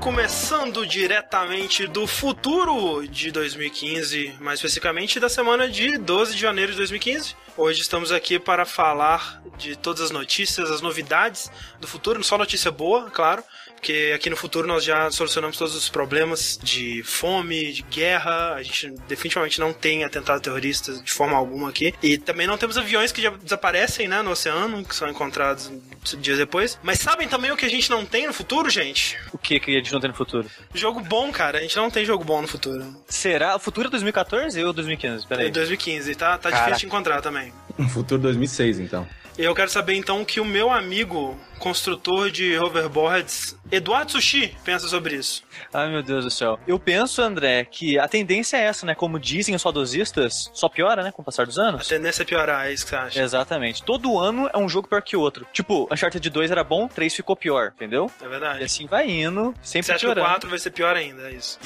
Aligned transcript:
Começando 0.00 0.86
diretamente 0.86 1.86
do 1.86 2.06
futuro 2.06 3.06
de 3.08 3.30
2015, 3.30 4.34
mais 4.40 4.58
especificamente 4.58 5.18
da 5.18 5.28
semana 5.28 5.68
de 5.68 5.96
12 5.96 6.34
de 6.34 6.40
janeiro 6.40 6.72
de 6.72 6.78
2015. 6.78 7.34
Hoje 7.56 7.80
estamos 7.80 8.12
aqui 8.12 8.38
para 8.38 8.64
falar 8.64 9.42
de 9.58 9.76
todas 9.76 10.02
as 10.02 10.10
notícias, 10.10 10.70
as 10.70 10.80
novidades 10.80 11.50
do 11.80 11.86
futuro, 11.86 12.22
só 12.22 12.36
notícia 12.38 12.70
boa, 12.70 13.10
claro 13.10 13.42
porque 13.84 14.12
aqui 14.14 14.30
no 14.30 14.36
futuro 14.36 14.66
nós 14.66 14.82
já 14.82 15.10
solucionamos 15.10 15.58
todos 15.58 15.74
os 15.74 15.90
problemas 15.90 16.58
de 16.62 17.02
fome, 17.02 17.70
de 17.70 17.82
guerra. 17.82 18.54
A 18.54 18.62
gente 18.62 18.90
definitivamente 19.06 19.60
não 19.60 19.74
tem 19.74 20.04
atentado 20.04 20.40
terrorista 20.40 20.94
de 21.02 21.12
forma 21.12 21.36
alguma 21.36 21.68
aqui. 21.68 21.92
E 22.02 22.16
também 22.16 22.46
não 22.46 22.56
temos 22.56 22.78
aviões 22.78 23.12
que 23.12 23.20
já 23.20 23.28
desaparecem, 23.28 24.08
né, 24.08 24.22
no 24.22 24.30
oceano, 24.30 24.82
que 24.82 24.96
são 24.96 25.06
encontrados 25.06 25.70
dias 26.18 26.38
depois. 26.38 26.78
Mas 26.82 26.98
sabem 26.98 27.28
também 27.28 27.50
o 27.50 27.58
que 27.58 27.66
a 27.66 27.68
gente 27.68 27.90
não 27.90 28.06
tem 28.06 28.26
no 28.26 28.32
futuro, 28.32 28.70
gente? 28.70 29.18
O 29.34 29.36
que 29.36 29.60
que 29.60 29.72
a 29.72 29.74
gente 29.74 29.92
não 29.92 30.00
tem 30.00 30.08
no 30.08 30.16
futuro? 30.16 30.48
Jogo 30.72 31.00
bom, 31.00 31.30
cara. 31.30 31.58
A 31.58 31.60
gente 31.60 31.76
não 31.76 31.90
tem 31.90 32.06
jogo 32.06 32.24
bom 32.24 32.40
no 32.40 32.48
futuro. 32.48 32.82
Será? 33.06 33.54
O 33.54 33.58
futuro 33.58 33.88
é 33.88 33.90
2014 33.90 34.64
ou 34.64 34.72
2015? 34.72 35.26
Peraí. 35.26 35.48
É 35.48 35.50
2015, 35.50 36.14
tá, 36.14 36.38
tá 36.38 36.50
difícil 36.50 36.78
de 36.78 36.86
encontrar 36.86 37.20
também. 37.20 37.52
Um 37.78 37.88
futuro 37.90 38.22
2006, 38.22 38.78
então. 38.78 39.06
Eu 39.36 39.52
quero 39.52 39.68
saber 39.68 39.94
então 39.94 40.24
que 40.24 40.40
o 40.40 40.44
meu 40.44 40.70
amigo 40.70 41.36
construtor 41.58 42.30
de 42.30 42.56
hoverboards, 42.56 43.56
Eduardo 43.74 44.12
Sushi, 44.12 44.56
pensa 44.64 44.88
sobre 44.88 45.16
isso. 45.16 45.42
Ai, 45.72 45.88
meu 45.90 46.02
Deus 46.02 46.24
do 46.24 46.30
céu. 46.30 46.58
Eu 46.66 46.78
penso, 46.78 47.20
André, 47.22 47.64
que 47.64 47.98
a 47.98 48.06
tendência 48.08 48.56
é 48.56 48.62
essa, 48.62 48.86
né? 48.86 48.94
Como 48.94 49.18
dizem 49.18 49.54
os 49.54 49.62
saudosistas, 49.62 50.50
só 50.52 50.68
piora, 50.68 51.02
né? 51.02 51.10
Com 51.12 51.22
o 51.22 51.24
passar 51.24 51.46
dos 51.46 51.58
anos. 51.58 51.86
A 51.86 51.88
tendência 51.88 52.22
é 52.22 52.24
piorar, 52.24 52.66
é 52.66 52.72
isso 52.72 52.84
que 52.84 52.90
você 52.90 52.96
acha. 52.96 53.22
Exatamente. 53.22 53.82
Todo 53.82 54.18
ano 54.18 54.48
é 54.52 54.58
um 54.58 54.68
jogo 54.68 54.88
pior 54.88 55.02
que 55.02 55.16
o 55.16 55.20
outro. 55.20 55.46
Tipo, 55.52 55.88
Uncharted 55.92 56.28
2 56.30 56.50
era 56.50 56.62
bom, 56.64 56.86
3 56.88 57.14
ficou 57.14 57.34
pior, 57.36 57.72
entendeu? 57.74 58.10
É 58.22 58.28
verdade. 58.28 58.60
E 58.60 58.64
assim 58.64 58.86
vai 58.86 59.08
indo, 59.10 59.54
sempre 59.62 59.86
Você 59.86 59.92
acha 59.92 60.00
piorando. 60.06 60.20
que 60.26 60.30
o 60.30 60.32
4 60.32 60.50
vai 60.50 60.58
ser 60.58 60.70
pior 60.70 60.96
ainda, 60.96 61.28
é 61.30 61.32
isso. 61.34 61.58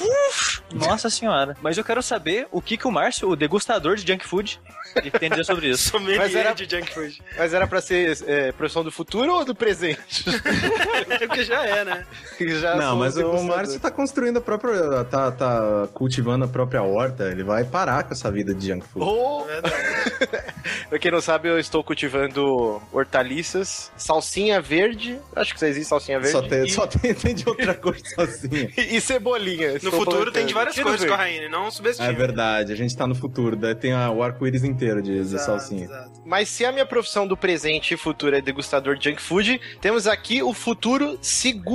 Nossa 0.73 1.09
senhora. 1.09 1.55
Mas 1.61 1.77
eu 1.77 1.83
quero 1.83 2.01
saber 2.01 2.47
o 2.51 2.61
que 2.61 2.77
que 2.77 2.87
o 2.87 2.91
Márcio, 2.91 3.29
o 3.29 3.35
degustador 3.35 3.95
de 3.95 4.05
junk 4.11 4.27
food, 4.27 4.59
ele 4.95 5.11
tem 5.11 5.27
a 5.27 5.31
dizer 5.31 5.43
sobre 5.45 5.69
isso. 5.69 5.91
Mas 5.99 6.35
era- 6.35 6.53
de 6.53 6.65
junk 6.69 6.91
food. 6.93 7.21
Mas 7.37 7.53
era 7.53 7.67
pra 7.67 7.81
ser 7.81 8.17
é, 8.27 8.51
profissão 8.51 8.83
do 8.83 8.91
futuro 8.91 9.33
ou 9.33 9.45
do 9.45 9.53
presente? 9.55 10.23
Porque 11.27 11.43
já 11.43 11.65
é, 11.65 11.83
né? 11.85 11.98
Já 12.59 12.75
Não, 12.75 12.95
mas 12.95 13.17
o. 13.17 13.43
Márcio 13.43 13.79
tá 13.79 13.91
construindo 13.91 14.37
a 14.37 14.41
própria. 14.41 15.03
Tá, 15.05 15.31
tá 15.31 15.87
cultivando 15.93 16.45
a 16.45 16.47
própria 16.47 16.81
horta. 16.81 17.25
Ele 17.31 17.43
vai 17.43 17.63
parar 17.65 18.03
com 18.03 18.13
essa 18.13 18.31
vida 18.31 18.53
de 18.53 18.67
junk 18.67 18.85
food. 18.87 19.05
Oh, 19.05 19.45
É 19.49 19.59
pra 20.89 20.99
quem 20.99 21.11
não 21.11 21.21
sabe, 21.21 21.49
eu 21.49 21.59
estou 21.59 21.83
cultivando 21.83 22.81
hortaliças, 22.91 23.91
salsinha 23.97 24.61
verde, 24.61 25.19
acho 25.35 25.53
que 25.53 25.59
só 25.59 25.65
existe 25.65 25.89
salsinha 25.89 26.19
verde. 26.19 26.31
só 26.33 26.41
tem, 26.41 26.63
e, 26.65 26.69
só 26.71 26.87
tem, 26.87 27.13
tem 27.13 27.35
de 27.35 27.47
outra 27.47 27.73
coisa 27.75 27.99
sozinha. 28.15 28.69
e 28.77 28.99
cebolinha. 29.01 29.69
No 29.71 29.75
estou 29.77 29.91
futuro 29.91 30.31
tem 30.31 30.45
plantando. 30.45 30.47
de 30.47 30.53
várias 30.53 30.75
Tira 30.75 30.87
coisas. 30.89 31.09
Corraine, 31.09 31.49
não 31.49 31.69
subestime. 31.71 32.07
É 32.07 32.13
verdade, 32.13 32.71
a 32.71 32.75
gente 32.75 32.95
tá 32.95 33.05
no 33.07 33.15
futuro. 33.15 33.55
Daí 33.55 33.75
tem 33.75 33.93
a- 33.93 34.09
o 34.11 34.23
arco-íris 34.23 34.63
inteiro 34.63 35.01
de, 35.01 35.13
de 35.13 35.19
Exato, 35.19 35.45
salsinha. 35.45 35.85
exato. 35.85 36.21
Mas 36.25 36.49
se 36.49 36.63
a 36.65 36.71
minha 36.71 36.85
profissão 36.85 37.27
do 37.27 37.35
presente 37.35 37.93
e 37.93 37.97
futuro 37.97 38.35
é 38.35 38.41
degustador 38.41 38.95
de 38.97 39.09
junk 39.09 39.21
food, 39.21 39.59
temos 39.81 40.07
aqui 40.07 40.41
o 40.43 40.53
futuro 40.53 41.17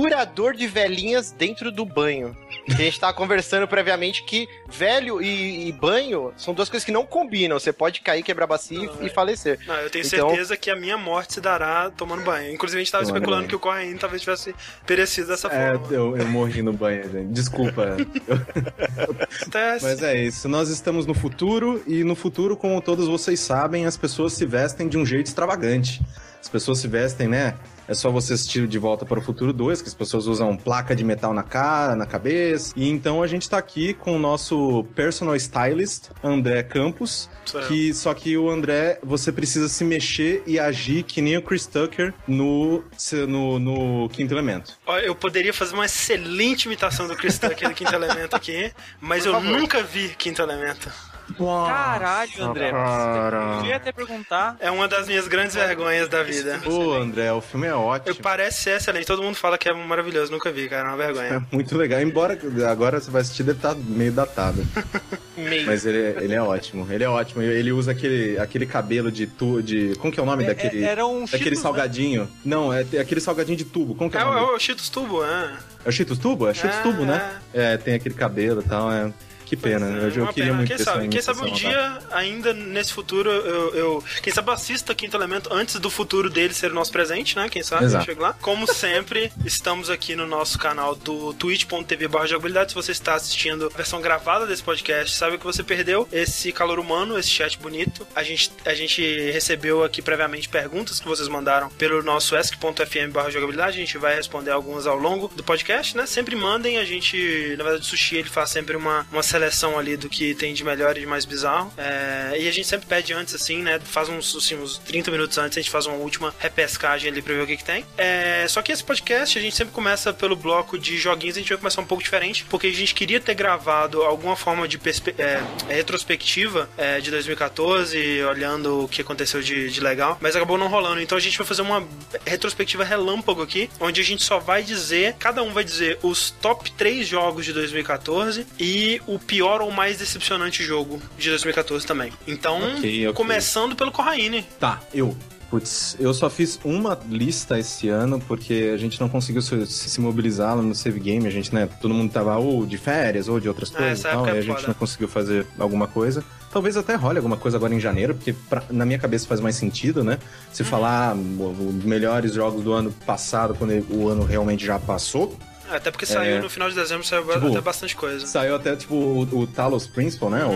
segurador 0.09 0.53
de 0.55 0.67
velhinhas 0.67 1.31
dentro 1.31 1.71
do 1.71 1.85
banho. 1.85 2.35
Que 2.65 2.73
a 2.73 2.75
gente 2.77 2.99
tava 2.99 3.13
conversando 3.13 3.67
previamente 3.67 4.23
que 4.23 4.47
velho 4.67 5.21
e, 5.21 5.67
e 5.67 5.71
banho 5.71 6.33
são 6.35 6.51
duas 6.53 6.67
coisas 6.67 6.83
que 6.85 6.91
não 6.91 7.05
combinam. 7.05 7.59
Você 7.59 7.71
pode 7.71 8.01
cair, 8.01 8.23
quebrar 8.23 8.47
bacia 8.47 8.77
e- 8.79 8.85
Não, 8.87 9.03
e 9.03 9.05
é. 9.05 9.09
falecer. 9.09 9.59
Não, 9.67 9.75
eu 9.75 9.89
tenho 9.89 10.05
Então- 10.05 10.29
certeza 10.29 10.57
que 10.57 10.71
a 10.71 10.75
minha 10.75 10.97
morte 10.97 11.33
se 11.33 11.41
dará 11.41 11.91
tomando 11.91 12.23
banho. 12.23 12.51
Inclusive, 12.51 12.79
a 12.79 12.83
gente 12.83 12.91
tava 12.91 13.03
Tomando 13.03 13.17
especulando 13.17 13.41
banho. 13.43 13.49
que 13.49 13.55
o 13.55 13.59
Corraine 13.59 13.97
talvez 13.99 14.21
tivesse 14.21 14.55
perecido 14.85 15.27
dessa 15.27 15.47
É, 15.47 15.73
forma. 15.77 15.93
eu, 15.93 16.17
eu 16.17 16.25
morri 16.27 16.61
no 16.63 16.73
banho, 16.73 17.03
gente. 17.11 17.31
Desculpa. 17.31 17.97
Mas 19.81 20.01
é 20.01 20.23
isso. 20.23 20.47
Nós 20.49 20.69
estamos 20.69 21.05
no 21.05 21.13
futuro 21.13 21.83
e 21.85 22.03
no 22.03 22.15
futuro, 22.15 22.57
como 22.57 22.81
todos 22.81 23.07
vocês 23.07 23.39
sabem, 23.39 23.85
as 23.85 23.97
pessoas 23.97 24.33
se 24.33 24.45
vestem 24.45 24.87
de 24.87 24.97
um 24.97 25.05
jeito 25.05 25.27
extravagante. 25.27 26.01
As 26.41 26.49
pessoas 26.49 26.79
se 26.79 26.87
vestem, 26.87 27.27
né? 27.27 27.55
É 27.87 27.93
só 27.93 28.09
você 28.09 28.33
assistir 28.33 28.67
De 28.67 28.79
Volta 28.79 29.05
para 29.05 29.19
o 29.19 29.21
Futuro 29.21 29.53
2, 29.53 29.81
que 29.81 29.87
as 29.87 29.93
pessoas 29.93 30.27
usam 30.27 30.55
placa 30.57 30.95
de 30.95 31.03
metal 31.03 31.33
na 31.33 31.43
cara, 31.43 31.95
na 31.95 32.05
cabeça. 32.05 32.73
E 32.75 32.89
então 32.89 33.21
a 33.21 33.27
gente 33.27 33.49
tá 33.49 33.57
aqui 33.57 33.93
com 33.93 34.15
o 34.15 34.19
nosso 34.19 34.83
personal 34.95 35.35
stylist, 35.35 36.09
André 36.23 36.63
Campos. 36.63 37.29
Que, 37.67 37.93
só 37.93 38.13
que 38.13 38.35
o 38.37 38.49
André, 38.49 38.99
você 39.03 39.31
precisa 39.31 39.69
se 39.69 39.83
mexer 39.83 40.41
e 40.47 40.59
agir 40.59 41.03
que 41.03 41.21
nem 41.21 41.37
o 41.37 41.41
Chris 41.41 41.65
Tucker 41.65 42.13
no, 42.27 42.83
no, 43.27 43.59
no 43.59 44.09
Quinto 44.09 44.33
Elemento. 44.33 44.73
Eu 45.03 45.15
poderia 45.15 45.53
fazer 45.53 45.73
uma 45.75 45.85
excelente 45.85 46.65
imitação 46.65 47.07
do 47.07 47.15
Chris 47.15 47.37
Tucker 47.37 47.69
do 47.69 47.75
Quinto 47.75 47.93
Elemento 47.93 48.35
aqui, 48.35 48.71
mas 48.99 49.23
Por 49.23 49.29
eu 49.29 49.33
favor. 49.35 49.59
nunca 49.59 49.83
vi 49.83 50.09
Quinto 50.17 50.41
Elemento. 50.41 50.91
Caralho, 51.37 52.43
André. 52.43 52.71
cara. 52.71 53.57
Eu 53.59 53.65
ia 53.65 53.75
até 53.77 53.91
perguntar. 53.91 54.55
É 54.59 54.69
uma 54.71 54.87
das 54.87 55.07
minhas 55.07 55.27
grandes 55.27 55.55
vergonhas 55.55 56.07
da 56.07 56.23
vida. 56.23 56.59
Ô, 56.65 56.93
André, 56.93 57.31
o 57.31 57.41
filme 57.41 57.67
é 57.67 57.73
ótimo. 57.73 58.11
Eu 58.11 58.15
parece 58.21 58.61
ser 58.63 58.77
excelente, 58.77 59.05
todo 59.05 59.21
mundo 59.23 59.35
fala 59.35 59.57
que 59.57 59.67
é 59.67 59.73
maravilhoso, 59.73 60.31
nunca 60.31 60.51
vi, 60.51 60.69
cara, 60.69 60.89
é 60.89 60.93
uma 60.93 61.03
É 61.03 61.07
vergonha. 61.07 61.47
muito 61.51 61.77
legal, 61.77 62.01
embora 62.01 62.37
agora 62.69 62.99
você 62.99 63.09
vai 63.11 63.21
assistir 63.21 63.43
deve 63.43 63.57
estar 63.59 63.75
meio 63.75 64.11
datado. 64.11 64.65
Meio. 65.37 65.65
Mas 65.65 65.85
ele, 65.85 65.97
ele 66.23 66.33
é 66.33 66.41
ótimo, 66.41 66.87
ele 66.89 67.03
é 67.03 67.09
ótimo. 67.09 67.41
Ele 67.41 67.69
usa 67.69 67.91
aquele, 67.91 68.39
aquele 68.39 68.65
cabelo 68.65 69.11
de 69.11 69.27
tu, 69.27 69.61
de. 69.61 69.93
Como 69.99 70.11
que 70.11 70.17
é 70.17 70.23
o 70.23 70.25
nome 70.25 70.45
É- 70.45 70.47
daquele. 70.47 70.81
é- 70.81 70.87
era 70.87 71.05
um 71.05 71.25
daquele 71.25 71.43
Cheetos, 71.43 71.57
né? 71.57 71.63
salgadinho. 71.63 72.29
Não, 72.45 72.71
é 72.73 72.85
é 72.93 72.99
aquele 72.99 73.19
salgadinho 73.19 73.57
de 73.57 73.65
tubo. 73.65 73.95
Como 73.95 74.09
que 74.09 74.15
é, 74.17 74.21
É, 74.21 74.23
o 74.23 74.29
o- 74.29 74.33
nome? 74.33 74.53
é 74.53 74.55
o 74.55 74.59
Cheetos 74.59 74.87
Tubo, 74.87 75.25
é. 75.25 75.53
É 75.85 75.89
o 75.89 75.91
Cheetos 75.91 76.17
Tubo? 76.17 76.47
É 76.47 76.53
Cheetos 76.53 76.79
É, 76.79 76.81
Tubo, 76.83 77.03
né? 77.03 77.31
É, 77.53 77.75
tem 77.75 77.95
aquele 77.95 78.15
cabelo 78.15 78.61
e 78.61 78.63
tal. 78.63 78.89
É... 78.89 79.11
Que 79.45 79.55
pena, 79.55 79.85
é, 79.85 79.89
eu, 80.05 80.09
eu 80.09 80.27
queria 80.27 80.33
pena. 80.33 80.53
muito 80.57 80.67
Quem 80.67 80.77
sabe, 80.77 81.07
quem 81.07 81.21
sabe 81.21 81.39
um 81.41 81.51
dia, 81.53 81.99
ainda 82.11 82.53
nesse 82.53 82.91
futuro, 82.93 83.29
eu, 83.29 83.75
eu- 83.75 84.03
Quem 84.21 84.33
sabe 84.33 84.49
eu 84.49 84.53
assista 84.53 84.93
Quinto 84.95 85.15
Elemento 85.15 85.53
antes 85.53 85.75
do 85.79 85.89
futuro 85.89 86.29
dele 86.29 86.53
ser 86.53 86.71
o 86.71 86.73
nosso 86.73 86.91
presente, 86.91 87.35
né? 87.35 87.47
Quem 87.49 87.61
sabe 87.63 87.83
eu 87.83 87.87
Exato. 87.87 88.05
chego 88.05 88.21
lá. 88.21 88.33
Como 88.41 88.65
sempre, 88.71 89.31
estamos 89.45 89.89
aqui 89.89 90.15
no 90.15 90.25
nosso 90.27 90.57
canal 90.57 90.95
do 90.95 91.33
twitch.tv 91.33 92.07
barra 92.07 92.27
jogabilidade. 92.27 92.71
Se 92.71 92.75
você 92.75 92.91
está 92.91 93.13
assistindo 93.15 93.69
a 93.73 93.77
versão 93.77 94.01
gravada 94.01 94.45
desse 94.45 94.63
podcast, 94.63 95.15
sabe 95.15 95.37
que 95.37 95.43
você 95.45 95.63
perdeu 95.63 96.07
esse 96.11 96.51
calor 96.51 96.79
humano, 96.79 97.17
esse 97.17 97.29
chat 97.29 97.57
bonito. 97.59 98.05
A 98.15 98.23
gente, 98.23 98.51
a 98.65 98.73
gente 98.73 99.01
recebeu 99.31 99.83
aqui 99.83 100.01
previamente 100.01 100.49
perguntas 100.49 100.99
que 100.99 101.07
vocês 101.07 101.27
mandaram 101.27 101.69
pelo 101.71 102.01
nosso 102.03 102.35
ask.fm 102.35 103.11
barra 103.11 103.29
jogabilidade. 103.29 103.77
A 103.77 103.79
gente 103.79 103.97
vai 103.97 104.15
responder 104.15 104.51
algumas 104.51 104.87
ao 104.87 104.97
longo 104.97 105.27
do 105.35 105.43
podcast, 105.43 105.95
né? 105.95 106.05
Sempre 106.05 106.35
mandem, 106.35 106.77
a 106.77 106.85
gente, 106.85 107.55
na 107.57 107.63
verdade, 107.63 107.83
o 107.83 107.85
Sushi 107.85 108.17
ele 108.17 108.29
faz 108.29 108.49
sempre 108.49 108.75
uma, 108.75 109.05
uma 109.11 109.23
seleção 109.35 109.77
ali 109.77 109.97
do 109.97 110.07
que 110.07 110.33
tem 110.33 110.53
de 110.53 110.63
melhor 110.63 110.95
e 110.95 111.01
de 111.01 111.05
mais 111.05 111.25
bizarro. 111.25 111.71
É, 111.77 112.35
e 112.39 112.47
a 112.47 112.51
gente 112.51 112.67
sempre 112.67 112.87
pede 112.87 113.13
antes, 113.13 113.35
assim, 113.35 113.61
né? 113.61 113.79
Faz 113.83 114.07
uns, 114.07 114.33
assim, 114.33 114.55
uns 114.55 114.77
30 114.77 115.11
minutos 115.11 115.37
antes, 115.37 115.57
a 115.57 115.61
gente 115.61 115.69
faz 115.69 115.85
uma 115.85 115.97
última 115.97 116.33
repescagem 116.39 117.11
ali 117.11 117.21
pra 117.21 117.33
ver 117.33 117.41
o 117.41 117.47
que, 117.47 117.57
que 117.57 117.63
tem. 117.63 117.85
É, 117.97 118.45
só 118.47 118.61
que 118.61 118.71
esse 118.71 118.83
podcast 118.83 119.37
a 119.37 119.41
gente 119.41 119.55
sempre 119.55 119.73
começa 119.73 120.13
pelo 120.13 120.35
bloco 120.35 120.77
de 120.79 120.97
joguinhos, 120.97 121.35
a 121.35 121.39
gente 121.39 121.49
vai 121.49 121.57
começar 121.57 121.81
um 121.81 121.85
pouco 121.85 122.01
diferente, 122.01 122.45
porque 122.45 122.67
a 122.67 122.73
gente 122.73 122.93
queria 122.93 123.19
ter 123.19 123.33
gravado 123.33 124.03
alguma 124.03 124.37
forma 124.37 124.67
de 124.67 124.79
é, 125.17 125.41
retrospectiva 125.67 126.69
é, 126.77 127.01
de 127.01 127.11
2014, 127.11 128.23
olhando 128.23 128.85
o 128.85 128.87
que 128.87 129.01
aconteceu 129.01 129.41
de, 129.41 129.69
de 129.69 129.81
legal, 129.81 130.17
mas 130.21 130.35
acabou 130.35 130.57
não 130.57 130.67
rolando. 130.67 131.01
Então 131.01 131.17
a 131.17 131.21
gente 131.21 131.37
vai 131.37 131.45
fazer 131.45 131.61
uma 131.61 131.85
retrospectiva 132.25 132.85
relâmpago 132.85 133.41
aqui, 133.41 133.69
onde 133.79 133.99
a 133.99 134.03
gente 134.03 134.23
só 134.23 134.39
vai 134.39 134.63
dizer, 134.63 135.15
cada 135.19 135.43
um 135.43 135.51
vai 135.51 135.63
dizer 135.63 135.99
os 136.01 136.31
top 136.31 136.71
3 136.71 137.05
jogos 137.05 137.43
de 137.43 137.51
2014 137.51 138.47
e 138.57 139.01
o 139.05 139.19
pior 139.27 139.61
ou 139.61 139.71
mais 139.71 139.97
decepcionante 139.97 140.63
jogo 140.63 141.01
de 141.17 141.29
2014 141.29 141.85
também. 141.85 142.11
Então, 142.27 142.57
Ok, 142.57 143.07
ok. 143.07 143.13
começando 143.13 143.75
pelo 143.75 143.91
Corraine. 143.91 144.43
Tá, 144.59 144.81
eu. 144.93 145.15
Putz, 145.49 145.95
eu 145.99 146.11
só 146.11 146.27
fiz 146.27 146.59
uma 146.65 146.99
lista 147.07 147.57
esse 147.59 147.87
ano 147.87 148.19
porque 148.27 148.71
a 148.73 148.77
gente 148.77 148.99
não 148.99 149.07
conseguiu 149.07 149.43
se, 149.43 149.65
se 149.67 150.01
mobilizar 150.01 150.55
lá 150.55 150.61
no 150.61 150.73
save 150.73 150.99
game. 150.99 151.25
A 151.27 151.29
gente, 151.29 151.53
né, 151.53 151.69
todo 151.79 151.93
mundo 151.93 152.11
tava 152.11 152.35
ou 152.37 152.65
de 152.65 152.77
férias 152.79 153.27
ou 153.29 153.39
de 153.39 153.47
outras 153.47 153.69
É, 153.69 153.77
coisas 153.77 153.99
e 153.99 154.01
essa 154.07 154.09
tal, 154.09 154.25
e 154.25 154.29
é 154.29 154.31
a 154.31 154.41
gente 154.41 154.55
foda. 154.55 154.67
não 154.69 154.73
conseguiu 154.73 155.07
fazer 155.07 155.45
alguma 155.59 155.87
coisa. 155.87 156.23
Talvez 156.51 156.75
até 156.75 156.95
role 156.95 157.17
alguma 157.17 157.37
coisa 157.37 157.57
agora 157.57 157.73
em 157.75 157.79
janeiro, 157.79 158.15
porque 158.15 158.33
pra- 158.33 158.63
na 158.71 158.85
minha 158.85 158.97
cabeça 158.97 159.27
faz 159.27 159.39
mais 159.39 159.55
sentido, 159.55 160.03
né? 160.03 160.17
Se 160.51 160.63
Uhum. 160.63 160.67
falar 160.69 161.11
ah, 161.11 161.15
os 161.15 161.83
melhores 161.85 162.33
jogos 162.33 162.63
do 162.63 162.73
ano 162.73 162.91
passado, 163.05 163.53
quando 163.53 163.71
ele- 163.71 163.85
o 163.91 164.09
ano 164.09 164.23
realmente 164.25 164.65
já 164.65 164.79
passou, 164.79 165.37
Até 165.69 165.89
porque 165.91 166.05
saiu 166.05 166.35
É. 166.37 166.41
no 166.41 166.49
final 166.49 166.69
de 166.69 166.75
dezembro, 166.75 167.03
saiu 167.05 167.23
Tipo, 167.23 167.47
até 167.47 167.61
bastante 167.61 167.95
coisa. 167.95 168.25
Saiu 168.27 168.55
até, 168.55 168.75
tipo, 168.75 168.93
o, 168.95 169.21
o 169.39 169.47
Talos 169.47 169.87
Principal, 169.87 170.29
né? 170.29 170.45
O, 170.45 170.49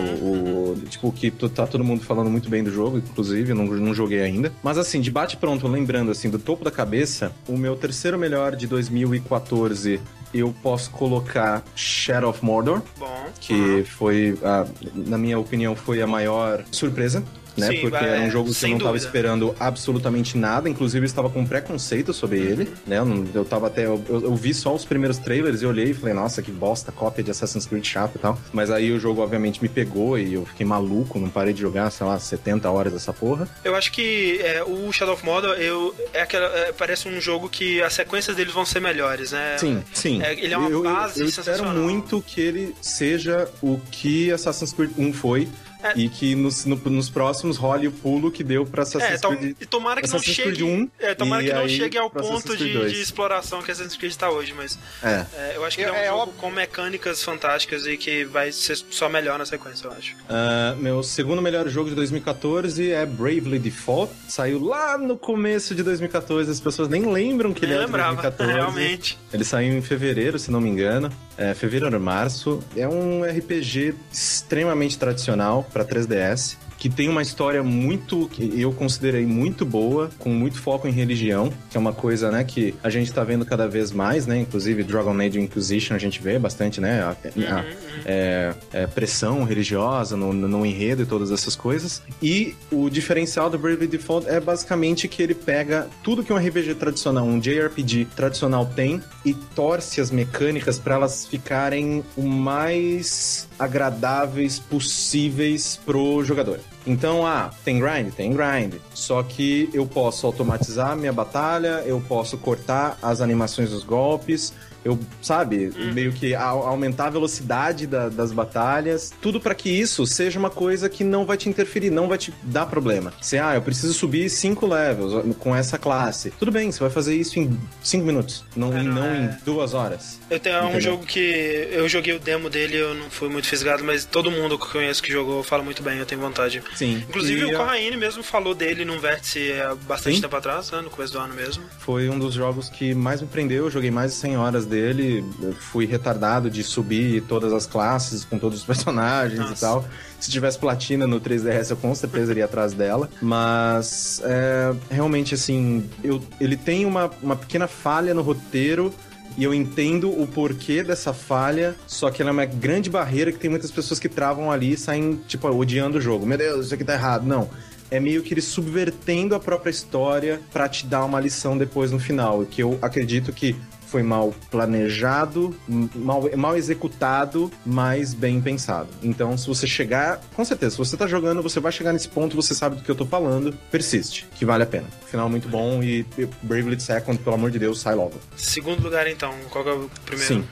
o- 0.74 0.82
tipo, 0.88 1.10
que 1.12 1.30
tá 1.30 1.66
todo 1.66 1.82
mundo 1.82 2.02
falando 2.04 2.30
muito 2.30 2.48
bem 2.48 2.62
do 2.62 2.70
jogo, 2.70 2.98
inclusive, 2.98 3.52
não, 3.54 3.64
não 3.66 3.94
joguei 3.94 4.20
ainda. 4.22 4.52
Mas 4.62 4.78
assim, 4.78 5.00
de 5.00 5.10
bate 5.10 5.36
pronto, 5.36 5.66
lembrando, 5.66 6.10
assim, 6.10 6.30
do 6.30 6.38
topo 6.38 6.64
da 6.64 6.70
cabeça, 6.70 7.32
o 7.48 7.56
meu 7.56 7.74
terceiro 7.76 8.18
melhor 8.18 8.54
de 8.54 8.66
2014, 8.66 10.00
eu 10.32 10.54
posso 10.62 10.90
colocar 10.90 11.64
Shadow 11.74 12.30
of 12.30 12.44
Mordor, 12.44 12.82
Bom. 12.98 13.26
que 13.40 13.84
foi, 13.84 14.38
a- 14.44 14.66
na 14.94 15.18
minha 15.18 15.38
opinião, 15.38 15.74
foi 15.74 16.00
a 16.00 16.06
maior 16.06 16.62
surpresa 16.70 17.22
né? 17.60 17.68
Sim, 17.68 17.80
porque 17.80 17.96
é, 18.04 18.08
era 18.16 18.20
um 18.22 18.30
jogo 18.30 18.52
que 18.52 18.64
eu 18.64 18.70
não 18.70 18.78
tava 18.78 18.90
dúvida. 18.92 19.06
esperando 19.06 19.54
absolutamente 19.60 20.36
nada. 20.36 20.68
Inclusive, 20.68 21.04
eu 21.04 21.06
estava 21.06 21.30
com 21.30 21.44
preconceito 21.46 22.12
sobre 22.12 22.38
ele, 22.38 22.68
né? 22.86 22.98
Eu, 22.98 23.04
não- 23.04 23.26
eu 23.34 23.44
tava 23.44 23.66
até. 23.66 23.86
Eu, 23.86 24.02
eu 24.08 24.34
vi 24.34 24.52
só 24.54 24.74
os 24.74 24.84
primeiros 24.84 25.18
trailers 25.18 25.62
e 25.62 25.66
olhei 25.66 25.90
e 25.90 25.94
falei, 25.94 26.14
nossa, 26.14 26.42
que 26.42 26.50
bosta, 26.50 26.90
cópia 26.90 27.22
de 27.22 27.30
Assassin's 27.30 27.66
Creed 27.66 27.84
chato 27.84 28.16
e 28.16 28.18
tal. 28.18 28.38
Mas 28.52 28.70
aí 28.70 28.90
o 28.92 28.98
jogo, 28.98 29.22
obviamente, 29.22 29.62
me 29.62 29.68
pegou 29.68 30.18
e 30.18 30.34
eu 30.34 30.44
fiquei 30.46 30.66
maluco, 30.66 31.18
não 31.18 31.28
parei 31.28 31.52
de 31.52 31.60
jogar, 31.60 31.90
sei 31.90 32.06
lá, 32.06 32.18
70 32.18 32.70
horas 32.70 32.92
dessa 32.92 33.12
porra. 33.12 33.48
Eu 33.64 33.74
acho 33.74 33.92
que 33.92 34.38
é, 34.42 34.62
o 34.64 34.90
Shadow 34.92 35.14
of 35.14 35.24
Mordor 35.24 35.54
eu, 35.56 35.94
é 36.12 36.22
aquela, 36.22 36.46
é, 36.46 36.72
parece 36.72 37.08
um 37.08 37.20
jogo 37.20 37.48
que 37.48 37.82
as 37.82 37.92
sequências 37.92 38.36
deles 38.36 38.52
vão 38.52 38.64
ser 38.64 38.80
melhores, 38.80 39.32
né? 39.32 39.56
Sim, 39.58 39.82
sim. 39.92 40.22
É, 40.22 40.32
ele 40.32 40.54
é 40.54 40.58
uma 40.58 40.68
eu, 40.70 40.84
eu- 40.84 40.94
base 40.94 41.20
eu, 41.20 41.26
espero 41.26 41.44
sensacional. 41.56 41.74
muito 41.82 42.22
que 42.26 42.40
ele 42.40 42.74
seja 42.80 43.48
o 43.62 43.78
que 43.90 44.30
Assassin's 44.32 44.72
Creed 44.72 44.90
1 44.98 45.12
foi. 45.12 45.48
É. 45.82 45.92
E 45.96 46.08
que 46.08 46.34
nos, 46.34 46.64
no- 46.64 46.76
nos 46.76 47.08
próximos 47.08 47.56
role 47.56 47.88
o 47.88 47.92
pulo 47.92 48.30
que 48.30 48.42
deu 48.44 48.66
pra 48.66 48.82
É, 48.82 48.82
Assassin's 48.82 49.20
to- 49.20 49.28
Creed 49.36 49.56
e 49.60 49.66
tomara 49.66 50.00
que 50.02 50.08
não 50.08 50.16
Assassin's 50.16 50.36
chegue. 50.36 50.56
Creed 50.56 50.62
1, 50.62 50.88
é, 50.98 51.14
tomara 51.14 51.42
que 51.42 51.52
não 51.52 51.60
aí 51.60 51.68
chegue 51.76 51.96
ao 51.98 52.10
ponto 52.10 52.50
de, 52.56 52.64
Creed 52.64 52.76
2. 52.76 52.92
de 52.92 53.00
exploração 53.00 53.62
que 53.62 53.70
Assassin's 53.70 53.96
Creed 53.96 54.14
tá 54.14 54.30
hoje, 54.30 54.52
mas 54.56 54.78
É. 55.02 55.26
é, 55.34 55.52
eu 55.56 55.64
acho 55.64 55.76
que 55.76 55.82
ele 55.82 55.90
é 55.90 55.92
um 55.92 55.96
É, 55.96 56.04
é 56.04 56.08
jogo 56.08 56.18
óbvio. 56.22 56.34
com 56.38 56.50
mecânicas 56.50 57.22
fantásticas 57.22 57.86
e 57.86 57.96
que 57.96 58.24
vai 58.24 58.52
ser 58.52 58.76
só 58.90 59.08
melhor 59.08 59.38
na 59.38 59.46
sequência, 59.46 59.86
eu 59.86 59.92
acho. 59.92 60.14
Ah, 60.28 60.74
meu 60.78 61.02
segundo 61.02 61.40
melhor 61.40 61.68
jogo 61.68 61.88
de 61.88 61.94
2014 61.94 62.90
é 62.90 63.04
Bravely 63.06 63.58
Default. 63.58 64.12
Saiu 64.28 64.62
lá 64.62 64.98
no 64.98 65.16
começo 65.16 65.74
de 65.74 65.82
2014. 65.82 66.50
As 66.50 66.60
pessoas 66.60 66.88
nem 66.88 67.10
lembram 67.10 67.52
que 67.52 67.62
Nem 67.62 67.70
ele 67.70 67.74
é 67.74 67.80
de 67.80 67.86
lembrava, 67.86 68.14
2014. 68.22 68.52
realmente. 68.52 69.18
Ele 69.32 69.44
saiu 69.44 69.72
em 69.76 69.82
fevereiro, 69.82 70.38
se 70.38 70.50
não 70.50 70.60
me 70.60 70.68
engano. 70.68 71.10
É, 71.38 71.54
fevereiro 71.54 71.94
ou 71.96 72.02
março. 72.02 72.62
É 72.76 72.86
um 72.86 73.24
RPG 73.24 73.94
extremamente 74.12 74.98
tradicional 74.98 75.66
para 75.72 75.84
3DS. 75.84 76.56
Que 76.78 76.88
tem 76.88 77.10
uma 77.10 77.20
história 77.20 77.62
muito, 77.62 78.26
que 78.32 78.58
eu 78.58 78.72
considerei 78.72 79.26
muito 79.26 79.66
boa, 79.66 80.08
com 80.18 80.30
muito 80.30 80.58
foco 80.58 80.88
em 80.88 80.90
religião, 80.90 81.52
que 81.68 81.76
é 81.76 81.80
uma 81.80 81.92
coisa, 81.92 82.30
né, 82.30 82.42
que 82.42 82.74
a 82.82 82.88
gente 82.88 83.12
tá 83.12 83.22
vendo 83.22 83.44
cada 83.44 83.68
vez 83.68 83.92
mais, 83.92 84.26
né, 84.26 84.38
inclusive 84.38 84.82
Dragon 84.82 85.12
Age 85.20 85.38
Inquisition 85.38 85.94
a 85.94 85.98
gente 85.98 86.22
vê 86.22 86.38
bastante, 86.38 86.80
né, 86.80 87.02
a- 87.02 87.10
a- 87.10 87.64
é, 88.06 88.54
é, 88.72 88.86
pressão 88.86 89.44
religiosa 89.44 90.16
no, 90.16 90.32
no- 90.32 90.64
enredo 90.64 91.02
e 91.02 91.06
todas 91.06 91.30
essas 91.30 91.54
coisas. 91.54 92.00
E 92.22 92.54
o 92.72 92.88
diferencial 92.88 93.50
do 93.50 93.58
Bravely 93.58 93.86
Default 93.86 94.26
é 94.26 94.40
basicamente 94.40 95.06
que 95.06 95.22
ele 95.22 95.34
pega 95.34 95.86
tudo 96.02 96.22
que 96.24 96.32
um 96.32 96.36
RPG 96.38 96.76
tradicional, 96.76 97.26
um 97.26 97.38
JRPG 97.38 98.06
tradicional 98.16 98.64
tem 98.64 99.02
e 99.22 99.34
torce 99.34 100.00
as 100.00 100.10
mecânicas 100.10 100.78
para 100.78 100.94
elas 100.94 101.26
ficarem 101.26 102.02
o 102.16 102.22
mais 102.22 103.49
agradáveis 103.60 104.58
possíveis 104.58 105.78
pro 105.84 106.24
jogador. 106.24 106.60
Então, 106.86 107.26
ah, 107.26 107.50
tem 107.62 107.78
grind? 107.78 108.10
Tem 108.14 108.32
grind. 108.32 108.74
Só 108.94 109.22
que 109.22 109.68
eu 109.74 109.86
posso 109.86 110.26
automatizar 110.26 110.96
minha 110.96 111.12
batalha, 111.12 111.82
eu 111.84 112.00
posso 112.00 112.38
cortar 112.38 112.98
as 113.02 113.20
animações 113.20 113.68
dos 113.70 113.84
golpes, 113.84 114.54
eu, 114.84 114.98
sabe, 115.22 115.70
meio 115.92 116.12
que 116.12 116.34
a- 116.34 116.42
aumentar 116.44 117.06
a 117.06 117.10
velocidade 117.10 117.86
da- 117.86 118.08
das 118.08 118.32
batalhas, 118.32 119.12
tudo 119.20 119.40
pra 119.40 119.54
que 119.54 119.68
isso 119.70 120.06
seja 120.06 120.38
uma 120.38 120.50
coisa 120.50 120.88
que 120.88 121.04
não 121.04 121.24
vai 121.24 121.36
te 121.36 121.48
interferir, 121.48 121.90
não 121.90 122.08
vai 122.08 122.18
te 122.18 122.32
dar 122.42 122.66
problema. 122.66 123.12
Se, 123.20 123.38
ah, 123.38 123.54
eu 123.54 123.62
preciso 123.62 123.92
subir 123.94 124.28
cinco 124.30 124.66
levels 124.66 125.34
com 125.38 125.54
essa 125.54 125.78
classe. 125.78 126.30
Tudo 126.38 126.50
bem, 126.50 126.70
você 126.70 126.80
vai 126.80 126.90
fazer 126.90 127.14
isso 127.14 127.38
em 127.38 127.58
cinco 127.82 128.06
minutos, 128.06 128.44
não, 128.56 128.72
É, 128.76 128.80
e 128.80 128.84
não 128.84 128.94
não 128.94 129.04
é- 129.06 129.18
em 129.40 129.44
duas 129.44 129.74
horas. 129.74 130.18
Eu 130.30 130.38
tenho 130.38 130.56
um 130.56 130.64
Entendeu? 130.64 130.80
jogo 130.80 131.06
que 131.06 131.68
eu 131.70 131.88
joguei 131.88 132.14
o 132.14 132.18
demo 132.20 132.48
dele, 132.50 132.76
eu 132.76 132.94
não 132.94 133.10
fui 133.10 133.28
muito 133.28 133.46
fisgado, 133.46 133.82
mas 133.84 134.04
todo 134.04 134.30
mundo 134.30 134.58
que 134.58 134.64
eu 134.64 134.70
conheço 134.70 135.02
que 135.02 135.10
jogou 135.12 135.42
fala 135.42 135.62
muito 135.62 135.82
bem, 135.82 135.98
eu 135.98 136.06
tenho 136.06 136.20
vontade. 136.20 136.62
Sim. 136.74 137.04
Inclusive 137.08 137.40
E, 137.40 137.44
o 137.54 137.56
Corraine 137.56 137.96
mesmo 137.96 138.22
falou 138.22 138.54
dele 138.54 138.84
num 138.84 138.98
vértice 138.98 139.52
há 139.60 139.74
bastante 139.74 140.16
Sim. 140.16 140.22
tempo 140.22 140.36
atrás, 140.36 140.70
né, 140.70 140.80
no 140.80 140.90
começo 140.90 141.12
do 141.12 141.18
ano 141.18 141.34
mesmo. 141.34 141.62
Foi 141.78 142.08
um 142.08 142.18
dos 142.18 142.34
jogos 142.34 142.68
que 142.68 142.94
mais 142.94 143.20
me 143.20 143.26
prendeu. 143.28 143.64
Eu 143.64 143.70
joguei 143.70 143.90
mais 143.90 144.12
de 144.12 144.18
100 144.18 144.36
horas 144.36 144.66
dele. 144.70 145.24
Eu 145.42 145.52
fui 145.52 145.84
retardado 145.84 146.48
de 146.48 146.62
subir 146.62 147.22
todas 147.22 147.52
as 147.52 147.66
classes 147.66 148.24
com 148.24 148.38
todos 148.38 148.60
os 148.60 148.64
personagens 148.66 149.40
Nossa. 149.40 149.52
e 149.52 149.58
tal. 149.58 149.84
Se 150.18 150.30
tivesse 150.30 150.58
platina 150.58 151.06
no 151.06 151.20
3DS, 151.20 151.70
eu 151.70 151.76
com 151.76 151.94
certeza 151.94 152.30
iria 152.32 152.44
atrás 152.44 152.72
dela. 152.72 153.10
Mas, 153.20 154.22
é, 154.24 154.72
realmente, 154.90 155.34
assim, 155.34 155.88
eu, 156.04 156.22
ele 156.40 156.56
tem 156.56 156.86
uma, 156.86 157.10
uma 157.22 157.36
pequena 157.36 157.66
falha 157.66 158.14
no 158.14 158.22
roteiro. 158.22 158.92
E 159.38 159.44
eu 159.44 159.54
entendo 159.54 160.10
o 160.10 160.26
porquê 160.26 160.82
dessa 160.82 161.14
falha, 161.14 161.76
só 161.86 162.10
que 162.10 162.20
ela 162.20 162.30
é 162.30 162.32
uma 162.32 162.44
grande 162.44 162.90
barreira 162.90 163.30
que 163.30 163.38
tem 163.38 163.48
muitas 163.48 163.70
pessoas 163.70 164.00
que 164.00 164.08
travam 164.08 164.50
ali 164.50 164.72
e 164.72 164.76
saem, 164.76 165.20
tipo, 165.28 165.48
odiando 165.48 165.98
o 165.98 166.00
jogo. 166.00 166.26
Meu 166.26 166.36
Deus, 166.36 166.66
isso 166.66 166.74
aqui 166.74 166.84
tá 166.84 166.94
errado. 166.94 167.24
Não 167.24 167.48
é 167.90 167.98
meio 167.98 168.22
que 168.22 168.32
ele 168.32 168.40
subvertendo 168.40 169.34
a 169.34 169.40
própria 169.40 169.70
história 169.70 170.40
pra 170.52 170.68
te 170.68 170.86
dar 170.86 171.04
uma 171.04 171.18
lição 171.18 171.58
depois 171.58 171.90
no 171.90 171.98
final, 171.98 172.44
que 172.44 172.62
eu 172.62 172.78
acredito 172.80 173.32
que 173.32 173.56
foi 173.90 174.02
mal 174.04 174.32
planejado, 174.50 175.54
mal, 175.68 176.22
mal 176.36 176.56
executado, 176.56 177.50
mas 177.66 178.14
bem 178.14 178.40
pensado. 178.40 178.88
Então, 179.02 179.36
se 179.36 179.48
você 179.48 179.66
chegar, 179.66 180.20
com 180.34 180.44
certeza, 180.44 180.72
se 180.72 180.78
você 180.78 180.96
tá 180.96 181.08
jogando, 181.08 181.42
você 181.42 181.58
vai 181.58 181.72
chegar 181.72 181.92
nesse 181.92 182.08
ponto, 182.08 182.36
você 182.36 182.54
sabe 182.54 182.76
do 182.76 182.82
que 182.82 182.90
eu 182.90 182.94
tô 182.94 183.04
falando, 183.04 183.52
persiste, 183.70 184.28
que 184.36 184.44
vale 184.44 184.62
a 184.62 184.66
pena. 184.66 184.86
Final 185.06 185.28
muito 185.28 185.48
bom 185.48 185.82
e 185.82 186.06
Bravely 186.42 186.80
Second, 186.80 187.18
pelo 187.18 187.34
amor 187.34 187.50
de 187.50 187.58
Deus, 187.58 187.80
sai 187.80 187.96
logo. 187.96 188.14
Segundo 188.36 188.80
lugar, 188.80 189.08
então, 189.08 189.34
qual 189.50 189.64
que 189.64 189.70
é 189.70 189.74
o 189.74 189.90
primeiro? 190.04 190.34
Sim. 190.34 190.48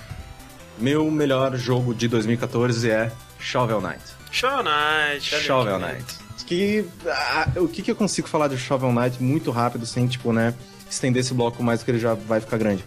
Meu 0.76 1.08
melhor 1.10 1.56
jogo 1.56 1.94
de 1.94 2.08
2014 2.08 2.90
é 2.90 3.12
Shovel 3.38 3.80
Knight. 3.80 4.02
Shovel 4.32 4.64
Knight. 4.64 5.24
Shovel 5.24 5.78
Knight. 5.78 6.28
Que, 6.44 6.84
ah, 7.06 7.48
o 7.56 7.68
que, 7.68 7.82
que 7.82 7.90
eu 7.90 7.96
consigo 7.96 8.26
falar 8.26 8.48
de 8.48 8.56
Shovel 8.56 8.90
Knight 8.92 9.22
muito 9.22 9.50
rápido, 9.50 9.84
sem, 9.84 10.06
tipo, 10.06 10.32
né, 10.32 10.54
estender 10.90 11.20
esse 11.20 11.34
bloco 11.34 11.62
mais 11.62 11.82
que 11.82 11.90
ele 11.90 11.98
já 11.98 12.14
vai 12.14 12.40
ficar 12.40 12.56
grande. 12.56 12.84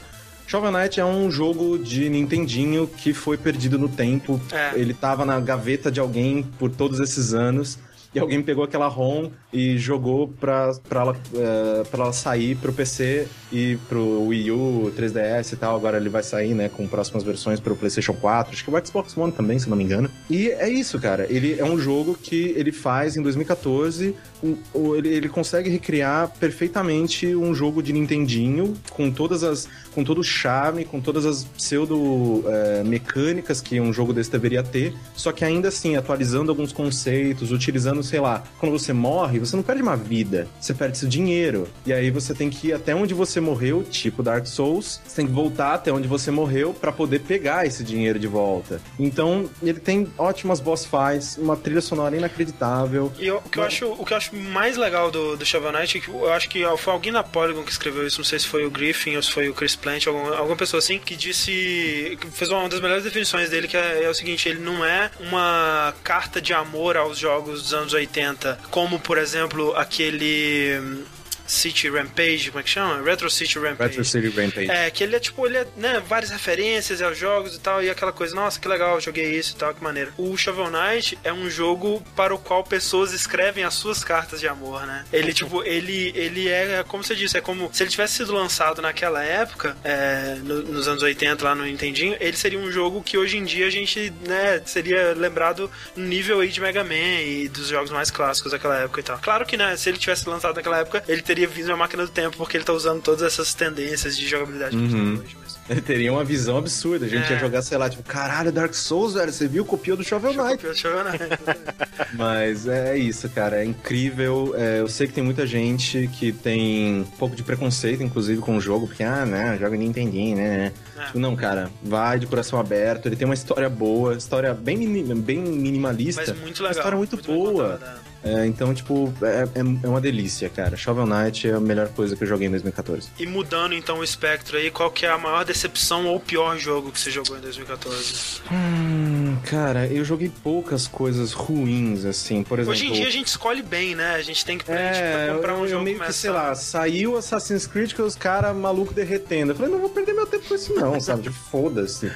Shovel 0.52 0.70
Knight 0.70 1.00
é 1.00 1.06
um 1.06 1.32
jogo 1.32 1.78
de 1.78 2.10
Nintendinho 2.10 2.86
que 2.86 3.14
foi 3.14 3.38
perdido 3.38 3.80
no 3.80 3.88
tempo. 3.88 4.38
É. 4.52 4.78
Ele 4.78 4.94
tava 4.94 5.24
na 5.26 5.40
gaveta 5.40 5.90
de 5.90 5.98
alguém 6.02 6.44
por 6.60 6.70
todos 6.70 7.00
esses 7.00 7.34
anos. 7.34 7.80
E 8.14 8.20
alguém 8.20 8.42
pegou 8.42 8.62
aquela 8.66 8.90
ROM 8.90 9.30
e 9.54 9.78
jogou 9.78 10.28
pra, 10.28 10.74
pra, 10.90 11.00
ela, 11.00 11.18
eh, 11.34 11.84
pra 11.90 12.04
ela 12.04 12.12
sair 12.12 12.58
pro 12.58 12.74
PC 12.74 13.26
e 13.54 13.78
pro 13.88 14.24
Wii 14.28 14.52
U, 14.52 14.92
3DS 14.98 15.54
e 15.54 15.56
tal. 15.56 15.78
Agora 15.78 15.96
ele 15.96 16.10
vai 16.10 16.22
sair, 16.22 16.54
né, 16.54 16.68
com 16.68 16.86
próximas 16.86 17.24
versões 17.24 17.62
pro 17.62 17.74
PlayStation 17.74 18.12
4. 18.14 18.52
Acho 18.52 18.66
que 18.66 18.70
o 18.70 18.86
Xbox 18.86 19.16
One 19.16 19.32
também, 19.32 19.58
se 19.58 19.70
não 19.70 19.78
me 19.78 19.86
engano. 19.86 20.10
E 20.30 20.50
é 20.50 20.68
isso, 20.70 21.00
cara. 21.00 21.26
Ele 21.30 21.58
é 21.58 21.64
um 21.64 21.80
jogo 21.80 22.14
que 22.22 22.54
ele 22.58 22.74
faz 22.74 23.16
em 23.16 23.22
2014. 23.22 24.14
um- 24.44 24.58
o- 24.74 24.96
ele, 24.96 25.08
ele 25.08 25.30
consegue 25.30 25.70
recriar 25.70 26.28
perfeitamente 26.40 27.34
um 27.36 27.54
jogo 27.54 27.82
de 27.84 27.94
Nintendinho 27.94 28.74
com 28.90 29.12
todas 29.12 29.44
as 29.44 29.70
com 29.94 30.04
todo 30.04 30.20
o 30.20 30.24
charme, 30.24 30.86
com 30.86 31.00
todas 31.02 31.26
as 31.26 31.44
pseudo 31.44 32.44
eh, 32.48 32.84
mecânicas 32.86 33.62
que 33.62 33.80
um 33.80 33.92
jogo 33.92 34.14
desse 34.14 34.32
deveria 34.32 34.64
ter, 34.64 34.94
só 35.16 35.32
que 35.32 35.44
ainda 35.44 35.68
assim 35.70 35.96
atualizando 35.96 36.52
alguns 36.52 36.72
conceitos, 36.72 37.52
utilizando, 37.52 38.02
sei 38.04 38.20
lá, 38.20 38.44
quando 38.60 38.72
você 38.72 38.94
morre, 38.94 39.40
você 39.40 39.56
não 39.56 39.64
perde 39.64 39.82
uma 39.82 39.96
vida, 39.98 40.48
você 40.60 40.74
perde 40.74 40.98
seu 40.98 41.10
dinheiro. 41.10 41.68
E 41.86 41.92
aí 41.94 42.10
você 42.12 42.34
tem 42.34 42.50
que 42.50 42.68
ir 42.68 42.74
até 42.74 42.94
onde 42.96 43.14
você 43.14 43.40
morreu, 43.40 43.84
tipo 43.84 44.24
Dark 44.24 44.46
Souls, 44.46 45.00
você 45.06 45.18
tem 45.18 45.28
que 45.28 45.32
voltar 45.34 45.74
até 45.74 45.92
onde 45.92 46.08
você 46.08 46.32
morreu 46.32 46.74
pra 46.74 46.92
poder 46.92 47.20
pegar 47.22 47.66
esse 47.66 47.84
dinheiro 47.84 48.20
de 48.20 48.28
volta. 48.28 48.82
Então, 49.00 49.50
ele 49.62 49.80
tem 49.80 50.08
ótimas 50.18 50.60
boss 50.60 50.86
fights, 50.86 51.38
uma 51.38 51.56
trilha 51.56 51.82
sonora 51.82 52.16
inacreditável. 52.16 53.12
E 53.20 53.28
eu- 53.28 53.38
o, 53.38 53.50
que 53.50 53.58
eu 53.60 53.64
acho, 53.64 53.88
o 53.88 54.06
que 54.06 54.14
eu 54.14 54.18
acho 54.18 54.36
mais 54.36 54.78
legal 54.78 55.12
do, 55.12 55.36
do 55.36 55.46
Shovel 55.46 55.72
Knight 55.72 55.98
é 55.98 56.12
eu 56.12 56.32
acho 56.34 56.50
que 56.50 56.64
foi 56.78 56.94
alguém 56.94 57.12
na 57.12 57.24
Polygon 57.24 57.64
que 57.64 57.72
escreveu 57.72 58.06
isso, 58.06 58.20
não 58.20 58.26
sei 58.26 58.40
se 58.40 58.48
foi 58.48 58.66
o 58.66 58.70
Griffin 58.72 59.16
ou 59.16 59.24
se 59.24 59.32
foi 59.32 59.50
o 59.50 59.54
Chris 59.54 59.76
Plant, 59.82 60.08
algum, 60.08 60.34
alguma 60.34 60.56
pessoa 60.56 60.80
assim, 60.80 61.00
que 61.00 61.16
disse. 61.16 62.18
que 62.20 62.28
fez 62.32 62.50
uma 62.52 62.70
das 62.70 62.80
melhores 62.80 63.04
definições 63.04 63.50
dele, 63.50 63.68
que 63.68 63.76
é, 63.76 64.04
é 64.04 64.10
o 64.10 64.14
seguinte: 64.14 64.48
ele 64.48 64.60
não 64.60 64.86
é 64.86 65.12
uma 65.20 65.94
carta 66.04 66.42
de 66.42 66.54
amor 66.54 66.96
aos 66.96 67.18
jogos 67.18 67.64
dos 67.64 67.74
anos 67.74 67.94
80, 67.94 68.60
como 68.70 69.00
por 69.00 69.18
exemplo 69.18 69.76
aquele. 69.76 71.04
City 71.52 71.90
Rampage, 71.90 72.50
como 72.50 72.62
é 72.62 72.64
que 72.64 72.70
chama? 72.70 73.02
Retro 73.04 73.30
City 73.30 73.60
Rampage. 73.60 73.90
Retro 73.98 74.06
City 74.06 74.30
Rampage. 74.30 74.72
É, 74.72 74.90
que 74.90 75.04
ele 75.04 75.16
é 75.16 75.20
tipo, 75.20 75.46
ele 75.46 75.58
é, 75.58 75.68
né, 75.76 76.02
várias 76.08 76.32
referências 76.32 77.02
aos 77.02 77.18
jogos 77.18 77.56
e 77.56 77.60
tal, 77.60 77.84
e 77.84 77.90
aquela 77.90 78.12
coisa, 78.14 78.34
nossa, 78.34 78.60
que 78.60 78.68
legal, 78.68 79.00
joguei 79.02 79.36
isso 79.38 79.54
e 79.54 79.58
tal, 79.58 79.74
que 79.74 79.84
maneiro. 79.84 80.14
O 80.18 80.38
Shovel 80.38 80.70
Knight 80.72 81.20
é 81.24 81.34
um 81.34 81.50
jogo 81.50 82.02
para 82.16 82.34
o 82.34 82.40
qual 82.40 82.64
pessoas 82.64 83.12
escrevem 83.12 83.64
as 83.66 83.74
suas 83.74 84.02
cartas 84.04 84.40
de 84.40 84.48
amor, 84.48 84.86
né? 84.88 85.04
Ele, 85.12 85.34
tipo, 85.34 85.62
ele, 85.64 86.12
ele 86.16 86.48
é, 86.48 86.84
como 86.88 87.04
você 87.04 87.16
disse, 87.16 87.38
é 87.38 87.42
como 87.42 87.70
se 87.74 87.84
ele 87.84 87.90
tivesse 87.90 88.14
sido 88.16 88.34
lançado 88.34 88.82
naquela 88.82 89.24
época, 89.24 89.76
é, 89.84 90.36
no- 90.42 90.64
nos 90.64 90.88
anos 90.88 91.04
80, 91.04 91.44
lá 91.44 91.54
no 91.54 91.66
Nintendinho, 91.66 92.16
ele 92.20 92.38
seria 92.38 92.60
um 92.60 92.72
jogo 92.72 93.04
que 93.04 93.18
hoje 93.18 93.38
em 93.38 93.44
dia 93.44 93.68
a 93.68 93.70
gente, 93.70 94.12
né, 94.26 94.62
seria 94.66 95.14
lembrado 95.14 95.70
no 95.96 96.06
nível 96.06 96.40
aí 96.40 96.48
de 96.48 96.62
Mega 96.62 96.84
Man 96.84 97.22
e 97.22 97.50
dos 97.50 97.68
jogos 97.68 97.92
mais 97.92 98.10
clássicos 98.10 98.52
daquela 98.54 98.78
época 98.80 99.00
e 99.00 99.04
tal. 99.04 99.20
Claro 99.20 99.46
que, 99.46 99.58
né, 99.58 99.76
se 99.76 99.90
ele 99.90 99.98
tivesse 99.98 100.28
lançado 100.30 100.56
naquela 100.56 100.80
época, 100.80 101.04
ele 101.08 101.22
teria 101.22 101.41
vindo 101.48 101.72
a 101.72 101.78
máquina 101.78 102.04
do 102.06 102.10
tempo, 102.12 102.38
porque 102.38 102.58
ele 102.58 102.64
tá 102.64 102.74
usando 102.74 103.02
todas 103.02 103.22
essas 103.22 103.54
tendências 103.54 104.18
de 104.18 104.28
jogabilidade 104.28 104.76
que 104.78 104.88
tem 104.90 105.20
hoje. 105.20 105.38
Mas... 105.42 105.52
Ele 105.70 105.80
teria 105.80 106.12
uma 106.12 106.24
visão 106.24 106.58
absurda. 106.58 107.06
A 107.06 107.08
gente 107.10 107.30
É. 107.30 107.34
ia 107.34 107.40
jogar, 107.40 107.62
sei 107.62 107.78
lá, 107.78 107.90
tipo, 107.90 108.04
caralho, 108.04 108.52
Dark 108.52 108.74
Souls, 108.74 109.14
velho, 109.14 109.32
você 109.32 109.48
viu? 109.48 109.64
Copiou 109.64 109.96
do 109.96 110.04
Shovel 110.04 110.34
Knight. 110.34 110.56
Copiou 110.58 110.74
Shovel 110.76 111.04
Knight. 111.06 111.20
Mas 112.14 112.68
é 112.68 112.98
isso, 112.98 113.30
cara. 113.30 113.62
É 113.62 113.66
incrível. 113.66 114.54
É, 114.58 114.80
eu 114.80 114.88
sei 114.90 115.08
que 115.08 115.14
tem 115.14 115.24
muita 115.24 115.46
gente 115.48 116.10
que 116.20 116.34
tem 116.34 117.02
um 117.02 117.04
pouco 117.18 117.36
de 117.38 117.44
preconceito, 117.44 118.04
inclusive, 118.04 118.42
com 118.42 118.58
o 118.58 118.60
jogo, 118.60 118.88
porque, 118.88 119.04
ah, 119.04 119.26
né, 119.26 119.58
joga 119.62 119.78
Nintendinho, 119.78 120.36
né? 120.36 120.74
É. 120.98 121.06
Tipo, 121.06 121.20
não, 121.20 121.36
cara, 121.38 121.70
vai 121.82 122.20
de 122.20 122.26
coração 122.26 122.60
aberto. 122.60 123.06
Ele 123.06 123.16
tem 123.16 123.26
uma 123.26 123.34
história 123.36 123.70
boa, 123.70 124.16
história 124.16 124.54
bem, 124.54 124.78
bem 125.16 125.40
minimalista. 125.40 126.24
Mas 126.28 126.40
muito 126.42 126.62
legal. 126.64 126.66
Uma 126.66 126.72
história 126.80 126.98
muito, 126.98 127.16
bem 127.16 127.26
boa. 127.26 127.64
contada. 127.78 128.11
É, 128.24 128.46
então, 128.46 128.72
tipo, 128.72 129.12
é, 129.24 129.48
é- 129.56 129.60
é 129.84 129.88
uma 129.88 130.00
delícia, 130.00 130.48
cara. 130.48 130.78
Shovel 130.78 131.08
Knight 131.08 131.50
é 131.50 131.54
a 131.54 131.60
melhor 131.60 131.88
coisa 131.90 132.16
que 132.16 132.24
eu 132.24 132.28
joguei 132.28 132.48
em 132.48 132.52
2014. 132.52 133.10
E 133.18 133.26
mudando 133.26 133.74
então 133.74 133.98
o 133.98 134.04
espectro 134.04 134.58
aí, 134.58 134.70
qual 134.70 134.92
que 134.92 135.08
é 135.08 135.10
a 135.10 135.18
maior 135.18 135.44
decepção 135.44 136.06
ou 136.06 136.20
pior 136.20 136.56
jogo 136.60 136.92
que 136.92 137.00
você 137.00 137.10
jogou 137.10 137.36
em 137.36 137.42
2014? 137.42 138.42
Hum, 138.52 139.38
cara, 139.50 139.88
eu 139.88 140.06
joguei 140.06 140.32
poucas 140.44 140.86
coisas 140.88 141.34
ruins, 141.34 142.06
assim. 142.06 142.44
Por 142.44 142.60
exemplo. 142.60 142.74
Hoje 142.74 142.88
em 142.90 142.92
dia 142.94 143.08
a 143.08 143.12
gente 143.12 143.28
escolhe 143.28 143.64
bem, 143.64 143.96
né? 143.96 144.14
A 144.14 144.22
gente 144.22 144.46
tem 144.46 144.58
que 144.58 144.70
É, 144.72 145.26
pra 145.26 145.34
comprar 145.36 145.54
eu, 145.54 145.58
um 145.60 145.64
eu 145.64 145.68
jogo 145.70 145.84
meio 145.84 146.00
que, 146.00 146.14
sei 146.14 146.30
lá, 146.30 146.54
saiu 146.54 147.18
Assassin's 147.18 147.66
Creed 147.66 147.94
com 147.94 148.04
os 148.04 148.16
caras 148.16 148.56
malucos 148.56 148.94
derretendo. 148.94 149.52
Eu 149.52 149.56
falei, 149.56 149.72
não 149.72 149.80
vou 149.80 149.90
perder 149.90 150.14
meu 150.14 150.28
tempo 150.28 150.48
com 150.48 150.54
isso 150.54 150.74
não, 150.76 151.00
sabe? 151.02 151.28
Foda-se. 151.30 152.12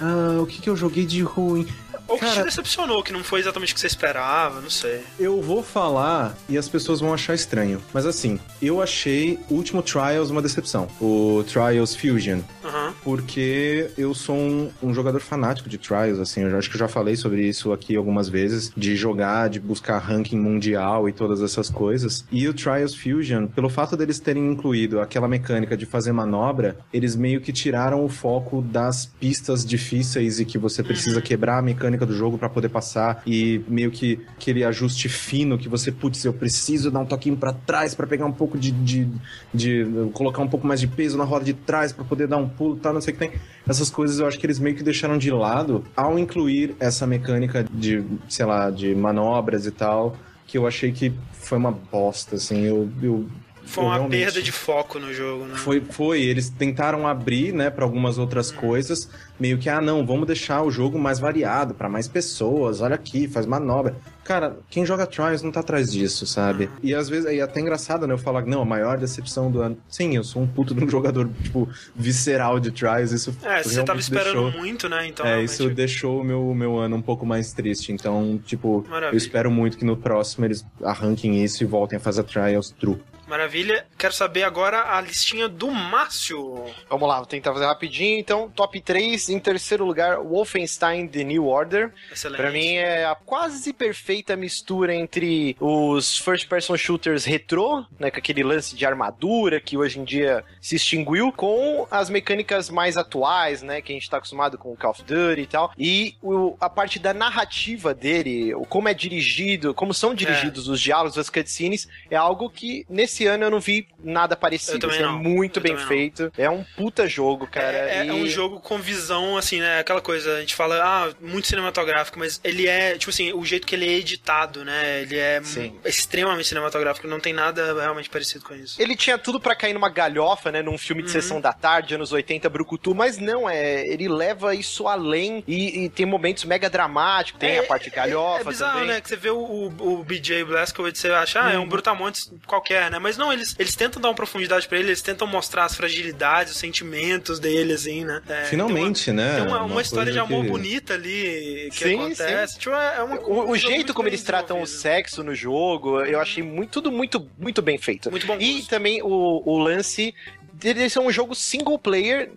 Ah, 0.00 0.38
o 0.40 0.46
que 0.46 0.60
que 0.60 0.70
eu 0.70 0.76
joguei 0.76 1.04
de 1.04 1.22
ruim? 1.22 1.68
Ou 2.08 2.18
que 2.18 2.26
te 2.30 2.42
decepcionou, 2.42 3.02
que 3.02 3.12
não 3.12 3.24
foi 3.24 3.40
exatamente 3.40 3.72
o 3.72 3.74
que 3.74 3.80
você 3.80 3.86
esperava, 3.86 4.60
não 4.60 4.70
sei. 4.70 5.00
Eu 5.18 5.40
vou 5.40 5.62
falar 5.62 6.36
e 6.48 6.58
as 6.58 6.68
pessoas 6.68 7.00
vão 7.00 7.12
achar 7.14 7.34
estranho. 7.34 7.80
Mas 7.92 8.06
assim, 8.06 8.38
eu 8.60 8.80
achei 8.82 9.38
o 9.50 9.54
último 9.54 9.82
Trials 9.82 10.30
uma 10.30 10.42
decepção. 10.42 10.88
O 11.00 11.44
Trials 11.50 11.94
Fusion. 11.94 12.40
Aham. 12.64 12.92
Porque 13.02 13.90
eu 13.96 14.14
sou 14.14 14.36
um, 14.36 14.70
um 14.82 14.92
jogador 14.94 15.20
fanático 15.20 15.68
de 15.68 15.78
Trials, 15.78 16.18
assim, 16.18 16.42
eu 16.42 16.50
já- 16.50 16.58
acho 16.58 16.68
que 16.70 16.76
eu 16.76 16.80
já 16.80 16.88
falei 16.88 17.16
sobre 17.16 17.46
isso 17.46 17.72
aqui 17.72 17.96
algumas 17.96 18.28
vezes, 18.28 18.70
de 18.76 18.96
jogar, 18.96 19.48
de 19.48 19.58
buscar 19.60 19.98
ranking 19.98 20.38
mundial 20.38 21.08
e 21.08 21.12
todas 21.12 21.42
essas 21.42 21.68
coisas. 21.70 22.24
E 22.30 22.46
o 22.48 22.54
Trials 22.54 22.94
Fusion, 22.94 23.46
pelo 23.46 23.68
fato 23.68 23.96
deles 23.96 24.18
terem 24.18 24.50
incluído 24.50 25.00
aquela 25.00 25.28
mecânica 25.28 25.76
de 25.76 25.86
fazer 25.86 26.12
manobra, 26.12 26.76
eles 26.92 27.14
meio 27.16 27.40
que 27.40 27.52
tiraram 27.52 28.04
o 28.04 28.08
foco 28.08 28.60
das 28.62 29.06
pistas 29.06 29.64
difíceis 29.64 30.38
e 30.40 30.44
que 30.44 30.58
você 30.58 30.82
precisa 30.82 31.20
quebrar 31.20 31.58
a 31.58 31.62
mecânica 31.62 31.93
do 31.98 32.14
jogo 32.14 32.36
pra 32.36 32.48
poder 32.48 32.68
passar 32.68 33.22
e 33.26 33.62
meio 33.68 33.90
que 33.90 34.20
aquele 34.36 34.64
ajuste 34.64 35.08
fino 35.08 35.56
que 35.56 35.68
você, 35.68 35.92
putz, 35.92 36.24
eu 36.24 36.32
preciso 36.32 36.90
dar 36.90 37.00
um 37.00 37.06
toquinho 37.06 37.36
pra 37.36 37.52
trás 37.52 37.94
pra 37.94 38.06
pegar 38.06 38.26
um 38.26 38.32
pouco 38.32 38.58
de, 38.58 38.70
de, 38.70 39.08
de 39.52 39.86
colocar 40.12 40.42
um 40.42 40.48
pouco 40.48 40.66
mais 40.66 40.80
de 40.80 40.86
peso 40.86 41.16
na 41.16 41.24
roda 41.24 41.44
de 41.44 41.54
trás 41.54 41.92
pra 41.92 42.04
poder 42.04 42.26
dar 42.26 42.36
um 42.36 42.48
pulo, 42.48 42.76
tal, 42.76 42.92
não 42.92 43.00
sei 43.00 43.14
o 43.14 43.16
que 43.16 43.28
tem. 43.28 43.38
Essas 43.68 43.90
coisas 43.90 44.18
eu 44.18 44.26
acho 44.26 44.38
que 44.38 44.46
eles 44.46 44.58
meio 44.58 44.74
que 44.74 44.82
deixaram 44.82 45.16
de 45.16 45.30
lado 45.30 45.84
ao 45.96 46.18
incluir 46.18 46.74
essa 46.80 47.06
mecânica 47.06 47.64
de, 47.64 48.04
sei 48.28 48.46
lá, 48.46 48.70
de 48.70 48.94
manobras 48.94 49.66
e 49.66 49.70
tal, 49.70 50.16
que 50.46 50.58
eu 50.58 50.66
achei 50.66 50.92
que 50.92 51.12
foi 51.32 51.58
uma 51.58 51.70
bosta, 51.70 52.36
assim, 52.36 52.62
eu... 52.62 52.88
eu 53.02 53.26
Foi 53.66 53.84
uma 53.84 53.94
realmente- 53.94 54.20
perda 54.20 54.42
de 54.42 54.52
foco 54.52 54.98
no 54.98 55.12
jogo, 55.12 55.44
né? 55.46 55.54
foi, 55.56 55.80
foi, 55.80 56.20
eles 56.22 56.48
tentaram 56.50 57.06
abrir, 57.06 57.52
né, 57.52 57.70
para 57.70 57.84
algumas 57.84 58.18
outras 58.18 58.50
coisas, 58.50 59.08
meio 59.40 59.58
que, 59.58 59.68
ah, 59.68 59.80
não, 59.80 60.06
vamos 60.06 60.26
deixar 60.26 60.62
o 60.62 60.70
jogo 60.70 60.98
mais 60.98 61.18
variado, 61.18 61.74
pra 61.74 61.88
mais 61.88 62.06
pessoas, 62.06 62.80
olha 62.80 62.94
aqui, 62.94 63.26
faz 63.26 63.46
manobra. 63.46 63.96
Cara, 64.22 64.56
quem 64.70 64.86
joga 64.86 65.06
Trials 65.06 65.42
não 65.42 65.50
tá 65.52 65.60
atrás 65.60 65.92
disso, 65.92 66.26
sabe? 66.26 66.70
E 66.82 66.94
às 66.94 67.08
vezes, 67.10 67.26
é 67.26 67.40
até 67.42 67.60
engraçado, 67.60 68.06
né, 68.06 68.14
eu 68.14 68.18
falar, 68.18 68.46
não, 68.46 68.62
a 68.62 68.64
maior 68.64 68.96
decepção 68.96 69.50
do 69.50 69.60
ano. 69.60 69.76
Sim, 69.88 70.16
eu 70.16 70.24
sou 70.24 70.40
um 70.42 70.46
puto 70.46 70.74
de 70.74 70.82
um 70.84 70.88
jogador, 70.88 71.28
tipo, 71.42 71.68
visceral 71.94 72.58
de 72.60 72.70
Trials, 72.70 73.12
isso 73.12 73.36
É, 73.42 73.62
você 73.62 73.82
tava 73.82 73.98
esperando 74.00 74.42
deixou... 74.44 74.52
muito, 74.52 74.88
né? 74.88 75.06
Então, 75.08 75.24
É, 75.26 75.30
realmente- 75.30 75.50
isso 75.50 75.68
deixou 75.70 76.20
o 76.20 76.24
meu, 76.24 76.54
meu 76.54 76.78
ano 76.78 76.96
um 76.96 77.02
pouco 77.02 77.26
mais 77.26 77.52
triste. 77.52 77.92
Então, 77.92 78.40
tipo, 78.44 78.84
Maravilha. 78.88 79.14
eu 79.14 79.18
espero 79.18 79.50
muito 79.50 79.76
que 79.76 79.84
no 79.84 79.96
próximo 79.96 80.44
eles 80.44 80.64
arranquem 80.82 81.42
isso 81.44 81.62
e 81.62 81.66
voltem 81.66 81.96
a 81.96 82.00
fazer 82.00 82.22
Trials 82.24 82.70
true. 82.78 82.96
Maravilha. 83.38 83.84
Quero 83.98 84.14
saber 84.14 84.44
agora 84.44 84.94
a 84.96 85.00
listinha 85.00 85.48
do 85.48 85.68
Márcio. 85.68 86.66
Vamos 86.88 87.08
lá, 87.08 87.16
vou 87.16 87.26
tentar 87.26 87.52
fazer 87.52 87.64
rapidinho. 87.66 88.16
Então, 88.20 88.48
top 88.48 88.80
3. 88.80 89.28
Em 89.28 89.40
terceiro 89.40 89.84
lugar, 89.84 90.18
Wolfenstein 90.20 91.08
The 91.08 91.24
New 91.24 91.48
Order. 91.48 91.92
Excelente. 92.12 92.36
Pra 92.40 92.52
mim 92.52 92.74
é 92.74 93.04
a 93.04 93.16
quase 93.16 93.72
perfeita 93.72 94.36
mistura 94.36 94.94
entre 94.94 95.56
os 95.58 96.16
first 96.16 96.46
person 96.48 96.76
shooters 96.76 97.24
retrô, 97.24 97.84
né, 97.98 98.08
com 98.08 98.18
aquele 98.18 98.44
lance 98.44 98.76
de 98.76 98.86
armadura 98.86 99.60
que 99.60 99.76
hoje 99.76 99.98
em 99.98 100.04
dia 100.04 100.44
se 100.60 100.76
extinguiu, 100.76 101.32
com 101.32 101.88
as 101.90 102.08
mecânicas 102.08 102.70
mais 102.70 102.96
atuais, 102.96 103.62
né, 103.62 103.82
que 103.82 103.90
a 103.90 103.96
gente 103.96 104.08
tá 104.08 104.18
acostumado 104.18 104.56
com 104.56 104.72
o 104.72 104.76
Call 104.76 104.92
of 104.92 105.02
Duty 105.02 105.40
e 105.40 105.46
tal. 105.46 105.72
E 105.76 106.14
o- 106.22 106.56
a 106.60 106.70
parte 106.70 107.00
da 107.00 107.12
narrativa 107.12 107.92
dele, 107.92 108.54
o 108.54 108.64
como 108.64 108.88
é 108.88 108.94
dirigido, 108.94 109.74
como 109.74 109.92
são 109.92 110.14
dirigidos 110.14 110.68
os 110.68 110.80
diálogos, 110.80 111.18
as 111.18 111.28
cutscenes, 111.28 111.88
é 112.08 112.14
algo 112.14 112.48
que 112.48 112.86
nesse 112.88 113.23
ano 113.26 113.44
eu 113.44 113.50
não 113.50 113.60
vi 113.60 113.86
nada 114.02 114.36
parecido. 114.36 114.86
Assim. 114.88 115.02
É 115.02 115.06
muito 115.08 115.58
Eu 115.58 115.62
bem 115.62 115.72
também 115.72 115.82
não. 115.84 115.88
feito. 115.88 116.32
É 116.36 116.48
um 116.50 116.64
puta 116.76 117.06
jogo, 117.06 117.46
cara. 117.46 117.76
É, 117.76 117.98
é 117.98 118.06
e- 118.06 118.10
um 118.12 118.26
jogo 118.26 118.60
com 118.60 118.78
visão, 118.78 119.36
assim, 119.36 119.60
né? 119.60 119.78
Aquela 119.80 120.00
coisa, 120.00 120.36
a 120.36 120.40
gente 120.40 120.54
fala, 120.54 120.76
ah, 120.82 121.12
muito 121.20 121.46
cinematográfico, 121.48 122.18
mas 122.18 122.40
ele 122.44 122.66
é, 122.66 122.96
tipo 122.98 123.10
assim, 123.10 123.32
o 123.32 123.44
jeito 123.44 123.66
que 123.66 123.74
ele 123.74 123.86
é 123.86 123.92
editado, 123.92 124.64
né? 124.64 125.02
Ele 125.02 125.18
é 125.18 125.40
Sim. 125.42 125.74
extremamente 125.84 126.48
cinematográfico, 126.48 127.06
não 127.06 127.20
tem 127.20 127.32
nada 127.32 127.74
realmente 127.80 128.08
parecido 128.10 128.44
com 128.44 128.54
isso. 128.54 128.80
Ele 128.80 128.96
tinha 128.96 129.16
tudo 129.18 129.40
pra 129.40 129.54
cair 129.54 129.72
numa 129.74 129.88
galhofa, 129.88 130.50
né? 130.52 130.62
Num 130.62 130.78
filme 130.78 131.02
de 131.02 131.08
Uhum. 131.08 131.12
sessão 131.12 131.40
da 131.40 131.52
tarde, 131.52 131.94
anos 131.94 132.12
80, 132.12 132.48
Brucutu, 132.48 132.94
mas 132.94 133.18
não, 133.18 133.48
é. 133.48 133.84
Ele 133.86 134.08
leva 134.08 134.54
isso 134.54 134.86
além 134.88 135.42
e, 135.46 135.84
e 135.84 135.88
tem 135.88 136.06
momentos 136.06 136.44
mega 136.44 136.68
dramáticos, 136.70 137.38
tem 137.40 137.56
É, 137.56 137.58
a 137.60 137.62
parte 137.64 137.90
galhofa 137.90 138.38
É, 138.38 138.40
é 138.40 138.44
bizarro, 138.44 138.72
também. 138.80 138.88
né? 138.94 139.00
Que 139.00 139.08
você 139.08 139.16
vê 139.16 139.30
o, 139.30 139.36
o, 139.38 140.00
o 140.00 140.04
BJ 140.04 140.44
Blazkowicz, 140.44 140.98
você 140.98 141.08
acha, 141.08 141.44
ah, 141.44 141.52
é 141.52 141.58
um 141.58 141.66
brutamontes 141.68 142.32
qualquer, 142.46 142.90
né? 142.90 142.98
Mas 143.04 143.18
não, 143.18 143.30
eles, 143.30 143.54
eles 143.58 143.76
tentam 143.76 144.00
dar 144.00 144.08
uma 144.08 144.14
profundidade 144.14 144.66
pra 144.66 144.78
ele, 144.78 144.88
eles 144.88 145.02
tentam 145.02 145.26
mostrar 145.26 145.66
as 145.66 145.74
fragilidades, 145.76 146.54
os 146.54 146.58
sentimentos 146.58 147.38
dele, 147.38 147.74
assim, 147.74 148.02
né? 148.02 148.22
É, 148.26 148.44
Finalmente, 148.46 149.04
tem 149.04 149.14
uma, 149.14 149.22
né? 149.22 149.34
Tem 149.34 149.46
uma, 149.46 149.58
uma 149.58 149.64
Uma 149.74 149.82
história 149.82 150.10
de 150.10 150.18
amor 150.18 150.42
que- 150.42 150.50
bonita 150.50 150.94
ali 150.94 151.68
que 151.70 151.84
Sim, 151.84 151.94
acontece. 152.00 152.58
Tipo, 152.58 152.74
é 152.74 152.96
é 152.96 153.02
uma, 153.02 153.20
O, 153.20 153.50
o 153.50 153.56
jeito 153.58 153.92
como 153.92 154.08
eles 154.08 154.22
tratam 154.22 154.62
o 154.62 154.66
sexo 154.66 155.22
no 155.22 155.34
jogo, 155.34 156.00
eu 156.00 156.18
achei 156.18 156.42
muito, 156.42 156.70
tudo 156.72 156.90
muito, 156.90 157.30
muito 157.38 157.60
bem 157.60 157.76
feito. 157.76 158.10
Muito 158.10 158.26
bom 158.26 158.36
E 158.40 158.54
gosto. 158.54 158.70
também 158.70 159.02
o, 159.02 159.42
o 159.44 159.58
lance 159.58 160.14
dele 160.54 160.88
ser 160.88 161.00
um 161.00 161.10
jogo 161.10 161.34
single 161.34 161.78
player 161.78 162.32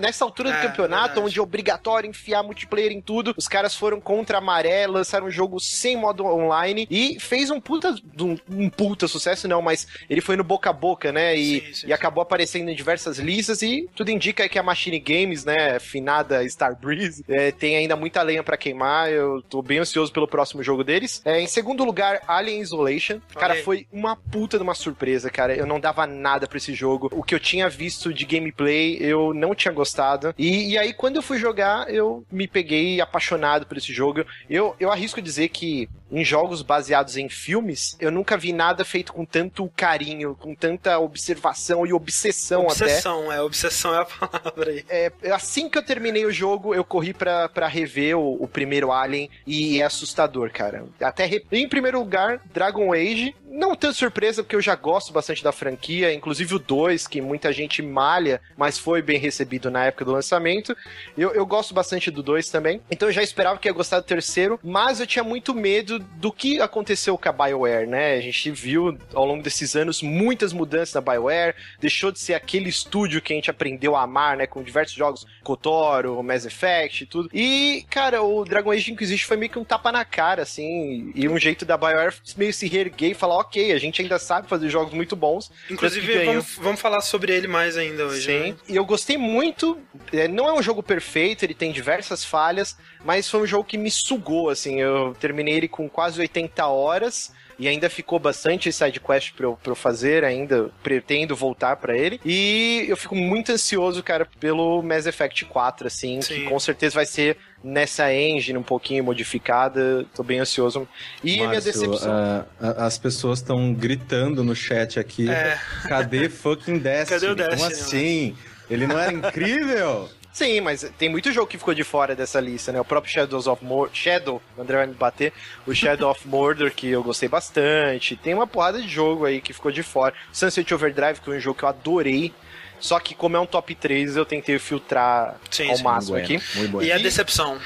nessa 0.00 0.24
altura 0.24 0.50
do 0.50 0.56
É, 0.56 0.62
campeonato, 0.62 1.06
verdade. 1.06 1.26
onde 1.26 1.38
é 1.38 1.42
obrigatório 1.42 2.08
enfiar 2.08 2.42
multiplayer 2.42 2.92
em 2.92 3.00
tudo. 3.00 3.34
Os 3.36 3.48
caras 3.48 3.74
foram 3.74 4.00
contra 4.00 4.38
a 4.38 4.40
maré, 4.40 4.86
lançaram 4.86 5.26
um 5.26 5.30
jogo 5.30 5.58
sem 5.60 5.96
modo 5.96 6.24
online 6.24 6.86
e 6.90 7.18
fez 7.20 7.50
um 7.50 7.60
puta, 7.60 7.94
um, 8.20 8.36
um 8.50 8.68
puta 8.70 9.06
sucesso, 9.08 9.46
não, 9.48 9.62
mas 9.62 9.86
ele 10.08 10.20
foi 10.20 10.36
no 10.36 10.44
boca 10.44 10.70
a 10.70 10.72
boca, 10.72 11.12
né? 11.12 11.36
E, 11.36 11.60
Sim, 11.60 11.74
sim, 11.74 11.86
e 11.88 11.92
acabou 11.92 12.22
aparecendo 12.22 12.68
em 12.68 12.74
diversas 12.74 13.18
listas 13.18 13.62
e 13.62 13.88
tudo 13.94 14.10
indica 14.10 14.48
que 14.48 14.58
a 14.58 14.62
Machine 14.62 14.98
Games, 14.98 15.44
né, 15.44 15.78
finada 15.78 16.46
Star 16.48 16.76
Breeze, 16.78 17.24
é, 17.28 17.50
tem 17.52 17.76
ainda 17.76 17.96
muita 17.96 18.22
lenha 18.22 18.42
pra 18.42 18.56
queimar. 18.56 19.10
Eu 19.10 19.42
tô 19.42 19.62
bem 19.62 19.78
ansioso 19.78 20.12
pelo 20.12 20.26
próximo 20.28 20.62
jogo 20.62 20.82
deles. 20.82 21.22
É, 21.24 21.40
em 21.40 21.46
segundo 21.46 21.84
lugar, 21.84 22.20
Alien 22.26 22.60
Isolation. 22.60 23.20
Cara, 23.34 23.54
foi 23.62 23.86
uma 23.92 24.16
puta 24.16 24.56
de 24.56 24.62
uma 24.62 24.74
surpresa, 24.74 25.30
cara. 25.30 25.54
Eu 25.54 25.66
não 25.66 25.78
dava 25.78 26.06
nada 26.06 26.46
pra 26.46 26.58
esse 26.58 26.74
jogo. 26.74 27.08
O 27.12 27.22
que 27.22 27.34
eu 27.34 27.40
tinha 27.40 27.53
visto 27.68 28.12
de 28.12 28.24
gameplay, 28.24 28.96
eu 29.00 29.32
não 29.34 29.54
tinha 29.54 29.72
gostado. 29.72 30.34
E, 30.38 30.72
e 30.72 30.78
aí, 30.78 30.92
quando 30.92 31.16
eu 31.16 31.22
fui 31.22 31.38
jogar, 31.38 31.92
eu 31.92 32.24
me 32.30 32.46
peguei 32.46 33.00
apaixonado 33.00 33.66
por 33.66 33.76
esse 33.76 33.92
jogo. 33.92 34.24
Eu, 34.48 34.74
eu 34.78 34.90
arrisco 34.90 35.22
dizer 35.22 35.48
que 35.48 35.88
em 36.14 36.24
jogos 36.24 36.62
baseados 36.62 37.16
em 37.16 37.28
filmes, 37.28 37.96
eu 37.98 38.10
nunca 38.10 38.36
vi 38.36 38.52
nada 38.52 38.84
feito 38.84 39.12
com 39.12 39.24
tanto 39.24 39.70
carinho, 39.76 40.36
com 40.36 40.54
tanta 40.54 40.98
observação 40.98 41.86
e 41.86 41.92
obsessão 41.92 42.62
até. 42.62 42.84
Obsessão, 42.84 43.32
é, 43.32 43.40
obsessão 43.42 43.94
é 43.94 43.98
a 43.98 44.04
palavra 44.06 44.70
aí. 44.70 44.84
É, 44.88 45.12
assim 45.32 45.68
que 45.68 45.76
eu 45.76 45.82
terminei 45.82 46.24
o 46.24 46.32
jogo, 46.32 46.74
eu 46.74 46.84
corri 46.84 47.12
pra, 47.12 47.48
pra 47.48 47.66
rever 47.66 48.16
o, 48.16 48.42
o 48.42 48.46
primeiro 48.46 48.92
Alien 48.92 49.28
e 49.46 49.80
é 49.80 49.84
assustador, 49.84 50.50
cara. 50.52 50.84
Até 51.00 51.24
re- 51.26 51.44
em 51.50 51.68
primeiro 51.68 51.98
lugar, 51.98 52.40
Dragon 52.52 52.92
Age. 52.92 53.34
Não 53.46 53.76
tanto 53.76 53.94
surpresa, 53.96 54.42
porque 54.42 54.56
eu 54.56 54.60
já 54.60 54.74
gosto 54.74 55.12
bastante 55.12 55.42
da 55.44 55.52
franquia, 55.52 56.12
inclusive 56.12 56.56
o 56.56 56.58
2, 56.58 57.06
que 57.06 57.20
muita 57.20 57.52
gente 57.52 57.80
malha, 57.82 58.40
mas 58.56 58.76
foi 58.78 59.00
bem 59.00 59.16
recebido 59.16 59.70
na 59.70 59.84
época 59.84 60.04
do 60.04 60.10
lançamento. 60.10 60.76
Eu, 61.16 61.32
eu 61.32 61.46
gosto 61.46 61.72
bastante 61.72 62.10
do 62.10 62.20
2 62.20 62.48
também, 62.48 62.80
então 62.90 63.08
eu 63.08 63.12
já 63.12 63.22
esperava 63.22 63.56
que 63.60 63.68
ia 63.68 63.72
gostar 63.72 64.00
do 64.00 64.06
terceiro, 64.06 64.58
mas 64.60 64.98
eu 64.98 65.06
tinha 65.06 65.22
muito 65.22 65.54
medo 65.54 66.03
do 66.16 66.32
que 66.32 66.60
aconteceu 66.60 67.16
com 67.18 67.28
a 67.28 67.32
BioWare, 67.32 67.86
né? 67.86 68.14
A 68.14 68.20
gente 68.20 68.50
viu 68.50 68.96
ao 69.12 69.24
longo 69.24 69.42
desses 69.42 69.76
anos 69.76 70.02
muitas 70.02 70.52
mudanças 70.52 70.94
na 70.94 71.00
BioWare, 71.00 71.54
deixou 71.80 72.10
de 72.10 72.18
ser 72.18 72.34
aquele 72.34 72.68
estúdio 72.68 73.20
que 73.20 73.32
a 73.32 73.36
gente 73.36 73.50
aprendeu 73.50 73.96
a 73.96 74.02
amar, 74.02 74.36
né? 74.36 74.46
Com 74.46 74.62
diversos 74.62 74.94
jogos, 74.94 75.26
KOTOR, 75.42 76.22
Mass 76.22 76.46
Effect 76.46 77.04
e 77.04 77.06
tudo. 77.06 77.30
E, 77.32 77.84
cara, 77.90 78.22
o 78.22 78.44
Dragon 78.44 78.70
Age 78.70 78.92
Inquisition 78.92 79.26
foi 79.26 79.36
meio 79.36 79.50
que 79.50 79.58
um 79.58 79.64
tapa 79.64 79.92
na 79.92 80.04
cara, 80.04 80.42
assim, 80.42 81.12
e 81.14 81.28
um 81.28 81.38
jeito 81.38 81.64
da 81.64 81.76
BioWare 81.76 82.14
meio 82.36 82.52
se 82.52 82.66
reerguer 82.68 83.10
e 83.10 83.14
falar, 83.14 83.36
ok, 83.36 83.72
a 83.72 83.78
gente 83.78 84.00
ainda 84.02 84.18
sabe 84.18 84.48
fazer 84.48 84.68
jogos 84.68 84.92
muito 84.92 85.14
bons. 85.14 85.50
Inclusive, 85.70 86.24
vamos, 86.24 86.56
vamos, 86.56 86.80
falar 86.80 87.00
sobre 87.00 87.34
ele 87.34 87.48
mais 87.48 87.76
ainda 87.76 88.06
hoje. 88.06 88.26
Sim, 88.26 88.52
né? 88.52 88.56
e 88.68 88.76
eu 88.76 88.84
gostei 88.84 89.16
muito. 89.16 89.78
É, 90.12 90.28
não 90.28 90.48
é 90.48 90.52
um 90.52 90.62
jogo 90.62 90.82
perfeito, 90.82 91.44
ele 91.44 91.54
tem 91.54 91.72
diversas 91.72 92.24
falhas, 92.24 92.76
mas 93.04 93.28
foi 93.28 93.42
um 93.42 93.46
jogo 93.46 93.64
que 93.64 93.76
me 93.76 93.90
sugou, 93.90 94.48
assim. 94.48 94.80
Eu 94.80 95.14
terminei 95.20 95.54
ele 95.54 95.68
com 95.68 95.88
quase 95.88 96.20
80 96.20 96.66
horas 96.66 97.32
e 97.58 97.68
ainda 97.68 97.88
ficou 97.88 98.18
bastante 98.18 98.72
side 98.72 98.98
quest 98.98 99.32
pra 99.34 99.46
eu, 99.46 99.58
pra 99.62 99.72
eu 99.72 99.76
fazer, 99.76 100.24
ainda 100.24 100.70
pretendo 100.82 101.36
voltar 101.36 101.76
para 101.76 101.96
ele. 101.96 102.20
E 102.24 102.84
eu 102.88 102.96
fico 102.96 103.14
muito 103.14 103.52
ansioso, 103.52 104.02
cara, 104.02 104.26
pelo 104.40 104.82
Mass 104.82 105.06
Effect 105.06 105.44
4, 105.44 105.86
assim, 105.86 106.20
Sim. 106.20 106.34
que 106.34 106.42
com 106.44 106.58
certeza 106.58 106.94
vai 106.94 107.06
ser 107.06 107.36
nessa 107.62 108.12
engine 108.12 108.58
um 108.58 108.62
pouquinho 108.62 109.04
modificada. 109.04 110.04
Tô 110.14 110.22
bem 110.22 110.40
ansioso. 110.40 110.88
E 111.22 111.38
Márcio, 111.38 111.48
minha 111.48 111.60
decepção. 111.60 112.12
Uh, 112.12 112.46
as 112.78 112.98
pessoas 112.98 113.38
estão 113.38 113.72
gritando 113.72 114.42
no 114.42 114.54
chat 114.54 114.98
aqui. 114.98 115.30
É. 115.30 115.58
Cadê 115.88 116.28
fucking 116.28 116.78
Destiny? 116.78 117.20
Cadê 117.20 117.26
o 117.32 117.34
Destiny? 117.34 117.56
Como 117.56 117.70
assim? 117.70 118.36
Ele 118.68 118.86
não 118.86 118.98
era 118.98 119.12
incrível? 119.12 120.08
Sim, 120.34 120.60
mas 120.60 120.84
tem 120.98 121.08
muito 121.08 121.30
jogo 121.30 121.46
que 121.46 121.56
ficou 121.56 121.72
de 121.72 121.84
fora 121.84 122.16
dessa 122.16 122.40
lista, 122.40 122.72
né? 122.72 122.80
O 122.80 122.84
próprio 122.84 123.12
Shadows 123.12 123.46
of 123.46 123.64
Mordor, 123.64 123.94
Shadow, 123.94 124.42
o 124.56 124.60
André 124.60 124.78
vai 124.78 124.86
me 124.88 124.94
bater, 124.94 125.32
o 125.64 125.72
Shadow 125.72 126.10
of 126.10 126.26
Mordor, 126.26 126.72
que 126.72 126.88
eu 126.88 127.04
gostei 127.04 127.28
bastante. 127.28 128.16
Tem 128.16 128.34
uma 128.34 128.44
porrada 128.44 128.82
de 128.82 128.88
jogo 128.88 129.26
aí 129.26 129.40
que 129.40 129.52
ficou 129.52 129.70
de 129.70 129.84
fora. 129.84 130.12
Sunset 130.32 130.74
Overdrive, 130.74 131.20
que 131.20 131.30
é 131.30 131.34
um 131.34 131.38
jogo 131.38 131.56
que 131.56 131.64
eu 131.64 131.68
adorei. 131.68 132.34
Só 132.80 132.98
que 132.98 133.14
como 133.14 133.36
é 133.36 133.40
um 133.40 133.46
top 133.46 133.76
3, 133.76 134.16
eu 134.16 134.26
tentei 134.26 134.58
filtrar 134.58 135.36
sim, 135.48 135.70
ao 135.70 135.76
sim, 135.76 135.84
máximo 135.84 136.16
aqui. 136.16 136.40
E 136.82 136.90
a 136.90 136.98
decepção? 136.98 137.56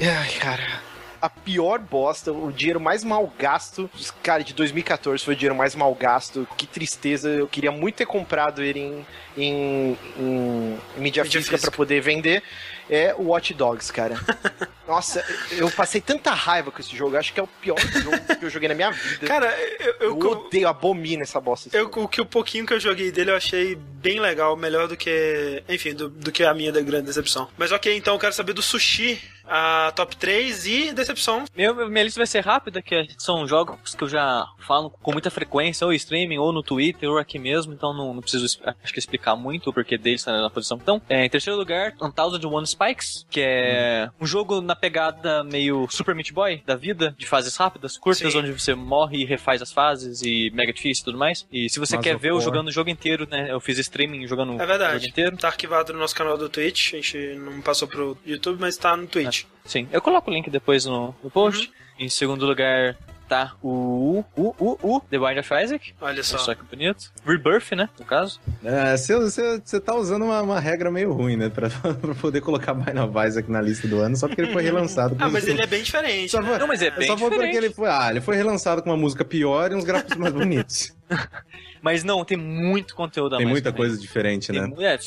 Ai, 0.00 0.32
cara 0.40 0.89
a 1.20 1.28
pior 1.28 1.78
bosta, 1.78 2.32
o 2.32 2.50
dinheiro 2.50 2.80
mais 2.80 3.04
mal 3.04 3.32
gasto. 3.38 3.90
Cara, 4.22 4.42
de 4.42 4.54
2014 4.54 5.24
foi 5.24 5.34
o 5.34 5.36
dinheiro 5.36 5.54
mais 5.54 5.74
mal 5.74 5.94
gasto. 5.94 6.46
Que 6.56 6.66
tristeza. 6.66 7.28
Eu 7.28 7.46
queria 7.46 7.70
muito 7.70 7.96
ter 7.96 8.06
comprado 8.06 8.62
ele 8.62 8.80
em, 8.80 9.06
em, 9.36 9.98
em 10.18 10.78
mídia, 10.96 11.22
mídia 11.22 11.24
física 11.24 11.58
para 11.58 11.70
poder 11.70 12.00
vender. 12.00 12.42
É 12.88 13.14
o 13.16 13.28
Watch 13.28 13.54
Dogs, 13.54 13.92
cara. 13.92 14.16
Nossa, 14.88 15.24
eu 15.52 15.70
passei 15.70 16.00
tanta 16.00 16.32
raiva 16.32 16.72
com 16.72 16.80
esse 16.80 16.96
jogo. 16.96 17.16
Acho 17.16 17.32
que 17.32 17.38
é 17.38 17.42
o 17.42 17.46
pior 17.46 17.78
jogo 17.78 18.36
que 18.38 18.44
eu 18.44 18.50
joguei 18.50 18.68
na 18.68 18.74
minha 18.74 18.90
vida. 18.90 19.26
Cara, 19.26 19.54
eu, 19.78 19.94
eu, 20.00 20.18
eu 20.18 20.30
odeio, 20.30 20.66
abomino 20.66 21.22
essa 21.22 21.40
bosta. 21.40 21.70
Eu, 21.76 21.86
o 21.86 22.08
que 22.08 22.20
o 22.20 22.26
pouquinho 22.26 22.66
que 22.66 22.72
eu 22.72 22.80
joguei 22.80 23.12
dele 23.12 23.30
eu 23.30 23.36
achei 23.36 23.76
bem 23.76 24.18
legal, 24.18 24.56
melhor 24.56 24.88
do 24.88 24.96
que, 24.96 25.62
enfim, 25.68 25.94
do, 25.94 26.08
do 26.08 26.32
que 26.32 26.42
a 26.42 26.52
minha 26.52 26.72
da 26.72 26.80
grande 26.80 27.06
decepção. 27.06 27.48
Mas 27.56 27.70
ok, 27.70 27.96
então 27.96 28.14
eu 28.14 28.18
quero 28.18 28.32
saber 28.32 28.52
do 28.52 28.62
Sushi 28.62 29.22
a 29.50 29.92
top 29.96 30.16
3 30.16 30.66
e 30.66 30.92
decepção. 30.92 31.44
Meu, 31.56 31.88
minha 31.90 32.04
lista 32.04 32.20
vai 32.20 32.26
ser 32.26 32.44
rápida, 32.44 32.80
que 32.80 33.08
são 33.18 33.46
jogos 33.46 33.94
que 33.94 34.04
eu 34.04 34.08
já 34.08 34.46
falo 34.58 34.90
com 34.90 35.12
muita 35.12 35.30
frequência, 35.30 35.84
ou 35.84 35.92
streaming, 35.92 36.38
ou 36.38 36.52
no 36.52 36.62
Twitter, 36.62 37.10
ou 37.10 37.18
aqui 37.18 37.38
mesmo, 37.38 37.72
então 37.72 37.92
não, 37.92 38.14
não 38.14 38.22
preciso 38.22 38.60
acho 38.64 38.92
que 38.92 38.98
explicar 38.98 39.34
muito 39.34 39.70
o 39.70 39.72
porquê 39.72 39.98
deles 39.98 40.24
na 40.24 40.48
posição. 40.48 40.78
Então, 40.80 41.02
é, 41.08 41.24
em 41.24 41.28
terceiro 41.28 41.58
lugar, 41.58 41.94
Unthousand 42.00 42.46
One 42.46 42.66
Spikes, 42.66 43.26
que 43.28 43.40
é 43.40 44.08
hum. 44.08 44.24
um 44.24 44.26
jogo 44.26 44.60
na 44.60 44.76
pegada 44.76 45.42
meio 45.42 45.88
Super 45.90 46.14
Meat 46.14 46.32
Boy 46.32 46.62
da 46.64 46.76
vida, 46.76 47.14
de 47.18 47.26
fases 47.26 47.56
rápidas, 47.56 47.98
curtas, 47.98 48.32
Sim. 48.32 48.38
onde 48.38 48.52
você 48.52 48.74
morre 48.74 49.18
e 49.18 49.24
refaz 49.24 49.60
as 49.60 49.72
fases 49.72 50.22
e 50.22 50.50
mega 50.54 50.72
difícil 50.72 51.02
e 51.02 51.04
tudo 51.04 51.18
mais. 51.18 51.46
E 51.50 51.68
se 51.68 51.80
você 51.80 51.96
Mas 51.96 52.04
quer 52.04 52.16
ver 52.16 52.30
eu 52.30 52.40
jogando 52.40 52.68
o 52.68 52.72
jogo 52.72 52.88
inteiro, 52.88 53.26
né? 53.28 53.50
Eu 53.50 53.60
fiz 53.60 53.78
streaming 53.78 54.26
jogando 54.26 54.60
é 54.60 54.66
verdade. 54.66 54.90
o 54.90 54.98
jogo 54.98 55.06
inteiro. 55.10 55.36
Tá 55.36 55.48
arquivado 55.48 55.92
no 55.92 55.98
nosso 55.98 56.14
canal 56.14 56.38
do 56.38 56.48
Twitch, 56.48 56.94
a 56.94 56.96
gente 56.96 57.18
não 57.34 57.60
passou 57.60 57.88
pro 57.88 58.16
YouTube, 58.24 58.58
mas 58.60 58.76
tá 58.76 58.96
no 58.96 59.06
Twitch. 59.06 59.39
Sim, 59.64 59.88
eu 59.92 60.00
coloco 60.00 60.30
o 60.30 60.34
link 60.34 60.50
depois 60.50 60.84
no, 60.84 61.14
no 61.22 61.30
post. 61.30 61.66
Uhum. 61.68 62.06
Em 62.06 62.08
segundo 62.08 62.46
lugar, 62.46 62.96
tá 63.28 63.52
o 63.62 64.24
o 64.36 64.54
o 64.58 64.78
o 64.82 65.00
The 65.00 65.18
Bind 65.18 65.38
of 65.38 65.54
Isaac. 65.62 65.94
Olha 66.00 66.22
só. 66.24 66.36
Olha 66.36 66.44
só 66.44 66.54
que 66.54 66.64
bonito. 66.64 67.12
Rebirth, 67.24 67.72
né? 67.72 67.88
No 67.98 68.04
caso. 68.04 68.40
É, 68.64 68.96
você, 68.96 69.60
você 69.64 69.80
tá 69.80 69.94
usando 69.94 70.24
uma, 70.24 70.42
uma 70.42 70.58
regra 70.58 70.90
meio 70.90 71.12
ruim, 71.12 71.36
né? 71.36 71.48
Pra, 71.48 71.70
pra 72.00 72.14
poder 72.14 72.40
colocar 72.40 72.74
Bind 72.74 72.98
of 72.98 73.28
Isaac 73.28 73.50
na 73.50 73.60
lista 73.60 73.86
do 73.86 74.00
ano, 74.00 74.16
só 74.16 74.26
porque 74.26 74.40
ele 74.40 74.52
foi 74.52 74.62
relançado. 74.62 75.14
ah, 75.18 75.28
mas 75.28 75.46
ele 75.46 75.62
é 75.62 75.66
bem 75.66 75.82
diferente. 75.82 76.30
Só 76.30 76.42
né? 76.42 76.58
Não, 76.58 76.66
mas 76.66 76.82
é 76.82 76.90
bem 76.90 77.06
só 77.06 77.14
diferente. 77.14 77.36
Só 77.36 77.42
porque 77.42 77.56
ele 77.56 77.70
foi. 77.70 77.88
Ah, 77.88 78.08
ele 78.10 78.20
foi 78.20 78.36
relançado 78.36 78.82
com 78.82 78.90
uma 78.90 78.96
música 78.96 79.24
pior 79.24 79.70
e 79.70 79.76
uns 79.76 79.84
gráficos 79.84 80.16
mais 80.16 80.32
bonitos. 80.32 80.92
Mas 81.82 82.04
não, 82.04 82.24
tem 82.24 82.36
muito 82.36 82.94
conteúdo 82.94 83.34
a 83.34 83.38
Tem 83.38 83.46
mais 83.46 83.54
muita 83.54 83.72
também. 83.72 83.86
coisa 83.86 84.00
diferente, 84.00 84.52
tem, 84.52 84.60
né? 84.60 84.70
É, 84.80 84.98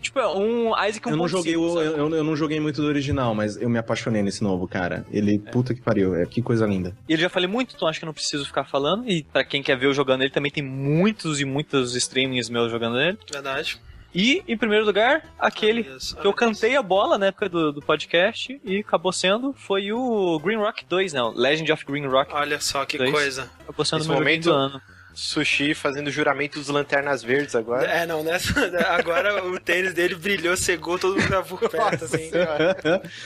tipo, 0.00 0.20
um 0.20 0.68
Isaac 0.86 1.08
um 1.08 1.10
eu 1.10 1.16
não 1.16 1.28
joguei 1.28 1.56
o, 1.56 1.80
eu, 1.80 2.14
eu, 2.14 2.24
não 2.24 2.36
joguei 2.36 2.60
muito 2.60 2.80
do 2.80 2.86
original, 2.86 3.34
mas 3.34 3.56
eu 3.56 3.68
me 3.68 3.78
apaixonei 3.78 4.22
nesse 4.22 4.42
novo, 4.42 4.68
cara. 4.68 5.04
Ele, 5.10 5.42
é. 5.44 5.50
puta 5.50 5.74
que 5.74 5.80
pariu, 5.80 6.14
é, 6.14 6.24
que 6.24 6.40
coisa 6.40 6.64
linda. 6.64 6.96
E 7.08 7.12
ele 7.12 7.22
já 7.22 7.28
falei 7.28 7.48
muito, 7.48 7.74
então 7.74 7.88
acho 7.88 7.98
que 7.98 8.06
não 8.06 8.12
preciso 8.12 8.44
ficar 8.44 8.64
falando. 8.64 9.08
E 9.08 9.24
para 9.24 9.44
quem 9.44 9.62
quer 9.62 9.76
ver 9.76 9.86
eu 9.86 9.94
jogando 9.94 10.22
ele, 10.22 10.30
também 10.30 10.50
tem 10.50 10.62
muitos 10.62 11.40
e 11.40 11.44
muitos 11.44 11.96
streamings 11.96 12.48
meus 12.48 12.70
jogando 12.70 13.00
ele. 13.00 13.18
Verdade. 13.30 13.80
E, 14.14 14.42
em 14.46 14.56
primeiro 14.58 14.84
lugar, 14.84 15.24
aquele 15.38 15.84
que 15.84 16.26
eu 16.26 16.34
cantei 16.34 16.76
a 16.76 16.82
bola 16.82 17.16
na 17.16 17.26
época 17.26 17.48
do, 17.48 17.72
do, 17.72 17.80
podcast 17.80 18.60
e 18.62 18.80
acabou 18.80 19.10
sendo, 19.10 19.54
foi 19.54 19.90
o 19.90 20.38
Green 20.38 20.58
Rock 20.58 20.84
2, 20.84 21.14
né? 21.14 21.20
Legend 21.34 21.72
of 21.72 21.84
Green 21.86 22.06
Rock. 22.06 22.32
Olha 22.34 22.60
só 22.60 22.84
que 22.84 22.98
2. 22.98 23.10
coisa. 23.10 23.50
Acabou 23.60 23.84
sendo 23.86 24.04
o 24.04 24.08
meu 24.08 24.16
momento, 24.16 24.44
do 24.44 24.52
ano. 24.52 24.82
Sushi 25.14 25.74
fazendo 25.74 26.10
juramento 26.10 26.58
dos 26.58 26.68
lanternas 26.68 27.22
verdes 27.22 27.54
agora. 27.54 27.86
É, 27.90 28.06
não, 28.06 28.22
nessa. 28.22 28.52
Agora 28.92 29.44
o 29.44 29.58
tênis 29.58 29.94
dele 29.94 30.14
brilhou, 30.14 30.56
cegou, 30.56 30.98
todo 30.98 31.18
mundo 31.18 31.28
tava 31.28 31.44
por 31.44 31.68
perto, 31.68 32.04
assim. 32.04 32.30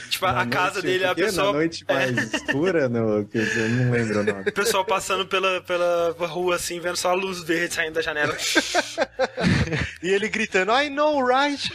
tipo, 0.09 0.25
na 0.25 0.31
a 0.31 0.35
noite, 0.35 0.49
casa 0.49 0.81
dele, 0.81 1.05
a 1.05 1.15
pessoa. 1.15 1.47
Na 1.47 1.53
noite 1.53 1.85
mais 1.87 2.17
é. 2.17 2.37
escura, 2.37 2.89
no, 2.89 3.25
que 3.25 3.37
eu 3.37 3.69
não 3.69 3.91
lembro 3.91 4.19
o 4.19 4.23
nome. 4.23 4.41
O 4.41 4.51
pessoal 4.53 4.85
passando 4.85 5.25
pela, 5.25 5.61
pela 5.61 6.15
rua, 6.27 6.55
assim, 6.55 6.79
vendo 6.79 6.97
só 6.97 7.11
a 7.11 7.13
luz 7.13 7.41
verde 7.41 7.73
saindo 7.73 7.93
da 7.93 8.01
janela. 8.01 8.35
e 10.03 10.09
ele 10.09 10.29
gritando, 10.29 10.71
I 10.71 10.89
know, 10.89 11.25
right? 11.25 11.71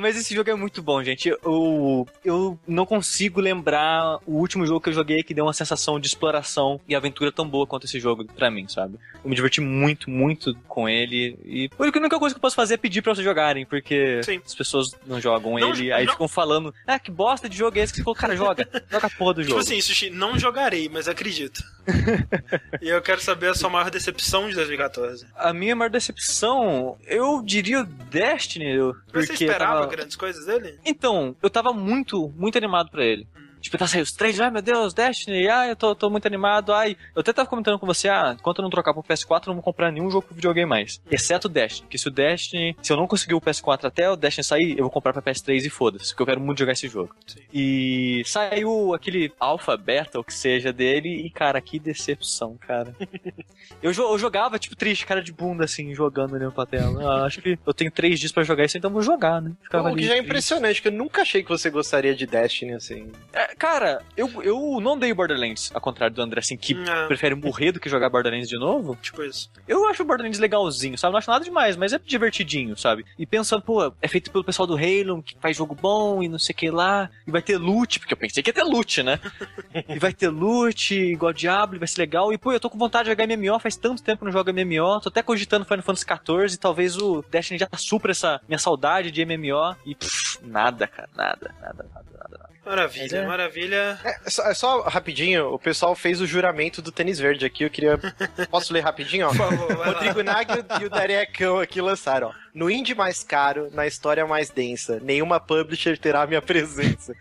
Mas 0.00 0.16
esse 0.16 0.34
jogo 0.34 0.50
é 0.50 0.54
muito 0.54 0.82
bom, 0.82 1.02
gente. 1.02 1.28
Eu, 1.28 2.06
eu 2.24 2.58
não 2.66 2.86
consigo 2.86 3.40
lembrar 3.40 4.18
o 4.26 4.36
último 4.38 4.66
jogo 4.66 4.80
que 4.80 4.88
eu 4.88 4.94
joguei 4.94 5.22
que 5.22 5.34
deu 5.34 5.44
uma 5.44 5.52
sensação 5.52 6.00
de 6.00 6.06
exploração 6.06 6.80
e 6.88 6.94
aventura 6.94 7.30
tão 7.30 7.46
boa 7.46 7.66
quanto 7.66 7.77
quanto 7.78 7.86
esse 7.86 8.00
jogo 8.00 8.24
pra 8.24 8.50
mim, 8.50 8.66
sabe? 8.68 8.98
Eu 9.22 9.30
me 9.30 9.36
diverti 9.36 9.60
muito, 9.60 10.10
muito 10.10 10.54
com 10.66 10.88
ele. 10.88 11.38
E 11.44 11.70
a 11.78 11.82
única 11.82 12.18
coisa 12.18 12.34
que 12.34 12.38
eu 12.38 12.42
posso 12.42 12.56
fazer 12.56 12.74
é 12.74 12.76
pedir 12.76 13.02
pra 13.02 13.14
vocês 13.14 13.24
jogarem, 13.24 13.64
porque 13.64 14.20
Sim. 14.24 14.40
as 14.44 14.54
pessoas 14.54 14.90
não 15.06 15.20
jogam 15.20 15.58
não, 15.58 15.72
ele, 15.72 15.88
não... 15.88 15.96
aí 15.96 16.06
ficam 16.06 16.28
falando, 16.28 16.74
ah, 16.86 16.98
que 16.98 17.10
bosta 17.10 17.48
de 17.48 17.56
jogo 17.56 17.78
é 17.78 17.82
esse 17.82 17.92
que 17.92 17.98
você 17.98 18.04
falou, 18.04 18.16
cara, 18.16 18.36
joga, 18.36 18.68
joga 18.90 19.06
a 19.06 19.10
porra 19.10 19.34
do 19.34 19.40
tipo 19.42 19.50
jogo. 19.50 19.62
Tipo 19.62 19.72
assim, 19.74 19.80
Sushi, 19.80 20.10
não 20.10 20.38
jogarei, 20.38 20.88
mas 20.88 21.08
acredito. 21.08 21.62
e 22.82 22.88
eu 22.88 23.00
quero 23.00 23.20
saber 23.20 23.50
a 23.50 23.54
sua 23.54 23.70
maior 23.70 23.90
decepção 23.90 24.48
de 24.48 24.54
2014. 24.56 25.26
A 25.36 25.52
minha 25.52 25.76
maior 25.76 25.90
decepção, 25.90 26.98
eu 27.06 27.40
diria 27.42 27.84
Destiny. 28.10 28.78
Porque 29.10 29.26
você 29.26 29.44
esperava 29.44 29.80
tava... 29.80 29.86
grandes 29.86 30.16
coisas 30.16 30.44
dele? 30.46 30.78
Então, 30.84 31.36
eu 31.42 31.48
tava 31.48 31.72
muito, 31.72 32.32
muito 32.36 32.58
animado 32.58 32.90
para 32.90 33.04
ele. 33.04 33.26
Tipo, 33.60 33.78
tá 33.78 33.86
saindo 33.86 34.04
os 34.04 34.12
três, 34.12 34.40
ai 34.40 34.50
meu 34.50 34.62
Deus, 34.62 34.94
Destiny, 34.94 35.48
ai 35.48 35.70
eu 35.70 35.76
tô, 35.76 35.94
tô 35.94 36.10
muito 36.10 36.26
animado, 36.26 36.72
ai. 36.72 36.96
Eu 37.14 37.20
até 37.20 37.32
tava 37.32 37.48
comentando 37.48 37.78
com 37.78 37.86
você, 37.86 38.08
ah, 38.08 38.36
enquanto 38.38 38.58
eu 38.58 38.62
não 38.62 38.70
trocar 38.70 38.92
pro 38.92 39.02
PS4, 39.02 39.46
eu 39.46 39.48
não 39.48 39.54
vou 39.54 39.62
comprar 39.62 39.90
nenhum 39.90 40.10
jogo 40.10 40.26
pro 40.26 40.34
videogame 40.34 40.68
mais. 40.68 41.00
Exceto 41.10 41.48
o 41.48 41.50
Destiny, 41.50 41.88
que 41.88 41.98
se 41.98 42.08
o 42.08 42.10
Destiny, 42.10 42.76
se 42.82 42.92
eu 42.92 42.96
não 42.96 43.06
conseguir 43.06 43.34
o 43.34 43.40
PS4 43.40 43.84
até 43.84 44.10
o 44.10 44.16
Destiny 44.16 44.44
sair, 44.44 44.78
eu 44.78 44.84
vou 44.84 44.90
comprar 44.90 45.12
pra 45.12 45.22
PS3 45.22 45.64
e 45.64 45.70
foda-se, 45.70 46.10
porque 46.10 46.22
eu 46.22 46.26
quero 46.26 46.40
muito 46.40 46.58
jogar 46.58 46.72
esse 46.72 46.88
jogo. 46.88 47.14
Sim. 47.26 47.40
E 47.52 48.22
saiu 48.24 48.94
aquele 48.94 49.32
alpha, 49.38 49.76
beta, 49.76 50.18
ou 50.18 50.24
que 50.24 50.34
seja 50.34 50.72
dele, 50.72 51.08
e 51.08 51.30
cara, 51.30 51.60
que 51.60 51.78
decepção, 51.78 52.56
cara. 52.56 52.94
eu, 53.82 53.92
eu, 53.92 54.18
jogava, 54.18 54.58
tipo, 54.58 54.76
triste, 54.76 55.06
cara 55.06 55.22
de 55.22 55.32
bunda, 55.32 55.64
assim, 55.64 55.94
jogando 55.94 56.36
ali 56.36 56.50
pra 56.50 56.66
tela. 56.66 57.02
Ah, 57.02 57.24
acho 57.24 57.40
que 57.40 57.58
eu 57.66 57.74
tenho 57.74 57.90
três 57.90 58.18
dias 58.20 58.32
pra 58.32 58.42
jogar 58.42 58.64
isso, 58.64 58.76
então 58.76 58.90
vou 58.90 59.02
jogar, 59.02 59.40
né? 59.40 59.52
Ficava 59.62 59.90
o 59.90 59.96
que 59.96 60.06
já 60.06 60.14
é 60.14 60.18
impressionante, 60.18 60.82
que 60.82 60.88
eu 60.88 60.92
nunca 60.92 61.22
achei 61.22 61.42
que 61.42 61.48
você 61.48 61.70
gostaria 61.70 62.14
de 62.14 62.26
Destiny, 62.26 62.74
assim. 62.74 63.10
É, 63.32 63.47
cara, 63.56 64.02
eu, 64.16 64.42
eu 64.42 64.80
não 64.80 64.98
dei 64.98 65.12
Borderlands, 65.12 65.70
ao 65.74 65.80
contrário 65.80 66.14
do 66.14 66.22
André, 66.22 66.40
assim, 66.40 66.56
que 66.56 66.74
não. 66.74 67.06
prefere 67.06 67.34
morrer 67.34 67.72
do 67.72 67.80
que 67.80 67.88
jogar 67.88 68.10
Borderlands 68.10 68.48
de 68.48 68.58
novo. 68.58 68.96
Tipo 68.96 69.22
isso. 69.22 69.50
Eu 69.66 69.86
acho 69.88 70.02
o 70.02 70.06
Borderlands 70.06 70.38
legalzinho, 70.38 70.98
sabe? 70.98 71.12
Não 71.12 71.18
acho 71.18 71.30
nada 71.30 71.44
demais, 71.44 71.76
mas 71.76 71.92
é 71.92 71.98
divertidinho, 71.98 72.76
sabe? 72.76 73.04
E 73.18 73.26
pensando, 73.26 73.62
pô, 73.62 73.92
é 74.00 74.08
feito 74.08 74.30
pelo 74.30 74.44
pessoal 74.44 74.66
do 74.66 74.76
Halo, 74.76 75.22
que 75.22 75.36
faz 75.40 75.56
jogo 75.56 75.74
bom 75.74 76.22
e 76.22 76.28
não 76.28 76.38
sei 76.38 76.52
o 76.52 76.56
que 76.56 76.70
lá. 76.70 77.10
E 77.26 77.30
vai 77.30 77.42
ter 77.42 77.56
loot, 77.58 77.98
porque 77.98 78.12
eu 78.12 78.18
pensei 78.18 78.42
que 78.42 78.50
ia 78.50 78.54
ter 78.54 78.64
loot, 78.64 79.02
né? 79.02 79.20
e 79.88 79.98
vai 79.98 80.12
ter 80.12 80.28
loot, 80.28 80.94
igual 80.94 81.32
Diablo, 81.32 81.78
vai 81.78 81.88
ser 81.88 82.00
legal. 82.00 82.32
E, 82.32 82.38
pô, 82.38 82.52
eu 82.52 82.60
tô 82.60 82.70
com 82.70 82.78
vontade 82.78 83.04
de 83.04 83.10
jogar 83.10 83.26
MMO, 83.26 83.58
faz 83.58 83.76
tanto 83.76 84.02
tempo 84.02 84.20
que 84.20 84.24
não 84.24 84.32
jogo 84.32 84.52
MMO. 84.52 85.00
Tô 85.00 85.08
até 85.08 85.22
cogitando 85.22 85.64
Final 85.64 85.82
Fantasy 85.82 86.04
XIV, 86.04 86.54
e 86.54 86.58
talvez 86.58 86.96
o 86.96 87.24
Destiny 87.30 87.58
já 87.58 87.68
supra 87.76 88.12
essa 88.12 88.40
minha 88.48 88.58
saudade 88.58 89.10
de 89.10 89.24
MMO. 89.24 89.76
E, 89.84 89.94
pff, 89.94 90.38
nada, 90.42 90.86
cara, 90.86 91.08
nada, 91.16 91.54
nada, 91.60 91.86
nada, 91.94 92.04
nada. 92.18 92.37
Maravilha, 92.68 93.16
é. 93.16 93.26
maravilha. 93.26 93.98
É 94.04 94.30
só, 94.30 94.42
é 94.50 94.54
só 94.54 94.80
rapidinho, 94.82 95.54
o 95.54 95.58
pessoal 95.58 95.94
fez 95.94 96.20
o 96.20 96.26
juramento 96.26 96.82
do 96.82 96.92
tênis 96.92 97.18
verde 97.18 97.46
aqui, 97.46 97.64
eu 97.64 97.70
queria... 97.70 97.98
Posso 98.50 98.72
ler 98.72 98.80
rapidinho, 98.80 99.26
ó? 99.26 99.30
Por 99.30 99.38
favor, 99.38 99.68
vai 99.68 99.76
lá. 99.76 99.86
Rodrigo 99.86 100.22
Nag 100.22 100.52
e 100.80 100.84
o 100.84 100.90
Dariecão 100.90 101.58
aqui 101.58 101.80
lançaram, 101.80 102.28
ó. 102.28 102.48
No 102.54 102.70
indie 102.70 102.94
mais 102.94 103.22
caro, 103.22 103.70
na 103.72 103.86
história 103.86 104.26
mais 104.26 104.50
densa, 104.50 105.00
nenhuma 105.00 105.40
publisher 105.40 105.96
terá 105.96 106.26
minha 106.26 106.42
presença. 106.42 107.14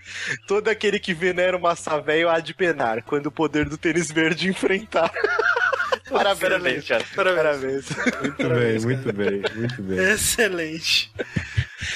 Todo 0.48 0.68
aquele 0.68 1.00
que 1.00 1.14
venera 1.14 1.56
o 1.56 1.62
massa 1.62 2.00
velho 2.02 2.30
há 2.30 2.40
de 2.40 2.54
penar, 2.54 3.04
quando 3.04 3.28
o 3.28 3.32
poder 3.32 3.70
do 3.70 3.78
tênis 3.78 4.12
verde 4.12 4.50
enfrentar. 4.50 5.12
Parabéns, 6.10 6.88
cara. 6.88 7.04
Parabéns. 7.16 7.86
Muito 8.22 8.50
bem, 8.50 8.80
muito 8.80 9.14
bem, 9.14 9.44
muito 9.56 9.84
bem. 9.84 10.00
Excelente. 10.00 11.12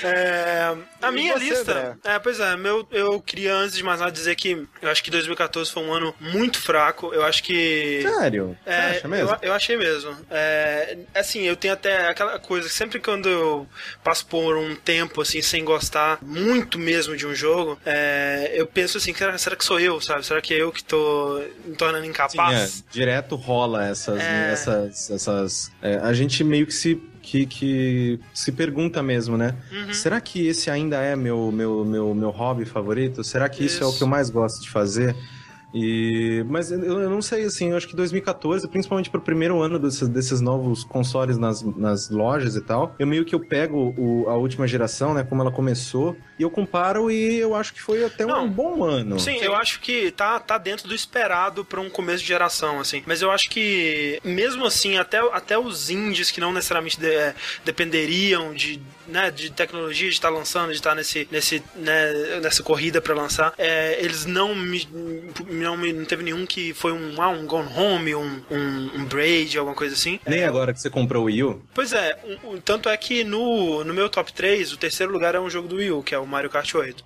É, 0.03 0.75
a 1.01 1.11
minha 1.11 1.37
você, 1.37 1.45
lista. 1.45 1.97
É, 2.03 2.19
pois 2.19 2.39
é, 2.39 2.55
meu, 2.55 2.87
eu 2.91 3.21
queria 3.21 3.53
antes 3.55 3.75
de 3.75 3.83
mais 3.83 3.99
nada 3.99 4.11
dizer 4.11 4.35
que 4.35 4.67
eu 4.81 4.89
acho 4.89 5.03
que 5.03 5.09
2014 5.11 5.71
foi 5.71 5.83
um 5.83 5.93
ano 5.93 6.13
muito 6.19 6.59
fraco. 6.59 7.13
Eu 7.13 7.23
acho 7.23 7.43
que. 7.43 8.01
Sério? 8.03 8.57
Você 8.63 8.69
É, 8.69 8.89
acha 8.97 9.07
mesmo? 9.07 9.29
Eu, 9.29 9.37
eu 9.41 9.53
achei 9.53 9.77
mesmo. 9.77 10.15
É, 10.29 10.97
assim, 11.15 11.41
eu 11.43 11.55
tenho 11.55 11.73
até 11.73 12.07
aquela 12.07 12.39
coisa 12.39 12.67
que 12.67 12.73
sempre 12.73 12.99
quando 12.99 13.27
eu 13.29 13.67
passo 14.03 14.25
por 14.25 14.55
um 14.57 14.75
tempo 14.75 15.21
assim 15.21 15.41
sem 15.41 15.63
gostar 15.63 16.19
muito 16.21 16.77
mesmo 16.77 17.15
de 17.15 17.25
um 17.25 17.33
jogo, 17.33 17.79
é, 17.85 18.51
eu 18.55 18.67
penso 18.67 18.97
assim, 18.97 19.13
será, 19.13 19.37
será 19.37 19.55
que 19.55 19.65
sou 19.65 19.79
eu, 19.79 19.99
sabe? 19.99 20.25
Será 20.25 20.41
que 20.41 20.53
é 20.53 20.61
eu 20.61 20.71
que 20.71 20.83
tô 20.83 21.41
me 21.65 21.75
tornando 21.75 22.03
Sim, 22.03 22.09
incapaz? 22.09 22.83
é, 22.87 22.91
direto 22.93 23.35
rola 23.35 23.85
essas. 23.87 24.19
É. 24.21 24.51
essas, 24.51 25.09
essas 25.09 25.71
é, 25.81 25.95
a 25.97 26.13
gente 26.13 26.43
meio 26.43 26.65
que 26.65 26.73
se. 26.73 27.01
Que, 27.31 27.45
que 27.45 28.19
se 28.33 28.51
pergunta 28.51 29.01
mesmo, 29.01 29.37
né? 29.37 29.55
Uhum. 29.71 29.93
Será 29.93 30.19
que 30.19 30.45
esse 30.47 30.69
ainda 30.69 30.97
é 30.97 31.15
meu, 31.15 31.49
meu, 31.49 31.85
meu, 31.85 32.13
meu 32.13 32.29
hobby 32.29 32.65
favorito? 32.65 33.23
Será 33.23 33.47
que 33.47 33.63
isso, 33.63 33.81
é 33.81 33.85
o 33.85 33.89
Isso. 33.89 33.97
que 33.99 34.03
eu 34.03 34.07
mais 34.07 34.29
gosto 34.29 34.61
de 34.61 34.69
fazer? 34.69 35.15
E, 35.73 36.43
mas 36.49 36.69
eu, 36.73 36.81
eu 36.83 37.09
não 37.09 37.21
sei, 37.21 37.45
assim, 37.45 37.69
eu 37.69 37.77
acho 37.77 37.87
que 37.87 37.95
2014, 37.95 38.67
principalmente 38.67 39.09
pro 39.09 39.21
primeiro 39.21 39.61
ano 39.61 39.79
desses, 39.79 40.09
desses 40.09 40.41
novos 40.41 40.83
consoles 40.83 41.37
nas, 41.37 41.61
nas 41.77 42.09
lojas 42.09 42.57
e 42.57 42.61
tal, 42.61 42.93
eu 42.99 43.07
meio 43.07 43.23
que 43.23 43.33
eu 43.33 43.39
pego 43.39 43.93
o- 43.97 44.27
a 44.27 44.35
última 44.35 44.67
geração, 44.67 45.13
né, 45.13 45.23
como 45.23 45.41
ela 45.41 45.51
começou, 45.53 46.17
e 46.41 46.43
eu 46.43 46.49
comparo 46.49 47.11
e 47.11 47.37
eu 47.37 47.53
acho 47.55 47.71
que 47.73 47.81
foi 47.81 48.03
até 48.03 48.25
Não. 48.25 48.45
um 48.45 48.49
bom 48.49 48.83
ano. 48.83 49.19
Sim, 49.19 49.37
eu 49.41 49.55
acho 49.55 49.79
que 49.79 50.09
tá, 50.11 50.39
tá 50.39 50.57
dentro 50.57 50.87
do 50.87 50.95
esperado 50.95 51.63
pra 51.63 51.79
um 51.79 51.89
começo 51.89 52.23
de 52.23 52.27
geração, 52.27 52.79
assim. 52.79 53.03
Mas 53.05 53.21
eu 53.21 53.29
acho 53.29 53.47
que, 53.49 54.19
mesmo 54.23 54.65
assim, 54.65 54.97
até, 54.97 55.19
até 55.19 55.57
os 55.57 55.89
indies 55.91 56.31
que 56.31 56.39
não 56.41 56.51
necessariamente 56.51 56.99
de- 56.99 57.33
dependeriam 57.63 58.53
de, 58.53 58.79
né, 59.07 59.31
de 59.31 59.51
tecnologia, 59.51 60.07
de 60.09 60.13
estar 60.15 60.29
lançando, 60.29 60.69
de 60.69 60.75
estar 60.75 60.95
nesse, 60.95 61.27
nesse, 61.31 61.63
né, 61.75 62.39
nessa 62.41 62.63
corrida 62.63 63.01
pra 63.01 63.13
lançar, 63.13 63.53
é, 63.57 63.97
eles 64.03 64.25
não 64.25 64.53
me, 64.55 64.87
não 65.47 65.77
me. 65.77 65.93
Não 65.93 66.05
teve 66.05 66.23
nenhum 66.23 66.45
que 66.45 66.73
foi 66.73 66.91
um, 66.91 67.21
ah, 67.21 67.29
um 67.29 67.45
Gone 67.45 67.69
Home, 67.75 68.15
um, 68.15 68.41
um, 68.49 68.91
um 68.95 69.05
Braid, 69.05 69.57
alguma 69.57 69.75
coisa 69.75 69.93
assim. 69.93 70.19
Nem 70.25 70.43
agora 70.43 70.73
que 70.73 70.79
você 70.81 70.89
comprou 70.89 71.23
o 71.23 71.25
Wii 71.25 71.43
U. 71.43 71.61
Pois 71.73 71.93
é, 71.93 72.17
um- 72.43 72.53
um- 72.53 72.57
tanto 72.61 72.89
é 72.89 72.97
que 72.97 73.23
no, 73.23 73.83
no 73.83 73.93
meu 73.93 74.09
top 74.09 74.31
3, 74.33 74.71
o 74.73 74.77
terceiro 74.77 75.11
lugar 75.11 75.35
é 75.35 75.39
um 75.39 75.49
jogo 75.49 75.67
do 75.67 75.75
Wii 75.77 75.91
U, 75.91 76.03
que 76.03 76.15
é 76.15 76.19
o 76.19 76.25
Mario 76.31 76.49
Kart 76.49 76.73
8. 76.73 77.03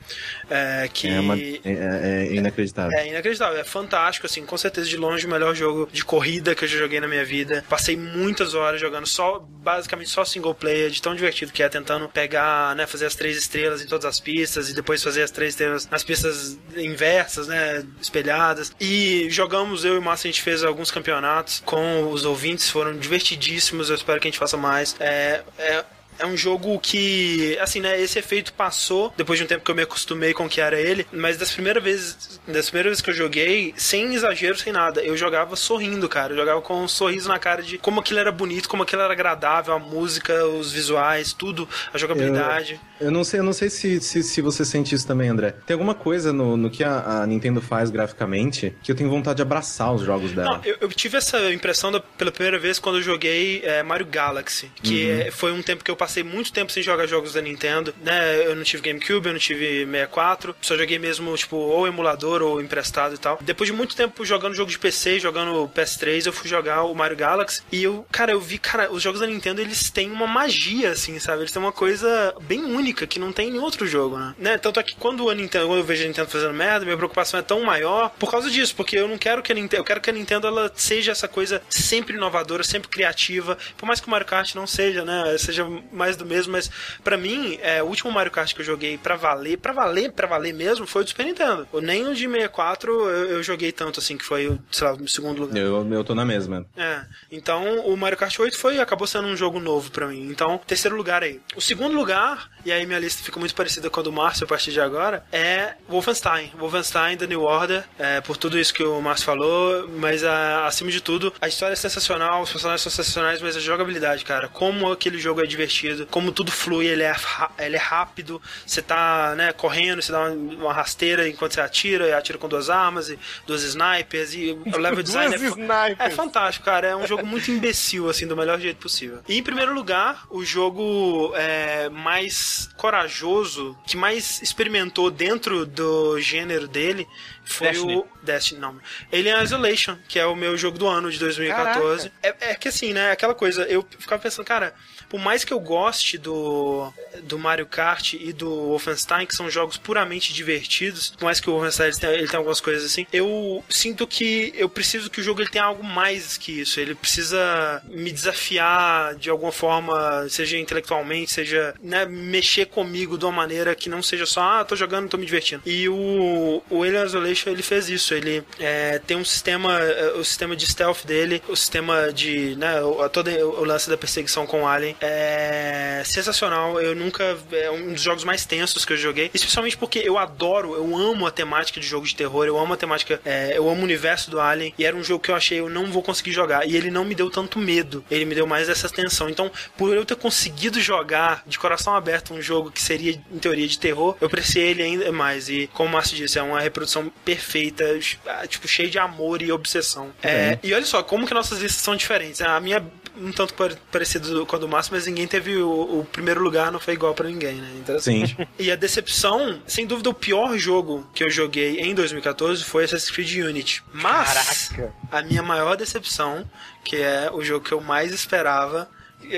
É, 0.49 0.89
que 0.93 1.07
É, 1.09 1.19
uma- 1.19 1.35
é- 1.37 1.59
é- 1.65 2.27
é 2.29 2.33
inacreditável. 2.35 2.97
é 2.97 3.07
inacreditável, 3.09 3.59
é 3.59 3.63
fantástico, 3.63 4.25
assim, 4.25 4.45
com 4.45 4.57
certeza 4.57 4.87
de 4.87 4.95
longe 4.97 5.25
o 5.25 5.29
melhor 5.29 5.53
jogo 5.55 5.89
de 5.91 6.05
corrida 6.05 6.55
que 6.55 6.63
eu 6.63 6.67
já 6.67 6.77
joguei 6.77 6.99
na 6.99 7.07
minha 7.07 7.25
vida. 7.25 7.65
Passei 7.67 7.97
muitas 7.97 8.53
horas 8.53 8.79
jogando 8.79 9.07
só, 9.07 9.39
basicamente 9.39 10.09
só 10.09 10.23
single 10.23 10.53
player, 10.53 10.89
de 10.89 11.01
tão 11.01 11.15
divertido 11.15 11.51
que 11.51 11.61
é, 11.63 11.67
tentando 11.69 12.07
pegar, 12.07 12.75
né, 12.75 12.85
fazer 12.87 13.05
as 13.07 13.15
três 13.15 13.35
estrelas 13.37 13.81
em 13.81 13.87
todas 13.87 14.05
as 14.05 14.19
pistas 14.19 14.69
e 14.69 14.73
depois 14.75 15.03
fazer 15.03 15.23
as 15.23 15.31
três 15.31 15.53
estrelas 15.53 15.87
nas 15.89 16.03
pistas 16.03 16.57
inversas, 16.77 17.47
né, 17.47 17.83
espelhadas. 18.01 18.71
E 18.79 19.27
jogamos, 19.29 19.83
eu 19.83 19.95
e 19.95 19.97
o 19.97 20.01
Márcio, 20.01 20.27
a 20.29 20.31
gente 20.31 20.41
fez 20.41 20.63
alguns 20.63 20.91
campeonatos 20.91 21.61
com 21.65 22.09
os 22.11 22.25
ouvintes, 22.25 22.69
foram 22.69 22.95
divertidíssimos, 22.97 23.89
eu 23.89 23.95
espero 23.95 24.19
que 24.19 24.27
a 24.27 24.31
gente 24.31 24.39
faça 24.39 24.57
mais. 24.57 24.95
É, 24.99 25.41
é, 25.57 25.83
é 26.19 26.25
um 26.25 26.37
jogo 26.37 26.79
que, 26.79 27.57
assim, 27.59 27.79
né, 27.79 27.99
esse 27.99 28.19
efeito 28.19 28.53
passou 28.53 29.13
depois 29.15 29.37
de 29.37 29.45
um 29.45 29.47
tempo 29.47 29.63
que 29.63 29.71
eu 29.71 29.75
me 29.75 29.83
acostumei 29.83 30.33
com 30.33 30.45
o 30.45 30.49
que 30.49 30.61
era 30.61 30.79
ele, 30.79 31.05
mas 31.11 31.37
das 31.37 31.51
primeiras 31.51 31.83
vezes, 31.83 32.39
das 32.47 32.69
primeiras 32.69 32.91
vezes 32.91 33.01
que 33.01 33.09
eu 33.09 33.13
joguei, 33.13 33.73
sem 33.77 34.13
exagero, 34.13 34.57
sem 34.57 34.71
nada, 34.71 35.01
eu 35.01 35.15
jogava 35.17 35.55
sorrindo, 35.55 36.07
cara. 36.07 36.33
Eu 36.33 36.37
jogava 36.37 36.61
com 36.61 36.83
um 36.83 36.87
sorriso 36.87 37.27
na 37.27 37.39
cara 37.39 37.61
de 37.61 37.77
como 37.77 37.99
aquilo 37.99 38.19
era 38.19 38.31
bonito, 38.31 38.69
como 38.69 38.83
aquilo 38.83 39.01
era 39.01 39.13
agradável, 39.13 39.73
a 39.73 39.79
música, 39.79 40.45
os 40.45 40.71
visuais, 40.71 41.33
tudo, 41.33 41.67
a 41.93 41.97
jogabilidade. 41.97 42.79
Eu 42.94 42.94
não 43.01 43.23
sei, 43.23 43.39
eu 43.39 43.43
não 43.43 43.53
sei 43.53 43.69
se, 43.69 43.99
se, 43.99 44.23
se 44.23 44.41
você 44.41 44.63
sente 44.65 44.93
isso 44.95 45.05
também, 45.07 45.29
André. 45.29 45.53
Tem 45.65 45.73
alguma 45.73 45.93
coisa 45.95 46.31
no, 46.31 46.55
no 46.57 46.69
que 46.69 46.83
a, 46.83 47.21
a 47.23 47.27
Nintendo 47.27 47.61
faz 47.61 47.89
graficamente 47.89 48.75
que 48.83 48.91
eu 48.91 48.95
tenho 48.95 49.09
vontade 49.09 49.37
de 49.37 49.41
abraçar 49.41 49.93
os 49.93 50.01
jogos 50.01 50.31
dela. 50.31 50.57
Não, 50.57 50.61
eu, 50.65 50.77
eu 50.81 50.89
tive 50.89 51.17
essa 51.17 51.51
impressão 51.51 51.91
da- 51.91 51.99
pela 51.99 52.31
primeira 52.31 52.57
vez 52.57 52.79
quando 52.79 52.97
eu 52.97 53.01
joguei 53.01 53.61
é, 53.63 53.83
Mario 53.83 54.05
Galaxy, 54.05 54.71
que 54.81 55.09
é, 55.09 55.31
foi 55.31 55.51
um 55.51 55.61
tempo 55.61 55.83
que 55.83 55.91
eu 55.91 55.95
passei 55.95 56.23
muito 56.23 56.51
tempo 56.53 56.71
sem 56.71 56.81
jogar 56.83 57.05
jogos 57.07 57.33
da 57.33 57.41
Nintendo, 57.41 57.93
né? 58.03 58.45
Eu 58.47 58.55
não 58.55 58.63
tive 58.63 58.81
GameCube, 58.83 59.27
eu 59.27 59.33
não 59.33 59.39
tive 59.39 59.85
64, 59.85 60.55
só 60.61 60.77
joguei 60.77 60.97
mesmo, 60.99 61.35
tipo, 61.35 61.55
ou 61.57 61.87
emulador 61.87 62.41
ou 62.41 62.61
emprestado 62.61 63.15
e 63.15 63.17
tal. 63.17 63.37
Depois 63.41 63.69
de 63.69 63.75
muito 63.75 63.95
tempo 63.95 64.23
jogando 64.25 64.55
jogo 64.55 64.71
de 64.71 64.79
PC, 64.79 65.19
jogando 65.19 65.69
PS3, 65.75 66.25
eu 66.27 66.33
fui 66.33 66.49
jogar 66.49 66.83
o 66.83 66.93
Mario 66.93 67.17
Galaxy 67.17 67.61
e 67.71 67.83
eu, 67.83 68.05
cara, 68.11 68.31
eu 68.31 68.39
vi, 68.39 68.57
cara, 68.57 68.91
os 68.91 69.01
jogos 69.03 69.19
da 69.19 69.27
Nintendo, 69.27 69.61
eles 69.61 69.89
têm 69.89 70.11
uma 70.11 70.27
magia, 70.27 70.91
assim, 70.91 71.19
sabe? 71.19 71.41
Eles 71.41 71.51
têm 71.51 71.61
uma 71.61 71.71
coisa 71.71 72.33
bem 72.41 72.63
única 72.63 72.84
que 72.93 73.19
não 73.19 73.31
tem 73.31 73.47
em 73.47 73.51
nenhum 73.51 73.63
outro 73.63 73.85
jogo, 73.87 74.17
né? 74.17 74.35
né? 74.37 74.57
Tanto 74.57 74.79
é 74.79 74.83
que 74.83 74.95
quando 74.95 75.29
a 75.29 75.35
Nintendo, 75.35 75.67
quando 75.67 75.79
eu 75.79 75.83
vejo 75.85 76.03
a 76.03 76.07
Nintendo 76.07 76.29
fazendo 76.29 76.53
merda, 76.53 76.85
minha 76.85 76.97
preocupação 76.97 77.39
é 77.39 77.43
tão 77.43 77.61
maior 77.63 78.09
por 78.19 78.29
causa 78.31 78.49
disso, 78.49 78.75
porque 78.75 78.97
eu 78.97 79.07
não 79.07 79.17
quero 79.17 79.41
que 79.41 79.51
a 79.51 79.55
Nintendo, 79.55 79.81
eu 79.81 79.85
quero 79.85 80.01
que 80.01 80.09
a 80.09 80.13
Nintendo 80.13 80.47
ela 80.47 80.71
seja 80.75 81.11
essa 81.11 81.27
coisa 81.27 81.61
sempre 81.69 82.15
inovadora, 82.15 82.63
sempre 82.63 82.87
criativa, 82.89 83.57
por 83.77 83.85
mais 83.85 83.99
que 83.99 84.07
o 84.07 84.11
Mario 84.11 84.27
Kart 84.27 84.53
não 84.55 84.67
seja, 84.67 85.03
né, 85.05 85.35
seja 85.37 85.65
mais 85.91 86.15
do 86.17 86.25
mesmo, 86.25 86.51
mas 86.53 86.69
pra 87.03 87.17
mim, 87.17 87.57
é, 87.61 87.81
o 87.81 87.87
último 87.87 88.11
Mario 88.11 88.31
Kart 88.31 88.53
que 88.53 88.61
eu 88.61 88.65
joguei 88.65 88.97
pra 88.97 89.15
valer, 89.15 89.57
pra 89.57 89.73
valer, 89.73 90.11
pra 90.11 90.27
valer 90.27 90.53
mesmo, 90.53 90.85
foi 90.87 91.01
o 91.01 91.05
do 91.05 91.09
Super 91.09 91.25
Nintendo. 91.25 91.67
O- 91.71 91.79
Nem 91.81 92.07
o 92.07 92.13
de 92.13 92.27
64 92.27 92.91
eu, 93.09 93.25
eu 93.31 93.43
joguei 93.43 93.71
tanto 93.71 93.99
assim, 93.99 94.17
que 94.17 94.25
foi, 94.25 94.47
o, 94.47 94.59
sei 94.71 94.87
lá, 94.87 94.93
o 94.93 95.07
segundo 95.07 95.39
lugar. 95.41 95.57
Eu, 95.57 95.87
eu 95.93 96.03
tô 96.03 96.13
na 96.15 96.25
mesma. 96.25 96.65
É, 96.75 97.01
então 97.31 97.79
o 97.85 97.95
Mario 97.95 98.17
Kart 98.17 98.37
8 98.39 98.57
foi, 98.57 98.79
acabou 98.79 99.07
sendo 99.07 99.27
um 99.27 99.35
jogo 99.37 99.59
novo 99.59 99.91
pra 99.91 100.07
mim. 100.07 100.27
Então, 100.29 100.59
terceiro 100.65 100.95
lugar 100.95 101.23
aí. 101.23 101.39
O 101.55 101.61
segundo 101.61 101.95
lugar, 101.95 102.49
e 102.65 102.71
aí 102.71 102.74
minha 102.83 102.97
lista 102.97 103.21
fica 103.23 103.39
muito 103.39 103.53
parecida 103.53 103.89
com 103.89 103.99
a 103.99 104.03
do 104.03 104.11
Márcio 104.11 104.45
a 104.45 104.47
partir 104.47 104.71
de 104.71 104.81
agora, 104.81 105.23
é 105.31 105.75
Wolfenstein. 105.87 106.51
Wolfenstein 106.57 107.15
The 107.17 107.27
New 107.27 107.41
Order, 107.43 107.83
é, 107.99 108.21
por 108.21 108.37
tudo 108.37 108.57
isso 108.57 108.73
que 108.73 108.83
o 108.83 108.99
Márcio 109.01 109.25
falou, 109.25 109.87
mas 109.99 110.23
a- 110.23 110.65
acima 110.65 110.89
de 110.89 110.99
tudo, 111.01 111.31
a 111.39 111.47
história 111.47 111.73
é 111.73 111.75
sensacional, 111.75 112.41
os 112.41 112.51
personagens 112.51 112.81
são 112.81 112.91
sensacionais, 112.91 113.39
mas 113.41 113.55
a 113.55 113.59
jogabilidade, 113.59 114.25
cara, 114.25 114.47
como 114.47 114.91
aquele 114.91 115.19
jogo 115.19 115.41
é 115.41 115.45
divertido, 115.45 116.07
como 116.07 116.31
tudo 116.31 116.51
flui, 116.51 116.87
ele 116.87 117.03
é, 117.03 117.15
ele 117.59 117.75
é 117.75 117.79
rápido, 117.79 118.41
você 118.65 118.81
tá, 118.81 119.35
né, 119.35 119.53
correndo, 119.53 120.01
você 120.01 120.11
dá 120.11 120.21
uma, 120.21 120.29
uma 120.65 120.73
rasteira 120.73 121.27
enquanto 121.29 121.53
você 121.53 121.61
atira, 121.61 122.07
e 122.07 122.13
atira 122.13 122.37
com 122.39 122.47
duas 122.49 122.69
armas, 122.69 123.09
e 123.09 123.19
duas 123.45 123.61
snipers, 123.63 124.33
e 124.33 124.51
o 124.73 124.77
level 124.77 125.03
design 125.03 125.35
é, 125.35 125.37
fa- 125.37 125.45
snipers. 125.45 125.95
é 125.99 126.09
fantástico, 126.09 126.65
cara. 126.65 126.87
É 126.87 126.95
um 126.95 127.05
jogo 127.05 127.25
muito 127.25 127.51
imbecil, 127.51 128.09
assim, 128.09 128.25
do 128.25 128.35
melhor 128.35 128.59
jeito 128.59 128.77
possível. 128.77 129.19
E 129.27 129.37
em 129.37 129.43
primeiro 129.43 129.73
lugar, 129.73 130.25
o 130.29 130.43
jogo 130.43 131.31
é, 131.35 131.89
mais 131.89 132.64
corajoso, 132.65 133.77
que 133.85 133.97
mais 133.97 134.41
experimentou 134.41 135.09
dentro 135.09 135.65
do 135.65 136.19
gênero 136.19 136.67
dele, 136.67 137.07
foi 137.45 137.67
Destiny. 137.67 137.95
o 137.95 138.07
Destiny, 138.21 138.59
não. 138.59 138.79
Alien 139.11 139.43
Isolation, 139.43 139.97
que 140.07 140.19
é 140.19 140.25
o 140.25 140.35
meu 140.35 140.57
jogo 140.57 140.77
do 140.77 140.87
ano 140.87 141.11
de 141.11 141.19
2014. 141.19 142.11
É, 142.21 142.35
é 142.51 142.55
que 142.55 142.67
assim, 142.67 142.93
né? 142.93 143.11
Aquela 143.11 143.35
coisa, 143.35 143.63
eu 143.63 143.85
ficava 143.99 144.21
pensando, 144.21 144.45
cara, 144.45 144.73
por 145.09 145.19
mais 145.19 145.43
que 145.43 145.53
eu 145.53 145.59
goste 145.59 146.17
do, 146.17 146.91
do 147.23 147.37
Mario 147.37 147.65
Kart 147.65 148.13
e 148.13 148.33
do 148.33 148.49
Wolfenstein, 148.49 149.25
que 149.25 149.35
são 149.35 149.49
jogos 149.49 149.77
puramente 149.77 150.33
divertidos, 150.33 151.11
por 151.11 151.25
mais 151.25 151.39
que 151.39 151.49
o 151.49 151.53
Wolfenstein 151.53 151.87
ele 151.87 151.97
tenha, 151.97 152.13
ele 152.13 152.27
tenha 152.27 152.39
algumas 152.39 152.59
coisas 152.59 152.85
assim, 152.85 153.05
eu 153.13 153.63
sinto 153.69 154.07
que 154.07 154.51
eu 154.55 154.67
preciso 154.67 155.09
que 155.09 155.19
o 155.21 155.23
jogo 155.23 155.41
ele 155.41 155.49
tenha 155.49 155.63
algo 155.63 155.83
mais 155.83 156.37
que 156.37 156.61
isso. 156.61 156.79
Ele 156.79 156.95
precisa 156.95 157.81
me 157.85 158.11
desafiar 158.11 159.15
de 159.15 159.29
alguma 159.29 159.51
forma, 159.51 160.27
seja 160.29 160.57
intelectualmente, 160.57 161.31
seja 161.31 161.73
né, 161.81 162.05
mexer 162.05 162.65
comigo 162.65 163.17
de 163.17 163.25
uma 163.25 163.31
maneira 163.31 163.75
que 163.75 163.89
não 163.89 164.01
seja 164.01 164.25
só, 164.25 164.41
ah, 164.41 164.65
tô 164.65 164.75
jogando, 164.75 165.09
tô 165.09 165.17
me 165.17 165.25
divertindo. 165.25 165.61
E 165.65 165.87
o, 165.87 166.63
o 166.69 166.83
Alien 166.83 167.05
Isolation 167.05 167.34
Ele 167.45 167.63
fez 167.63 167.89
isso. 167.89 168.13
Ele 168.13 168.43
é, 168.59 168.99
tem 168.99 169.17
um 169.17 169.25
sistema, 169.25 169.79
é, 169.79 170.13
o 170.13 170.23
sistema 170.23 170.55
de 170.55 170.65
stealth 170.65 171.05
dele, 171.05 171.41
o 171.47 171.55
sistema 171.55 172.11
de, 172.13 172.55
né, 172.55 172.81
o, 172.81 173.07
todo 173.09 173.29
o 173.29 173.63
lance 173.63 173.89
da 173.89 173.97
perseguição 173.97 174.45
com 174.45 174.63
o 174.63 174.67
Alien 174.67 174.95
é 175.01 176.03
sensacional. 176.05 176.79
Eu 176.79 176.95
nunca 176.95 177.37
é 177.51 177.69
um 177.71 177.93
dos 177.93 178.01
jogos 178.01 178.23
mais 178.23 178.45
tensos 178.45 178.85
que 178.85 178.93
eu 178.93 178.97
joguei, 178.97 179.29
especialmente 179.33 179.77
porque 179.77 179.99
eu 179.99 180.17
adoro, 180.17 180.75
eu 180.75 180.95
amo 180.95 181.25
a 181.25 181.31
temática 181.31 181.79
de 181.79 181.87
jogo 181.87 182.05
de 182.05 182.15
terror, 182.15 182.45
eu 182.45 182.57
amo 182.57 182.73
a 182.73 182.77
temática, 182.77 183.19
é, 183.25 183.57
eu 183.57 183.69
amo 183.69 183.81
o 183.81 183.83
universo 183.83 184.29
do 184.29 184.39
Alien 184.39 184.73
e 184.77 184.85
era 184.85 184.95
um 184.95 185.03
jogo 185.03 185.23
que 185.23 185.31
eu 185.31 185.35
achei 185.35 185.59
eu 185.59 185.69
não 185.69 185.91
vou 185.91 186.01
conseguir 186.01 186.31
jogar 186.31 186.67
e 186.67 186.75
ele 186.75 186.91
não 186.91 187.05
me 187.05 187.15
deu 187.15 187.29
tanto 187.29 187.59
medo, 187.59 188.03
ele 188.09 188.25
me 188.25 188.35
deu 188.35 188.47
mais 188.47 188.69
essa 188.69 188.89
tensão. 188.89 189.29
Então, 189.29 189.51
por 189.77 189.93
eu 189.95 190.05
ter 190.05 190.15
conseguido 190.15 190.79
jogar 190.79 191.43
de 191.45 191.57
coração 191.57 191.95
aberto 191.95 192.33
um 192.33 192.41
jogo 192.41 192.71
que 192.71 192.81
seria 192.81 193.19
em 193.31 193.39
teoria 193.39 193.67
de 193.67 193.79
terror, 193.79 194.15
eu 194.19 194.27
apreciei 194.27 194.69
ele 194.69 194.83
ainda 194.83 195.11
mais 195.11 195.49
e 195.49 195.67
como 195.73 195.89
o 195.89 195.91
Márcio 195.91 196.15
disse, 196.15 196.39
é 196.39 196.43
uma 196.43 196.59
reprodução 196.59 197.11
perfeita, 197.25 197.83
ah, 198.27 198.47
tipo 198.47 198.67
cheia 198.67 198.89
de 198.89 198.99
amor 198.99 199.41
e 199.41 199.51
obsessão. 199.51 200.11
É, 200.21 200.59
e 200.61 200.73
olha 200.73 200.85
só 200.85 201.01
como 201.01 201.25
que 201.25 201.33
nossas 201.33 201.59
listas 201.59 201.81
são 201.81 201.95
diferentes. 201.95 202.41
A 202.41 202.59
minha 202.59 202.85
um 203.17 203.31
tanto 203.31 203.53
parecido 203.91 204.45
com 204.45 204.55
a 204.55 204.59
do 204.59 204.67
Márcio, 204.67 204.93
mas 204.93 205.07
ninguém 205.07 205.27
teve 205.27 205.57
o, 205.57 205.99
o 205.99 206.07
primeiro 206.11 206.41
lugar, 206.41 206.71
não 206.71 206.79
foi 206.79 206.93
igual 206.93 207.13
para 207.13 207.27
ninguém, 207.27 207.55
né? 207.55 207.99
Sim. 207.99 208.23
E 208.59 208.71
a 208.71 208.75
decepção, 208.75 209.61
sem 209.65 209.85
dúvida, 209.85 210.09
o 210.09 210.13
pior 210.13 210.57
jogo 210.57 211.07
que 211.13 211.23
eu 211.23 211.29
joguei 211.29 211.79
em 211.79 211.95
2014 211.95 212.63
foi 212.63 212.83
Assassin's 212.83 213.11
Creed 213.11 213.45
Unity. 213.45 213.83
Mas 213.93 214.69
Caraca. 214.69 214.93
a 215.11 215.21
minha 215.21 215.41
maior 215.41 215.75
decepção, 215.75 216.49
que 216.83 216.97
é 216.97 217.29
o 217.31 217.43
jogo 217.43 217.65
que 217.65 217.71
eu 217.71 217.81
mais 217.81 218.11
esperava, 218.11 218.89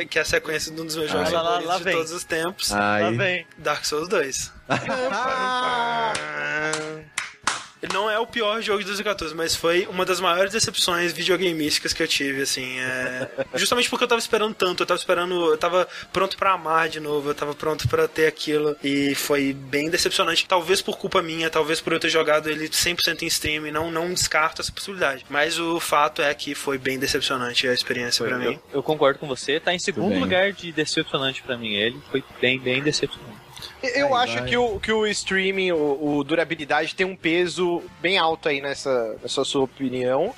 que 0.09 0.17
é 0.17 0.21
a 0.21 0.25
sequência 0.25 0.73
de 0.73 0.81
um 0.81 0.85
dos 0.85 0.95
meus 0.95 1.11
jogos 1.11 1.27
Ai. 1.27 1.33
Lá, 1.33 1.41
lá, 1.41 1.59
lá 1.59 1.77
de 1.77 1.83
vem. 1.83 1.95
todos 1.95 2.11
os 2.11 2.23
tempos, 2.23 2.71
Lá 2.71 3.11
vem. 3.11 3.45
Dark 3.57 3.85
Souls 3.85 4.07
2. 4.07 4.51
Ele 7.81 7.93
Não 7.93 8.09
é 8.09 8.19
o 8.19 8.25
pior 8.25 8.61
jogo 8.61 8.79
de 8.79 8.85
2014, 8.85 9.35
mas 9.35 9.55
foi 9.55 9.87
uma 9.87 10.05
das 10.05 10.19
maiores 10.19 10.51
decepções 10.51 11.13
videogameísticas 11.13 11.93
que 11.93 12.01
eu 12.01 12.07
tive, 12.07 12.41
assim. 12.41 12.79
é, 12.79 13.29
Justamente 13.55 13.89
porque 13.89 14.03
eu 14.03 14.07
tava 14.07 14.19
esperando 14.19 14.53
tanto, 14.53 14.83
eu 14.83 14.87
tava 14.87 14.99
esperando, 14.99 15.51
eu 15.51 15.57
tava 15.57 15.87
pronto 16.11 16.37
pra 16.37 16.53
amar 16.53 16.89
de 16.89 16.99
novo, 16.99 17.29
eu 17.29 17.35
tava 17.35 17.53
pronto 17.53 17.87
pra 17.87 18.07
ter 18.07 18.27
aquilo, 18.27 18.75
e 18.83 19.13
foi 19.15 19.53
bem 19.53 19.89
decepcionante. 19.89 20.47
Talvez 20.47 20.81
por 20.81 20.97
culpa 20.97 21.21
minha, 21.21 21.49
talvez 21.49 21.79
por 21.79 21.93
eu 21.93 21.99
ter 21.99 22.09
jogado 22.09 22.49
ele 22.49 22.67
100% 22.67 23.21
em 23.21 23.27
stream, 23.27 23.71
não, 23.71 23.91
não 23.91 24.13
descarto 24.13 24.61
essa 24.61 24.71
possibilidade. 24.71 25.25
Mas 25.29 25.59
o 25.59 25.79
fato 25.79 26.21
é 26.21 26.33
que 26.33 26.55
foi 26.55 26.77
bem 26.77 26.97
decepcionante 26.97 27.67
a 27.67 27.73
experiência 27.73 28.25
pra 28.25 28.37
mim. 28.37 28.53
Eu, 28.53 28.61
eu 28.75 28.83
concordo 28.83 29.19
com 29.19 29.27
você. 29.27 29.59
Tá 29.59 29.73
em 29.73 29.79
segundo 29.79 30.17
lugar 30.19 30.51
de 30.51 30.71
decepcionante 30.71 31.43
pra 31.43 31.57
mim. 31.57 31.73
Ele 31.73 31.99
foi 32.09 32.23
bem, 32.41 32.59
bem 32.59 32.81
decepcionante. 32.81 33.36
Eu 33.81 34.15
acho 34.15 34.35
vai. 34.35 34.45
que 34.45 34.57
o, 34.57 34.79
que 34.79 34.91
o 34.91 35.05
streaming, 35.07 35.71
o, 35.71 36.17
o 36.17 36.23
durabilidade 36.23 36.95
tem 36.95 37.05
um 37.05 37.15
peso 37.15 37.83
bem 38.01 38.17
alto 38.17 38.49
aí 38.49 38.61
nessa, 38.61 39.17
nessa 39.21 39.43
sua 39.43 39.63
opinião. 39.63 40.33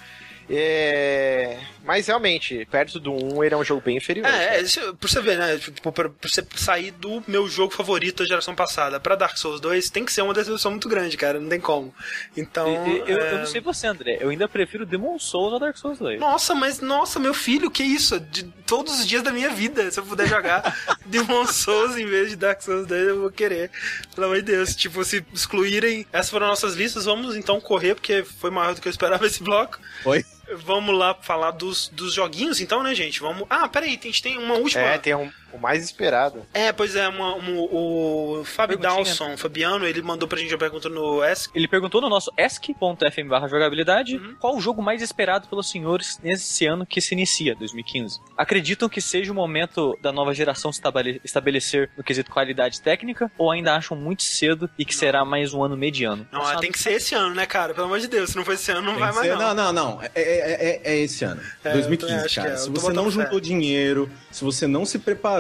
É... 0.50 1.60
Mas 1.90 2.06
realmente, 2.06 2.68
perto 2.70 3.00
do 3.00 3.12
1, 3.12 3.44
ele 3.44 3.56
é 3.56 3.58
um 3.58 3.64
jogo 3.64 3.82
bem 3.84 3.98
inferior. 3.98 4.28
É, 4.28 4.58
é, 4.58 4.62
isso, 4.62 4.80
pra 4.96 5.10
você 5.10 5.20
ver, 5.22 5.40
né? 5.40 5.58
Tipo, 5.58 5.92
pra, 5.92 6.08
pra 6.08 6.30
você 6.30 6.46
sair 6.56 6.92
do 6.92 7.24
meu 7.28 7.48
jogo 7.48 7.74
favorito 7.74 8.22
da 8.22 8.30
geração 8.30 8.54
passada 8.54 9.00
pra 9.00 9.16
Dark 9.16 9.36
Souls 9.36 9.60
2, 9.60 9.90
tem 9.90 10.06
que 10.06 10.14
ser 10.14 10.22
uma 10.22 10.32
decepção 10.32 10.70
muito 10.70 10.88
grande, 10.88 11.18
cara. 11.18 11.40
Não 11.40 11.50
tem 11.50 11.60
como. 11.60 11.92
Então. 12.38 12.86
E- 12.86 12.90
e- 12.92 13.12
eu, 13.12 13.18
é, 13.18 13.34
eu 13.34 13.38
não 13.40 13.46
sei 13.48 13.60
você, 13.60 13.88
André. 13.88 14.20
Eu 14.22 14.30
ainda 14.30 14.48
prefiro 14.48 14.86
Demon 14.86 15.18
Souls 15.18 15.52
ao 15.52 15.60
Dark 15.60 15.78
Souls 15.78 15.98
2. 15.98 16.20
Nossa, 16.20 16.54
mas 16.54 16.80
nossa, 16.80 17.18
meu 17.20 17.34
filho, 17.34 17.72
que 17.72 17.82
isso? 17.82 18.20
De 18.20 18.44
todos 18.68 19.00
os 19.00 19.08
dias 19.08 19.24
da 19.24 19.32
minha 19.32 19.50
vida, 19.50 19.90
se 19.90 20.00
eu 20.00 20.06
puder 20.06 20.28
jogar 20.28 20.78
Demon 21.08 21.48
Souls 21.48 21.98
em 21.98 22.06
vez 22.06 22.30
de 22.30 22.36
Dark 22.36 22.62
Souls 22.62 22.86
2, 22.86 23.08
eu 23.08 23.22
vou 23.22 23.32
querer. 23.32 23.72
Pelo 24.14 24.28
amor 24.28 24.36
de 24.38 24.44
Deus. 24.44 24.76
Tipo, 24.76 25.04
se 25.04 25.26
excluírem. 25.34 26.06
Essas 26.14 26.30
foram 26.30 26.46
nossas 26.46 26.76
listas, 26.76 27.06
vamos 27.06 27.36
então 27.36 27.60
correr, 27.60 27.96
porque 27.96 28.24
foi 28.24 28.52
maior 28.52 28.76
do 28.76 28.82
que 28.82 28.88
eu 28.88 28.92
esperava 28.92 29.26
esse 29.26 29.42
bloco. 29.42 29.80
Foi? 30.04 30.24
Vamos 30.56 30.98
lá 30.98 31.14
falar 31.14 31.52
dos, 31.52 31.90
dos 31.90 32.14
joguinhos, 32.14 32.60
então, 32.60 32.82
né, 32.84 32.96
gente? 32.96 33.20
Vamos. 33.20 33.46
Ah, 33.50 33.68
peraí, 33.68 33.90
a 33.90 34.08
gente 34.08 34.22
tem 34.22 34.38
uma 34.38 34.56
última. 34.56 34.84
É, 34.84 34.98
tem 34.98 35.14
um, 35.14 35.32
o 35.54 35.58
mais 35.58 35.84
esperado. 35.84 36.46
É, 36.54 36.72
pois 36.72 36.96
é, 36.96 37.08
uma, 37.08 37.36
uma- 37.36 37.62
o 37.62 38.44
Fábio. 38.46 38.78
Dawson, 38.78 39.36
Fabiano, 39.38 39.86
ele 39.86 40.02
mandou 40.02 40.28
pra 40.28 40.38
gente 40.40 40.54
a 40.54 40.58
pergunta 40.58 40.88
no 40.90 41.22
Ask. 41.22 41.52
Ele 41.56 41.68
perguntou 41.68 42.00
no 42.02 42.10
nosso 42.10 42.32
ask.fm 42.38 43.28
barra 43.28 43.48
jogabilidade 43.48 44.18
Uhum. 44.18 44.36
qual 44.40 44.56
o 44.56 44.62
jogo 44.62 44.82
mais 44.82 45.02
esperado 45.02 45.48
pelos 45.48 45.70
senhores 45.70 46.20
nesse 46.24 46.66
ano 46.66 46.86
que 46.86 47.02
se 47.02 47.14
inicia, 47.14 47.56
2015. 47.56 48.20
Acreditam 48.38 48.88
que 48.90 49.02
seja 49.02 49.32
o 49.32 49.36
momento 49.36 49.98
da 50.02 50.12
nova 50.12 50.34
geração 50.34 50.72
se 50.72 50.80
estabele- 50.80 51.22
estabelecer 51.24 51.90
no 51.98 52.04
quesito 52.04 52.32
qualidade 52.32 52.82
técnica 52.82 53.32
ou 53.38 53.52
ainda 53.52 53.76
acham 53.76 53.96
muito 53.98 54.24
cedo 54.24 54.70
e 54.78 54.86
que 54.86 54.96
será 54.96 55.24
mais 55.26 55.54
um 55.54 55.64
ano 55.64 55.76
mediano? 55.78 56.28
Não, 56.32 56.40
Nossa, 56.40 56.60
tem 56.60 56.72
que 56.72 56.80
ser 56.80 56.94
esse 56.94 57.16
ano, 57.16 57.34
né, 57.36 57.46
cara? 57.46 57.74
Pelo 57.74 57.86
amor 57.88 58.00
de 58.00 58.08
Deus, 58.08 58.30
se 58.32 58.36
não 58.36 58.46
for 58.46 58.54
esse 58.54 58.72
ano, 58.72 58.82
não 58.82 58.92
Tem 58.94 59.00
vai 59.00 59.12
mais 59.14 59.28
ser- 59.28 59.36
não. 59.36 59.54
não, 59.54 59.74
não, 59.74 59.74
não. 59.74 60.02
É, 60.04 60.10
é- 60.16 60.70
é- 60.70 60.82
é 60.94 60.98
esse 61.00 61.24
ano. 61.26 61.42
É, 61.42 61.44
eu 61.70 61.82
também 61.82 61.98
2015, 61.98 62.14
acho 62.26 62.30
que 62.30 62.36
cara. 62.36 62.50
é. 62.50 62.54
Eu 62.54 62.58
Se 62.58 62.70
você 62.70 62.88
não 62.94 63.04
botando 63.04 63.12
fé. 63.16 63.24
juntou 63.24 63.40
dinheiro, 63.40 64.10
se 64.32 64.44
você 64.44 64.68
não 64.68 64.86
se 64.86 65.00
preparou, 65.00 65.39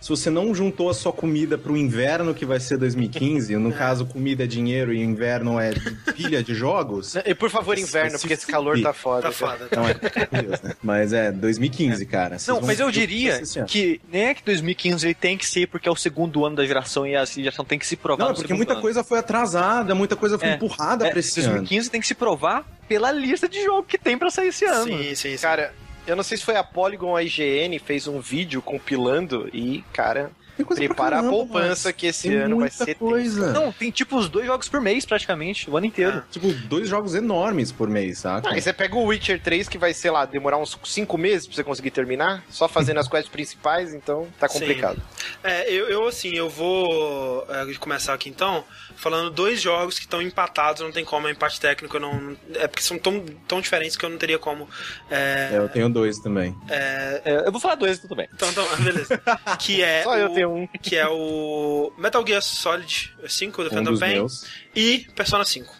se 0.00 0.08
você 0.08 0.30
não 0.30 0.54
juntou 0.54 0.90
a 0.90 0.94
sua 0.94 1.12
comida 1.12 1.56
pro 1.56 1.76
inverno 1.76 2.34
que 2.34 2.44
vai 2.44 2.58
ser 2.60 2.76
2015, 2.78 3.56
no 3.56 3.72
caso, 3.72 4.06
comida 4.06 4.44
é 4.44 4.46
dinheiro 4.46 4.92
e 4.92 5.00
inverno 5.02 5.58
é 5.60 5.72
pilha 6.14 6.42
de 6.42 6.54
jogos. 6.54 7.14
E 7.16 7.34
por 7.34 7.50
favor, 7.50 7.78
inverno, 7.78 8.12
se 8.12 8.18
porque 8.20 8.34
esse 8.34 8.46
calor 8.46 8.80
tá 8.80 8.92
foda. 8.92 9.30
Tá 9.30 9.32
cara. 9.32 9.54
foda. 9.54 9.68
Não, 9.76 9.88
é, 9.88 10.42
Deus, 10.42 10.60
né? 10.62 10.74
Mas 10.82 11.12
é 11.12 11.30
2015, 11.32 12.04
cara. 12.06 12.38
Vocês 12.38 12.48
Não, 12.48 12.66
mas 12.66 12.80
eu 12.80 12.88
o 12.88 12.92
diria 12.92 13.40
que 13.66 14.00
nem 14.10 14.26
é 14.26 14.34
que 14.34 14.42
2015 14.44 15.06
ele 15.06 15.14
tem 15.14 15.36
que 15.38 15.46
ser 15.46 15.66
porque 15.68 15.88
é 15.88 15.92
o 15.92 15.96
segundo 15.96 16.44
ano 16.44 16.56
da 16.56 16.66
geração 16.66 17.06
e 17.06 17.14
a 17.16 17.24
geração 17.24 17.64
tem 17.64 17.78
que 17.78 17.86
se 17.86 17.96
provar 17.96 18.24
Não, 18.24 18.30
é 18.32 18.34
porque 18.34 18.54
muita 18.54 18.72
ano. 18.72 18.82
coisa 18.82 19.04
foi 19.04 19.18
atrasada, 19.18 19.94
muita 19.94 20.16
coisa 20.16 20.38
foi 20.38 20.48
É, 20.48 20.54
empurrada 20.54 21.06
É, 21.06 21.10
pra 21.10 21.20
esse 21.20 21.40
ano. 21.40 21.50
2015 21.50 21.90
tem 21.90 22.00
que 22.00 22.06
se 22.06 22.14
provar 22.14 22.64
pela 22.88 23.10
lista 23.12 23.48
de 23.48 23.62
jogo 23.62 23.82
que 23.84 23.98
tem 23.98 24.16
pra 24.18 24.30
sair 24.30 24.48
esse 24.48 24.64
ano. 24.64 24.84
Sim, 24.84 25.14
sim, 25.14 25.36
sim. 25.36 25.42
Cara, 25.42 25.72
eu 26.08 26.16
não 26.16 26.22
sei 26.22 26.38
se 26.38 26.44
foi 26.44 26.56
a 26.56 26.64
Polygon 26.64 27.08
ou 27.08 27.16
a 27.16 27.22
IGN 27.22 27.78
fez 27.78 28.08
um 28.08 28.18
vídeo 28.18 28.62
compilando 28.62 29.48
e, 29.52 29.84
cara, 29.92 30.30
prepara 30.64 31.16
a 31.16 31.18
caramba, 31.20 31.30
poupança 31.30 31.88
mas 31.88 31.96
que 31.96 32.06
esse 32.06 32.28
tem 32.28 32.38
ano 32.38 32.58
vai 32.58 32.70
ser 32.70 32.94
coisa. 32.94 33.46
tenso. 33.46 33.60
Não, 33.60 33.70
tem 33.70 33.90
tipo 33.90 34.16
os 34.16 34.28
dois 34.28 34.46
jogos 34.46 34.68
por 34.68 34.80
mês 34.80 35.04
praticamente, 35.04 35.70
o 35.70 35.76
ano 35.76 35.86
inteiro. 35.86 36.24
Tipo, 36.30 36.50
dois 36.52 36.88
jogos 36.88 37.14
enormes 37.14 37.70
por 37.70 37.88
mês, 37.88 38.18
saca? 38.20 38.50
Ah, 38.50 38.56
e 38.56 38.62
você 38.62 38.72
pega 38.72 38.96
o 38.96 39.04
Witcher 39.04 39.40
3 39.40 39.68
que 39.68 39.78
vai, 39.78 39.92
sei 39.92 40.10
lá, 40.10 40.24
demorar 40.24 40.56
uns 40.56 40.78
5 40.82 41.18
meses 41.18 41.46
pra 41.46 41.56
você 41.56 41.64
conseguir 41.64 41.90
terminar, 41.90 42.42
só 42.48 42.66
fazendo 42.68 42.98
as 42.98 43.08
quests 43.08 43.30
principais, 43.30 43.92
então 43.94 44.26
tá 44.38 44.48
Sim. 44.48 44.60
complicado. 44.60 45.00
É, 45.44 45.70
eu, 45.70 45.88
eu, 45.88 46.06
assim, 46.06 46.34
eu 46.34 46.48
vou 46.48 47.46
é, 47.48 47.74
começar 47.74 48.14
aqui 48.14 48.28
então, 48.28 48.64
falando 48.98 49.30
dois 49.30 49.60
jogos 49.60 49.98
que 49.98 50.04
estão 50.04 50.20
empatados, 50.20 50.82
não 50.82 50.90
tem 50.92 51.04
como, 51.04 51.28
é 51.28 51.30
empate 51.30 51.60
técnico, 51.60 51.96
eu 51.96 52.00
não, 52.00 52.36
é 52.54 52.66
porque 52.66 52.82
são 52.82 52.98
tão, 52.98 53.24
tão 53.46 53.60
diferentes 53.60 53.96
que 53.96 54.04
eu 54.04 54.10
não 54.10 54.18
teria 54.18 54.38
como. 54.38 54.68
É, 55.10 55.50
É, 55.52 55.56
eu 55.58 55.68
tenho 55.68 55.88
dois 55.88 56.18
também. 56.18 56.54
é, 56.68 57.22
É, 57.24 57.46
eu 57.46 57.52
vou 57.52 57.60
falar 57.60 57.76
dois, 57.76 57.98
tudo 57.98 58.14
bem. 58.16 58.28
então, 58.34 58.48
então, 58.50 58.64
beleza. 58.82 59.20
Que 59.58 59.82
é 59.82 60.02
Só 60.02 60.16
eu 60.16 60.30
o, 60.30 60.34
tenho 60.34 60.50
um. 60.54 60.66
que 60.66 60.96
é 60.96 61.06
o 61.08 61.92
Metal 61.96 62.24
Gear 62.26 62.42
Solid 62.42 63.14
5, 63.26 63.62
The 63.62 63.68
Um 63.68 63.70
Phantom 63.84 63.98
Pain, 63.98 64.14
meus. 64.14 64.44
e 64.74 65.06
Persona 65.14 65.44
5. 65.44 65.72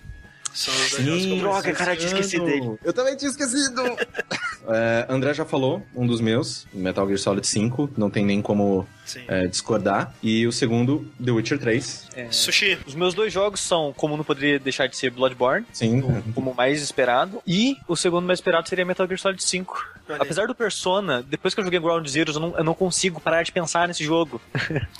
São 0.58 0.74
os 0.74 1.24
eu 1.24 1.36
droga, 1.38 1.72
cara, 1.72 1.92
eu 1.92 1.96
tinha 1.98 2.08
esquecido 2.08 2.44
dele. 2.44 2.78
Eu 2.82 2.92
também 2.92 3.16
tinha 3.16 3.30
esquecido. 3.30 3.82
É, 4.70 5.06
André 5.08 5.32
já 5.32 5.46
falou, 5.46 5.82
um 5.96 6.06
dos 6.06 6.20
meus, 6.20 6.66
Metal 6.74 7.06
Gear 7.06 7.18
Solid 7.18 7.46
5, 7.46 7.92
não 7.96 8.10
tem 8.10 8.22
nem 8.22 8.42
como 8.42 8.86
Sim. 9.06 9.24
é, 9.26 9.46
discordar. 9.46 10.12
E 10.22 10.46
o 10.46 10.52
segundo, 10.52 11.10
The 11.24 11.30
Witcher 11.30 11.58
3. 11.58 12.08
Sushi. 12.30 12.78
Os 12.86 12.94
meus 12.94 13.14
dois 13.14 13.32
jogos 13.32 13.60
são, 13.60 13.94
como 13.96 14.14
não 14.14 14.24
poderia 14.24 14.58
deixar 14.58 14.86
de 14.86 14.94
ser, 14.94 15.10
Bloodborne, 15.10 15.64
Sim. 15.72 16.02
como 16.34 16.50
o 16.50 16.54
mais 16.54 16.82
esperado, 16.82 17.40
e 17.46 17.78
o 17.88 17.96
segundo 17.96 18.26
mais 18.26 18.40
esperado 18.40 18.68
seria 18.68 18.84
Metal 18.84 19.06
Gear 19.06 19.18
Solid 19.18 19.42
5. 19.42 19.86
Olha. 20.06 20.20
Apesar 20.20 20.46
do 20.46 20.54
Persona, 20.54 21.22
depois 21.22 21.54
que 21.54 21.60
eu 21.60 21.64
joguei 21.64 21.80
Ground 21.80 22.06
Zero, 22.06 22.32
eu 22.32 22.40
não, 22.40 22.58
eu 22.58 22.64
não 22.64 22.74
consigo 22.74 23.22
parar 23.22 23.42
de 23.42 23.52
pensar 23.52 23.88
nesse 23.88 24.04
jogo. 24.04 24.38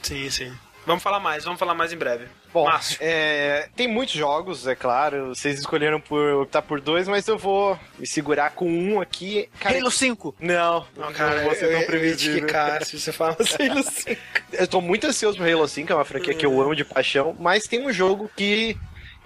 Sim, 0.03 0.31
sim. 0.31 0.53
Vamos 0.88 1.03
falar 1.03 1.20
mais, 1.20 1.44
vamos 1.44 1.59
falar 1.59 1.74
mais 1.74 1.92
em 1.92 1.98
breve. 1.98 2.24
Bom, 2.51 2.66
é, 2.98 3.68
tem 3.77 3.87
muitos 3.87 4.14
jogos, 4.14 4.66
é 4.66 4.74
claro, 4.74 5.29
vocês 5.35 5.59
escolheram 5.59 6.01
por 6.01 6.18
optar 6.42 6.62
por 6.62 6.81
dois, 6.81 7.07
mas 7.07 7.29
eu 7.29 7.37
vou 7.37 7.79
me 7.98 8.07
segurar 8.07 8.53
com 8.53 8.66
um 8.66 8.98
aqui. 8.98 9.51
Cara, 9.61 9.79
Halo 9.79 9.90
5! 9.90 10.35
Não, 10.40 10.87
Não, 10.96 11.12
cara, 11.12 11.42
não 11.42 11.53
ia 11.53 11.81
te 11.81 11.85
previsível. 11.87 12.40
quicar 12.46 12.83
se 12.87 12.98
você 12.98 13.12
fala 13.12 13.37
assim, 13.38 13.68
Lucinho. 13.68 14.16
Eu 14.51 14.66
tô 14.66 14.81
muito 14.81 15.07
ansioso 15.07 15.37
pro 15.37 15.46
Halo 15.46 15.68
5, 15.68 15.92
é 15.92 15.94
uma 15.94 16.05
franquia 16.07 16.33
que 16.33 16.46
eu 16.46 16.59
amo 16.61 16.74
de 16.74 16.87
paixão, 16.87 17.37
mas 17.38 17.66
tem 17.66 17.87
um 17.87 17.92
jogo 17.92 18.31
que 18.35 18.74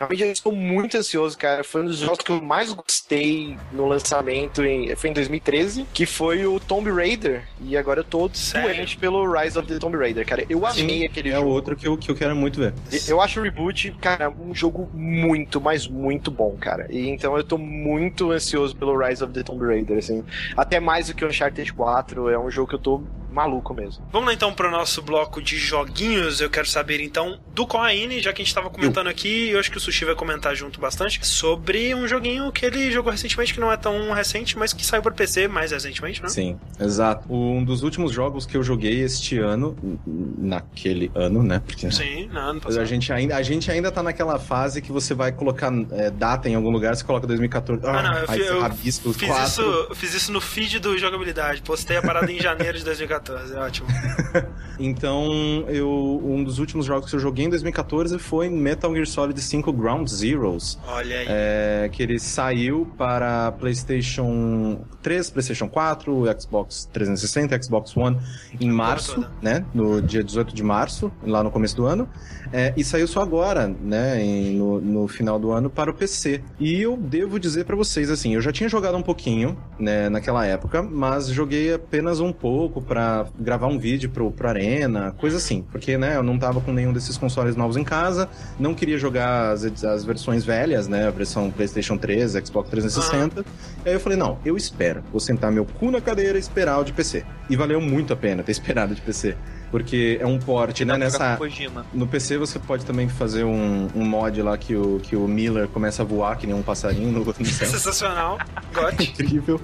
realmente 0.06 0.22
eu 0.22 0.32
estou 0.32 0.52
muito 0.52 0.96
ansioso, 0.96 1.36
cara. 1.36 1.64
Foi 1.64 1.82
um 1.82 1.86
dos 1.86 1.98
jogos 1.98 2.18
que 2.18 2.30
eu 2.30 2.42
mais 2.42 2.72
gostei 2.72 3.56
no 3.72 3.86
lançamento, 3.86 4.64
em, 4.64 4.94
foi 4.96 5.10
em 5.10 5.12
2013, 5.12 5.86
que 5.92 6.06
foi 6.06 6.46
o 6.46 6.58
Tomb 6.60 6.90
Raider. 6.90 7.44
E 7.60 7.76
agora 7.76 8.00
eu 8.00 8.04
tô 8.04 8.28
Sério? 8.32 8.74
doente 8.74 8.96
pelo 8.96 9.30
Rise 9.30 9.58
of 9.58 9.68
the 9.68 9.78
Tomb 9.78 9.96
Raider, 9.96 10.26
cara. 10.26 10.44
Eu 10.48 10.66
amei 10.66 11.04
aquele 11.04 11.30
é 11.30 11.36
jogo. 11.36 11.48
outro 11.48 11.76
que 11.76 11.86
eu, 11.86 11.96
que 11.96 12.10
eu 12.10 12.14
quero 12.14 12.34
muito 12.34 12.60
ver. 12.60 12.74
Eu 13.06 13.20
acho 13.20 13.40
o 13.40 13.42
Reboot, 13.42 13.92
cara, 14.00 14.30
um 14.30 14.54
jogo 14.54 14.88
muito, 14.92 15.60
mas 15.60 15.86
muito 15.86 16.30
bom, 16.30 16.56
cara. 16.58 16.86
E 16.90 17.08
então 17.08 17.36
eu 17.36 17.44
tô 17.44 17.58
muito 17.58 18.30
ansioso 18.30 18.74
pelo 18.76 18.96
Rise 18.96 19.22
of 19.22 19.32
the 19.32 19.42
Tomb 19.42 19.64
Raider, 19.64 19.98
assim. 19.98 20.24
Até 20.56 20.80
mais 20.80 21.08
do 21.08 21.14
que 21.14 21.24
o 21.24 21.28
Uncharted 21.28 21.72
4, 21.72 22.28
é 22.28 22.38
um 22.38 22.50
jogo 22.50 22.68
que 22.68 22.74
eu 22.74 22.78
tô 22.78 23.02
maluco 23.32 23.74
mesmo. 23.74 24.06
Vamos 24.12 24.28
lá 24.28 24.34
então 24.34 24.52
pro 24.52 24.70
nosso 24.70 25.02
bloco 25.02 25.40
de 25.42 25.58
joguinhos. 25.58 26.40
Eu 26.40 26.50
quero 26.50 26.66
saber 26.66 27.00
então 27.00 27.38
do 27.54 27.66
Coaine, 27.66 28.20
já 28.20 28.32
que 28.32 28.42
a 28.42 28.44
gente 28.44 28.54
tava 28.54 28.70
comentando 28.70 29.08
aqui, 29.08 29.50
eu 29.50 29.58
acho 29.58 29.70
que 29.70 29.76
o 29.76 29.80
Sushi 29.80 30.04
vai 30.04 30.14
comentar 30.14 30.54
junto 30.54 30.80
bastante, 30.80 31.24
sobre 31.26 31.94
um 31.94 32.06
joguinho 32.06 32.50
que 32.52 32.64
ele 32.64 32.90
jogou 32.90 33.10
recentemente, 33.10 33.54
que 33.54 33.60
não 33.60 33.70
é 33.70 33.76
tão 33.76 34.12
recente, 34.12 34.58
mas 34.58 34.72
que 34.72 34.84
saiu 34.84 35.02
para 35.02 35.12
PC 35.12 35.48
mais 35.48 35.70
recentemente, 35.70 36.22
né? 36.22 36.28
Sim, 36.28 36.58
exato. 36.80 37.32
Um 37.32 37.64
dos 37.64 37.82
últimos 37.82 38.12
jogos 38.12 38.46
que 38.46 38.56
eu 38.56 38.62
joguei 38.62 39.00
este 39.02 39.38
ano, 39.38 39.76
naquele 40.06 41.10
ano, 41.14 41.42
né? 41.42 41.60
Porque 41.64 41.90
Sim, 41.90 42.26
no 42.26 42.38
ano 42.38 42.60
passado. 42.60 42.80
a 42.80 42.84
gente 42.84 43.12
ainda, 43.12 43.36
a 43.36 43.42
gente 43.42 43.70
ainda 43.70 43.90
tá 43.90 44.02
naquela 44.02 44.38
fase 44.38 44.82
que 44.82 44.92
você 44.92 45.14
vai 45.14 45.32
colocar 45.32 45.72
é, 45.92 46.10
data 46.10 46.48
em 46.48 46.54
algum 46.54 46.70
lugar, 46.70 46.94
você 46.94 47.04
coloca 47.04 47.26
2014. 47.26 47.86
Ah, 47.86 48.02
não, 48.02 48.14
eu, 48.14 48.24
aí 48.28 48.40
eu 48.40 48.64
os 48.64 48.76
fiz, 48.76 48.96
isso, 48.96 49.62
eu 49.62 49.94
fiz 49.94 50.14
isso 50.14 50.32
no 50.32 50.40
feed 50.40 50.78
do 50.78 50.96
Jogabilidade. 50.98 51.62
Postei 51.62 51.96
a 51.96 52.02
parada 52.02 52.30
em 52.30 52.40
janeiro 52.40 52.78
de 52.78 52.84
2014. 52.84 53.21
É 53.28 53.58
ótimo. 53.58 53.88
Então, 54.80 55.30
eu, 55.68 56.20
um 56.24 56.42
dos 56.42 56.58
últimos 56.58 56.86
jogos 56.86 57.08
que 57.10 57.14
eu 57.14 57.20
joguei 57.20 57.44
em 57.44 57.48
2014 57.50 58.18
foi 58.18 58.48
Metal 58.48 58.92
Gear 58.92 59.06
Solid 59.06 59.40
5 59.40 59.70
Ground 59.72 60.08
Zeroes. 60.08 60.76
Olha 60.88 61.18
aí. 61.20 61.26
É, 61.28 61.88
que 61.92 62.02
ele 62.02 62.18
saiu 62.18 62.90
para 62.98 63.52
PlayStation 63.52 64.80
3, 65.02 65.30
PlayStation 65.30 65.68
4, 65.68 66.24
Xbox 66.40 66.88
360, 66.92 67.62
Xbox 67.62 67.96
One 67.96 68.18
em 68.60 68.70
março, 68.70 69.16
toda. 69.16 69.30
né? 69.40 69.64
No 69.74 70.00
dia 70.02 70.24
18 70.24 70.54
de 70.54 70.62
março, 70.62 71.12
lá 71.22 71.44
no 71.44 71.50
começo 71.50 71.76
do 71.76 71.86
ano. 71.86 72.08
É, 72.52 72.72
e 72.76 72.82
saiu 72.82 73.06
só 73.06 73.20
agora, 73.22 73.68
né? 73.68 74.22
em- 74.22 74.56
no, 74.56 74.80
no 74.80 75.08
final 75.08 75.38
do 75.38 75.52
ano 75.52 75.70
para 75.70 75.90
o 75.90 75.94
PC. 75.94 76.42
E 76.58 76.80
eu 76.80 76.96
devo 76.96 77.38
dizer 77.38 77.64
para 77.64 77.76
vocês, 77.76 78.10
assim, 78.10 78.34
eu 78.34 78.40
já 78.40 78.50
tinha 78.52 78.68
jogado 78.68 78.96
um 78.96 79.02
pouquinho, 79.02 79.56
né? 79.78 80.08
Naquela 80.08 80.44
época, 80.46 80.82
mas 80.82 81.28
joguei 81.28 81.72
apenas 81.74 82.18
um 82.20 82.32
pouco 82.32 82.80
para 82.82 83.11
gravar 83.38 83.66
um 83.66 83.78
vídeo 83.78 84.10
pro, 84.10 84.30
pro 84.30 84.48
Arena, 84.48 85.12
coisa 85.12 85.36
assim. 85.36 85.64
Porque, 85.70 85.96
né? 85.96 86.16
Eu 86.16 86.22
não 86.22 86.38
tava 86.38 86.60
com 86.60 86.72
nenhum 86.72 86.92
desses 86.92 87.16
consoles 87.16 87.56
novos 87.56 87.76
em 87.76 87.84
casa, 87.84 88.28
não 88.58 88.74
queria 88.74 88.98
jogar 88.98 89.52
as, 89.52 89.64
as 89.84 90.04
versões 90.04 90.44
velhas, 90.44 90.88
né? 90.88 91.06
A 91.06 91.10
versão 91.10 91.50
PlayStation 91.50 91.96
3, 91.96 92.32
Xbox 92.44 92.70
360. 92.70 93.44
E 93.84 93.88
aí 93.88 93.94
eu 93.94 94.00
falei, 94.00 94.18
não, 94.18 94.38
eu 94.44 94.56
espero. 94.56 95.02
Vou 95.10 95.20
sentar 95.20 95.50
meu 95.50 95.64
cu 95.64 95.90
na 95.90 96.00
cadeira 96.00 96.38
e 96.38 96.40
esperar 96.40 96.78
o 96.78 96.84
de 96.84 96.92
PC. 96.92 97.24
E 97.48 97.56
valeu 97.56 97.80
muito 97.80 98.12
a 98.12 98.16
pena 98.16 98.42
ter 98.42 98.52
esperado 98.52 98.94
de 98.94 99.00
PC. 99.00 99.36
Porque 99.70 100.18
é 100.20 100.26
um 100.26 100.38
porte, 100.38 100.84
né? 100.84 100.98
Nessa, 100.98 101.38
no 101.94 102.06
PC 102.06 102.36
você 102.36 102.58
pode 102.58 102.84
também 102.84 103.08
fazer 103.08 103.44
um, 103.44 103.88
um 103.94 104.04
mod 104.04 104.42
lá 104.42 104.58
que 104.58 104.76
o, 104.76 105.00
que 105.02 105.16
o 105.16 105.26
Miller 105.26 105.66
começa 105.66 106.02
a 106.02 106.04
voar 106.04 106.36
que 106.36 106.46
nem 106.46 106.54
um 106.54 106.62
passarinho 106.62 107.10
no, 107.10 107.24
no 107.24 107.46
céu. 107.46 107.68
Sensacional. 107.68 108.38
Incrível. 109.00 109.58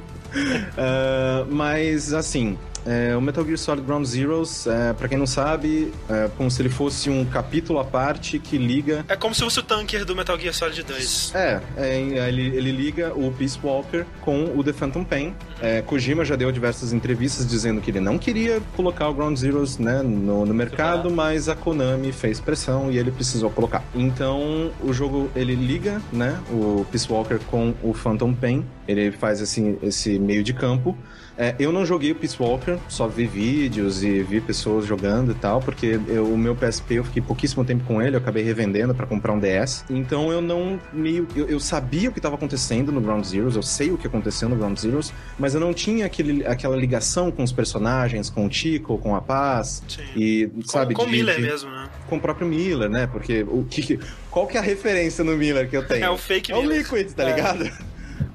Ah, 0.77 1.47
mas, 1.51 2.13
assim, 2.13 2.59
é, 2.87 3.17
o 3.17 3.21
Metal 3.21 3.45
Gear 3.45 3.59
Solid 3.59 3.87
Ground 3.87 4.05
Zeroes, 4.05 4.67
é, 4.67 4.93
pra 4.93 5.09
quem 5.09 5.19
não 5.19 5.27
sabe, 5.27 5.93
é 6.09 6.29
como 6.37 6.51
se 6.51 6.63
ele 6.63 6.69
fosse 6.69 7.11
um 7.11 7.25
capítulo 7.25 7.79
à 7.79 7.85
parte 7.85 8.39
que 8.39 8.57
liga 8.57 9.05
É 9.09 9.17
como 9.17 9.35
se 9.35 9.43
fosse 9.43 9.59
o 9.61 9.63
tanker 9.63 10.05
do 10.05 10.15
Metal 10.15 10.39
Gear 10.39 10.55
Solid 10.55 10.83
2. 10.83 11.33
é, 11.35 11.61
é, 11.77 12.29
ele, 12.29 12.57
ele 12.57 12.73
liga 12.73 13.13
o 13.15 13.33
Peace 13.33 13.59
Walker 13.63 14.05
com 14.21 14.57
o 14.57 14.65
The 14.65 14.73
Phantom 14.73 15.05
Pain. 15.05 15.35
É, 15.61 15.83
Kojima 15.83 16.25
já 16.25 16.37
deu 16.37 16.51
diversas 16.53 16.93
entrevistas 16.93 17.47
dizendo 17.47 17.81
que 17.81 17.91
ele 17.91 18.01
não 18.01 18.19
queria 18.19 18.61
colocar 18.77 19.09
o 19.09 19.15
Ground 19.15 19.37
Zeroes 19.37 19.79
né, 19.79 20.03
no, 20.03 20.47
no 20.47 20.55
mercado, 20.55 21.11
mas 21.11 21.49
a 21.49 21.55
Konami 21.55 22.13
fez 22.13 22.41
pressão 22.41 22.91
e 22.91 22.99
ele 22.99 23.11
precisou 23.11 23.51
colocar. 23.51 23.83
Então 23.95 24.71
o 24.83 24.93
jogo 24.93 25.31
ele 25.35 25.55
liga 25.55 26.01
né, 26.13 26.39
o 26.51 26.87
Peace 26.91 27.11
Walker 27.11 27.39
com 27.51 27.75
o 27.83 27.93
Phantom 27.93 28.35
Pain. 28.35 28.65
Ele 28.87 29.11
faz 29.11 29.41
esse, 29.41 29.79
esse 29.83 30.19
meio 30.19 30.43
de 30.43 30.53
campo. 30.53 30.97
É, 31.41 31.55
eu 31.59 31.71
não 31.71 31.87
joguei 31.87 32.11
o 32.11 32.17
Peace 32.17 32.37
Walker, 32.43 32.77
só 32.89 33.07
vi 33.07 33.25
vídeos 33.25 34.03
e 34.03 34.23
vi 34.25 34.41
pessoas 34.41 34.85
jogando 34.85 35.31
e 35.31 35.35
tal, 35.37 35.61
porque 35.61 35.99
eu- 36.09 36.27
o 36.27 36.37
meu 36.37 36.57
PSP 36.57 36.95
eu 36.97 37.05
fiquei 37.05 37.23
pouquíssimo 37.23 37.65
tempo 37.65 37.85
com 37.85 38.03
ele, 38.03 38.17
eu 38.17 38.19
acabei 38.21 38.43
revendendo 38.43 38.93
pra 38.93 39.07
comprar 39.07 39.33
um 39.33 39.39
DS. 39.39 39.85
Então 39.89 40.33
eu 40.33 40.41
não 40.41 40.81
meio. 40.93 41.29
Eu, 41.37 41.47
eu 41.49 41.61
sabia 41.61 42.09
o 42.09 42.13
que 42.13 42.19
estava 42.19 42.35
acontecendo 42.35 42.91
no 42.91 43.01
Ground 43.01 43.25
Zeroes, 43.25 43.55
eu 43.55 43.63
sei 43.63 43.93
o 43.93 43.97
que 43.97 44.07
aconteceu 44.09 44.49
no 44.49 44.57
Ground 44.57 44.77
Zeroes, 44.77 45.13
mas 45.39 45.55
eu 45.55 45.61
não 45.61 45.73
tinha 45.73 46.07
aquele, 46.07 46.45
aquela 46.45 46.77
ligação 46.77 47.31
com 47.31 47.45
os 47.45 47.53
personagens, 47.53 48.29
com 48.29 48.45
o 48.45 48.53
Chico, 48.53 48.99
com 48.99 49.15
a 49.15 49.21
Paz. 49.21 49.81
Sim. 49.87 50.03
E, 50.17 50.51
sabe, 50.67 50.93
com 50.95 51.03
com 51.05 51.09
o 51.09 51.13
Miller 51.13 51.37
de- 51.37 51.43
mesmo, 51.43 51.71
né? 51.71 51.89
com 52.09 52.17
o 52.17 52.21
próprio 52.21 52.49
Miller, 52.49 52.91
né? 52.91 53.07
Porque 53.07 53.45
o 53.49 53.65
que. 53.71 53.97
Qual 54.29 54.47
que 54.49 54.57
é 54.57 54.61
a 54.61 54.63
referência 54.63 55.23
no 55.23 55.37
Miller 55.37 55.71
que 55.71 55.77
eu 55.77 55.87
tenho? 55.87 56.05
É 56.05 56.11
o 56.11 56.19
fake 56.19 56.51
É 56.51 56.57
o. 56.57 56.63
Liquid, 56.69 57.13
tá 57.13 57.23
É. 57.23 57.27
ligado? 57.35 57.71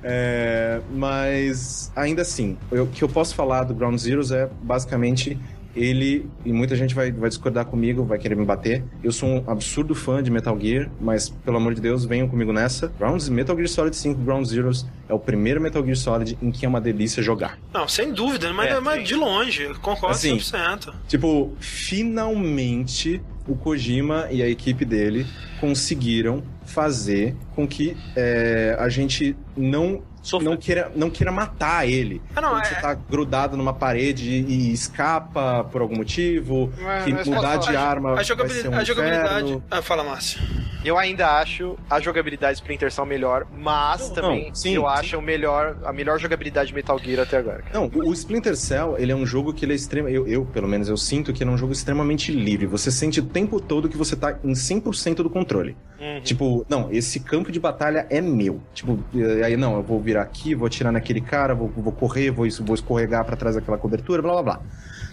É, 0.03 0.81
mas 0.93 1.91
ainda 1.95 2.21
assim, 2.23 2.57
eu- 2.71 2.83
o 2.83 2.87
que 2.87 3.03
eu 3.03 3.09
posso 3.09 3.33
falar 3.35 3.63
do 3.63 3.73
Ground 3.73 3.97
Zeroes 3.97 4.31
é 4.31 4.49
basicamente 4.61 5.37
ele, 5.75 6.29
e 6.45 6.53
muita 6.53 6.75
gente 6.75 6.93
vai, 6.93 7.11
vai 7.11 7.29
discordar 7.29 7.65
comigo, 7.65 8.03
vai 8.03 8.19
querer 8.19 8.35
me 8.35 8.45
bater. 8.45 8.83
Eu 9.03 9.11
sou 9.11 9.27
um 9.27 9.43
absurdo 9.49 9.95
fã 9.95 10.21
de 10.21 10.29
Metal 10.29 10.55
Gear, 10.59 10.87
mas 11.01 11.29
pelo 11.29 11.57
amor 11.57 11.73
de 11.73 11.81
Deus, 11.81 12.05
venham 12.05 12.27
comigo 12.27 12.53
nessa. 12.53 12.91
Ground, 12.99 13.27
Metal 13.29 13.55
Gear 13.55 13.67
Solid 13.67 13.95
5 13.95 14.21
Ground 14.21 14.45
Zeroes 14.45 14.85
é 15.09 15.13
o 15.15 15.17
primeiro 15.19 15.59
Metal 15.59 15.83
Gear 15.83 15.95
Solid 15.97 16.37
em 16.43 16.51
que 16.51 16.63
é 16.63 16.69
uma 16.69 16.79
delícia 16.79 17.23
jogar. 17.23 17.57
Não, 17.73 17.87
sem 17.87 18.13
dúvida, 18.13 18.53
mas, 18.53 18.69
É, 18.69 18.79
mas 18.79 18.99
sim. 18.99 19.03
de 19.05 19.15
longe, 19.15 19.67
concordo 19.81 20.15
Assim, 20.15 20.37
100%. 20.37 20.93
Tipo, 21.07 21.51
finalmente 21.59 23.19
o 23.47 23.55
Kojima 23.55 24.27
e 24.31 24.41
a 24.41 24.47
equipe 24.47 24.85
dele 24.85 25.25
conseguiram 25.59 26.43
fazer 26.65 27.35
com 27.55 27.67
que 27.67 27.95
é, 28.15 28.75
a 28.79 28.89
gente 28.89 29.35
não 29.55 30.01
Sofre. 30.23 30.47
não 30.47 30.57
queira, 30.57 30.91
não 30.95 31.09
queira 31.11 31.31
matar 31.31 31.87
ele. 31.87 32.21
Ah, 32.35 32.41
não, 32.41 32.49
Quando 32.51 32.61
é- 32.63 32.65
você 32.65 32.75
tá 32.81 32.93
grudado 32.95 33.55
numa 33.55 33.73
parede 33.73 34.29
e 34.47 34.71
escapa 34.73 35.63
por 35.65 35.81
algum 35.81 35.95
motivo, 35.97 36.71
Mas- 36.81 37.03
que 37.03 37.29
mudar 37.29 37.57
de 37.57 37.75
a- 37.75 37.81
arma 37.81 38.11
A 38.11 38.15
vai 38.15 38.23
ser 38.23 38.29
jogabilidade. 38.29 38.75
um 38.75 38.79
a 38.79 38.83
jogabilidade... 38.83 39.63
Ah, 39.69 39.81
fala, 39.81 40.03
Márcio. 40.03 40.39
Eu 40.83 40.97
ainda 40.97 41.39
acho 41.39 41.77
a 41.89 41.99
jogabilidade 42.01 42.55
Splinter 42.57 42.91
Cell 42.91 43.05
melhor, 43.05 43.47
mas 43.57 44.09
Não, 44.09 44.15
também 44.15 44.47
não, 44.49 44.55
sim, 44.55 44.75
eu 44.75 44.81
sim. 44.81 44.87
acho 44.87 45.17
o 45.17 45.21
melhor, 45.21 45.77
a 45.85 45.93
melhor 45.93 46.19
jogabilidade 46.19 46.69
de 46.69 46.73
Metal 46.75 46.97
Gear 46.99 47.21
até 47.21 47.37
agora. 47.37 47.61
cara. 47.61 47.73
Não, 47.73 47.89
o 47.93 48.11
Splinter 48.13 48.55
Cell, 48.57 48.95
ele 48.97 49.11
é 49.11 49.15
um 49.15 49.25
jogo 49.25 49.53
que 49.53 49.63
ele 49.63 49.71
é 49.71 49.75
extremo. 49.75 50.09
Eu, 50.09 50.27
eu, 50.27 50.45
pelo 50.45 50.67
menos, 50.67 50.89
eu 50.89 50.97
sinto 50.97 51.31
que 51.31 51.41
ele 51.41 51.49
é 51.49 51.53
um 51.53 51.57
jogo 51.57 51.71
extremamente 51.71 52.33
livre. 52.33 52.65
Você 52.67 52.91
sente 52.91 53.21
o 53.21 53.23
tempo 53.25 53.61
todo 53.61 53.87
que 53.87 53.95
você 53.95 54.13
tá 54.15 54.37
em 54.43 54.53
100% 54.53 55.23
do 55.23 55.29
controle. 55.29 55.77
Uhum. 56.03 56.21
Tipo, 56.21 56.65
não, 56.67 56.91
esse 56.91 57.19
campo 57.19 57.51
de 57.51 57.59
batalha 57.59 58.05
é 58.09 58.19
meu. 58.19 58.59
Tipo, 58.73 58.99
eh, 59.15 59.43
aí 59.45 59.55
não, 59.55 59.75
eu 59.77 59.83
vou 59.83 60.01
virar 60.01 60.21
aqui, 60.23 60.53
vou 60.53 60.67
atirar 60.67 60.91
naquele 60.91 61.21
cara, 61.21 61.55
vou, 61.55 61.71
vou 61.75 61.93
correr, 61.93 62.29
vou, 62.29 62.45
vou 62.61 62.75
escorregar 62.75 63.23
pra 63.23 63.35
trás 63.37 63.55
daquela 63.55 63.77
cobertura, 63.77 64.21
blá 64.21 64.33
blá 64.33 64.43
blá. 64.43 64.61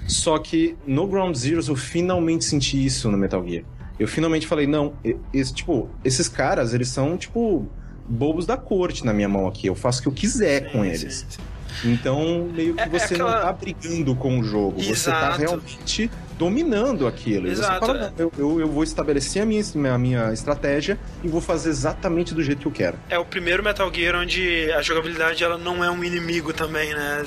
Só 0.09 0.39
que 0.39 0.77
no 0.87 1.07
Ground 1.07 1.37
Zeroes 1.37 1.69
eu 1.69 1.77
finalmente 1.77 2.45
senti 2.45 2.85
isso 2.85 3.09
no 3.11 3.17
Metal 3.17 3.47
Gear. 3.47 3.65
Eu 3.99 4.09
finalmente 4.09 4.47
falei, 4.47 4.67
não, 4.67 4.95
esse, 5.33 5.53
tipo, 5.55 5.89
esses 6.05 6.29
caras, 6.29 6.73
eles 6.75 6.89
são, 6.89 7.17
tipo, 7.17 7.69
bobos 8.09 8.47
da 8.47 8.57
corte 8.57 9.05
na 9.05 9.13
minha 9.13 9.29
mão 9.29 9.47
aqui. 9.47 9.67
Eu 9.67 9.75
faço 9.75 10.01
o 10.01 10.03
que 10.03 10.09
eu 10.09 10.13
quiser 10.13 10.73
com 10.73 10.83
Sim, 10.83 10.89
eles. 10.89 11.15
sim, 11.15 11.27
sim. 11.29 11.93
Então, 11.93 12.49
meio 12.53 12.75
que 12.75 12.81
É- 12.81 12.85
é 12.85 12.89
você 12.89 13.15
aquela- 13.15 13.35
não 13.37 13.43
tá 13.43 13.53
brigando 13.53 14.15
com 14.17 14.41
o 14.41 14.43
jogo. 14.43 14.83
Você 14.83 15.11
tá 15.11 15.19
Exato. 15.37 15.39
realmente 15.39 16.11
dominando 16.41 17.07
aquilo. 17.07 17.47
Exato, 17.47 17.85
fala, 17.85 17.99
não, 17.99 18.13
eu, 18.17 18.33
eu, 18.39 18.61
eu 18.61 18.67
vou 18.67 18.83
estabelecer 18.83 19.43
a 19.43 19.45
minha, 19.45 19.63
a 19.93 19.99
minha 19.99 20.33
estratégia 20.33 20.99
e 21.23 21.29
vou 21.29 21.43
fazer 21.43 21.69
exatamente 21.69 22.33
do 22.33 22.43
jeito 22.43 22.63
que 22.63 22.67
eu 22.67 22.73
quero. 22.73 22.99
É 23.11 23.19
o 23.19 23.27
primeiro 23.27 23.63
Metal 23.63 23.93
Gear 23.93 24.17
onde 24.17 24.73
a 24.73 24.81
jogabilidade 24.81 25.45
ela 25.45 25.59
não 25.59 25.85
é 25.85 25.91
um 25.91 26.03
inimigo 26.03 26.55
também, 26.55 26.95
né? 26.95 27.23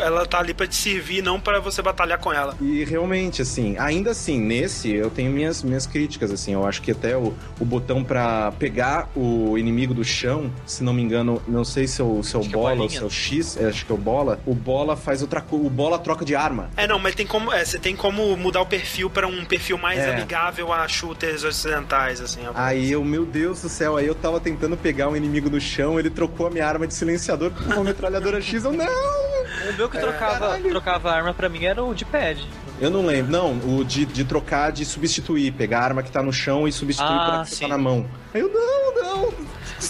Ela 0.00 0.26
tá 0.26 0.40
ali 0.40 0.52
pra 0.52 0.66
te 0.66 0.74
servir, 0.74 1.22
não 1.22 1.40
pra 1.40 1.60
você 1.60 1.80
batalhar 1.80 2.18
com 2.18 2.32
ela. 2.32 2.56
E 2.60 2.82
realmente, 2.82 3.42
assim, 3.42 3.76
ainda 3.78 4.10
assim, 4.10 4.40
nesse 4.40 4.92
eu 4.92 5.08
tenho 5.08 5.30
minhas, 5.30 5.62
minhas 5.62 5.86
críticas, 5.86 6.32
assim, 6.32 6.52
eu 6.52 6.66
acho 6.66 6.82
que 6.82 6.90
até 6.90 7.16
o, 7.16 7.32
o 7.60 7.64
botão 7.64 8.02
pra 8.02 8.50
pegar 8.58 9.08
o 9.14 9.56
inimigo 9.56 9.94
do 9.94 10.02
chão, 10.02 10.50
se 10.66 10.82
não 10.82 10.92
me 10.92 11.00
engano, 11.00 11.40
não 11.46 11.64
sei 11.64 11.86
se 11.86 12.00
é 12.00 12.04
o, 12.04 12.24
se 12.24 12.34
é 12.34 12.38
o 12.40 12.42
é 12.42 12.48
bola 12.48 12.82
ou 12.82 12.90
se 12.90 12.98
é 12.98 13.04
o 13.04 13.10
X, 13.10 13.56
é, 13.56 13.66
acho 13.66 13.86
que 13.86 13.92
é 13.92 13.94
o 13.94 13.98
bola, 13.98 14.40
o 14.44 14.52
bola 14.52 14.96
faz 14.96 15.22
outra 15.22 15.40
coisa, 15.40 15.64
o 15.64 15.70
bola 15.70 15.96
troca 15.96 16.24
de 16.24 16.34
arma. 16.34 16.70
É, 16.76 16.88
não, 16.88 16.98
mas 16.98 17.14
tem 17.14 17.26
como. 17.26 17.52
É, 17.52 17.64
você 17.64 17.78
tem 17.78 17.94
como 17.94 18.36
mudar 18.48 18.62
o 18.62 18.66
perfil 18.66 19.10
pra 19.10 19.26
um 19.26 19.44
perfil 19.44 19.76
mais 19.76 19.98
É. 19.98 20.10
amigável 20.14 20.72
a 20.72 20.88
shooters 20.88 21.44
ocidentais, 21.44 22.18
assim. 22.18 22.40
Aí 22.54 22.90
eu, 22.90 23.04
meu 23.04 23.26
Deus 23.26 23.60
do 23.60 23.68
céu, 23.68 23.98
aí 23.98 24.06
eu 24.06 24.14
tava 24.14 24.40
tentando 24.40 24.74
pegar 24.74 25.08
um 25.08 25.14
inimigo 25.16 25.50
do 25.50 25.60
chão, 25.60 25.98
ele 26.00 26.08
trocou 26.08 26.46
a 26.46 26.50
minha 26.50 26.66
arma 26.66 26.86
de 26.86 26.94
silenciador 26.94 27.50
por 27.50 27.66
uma 27.74 27.84
metralhadora 27.84 28.40
X, 28.40 28.64
eu 28.64 28.72
não! 28.72 28.86
O 28.86 29.72
meu 29.76 29.88
que 29.90 29.98
trocava, 29.98 30.38
caralho. 30.38 30.70
trocava 30.70 31.10
arma 31.12 31.34
pra 31.34 31.48
mim 31.50 31.64
era 31.64 31.84
o 31.84 31.92
de 31.94 32.06
pad. 32.06 32.42
Eu 32.80 32.90
não 32.90 33.04
lembro, 33.04 33.30
não, 33.32 33.52
o 33.78 33.84
de, 33.84 34.06
de 34.06 34.24
trocar, 34.24 34.72
de 34.72 34.84
substituir, 34.86 35.52
pegar 35.52 35.80
a 35.80 35.84
arma 35.84 36.02
que 36.02 36.10
tá 36.10 36.22
no 36.22 36.32
chão 36.32 36.66
e 36.66 36.72
substituir 36.72 37.06
Ah, 37.10 37.30
pela 37.32 37.44
que 37.44 37.50
sim. 37.50 37.60
tá 37.62 37.68
na 37.68 37.76
mão. 37.78 38.06
Aí 38.32 38.40
eu, 38.40 38.48
não, 38.48 38.94
não, 39.24 39.34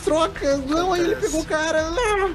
troca, 0.02 0.56
não, 0.66 0.92
aí 0.94 1.02
ele 1.02 1.16
pegou 1.16 1.42
o 1.42 1.44
cara, 1.44 1.90
não. 1.90 2.34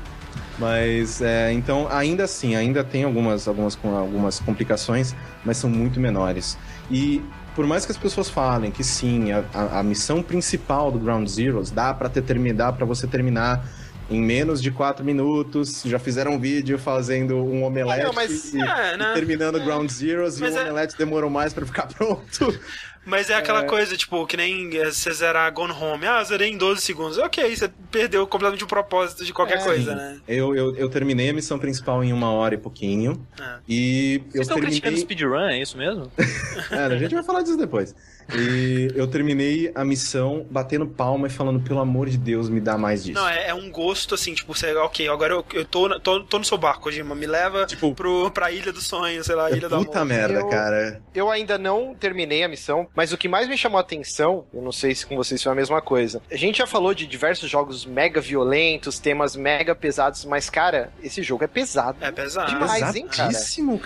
Mas, 0.59 1.21
é, 1.21 1.51
então, 1.51 1.87
ainda 1.89 2.25
assim, 2.25 2.55
ainda 2.55 2.83
tem 2.83 3.03
algumas, 3.03 3.47
algumas, 3.47 3.77
algumas 3.83 4.39
complicações, 4.39 5.15
mas 5.43 5.57
são 5.57 5.69
muito 5.69 5.99
menores. 5.99 6.57
E 6.91 7.21
por 7.55 7.65
mais 7.65 7.85
que 7.85 7.91
as 7.91 7.97
pessoas 7.97 8.29
falem 8.29 8.69
que 8.71 8.83
sim, 8.83 9.31
a, 9.31 9.43
a- 9.79 9.83
missão 9.83 10.21
principal 10.21 10.91
do 10.91 10.99
Ground 10.99 11.27
Zeroes 11.27 11.71
dá 11.71 11.93
pra 11.93 12.07
ter 12.09 12.21
termi- 12.21 12.53
dá 12.53 12.71
para 12.71 12.85
você 12.85 13.07
terminar 13.07 13.65
em 14.11 14.21
menos 14.21 14.61
de 14.61 14.69
4 14.69 15.03
minutos. 15.03 15.81
Já 15.85 15.97
fizeram 15.97 16.33
um 16.33 16.39
vídeo 16.39 16.77
fazendo 16.77 17.37
um 17.37 17.63
omelete 17.63 18.01
Ah, 18.01 18.03
não, 18.05 18.13
mas- 18.13 18.53
e, 18.53 18.61
É, 18.61 18.93
e 18.93 18.97
né? 18.97 19.11
terminando 19.13 19.59
Ground 19.59 19.89
Zeroes 19.89 20.39
Mas 20.39 20.53
e 20.53 20.57
o 20.57 20.59
é- 20.59 20.61
omelete 20.63 20.95
demorou 20.97 21.29
mais 21.29 21.51
pra 21.53 21.65
ficar 21.65 21.87
pronto. 21.93 22.59
Mas 23.05 23.29
é 23.29 23.33
aquela 23.35 23.63
coisa, 23.63 23.97
tipo, 23.97 24.25
que 24.25 24.37
nem 24.37 24.75
eh, 24.77 24.85
você 24.91 25.11
zerar 25.11 25.51
Gone 25.53 25.73
Home. 25.73 26.05
Ah, 26.05 26.23
zerei 26.23 26.49
em 26.49 26.57
12 26.57 26.81
segundos. 26.81 27.17
Ok, 27.17 27.55
você 27.55 27.69
perdeu 27.91 28.25
completamente 28.25 28.63
o 28.63 28.67
propósito 28.67 29.25
de 29.25 29.34
qualquer 29.34 29.57
É. 29.57 29.63
coisa, 29.63 29.91
Sim. 29.91 29.97
né? 29.97 30.19
Eu, 30.28 30.55
eu, 30.55 30.75
eu 30.75 30.89
terminei 30.89 31.30
a 31.30 31.34
missão 31.34 31.59
principal 31.59 32.01
em 32.03 32.13
uma 32.13 32.32
hora 32.32 32.55
e 32.55 32.57
pouquinho. 32.57 33.25
É. 33.39 33.55
E 33.67 34.15
eu 34.28 34.32
Vocês 34.32 34.41
estão 34.47 34.57
criticando 34.59 34.95
terminei. 34.95 35.01
speedrun, 35.01 35.39
é 35.49 35.61
isso 35.61 35.78
mesmo? 35.78 36.11
É, 36.71 36.78
a 36.86 36.97
gente 36.97 37.13
vai 37.13 37.23
falar 37.23 37.41
disso 37.41 37.57
depois. 37.57 37.93
E 38.36 38.89
eu 38.95 39.07
terminei 39.07 39.71
a 39.76 39.84
missão 39.84 40.45
batendo 40.49 40.86
palma 40.88 41.28
e 41.28 41.30
falando, 41.30 41.59
pelo 41.61 41.80
amor 41.80 42.09
de 42.09 42.17
Deus, 42.17 42.49
me 42.49 42.59
dá 42.59 42.78
mais 42.78 43.03
disso. 43.03 43.19
Não, 43.19 43.28
é, 43.28 43.49
é 43.49 43.53
um 43.53 43.69
gosto, 43.69 44.15
assim, 44.15 44.34
tipo, 44.34 44.53
você, 44.53 44.74
ok, 44.76 45.07
agora 45.09 45.34
eu, 45.34 45.45
eu 45.53 45.65
tô, 45.65 45.99
tô, 45.99 46.24
tô 46.24 46.39
no 46.39 46.45
seu 46.45 46.57
barco, 46.57 46.84
Kojima, 46.84 47.15
me 47.15 47.26
leva 47.26 47.65
Tipo, 47.65 47.93
pro, 47.93 48.30
pra 48.32 48.51
Ilha 48.51 48.71
do 48.71 48.82
Sonho, 48.82 49.24
sei 49.24 49.36
lá, 49.36 49.51
Ilha 49.51 49.69
do 49.69 49.78
puta 49.78 49.99
Amor. 50.01 50.07
merda, 50.13 50.39
Eu- 50.39 50.47
cara. 50.49 51.01
Eu 51.13 51.30
ainda 51.32 51.57
não 51.57 51.93
terminei 51.95 52.43
a 52.43 52.47
missão, 52.47 52.88
mas 52.95 53.13
o 53.13 53.17
que 53.17 53.28
mais 53.28 53.47
me 53.47 53.57
chamou 53.57 53.78
a 53.78 53.82
atenção, 53.82 54.45
eu 54.53 54.61
não 54.61 54.71
sei 54.71 54.93
se 54.95 55.05
com 55.05 55.15
vocês 55.15 55.41
foi 55.41 55.51
a 55.51 55.55
mesma 55.55 55.82
coisa. 55.82 56.21
A 56.32 56.36
gente 56.36 56.57
já 56.57 56.67
falou 56.67 56.93
de 56.93 57.05
diversos 57.07 57.49
jogos 57.49 57.86
mega 57.86 58.19
violentos, 58.21 58.99
temas 58.99 59.36
mega 59.36 59.76
pesados, 59.76 60.26
mas, 60.26 60.49
cara, 60.49 60.91
esse 61.03 61.21
jogo 61.21 61.43
é 61.43 61.47
pesado. 61.47 61.97
É 62.01 62.11
pesado. 62.11 62.51
Demais. 62.51 62.95
hein, 62.95 63.07
cara? 63.07 63.32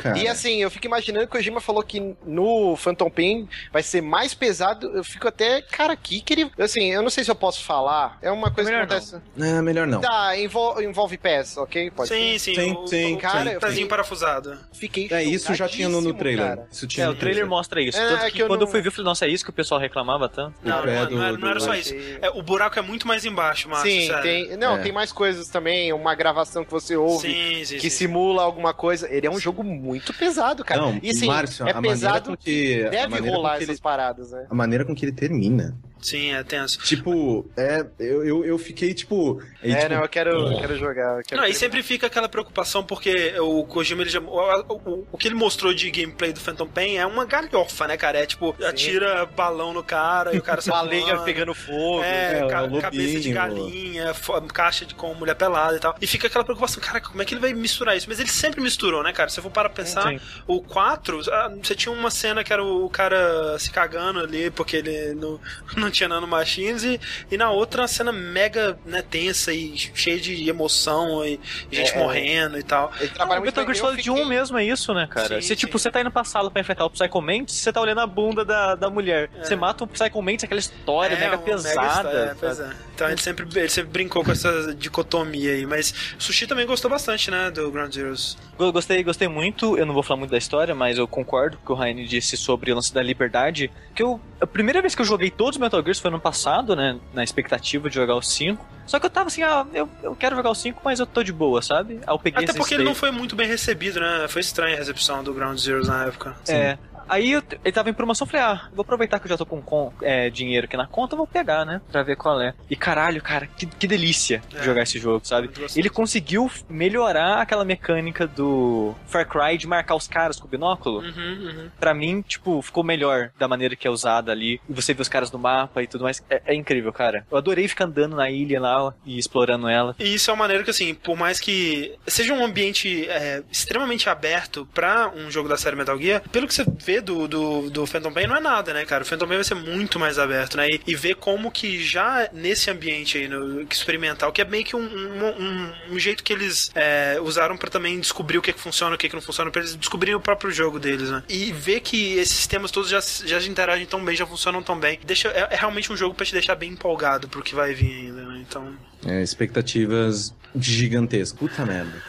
Cara. 0.01 0.17
E 0.17 0.27
assim, 0.27 0.61
eu 0.61 0.71
fico 0.71 0.85
imaginando 0.85 1.25
que 1.27 1.35
o 1.35 1.37
Kojima 1.37 1.59
falou 1.61 1.83
que 1.83 2.15
no 2.25 2.75
Phantom 2.75 3.09
Pain 3.09 3.47
vai 3.71 3.83
ser 3.83 4.01
mais 4.01 4.26
pesado. 4.33 4.87
Eu 4.95 5.03
fico 5.03 5.27
até, 5.27 5.61
cara, 5.61 5.93
aqui 5.93 6.21
que 6.21 6.33
ele. 6.33 6.51
Assim, 6.59 6.91
eu 6.91 7.01
não 7.01 7.09
sei 7.09 7.23
se 7.23 7.31
eu 7.31 7.35
posso 7.35 7.63
falar. 7.63 8.17
É 8.21 8.31
uma 8.31 8.51
coisa 8.51 8.69
que 8.69 8.75
melhor 8.75 8.87
não. 8.87 8.97
acontece. 8.97 9.21
É, 9.39 9.61
melhor 9.61 9.87
não. 9.87 10.01
Tá, 10.01 10.37
envolve, 10.37 10.83
envolve 10.83 11.17
pés, 11.17 11.57
ok? 11.57 11.91
Pode 11.91 12.09
Sim, 12.09 12.37
sim, 12.37 12.55
Sim, 12.55 12.71
o, 12.73 12.87
sim, 12.87 13.17
cara, 13.17 13.51
pezinho 13.59 13.71
fiquei- 13.71 13.85
parafusado. 13.87 14.57
Fiquei 14.73 15.07
É, 15.11 15.23
isso 15.23 15.53
já 15.55 15.67
tinha 15.67 15.89
no, 15.89 16.01
no 16.01 16.13
trailer. 16.13 16.45
cara. 16.47 16.67
Isso 16.71 16.87
tinha 16.87 17.05
É, 17.05 17.07
no 17.07 17.13
o 17.13 17.15
trailer 17.15 17.47
mostra 17.47 17.81
isso. 17.81 17.97
É, 17.97 18.07
Tanto 18.07 18.23
é 18.23 18.25
que, 18.29 18.37
que 18.37 18.41
eu 18.43 18.47
quando 18.47 18.61
não- 18.61 18.67
eu 18.67 18.71
fui 18.71 18.81
ver, 18.81 18.87
eu 18.87 18.91
falei, 18.91 19.05
nossa, 19.05 19.25
é 19.25 19.29
isso 19.29 19.43
que 19.43 19.49
o 19.49 19.53
pessoal 19.53 19.79
reclamava 19.79 20.27
tanto? 20.29 20.55
Não, 20.63 20.77
não, 20.77 20.81
do- 21.05 21.15
não, 21.15 21.23
era, 21.23 21.37
não 21.37 21.47
era 21.49 21.59
do- 21.59 21.65
só 21.65 21.73
isso. 21.75 21.93
É, 22.21 22.29
o 22.33 22.41
buraco 22.41 22.77
é 22.77 22.81
muito 22.81 23.07
mais 23.07 23.25
embaixo, 23.25 23.69
Márcio, 23.69 23.89
Sim, 23.91 24.07
sério. 24.07 24.23
tem. 24.23 24.57
Não, 24.57 24.77
É. 24.77 24.81
tem 24.81 24.91
mais 24.91 25.11
coisas 25.11 25.47
também. 25.49 25.91
Uma 25.93 26.15
gravação 26.15 26.63
que 26.63 26.71
você 26.71 26.95
ouve. 26.95 27.27
Sim, 27.31 27.65
sim, 27.65 27.77
Que 27.77 27.89
sim. 27.89 27.97
simula 28.07 28.43
alguma 28.43 28.73
coisa. 28.73 29.07
Ele 29.11 29.27
é 29.27 29.31
um 29.31 29.39
jogo 29.39 29.63
muito 29.63 30.13
pesado, 30.13 30.63
cara. 30.63 30.81
Não, 30.81 30.99
e 31.01 31.09
assim, 31.11 31.27
Márcio, 31.27 31.67
é 31.67 31.73
pesado 31.81 32.37
que- 32.37 32.87
deve 32.89 33.19
rolar 33.29 33.55
essas 33.55 33.69
ele- 33.69 33.77
né? 34.17 34.47
A 34.49 34.55
maneira 34.55 34.85
com 34.85 34.95
que 34.95 35.05
ele 35.05 35.11
termina. 35.11 35.77
Sim, 36.01 36.33
é 36.33 36.43
tenso. 36.43 36.79
Tipo, 36.79 37.49
é, 37.57 37.85
eu, 37.99 38.23
eu, 38.25 38.45
eu 38.45 38.57
fiquei, 38.57 38.93
tipo... 38.93 39.41
aí, 39.63 39.71
É, 39.71 39.79
tipo, 39.81 39.93
não, 39.95 40.01
eu 40.03 40.09
quero, 40.09 40.29
eu 40.51 40.59
quero 40.59 40.77
jogar. 40.77 41.17
eu 41.17 41.23
quero 41.23 41.41
Não, 41.41 41.47
e 41.47 41.53
sempre 41.53 41.81
fica 41.83 42.07
aquela 42.07 42.29
preocupação, 42.29 42.83
porque 42.83 43.33
o 43.39 43.63
Kojima, 43.65 44.01
ele 44.03 44.09
já, 44.09 44.19
o, 44.19 44.73
o- 44.85 45.07
o 45.11 45.17
que 45.17 45.27
ele 45.27 45.35
mostrou 45.35 45.73
de 45.73 45.89
gameplay 45.91 46.31
do 46.31 46.39
Phantom 46.39 46.67
Pain 46.67 46.97
é 46.97 47.05
uma 47.05 47.25
galhofa, 47.25 47.87
né, 47.87 47.97
cara? 47.97 48.19
É 48.19 48.25
tipo, 48.25 48.55
atira 48.65 49.25
balão 49.25 49.73
no 49.73 49.83
cara 49.83 50.35
e 50.35 50.37
o 50.37 50.41
cara 50.43 50.61
sai 50.61 50.73
Baleia 50.73 51.17
pegando 51.19 51.53
fogo. 51.55 52.03
É, 52.03 52.39
É, 52.39 52.47
ca- 52.47 52.63
o 52.63 52.79
cabeça 52.81 53.19
de 53.19 53.33
lobinho. 53.33 53.35
galinha, 53.35 54.13
caixa 54.53 54.85
de 54.85 54.93
com 54.95 55.13
mulher 55.13 55.35
pelada 55.35 55.75
e 55.75 55.79
tal. 55.79 55.95
E 56.01 56.07
fica 56.07 56.27
aquela 56.27 56.43
preocupação, 56.43 56.81
cara, 56.81 57.01
como 57.01 57.21
é 57.21 57.25
que 57.25 57.33
ele 57.33 57.41
vai 57.41 57.53
misturar 57.53 57.95
isso? 57.97 58.07
Mas 58.09 58.19
ele 58.19 58.29
sempre 58.29 58.61
misturou, 58.61 59.03
né, 59.03 59.11
cara? 59.13 59.29
Se 59.29 59.39
eu 59.39 59.43
for 59.43 59.51
para 59.51 59.69
pensar, 59.69 60.09
Sim. 60.09 60.19
o 60.47 60.61
4, 60.61 61.21
ah, 61.31 61.51
você 61.61 61.75
tinha 61.75 61.91
uma 61.91 62.11
cena 62.11 62.43
que 62.43 62.53
era 62.53 62.63
o 62.63 62.89
cara 62.89 63.57
se 63.59 63.71
cagando 63.71 64.19
ali 64.19 64.49
porque 64.51 64.77
ele 64.77 65.13
não, 65.15 65.39
não 65.87 65.91
tinha 65.91 66.07
nanomachines 66.09 66.83
e, 66.83 66.99
e 67.31 67.37
na 67.37 67.49
outra 67.51 67.81
uma 67.83 67.87
cena 67.87 68.11
mega 68.11 68.77
né, 68.85 69.01
tensa 69.01 69.53
e 69.53 69.75
cheia 69.77 70.19
de 70.19 70.47
emoção 70.49 71.25
e 71.25 71.39
gente 71.71 71.93
É. 71.93 71.97
morrendo 71.97 72.57
e 72.59 72.63
tal. 72.63 72.91
Ele 72.99 73.11
Não, 73.17 73.25
o 73.25 73.29
muito 73.29 73.45
Metal. 73.45 73.63
Gear 73.63 73.75
Eu 73.75 73.81
Solid 73.81 74.09
1 74.11 74.13
fiquei- 74.15 74.29
mesmo 74.29 74.57
é 74.57 74.65
isso, 74.65 74.93
né, 74.93 75.07
cara? 75.09 75.41
Sim, 75.41 75.47
você, 75.47 75.55
tipo, 75.55 75.77
você 75.79 75.89
tá 75.91 76.01
indo 76.01 76.11
pra 76.11 76.23
sala 76.23 76.51
pra 76.51 76.61
enfrentar 76.61 76.85
o 76.85 76.89
Psycho 76.89 77.21
Mantis, 77.21 77.55
você 77.55 77.71
tá 77.71 77.81
olhando 77.81 78.01
a 78.01 78.07
bunda 78.07 78.43
da, 78.45 78.75
da 78.75 78.89
mulher. 78.89 79.29
Você 79.41 79.55
mata 79.55 79.83
um 79.83 79.87
Psycho 79.87 80.21
Mantis, 80.21 80.43
aquela 80.43 80.59
história 80.59 81.15
É, 81.15 81.19
mega 81.19 81.37
pesada. 81.37 81.87
história, 81.87 82.37
é, 82.41 82.73
é. 82.73 82.87
Então 82.95 83.07
ele 83.09 83.21
sempre, 83.21 83.47
ele 83.55 83.69
sempre 83.69 83.91
brincou 83.91 84.23
com 84.23 84.31
essa 84.31 84.73
dicotomia 84.73 85.51
aí. 85.53 85.65
Mas 85.65 85.93
o 86.17 86.23
Sushi 86.23 86.47
também 86.47 86.65
gostou 86.65 86.89
bastante, 86.89 87.29
né, 87.29 87.51
do 87.51 87.69
Ground 87.71 87.93
Zeroes. 87.93 88.37
Go- 88.57 88.71
Gostei, 88.71 89.03
gostei 89.03 89.27
muito. 89.27 89.77
Eu 89.77 89.85
não 89.85 89.93
vou 89.93 90.01
falar 90.03 90.17
muito 90.19 90.31
da 90.31 90.37
história, 90.37 90.73
mas 90.73 90.97
eu 90.97 91.07
concordo 91.07 91.57
com 91.57 91.63
o 91.63 91.65
que 91.67 91.71
o 91.71 91.75
Raine 91.75 92.05
disse 92.07 92.35
sobre 92.35 92.71
o 92.71 92.75
lance 92.75 92.93
da 92.93 93.01
liberdade. 93.03 93.71
Que 93.93 94.01
eu, 94.03 94.19
a 94.41 94.47
primeira 94.47 94.81
vez 94.81 94.95
que 94.95 95.01
eu 95.01 95.05
joguei 95.05 95.29
todos 95.29 95.55
os 95.55 95.61
Metal 95.61 95.76
Gears 95.83 95.99
foi 95.99 96.11
no 96.11 96.19
passado, 96.19 96.75
né? 96.75 96.97
Na 97.13 97.23
expectativa 97.23 97.89
de 97.89 97.95
jogar 97.95 98.15
os 98.15 98.31
5. 98.33 98.65
Só 98.85 98.99
que 98.99 99.05
eu 99.05 99.09
tava 99.09 99.27
assim, 99.27 99.43
ah, 99.43 99.65
eu, 99.73 99.89
eu 100.01 100.15
quero 100.15 100.35
jogar 100.35 100.49
os 100.49 100.59
5, 100.59 100.81
mas 100.83 100.99
eu 100.99 101.05
tô 101.05 101.21
de 101.21 101.33
boa, 101.33 101.61
sabe? 101.61 101.99
Aí 102.07 102.13
eu 102.13 102.19
peguei 102.19 102.43
Até 102.43 102.53
porque 102.53 102.73
ele 102.73 102.83
não 102.83 102.95
foi 102.95 103.11
muito 103.11 103.35
bem 103.35 103.47
recebido, 103.47 103.99
né? 103.99 104.27
Foi 104.29 104.41
estranha 104.41 104.75
a 104.75 104.79
recepção 104.79 105.23
do 105.23 105.33
Ground 105.33 105.59
Zeroes 105.59 105.87
na 105.87 106.05
época. 106.05 106.35
É. 106.47 106.77
Aí 107.07 107.31
eu, 107.31 107.43
ele 107.63 107.71
tava 107.71 107.89
em 107.89 107.93
promoção, 107.93 108.25
eu 108.25 108.31
falei, 108.31 108.45
ah, 108.45 108.69
vou 108.73 108.81
aproveitar 108.83 109.19
que 109.19 109.25
eu 109.25 109.29
já 109.29 109.37
tô 109.37 109.45
com, 109.45 109.61
com, 109.61 109.91
é, 110.01 110.29
dinheiro 110.29 110.65
aqui 110.65 110.77
na 110.77 110.87
conta, 110.87 111.15
vou 111.15 111.27
pegar, 111.27 111.65
né? 111.65 111.81
Pra 111.91 112.03
ver 112.03 112.15
qual 112.15 112.41
é. 112.41 112.53
E 112.69 112.75
caralho, 112.75 113.21
cara, 113.21 113.47
que, 113.47 113.65
que 113.65 113.87
delícia 113.87 114.41
É. 114.55 114.63
jogar 114.63 114.83
esse 114.83 114.99
jogo, 114.99 115.25
sabe? 115.25 115.49
Ele 115.75 115.89
conseguiu 115.89 116.49
melhorar 116.69 117.41
aquela 117.41 117.65
mecânica 117.65 118.27
do 118.27 118.93
Far 119.07 119.27
Cry 119.27 119.57
de 119.57 119.67
marcar 119.67 119.95
os 119.95 120.07
caras 120.07 120.39
com 120.39 120.47
o 120.47 120.49
binóculo. 120.49 120.99
Uhum, 120.99 121.11
uhum. 121.41 121.69
Pra 121.79 121.93
mim, 121.93 122.21
tipo, 122.21 122.61
ficou 122.61 122.83
melhor 122.83 123.31
da 123.37 123.47
maneira 123.47 123.75
que 123.75 123.87
é 123.87 123.91
usada 123.91 124.31
ali. 124.31 124.59
E 124.69 124.73
você 124.73 124.93
vê 124.93 125.01
os 125.01 125.09
caras 125.09 125.31
no 125.31 125.39
mapa 125.39 125.81
e 125.83 125.87
tudo 125.87 126.03
mais. 126.03 126.23
É, 126.29 126.41
é 126.47 126.53
incrível, 126.55 126.91
cara. 126.93 127.25
Eu 127.31 127.37
adorei 127.37 127.67
ficar 127.67 127.85
andando 127.85 128.15
na 128.15 128.29
ilha 128.29 128.59
lá 128.59 128.93
e 129.05 129.17
explorando 129.17 129.67
ela. 129.67 129.95
E 129.99 130.13
isso 130.13 130.29
é 130.29 130.33
uma 130.33 130.43
maneira 130.43 130.63
que, 130.63 130.69
assim, 130.69 130.93
por 130.93 131.15
mais 131.17 131.39
que 131.39 131.93
seja 132.05 132.33
um 132.33 132.43
ambiente 132.43 133.07
é, 133.09 133.43
extremamente 133.51 134.09
aberto 134.09 134.67
pra 134.73 135.09
um 135.15 135.29
jogo 135.31 135.49
da 135.49 135.57
série 135.57 135.75
Metal 135.75 135.97
Gear, 135.97 136.21
pelo 136.31 136.47
que 136.47 136.53
você 136.53 136.65
vê 136.83 136.96
do, 137.01 137.27
do, 137.27 137.69
do 137.69 137.85
Phantom 137.87 138.11
Pain, 138.11 138.27
não 138.27 138.35
é 138.35 138.39
nada, 138.39 138.73
né, 138.73 138.85
cara? 138.85 139.03
O 139.03 139.05
Phantom 139.05 139.27
Pain 139.27 139.35
vai 139.37 139.43
ser 139.43 139.55
muito 139.55 139.99
mais 139.99 140.17
aberto, 140.19 140.57
né? 140.57 140.67
E, 140.69 140.81
e 140.87 140.95
ver 140.95 141.15
como 141.15 141.51
que 141.51 141.81
já 141.83 142.29
nesse 142.33 142.69
ambiente 142.69 143.17
aí, 143.17 143.27
no, 143.27 143.61
experimental, 143.61 144.31
que 144.31 144.41
é 144.41 144.45
meio 144.45 144.63
que 144.65 144.75
um, 144.75 144.79
um, 144.81 145.27
um- 145.41 145.73
um 145.91 145.99
jeito 145.99 146.23
que 146.23 146.33
eles 146.33 146.71
é, 146.75 147.17
usaram 147.21 147.57
pra 147.57 147.69
também 147.69 147.99
descobrir 147.99 148.37
o 148.37 148.41
que, 148.41 148.51
que 148.53 148.59
funciona, 148.59 148.95
o 148.95 148.97
que, 148.97 149.07
que 149.09 149.15
não 149.15 149.21
funciona, 149.21 149.49
pra 149.51 149.61
eles 149.61 149.75
descobrirem 149.75 150.15
o 150.15 150.19
próprio 150.19 150.51
jogo 150.51 150.79
deles, 150.79 151.09
né? 151.09 151.23
E 151.29 151.51
ver 151.51 151.79
que 151.81 152.13
esses 152.17 152.35
sistemas 152.35 152.71
todos 152.71 152.89
já, 152.89 152.99
já 152.99 153.41
interagem 153.47 153.85
tão 153.85 154.03
bem, 154.03 154.15
já 154.15 154.25
funcionam 154.25 154.61
tão 154.63 154.79
bem. 154.79 154.99
Deixa, 155.05 155.27
é, 155.29 155.47
é 155.51 155.55
realmente 155.55 155.91
um 155.91 155.97
jogo 155.97 156.13
pra 156.15 156.25
te 156.25 156.33
deixar 156.33 156.55
bem 156.55 156.71
empolgado 156.71 157.27
pro 157.27 157.41
que 157.41 157.55
vai 157.55 157.73
vir 157.73 157.91
ainda, 158.07 158.21
né? 158.23 158.43
Então. 158.47 158.75
É, 159.05 159.21
expectativas 159.21 160.33
gigantescas. 160.55 161.37
Puta 161.39 161.65
merda. 161.65 162.01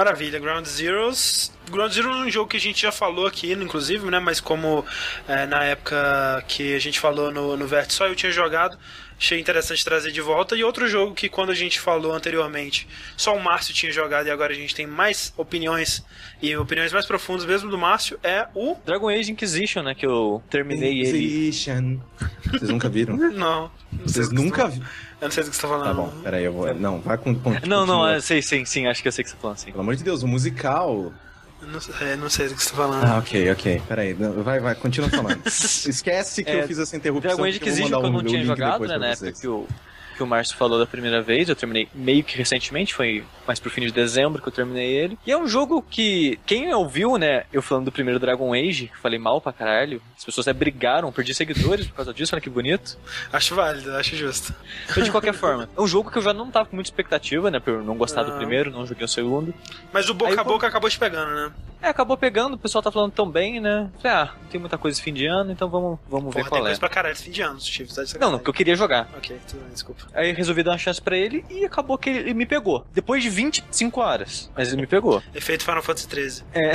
Maravilha, 0.00 0.38
Ground 0.38 0.64
Zeroes. 0.64 1.52
Ground 1.70 1.92
Zero 1.92 2.08
é 2.08 2.16
um 2.24 2.30
jogo 2.30 2.48
que 2.48 2.56
a 2.56 2.60
gente 2.60 2.80
já 2.80 2.90
falou 2.90 3.26
aqui, 3.26 3.52
inclusive, 3.52 4.10
né? 4.10 4.18
Mas 4.18 4.40
como 4.40 4.82
é, 5.28 5.44
na 5.44 5.62
época 5.64 6.42
que 6.48 6.74
a 6.74 6.78
gente 6.78 6.98
falou 6.98 7.30
no, 7.30 7.54
no 7.54 7.66
Vert 7.66 7.90
só 7.90 8.06
eu 8.06 8.14
tinha 8.14 8.32
jogado, 8.32 8.78
achei 9.20 9.38
interessante 9.38 9.84
trazer 9.84 10.10
de 10.10 10.20
volta. 10.22 10.56
E 10.56 10.64
outro 10.64 10.88
jogo 10.88 11.14
que 11.14 11.28
quando 11.28 11.50
a 11.50 11.54
gente 11.54 11.78
falou 11.78 12.12
anteriormente, 12.12 12.88
só 13.16 13.36
o 13.36 13.42
Márcio 13.42 13.74
tinha 13.74 13.92
jogado 13.92 14.26
e 14.26 14.30
agora 14.30 14.52
a 14.52 14.56
gente 14.56 14.74
tem 14.74 14.86
mais 14.86 15.32
opiniões 15.36 16.02
e 16.40 16.56
opiniões 16.56 16.90
mais 16.92 17.04
profundas 17.04 17.44
mesmo 17.44 17.70
do 17.70 17.76
Márcio, 17.76 18.18
é 18.22 18.46
o. 18.54 18.76
Dragon 18.86 19.10
Age 19.10 19.30
Inquisition, 19.30 19.82
né? 19.82 19.94
Que 19.94 20.06
eu 20.06 20.42
terminei 20.48 21.00
ele. 21.02 21.18
Inquisition. 21.18 21.98
Vocês 22.50 22.70
nunca 22.70 22.88
viram? 22.88 23.16
Não. 23.30 23.70
Vocês 24.04 24.28
que 24.28 24.34
nunca 24.34 24.68
viram? 24.68 24.84
tá- 24.86 24.90
Eu 25.20 25.26
não 25.26 25.30
sei 25.32 25.44
do 25.44 25.50
que 25.50 25.56
você 25.56 25.62
tá 25.62 25.68
falando. 25.68 25.84
Tá 25.86 25.92
bom, 25.94 26.08
peraí, 26.22 26.44
eu 26.44 26.52
vou. 26.52 26.74
Não, 26.74 26.98
vai 27.00 27.18
com. 27.18 27.34
com 27.34 27.50
Não, 27.50 27.84
não, 27.84 27.98
continua. 27.98 28.14
é, 28.16 28.20
sei, 28.20 28.40
sim, 28.40 28.64
sim, 28.64 28.86
acho 28.86 29.02
que 29.02 29.08
eu 29.08 29.12
sei 29.12 29.22
o 29.22 29.24
que 29.24 29.30
você 29.30 29.36
tá 29.36 29.42
falando, 29.42 29.56
sim. 29.58 29.70
Pelo 29.70 29.80
amor 29.82 29.96
de 29.96 30.02
Deus, 30.02 30.22
o 30.22 30.28
musical. 30.28 31.12
Não, 31.62 31.80
sei- 31.80 32.16
não 32.16 32.30
sei 32.30 32.48
do 32.48 32.54
que 32.54 32.62
você 32.62 32.70
tá 32.70 32.76
falando. 32.76 33.04
Ah, 33.04 33.18
ok, 33.18 33.50
ok. 33.52 33.82
Peraí, 33.86 34.14
vai, 34.14 34.60
vai, 34.60 34.74
continua 34.74 35.10
falando. 35.10 35.40
Esquece 35.46 36.42
que 36.42 36.50
É, 36.50 36.62
eu 36.62 36.66
fiz 36.66 36.78
essa 36.78 36.96
interrupção. 36.96 37.30
Dragon 37.36 37.44
Age 37.44 37.58
vou 37.58 37.68
Inquisition 37.68 37.88
que 38.00 38.06
eu 38.06 38.10
um- 38.10 38.12
não 38.12 38.24
tinha 38.24 38.44
jogado, 38.44 38.72
depois 38.72 38.90
né? 38.90 38.98
Na 38.98 39.06
época 39.08 39.32
que 39.32 39.46
o, 39.48 39.68
que 40.20 40.24
o 40.24 40.26
Márcio 40.26 40.54
falou 40.54 40.78
da 40.78 40.84
primeira 40.84 41.22
vez, 41.22 41.48
eu 41.48 41.56
terminei 41.56 41.88
meio 41.94 42.22
que 42.22 42.36
recentemente, 42.36 42.92
foi 42.94 43.24
mais 43.46 43.58
pro 43.58 43.70
fim 43.70 43.80
de 43.80 43.90
dezembro 43.90 44.42
que 44.42 44.48
eu 44.48 44.52
terminei 44.52 44.92
ele. 44.92 45.18
E 45.26 45.32
é 45.32 45.38
um 45.38 45.48
jogo 45.48 45.80
que, 45.80 46.38
quem 46.44 46.72
ouviu, 46.74 47.16
né, 47.16 47.44
eu 47.50 47.62
falando 47.62 47.86
do 47.86 47.92
primeiro 47.92 48.20
Dragon 48.20 48.52
Age, 48.52 48.88
que 48.88 48.98
falei 48.98 49.18
mal 49.18 49.40
pra 49.40 49.50
caralho, 49.50 50.02
as 50.14 50.22
pessoas 50.22 50.46
até 50.46 50.52
brigaram, 50.56 51.10
perdi 51.10 51.32
seguidores 51.34 51.86
por 51.86 51.94
causa 51.94 52.12
disso, 52.12 52.34
olha 52.34 52.42
que 52.42 52.50
bonito. 52.50 52.98
Acho 53.32 53.54
válido, 53.54 53.96
acho 53.96 54.14
justo. 54.14 54.54
Então, 54.90 55.02
de 55.02 55.10
qualquer 55.10 55.32
forma, 55.34 55.70
é 55.74 55.80
um 55.80 55.86
jogo 55.86 56.10
que 56.10 56.18
eu 56.18 56.22
já 56.22 56.34
não 56.34 56.50
tava 56.50 56.68
com 56.68 56.76
muita 56.76 56.90
expectativa, 56.90 57.50
né, 57.50 57.58
por 57.58 57.72
eu 57.72 57.82
não 57.82 57.96
gostar 57.96 58.22
do 58.22 58.32
Não. 58.32 58.36
primeiro, 58.36 58.70
não 58.70 58.84
joguei 58.84 59.06
o 59.06 59.08
segundo. 59.08 59.54
Mas 59.90 60.10
o 60.10 60.14
boca 60.14 60.32
Aí 60.32 60.38
a 60.38 60.44
boca 60.44 60.66
acabou 60.66 60.90
te 60.90 60.98
pegando, 60.98 61.34
né? 61.34 61.50
É, 61.82 61.88
acabou 61.88 62.14
pegando, 62.16 62.54
o 62.54 62.58
pessoal 62.58 62.82
tá 62.82 62.92
falando 62.92 63.12
tão 63.12 63.30
bem, 63.30 63.58
né? 63.58 63.90
Falei, 64.02 64.16
ah, 64.18 64.34
não 64.42 64.48
tem 64.50 64.60
muita 64.60 64.76
coisa 64.76 64.96
esse 64.96 65.02
fim 65.02 65.14
de 65.14 65.24
ano, 65.24 65.50
então 65.50 65.68
vamos, 65.70 65.98
vamos 66.06 66.26
ver 66.34 66.42
Porra, 66.42 66.42
tem 66.42 66.50
qual 66.50 66.60
é. 66.60 66.64
coisa 66.64 66.78
pra 66.78 66.88
caralho 66.90 67.12
esse 67.12 67.24
fim 67.24 67.30
de 67.30 67.40
ano, 67.40 67.58
Steve. 67.58 67.94
Tá 67.94 68.04
de 68.04 68.18
Não, 68.18 68.32
não, 68.32 68.38
porque 68.38 68.50
eu 68.50 68.54
queria 68.54 68.76
jogar. 68.76 69.08
Ok, 69.16 69.34
tudo 69.48 69.60
bem, 69.60 69.70
desculpa. 69.72 70.02
Aí 70.14 70.30
eu 70.30 70.34
resolvi 70.34 70.62
dar 70.62 70.72
uma 70.72 70.78
chance 70.78 71.00
pra 71.00 71.16
ele 71.16 71.44
e 71.50 71.64
acabou 71.64 71.96
que 71.98 72.10
ele 72.10 72.34
me 72.34 72.46
pegou. 72.46 72.86
Depois 72.92 73.22
de 73.22 73.30
25 73.30 74.00
horas. 74.00 74.50
Mas 74.56 74.72
ele 74.72 74.80
me 74.80 74.86
pegou. 74.86 75.22
Efeito 75.34 75.64
Final 75.64 75.82
Fantasy 75.82 76.08
XIII. 76.10 76.44
É. 76.52 76.72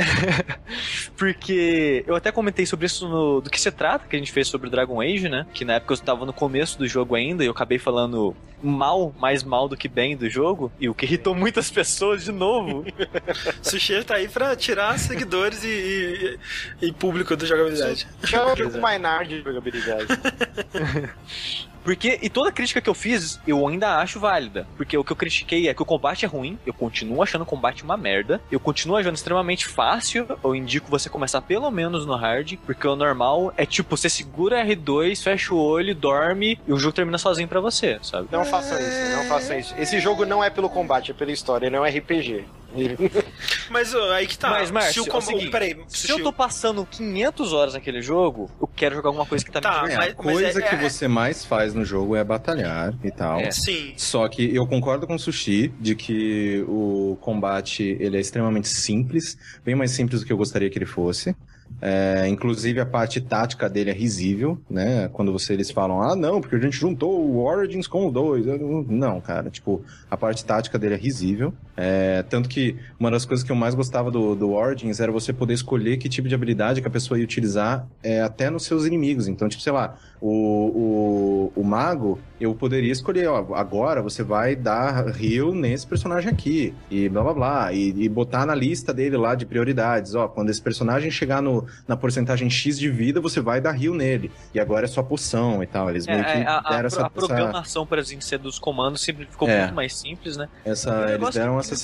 Porque 1.16 2.04
eu 2.06 2.14
até 2.14 2.30
comentei 2.30 2.66
sobre 2.66 2.86
isso 2.86 3.08
no, 3.08 3.40
do 3.40 3.50
que 3.50 3.60
se 3.60 3.70
trata, 3.70 4.06
que 4.08 4.16
a 4.16 4.18
gente 4.18 4.32
fez 4.32 4.48
sobre 4.48 4.70
Dragon 4.70 5.00
Age, 5.00 5.28
né? 5.28 5.46
Que 5.52 5.64
na 5.64 5.74
época 5.74 5.92
eu 5.92 5.96
estava 5.96 6.26
no 6.26 6.32
começo 6.32 6.78
do 6.78 6.86
jogo 6.86 7.14
ainda 7.14 7.42
e 7.42 7.46
eu 7.46 7.52
acabei 7.52 7.78
falando 7.78 8.36
mal, 8.62 9.14
mais 9.18 9.42
mal 9.42 9.68
do 9.68 9.76
que 9.76 9.88
bem 9.88 10.16
do 10.16 10.28
jogo, 10.28 10.72
e 10.80 10.88
o 10.88 10.94
que 10.94 11.04
irritou 11.04 11.34
muitas 11.34 11.70
pessoas 11.70 12.24
de 12.24 12.32
novo. 12.32 12.84
Sushi 13.62 14.02
tá 14.04 14.16
aí 14.16 14.28
pra 14.28 14.56
tirar 14.56 14.98
seguidores 14.98 15.62
e, 15.64 16.38
e, 16.80 16.86
e 16.86 16.92
público 16.92 17.36
do 17.36 17.46
jogabilidade. 17.46 18.06
Chama 18.24 18.52
o 18.52 18.56
jogo 18.56 18.80
mais 18.80 19.00
nerd 19.00 19.28
de 19.28 19.42
jogabilidade. 19.42 20.06
Porque, 21.86 22.18
e 22.20 22.28
toda 22.28 22.50
crítica 22.50 22.80
que 22.80 22.90
eu 22.90 22.94
fiz, 22.94 23.38
eu 23.46 23.64
ainda 23.68 23.98
acho 23.98 24.18
válida. 24.18 24.66
Porque 24.76 24.98
o 24.98 25.04
que 25.04 25.12
eu 25.12 25.16
critiquei 25.16 25.68
é 25.68 25.72
que 25.72 25.80
o 25.80 25.86
combate 25.86 26.24
é 26.24 26.28
ruim, 26.28 26.58
eu 26.66 26.74
continuo 26.74 27.22
achando 27.22 27.42
o 27.42 27.46
combate 27.46 27.84
uma 27.84 27.96
merda, 27.96 28.40
eu 28.50 28.58
continuo 28.58 28.96
achando 28.96 29.14
extremamente 29.14 29.68
fácil, 29.68 30.26
eu 30.42 30.52
indico 30.52 30.90
você 30.90 31.08
começar 31.08 31.40
pelo 31.42 31.70
menos 31.70 32.04
no 32.04 32.16
hard, 32.16 32.54
porque 32.66 32.88
o 32.88 32.96
normal 32.96 33.54
é 33.56 33.64
tipo, 33.64 33.96
você 33.96 34.08
segura 34.08 34.66
R2, 34.66 35.22
fecha 35.22 35.54
o 35.54 35.58
olho, 35.58 35.94
dorme, 35.94 36.58
e 36.66 36.72
o 36.72 36.76
jogo 36.76 36.92
termina 36.92 37.18
sozinho 37.18 37.46
pra 37.46 37.60
você, 37.60 38.00
sabe? 38.02 38.26
Não 38.32 38.44
façam 38.44 38.76
isso, 38.80 39.16
não 39.16 39.24
façam 39.26 39.56
isso. 39.56 39.72
Esse 39.78 40.00
jogo 40.00 40.26
não 40.26 40.42
é 40.42 40.50
pelo 40.50 40.68
combate, 40.68 41.12
é 41.12 41.14
pela 41.14 41.30
história, 41.30 41.66
ele 41.66 41.76
é 41.76 41.80
um 41.80 41.84
RPG. 41.84 42.46
Mas 43.70 43.94
ó, 43.94 44.12
aí 44.12 44.26
que 44.26 44.38
tá. 44.38 44.50
Mas, 44.50 44.70
Márcio, 44.70 45.04
se 45.04 45.10
o 45.10 45.12
é 45.12 45.16
o 45.16 45.20
seguinte, 45.20 45.50
Peraí, 45.50 45.76
Se 45.88 46.10
eu 46.10 46.22
tô 46.22 46.32
passando 46.32 46.84
500 46.86 47.52
horas 47.52 47.74
naquele 47.74 48.00
jogo, 48.02 48.50
eu 48.60 48.66
quero 48.66 48.94
jogar 48.96 49.08
alguma 49.08 49.26
coisa 49.26 49.44
que 49.44 49.50
tá, 49.50 49.60
Tá, 49.60 49.82
me 49.84 49.92
É, 49.92 49.96
mas- 49.96 50.12
a 50.12 50.14
coisa 50.14 50.58
é- 50.58 50.62
que 50.68 50.74
é- 50.74 50.88
você 50.88 51.08
mais 51.08 51.44
faz 51.44 51.74
no 51.74 51.84
jogo 51.84 52.14
é 52.16 52.22
batalhar 52.22 52.94
e 53.02 53.10
tal. 53.10 53.40
É. 53.40 53.50
Sim. 53.50 53.94
Só 53.96 54.28
que 54.28 54.54
eu 54.54 54.66
concordo 54.66 55.06
com 55.06 55.14
o 55.14 55.18
Sushi 55.18 55.68
de 55.80 55.94
que 55.94 56.64
o 56.68 57.16
combate 57.20 57.96
ele 58.00 58.16
é 58.16 58.20
extremamente 58.20 58.68
simples, 58.68 59.36
bem 59.64 59.74
mais 59.74 59.90
simples 59.90 60.20
do 60.20 60.26
que 60.26 60.32
eu 60.32 60.36
gostaria 60.36 60.68
que 60.70 60.78
ele 60.78 60.86
fosse. 60.86 61.34
É, 61.80 62.26
inclusive 62.28 62.80
a 62.80 62.86
parte 62.86 63.20
tática 63.20 63.68
dele 63.68 63.90
é 63.90 63.92
risível, 63.92 64.58
né? 64.68 65.08
Quando 65.12 65.30
você, 65.30 65.52
eles 65.52 65.70
falam, 65.70 66.00
ah, 66.02 66.16
não, 66.16 66.40
porque 66.40 66.56
a 66.56 66.58
gente 66.58 66.76
juntou 66.76 67.20
o 67.20 67.44
Origins 67.44 67.86
com 67.86 68.06
o 68.06 68.10
2. 68.10 68.46
Eu 68.46 68.58
não- 68.58 68.82
Não, 68.88 69.20
cara, 69.20 69.50
tipo, 69.50 69.82
a 70.10 70.16
parte 70.16 70.44
tática 70.44 70.78
dele 70.78 70.94
é 70.94 70.98
risível. 70.98 71.52
É, 71.76 72.22
tanto 72.30 72.48
que 72.48 72.76
uma 72.98 73.10
das 73.10 73.26
coisas 73.26 73.44
que 73.44 73.52
eu 73.52 73.56
mais 73.56 73.74
gostava 73.74 74.10
do, 74.10 74.34
do 74.34 74.52
Origins 74.52 75.00
era 75.00 75.12
você 75.12 75.32
poder 75.32 75.52
escolher 75.54 75.98
que 75.98 76.08
tipo 76.08 76.28
de 76.28 76.34
habilidade 76.34 76.80
que 76.80 76.88
a 76.88 76.90
pessoa 76.90 77.18
ia 77.18 77.24
utilizar 77.24 77.86
é, 78.02 78.22
até 78.22 78.48
nos 78.48 78.64
seus 78.64 78.86
inimigos. 78.86 79.28
Então, 79.28 79.46
tipo, 79.48 79.62
sei 79.62 79.72
lá, 79.72 79.96
o, 80.20 81.52
o, 81.56 81.60
o 81.60 81.64
mago, 81.64 82.18
eu 82.40 82.54
poderia 82.54 82.92
escolher, 82.92 83.28
ó, 83.28 83.54
agora 83.54 84.02
você 84.02 84.22
vai 84.22 84.54
dar 84.54 85.06
heal 85.22 85.54
nesse 85.54 85.86
personagem 85.86 86.30
aqui, 86.30 86.74
e 86.90 87.08
blá 87.08 87.22
blá 87.22 87.34
blá, 87.34 87.72
e, 87.72 87.88
e 87.96 88.08
botar 88.08 88.44
na 88.44 88.54
lista 88.54 88.92
dele 88.92 89.16
lá 89.16 89.34
de 89.34 89.46
prioridades, 89.46 90.14
ó, 90.14 90.28
quando 90.28 90.50
esse 90.50 90.60
personagem 90.60 91.10
chegar 91.10 91.40
no, 91.40 91.66
na 91.88 91.96
porcentagem 91.96 92.48
X 92.50 92.78
de 92.78 92.90
vida, 92.90 93.20
você 93.20 93.40
vai 93.40 93.60
dar 93.60 93.80
heal 93.82 93.94
nele, 93.94 94.30
e 94.54 94.60
agora 94.60 94.84
é 94.84 94.88
só 94.88 95.02
poção 95.02 95.62
e 95.62 95.66
tal, 95.66 95.88
eles 95.90 96.06
É, 96.06 96.12
meio 96.12 96.24
que 96.24 96.30
é, 96.30 96.46
a, 96.46 96.58
a- 96.58 96.70
deram 96.70 96.86
essa, 96.86 97.06
a 97.06 97.10
programação, 97.10 97.86
por 97.86 97.98
exemplo, 97.98 98.22
ser 98.22 98.38
dos 98.38 98.58
comandos 98.58 99.00
sempre 99.00 99.26
ficou 99.26 99.48
É. 99.48 99.60
muito 99.60 99.74
mais 99.74 99.94
simples, 99.96 100.36
né? 100.36 100.48
essa, 100.64 101.06
eles 101.12 101.34
deram 101.34 101.58
essa, 101.58 101.74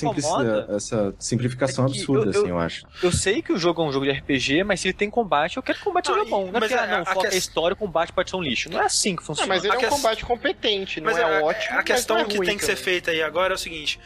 essa 0.75 1.13
simplificação 1.19 1.85
é 1.85 1.87
absurda, 1.87 2.25
eu- 2.27 2.31
eu- 2.33 2.39
assim, 2.41 2.49
eu 2.49 2.59
acho. 2.59 2.85
Eu 3.01 3.11
sei 3.11 3.41
que 3.41 3.51
o 3.51 3.57
jogo 3.57 3.81
é 3.81 3.85
um 3.85 3.91
jogo 3.91 4.05
de 4.05 4.11
RPG, 4.11 4.63
mas 4.63 4.79
se 4.79 4.87
ele 4.87 4.93
tem 4.93 5.09
combate, 5.09 5.57
eu 5.57 5.63
quero 5.63 5.77
que 5.77 5.83
o 5.83 5.85
combate 5.85 6.07
Não, 6.09 6.15
seja 6.15 6.27
e- 6.27 6.29
bom. 6.29 6.41
Não 6.43 6.49
é 6.49 6.51
mas 6.59 6.69
porque, 6.69 6.73
a- 6.75 6.83
ah, 6.83 6.87
não, 7.15 7.21
a 7.21 7.25
a 7.27 7.35
história, 7.35 7.73
o 7.73 7.77
combate 7.77 8.11
pode 8.13 8.29
ser 8.29 8.35
um 8.35 8.41
lixo. 8.41 8.69
Não 8.69 8.81
é 8.81 8.85
assim 8.85 9.15
que 9.15 9.21
Não, 9.21 9.27
funciona. 9.27 9.47
mas 9.47 9.63
ele 9.63 9.71
A 9.73 9.75
é 9.75 9.77
um 9.77 9.81
que- 9.81 9.87
combate 9.87 10.25
competente, 10.43 10.99
não 10.99 11.05
Mas 11.11 11.17
é 11.17 11.23
a, 11.23 11.43
ótimo. 11.43 11.73
a 11.73 11.75
mas 11.77 11.85
questão 11.85 12.17
não 12.17 12.23
é 12.25 12.27
que 12.27 12.39
tem 12.39 12.57
que 12.57 12.65
ser 12.65 12.75
feita 12.75 13.11
aí 13.11 13.21
agora 13.21 13.53
é 13.53 13.55
o 13.55 13.59
seguinte. 13.59 13.99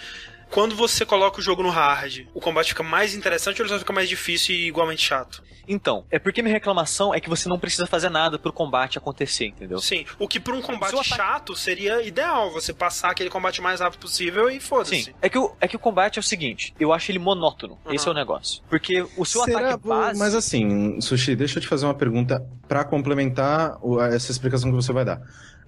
Quando 0.49 0.75
você 0.75 1.05
coloca 1.05 1.39
o 1.39 1.41
jogo 1.41 1.61
no 1.61 1.69
hard, 1.69 2.25
o 2.33 2.39
combate 2.39 2.69
fica 2.69 2.81
mais 2.83 3.13
interessante 3.13 3.61
ou 3.61 3.65
ele 3.65 3.73
só 3.73 3.79
fica 3.79 3.91
mais 3.91 4.07
difícil 4.07 4.55
e 4.55 4.67
igualmente 4.67 5.01
chato? 5.01 5.43
Então, 5.67 6.05
é 6.09 6.17
porque 6.17 6.41
minha 6.41 6.53
reclamação 6.53 7.13
é 7.13 7.19
que 7.19 7.27
você 7.27 7.49
não 7.49 7.59
precisa 7.59 7.85
fazer 7.85 8.09
nada 8.09 8.39
pro 8.39 8.53
combate 8.53 8.97
acontecer, 8.97 9.47
entendeu? 9.47 9.79
Sim. 9.79 10.05
O 10.17 10.25
que 10.25 10.39
pra 10.39 10.55
um 10.55 10.61
combate 10.61 10.93
ataque- 10.93 11.09
chato 11.09 11.53
seria 11.57 12.01
ideal, 12.01 12.49
você 12.53 12.71
passar 12.73 13.11
aquele 13.11 13.29
combate 13.29 13.59
o 13.59 13.63
mais 13.63 13.81
rápido 13.81 13.99
possível 13.99 14.49
e 14.49 14.61
foda-se. 14.61 15.03
Sim. 15.03 15.13
É 15.21 15.27
que, 15.27 15.37
o, 15.37 15.53
é 15.59 15.67
que 15.67 15.75
o 15.75 15.79
combate 15.79 16.17
é 16.17 16.21
o 16.21 16.23
seguinte, 16.23 16.73
eu 16.79 16.93
acho 16.93 17.11
ele 17.11 17.19
monótono. 17.19 17.77
Uhum. 17.85 17.93
Esse 17.93 18.07
é 18.07 18.11
o 18.11 18.13
negócio. 18.13 18.63
Porque 18.69 19.05
o 19.17 19.25
seu 19.25 19.43
Será, 19.43 19.59
ataque 19.71 19.85
base... 19.85 20.17
Mas 20.17 20.33
assim, 20.33 21.01
Sushi, 21.01 21.35
deixa 21.35 21.57
eu 21.57 21.61
te 21.61 21.67
fazer 21.67 21.85
uma 21.85 21.93
pergunta 21.93 22.41
pra 22.69 22.85
complementar 22.85 23.77
essa 24.13 24.31
explicação 24.31 24.69
que 24.69 24.75
você 24.77 24.93
vai 24.93 25.03
dar. 25.03 25.19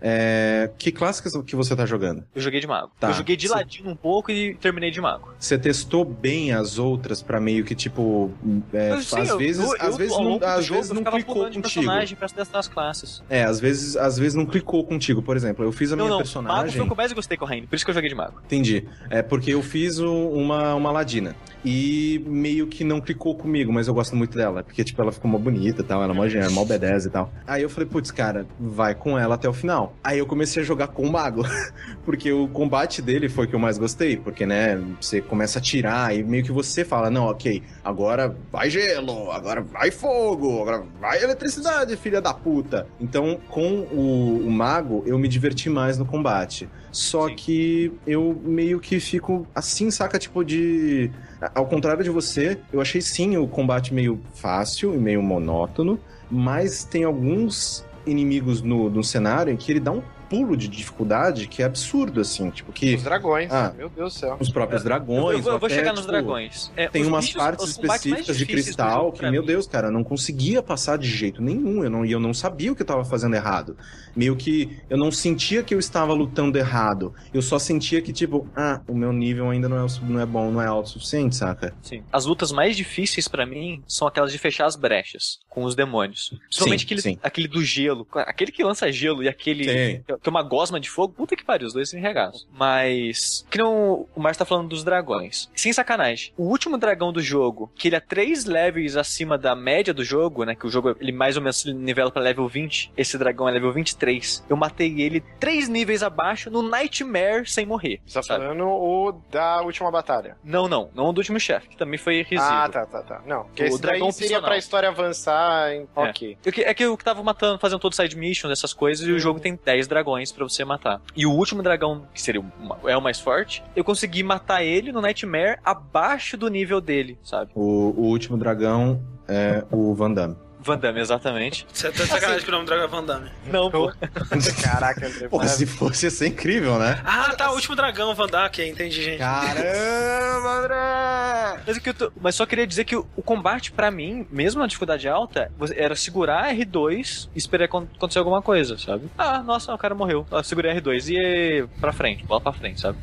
É, 0.01 0.69
que 0.77 0.91
classe 0.91 1.21
que 1.43 1.55
você 1.55 1.75
tá 1.75 1.85
jogando? 1.85 2.23
Eu 2.33 2.41
joguei 2.41 2.59
de 2.59 2.67
mago. 2.67 2.91
Tá. 2.99 3.09
Eu 3.09 3.13
joguei 3.13 3.35
de 3.35 3.47
Sim. 3.47 3.53
ladino 3.53 3.89
um 3.91 3.95
pouco 3.95 4.31
e 4.31 4.55
terminei 4.55 4.91
de 4.91 5.01
mago. 5.01 5.33
Você 5.39 5.57
testou 5.57 6.05
bem 6.05 6.53
as 6.53 6.77
outras 6.77 7.21
pra 7.21 7.39
meio 7.39 7.63
que 7.65 7.75
tipo, 7.75 8.31
é, 8.73 8.91
Eu, 8.93 9.01
sim, 9.01 9.19
às 9.19 9.29
eu- 9.29 9.37
vezes, 9.37 9.63
eu, 9.65 9.75
às 9.79 9.97
vezes 9.97 10.17
não, 10.17 10.39
às 10.41 10.65
jogo, 10.65 10.79
vezes 10.79 10.91
não 10.91 11.03
clicou 11.03 11.35
contigo. 11.43 11.61
personagem 11.61 12.17
pra 12.17 12.29
testar 12.29 12.59
as 12.59 12.67
classes. 12.67 13.23
É, 13.29 13.43
às 13.43 13.59
vezes, 13.59 13.95
às 13.97 14.17
vezes 14.17 14.35
não 14.35 14.45
clicou 14.45 14.83
contigo. 14.83 15.21
Por 15.21 15.35
exemplo, 15.35 15.63
eu 15.65 15.71
fiz 15.71 15.91
a 15.91 15.95
não, 15.95 16.05
minha 16.05 16.09
não. 16.11 16.17
Mago 16.19 16.27
foi 16.29 16.41
personagem. 16.41 16.81
o 16.81 16.85
que 16.85 16.91
eu 16.91 16.97
mais 16.97 17.13
gostei 17.13 17.37
com 17.37 17.45
a 17.45 17.47
Raine, 17.47 17.67
por 17.67 17.75
isso 17.75 17.85
que 17.85 17.91
eu 17.91 17.95
joguei 17.95 18.09
de 18.09 18.15
mago. 18.15 18.39
Entendi. 18.45 18.85
É 19.09 19.21
porque 19.21 19.53
eu 19.53 19.61
fiz 19.61 19.99
uma, 19.99 20.75
uma 20.75 20.91
ladina. 20.91 21.35
E 21.63 22.23
meio 22.25 22.67
que 22.67 22.83
não 22.85 23.01
clicou 23.01 23.35
comigo, 23.35 23.71
mas 23.73 23.87
eu 23.87 23.93
gosto 23.93 24.15
muito 24.15 24.37
dela. 24.37 24.63
Porque, 24.63 24.83
tipo, 24.83 25.01
ela 25.01 25.11
ficou 25.11 25.29
mó 25.29 25.37
bonita 25.37 25.81
e 25.81 25.83
tal. 25.85 26.01
Ela 26.01 26.13
é 26.13 26.15
mó 26.15 26.23
mó 26.49 26.63
B10 26.65 27.07
e 27.07 27.09
tal. 27.09 27.31
Aí 27.45 27.61
eu 27.63 27.69
falei, 27.69 27.87
putz, 27.89 28.11
cara, 28.11 28.47
vai 28.59 28.95
com 28.95 29.17
ela 29.19 29.35
até 29.35 29.49
o 29.49 29.53
final. 29.53 29.88
Aí 30.03 30.19
eu 30.19 30.25
comecei 30.25 30.61
a 30.61 30.65
jogar 30.65 30.87
com 30.87 31.03
o 31.03 31.11
mago. 31.11 31.43
porque 32.05 32.31
o 32.31 32.47
combate 32.47 33.01
dele 33.01 33.29
foi 33.29 33.45
o 33.45 33.47
que 33.47 33.55
eu 33.55 33.59
mais 33.59 33.77
gostei. 33.77 34.17
Porque, 34.17 34.45
né, 34.45 34.81
você 34.99 35.21
começa 35.21 35.59
a 35.59 35.61
tirar 35.61 36.15
e 36.15 36.23
meio 36.23 36.43
que 36.43 36.51
você 36.51 36.83
fala, 36.83 37.09
não, 37.09 37.25
ok, 37.25 37.61
agora 37.83 38.35
vai 38.51 38.69
gelo, 38.69 39.31
agora 39.31 39.61
vai 39.61 39.91
fogo, 39.91 40.61
agora 40.61 40.83
vai 40.99 41.23
eletricidade, 41.23 41.95
filha 41.97 42.21
da 42.21 42.33
puta. 42.33 42.87
Então, 42.99 43.39
com 43.49 43.81
o, 43.91 44.45
o 44.45 44.51
mago, 44.51 45.03
eu 45.05 45.17
me 45.17 45.27
diverti 45.27 45.69
mais 45.69 45.97
no 45.97 46.05
combate. 46.05 46.69
Só 46.91 47.27
Sim. 47.27 47.35
que 47.35 47.93
eu 48.07 48.39
meio 48.43 48.79
que 48.79 48.99
fico 48.99 49.45
assim, 49.53 49.91
saca? 49.91 50.17
Tipo 50.17 50.43
de. 50.43 51.11
Ao 51.53 51.65
contrário 51.65 52.03
de 52.03 52.09
você, 52.09 52.59
eu 52.73 52.81
achei 52.81 53.01
sim 53.01 53.37
o 53.37 53.47
combate 53.47 53.93
meio 53.93 54.19
fácil 54.33 54.93
e 54.93 54.97
meio 54.97 55.21
monótono, 55.21 55.99
mas 56.29 56.83
tem 56.83 57.03
alguns 57.03 57.85
inimigos 58.09 58.61
no, 58.61 58.89
no 58.89 59.03
cenário 59.03 59.53
em 59.53 59.57
que 59.57 59.71
ele 59.71 59.79
dá 59.79 59.91
um 59.91 60.01
pulo 60.29 60.55
de 60.55 60.67
dificuldade 60.67 61.47
que 61.47 61.61
é 61.61 61.65
absurdo, 61.65 62.21
assim. 62.21 62.49
Tipo, 62.51 62.71
que 62.71 62.95
Os 62.95 63.03
dragões, 63.03 63.51
Ah. 63.51 63.73
meu 63.75 63.89
Deus 63.89 64.13
do 64.13 64.19
céu. 64.19 64.37
os 64.39 64.49
próprios 64.49 64.83
dragões. 64.83 65.17
eu 65.17 65.23
vou, 65.23 65.31
eu 65.49 65.53
ou 65.53 65.59
vou 65.59 65.67
até, 65.67 65.75
chegar 65.75 65.91
nos 65.91 66.01
tipo, 66.01 66.11
dragões. 66.11 66.71
É, 66.75 66.87
Tem 66.87 67.05
umas 67.05 67.25
bichos- 67.25 67.41
partes 67.41 67.67
específicas 67.69 68.37
de 68.37 68.45
cristal 68.45 69.11
que, 69.11 69.21
meu 69.29 69.41
mim- 69.41 69.47
Deus, 69.47 69.65
cara, 69.67 69.87
eu 69.87 69.91
não 69.91 70.03
conseguia 70.03 70.61
passar 70.61 70.97
de 70.97 71.07
jeito 71.09 71.41
nenhum. 71.41 71.83
Eu 71.83 71.89
não, 71.89 72.05
e 72.05 72.11
eu 72.11 72.19
não 72.19 72.33
sabia 72.33 72.71
o 72.71 72.75
que 72.75 72.81
eu 72.81 72.85
tava 72.85 73.03
fazendo 73.03 73.35
errado. 73.35 73.75
Meio 74.15 74.35
que 74.35 74.77
eu 74.89 74.97
não 74.97 75.11
sentia 75.11 75.63
que 75.63 75.73
eu 75.73 75.79
estava 75.79 76.13
lutando 76.13 76.57
errado. 76.57 77.13
Eu 77.33 77.41
só 77.41 77.57
sentia 77.59 78.01
que, 78.01 78.11
tipo, 78.13 78.47
ah, 78.55 78.81
o 78.87 78.93
meu 78.93 79.11
nível 79.13 79.49
ainda 79.49 79.67
não 79.69 79.85
é, 79.85 79.87
não 80.03 80.19
é 80.19 80.25
bom, 80.25 80.51
não 80.51 80.61
é 80.61 80.65
alto 80.67 80.87
o 80.87 80.89
suficiente, 80.89 81.35
saca? 81.35 81.73
Sim. 81.81 82.03
As 82.11 82.25
lutas 82.25 82.51
mais 82.51 82.75
difíceis 82.75 83.27
pra 83.27 83.45
mim 83.45 83.81
são 83.87 84.07
aquelas 84.07 84.31
de 84.31 84.37
fechar 84.37 84.65
as 84.65 84.75
brechas 84.75 85.39
com 85.49 85.63
os 85.63 85.75
demônios. 85.75 86.33
Principalmente 86.47 86.79
Sim, 86.81 86.85
aquele, 86.85 87.01
sim. 87.01 87.19
aquele 87.23 87.47
do 87.47 87.63
gelo. 87.63 88.07
Aquele 88.13 88.51
que 88.51 88.63
lança 88.63 88.91
gelo 88.91 89.23
e 89.23 89.27
aquele 89.27 89.63
Sim. 89.65 90.03
Que 90.21 90.29
é 90.29 90.31
uma 90.31 90.43
gosma 90.43 90.79
de 90.79 90.89
fogo. 90.89 91.13
Puta 91.13 91.35
que 91.35 91.43
pariu, 91.45 91.67
os 91.67 91.73
dois 91.73 91.89
se 91.89 91.97
regaçam. 91.99 92.41
Mas, 92.51 93.45
que 93.49 93.57
não 93.57 94.07
o 94.15 94.19
Márcio 94.19 94.39
tá 94.39 94.45
falando 94.45 94.69
dos 94.69 94.83
dragões. 94.83 95.49
Sem 95.55 95.71
sacanagem. 95.73 96.33
O 96.37 96.43
último 96.43 96.77
dragão 96.77 97.11
do 97.11 97.21
jogo, 97.21 97.71
que 97.75 97.87
ele 97.87 97.95
é 97.95 97.99
três 97.99 98.45
levels 98.45 98.95
acima 98.95 99.37
da 99.37 99.55
média 99.55 99.93
do 99.93 100.03
jogo, 100.03 100.43
né? 100.43 100.55
Que 100.55 100.67
o 100.67 100.69
jogo 100.69 100.95
ele 100.99 101.11
mais 101.11 101.35
ou 101.35 101.41
menos 101.41 101.57
se 101.61 101.73
nivela 101.73 102.11
pra 102.11 102.21
level 102.21 102.47
20. 102.47 102.91
Esse 102.97 103.17
dragão 103.17 103.47
é 103.47 103.51
level 103.51 103.71
23. 103.71 104.43
Eu 104.49 104.55
matei 104.57 105.01
ele 105.01 105.21
três 105.39 105.67
níveis 105.69 106.03
abaixo 106.03 106.49
no 106.49 106.61
Nightmare 106.61 107.47
sem 107.49 107.65
morrer. 107.65 108.01
Você 108.05 108.15
tá 108.15 108.23
sabe? 108.23 108.43
falando 108.43 108.65
o 108.67 109.11
da 109.31 109.61
última 109.61 109.89
batalha. 109.91 110.37
Não, 110.43 110.67
não. 110.67 110.89
Não 110.93 111.09
o 111.09 111.13
do 111.13 111.19
último 111.19 111.39
chefe, 111.39 111.69
que 111.69 111.77
também 111.77 111.97
foi 111.97 112.21
risível. 112.23 112.43
Ah, 112.43 112.69
tá, 112.69 112.85
tá, 112.85 113.01
tá. 113.03 113.21
Não, 113.25 113.43
porque 113.45 113.63
O 113.63 113.65
esse 113.67 113.81
daí 113.81 113.91
dragão 113.91 114.11
seria 114.11 114.27
opcional. 114.37 114.49
pra 114.49 114.57
história 114.57 114.89
avançar 114.89 115.73
em... 115.73 115.87
Ok. 115.95 116.37
Eu 116.45 116.51
que- 116.51 116.61
É 116.61 116.73
que 116.73 116.83
eu 116.83 116.95
tava 116.97 117.23
matando, 117.23 117.59
fazendo 117.59 117.79
todo 117.79 117.95
side 117.95 118.17
missions, 118.17 118.51
essas 118.51 118.73
coisas, 118.73 119.07
e 119.07 119.11
o 119.11 119.19
jogo 119.19 119.39
tem 119.39 119.55
10 119.63 119.87
dragões 119.87 120.08
pra 120.33 120.43
você 120.43 120.63
matar. 120.65 121.01
E 121.15 121.25
o 121.25 121.31
último 121.31 121.61
dragão, 121.63 122.05
que 122.13 122.21
seria 122.21 122.41
o 122.41 122.45
ma- 122.59 122.77
é 122.85 122.95
o 122.97 123.01
mais 123.01 123.19
forte, 123.19 123.63
eu 123.75 123.83
consegui 123.83 124.23
matar 124.23 124.63
ele 124.63 124.91
no 124.91 125.01
Nightmare 125.01 125.59
abaixo 125.63 126.35
do 126.37 126.47
nível 126.49 126.79
dele, 126.81 127.17
sabe? 127.23 127.51
O, 127.55 127.61
o 127.97 128.03
último 128.07 128.37
dragão 128.37 129.01
é 129.27 129.63
o 129.71 129.93
Van 129.93 130.11
Damme. 130.11 130.35
Van 130.61 130.77
Damme, 130.77 130.99
exatamente. 130.99 131.65
Você 131.71 131.89
tá 131.91 132.03
de 132.03 132.09
sacanagem 132.09 132.43
que 132.43 132.49
o 132.49 132.51
nome 132.51 132.65
do 132.65 132.67
dragão 132.67 132.85
é 132.85 132.87
Van 132.89 133.03
Damme. 133.03 133.29
Não, 133.45 133.71
pô. 133.71 133.91
Caraca, 134.61 135.07
André. 135.07 135.27
Pô, 135.29 135.43
se 135.45 135.65
fosse, 135.65 136.05
ia 136.05 136.11
ser 136.11 136.27
incrível, 136.27 136.77
né? 136.77 137.01
Ah, 137.05 137.33
tá, 137.37 137.49
o 137.51 137.55
último 137.55 137.75
dragão, 137.75 138.13
Van 138.13 138.27
Damme, 138.27 138.47
ok, 138.47 138.67
entendi, 138.69 139.01
gente. 139.01 139.19
Caramba, 139.19 140.49
André! 140.59 141.63
Mas, 141.65 141.77
o 141.77 141.81
que 141.81 141.89
eu 141.89 141.93
tô- 141.93 142.11
mas 142.21 142.35
só 142.35 142.45
queria 142.45 142.67
dizer 142.67 142.83
que 142.83 142.95
o, 142.95 143.05
combate, 143.23 143.71
pra 143.71 143.89
mim, 143.89 144.27
mesmo 144.29 144.59
na 144.61 144.67
dificuldade 144.67 145.07
alta, 145.07 145.51
era 145.75 145.95
segurar 145.95 146.53
R2 146.53 147.29
e 147.33 147.37
esperar 147.37 147.65
acon- 147.65 147.87
acontecer 147.95 148.19
alguma 148.19 148.41
coisa, 148.41 148.77
sabe? 148.77 149.09
Ah, 149.17 149.41
nossa, 149.41 149.73
o 149.73 149.77
cara 149.77 149.95
morreu. 149.95 150.25
Ah, 150.31 150.43
segurei 150.43 150.73
R2 150.79 151.09
e 151.09 151.67
pra 151.79 151.93
frente, 151.93 152.23
bola 152.25 152.41
pra 152.41 152.51
frente, 152.53 152.81
sabe? 152.81 152.97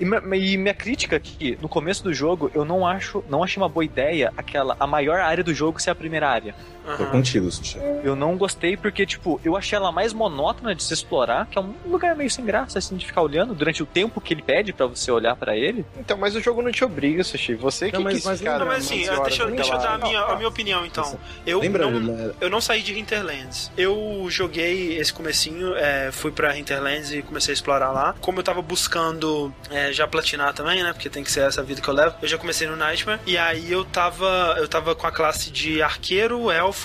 E, 0.00 0.04
me- 0.04 0.38
e 0.38 0.56
minha 0.56 0.74
crítica 0.74 1.16
aqui, 1.16 1.58
no 1.60 1.68
começo 1.68 2.02
do 2.02 2.12
jogo, 2.12 2.50
eu 2.54 2.64
não 2.64 2.86
acho, 2.86 3.22
não 3.28 3.42
achei 3.44 3.62
uma 3.62 3.68
boa 3.68 3.84
ideia 3.84 4.32
aquela, 4.36 4.76
a 4.80 4.86
maior 4.86 5.20
área 5.20 5.44
do 5.44 5.52
jogo 5.54 5.80
ser 5.80 5.90
a 5.90 5.94
primeira 5.94 6.28
área. 6.28 6.54
Tô 6.86 7.02
Aham. 7.02 7.06
contigo, 7.06 7.50
Sushi. 7.50 7.78
Eu 8.04 8.14
não 8.14 8.36
gostei 8.36 8.76
porque, 8.76 9.04
tipo, 9.04 9.40
eu 9.44 9.56
achei 9.56 9.76
ela 9.76 9.90
mais 9.90 10.12
monótona 10.12 10.74
de 10.74 10.82
se 10.82 10.94
explorar, 10.94 11.46
que 11.46 11.58
é 11.58 11.60
um 11.60 11.74
lugar 11.86 12.14
meio 12.14 12.30
sem 12.30 12.44
graça, 12.44 12.78
assim, 12.78 12.96
de 12.96 13.04
ficar 13.04 13.22
olhando 13.22 13.54
durante 13.54 13.82
o 13.82 13.86
tempo 13.86 14.20
que 14.20 14.32
ele 14.32 14.42
pede 14.42 14.72
pra 14.72 14.86
você 14.86 15.10
olhar 15.10 15.34
pra 15.36 15.56
ele. 15.56 15.84
Então, 15.98 16.16
mas 16.16 16.36
o 16.36 16.40
jogo 16.40 16.62
não 16.62 16.70
te 16.70 16.84
obriga, 16.84 17.24
Sushi. 17.24 17.54
Você 17.54 17.90
que 17.90 17.96
Não, 17.96 18.02
mas- 18.04 18.14
quis 18.14 18.24
mas 18.24 18.38
ficar 18.38 18.52
lembra- 18.52 18.64
Não, 18.66 18.72
mas 18.72 18.84
assim, 18.86 19.00
11 19.00 19.10
horas 19.10 19.22
deixa, 19.26 19.42
eu- 19.42 19.50
deixa 19.50 19.74
eu 19.74 19.78
dar 19.78 19.94
a 19.94 19.98
minha, 19.98 20.20
a 20.20 20.36
minha 20.36 20.48
opinião, 20.48 20.86
então. 20.86 21.18
Eu 21.44 21.60
Lembra? 21.60 21.90
não, 21.90 22.00
né? 22.00 22.32
eu 22.40 22.48
não 22.48 22.60
saí 22.60 22.82
de 22.82 22.96
Hinterlands. 22.98 23.70
Eu 23.76 24.26
joguei 24.28 24.96
esse 24.98 25.12
comecinho, 25.12 25.74
é, 25.74 26.10
fui 26.12 26.30
pra 26.30 26.56
Hinterlands 26.56 27.10
e 27.12 27.22
comecei 27.22 27.52
a 27.52 27.54
explorar 27.54 27.90
lá. 27.90 28.14
Como 28.20 28.38
eu 28.38 28.44
tava 28.44 28.62
buscando 28.62 29.52
é, 29.70 29.92
já 29.92 30.06
platinar 30.06 30.52
também, 30.54 30.82
né? 30.82 30.92
Porque 30.92 31.08
tem 31.10 31.24
que 31.24 31.30
ser 31.32 31.40
essa 31.40 31.62
vida 31.62 31.80
que 31.80 31.88
eu 31.88 31.94
levo. 31.94 32.14
Eu 32.22 32.28
já 32.28 32.38
comecei 32.38 32.66
no 32.68 32.76
Nightmare. 32.76 33.20
E 33.26 33.36
aí 33.36 33.70
eu 33.72 33.84
tava. 33.84 34.54
Eu 34.58 34.68
tava 34.68 34.94
com 34.94 35.06
a 35.06 35.10
classe 35.12 35.50
de 35.50 35.82
arqueiro, 35.82 36.50
elfo, 36.50 36.75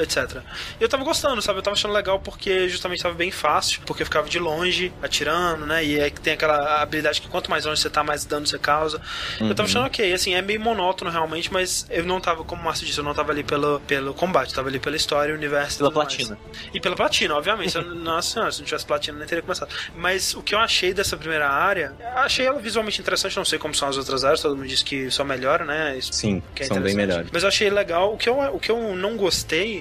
etc. 0.00 0.40
E 0.80 0.82
eu 0.82 0.88
tava 0.88 1.04
gostando, 1.04 1.40
sabe? 1.42 1.58
Eu 1.58 1.62
tava 1.62 1.74
achando 1.74 1.92
legal 1.94 2.18
porque 2.20 2.68
justamente 2.68 3.02
tava 3.02 3.14
bem 3.14 3.30
fácil. 3.30 3.80
Porque 3.86 4.02
eu 4.02 4.06
ficava 4.06 4.28
de 4.28 4.38
longe, 4.38 4.92
atirando, 5.02 5.66
né? 5.66 5.84
E 5.84 6.00
aí 6.00 6.10
tem 6.10 6.32
aquela 6.34 6.82
habilidade 6.82 7.20
que 7.20 7.28
quanto 7.28 7.50
mais 7.50 7.64
longe 7.64 7.80
você 7.80 7.90
tá, 7.90 8.02
mais 8.02 8.24
dano 8.24 8.46
você 8.46 8.58
causa. 8.58 9.00
Eu 9.40 9.46
Uhum. 9.46 9.54
tava 9.54 9.68
achando 9.68 9.86
ok, 9.86 10.12
assim, 10.12 10.34
é 10.34 10.42
meio 10.42 10.60
monótono 10.60 11.10
realmente, 11.10 11.52
mas 11.52 11.86
eu 11.90 12.04
não 12.04 12.20
tava, 12.20 12.44
como 12.44 12.60
o 12.62 12.64
Márcio 12.64 12.86
disse, 12.86 12.98
eu 12.98 13.04
não 13.04 13.14
tava 13.14 13.32
ali 13.32 13.42
pelo, 13.44 13.80
pelo 13.80 14.14
combate, 14.14 14.50
eu 14.50 14.54
tava 14.56 14.68
ali 14.68 14.78
pela 14.78 14.96
história, 14.96 15.34
o 15.34 15.36
universo. 15.36 15.78
Pela 15.78 15.90
tudo 15.90 15.98
mais. 15.98 16.14
platina. 16.14 16.38
E 16.72 16.80
pela 16.80 16.96
platina, 16.96 17.34
obviamente. 17.34 17.76
Eu- 17.76 17.84
Nossa 18.04 18.30
senhora, 18.34 18.52
se 18.52 18.58
não 18.60 18.66
tivesse 18.66 18.86
platina, 18.86 19.18
nem 19.18 19.26
teria 19.26 19.42
começado. 19.42 19.74
Mas 19.94 20.34
o 20.34 20.42
que 20.42 20.54
eu 20.54 20.58
achei 20.58 20.92
dessa 20.94 21.16
primeira 21.16 21.48
área, 21.48 21.94
achei 22.16 22.46
ela 22.46 22.58
visualmente 22.58 23.00
interessante, 23.00 23.36
não 23.36 23.44
sei 23.44 23.58
como 23.58 23.74
são 23.74 23.88
as 23.88 23.96
outras 23.96 24.24
áreas, 24.24 24.40
todo 24.42 24.56
mundo 24.56 24.66
diz 24.68 24.82
que 24.82 25.10
só 25.10 25.24
melhora, 25.24 25.64
né? 25.64 25.96
Isso 25.96 26.12
Sim, 26.12 26.42
que 26.54 26.62
é 26.62 26.66
são 26.66 26.80
bem 26.80 26.94
melhores. 26.94 27.28
Mas 27.32 27.42
eu 27.42 27.48
achei 27.48 27.70
legal. 27.70 28.12
O 28.14 28.16
que 28.18 28.28
eu, 28.28 28.38
o 28.40 28.58
que 28.60 28.70
eu 28.70 28.94
não 28.96 29.16
gostei 29.16 29.33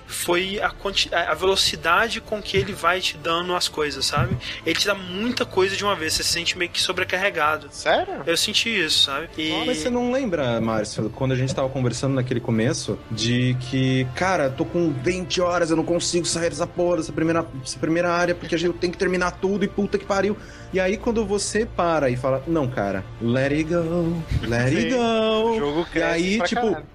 foi 0.07 0.59
a, 0.59 0.67
a 1.11 1.33
a 1.33 1.35
velocidade 1.35 2.21
com 2.21 2.41
que 2.41 2.55
ele 2.55 2.73
vai 2.73 3.01
te 3.01 3.17
dando 3.17 3.55
as 3.55 3.67
coisas, 3.67 4.05
sabe? 4.05 4.37
Ele 4.65 4.75
te 4.75 4.85
dá 4.85 4.93
muita 4.93 5.45
coisa 5.45 5.75
de 5.75 5.83
uma 5.83 5.95
vez, 5.95 6.13
você 6.13 6.23
se 6.23 6.29
sente 6.29 6.57
meio 6.57 6.69
que 6.69 6.79
sobrecarregado. 6.79 7.67
Sério? 7.71 8.21
Eu 8.25 8.37
senti 8.37 8.69
isso, 8.69 9.05
sabe? 9.05 9.29
E... 9.37 9.51
Ah, 9.51 9.63
mas 9.65 9.77
você 9.79 9.89
não 9.89 10.11
lembra, 10.11 10.61
Márcio, 10.61 11.09
quando 11.09 11.31
a 11.31 11.35
gente 11.35 11.53
tava 11.53 11.69
conversando 11.69 12.13
naquele 12.13 12.39
começo, 12.39 12.97
de 13.09 13.57
que, 13.59 14.07
cara, 14.15 14.49
tô 14.49 14.63
com 14.63 14.91
20 14.91 15.41
horas, 15.41 15.71
eu 15.71 15.75
não 15.75 15.83
consigo 15.83 16.25
sair 16.25 16.49
dessa 16.49 16.67
porra, 16.67 16.97
dessa 16.97 17.11
primeira, 17.11 17.41
dessa 17.41 17.79
primeira 17.79 18.11
área, 18.11 18.35
porque 18.35 18.55
a 18.55 18.57
gente 18.57 18.77
tem 18.77 18.91
que 18.91 18.97
terminar 18.97 19.31
tudo 19.31 19.65
e 19.65 19.67
puta 19.67 19.97
que 19.97 20.05
pariu. 20.05 20.37
E 20.71 20.79
aí, 20.79 20.97
quando 20.97 21.25
você 21.25 21.65
para 21.65 22.09
e 22.09 22.15
fala, 22.15 22.43
não, 22.47 22.67
cara, 22.67 23.03
let 23.21 23.51
it 23.51 23.63
go, 23.65 24.21
let 24.47 24.67
it 24.67 24.91
Sim. 24.91 24.95
O 24.95 25.47
go. 25.47 25.59
jogo 25.59 25.87
E 25.93 26.01
aí, 26.01 26.37
pra 26.37 26.47
tipo, 26.47 26.61
caralho. 26.61 26.85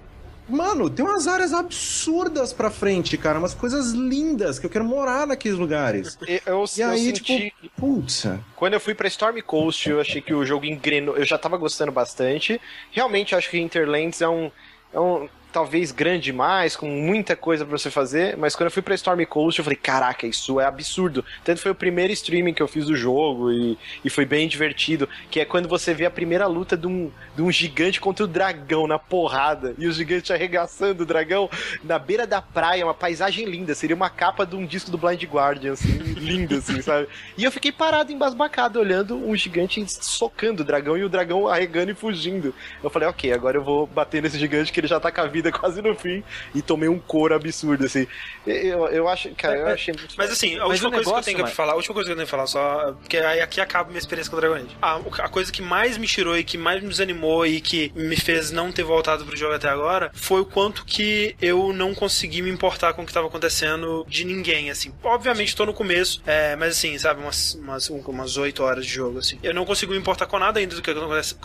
Mano, 0.49 0.89
tem 0.89 1.05
umas 1.05 1.27
áreas 1.27 1.53
absurdas 1.53 2.51
pra 2.53 2.69
frente, 2.69 3.17
cara, 3.17 3.39
umas 3.39 3.53
coisas 3.53 3.91
lindas 3.91 4.59
que 4.59 4.65
eu 4.65 4.69
quero 4.69 4.85
morar 4.85 5.27
naqueles 5.27 5.57
lugares. 5.57 6.17
Eu, 6.27 6.39
eu, 6.45 6.65
E 6.77 6.83
aí, 6.83 7.09
eu 7.09 7.15
senti... 7.15 7.53
tipo, 7.61 7.69
putz. 7.77 8.25
Quando 8.55 8.73
eu 8.73 8.79
fui 8.79 8.93
pra 8.93 9.07
Storm 9.07 9.39
Coast, 9.41 9.89
eu 9.89 9.99
achei 10.01 10.21
que 10.21 10.33
o 10.33 10.45
jogo 10.45 10.65
engrenou. 10.65 11.15
Eu 11.15 11.25
já 11.25 11.37
tava 11.37 11.57
gostando 11.57 11.91
bastante. 11.91 12.59
Realmente, 12.91 13.35
acho 13.35 13.49
que 13.49 13.59
Interlands 13.59 14.21
é 14.21 14.27
um. 14.27 14.51
É 14.91 14.99
um 14.99 15.29
talvez 15.51 15.91
grande 15.91 16.25
demais, 16.25 16.75
com 16.75 16.87
muita 16.87 17.35
coisa 17.35 17.65
pra 17.65 17.77
você 17.77 17.89
fazer, 17.89 18.37
mas 18.37 18.55
quando 18.55 18.67
eu 18.67 18.71
fui 18.71 18.81
pra 18.81 18.93
Storm 18.95 19.23
Coast, 19.25 19.59
eu 19.59 19.63
falei, 19.63 19.77
caraca, 19.77 20.27
isso 20.27 20.59
é 20.59 20.65
absurdo. 20.65 21.25
Tanto 21.43 21.61
foi 21.61 21.71
o 21.71 21.75
primeiro 21.75 22.13
streaming 22.13 22.53
que 22.53 22.61
eu 22.61 22.67
fiz 22.67 22.85
do 22.85 22.95
jogo 22.95 23.51
e, 23.51 23.77
e 24.03 24.09
foi 24.09 24.25
bem 24.25 24.47
divertido, 24.47 25.09
que 25.29 25.39
é 25.39 25.45
quando 25.45 25.67
você 25.67 25.93
vê 25.93 26.05
a 26.05 26.11
primeira 26.11 26.45
luta 26.45 26.77
de 26.77 26.87
um, 26.87 27.11
de 27.35 27.41
um 27.41 27.51
gigante 27.51 27.99
contra 27.99 28.25
o 28.25 28.27
dragão 28.27 28.85
na 28.85 28.99
porrada, 28.99 29.73
e 29.77 29.87
o 29.87 29.91
gigante 29.91 30.31
arregaçando 30.31 31.03
o 31.03 31.05
dragão 31.05 31.49
na 31.83 31.97
beira 31.97 32.27
da 32.27 32.41
praia, 32.41 32.85
uma 32.85 32.93
paisagem 32.93 33.45
linda, 33.45 33.73
seria 33.73 33.95
uma 33.95 34.09
capa 34.09 34.45
de 34.45 34.55
um 34.55 34.65
disco 34.65 34.91
do 34.91 34.97
Blind 34.97 35.23
Guardian, 35.23 35.73
assim, 35.73 35.97
lindo, 36.15 36.55
assim, 36.55 36.81
sabe? 36.81 37.07
E 37.37 37.43
eu 37.43 37.51
fiquei 37.51 37.71
parado, 37.71 38.11
embasbacado, 38.11 38.79
olhando 38.79 39.15
um 39.15 39.35
gigante 39.35 39.83
socando 39.87 40.61
o 40.61 40.65
dragão 40.65 40.97
e 40.97 41.03
o 41.03 41.09
dragão 41.09 41.47
arregando 41.47 41.91
e 41.91 41.95
fugindo. 41.95 42.53
Eu 42.83 42.89
falei, 42.89 43.07
ok, 43.07 43.31
agora 43.33 43.57
eu 43.57 43.63
vou 43.63 43.87
bater 43.87 44.21
nesse 44.21 44.37
gigante 44.37 44.71
que 44.71 44.79
ele 44.79 44.87
já 44.87 44.99
tá 44.99 45.11
com 45.11 45.21
a 45.21 45.25
vida 45.25 45.38
quase 45.51 45.81
no 45.81 45.95
fim 45.95 46.23
e 46.53 46.61
tomei 46.61 46.89
um 46.89 46.99
couro 46.99 47.33
absurdo, 47.33 47.85
assim. 47.85 48.07
Eu, 48.45 48.87
eu 48.87 49.07
acho, 49.07 49.29
cara, 49.35 49.57
eu 49.57 49.67
achei 49.67 49.93
muito. 49.93 50.15
Mas 50.17 50.31
assim, 50.31 50.57
a 50.57 50.65
última 50.65 50.89
coisa 50.89 50.89
que 50.89 50.95
eu 50.95 50.99
negócio, 50.99 51.33
tenho 51.33 51.45
que 51.45 51.55
falar, 51.55 51.73
a 51.73 51.75
última 51.75 51.93
coisa 51.93 52.07
que 52.07 52.11
eu 52.11 52.15
tenho 52.15 52.25
que 52.25 52.31
falar, 52.31 52.47
só. 52.47 52.93
Porque 52.93 53.17
aí 53.17 53.41
aqui 53.41 53.61
acaba 53.61 53.89
minha 53.89 53.99
experiência 53.99 54.29
com 54.29 54.37
o 54.37 54.39
Dragon 54.39 54.55
Age. 54.55 54.77
A, 54.81 54.95
a 54.95 55.29
coisa 55.29 55.51
que 55.51 55.61
mais 55.61 55.97
me 55.97 56.07
tirou 56.07 56.37
e 56.37 56.43
que 56.43 56.57
mais 56.57 56.81
me 56.81 56.89
desanimou 56.89 57.45
e 57.45 57.61
que 57.61 57.91
me 57.95 58.15
fez 58.15 58.51
não 58.51 58.71
ter 58.71 58.83
voltado 58.83 59.25
pro 59.25 59.35
jogo 59.35 59.53
até 59.53 59.69
agora 59.69 60.11
foi 60.13 60.41
o 60.41 60.45
quanto 60.45 60.85
que 60.85 61.35
eu 61.41 61.71
não 61.73 61.93
consegui 61.93 62.41
me 62.41 62.49
importar 62.49 62.93
com 62.93 63.03
o 63.03 63.05
que 63.05 63.13
tava 63.13 63.27
acontecendo 63.27 64.05
de 64.07 64.25
ninguém, 64.25 64.69
assim. 64.69 64.93
Obviamente 65.03 65.55
tô 65.55 65.65
no 65.65 65.73
começo, 65.73 66.21
é, 66.25 66.55
mas 66.55 66.77
assim, 66.77 66.97
sabe, 66.97 67.21
umas, 67.21 67.55
umas, 67.55 67.89
umas 67.89 68.37
8 68.37 68.63
horas 68.63 68.85
de 68.85 68.91
jogo, 68.91 69.19
assim. 69.19 69.39
Eu 69.43 69.53
não 69.53 69.65
consigo 69.65 69.91
me 69.91 69.97
importar 69.97 70.25
com 70.25 70.39
nada 70.39 70.59
ainda 70.59 70.75
do 70.75 70.81
que 70.81 70.93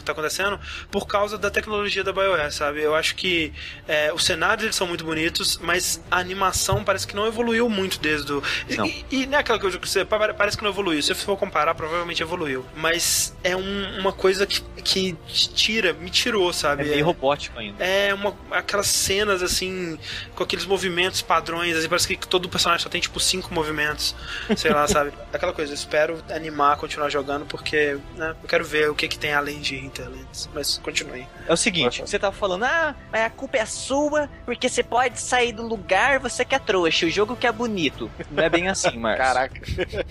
tá 0.05 0.13
acontecendo 0.13 0.59
por 0.91 1.07
causa 1.07 1.37
da 1.37 1.51
tecnologia 1.51 2.03
da 2.03 2.13
BioWare, 2.13 2.53
sabe? 2.53 2.83
Eu 2.83 2.95
acho 2.95 3.15
que 3.15 3.53
é, 3.87 4.13
os 4.13 4.25
cenários 4.25 4.65
eles 4.65 4.77
são 4.77 4.87
muito 4.87 5.05
bonitos, 5.05 5.59
mas 5.63 6.01
a 6.11 6.19
animação 6.19 6.83
parece 6.85 7.07
que 7.07 7.15
não 7.15 7.27
evoluiu 7.27 7.69
muito 7.69 7.99
desde 8.01 8.33
o. 8.33 8.43
e- 8.69 8.77
Não. 8.77 8.87
E, 8.87 9.05
e 9.11 9.27
não 9.27 9.39
é 9.39 9.41
aquela 9.41 9.59
coisa 9.59 9.79
que 9.79 9.89
você 9.89 10.05
pare- 10.05 10.33
parece 10.35 10.57
que 10.57 10.63
não 10.63 10.71
evoluiu. 10.71 11.03
Se 11.03 11.09
você 11.15 11.25
for 11.25 11.37
comparar, 11.37 11.75
provavelmente 11.75 12.23
evoluiu. 12.23 12.65
Mas 12.77 13.35
é 13.43 13.55
um- 13.57 13.99
uma 13.99 14.13
coisa 14.13 14.47
que, 14.47 14.61
que 14.83 15.17
tira, 15.55 15.93
me 15.93 16.11
tirou, 16.11 16.51
É 16.51 16.53
sabe? 16.53 16.85
meio 16.85 17.05
robótico 17.05 17.59
ainda. 17.59 17.83
É 17.85 18.13
uma, 18.15 18.35
aquelas 18.51 18.87
cenas 18.87 19.43
assim, 19.43 19.99
com 20.35 20.43
aqueles 20.45 20.65
movimentos 20.67 21.23
padrões, 21.23 21.77
assim, 21.77 21.89
parece 21.89 22.09
que 22.17 22.27
todo 22.29 22.49
personagem 22.49 22.83
só 22.83 22.89
tem 22.89 23.01
tipo 23.01 23.19
cinco 23.21 23.53
movimentos, 23.53 24.15
sei 24.57 24.71
lá, 24.73 24.87
sabe? 24.89 25.13
Aquela 25.33 25.53
coisa, 25.53 25.73
eu 25.73 25.75
espero 25.75 26.23
animar, 26.31 26.77
continuar 26.77 27.09
jogando, 27.11 27.45
porque 27.47 27.99
né, 28.17 28.35
eu 28.43 28.49
quero 28.49 28.65
ver 28.65 28.91
o 28.91 28.95
que, 28.95 29.09
que 29.09 29.19
tem 29.19 29.33
além 29.35 29.61
de 29.61 29.77
Hinterlands. 29.77 30.49
Mas 30.55 30.79
continue. 30.83 31.27
É 31.49 31.53
o 31.53 31.57
seguinte, 31.57 32.01
você 32.03 32.19
tava 32.19 32.35
falando, 32.35 32.65
ah, 32.65 32.95
mas 33.13 33.23
a 33.23 33.31
culpa 33.31 33.57
é 33.59 33.67
sua, 33.67 34.29
porque 34.45 34.69
você 34.69 34.83
pode 34.83 35.21
sair 35.21 35.53
do 35.53 35.67
lugar, 35.67 36.19
você 36.19 36.45
que 36.45 36.55
é 36.55 36.59
trouxa, 36.59 37.07
o 37.07 37.11
jogo 37.11 37.37
que 37.37 37.47
é 37.47 37.53
bonito. 37.53 38.11
Não 38.31 38.43
é 38.43 38.49
bem 38.49 38.69
assim, 38.69 38.97
Marcos. 38.99 39.25
Caraca. 39.27 39.61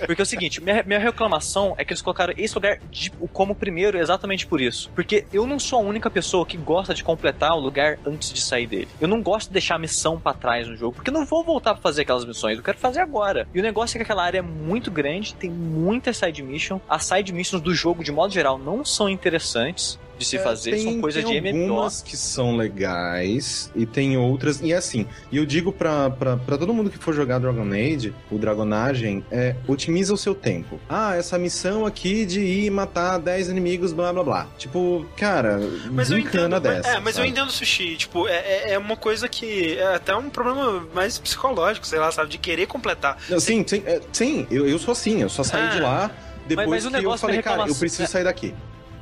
Porque 0.05 0.21
é 0.21 0.23
o 0.23 0.25
seguinte, 0.25 0.61
minha, 0.61 0.84
minha 0.84 0.99
reclamação 0.99 1.73
é 1.77 1.84
que 1.86 1.91
eles 1.93 2.01
colocaram 2.01 2.34
esse 2.38 2.53
lugar 2.55 2.79
de- 2.91 3.09
como 3.31 3.55
primeiro 3.55 3.97
exatamente 3.97 4.45
por 4.45 4.61
isso. 4.61 4.91
Porque 4.93 5.25
eu 5.34 5.45
não 5.47 5.59
sou 5.59 5.79
a 5.79 5.81
única 5.81 6.09
pessoa 6.09 6.45
que 6.45 6.57
gosta 6.57 6.93
de 6.93 7.03
completar 7.03 7.53
o 7.55 7.59
lugar 7.59 7.97
antes 8.05 8.31
de 8.31 8.41
sair 8.41 8.67
dele. 8.67 8.88
Eu 9.01 9.07
não 9.07 9.21
gosto 9.21 9.47
de 9.47 9.53
deixar 9.53 9.75
a 9.75 9.79
missão 9.79 10.19
pra 10.19 10.34
trás 10.34 10.67
no 10.67 10.75
jogo, 10.75 10.95
porque 10.95 11.09
eu 11.09 11.13
não 11.13 11.25
vou 11.25 11.43
voltar 11.43 11.73
pra 11.73 11.81
fazer 11.81 12.03
aquelas 12.03 12.25
missões, 12.25 12.57
eu 12.57 12.63
quero 12.63 12.77
fazer 12.77 12.99
agora. 12.99 13.47
E 13.53 13.59
o 13.59 13.63
negócio 13.63 13.95
é 13.95 13.99
que 13.99 14.03
aquela 14.03 14.23
área 14.23 14.39
é 14.39 14.41
muito 14.41 14.91
grande, 14.91 15.34
tem 15.34 15.49
muita 15.49 16.13
side 16.13 16.41
mission. 16.43 16.79
As 16.88 17.05
side 17.05 17.34
missions 17.34 17.61
do 17.61 17.73
jogo, 17.73 18.03
de 18.03 18.11
modo 18.11 18.31
geral, 18.34 18.57
não 18.57 18.86
são 18.86 19.09
interessantes 19.09 19.99
de 20.24 20.30
se 20.30 20.38
É, 20.38 20.39
fazer, 20.39 20.71
tem- 20.71 20.84
são 20.84 21.01
coisas 21.01 21.24
tem 21.24 21.41
de 21.41 21.51
MMO. 21.51 21.63
algumas 21.74 22.01
que 22.01 22.15
são 22.17 22.55
legais 22.55 23.69
e 23.76 23.86
tem 23.86 24.17
outras. 24.17 24.61
E 24.61 24.74
assim, 24.74 25.05
e 25.32 25.38
eu 25.38 25.45
digo 25.45 25.71
pra, 25.71 26.09
pra, 26.09 26.38
pra 26.38 26.57
todo 26.57 26.74
mundo 26.74 26.89
que 26.89 26.97
for 26.97 27.13
jogar 27.13 27.39
Dragon 27.39 27.69
Age, 27.71 28.13
o 28.32 28.38
Dragonagem, 28.38 29.24
é 29.32 29.55
otimiza 29.67 30.13
o 30.13 30.17
seu 30.17 30.34
tempo. 30.34 30.80
Ah, 30.89 31.15
essa 31.15 31.38
missão 31.38 31.86
aqui 31.86 32.26
de 32.26 32.39
ir 32.41 32.69
matar 32.71 33.17
10 33.19 33.49
inimigos, 33.49 33.93
blá 33.93 34.11
blá 34.13 34.24
blá. 34.24 34.47
Tipo, 34.57 35.05
cara, 35.17 35.59
Mas 35.91 36.09
eu 36.11 36.17
entendo. 36.17 36.59
dessa. 36.59 36.89
é, 36.89 36.99
mas 36.99 37.15
eu 37.17 37.24
sabe? 37.24 37.30
entendo 37.30 37.51
sushi. 37.51 37.95
Tipo, 37.97 38.28
é, 38.28 38.34
é- 38.36 38.71
é 38.74 38.78
uma 38.78 38.95
coisa 38.95 39.28
que 39.28 39.78
é 39.78 39.95
até 39.95 40.15
um 40.15 40.30
problema 40.30 40.88
mais 40.93 41.17
psicológico, 41.17 41.86
sei 41.86 41.99
lá, 41.99 42.11
sabe? 42.11 42.30
De 42.30 42.38
querer 42.38 42.67
completar. 42.67 43.17
Não, 43.30 43.39
Sim, 43.39 43.63
sim, 43.67 43.84
é, 43.86 43.99
sim 44.11 44.47
eu, 44.49 44.67
eu 44.67 44.80
sou 44.80 44.91
assim, 44.91 45.21
eu 45.21 45.30
só 45.30 45.43
saí 45.43 45.63
Ah. 45.63 45.67
de 45.67 45.80
lá 45.82 46.11
depois 46.47 46.69
mas 46.69 46.86
o 46.86 46.89
que 46.89 46.95
eu 46.95 46.99
negócio 47.01 47.19
falei, 47.28 47.41
cara, 47.41 47.67
eu 47.67 47.76
preciso 47.76 48.03
é- 48.03 48.07
sair 48.07 48.24
daqui. 48.24 48.53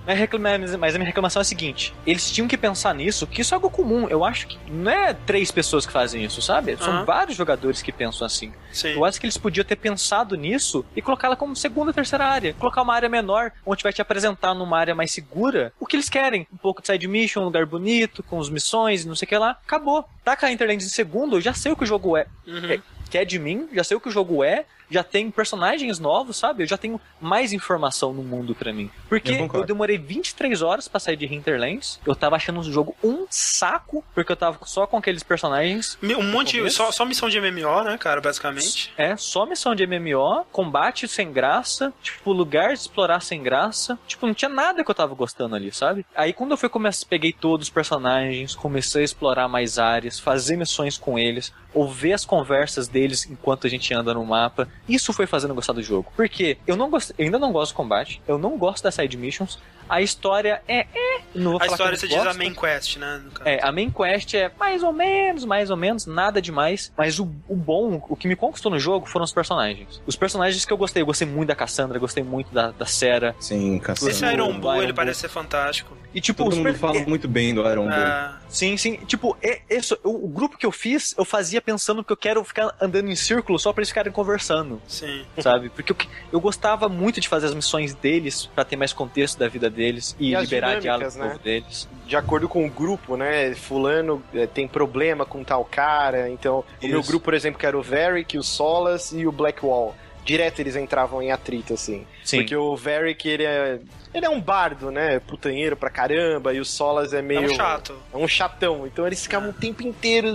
Mas, 0.06 0.95
a 0.95 0.97
minha 0.97 1.06
reclamação 1.06 1.39
é 1.39 1.43
a 1.43 1.45
seguinte: 1.45 1.93
eles 2.06 2.30
tinham 2.32 2.47
que 2.47 2.58
pensar 2.58 2.93
nisso, 2.93 3.28
que 3.28 3.41
isso 3.41 3.54
é 3.54 3.56
algo 3.56 3.70
comum. 3.70 4.08
Eu 4.10 4.26
acho 4.26 4.47
que 4.47 4.58
não 4.70 4.91
é 4.91 5.14
três 5.14 5.52
pessoas 5.52 5.86
que 5.86 5.91
fazem 5.91 6.24
isso, 6.24 6.41
sabe? 6.41 6.76
São 6.78 6.93
Aham. 6.93 7.06
vários 7.06 7.38
jogadores 7.38 7.82
que 7.82 7.91
pensam 7.91 8.26
assim. 8.26 8.52
Sim. 8.72 8.93
Eu 8.93 9.06
acho 9.06 9.20
que 9.20 9.26
eles 9.26 9.38
podiam 9.38 9.64
ter 9.64 9.76
pensado 9.76 10.36
nisso 10.36 10.86
e 10.95 11.02
colocá-la 11.02 11.36
como 11.36 11.56
segunda, 11.56 11.93
terceira 11.93 12.26
área. 12.26 12.54
Colocar 12.54 12.82
uma 12.82 12.93
área 12.93 13.10
menor, 13.10 13.52
onde 13.66 13.84
vai 13.84 13.93
te 13.93 14.02
apresentar 14.02 14.54
numa 14.54 14.78
área 14.78 14.95
mais 14.95 15.12
segura 15.12 15.74
o 15.80 15.86
que 15.86 15.95
eles 15.95 16.10
querem. 16.10 16.47
Um 16.52 16.58
pouco 16.58 16.82
de 16.82 16.88
side 16.88 17.08
mission, 17.08 17.41
um 17.41 17.45
lugar 17.45 17.66
bonito, 17.66 18.24
com 18.24 18.39
as 18.39 18.49
missões, 18.49 19.06
não 19.06 19.16
sei 19.16 19.26
o 19.26 19.30
que 19.30 19.38
lá. 19.38 19.52
Acabou. 19.52 20.06
Taca 20.24 20.47
a 20.47 20.52
Interlands 20.52 20.86
em 20.86 20.89
segundo, 20.89 21.38
eu 21.38 21.41
já 21.41 21.54
sei 21.54 21.72
o 21.72 21.76
que 21.76 21.84
o 21.84 21.88
jogo 21.88 22.18
é. 22.18 22.26
Uhum. 22.47 22.66
é 22.66 22.80
que 23.10 23.18
é 23.18 23.26
de 23.26 23.38
mim, 23.38 23.68
já 23.74 23.84
sei 23.84 23.97
o 23.97 23.99
que 23.99 24.08
o 24.08 24.12
jogo 24.12 24.41
é, 24.41 24.64
já 24.92 25.04
tem 25.04 25.32
personagens 25.32 25.98
novos, 25.98 26.38
sabe? 26.38 26.64
Eu 26.64 26.68
já 26.68 26.78
tenho 26.78 27.00
mais 27.20 27.54
informação 27.54 28.14
no 28.14 28.22
mundo 28.22 28.54
pra 28.54 28.74
mim. 28.74 28.92
Porque 29.10 29.32
Eu 29.32 29.50
eu, 29.54 29.66
demorei 29.66 29.98
23 29.98 30.62
horas 30.62 30.88
pra 30.88 31.00
sair 31.00 31.16
de 31.16 31.26
Hinterlands. 31.26 32.00
Eu 32.06 32.16
tava 32.16 32.36
achando 32.36 32.60
o 32.60 32.64
jogo 32.64 32.96
um 33.04 33.26
saco, 33.30 34.04
porque 34.14 34.32
eu 34.32 34.36
tava 34.36 34.60
só 34.66 34.86
com 34.86 34.98
aqueles 34.98 35.24
personagens 35.24 35.98
Um 36.02 36.32
monte? 36.32 36.70
Só, 36.70 36.92
só 36.92 37.06
missão 37.06 37.30
de 37.30 37.39
MMO, 37.39 37.84
né, 37.84 37.98
cara, 37.98 38.22
basicamente. 38.22 38.94
É, 38.98 39.16
só 39.16 39.46
missão 39.46 39.74
de 39.74 39.88
MMO, 39.88 40.46
combate 40.52 41.08
sem 41.08 41.32
graça, 41.32 41.94
tipo, 42.02 42.32
lugar 42.32 42.74
de 42.74 42.80
explorar 42.80 43.22
sem 43.22 43.42
graça. 43.42 43.98
Tipo, 44.08 44.28
não 44.28 44.34
tinha 44.34 44.50
nada 44.50 44.84
que 44.84 44.92
eu 44.92 44.96
tava 44.96 45.16
gostando 45.16 45.56
ali, 45.56 45.72
sabe? 45.72 46.06
Aí 46.16 46.34
quando 46.34 46.52
eu 46.52 46.58
fui 46.58 46.70
começar, 46.70 47.06
peguei 47.06 47.32
todos 47.32 47.68
os 47.68 47.74
personagens, 47.74 48.56
comecei 48.56 49.02
a 49.02 49.06
explorar 49.06 49.48
mais 49.48 49.80
áreas, 49.80 50.20
fazer 50.20 50.58
missões 50.58 50.98
com 50.98 51.18
eles, 51.18 51.54
ouvir 51.74 52.14
as 52.14 52.26
conversas 52.26 52.88
deles 52.88 53.26
enquanto 53.30 53.68
a 53.68 53.70
gente 53.70 53.94
anda 53.94 54.14
no 54.14 54.26
mapa. 54.26 54.68
Isso 54.88 55.13
foi 55.13 55.25
fazendo 55.27 55.51
eu 55.51 55.55
gostar 55.55 55.73
do 55.73 55.84
jogo. 55.84 56.11
Porque 56.15 56.57
eu 56.65 56.75
não 56.75 56.89
gosto, 56.89 57.13
eu 57.17 57.25
ainda 57.25 57.39
não 57.39 57.51
gosto 57.51 57.71
do 57.73 57.75
combate, 57.75 58.21
eu 58.27 58.38
não 58.38 58.57
gosto 58.57 58.84
das 58.84 58.95
side 58.95 59.15
missions. 59.17 59.59
A 59.88 60.01
história 60.01 60.61
é, 60.67 60.88
é, 60.95 61.21
não 61.36 61.51
vou 61.51 61.57
A 61.57 61.65
falar 61.65 61.67
que 61.67 61.73
história 61.73 61.97
você 61.97 62.05
não 62.05 62.11
diz 62.13 62.21
a 62.21 62.25
gosto. 62.25 62.38
main 62.38 62.53
quest, 62.53 62.97
né? 62.97 63.21
no 63.25 63.32
caso. 63.32 63.49
É, 63.49 63.59
a 63.61 63.71
main 63.71 63.89
quest 63.91 64.34
é 64.36 64.49
mais 64.57 64.84
ou 64.84 64.93
menos, 64.93 65.43
mais 65.43 65.69
ou 65.69 65.75
menos, 65.75 66.05
nada 66.05 66.41
demais. 66.41 66.93
Mas 66.97 67.19
o, 67.19 67.23
o 67.47 67.55
bom, 67.55 68.01
o 68.09 68.15
que 68.15 68.27
me 68.27 68.36
conquistou 68.36 68.71
no 68.71 68.79
jogo 68.79 69.05
foram 69.05 69.25
os 69.25 69.34
personagens. 69.34 70.01
Os 70.05 70.15
personagens 70.15 70.63
que 70.65 70.71
eu 70.71 70.77
gostei, 70.77 71.01
eu 71.01 71.05
gostei 71.05 71.27
muito 71.27 71.49
da 71.49 71.55
Cassandra, 71.55 71.99
gostei 71.99 72.23
muito 72.23 72.53
da, 72.53 72.71
da 72.71 72.86
Sarah. 72.86 73.36
Sim, 73.39 73.79
Cassandra. 73.79 74.13
Esse 74.13 74.25
Iron 74.25 74.59
Bull, 74.59 74.75
ele 74.77 74.86
Bull. 74.88 74.95
parece 74.95 75.21
ser 75.21 75.29
fantástico. 75.29 75.97
E 76.14 76.20
tipo, 76.20 76.43
Todo 76.43 76.51
os 76.51 76.57
mundo 76.57 76.66
per- 76.68 76.76
fala 76.78 76.97
é, 76.97 77.05
muito 77.05 77.28
bem 77.28 77.53
do 77.53 77.62
Iron 77.70 77.84
Bull. 77.84 77.93
Ah, 77.93 78.38
Sim, 78.49 78.76
sim. 78.76 78.97
Tipo, 79.07 79.38
é, 79.41 79.62
isso, 79.70 79.97
o, 80.03 80.26
o 80.26 80.28
grupo 80.28 80.57
que 80.57 80.66
eu 80.66 80.72
fiz, 80.74 81.16
eu 81.18 81.24
fazia 81.24 81.62
pensando 81.62 82.03
que 82.03 82.12
eu 82.12 82.18
quero 82.18 82.43
ficar 82.43 82.76
andando 82.82 83.09
em 83.09 83.16
círculo 83.16 83.57
só 83.57 83.72
pra 83.72 83.80
eles 83.82 83.88
ficarem 83.89 84.12
conversando, 84.12 84.82
sim. 84.88 85.24
sabe? 85.39 85.70
Porque 85.70 85.93
eu, 85.93 85.97
eu 86.34 86.41
gostava 86.41 86.89
muito 86.89 87.22
de 87.22 87.30
fazer 87.30 87.45
as 87.47 87.53
missões 87.55 87.93
deles 87.93 88.45
pra 88.53 88.66
ter 88.66 88.76
mais 88.76 88.91
contexto 88.91 89.39
da 89.39 89.47
vida 89.47 89.70
deles 89.70 90.14
e, 90.20 90.34
E 90.34 90.36
liberar 90.41 90.82
diálogo 90.82 91.18
né? 91.18 91.26
novo 91.28 91.39
deles. 91.39 91.88
De 92.05 92.16
acordo 92.18 92.49
com 92.49 92.66
o 92.66 92.70
grupo, 92.70 93.16
né? 93.16 93.53
Fulano 93.55 94.22
é, 94.34 94.45
tem 94.45 94.68
problema 94.68 95.26
com 95.26 95.45
tal 95.45 95.64
cara. 95.64 96.30
Então, 96.30 96.66
o 96.84 96.88
meu 96.88 96.99
Isso. 96.99 97.09
grupo, 97.09 97.24
por 97.24 97.34
exemplo, 97.34 97.57
que 97.57 97.66
era 97.66 97.78
o 97.78 97.82
Varric, 97.82 98.38
o 98.38 98.43
Solas 98.43 99.14
e 99.14 99.26
o 99.26 99.32
Blackwall. 99.32 99.95
Direto 100.24 100.59
eles 100.59 100.76
entravam 100.76 101.22
em 101.22 101.32
atrito, 101.32 101.74
assim. 101.74 102.05
Sim. 102.24 102.38
Porque 102.38 102.55
o 102.55 102.76
Varric, 102.76 103.28
ele 103.28 103.43
é. 103.43 103.80
Ele 104.13 104.26
é 104.26 104.30
um 104.30 104.41
bardo, 104.41 104.91
né? 104.91 105.19
Putanheiro 105.22 105.76
pra 105.78 105.89
caramba. 105.89 106.53
E 106.53 106.59
o 106.59 106.65
Solas 106.65 107.13
é 107.13 107.22
meio. 107.22 107.45
É 107.49 107.53
um 107.53 107.55
chato. 107.55 107.95
É 108.13 108.17
um 108.17 108.28
chatão. 108.28 108.86
Então 108.86 109.07
eles 109.07 109.24
ficavam 109.24 109.49
o 109.49 109.53
tempo 109.53 109.82
inteiro, 109.82 110.28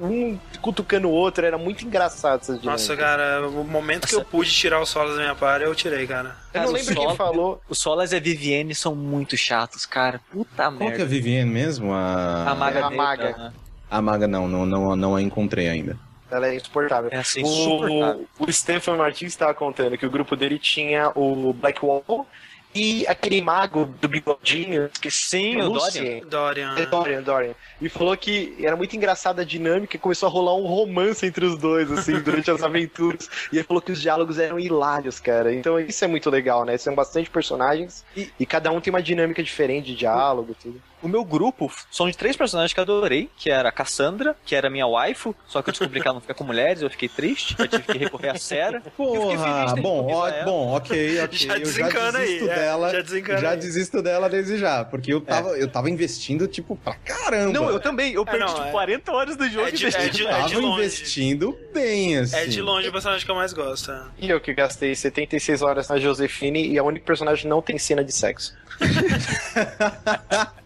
um 0.00 0.38
cutucando 0.62 1.08
o 1.08 1.10
outro. 1.10 1.44
Era 1.44 1.58
muito 1.58 1.84
engraçado 1.84 2.40
essas 2.42 2.60
dinâmicas. 2.60 2.88
Nossa, 2.88 2.96
cara, 2.96 3.46
o 3.48 3.64
momento 3.64 4.06
que 4.06 4.14
eu 4.14 4.24
pude 4.24 4.50
tirar 4.52 4.80
os 4.80 4.88
solos 4.88 5.16
da 5.16 5.22
minha 5.22 5.34
party, 5.34 5.64
eu 5.64 5.74
tirei, 5.74 6.06
cara. 6.06 6.28
Eu 6.28 6.52
Cara, 6.52 6.64
não 6.66 6.72
o 6.72 6.76
lembro 6.76 6.94
quem 6.94 7.02
Solas- 7.02 7.16
falou. 7.16 7.60
Os 7.68 7.78
Solas 7.78 8.12
e 8.12 8.16
a 8.16 8.20
Vivienne 8.20 8.72
são 8.74 8.94
muito 8.94 9.36
chatos, 9.36 9.84
cara. 9.84 10.20
Puta 10.30 10.70
Qual 10.70 10.76
que 10.78 10.82
é 10.84 10.86
a 10.86 10.88
merda. 10.90 11.04
Vivienne 11.04 11.50
mesmo? 11.50 11.92
A, 11.92 12.50
A 12.50 12.54
maga 12.54 12.78
a 12.86 12.90
negra, 12.90 12.96
maga. 13.04 13.36
né? 13.36 13.52
A 13.90 14.00
maga 14.00 14.28
não, 14.28 14.46
não, 14.48 14.64
não, 14.64 14.94
não 14.96 15.16
a 15.16 15.20
encontrei 15.20 15.68
ainda. 15.68 15.98
Ela 16.34 16.48
é 16.48 16.56
insuportável. 16.56 17.10
É 17.12 17.18
assim, 17.18 17.42
insuportável. 17.42 18.26
O, 18.38 18.44
o 18.44 18.52
Stephen 18.52 18.96
Martins 18.96 19.32
estava 19.32 19.54
contando 19.54 19.96
que 19.96 20.06
o 20.06 20.10
grupo 20.10 20.36
dele 20.36 20.58
tinha 20.58 21.12
o 21.14 21.52
Blackwall 21.52 22.26
e 22.74 23.06
aquele 23.06 23.40
mago 23.40 23.86
do 24.00 24.08
bigodinho, 24.08 24.90
esqueci 24.92 25.28
Sim, 25.28 25.60
o 25.60 25.68
Lucien. 25.68 26.24
Dorian. 26.26 26.74
É 26.76 26.84
Dorian, 26.84 27.22
Dorian. 27.22 27.54
E 27.80 27.88
falou 27.88 28.16
que 28.16 28.56
era 28.58 28.74
muito 28.74 28.96
engraçada 28.96 29.42
a 29.42 29.44
dinâmica 29.44 29.94
e 29.94 29.98
começou 29.98 30.28
a 30.28 30.32
rolar 30.32 30.56
um 30.56 30.66
romance 30.66 31.24
entre 31.24 31.44
os 31.44 31.56
dois, 31.56 31.90
assim, 31.92 32.18
durante 32.18 32.50
as 32.50 32.62
aventuras. 32.64 33.30
E 33.52 33.58
ele 33.58 33.64
falou 33.64 33.80
que 33.80 33.92
os 33.92 34.00
diálogos 34.00 34.40
eram 34.40 34.58
hilários, 34.58 35.20
cara. 35.20 35.54
Então 35.54 35.78
isso 35.78 36.04
é 36.04 36.08
muito 36.08 36.28
legal, 36.28 36.64
né? 36.64 36.76
São 36.76 36.96
bastante 36.96 37.30
personagens 37.30 38.04
e, 38.16 38.28
e 38.40 38.44
cada 38.44 38.72
um 38.72 38.80
tem 38.80 38.92
uma 38.92 39.02
dinâmica 39.02 39.40
diferente 39.40 39.86
de 39.86 39.94
diálogo 39.94 40.50
e 40.50 40.54
tudo. 40.62 40.82
O 41.04 41.08
meu 41.08 41.22
grupo 41.22 41.70
são 41.90 42.08
de 42.10 42.16
três 42.16 42.34
personagens 42.34 42.72
que 42.72 42.80
eu 42.80 42.82
adorei, 42.82 43.28
que 43.36 43.50
era 43.50 43.68
a 43.68 43.72
Cassandra, 43.72 44.34
que 44.44 44.54
era 44.56 44.70
minha 44.70 44.86
waifu, 44.86 45.36
só 45.46 45.60
que 45.60 45.68
eu 45.68 45.72
descobri 45.72 46.00
que 46.00 46.06
ela 46.08 46.14
não 46.14 46.20
fica 46.22 46.32
com 46.32 46.44
mulheres, 46.44 46.80
eu 46.80 46.88
fiquei 46.88 47.08
triste, 47.10 47.54
eu 47.58 47.68
tive 47.68 47.82
que 47.82 47.98
recorrer 47.98 48.30
a 48.30 48.38
Sarah. 48.38 48.82
Eu 48.98 49.20
fiquei 49.20 49.36
feliz 49.38 49.74
de 49.74 49.82
Porra, 49.82 49.82
bom, 49.82 50.08
ó, 50.12 50.44
bom, 50.44 50.68
ok, 50.76 51.20
ok. 51.22 51.38
Já 51.38 51.54
eu 51.54 51.60
desencana 51.60 52.18
aí, 52.18 52.26
desisto 52.26 52.50
é, 52.50 52.54
dela. 52.54 52.90
já 52.90 53.00
desencana 53.02 53.38
já 53.40 53.50
aí. 53.50 53.56
desisto 53.58 54.02
dela 54.02 54.28
desde 54.30 54.56
já, 54.56 54.84
porque 54.84 55.12
eu 55.12 55.20
tava, 55.20 55.50
eu 55.58 55.68
tava 55.68 55.90
investindo, 55.90 56.48
tipo, 56.48 56.74
pra 56.76 56.94
caramba. 56.94 57.52
Não, 57.52 57.68
eu 57.70 57.78
também, 57.78 58.14
eu 58.14 58.24
perdi 58.24 58.40
não, 58.40 58.54
tipo, 58.54 58.66
é- 58.68 58.70
40 58.70 59.12
horas 59.12 59.36
do 59.36 59.46
jogo 59.50 59.66
É 59.68 59.70
de- 59.72 59.76
e 59.76 59.80
deixei 59.90 60.00
é 60.00 60.08
de- 60.08 60.22
Eu 60.22 60.26
de- 60.28 60.32
tava 60.32 60.58
longe. 60.58 60.84
investindo 60.86 61.58
bem, 61.74 62.16
assim. 62.16 62.36
É 62.36 62.46
de 62.46 62.62
longe 62.62 62.88
o 62.88 62.92
personagem 62.92 63.24
que 63.26 63.30
eu 63.30 63.34
mais 63.36 63.52
gosto. 63.52 63.90
é. 63.92 64.02
E 64.18 64.30
eu 64.30 64.40
que 64.40 64.54
gastei 64.54 64.94
76 64.94 65.60
horas 65.60 65.88
na 65.88 65.98
Josefine 65.98 66.66
e 66.66 66.78
a 66.78 66.82
única 66.82 67.04
personagem 67.04 67.42
que 67.42 67.48
não 67.48 67.60
tem 67.60 67.76
cena 67.76 68.02
de 68.02 68.12
sexo. 68.12 68.56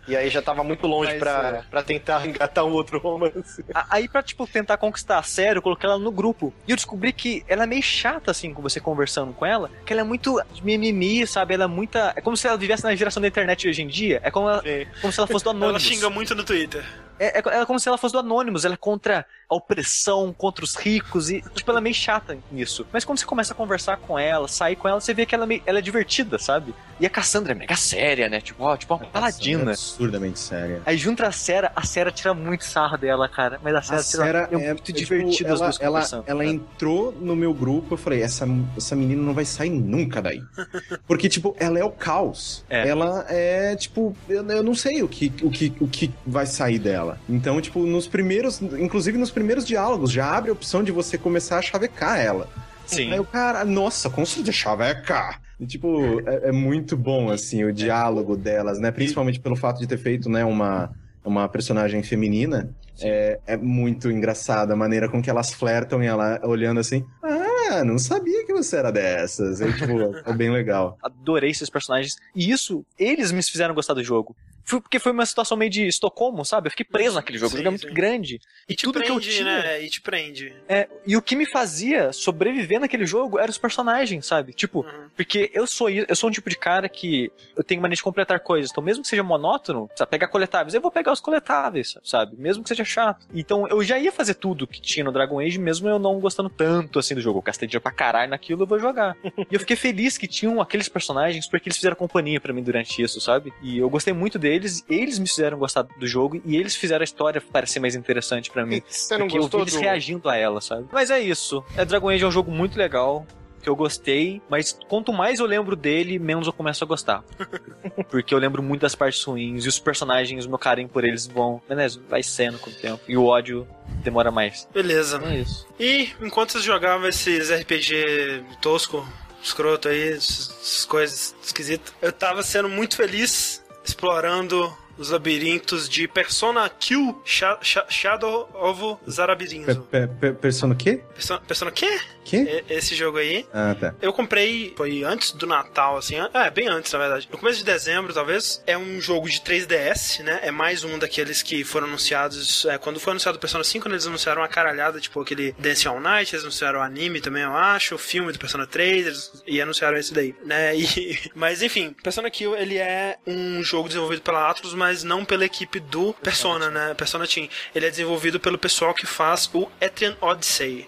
E 0.07 0.17
aí 0.17 0.31
já 0.31 0.41
tava 0.41 0.65
muito 0.65 0.87
longe 0.87 1.11
Mas, 1.11 1.19
pra, 1.19 1.49
é. 1.59 1.63
pra 1.71 1.83
tentar 1.83 2.27
engatar 2.27 2.65
um 2.65 2.73
outro 2.73 2.99
romance. 2.99 3.65
Aí 3.91 4.09
pra, 4.09 4.23
tipo, 4.23 4.47
tentar 4.47 4.77
conquistar 4.79 5.19
a 5.19 5.23
sério, 5.23 5.59
eu 5.59 5.63
coloquei 5.63 5.89
ela 5.89 5.99
no 5.99 6.11
grupo. 6.11 6.53
E 6.67 6.71
eu 6.71 6.77
descobri 6.77 7.13
que 7.13 7.45
ela 7.47 7.65
é 7.65 7.67
meio 7.67 7.83
chata, 7.83 8.31
assim, 8.31 8.55
com 8.55 8.63
você 8.63 8.81
conversando 8.81 9.33
com 9.33 9.45
ela, 9.45 9.71
que 9.85 9.93
ela 9.93 10.01
é 10.01 10.05
muito 10.05 10.41
mimimi, 10.63 11.27
sabe? 11.27 11.55
Ela 11.55 11.65
é 11.65 11.67
muita... 11.67 12.13
É 12.17 12.21
como 12.21 12.37
se 12.37 12.47
ela 12.47 12.57
vivesse 12.57 12.85
na 12.85 12.95
geração 12.95 13.21
da 13.21 13.29
internet 13.29 13.61
de 13.63 13.69
hoje 13.69 13.83
em 13.83 13.89
dia. 13.89 14.21
É 14.23 14.31
como, 14.31 14.49
ela- 14.49 14.63
como 15.01 15.13
se 15.13 15.21
ela 15.21 15.27
fosse 15.27 15.45
do 15.45 15.51
Ela 15.51 15.59
Anonymous. 15.59 15.83
xinga 15.83 16.09
muito 16.11 16.35
no 16.35 16.45
Twitter. 16.45 16.85
É, 17.21 17.39
é, 17.41 17.61
é 17.63 17.67
como 17.67 17.81
se 17.81 17.89
ela 17.89 17.99
fosse 17.99 18.13
do 18.13 18.21
Anonymous, 18.21 18.65
ela 18.65 18.75
é 18.75 18.77
contra 18.77 19.27
a 19.51 19.55
opressão, 19.55 20.35
contra 20.37 20.65
os 20.65 20.75
ricos, 20.75 21.31
e, 21.31 21.41
tipo, 21.55 21.71
ela 21.71 21.81
é 21.81 21.83
meio 21.83 21.95
chata 21.95 22.37
nisso. 22.53 22.87
Mas 22.93 23.05
quando 23.05 23.19
você 23.19 23.25
começa 23.25 23.53
a 23.53 23.57
conversar 23.57 23.97
com 23.97 24.19
ela, 24.19 24.47
sair 24.49 24.77
com 24.77 24.89
ela, 24.89 25.01
você 25.01 25.15
vê 25.15 25.25
que 25.25 25.35
ela 25.35 25.45
é, 25.45 25.47
meio- 25.47 25.63
ela 25.65 25.79
é 25.79 25.83
divertida, 25.83 26.39
sabe? 26.39 26.75
E 27.01 27.07
a 27.07 27.11
Cassandra 27.11 27.53
é 27.53 27.55
mega 27.55 27.77
séria, 27.77 28.29
né? 28.29 28.41
Tipo, 28.41 28.65
ó, 28.65 28.77
tipo 28.77 28.93
uma 28.95 29.05
É 29.05 29.07
paladina. 29.09 29.71
absurdamente 29.71 30.39
séria. 30.39 30.83
Aí 30.85 30.97
junto 30.99 31.25
a 31.25 31.31
Sera, 31.31 31.71
a 31.75 31.83
Sera 31.85 32.11
tira 32.11 32.35
muito 32.35 32.65
sarro 32.65 32.97
dela, 32.99 33.29
cara. 33.29 33.61
Mas 33.63 33.75
a 33.75 33.83
Sera, 33.83 34.01
A 34.01 34.03
Sarah 34.03 34.47
tira, 34.49 34.61
é, 34.63 34.69
muito 34.75 34.93
divertido 34.93 35.53
as 35.53 35.61
ela, 35.61 35.69
duas 35.71 35.81
ela, 35.81 35.91
conversando. 35.93 36.25
ela 36.27 36.39
cara. 36.45 36.51
entrou 36.51 37.13
no 37.13 37.37
meu 37.37 37.55
grupo, 37.55 37.95
eu 37.95 37.99
falei, 37.99 38.21
essa, 38.23 38.47
essa 38.77 38.97
menina 38.97 39.23
não 39.23 39.33
vai 39.33 39.45
sair 39.45 39.71
nunca 39.71 40.21
daí. 40.21 40.43
Porque, 41.07 41.29
tipo, 41.29 41.55
ela 41.59 41.79
é 41.79 41.85
o 41.85 41.91
caos. 41.91 42.65
É. 42.69 42.89
Ela 42.89 43.25
é, 43.29 43.77
tipo, 43.77 44.15
eu, 44.29 44.45
eu 44.49 44.63
não 44.63 44.75
sei 44.75 45.03
o 45.03 45.09
que, 45.09 45.33
o, 45.43 45.51
que, 45.51 45.73
o 45.81 45.87
que 45.87 46.11
vai 46.27 46.47
sair 46.47 46.79
dela. 46.81 47.19
Então, 47.29 47.61
tipo, 47.61 47.79
nos 47.87 48.07
primeiros, 48.09 48.61
inclusive 48.61 49.17
nos 49.17 49.31
primeiros 49.39 49.65
diálogos, 49.65 50.11
já 50.11 50.37
abre 50.37 50.51
a 50.51 50.53
opção 50.53 50.83
de 50.83 50.91
você 50.91 51.17
começar 51.17 51.59
a 51.59 51.63
chavecar 51.63 52.19
ela. 52.19 52.49
Sim. 52.87 53.13
Aí 53.13 53.21
o 53.21 53.25
cara, 53.25 53.65
nossa, 53.65 54.11
como 54.11 54.27
se 54.27 54.51
chavecar? 54.53 55.41
E, 55.61 55.67
tipo, 55.67 56.21
é, 56.29 56.49
é 56.49 56.53
muito 56.53 56.97
bom, 56.97 57.31
assim, 57.31 57.65
o 57.65 57.73
diálogo 57.73 58.37
delas, 58.37 58.79
né? 58.79 58.91
Principalmente 58.91 59.39
pelo 59.41 59.57
fato 59.57 59.79
de 59.79 59.87
ter 59.87 59.99
feito, 59.99 60.29
né, 60.31 60.45
uma, 60.45 60.91
uma 61.25 61.49
personagem 61.49 62.03
feminina. 62.03 62.71
É, 63.01 63.39
é 63.47 63.57
muito 63.57 64.11
engraçado 64.11 64.73
a 64.73 64.77
maneira 64.77 65.09
com 65.09 65.23
que 65.23 65.31
elas 65.31 65.53
flertam 65.53 66.03
e 66.03 66.07
ela 66.07 66.41
olhando 66.43 66.81
assim, 66.81 67.05
ah, 67.23 67.85
não 67.85 67.99
sabia 67.99 68.45
que 68.45 68.53
você 68.53 68.77
era 68.77 68.91
dessas. 68.91 69.61
É, 69.61 69.71
tipo, 69.71 70.17
é 70.25 70.33
bem 70.33 70.51
legal. 70.51 70.99
Adorei 71.03 71.51
esses 71.51 71.71
personagens. 71.71 72.17
E 72.35 72.51
isso, 72.51 72.85
eles 72.99 73.31
me 73.31 73.43
fizeram 73.43 73.75
gostar 73.75 73.95
do 73.95 74.03
jogo. 74.03 74.35
Foi 74.69 74.81
porque 74.83 74.99
foi 74.99 75.13
uma 75.13 75.25
situação 75.25 75.57
meio 75.57 75.71
de 75.71 75.87
Estocolmo, 75.87 76.45
sabe? 76.45 76.67
Eu 76.67 76.71
fiquei 76.71 76.85
preso 76.85 77.15
naquele 77.15 77.39
jogo. 77.39 77.51
Sim, 77.51 77.55
o 77.55 77.59
jogo 77.65 77.69
é 77.69 77.71
muito 77.71 77.95
grande. 77.95 78.39
E 78.69 78.75
te 78.75 78.85
tudo 78.85 79.01
que 79.01 79.11
eu 79.11 79.15
prende, 79.17 79.31
tinha- 79.35 79.45
né? 79.45 79.83
E 79.83 79.89
te 79.89 80.01
prende. 80.03 80.55
É, 80.69 80.87
e 81.07 81.17
o 81.17 81.23
que 81.23 81.35
me 81.35 81.47
fazia 81.47 82.13
sobreviver 82.13 82.79
naquele 82.79 83.07
jogo 83.07 83.39
eram 83.39 83.49
os 83.51 83.57
personagens, 83.59 84.27
sabe? 84.27 84.53
Tipo, 84.53 84.81
Uhum. 84.81 85.09
porque 85.17 85.51
eu 85.55 85.67
sou 85.67 85.89
eu 85.89 86.15
sou 86.15 86.29
um 86.29 86.33
tipo 86.33 86.51
de 86.51 86.57
cara 86.59 86.89
que 86.89 87.33
eu 87.57 87.65
tenho 87.65 87.81
mania 87.81 87.97
de 87.97 88.03
completar 88.03 88.41
coisas. 88.41 88.71
Então, 88.71 88.85
mesmo 88.85 89.03
que 89.03 89.09
seja 89.09 89.23
monótono, 89.23 89.89
sabe, 89.97 90.11
pegar 90.11 90.29
coletáveis, 90.29 90.75
eu 90.75 90.81
vou 90.83 90.91
pegar 90.91 91.13
os 91.13 91.21
coletáveis, 91.21 91.97
sabe? 92.05 92.37
Mesmo 92.37 92.63
que 92.63 92.69
seja 92.69 92.85
chato. 92.85 93.27
Então, 93.35 93.67
eu 93.69 93.83
já 93.83 93.99
ia 93.99 94.13
fazer 94.13 94.35
tudo 94.35 94.67
que 94.67 94.81
tinha 94.83 95.03
no 95.05 95.13
Dragon 95.13 95.41
Age, 95.41 95.59
mesmo 95.59 95.89
eu 95.89 95.99
não 95.99 96.21
gostando 96.21 96.51
tanto 96.51 96.99
assim 96.99 97.15
do 97.15 97.21
jogo. 97.23 97.39
Eu 97.39 97.43
gastei 97.43 97.67
dinheiro 97.67 97.83
pra 97.83 97.91
caralho 97.93 98.31
naquilo, 98.31 98.65
eu 98.65 98.67
vou 98.67 98.79
jogar. 98.79 99.17
e 99.51 99.55
eu 99.55 99.61
fiquei 99.61 99.77
feliz 99.77 100.19
que 100.19 100.27
tinham 100.27 100.61
aqueles 100.61 100.89
personagens 100.89 101.47
porque 101.49 101.69
eles 101.69 101.77
fizeram 101.77 101.97
companhia 101.97 102.41
pra 102.41 102.53
mim 102.53 102.63
durante 102.63 103.01
isso, 103.01 103.19
sabe? 103.21 103.51
E 103.63 103.79
eu 103.79 103.89
gostei 103.89 104.13
muito 104.13 104.39
deles, 104.39 104.58
eles 104.89 105.19
me 105.19 105.29
fizeram 105.29 105.59
gostar 105.59 105.83
do 105.83 106.07
jogo 106.07 106.41
e 106.45 106.57
eles 106.57 106.75
fizeram 106.77 107.03
a 107.03 107.05
história 107.05 107.41
parecer 107.41 107.81
mais 107.81 107.95
interessante 107.95 108.51
pra 108.51 108.65
mim. 108.65 108.83
Você 108.89 109.17
não 109.17 109.27
Porque 109.27 109.39
eu 109.39 109.43
vi 109.43 109.45
gostou 109.45 109.61
eles 109.61 109.75
do... 109.75 109.81
reagindo 109.81 110.29
a 110.29 110.37
ela, 110.37 110.61
sabe? 110.61 110.87
Mas 110.93 111.11
é 111.11 111.21
isso. 111.21 111.65
É, 111.77 111.85
Dragon 111.85 112.09
Age 112.09 112.25
é 112.25 112.27
um 112.27 112.33
jogo 112.33 112.51
muito 112.51 112.79
legal. 112.79 113.27
Que 113.59 113.69
que 113.69 113.71
eu 113.71 113.77
gostei, 113.77 114.41
mas 114.49 114.79
quanto 114.89 115.13
mais 115.13 115.41
eu 115.41 115.47
lembro 115.47 115.77
dele, 115.77 116.19
menos 116.19 116.47
eu 116.47 116.53
começo 116.53 116.83
a 116.83 116.87
gostar. 116.87 117.23
Porque 118.09 118.33
eu 118.33 118.39
lembro 118.39 118.63
muito 118.63 118.81
das 118.81 118.95
partes 118.95 119.23
ruins 119.23 119.67
e 119.67 119.69
os 119.69 119.79
personagens, 119.79 120.47
o 120.47 120.49
meu 120.49 120.59
carinho 120.59 120.89
por 120.89 121.05
eles 121.05 121.27
vão, 121.27 121.61
beleza, 121.69 122.01
vai 122.09 122.23
sendo 122.23 122.59
com 122.59 122.71
o 122.71 122.73
tempo. 122.73 123.03
E 123.07 123.17
o 123.17 123.27
ódio 123.27 123.69
demora 124.03 124.31
mais. 124.31 124.67
Beleza. 124.73 125.21
É 125.25 125.37
isso. 125.37 125.67
E 125.79 126.09
enquanto 126.21 126.53
vocês 126.53 126.65
jogavam 126.65 127.07
esses 127.09 127.51
RPG 127.51 128.45
tosco, 128.63 129.07
escroto 129.43 129.89
aí, 129.89 130.13
essas 130.13 130.87
coisas 130.87 131.35
esquisitas, 131.43 131.93
eu 132.01 132.13
tava 132.13 132.43
sendo 132.43 132.69
muito 132.71 132.97
feliz 132.97 133.63
explorando 133.89 134.73
os 134.99 135.11
labirintos 135.11 135.89
de 135.89 136.07
Persona 136.09 136.69
Q 136.69 137.15
Sha- 137.25 137.59
Sha- 137.63 137.87
Shadow 137.89 138.49
of 138.55 138.97
Zarabirinzo. 139.11 139.81
pe- 139.83 140.07
pe- 140.07 140.33
Persona 140.33 140.75
o 140.75 140.77
quê? 140.77 141.01
Persona, 141.15 141.41
Persona 141.41 141.71
quê? 141.71 141.87
Quê? 141.89 142.01
E- 142.37 142.65
Esse 142.69 142.95
jogo 142.95 143.19
aí. 143.19 143.47
Ah, 143.53 143.75
tá. 143.79 143.95
Eu 144.01 144.13
comprei, 144.13 144.73
foi 144.77 145.03
antes 145.05 145.33
do 145.33 145.47
Natal, 145.47 145.97
assim, 145.97 146.17
é, 146.35 146.51
bem 146.51 146.69
antes, 146.69 146.93
na 146.93 146.99
verdade. 146.99 147.29
No 147.31 147.39
começo 147.39 147.59
de 147.59 147.65
dezembro, 147.65 148.13
talvez. 148.13 148.63
É 148.67 148.77
um 148.77 149.01
jogo 149.01 149.29
de 149.29 149.41
3DS, 149.41 150.23
né? 150.23 150.41
É 150.43 150.51
mais 150.51 150.85
um 150.85 150.99
daqueles 150.99 151.43
que 151.43 151.65
foram 151.65 151.87
anunciados. 151.87 152.65
é, 152.67 152.79
quando 152.79 153.01
foi 153.01 153.13
anunciado 153.13 153.37
o 153.39 153.41
Persona 153.41 153.65
5, 153.65 153.89
né, 153.89 153.95
eles 153.95 154.07
anunciaram 154.07 154.43
uma 154.43 154.49
caralhada, 154.49 155.01
tipo 155.01 155.21
aquele 155.21 155.53
Dance 155.59 155.87
All 155.89 156.01
Night, 156.01 156.35
eles 156.35 156.45
anunciaram 156.45 156.81
o 156.81 156.83
anime 156.83 157.21
também, 157.21 157.43
eu 157.43 157.55
acho, 157.55 157.95
o 157.95 157.99
filme 157.99 158.33
do 158.33 158.39
Persona 158.39 158.67
3, 158.67 159.07
eles, 159.07 159.43
e 159.47 159.61
anunciaram 159.61 159.97
esse 159.97 160.13
daí, 160.13 160.35
né? 160.45 160.75
E, 160.99 161.19
mas 161.35 161.63
enfim, 161.63 161.95
Persona 162.03 162.31
Kill, 162.31 162.57
ele 162.57 162.77
é 162.77 163.17
um 163.27 163.63
jogo 163.63 163.89
desenvolvido 163.89 164.23
pela 164.23 164.49
Atlus, 164.51 164.75
mas 164.75 165.05
não 165.05 165.25
pela 165.25 165.45
equipe 165.45 165.79
do 165.81 166.13
Persona, 166.15 166.71
né? 166.71 166.95
Persona 166.95 167.27
Team. 167.27 167.49
Ele 167.75 167.87
é 167.87 167.91
desenvolvido 167.91 168.41
pelo 168.41 168.59
pessoal 168.59 168.95
que 168.95 169.07
faz 169.07 169.49
o 169.53 169.69
Etrian 169.81 170.17
Odyssey 170.21 170.87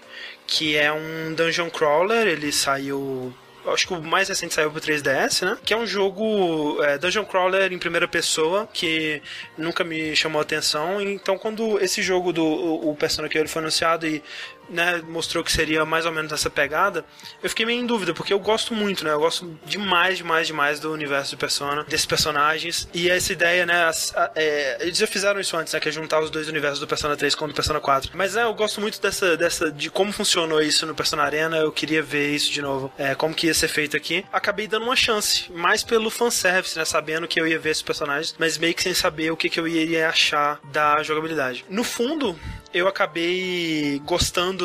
que 0.51 0.75
é 0.75 0.91
um 0.91 1.33
dungeon 1.33 1.69
crawler, 1.69 2.27
ele 2.27 2.51
saiu 2.51 3.33
Acho 3.65 3.87
que 3.87 3.93
o 3.93 4.01
mais 4.01 4.27
recente 4.27 4.55
saiu 4.55 4.71
pro 4.71 4.81
3DS, 4.81 5.45
né? 5.45 5.55
Que 5.63 5.71
é 5.71 5.77
um 5.77 5.85
jogo 5.85 6.83
é, 6.83 6.97
dungeon 6.97 7.23
crawler 7.23 7.71
em 7.71 7.77
primeira 7.77 8.07
pessoa 8.07 8.67
que 8.73 9.21
nunca 9.55 9.83
me 9.83 10.15
chamou 10.15 10.39
a 10.39 10.41
atenção. 10.41 10.99
Então, 10.99 11.37
quando 11.37 11.79
esse 11.79 12.01
jogo 12.01 12.33
do 12.33 12.43
o, 12.43 12.89
o 12.89 12.95
Persona 12.95 13.29
que 13.29 13.37
ele 13.37 13.47
foi 13.47 13.61
anunciado 13.61 14.07
e 14.07 14.23
né, 14.71 15.01
mostrou 15.07 15.43
que 15.43 15.51
seria 15.51 15.85
mais 15.85 16.05
ou 16.05 16.11
menos 16.11 16.31
essa 16.31 16.49
pegada, 16.49 17.05
eu 17.43 17.49
fiquei 17.49 17.65
meio 17.65 17.79
em 17.81 17.85
dúvida, 17.85 18.13
porque 18.13 18.33
eu 18.33 18.39
gosto 18.39 18.73
muito, 18.73 19.03
né? 19.03 19.11
Eu 19.11 19.19
gosto 19.19 19.59
demais, 19.65 20.17
demais, 20.17 20.47
demais 20.47 20.79
do 20.79 20.91
universo 20.91 21.31
de 21.31 21.37
Persona, 21.37 21.83
desses 21.83 22.05
personagens. 22.05 22.87
E 22.93 23.09
essa 23.09 23.33
ideia, 23.33 23.65
né? 23.65 23.83
as- 23.85 24.15
a- 24.15 24.31
é, 24.35 24.77
eles 24.81 24.97
já 24.97 25.07
fizeram 25.07 25.39
isso 25.39 25.55
antes, 25.57 25.73
né? 25.73 25.79
Que 25.79 25.89
é 25.89 25.91
juntar 25.91 26.21
os 26.21 26.29
dois 26.29 26.47
universos 26.47 26.79
do 26.79 26.87
Persona 26.87 27.15
3 27.17 27.35
com 27.35 27.45
o 27.45 27.47
do 27.47 27.53
Persona 27.53 27.79
4. 27.79 28.11
Mas 28.13 28.35
é, 28.35 28.43
eu 28.43 28.53
gosto 28.53 28.79
muito 28.79 29.01
dessa, 29.01 29.35
dessa. 29.37 29.71
de 29.71 29.89
como 29.89 30.11
funcionou 30.11 30.61
isso 30.61 30.85
no 30.85 30.95
Persona 30.95 31.23
Arena. 31.23 31.57
Eu 31.57 31.71
queria 31.71 32.01
ver 32.01 32.33
isso 32.33 32.51
de 32.51 32.61
novo. 32.61 32.91
É, 32.97 33.13
como 33.15 33.33
que 33.35 33.47
ia 33.47 33.53
ser 33.53 33.67
feito 33.67 33.97
aqui. 33.97 34.23
Acabei 34.31 34.67
dando 34.67 34.83
uma 34.83 34.95
chance, 34.95 35.51
mais 35.51 35.83
pelo 35.83 36.09
fanservice, 36.09 36.77
né? 36.77 36.85
Sabendo 36.85 37.27
que 37.27 37.39
eu 37.39 37.47
ia 37.47 37.59
ver 37.59 37.71
esses 37.71 37.83
personagens, 37.83 38.35
mas 38.39 38.57
meio 38.57 38.73
que 38.73 38.83
sem 38.83 38.93
saber 38.93 39.31
o 39.31 39.37
que, 39.37 39.49
que 39.49 39.59
eu 39.59 39.67
iria 39.67 40.07
achar 40.09 40.59
da 40.71 41.01
jogabilidade. 41.03 41.65
No 41.69 41.83
fundo, 41.83 42.37
eu 42.73 42.87
acabei 42.87 44.01
gostando 44.05 44.60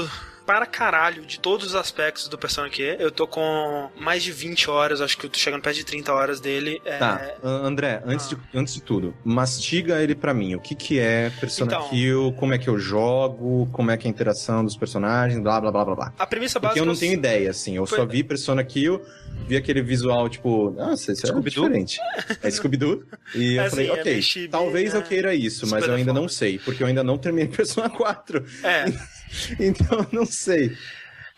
para 0.47 0.65
caralho 0.65 1.27
de 1.27 1.41
todos 1.41 1.67
os 1.67 1.75
aspectos 1.75 2.29
do 2.29 2.39
Persona 2.39 2.71
Q. 2.71 2.97
Eu 3.01 3.11
tô 3.11 3.27
com 3.27 3.91
mais 3.99 4.23
de 4.23 4.31
20 4.31 4.71
horas, 4.71 5.01
acho 5.01 5.19
que 5.19 5.27
eu 5.27 5.31
tô 5.31 5.37
chegando 5.37 5.61
perto 5.61 5.75
de 5.77 5.85
30 5.85 6.13
horas 6.15 6.39
dele. 6.39 6.81
É, 6.85 6.99
Tá, 6.99 7.21
André, 7.43 8.01
antes, 8.07 8.29
de, 8.29 8.37
antes 8.55 8.73
de 8.75 8.81
tudo, 8.81 9.13
mastiga 9.25 10.01
ele 10.01 10.15
pra 10.15 10.33
mim. 10.33 10.55
O 10.55 10.61
que 10.61 10.77
que 10.77 11.01
é 11.01 11.31
Persona 11.41 11.73
Então. 11.75 11.89
Kill, 11.89 12.33
como 12.39 12.55
é 12.55 12.59
que 12.59 12.69
eu 12.69 12.79
jogo, 12.79 13.69
como 13.73 13.91
é 13.91 13.97
que 13.97 14.07
é 14.07 14.09
a 14.09 14.13
interação 14.13 14.65
dos 14.65 14.77
personagens, 14.77 15.41
blá, 15.41 15.61
blá, 15.61 15.73
blá, 15.73 15.85
blá, 15.85 15.95
blá. 15.97 16.13
A 16.17 16.25
premissa 16.29 16.61
Porque 16.61 16.69
básica 16.79 16.81
eu 16.81 16.87
não 16.87 16.95
é 16.95 16.97
tenho 16.97 17.15
ideia, 17.15 17.51
assim. 17.51 17.75
Eu 17.77 17.85
Foi- 17.85 17.99
só 17.99 18.07
vi 18.07 18.23
Persona 18.23 18.63
Kill, 18.63 19.03
vi 19.49 19.57
aquele 19.57 19.83
visual, 19.83 20.29
tipo, 20.29 20.71
nossa, 20.71 21.11
isso 21.11 21.27
é 21.27 21.41
diferente. 21.41 21.99
É 22.41 22.49
Scooby-Doo. 22.49 23.03
E 23.35 23.57
eu 23.57 23.65
É, 23.65 23.71
falei, 23.71 23.91
assim, 23.91 23.99
é 23.99 24.01
ok, 24.01 24.23
chibi, 24.23 24.49
talvez 24.49 24.93
né? 24.95 25.01
eu 25.01 25.03
queira 25.03 25.35
isso, 25.35 25.67
mas 25.67 25.85
eu 25.89 25.95
ainda 25.95 26.13
não 26.13 26.29
sei, 26.29 26.57
porque 26.61 26.85
eu 26.85 26.87
ainda 26.87 27.03
não 27.03 27.19
terminei 27.19 27.49
Persona 27.51 27.91
4. 27.91 28.45
É. 28.63 28.85
Então 29.59 29.99
eu 29.99 30.09
não 30.13 30.27
sei. 30.27 30.77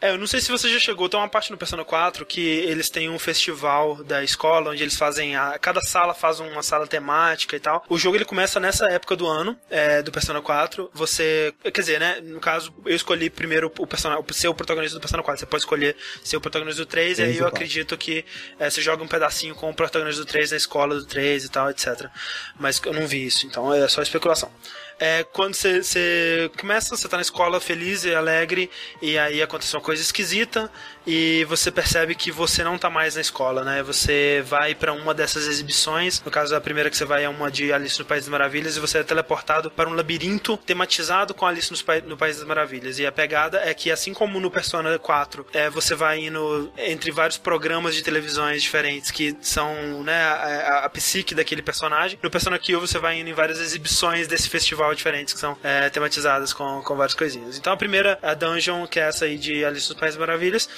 É, 0.00 0.10
eu 0.10 0.18
não 0.18 0.28
sei 0.28 0.40
se 0.40 0.48
você 0.48 0.68
já 0.72 0.78
chegou, 0.78 1.08
tem 1.08 1.18
uma 1.18 1.28
parte 1.28 1.50
no 1.50 1.58
Persona 1.58 1.84
4 1.84 2.24
que 2.24 2.40
eles 2.40 2.88
têm 2.88 3.10
um 3.10 3.18
festival 3.18 3.96
da 4.04 4.22
escola 4.22 4.70
onde 4.70 4.80
eles 4.80 4.96
fazem 4.96 5.34
a, 5.34 5.58
cada 5.58 5.80
sala 5.80 6.14
faz 6.14 6.38
uma 6.38 6.62
sala 6.62 6.86
temática 6.86 7.56
e 7.56 7.60
tal. 7.60 7.84
O 7.88 7.98
jogo 7.98 8.16
ele 8.16 8.24
começa 8.24 8.60
nessa 8.60 8.86
época 8.86 9.16
do 9.16 9.26
ano, 9.26 9.58
é, 9.68 10.00
do 10.00 10.12
Persona 10.12 10.40
4. 10.40 10.88
Você, 10.94 11.52
quer 11.64 11.80
dizer, 11.80 11.98
né, 11.98 12.20
no 12.22 12.38
caso, 12.38 12.72
eu 12.86 12.94
escolhi 12.94 13.28
primeiro 13.28 13.72
o 13.76 13.86
personagem, 13.88 14.24
ser 14.30 14.46
o 14.46 14.54
protagonista 14.54 14.96
do 14.96 15.00
Persona 15.00 15.22
4. 15.22 15.40
Você 15.40 15.46
pode 15.46 15.62
escolher 15.62 15.96
ser 16.22 16.36
o 16.36 16.40
protagonista 16.40 16.80
do 16.80 16.86
3 16.86 17.18
e 17.18 17.22
aí 17.22 17.38
eu 17.38 17.46
acredito 17.48 17.98
que 17.98 18.24
é, 18.60 18.70
você 18.70 18.80
joga 18.80 19.02
um 19.02 19.08
pedacinho 19.08 19.56
com 19.56 19.68
o 19.68 19.74
protagonista 19.74 20.22
do 20.22 20.28
3 20.28 20.52
na 20.52 20.56
escola 20.56 20.94
do 20.94 21.06
3 21.06 21.44
e 21.44 21.48
tal, 21.48 21.70
etc. 21.70 22.06
Mas 22.56 22.80
eu 22.84 22.92
não 22.92 23.08
vi 23.08 23.26
isso, 23.26 23.46
então 23.46 23.74
é 23.74 23.88
só 23.88 24.00
especulação. 24.00 24.48
É, 25.00 25.24
quando 25.24 25.54
você- 25.54 26.50
começa, 26.58 26.96
você 26.96 27.08
tá 27.08 27.16
na 27.16 27.22
escola 27.22 27.60
feliz 27.60 28.04
e 28.04 28.14
alegre, 28.14 28.70
e 29.00 29.16
aí 29.18 29.40
acontece 29.40 29.74
uma 29.76 29.82
coisa 29.82 30.02
esquisita, 30.02 30.70
e 31.06 31.44
você 31.48 31.70
percebe 31.70 32.14
que 32.14 32.30
você 32.30 32.62
não 32.64 32.76
tá 32.76 32.90
mais 32.90 33.14
na 33.14 33.20
escola, 33.20 33.64
né? 33.64 33.82
Você 33.82 34.42
vai 34.46 34.74
pra 34.74 34.92
uma 34.92 35.14
dessas 35.14 35.46
exibições, 35.46 36.20
no 36.24 36.30
caso 36.30 36.54
a 36.54 36.60
primeira 36.60 36.90
que 36.90 36.96
você 36.96 37.04
vai 37.04 37.24
é 37.24 37.28
uma 37.28 37.50
de 37.50 37.72
Alice 37.72 37.98
no 37.98 38.04
País 38.04 38.24
das 38.24 38.28
Maravilhas, 38.30 38.76
e 38.76 38.80
você 38.80 38.98
é 38.98 39.02
teleportado 39.04 39.70
para 39.70 39.88
um 39.88 39.94
labirinto 39.94 40.56
tematizado 40.56 41.32
com 41.32 41.46
Alice 41.46 41.68
Pa- 41.84 42.00
no 42.04 42.16
País 42.16 42.36
das 42.38 42.46
Maravilhas. 42.46 42.98
E 42.98 43.06
a 43.06 43.12
pegada 43.12 43.60
é 43.64 43.72
que, 43.72 43.90
assim 43.90 44.12
como 44.12 44.38
no 44.40 44.50
Persona 44.50 44.98
4, 44.98 45.46
é, 45.52 45.70
você 45.70 45.94
vai 45.94 46.18
indo 46.26 46.72
entre 46.76 47.10
vários 47.10 47.38
programas 47.38 47.94
de 47.94 48.02
televisões 48.02 48.62
diferentes 48.62 49.10
que 49.10 49.36
são 49.40 50.02
né, 50.02 50.22
a, 50.22 50.34
a- 50.34 50.84
a 50.84 50.88
psique 50.90 51.34
daquele 51.34 51.62
personagem. 51.62 52.18
No 52.22 52.30
Persona 52.30 52.58
Kill 52.58 52.80
você 52.80 52.98
vai 52.98 53.18
indo 53.20 53.30
em 53.30 53.34
várias 53.34 53.60
exibições 53.60 54.26
desse 54.28 54.48
festival 54.50 54.87
diferentes 54.94 55.34
que 55.34 55.40
são 55.40 55.56
é, 55.62 55.88
tematizadas 55.90 56.52
com, 56.52 56.82
com 56.82 56.96
várias 56.96 57.14
coisinhas. 57.14 57.58
Então 57.58 57.72
a 57.72 57.76
primeira 57.76 58.18
é 58.22 58.30
a 58.30 58.34
Dungeon, 58.34 58.86
que 58.86 58.98
é 58.98 59.04
essa 59.04 59.24
aí 59.24 59.38
de 59.38 59.64
Alice 59.64 59.88
nos 59.88 59.98
País 59.98 60.14
das 60.14 60.20
Maravilhas. 60.20 60.68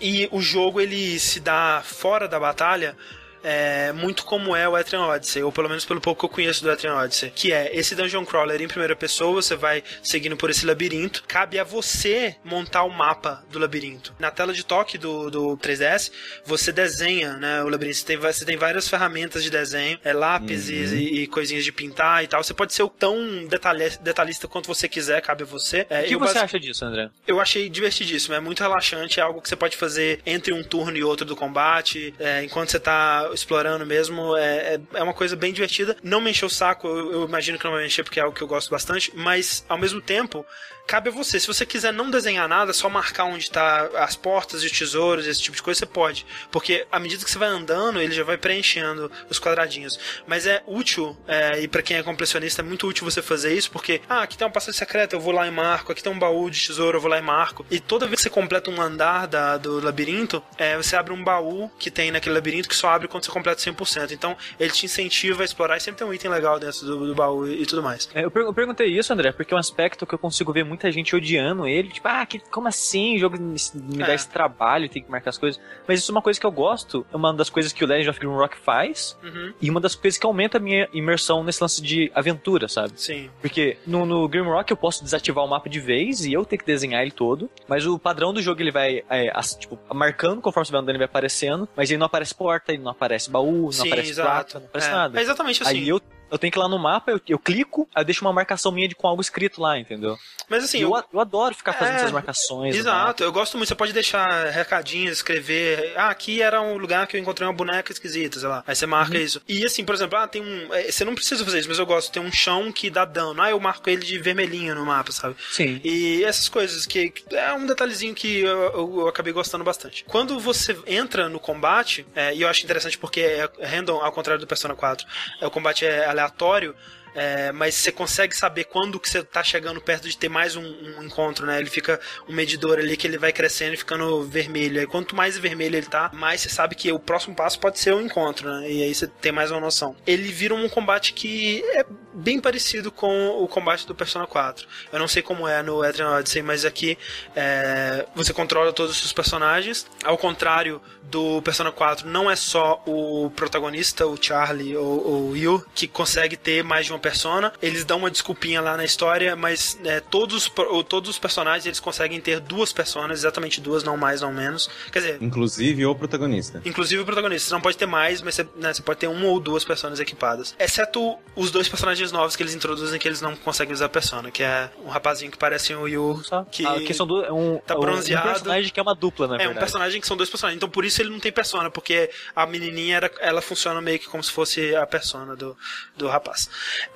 E 0.00 0.28
o 0.32 0.40
jogo 0.40 0.80
ele 0.80 1.18
se 1.18 1.40
dá 1.40 1.82
fora 1.84 2.26
da 2.26 2.38
batalha 2.38 2.96
é, 3.44 3.92
muito 3.92 4.24
como 4.24 4.56
é 4.56 4.68
o 4.68 4.76
Etrian 4.76 5.02
Odyssey, 5.06 5.42
ou 5.42 5.52
pelo 5.52 5.68
menos 5.68 5.84
pelo 5.84 6.00
pouco 6.00 6.20
que 6.20 6.24
eu 6.26 6.34
conheço 6.36 6.62
do 6.64 6.70
Etrian 6.72 6.96
Odyssey, 6.96 7.30
que 7.30 7.52
é 7.52 7.70
esse 7.76 7.94
dungeon 7.94 8.24
crawler 8.24 8.60
em 8.60 8.66
primeira 8.68 8.96
pessoa, 8.96 9.34
você 9.42 9.54
vai 9.54 9.82
seguindo 10.02 10.36
por 10.36 10.50
esse 10.50 10.64
labirinto, 10.66 11.22
cabe 11.28 11.58
a 11.58 11.64
você 11.64 12.36
montar 12.42 12.82
o 12.84 12.90
mapa 12.90 13.44
do 13.50 13.58
labirinto. 13.58 14.14
Na 14.18 14.30
tela 14.30 14.52
de 14.52 14.64
toque 14.64 14.96
do, 14.98 15.30
do 15.30 15.56
3DS, 15.58 16.10
você 16.44 16.72
desenha 16.72 17.34
né, 17.34 17.62
o 17.62 17.68
labirinto, 17.68 17.98
você 17.98 18.04
tem, 18.06 18.16
você 18.16 18.44
tem 18.44 18.56
várias 18.56 18.88
ferramentas 18.88 19.42
de 19.44 19.50
desenho, 19.50 19.98
é, 20.04 20.12
lápis 20.12 20.68
Uhum. 20.68 20.74
e, 20.96 21.22
e 21.22 21.26
coisinhas 21.26 21.64
de 21.64 21.70
pintar 21.72 22.24
e 22.24 22.26
tal, 22.26 22.42
você 22.42 22.54
pode 22.54 22.72
ser 22.72 22.82
o 22.82 22.88
tão 22.88 23.44
detalhe, 23.46 23.90
detalhista 24.00 24.48
quanto 24.48 24.66
você 24.66 24.88
quiser, 24.88 25.20
cabe 25.20 25.42
a 25.42 25.46
você. 25.46 25.86
É, 25.90 26.02
O 26.02 26.04
que 26.06 26.16
você 26.16 26.38
acha 26.38 26.58
disso, 26.58 26.84
André? 26.84 27.10
eu 27.26 27.40
achei 27.40 27.68
divertidíssimo, 27.68 28.34
é 28.34 28.40
muito 28.40 28.60
relaxante, 28.62 29.20
é 29.20 29.22
algo 29.22 29.42
que 29.42 29.48
você 29.48 29.56
pode 29.56 29.76
fazer 29.76 30.20
entre 30.24 30.52
um 30.52 30.62
turno 30.62 30.96
e 30.96 31.04
outro 31.04 31.26
do 31.26 31.36
combate, 31.36 32.14
é, 32.18 32.42
enquanto 32.44 32.70
você 32.70 32.80
tá 32.80 33.28
explorando 33.34 33.84
mesmo, 33.84 34.36
é, 34.36 34.74
é, 34.74 34.80
é 34.94 35.02
uma 35.02 35.14
coisa 35.14 35.36
bem 35.36 35.52
divertida. 35.52 35.96
Não 36.02 36.20
me 36.20 36.30
encheu 36.30 36.46
o 36.46 36.50
saco, 36.50 36.86
eu, 36.86 37.12
eu 37.12 37.24
imagino 37.24 37.58
que 37.58 37.64
não 37.64 37.72
vai 37.72 37.82
me 37.82 37.86
encher 37.86 38.04
porque 38.04 38.20
é 38.20 38.22
algo 38.22 38.34
que 38.34 38.42
eu 38.42 38.48
gosto 38.48 38.70
bastante, 38.70 39.12
mas 39.14 39.64
ao 39.68 39.78
mesmo 39.78 40.00
tempo, 40.00 40.44
cabe 40.86 41.08
a 41.08 41.12
você. 41.12 41.40
Se 41.40 41.46
você 41.46 41.64
quiser 41.66 41.92
não 41.92 42.10
desenhar 42.10 42.48
nada, 42.48 42.72
só 42.72 42.88
marcar 42.88 43.24
onde 43.24 43.50
tá 43.50 43.88
as 43.96 44.16
portas 44.16 44.62
e 44.62 44.66
os 44.66 44.72
tesouros, 44.72 45.26
esse 45.26 45.40
tipo 45.40 45.56
de 45.56 45.62
coisa, 45.62 45.78
você 45.78 45.86
pode. 45.86 46.26
Porque 46.50 46.86
à 46.90 46.98
medida 46.98 47.24
que 47.24 47.30
você 47.30 47.38
vai 47.38 47.48
andando, 47.48 48.00
ele 48.00 48.14
já 48.14 48.24
vai 48.24 48.36
preenchendo 48.36 49.10
os 49.28 49.38
quadradinhos. 49.38 49.98
Mas 50.26 50.46
é 50.46 50.62
útil, 50.66 51.16
é, 51.26 51.60
e 51.60 51.68
para 51.68 51.82
quem 51.82 51.96
é 51.96 52.02
completionista, 52.02 52.62
é 52.62 52.64
muito 52.64 52.86
útil 52.86 53.04
você 53.04 53.22
fazer 53.22 53.54
isso, 53.54 53.70
porque, 53.70 54.00
ah, 54.08 54.22
aqui 54.22 54.36
tem 54.36 54.46
uma 54.46 54.52
passagem 54.52 54.78
secreta, 54.78 55.16
eu 55.16 55.20
vou 55.20 55.32
lá 55.32 55.46
e 55.46 55.50
marco, 55.50 55.92
aqui 55.92 56.02
tem 56.02 56.12
um 56.12 56.18
baú 56.18 56.50
de 56.50 56.60
tesouro, 56.60 56.98
eu 56.98 57.00
vou 57.00 57.10
lá 57.10 57.18
e 57.18 57.22
marco. 57.22 57.64
E 57.70 57.80
toda 57.80 58.06
vez 58.06 58.20
que 58.20 58.24
você 58.24 58.30
completa 58.30 58.70
um 58.70 58.80
andar 58.80 59.26
da, 59.26 59.56
do 59.56 59.80
labirinto, 59.80 60.42
é, 60.58 60.76
você 60.76 60.96
abre 60.96 61.12
um 61.12 61.22
baú 61.22 61.70
que 61.78 61.90
tem 61.90 62.10
naquele 62.10 62.34
labirinto 62.34 62.68
que 62.68 62.76
só 62.76 62.88
abre 62.88 63.08
quando 63.08 63.24
você 63.24 63.30
completa 63.30 63.60
100%. 63.60 64.12
Então, 64.12 64.36
ele 64.58 64.70
te 64.70 64.86
incentiva 64.86 65.42
a 65.42 65.44
explorar 65.44 65.76
e 65.76 65.80
sempre 65.80 65.98
tem 65.98 66.06
um 66.06 66.12
item 66.12 66.30
legal 66.30 66.58
dentro 66.58 66.86
do, 66.86 67.06
do 67.06 67.14
baú 67.14 67.46
e, 67.46 67.62
e 67.62 67.66
tudo 67.66 67.82
mais. 67.82 68.08
É, 68.14 68.24
Eu, 68.24 68.32
eu 68.34 68.54
perguntei 68.54 68.86
isso, 68.88 69.12
André, 69.12 69.32
porque 69.32 69.52
é 69.52 69.56
um 69.56 69.60
aspecto 69.60 70.06
que 70.06 70.14
eu 70.14 70.18
consigo 70.18 70.52
ver 70.52 70.64
muita 70.74 70.90
gente 70.92 71.14
odiando 71.16 71.66
ele. 71.66 71.88
Tipo, 71.88 72.08
ah, 72.08 72.24
que, 72.26 72.38
como 72.50 72.68
assim? 72.68 73.16
O 73.16 73.18
jogo 73.18 73.38
me 73.40 73.54
me 73.74 74.02
É. 74.02 74.06
dá 74.06 74.14
esse 74.14 74.28
trabalho, 74.28 74.88
tem 74.88 75.02
que 75.02 75.10
marcar 75.10 75.30
as 75.30 75.38
coisas. 75.38 75.60
Mas 75.86 76.00
isso 76.00 76.10
é 76.10 76.14
uma 76.14 76.22
coisa 76.22 76.38
que 76.38 76.46
eu 76.46 76.52
gosto. 76.52 77.06
É 77.12 77.16
uma 77.16 77.32
das 77.32 77.48
coisas 77.50 77.72
que 77.72 77.84
o 77.84 77.86
Legend 77.86 78.10
of 78.10 78.20
Grimrock 78.20 78.56
faz. 78.58 79.16
Uhum, 79.22 79.52
E 79.60 79.70
uma 79.70 79.80
das 79.80 79.94
coisas 79.94 80.18
que 80.18 80.26
aumenta 80.26 80.58
a 80.58 80.60
minha 80.60 80.88
imersão 80.92 81.42
nesse 81.44 81.62
lance 81.62 81.80
de 81.82 82.10
aventura, 82.14 82.68
sabe? 82.68 82.92
sim. 82.96 83.30
Porque 83.40 83.76
no, 83.86 84.04
no 84.06 84.28
Grimrock 84.28 84.70
eu 84.70 84.76
posso 84.76 85.02
desativar 85.04 85.44
o 85.44 85.48
mapa 85.48 85.68
de 85.68 85.80
vez 85.80 86.24
e 86.24 86.32
eu 86.32 86.44
ter 86.44 86.58
que 86.58 86.64
desenhar 86.66 87.02
ele 87.02 87.10
todo. 87.10 87.50
Mas 87.68 87.86
o 87.86 87.98
padrão 87.98 88.32
do 88.32 88.42
jogo 88.42 88.60
ele 88.60 88.70
vai, 88.70 89.02
é, 89.08 89.32
tipo, 89.58 89.78
marcando 89.92 90.40
conforme 90.40 90.66
você 90.66 90.72
vai 90.72 90.80
andando, 90.80 90.90
ele 90.90 90.98
vai 90.98 91.06
aparecendo. 91.06 91.68
Mas 91.76 91.90
ele 91.90 91.98
não 91.98 92.06
aparece 92.06 92.34
porta, 92.34 92.72
ele 92.72 92.82
não 92.82 92.90
aparece 92.90 93.30
baú, 93.30 93.62
não 93.64 93.72
Sim, 93.72 93.86
aparece 93.88 94.10
exato. 94.10 94.58
não 94.58 94.66
aparece 94.66 94.88
é, 94.88 94.92
nada. 94.92 95.18
é 95.18 95.22
exatamente 95.22 95.62
assim. 95.62 95.70
Aí 95.78 95.88
eu, 95.88 96.00
eu 96.30 96.38
tenho 96.38 96.52
que 96.52 96.58
ir 96.58 96.62
lá 96.62 96.68
no 96.68 96.78
mapa, 96.78 97.10
eu, 97.12 97.20
eu 97.28 97.38
clico, 97.38 97.88
aí 97.94 98.02
eu 98.02 98.04
deixo 98.04 98.24
uma 98.24 98.32
marcação 98.32 98.72
minha 98.72 98.88
de, 98.88 98.94
com 98.94 99.06
algo 99.06 99.20
escrito 99.20 99.60
lá, 99.60 99.78
entendeu? 99.78 100.16
Mas 100.48 100.64
assim, 100.64 100.78
eu, 100.80 100.90
eu, 100.94 101.04
eu 101.12 101.20
adoro 101.20 101.54
ficar 101.54 101.72
fazendo 101.72 101.94
É, 101.94 101.98
essas 102.00 102.12
marcações. 102.12 102.76
Exato, 102.76 103.22
eu 103.22 103.32
gosto 103.32 103.56
muito. 103.56 103.68
Você 103.68 103.74
pode 103.74 103.92
deixar 103.92 104.46
recadinhos, 104.50 105.18
escrever. 105.18 105.92
Ah, 105.96 106.08
aqui 106.10 106.42
era 106.42 106.60
um 106.60 106.76
lugar 106.76 107.06
que 107.06 107.16
eu 107.16 107.20
encontrei 107.20 107.46
uma 107.46 107.54
boneca 107.54 107.92
esquisita, 107.92 108.38
sei 108.38 108.48
lá. 108.48 108.62
Aí 108.66 108.74
você 108.74 108.86
marca 108.86 109.16
isso. 109.18 109.40
E 109.48 109.64
assim, 109.64 109.84
por 109.84 109.94
exemplo, 109.94 110.18
ah, 110.18 110.26
tem 110.28 110.42
um. 110.42 110.74
é, 110.74 110.90
Você 110.90 111.04
não 111.04 111.14
precisa 111.14 111.44
fazer 111.44 111.60
isso, 111.60 111.68
mas 111.68 111.78
eu 111.78 111.86
gosto. 111.86 112.12
Tem 112.12 112.22
um 112.22 112.32
chão 112.32 112.70
que 112.72 112.90
dá 112.90 113.04
dano. 113.04 113.40
Ah, 113.40 113.50
eu 113.50 113.60
marco 113.60 113.88
ele 113.88 114.04
de 114.04 114.18
vermelhinho 114.18 114.74
no 114.74 114.84
mapa, 114.84 115.12
sabe? 115.12 115.36
Sim. 115.50 115.80
E 115.82 116.22
essas 116.24 116.48
coisas 116.48 116.84
que 116.86 117.12
é 117.32 117.52
um 117.54 117.66
detalhezinho 117.66 118.14
que 118.14 118.40
eu, 118.40 118.58
eu- 118.72 118.94
eu 119.00 119.08
acabei 119.08 119.32
gostando 119.32 119.64
bastante. 119.64 120.04
Quando 120.04 120.38
você 120.38 120.76
entra 120.86 121.28
no 121.28 121.38
combate, 121.40 122.06
é, 122.14 122.34
e 122.34 122.42
eu 122.42 122.48
acho 122.48 122.64
interessante 122.64 122.98
porque 122.98 123.20
é 123.20 123.48
random, 123.62 124.00
ao 124.02 124.12
contrário 124.12 124.40
do 124.40 124.46
Persona 124.46 124.74
4, 124.74 125.06
é, 125.40 125.46
o 125.46 125.50
combate 125.50 125.84
é 125.86 126.06
aleatório. 126.14 126.74
é, 127.14 127.52
mas 127.52 127.76
você 127.76 127.92
consegue 127.92 128.36
saber 128.36 128.64
quando 128.64 128.98
que 128.98 129.08
você 129.08 129.22
tá 129.22 129.42
chegando 129.42 129.80
perto 129.80 130.08
de 130.08 130.18
ter 130.18 130.28
mais 130.28 130.56
um, 130.56 130.64
um 130.64 131.02
encontro, 131.04 131.46
né? 131.46 131.58
Ele 131.60 131.70
fica 131.70 132.00
um 132.28 132.34
medidor 132.34 132.78
ali 132.78 132.96
que 132.96 133.06
ele 133.06 133.16
vai 133.16 133.32
crescendo 133.32 133.74
e 133.74 133.76
ficando 133.76 134.24
vermelho. 134.24 134.80
Aí 134.80 134.86
quanto 134.86 135.14
mais 135.14 135.38
vermelho 135.38 135.76
ele 135.76 135.86
tá, 135.86 136.10
mais 136.12 136.40
você 136.40 136.48
sabe 136.48 136.74
que 136.74 136.90
o 136.90 136.98
próximo 136.98 137.36
passo 137.36 137.58
pode 137.60 137.78
ser 137.78 137.94
o 137.94 138.00
encontro, 138.00 138.50
né? 138.50 138.70
E 138.70 138.82
aí 138.82 138.92
você 138.94 139.06
tem 139.06 139.30
mais 139.30 139.52
uma 139.52 139.60
noção. 139.60 139.94
Ele 140.04 140.28
vira 140.32 140.54
um 140.54 140.68
combate 140.68 141.12
que 141.12 141.62
é 141.76 141.84
bem 142.14 142.40
parecido 142.40 142.90
com 142.90 143.28
o 143.42 143.48
combate 143.48 143.86
do 143.86 143.94
Persona 143.94 144.26
4. 144.26 144.66
Eu 144.92 144.98
não 144.98 145.08
sei 145.08 145.22
como 145.22 145.48
é 145.48 145.62
no 145.62 145.82
Adrian 145.82 146.10
Odyssey, 146.10 146.42
mas 146.42 146.64
aqui 146.64 146.96
é, 147.34 148.06
você 148.14 148.32
controla 148.32 148.72
todos 148.72 148.92
os 148.92 148.98
seus 148.98 149.12
personagens. 149.12 149.86
Ao 150.04 150.16
contrário 150.16 150.80
do 151.02 151.42
Persona 151.42 151.70
4, 151.70 152.08
não 152.08 152.30
é 152.30 152.36
só 152.36 152.82
o 152.86 153.30
protagonista, 153.34 154.06
o 154.06 154.16
Charlie 154.20 154.76
ou 154.76 155.30
o 155.30 155.36
Yu, 155.36 155.64
que 155.74 155.86
consegue 155.86 156.36
ter 156.36 156.62
mais 156.62 156.86
de 156.86 156.92
uma 156.92 156.98
persona. 156.98 157.52
Eles 157.60 157.84
dão 157.84 157.98
uma 157.98 158.10
desculpinha 158.10 158.60
lá 158.60 158.76
na 158.76 158.84
história, 158.84 159.36
mas 159.36 159.78
é, 159.84 160.00
todos, 160.00 160.50
todos 160.88 161.10
os 161.10 161.18
personagens 161.18 161.66
eles 161.66 161.80
conseguem 161.80 162.20
ter 162.20 162.40
duas 162.40 162.72
personas, 162.72 163.20
exatamente 163.20 163.60
duas, 163.60 163.84
não 163.84 163.96
mais, 163.96 164.20
não 164.20 164.32
menos. 164.32 164.68
Quer 164.90 164.98
dizer, 165.00 165.18
Inclusive 165.20 165.86
o 165.86 165.94
protagonista. 165.94 166.62
Inclusive 166.64 167.02
o 167.02 167.04
protagonista. 167.04 167.48
Você 167.48 167.54
não 167.54 167.60
pode 167.60 167.76
ter 167.76 167.86
mais, 167.86 168.22
mas 168.22 168.34
você, 168.34 168.46
né, 168.56 168.72
você 168.72 168.82
pode 168.82 168.98
ter 168.98 169.06
uma 169.06 169.26
ou 169.26 169.40
duas 169.40 169.64
personas 169.64 170.00
equipadas. 170.00 170.54
Exceto 170.58 171.18
os 171.36 171.50
dois 171.50 171.68
personagens 171.68 172.03
novos 172.12 172.36
que 172.36 172.42
eles 172.42 172.54
introduzem 172.54 172.98
que 172.98 173.06
eles 173.08 173.20
não 173.20 173.34
conseguem 173.36 173.72
usar 173.74 173.88
persona, 173.88 174.30
que 174.30 174.42
é 174.42 174.70
um 174.84 174.88
rapazinho 174.88 175.30
que 175.30 175.38
parece 175.38 175.74
o 175.74 175.86
Yu. 175.88 176.22
Que, 176.50 176.66
Ah, 176.66 176.80
que 176.80 176.92
são 176.94 177.06
é 177.24 177.32
um, 177.32 177.58
tá 177.58 177.76
um- 177.76 177.80
bronzeado. 177.80 178.28
Um 178.28 178.32
personagem 178.32 178.70
que 178.72 178.80
é 178.80 178.82
uma 178.82 178.94
dupla, 178.94 179.26
na 179.28 179.42
é 179.42 179.48
um 179.48 179.54
personagem 179.54 180.00
que 180.00 180.06
são 180.06 180.16
dois 180.16 180.30
personagens. 180.30 180.56
Então 180.56 180.68
por 180.68 180.84
isso 180.84 181.00
ele 181.02 181.10
não 181.10 181.20
tem 181.20 181.32
persona, 181.32 181.70
porque 181.70 182.10
a 182.34 182.46
menininha 182.46 182.96
era, 182.96 183.10
ela 183.20 183.40
funciona 183.42 183.80
meio 183.80 183.98
que 183.98 184.06
como 184.06 184.22
se 184.22 184.30
fosse 184.30 184.74
a 184.76 184.86
persona 184.86 185.36
do, 185.36 185.56
do 185.96 186.08
rapaz. 186.08 186.48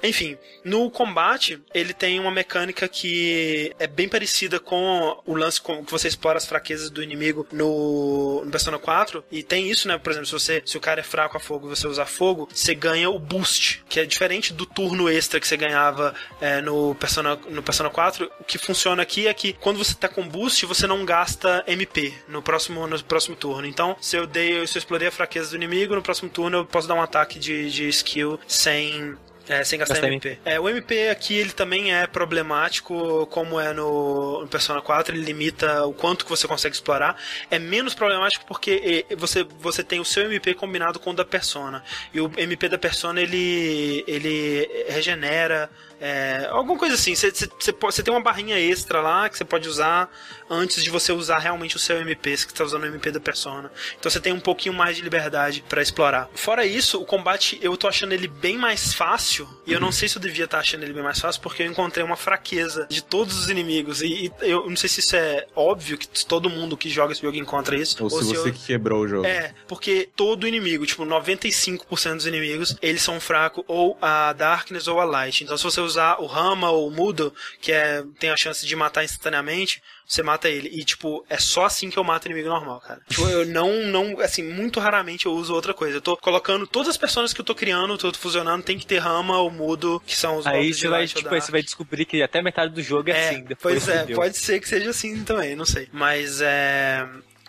Enfim, 0.03 0.37
no 0.65 0.91
combate 0.91 1.61
ele 1.75 1.93
tem 1.93 2.19
uma 2.21 2.31
mecânica 2.31 2.89
que 2.89 3.73
é 3.79 3.87
bem 3.87 4.09
parecida 4.09 4.59
com 4.61 5.21
o 5.27 5.35
lance 5.35 5.61
com 5.61 5.85
que 5.85 5.91
você 5.91 6.09
explora 6.09 6.39
as 6.39 6.47
fraquezas 6.47 6.91
do 6.91 7.03
inimigo 7.03 7.47
no, 7.53 8.43
no 8.45 8.51
Persona 8.51 8.79
4 8.79 9.25
e 9.31 9.43
tem 9.43 9.71
isso, 9.71 9.87
né? 9.89 9.99
Por 9.99 10.11
exemplo, 10.11 10.27
se 10.27 10.33
você 10.33 10.63
se 10.65 10.77
o 10.77 10.81
cara 10.81 11.01
é 11.01 11.03
fraco 11.03 11.37
a 11.37 11.41
fogo 11.41 11.67
e 11.67 11.71
você 11.77 11.87
usar 11.87 12.07
fogo, 12.07 12.49
você 12.53 12.75
ganha 12.75 13.11
o 13.11 13.19
boost, 13.19 13.85
que 13.89 14.01
é 14.01 14.05
diferente 14.07 14.53
do 14.53 14.65
turno 14.67 14.98
extra 15.07 15.39
que 15.39 15.47
você 15.47 15.57
ganhava 15.57 16.15
é, 16.41 16.63
no 16.63 16.95
Persona 16.95 17.39
no 17.51 17.63
Persona 17.63 17.91
4. 17.91 18.31
O 18.41 18.45
que 18.45 18.57
funciona 18.57 19.03
aqui 19.03 19.27
é 19.27 19.35
que 19.35 19.53
quando 19.53 19.77
você 19.77 19.95
tá 19.95 20.09
com 20.09 20.27
boost, 20.27 20.65
você 20.65 20.87
não 20.87 21.05
gasta 21.05 21.63
MP 21.67 22.15
no 22.27 22.41
próximo 22.41 22.87
no 22.87 23.05
próximo 23.05 23.37
turno. 23.37 23.67
Então, 23.67 23.95
se 24.01 24.17
eu 24.17 24.27
dei, 24.27 24.67
se 24.67 24.79
eu 24.79 24.81
explorei 24.81 25.09
a 25.09 25.13
fraqueza 25.13 25.51
do 25.51 25.57
inimigo, 25.57 25.95
no 25.95 26.03
próximo 26.03 26.31
turno 26.31 26.59
eu 26.59 26.65
posso 26.65 26.89
dar 26.89 26.95
um 26.95 27.03
ataque 27.03 27.39
de, 27.39 27.71
de 27.71 27.89
skill 27.89 28.41
sem 28.47 29.15
é, 29.49 29.65
sem 29.65 29.79
gastar 29.79 29.95
Gastar 29.95 30.09
MP. 30.09 30.39
É, 30.45 30.61
o 30.61 30.69
MP 30.69 31.09
aqui 31.09 31.35
ele 31.35 31.53
também 31.53 31.95
é 31.95 32.07
problemático, 32.07 33.27
como 33.27 33.59
é 33.59 33.73
no, 33.73 34.43
no 34.43 34.49
Persona 34.49 34.81
4, 34.81 35.15
ele 35.15 35.25
limita 35.25 35.85
o 35.87 35.93
quanto 35.93 36.25
que 36.25 36.31
você 36.31 36.47
consegue 36.47 36.75
explorar. 36.75 37.17
É 37.51 37.59
menos 37.59 37.95
problemático 37.95 38.45
porque 38.47 39.07
você, 39.17 39.45
você 39.59 39.83
tem 39.83 40.01
o 40.01 40.05
seu 40.05 40.25
MP 40.25 40.55
combinado 40.55 40.99
com 40.99 41.11
o 41.11 41.15
da 41.15 41.25
Persona. 41.25 41.83
E 42.13 42.21
o 42.21 42.31
MP 42.37 42.69
da 42.69 42.79
Persona 42.79 43.21
ele, 43.21 44.05
ele 44.07 44.69
regenera. 44.89 45.71
É, 46.01 46.47
alguma 46.51 46.79
coisa 46.79 46.95
assim, 46.95 47.15
você, 47.15 48.03
tem 48.03 48.15
uma 48.15 48.23
barrinha 48.23 48.59
extra 48.59 49.01
lá 49.01 49.29
que 49.29 49.37
você 49.37 49.45
pode 49.45 49.69
usar 49.69 50.09
antes 50.51 50.83
de 50.83 50.91
você 50.91 51.13
usar 51.13 51.39
realmente 51.39 51.77
o 51.77 51.79
seu 51.79 52.01
MP, 52.01 52.37
se 52.37 52.45
você 52.45 52.49
está 52.51 52.65
usando 52.65 52.85
o 52.85 52.87
MP 52.87 53.11
da 53.11 53.21
Persona. 53.21 53.71
Então 53.99 54.11
você 54.11 54.21
tem 54.21 54.33
um 54.33 54.41
pouquinho 54.41 54.75
mais 54.75 54.97
de 54.97 55.03
liberdade 55.03 55.65
pra 55.69 55.83
explorar. 55.83 56.29
Fora 56.35 56.65
isso, 56.65 57.01
o 57.01 57.05
combate 57.05 57.59
eu 57.63 57.77
tô 57.77 57.89
achando 57.89 58.13
ele 58.13 58.29
bem 58.29 58.57
mais 58.57 58.95
fácil, 58.95 59.49
e 59.67 59.73
eu 59.73 59.81
não 59.81 59.93
sei 59.93 60.09
se 60.09 60.17
eu 60.17 60.23
devia 60.23 60.45
estar 60.45 60.59
achando 60.61 60.83
ele 60.85 60.93
bem 60.93 61.03
mais 61.03 61.19
fácil, 61.21 61.41
porque 61.43 61.63
eu 61.63 61.67
encontrei 61.67 62.05
uma 62.05 62.17
fraqueza 62.17 62.87
de 62.89 63.03
todos 63.03 63.39
os 63.39 63.49
inimigos, 63.51 64.01
e, 64.03 64.27
e 64.27 64.51
eu 64.51 64.69
não 64.69 64.77
sei 64.77 64.89
se 64.89 65.01
isso 65.01 65.17
é 65.17 65.47
óbvio, 65.55 65.99
que 65.99 66.09
todo 66.27 66.49
mundo 66.49 66.77
que 66.77 66.89
joga 66.89 67.13
esse 67.13 67.23
jogo 67.23 67.37
encontra 67.37 67.77
isso, 67.77 68.03
Ou, 68.03 68.11
se 68.11 68.25
você 68.25 68.49
eu- 68.49 68.53
que 68.53 68.67
quebrou 68.67 69.03
o 69.03 69.09
jogo. 69.09 69.27
é, 69.27 69.53
porque 69.67 70.09
todo 70.17 70.47
inimigo, 70.47 70.87
tipo, 70.87 71.05
95% 71.05 72.17
dos 72.17 72.27
inimigos, 72.27 72.77
eles 72.81 73.03
são 73.03 73.21
fracos 73.21 73.65
ou 73.67 73.99
a 74.01 74.33
Darkness 74.33 74.87
ou 74.89 75.01
a 75.01 75.05
Light. 75.05 75.43
Então, 75.45 75.57
se 75.57 75.65
você 75.65 75.81
usar 75.89 76.21
o 76.21 76.27
Rama 76.27 76.71
ou 76.71 76.89
o 76.89 76.91
Mudo, 76.91 77.33
que 77.61 77.73
é, 77.73 78.05
tem 78.19 78.31
a 78.31 78.37
chance 78.37 78.65
de 78.67 78.77
matar 78.77 79.05
instantaneamente, 79.05 79.83
você 80.07 80.23
mata 80.23 80.49
ele. 80.49 80.71
E, 80.73 80.85
tipo, 80.85 81.25
é 81.29 81.37
só 81.37 81.67
assim 81.67 81.91
que 81.91 81.99
eu 81.99 82.05
mato 82.05 82.27
inimigo 82.27 82.49
normal, 82.49 82.81
cara. 82.81 83.01
Tipo, 83.09 83.29
eu 83.29 83.45
não, 83.45 83.85
não, 83.85 84.21
assim, 84.21 84.43
muito 84.43 84.81
raramente 84.81 85.27
eu 85.27 85.33
uso 85.33 85.53
outra 85.53 85.75
coisa. 85.75 85.99
Eu 85.99 86.01
tô 86.01 86.17
colocando 86.17 86.67
todas 86.67 86.89
as 86.89 86.97
personas 86.97 87.35
que 87.35 87.41
eu 87.41 87.45
tô 87.45 87.55
criando, 87.55 87.99
tô 87.99 88.13
fusionando, 88.15 88.63
tem 88.63 88.79
que 88.79 88.87
ter 88.87 88.99
Rama 88.99 89.39
ou 89.39 89.51
Mudo, 89.51 90.03
que 90.07 90.17
são 90.17 90.39
os 90.39 90.47
Aí 90.47 90.73
você 90.73 90.89
vai, 90.89 91.07
tipo, 91.07 91.29
aí 91.29 91.41
você 91.41 91.53
vai 91.53 91.63
descobrir 91.63 92.07
que 92.07 92.23
até 92.23 92.41
metade 92.41 92.73
do 92.73 92.83
jogo 92.83 93.11
é, 93.11 93.13
É, 93.13 93.29
assim. 93.29 93.45
Depois 93.45 93.85
pois 93.85 93.89
é, 93.89 94.07
pode 94.15 94.37
ser 94.39 94.61
que 94.61 94.69
seja 94.69 94.91
assim 94.91 95.23
também, 95.25 95.55
não 95.55 95.67
sei. 95.67 95.89
Mas 95.93 96.41
é. 96.41 97.07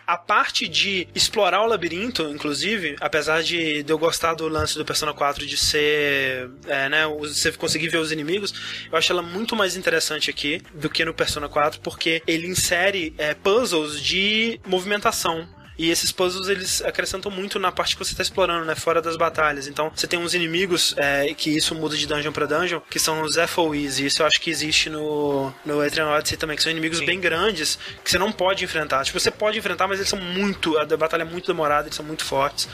A 0.09 0.17
parte 0.17 0.67
de 0.67 1.07
explorar 1.13 1.61
o 1.61 1.67
labirinto, 1.67 2.23
inclusive, 2.23 2.95
apesar 2.99 3.43
de, 3.43 3.85
eu 3.87 3.99
gostar 3.99 4.33
do 4.33 4.47
lance 4.47 4.75
do 4.75 4.83
Persona 4.83 5.13
4 5.13 5.45
de 5.45 5.55
ser, 5.55 6.49
é, 6.65 6.89
né, 6.89 7.05
você 7.05 7.51
conseguir 7.51 7.89
ver 7.89 7.99
os 7.99 8.11
inimigos, 8.11 8.51
eu 8.91 8.97
acho 8.97 9.11
ela 9.11 9.21
muito 9.21 9.55
mais 9.55 9.77
interessante 9.77 10.31
aqui 10.31 10.63
do 10.73 10.89
que 10.89 11.05
no 11.05 11.13
Persona 11.13 11.47
4, 11.47 11.79
porque 11.81 12.23
ele 12.25 12.47
insere 12.47 13.13
é, 13.19 13.35
puzzles 13.35 14.01
de 14.01 14.59
movimentação. 14.65 15.47
E 15.79 15.89
esses 15.89 16.11
puzzles 16.11 16.49
eles 16.49 16.81
acrescentam 16.81 17.31
muito 17.31 17.57
na 17.57 17.71
parte 17.71 17.95
que 17.95 18.03
você 18.03 18.11
está 18.11 18.21
explorando, 18.21 18.65
né? 18.65 18.75
Fora 18.75 19.01
das 19.01 19.15
batalhas. 19.15 19.65
Então 19.65 19.89
você 19.95 20.05
tem 20.05 20.19
uns 20.19 20.33
inimigos 20.33 20.93
é, 20.97 21.33
que 21.33 21.49
isso 21.49 21.73
muda 21.73 21.95
de 21.95 22.05
dungeon 22.05 22.33
pra 22.33 22.45
dungeon, 22.45 22.81
que 22.89 22.99
são 22.99 23.21
os 23.21 23.37
FOEs. 23.47 23.97
E 23.97 24.07
isso 24.07 24.21
eu 24.21 24.25
acho 24.25 24.41
que 24.41 24.49
existe 24.49 24.89
no, 24.89 25.53
no 25.65 25.81
Etrian 25.81 26.09
Odyssey 26.09 26.37
também, 26.37 26.57
que 26.57 26.63
são 26.63 26.69
inimigos 26.69 26.99
bem 26.99 27.17
grandes 27.21 27.79
que 28.03 28.11
você 28.11 28.17
não 28.17 28.29
pode 28.29 28.65
enfrentar. 28.65 29.05
Tipo, 29.05 29.17
você 29.17 29.31
pode 29.31 29.57
enfrentar, 29.57 29.87
mas 29.87 29.99
eles 29.99 30.09
são 30.09 30.19
muito. 30.19 30.77
A 30.77 30.85
batalha 30.97 31.21
é 31.21 31.25
muito 31.25 31.47
demorada, 31.47 31.87
eles 31.87 31.95
são 31.95 32.05
muito 32.05 32.25
fortes. 32.25 32.67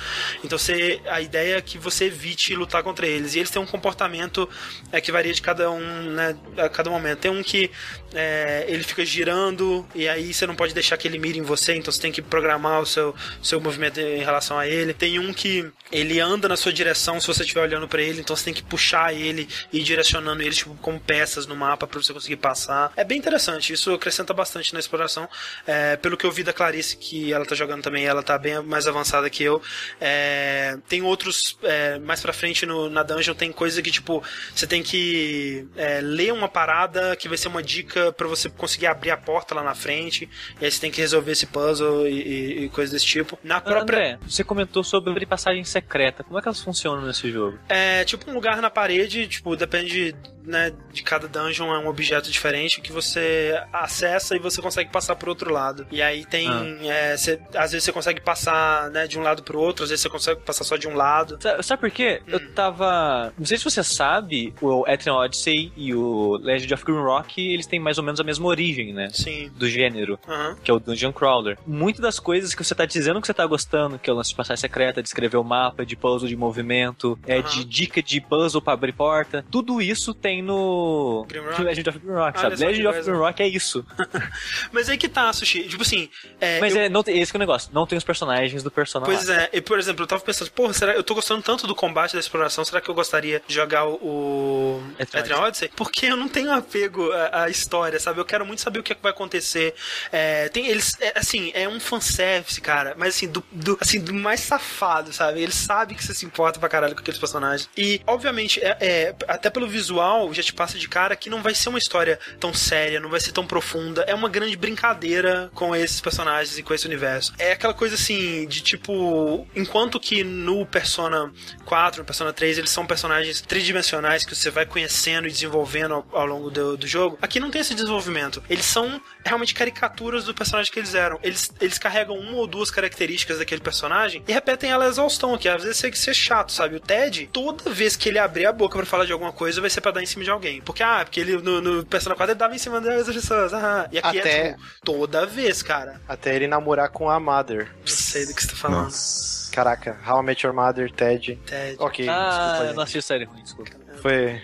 Então 0.44 0.58
você, 0.58 1.00
a 1.06 1.22
ideia 1.22 1.58
é 1.58 1.62
que 1.62 1.78
você 1.78 2.06
evite 2.06 2.56
lutar 2.56 2.82
contra 2.82 3.06
eles. 3.06 3.36
E 3.36 3.40
eles 3.40 3.52
têm 3.52 3.62
um 3.62 3.68
comportamento 3.68 4.50
é, 4.92 5.00
que 5.00 5.12
varia 5.12 5.32
de 5.32 5.44
cada 5.44 5.70
um, 5.70 6.10
né? 6.10 6.36
A 6.58 6.70
cada 6.70 6.90
momento. 6.90 7.20
Tem 7.20 7.30
um 7.30 7.44
que 7.44 7.70
é, 8.16 8.66
ele 8.68 8.84
fica 8.84 9.06
girando 9.06 9.86
e 9.94 10.08
aí 10.08 10.34
você 10.34 10.48
não 10.48 10.56
pode 10.56 10.74
deixar 10.74 10.98
que 10.98 11.08
ele 11.08 11.20
mire 11.20 11.38
em 11.38 11.44
você, 11.44 11.76
então 11.76 11.92
você 11.92 12.02
tem 12.02 12.12
que 12.12 12.22
programar 12.22 12.82
o 12.82 12.86
seu, 12.96 13.16
seu 13.42 13.62
movimento 13.62 14.00
em 14.00 14.24
relação 14.24 14.58
a 14.58 14.68
ele. 14.68 14.94
Tem 14.94 15.20
um 15.20 15.34
que 15.34 15.70
ele 15.92 16.20
anda 16.20 16.48
na 16.48 16.58
sua 16.58 16.74
direção 16.74 17.20
se 17.20 17.28
você 17.28 17.44
estiver 17.44 17.62
olhando 17.62 17.88
pra 17.88 18.02
ele, 18.02 18.22
então 18.22 18.36
você 18.36 18.46
tem 18.46 18.54
que 18.54 18.64
puxar 18.64 19.14
ele 19.14 19.48
e 19.72 19.80
ir 19.80 19.84
direcionando 19.84 20.42
ele 20.42 20.56
tipo, 20.56 20.76
como 20.82 21.00
peças 21.00 21.46
no 21.46 21.56
mapa 21.56 21.86
pra 21.86 22.02
você 22.02 22.14
conseguir 22.14 22.38
passar. 22.38 22.92
É 22.96 23.04
bem 23.04 23.18
interessante, 23.18 23.74
isso 23.74 23.94
acrescenta 23.94 24.34
bastante 24.34 24.74
na 24.74 24.80
exploração. 24.80 25.30
É, 25.68 25.96
pelo 25.98 26.18
que 26.18 26.26
eu 26.26 26.32
vi 26.32 26.44
da 26.44 26.54
Clarice, 26.54 26.98
que 26.98 27.32
ela 27.32 27.46
tá 27.46 27.56
jogando 27.56 27.84
também, 27.84 28.06
ela 28.06 28.24
tá 28.24 28.38
bem 28.38 28.62
mais 28.64 28.88
avançada 28.88 29.30
que 29.30 29.44
eu. 29.44 29.62
É, 30.02 30.78
tem 30.88 31.02
outros 31.04 31.58
é, 31.64 32.00
mais 32.00 32.22
pra 32.22 32.34
frente 32.34 32.66
no, 32.66 32.90
na 32.90 33.04
dungeon, 33.04 33.36
tem 33.36 33.52
coisa 33.52 33.82
que 33.82 33.92
tipo, 33.92 34.24
você 34.54 34.66
tem 34.66 34.82
que 34.82 35.68
é, 35.76 36.02
ler 36.02 36.34
uma 36.34 36.48
parada 36.48 37.16
que 37.16 37.28
vai 37.28 37.38
ser 37.38 37.48
uma 37.48 37.62
dica 37.62 38.12
pra 38.12 38.28
você 38.28 38.50
conseguir 38.50 38.88
abrir 38.88 39.12
a 39.12 39.18
porta 39.18 39.54
lá 39.54 39.64
na 39.64 39.76
frente, 39.76 40.30
e 40.60 40.66
aí 40.66 40.72
você 40.72 40.80
tem 40.80 40.92
que 40.92 41.02
resolver 41.02 41.32
esse 41.32 41.46
puzzle 41.46 42.08
e, 42.08 42.12
e, 42.12 42.66
e 42.66 42.70
coisas 42.86 42.92
desse 42.92 43.06
tipo. 43.06 43.38
Na 43.44 43.60
própria. 43.60 43.82
André, 43.82 44.20
você 44.28 44.44
comentou 44.44 44.84
sobre 44.84 45.26
passagem 45.26 45.64
secreta. 45.64 46.24
Como 46.24 46.38
é 46.38 46.42
que 46.42 46.48
elas 46.48 46.62
funcionam 46.62 47.06
nesse 47.06 47.32
jogo? 47.32 47.58
É 47.68 48.04
tipo 48.04 48.30
um 48.30 48.34
lugar 48.34 48.62
na 48.62 48.70
parede, 48.70 49.28
tipo, 49.28 49.56
depende 49.56 50.16
né, 50.44 50.72
de 50.94 51.02
cada 51.02 51.28
dungeon, 51.28 51.74
é 51.74 51.80
um 51.80 51.88
objeto 51.88 52.30
diferente 52.30 52.80
que 52.80 52.92
você 52.92 53.60
acessa 53.74 54.36
e 54.36 54.40
você 54.40 54.62
consegue 54.62 54.92
passar 54.92 55.16
pro 55.16 55.30
outro 55.30 55.52
lado. 55.52 55.88
E 55.92 56.02
aí 56.02 56.24
tem. 56.26 56.48
é, 56.88 57.18
cê- 57.18 57.40
às 57.56 57.72
vezes 57.72 57.84
você 57.84 57.92
consegue 57.92 58.22
passar 58.22 58.92
né, 58.92 59.08
de 59.08 59.18
um 59.18 59.24
lado 59.24 59.42
pro 59.42 59.60
outro, 59.60 59.84
às 59.84 59.90
vezes 59.90 60.04
você 60.04 60.10
consegue 60.10 60.42
passar 60.42 60.64
só 60.64 60.78
de 60.78 60.88
um 60.88 60.94
lado. 60.96 61.38
Sabe, 61.42 61.64
sabe 61.64 61.80
por 61.82 61.90
quê? 61.92 62.22
Hum. 62.28 62.32
Eu 62.34 62.54
tava. 62.54 63.34
Não 63.38 63.46
sei 63.46 63.58
se 63.58 63.64
você 63.64 63.84
sabe, 63.84 64.54
o 64.62 64.86
Etrian 64.88 65.16
Odyssey 65.16 65.74
e 65.76 65.94
o 65.96 66.38
Legend 66.38 66.74
of 66.76 66.86
Grimrock, 66.86 67.42
eles 67.42 67.66
têm 67.66 67.80
mais 67.80 67.98
ou 67.98 68.04
menos 68.04 68.20
a 68.20 68.24
mesma 68.24 68.46
origem, 68.46 68.94
né? 68.94 69.10
Sim. 69.14 69.52
Do 69.56 69.68
gênero. 69.68 70.20
Aham. 70.28 70.58
Que 70.64 70.70
é 70.70 70.74
o 70.74 70.80
Dungeon 70.80 71.12
Crawler. 71.12 71.58
Muitas 71.66 72.02
das 72.02 72.20
coisas 72.20 72.54
que 72.54 72.64
você 72.64 72.75
você 72.76 72.78
tá 72.78 72.86
dizendo 72.86 73.22
que 73.22 73.28
você 73.28 73.34
tá 73.34 73.46
gostando, 73.46 73.98
que 73.98 74.10
é 74.10 74.14
o 74.14 74.16
lance 74.16 74.32
de 74.32 74.36
passagem 74.36 74.60
secreta, 74.60 75.02
de 75.02 75.08
escrever 75.08 75.38
o 75.38 75.44
mapa, 75.44 75.86
de 75.86 75.96
puzzle 75.96 76.28
de 76.28 76.36
movimento, 76.36 77.18
é 77.26 77.42
de 77.42 77.64
dica 77.64 78.04
de 78.04 78.20
puzzle 78.20 78.62
pra 78.62 78.74
abrir 78.74 78.92
porta. 78.92 79.46
Tudo 79.50 79.82
isso 79.82 80.14
tem 80.14 80.42
no? 80.42 81.26
Legend 81.58 81.90
of 81.90 82.00
Grimrock, 82.00 82.38
Olha 82.40 82.50
sabe? 82.58 82.66
Legend 82.66 82.88
of. 82.88 83.02
Grimrock 83.02 83.42
é 83.42 83.48
isso. 83.48 83.86
Mas 84.72 84.90
aí 84.90 84.98
que 84.98 85.08
tá, 85.08 85.32
Sushi. 85.32 85.64
Tipo 85.68 85.84
assim. 85.84 86.10
É, 86.40 86.60
Mas 86.60 86.76
eu- 86.76 86.82
é, 86.82 86.90
não 86.90 87.02
tem, 87.02 87.20
esse 87.20 87.32
que 87.32 87.38
é 87.38 87.40
o 87.40 87.40
negócio. 87.40 87.70
Não 87.74 87.88
tem 87.88 87.98
os 87.98 88.04
personagens 88.04 88.62
do 88.62 88.70
personagem. 88.70 89.16
Pois 89.16 89.30
é, 89.30 89.50
e 89.54 89.62
por 89.62 89.80
exemplo, 89.80 90.04
eu 90.04 90.08
tava 90.08 90.22
pensando, 90.22 90.52
porra, 90.52 90.74
será 90.74 90.94
eu 90.94 91.04
tô 91.04 91.16
gostando 91.16 91.42
tanto 91.42 91.66
do 91.66 91.76
combate 91.76 92.14
da 92.14 92.20
exploração, 92.20 92.66
será 92.66 92.82
que 92.82 92.90
eu 92.90 92.96
gostaria 92.96 93.42
de 93.48 93.54
jogar 93.54 93.86
o, 93.88 94.82
Etrian 95.00 95.40
Odyssey? 95.40 95.70
Porque 95.76 96.08
eu 96.08 96.18
não 96.18 96.28
tenho 96.28 96.52
apego 96.52 97.12
à, 97.12 97.44
à 97.44 97.50
história, 97.50 98.00
sabe? 98.00 98.20
Eu 98.20 98.26
quero 98.26 98.46
muito 98.46 98.62
saber 98.62 98.80
o 98.80 98.84
que, 98.84 98.92
é 98.92 98.96
que 98.96 99.02
vai 99.02 99.12
acontecer. 99.12 99.74
É, 100.12 100.50
tem 100.50 100.68
eles, 100.68 100.98
é, 101.00 101.14
assim, 101.18 101.52
é 101.54 101.68
um 101.68 101.80
fanservice, 101.80 102.55
cara, 102.62 102.96
mas 102.98 103.16
assim, 103.16 103.28
do, 103.28 103.44
do- 103.52 103.78
assim, 103.82 104.00
do 104.00 104.14
mais 104.14 104.40
safado, 104.40 105.12
sabe? 105.14 105.42
Ele 105.42 105.52
sabe 105.52 105.96
que 105.96 106.04
você 106.04 106.14
se 106.14 106.26
importa 106.26 106.60
pra 106.60 106.70
caralho 106.70 106.94
com 106.96 107.02
aqueles 107.02 107.20
personagens. 107.20 107.70
E, 107.78 108.02
obviamente, 108.08 108.60
é, 108.64 108.78
é, 108.80 109.16
até 109.28 109.50
pelo 109.50 109.68
visual, 109.68 110.34
já 110.34 110.42
te 110.44 110.54
passa 110.54 110.78
de 110.78 110.88
cara 110.88 111.16
que 111.16 111.30
não 111.30 111.42
vai 111.42 111.54
ser 111.56 111.70
uma 111.70 111.78
história 111.78 112.20
tão 112.40 112.54
séria, 112.54 113.00
não 113.00 113.10
vai 113.10 113.20
ser 113.20 113.32
tão 113.32 113.46
profunda. 113.46 114.02
É 114.08 114.14
uma 114.16 114.30
grande 114.30 114.56
brincadeira 114.56 115.50
com 115.54 115.76
esses 115.76 116.00
personagens 116.02 116.58
e 116.58 116.64
com 116.64 116.74
esse 116.74 116.86
universo. 116.86 117.34
É 117.38 117.52
aquela 117.54 117.74
coisa 117.74 117.96
assim, 117.96 118.48
de 118.48 118.62
tipo, 118.62 119.48
enquanto 119.56 120.00
que 120.00 120.24
no 120.24 120.66
Persona 120.66 121.32
4, 121.66 122.00
no 122.02 122.06
Persona 122.06 122.32
3, 122.34 122.58
eles 122.58 122.70
são 122.70 122.86
personagens 122.86 123.42
tridimensionais 123.42 124.26
que 124.26 124.36
você 124.36 124.50
vai 124.50 124.66
conhecendo 124.66 125.28
e 125.28 125.32
desenvolvendo 125.32 125.94
ao, 125.96 126.06
ao 126.12 126.26
longo 126.26 126.50
do, 126.50 126.78
do 126.78 126.88
jogo, 126.88 127.18
aqui 127.22 127.40
não 127.40 127.50
tem 127.52 127.62
esse 127.62 127.74
desenvolvimento. 127.74 128.44
Eles 128.50 128.66
são 128.66 129.02
realmente 129.24 129.54
caricaturas 129.54 130.26
do 130.26 130.34
personagem 130.34 130.72
que 130.72 130.80
eles 130.80 130.94
eram. 130.94 131.20
Eles, 131.24 131.52
eles 131.60 131.78
carregam 131.78 132.16
uma 132.18 132.38
ou 132.38 132.45
duas 132.48 132.70
características 132.72 133.40
daquele 133.40 133.62
personagem 133.62 134.24
e 134.28 134.34
repetem 134.34 134.72
ela 134.72 134.88
exaustão, 134.88 135.38
que 135.38 135.48
às 135.50 135.64
vezes 135.64 135.78
chega 135.80 135.96
a 135.96 136.00
ser 136.00 136.14
chato, 136.14 136.52
sabe? 136.52 136.76
O 136.76 136.80
Ted, 136.80 137.30
toda 137.32 137.70
vez 137.72 137.96
que 137.96 138.10
ele 138.10 138.20
abrir 138.20 138.46
a 138.46 138.52
boca 138.52 138.78
pra 138.78 138.86
falar 138.86 139.06
de 139.06 139.12
alguma 139.12 139.32
coisa, 139.32 139.62
vai 139.62 139.70
ser 139.70 139.82
pra 139.82 139.92
dar 139.92 140.02
em 140.04 140.06
cima 140.06 140.24
de 140.24 140.30
alguém. 140.30 140.62
Porque, 140.62 140.84
ah, 140.84 141.02
porque 141.04 141.20
ele 141.20 141.38
no, 141.38 141.62
no 141.62 141.86
Persona 141.86 142.16
4 142.16 142.32
ele 142.34 142.40
dava 142.40 142.56
em 142.56 142.60
cima 142.60 142.80
das 142.82 143.08
pessoas. 143.08 143.54
Ah, 143.54 143.88
e 143.92 143.98
aqui 143.98 144.20
Até- 144.20 144.48
é 144.48 144.52
tipo, 144.54 144.64
toda 144.84 145.26
vez, 145.26 145.62
cara. 145.62 146.02
Até 146.08 146.36
ele 146.36 146.48
namorar 146.48 146.90
com 146.90 147.10
a 147.10 147.20
Mother. 147.20 147.72
Não 147.80 147.88
sei 147.88 148.26
do 148.26 148.34
que 148.34 148.42
você 148.42 148.50
tá 148.50 148.56
falando. 148.56 148.84
Nossa. 148.86 149.52
Caraca, 149.52 149.98
How 150.06 150.22
I 150.22 150.26
Met 150.26 150.46
Your 150.46 150.54
Mother, 150.56 150.92
Ted. 150.92 151.40
Ted. 151.46 151.76
Ok, 151.80 152.08
ah, 152.10 152.30
desculpa. 152.50 152.66
eu 152.66 152.74
não 152.74 152.84
assisti 152.84 153.02
série 153.02 153.24
ruim, 153.26 153.42
desculpa. 153.42 153.72
Foi. 154.02 154.42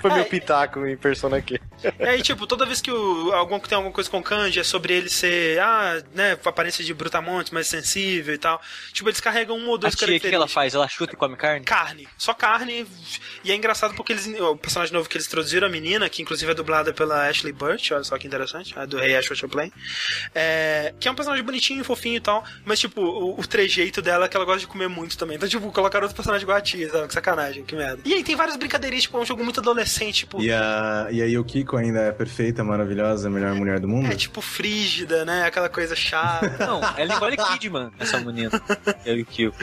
Foi 0.00 0.10
É. 0.10 0.14
meu 0.14 0.24
pitaco 0.24 0.86
em 0.86 0.96
Persona 0.96 1.36
aqui. 1.36 1.60
E 1.98 2.04
aí, 2.04 2.22
tipo, 2.22 2.46
toda 2.46 2.66
vez 2.66 2.80
que 2.80 2.90
o, 2.90 3.32
algum, 3.32 3.58
tem 3.58 3.76
alguma 3.76 3.92
coisa 3.92 4.10
com 4.10 4.18
o 4.18 4.22
Kanji 4.22 4.60
é 4.60 4.64
sobre 4.64 4.92
ele 4.94 5.08
ser, 5.08 5.58
ah, 5.60 6.02
né, 6.14 6.36
com 6.36 6.48
aparência 6.48 6.84
de 6.84 6.92
brutamonte, 6.92 7.54
mais 7.54 7.66
sensível 7.66 8.34
e 8.34 8.38
tal. 8.38 8.60
Tipo, 8.92 9.08
eles 9.08 9.20
carregam 9.20 9.56
uma 9.56 9.68
ou 9.68 9.74
A 9.76 9.78
duas 9.78 9.94
tia, 9.94 10.16
o 10.16 10.20
que 10.20 10.26
ela 10.34 10.48
faz? 10.48 10.74
Ela 10.74 10.88
chuta 10.88 11.14
e 11.14 11.16
come 11.16 11.36
carne? 11.36 11.64
Carne, 11.64 12.08
só 12.18 12.34
carne. 12.34 12.86
E 13.44 13.52
é 13.52 13.54
engraçado 13.54 13.94
porque 13.94 14.12
eles. 14.12 14.26
O 14.40 14.56
personagem 14.56 14.92
novo 14.92 15.08
que 15.08 15.16
eles 15.16 15.26
introduziram, 15.26 15.66
a 15.66 15.70
menina, 15.70 16.08
que 16.08 16.22
inclusive 16.22 16.50
é 16.50 16.54
dublada 16.54 16.92
pela 16.92 17.28
Ashley 17.28 17.52
Burch, 17.52 17.94
olha 17.94 18.04
só 18.04 18.18
que 18.18 18.26
interessante, 18.26 18.78
a 18.78 18.84
do 18.84 18.98
Rei 18.98 19.16
Ash 19.16 19.30
What 19.30 19.42
You 19.42 19.48
Play. 19.48 19.72
É, 20.34 20.94
que 20.98 21.08
é 21.08 21.10
um 21.10 21.14
personagem 21.14 21.44
bonitinho, 21.44 21.82
fofinho 21.84 22.16
e 22.16 22.20
tal, 22.20 22.44
mas 22.64 22.78
tipo, 22.78 23.00
o, 23.00 23.38
o 23.40 23.46
trejeito 23.46 24.02
dela 24.02 24.26
é 24.26 24.28
que 24.28 24.36
ela 24.36 24.44
gosta 24.44 24.60
de 24.60 24.66
comer 24.66 24.88
muito 24.88 25.16
também. 25.16 25.36
Então, 25.36 25.48
tipo, 25.48 25.70
colocaram 25.72 26.04
outro 26.04 26.16
personagem 26.16 26.42
igual 26.42 26.58
a 26.58 26.60
tia, 26.60 26.90
sabe? 26.90 27.08
Que 27.08 27.14
sacanagem, 27.14 27.64
que 27.64 27.74
merda. 27.74 28.02
E 28.04 28.14
aí 28.14 28.22
tem 28.22 28.36
várias 28.36 28.56
brincadeirinhas, 28.56 29.04
tipo, 29.04 29.16
é 29.16 29.20
um 29.20 29.26
jogo 29.30 29.44
muito 29.44 29.60
adolescente, 29.60 30.20
tipo. 30.20 30.42
E 30.42 30.52
a, 30.52 31.08
e 31.10 31.22
a 31.22 31.26
Yukiko 31.26 31.76
ainda 31.76 32.00
é 32.00 32.12
perfeita, 32.12 32.64
maravilhosa, 32.64 33.28
a 33.28 33.30
melhor 33.30 33.54
mulher 33.54 33.78
do 33.78 33.88
mundo? 33.88 34.10
É 34.10 34.16
tipo 34.16 34.40
frígida, 34.40 35.24
né? 35.24 35.44
Aquela 35.44 35.68
coisa 35.68 35.94
chata. 35.94 36.56
Não, 36.66 36.80
é 36.96 37.06
Nicole 37.06 37.36
Kidman, 37.36 37.90
essa 37.98 38.18
menina. 38.18 38.50
Eu 39.04 39.18
e 39.18 39.22
o 39.22 39.26
Kyo. 39.26 39.54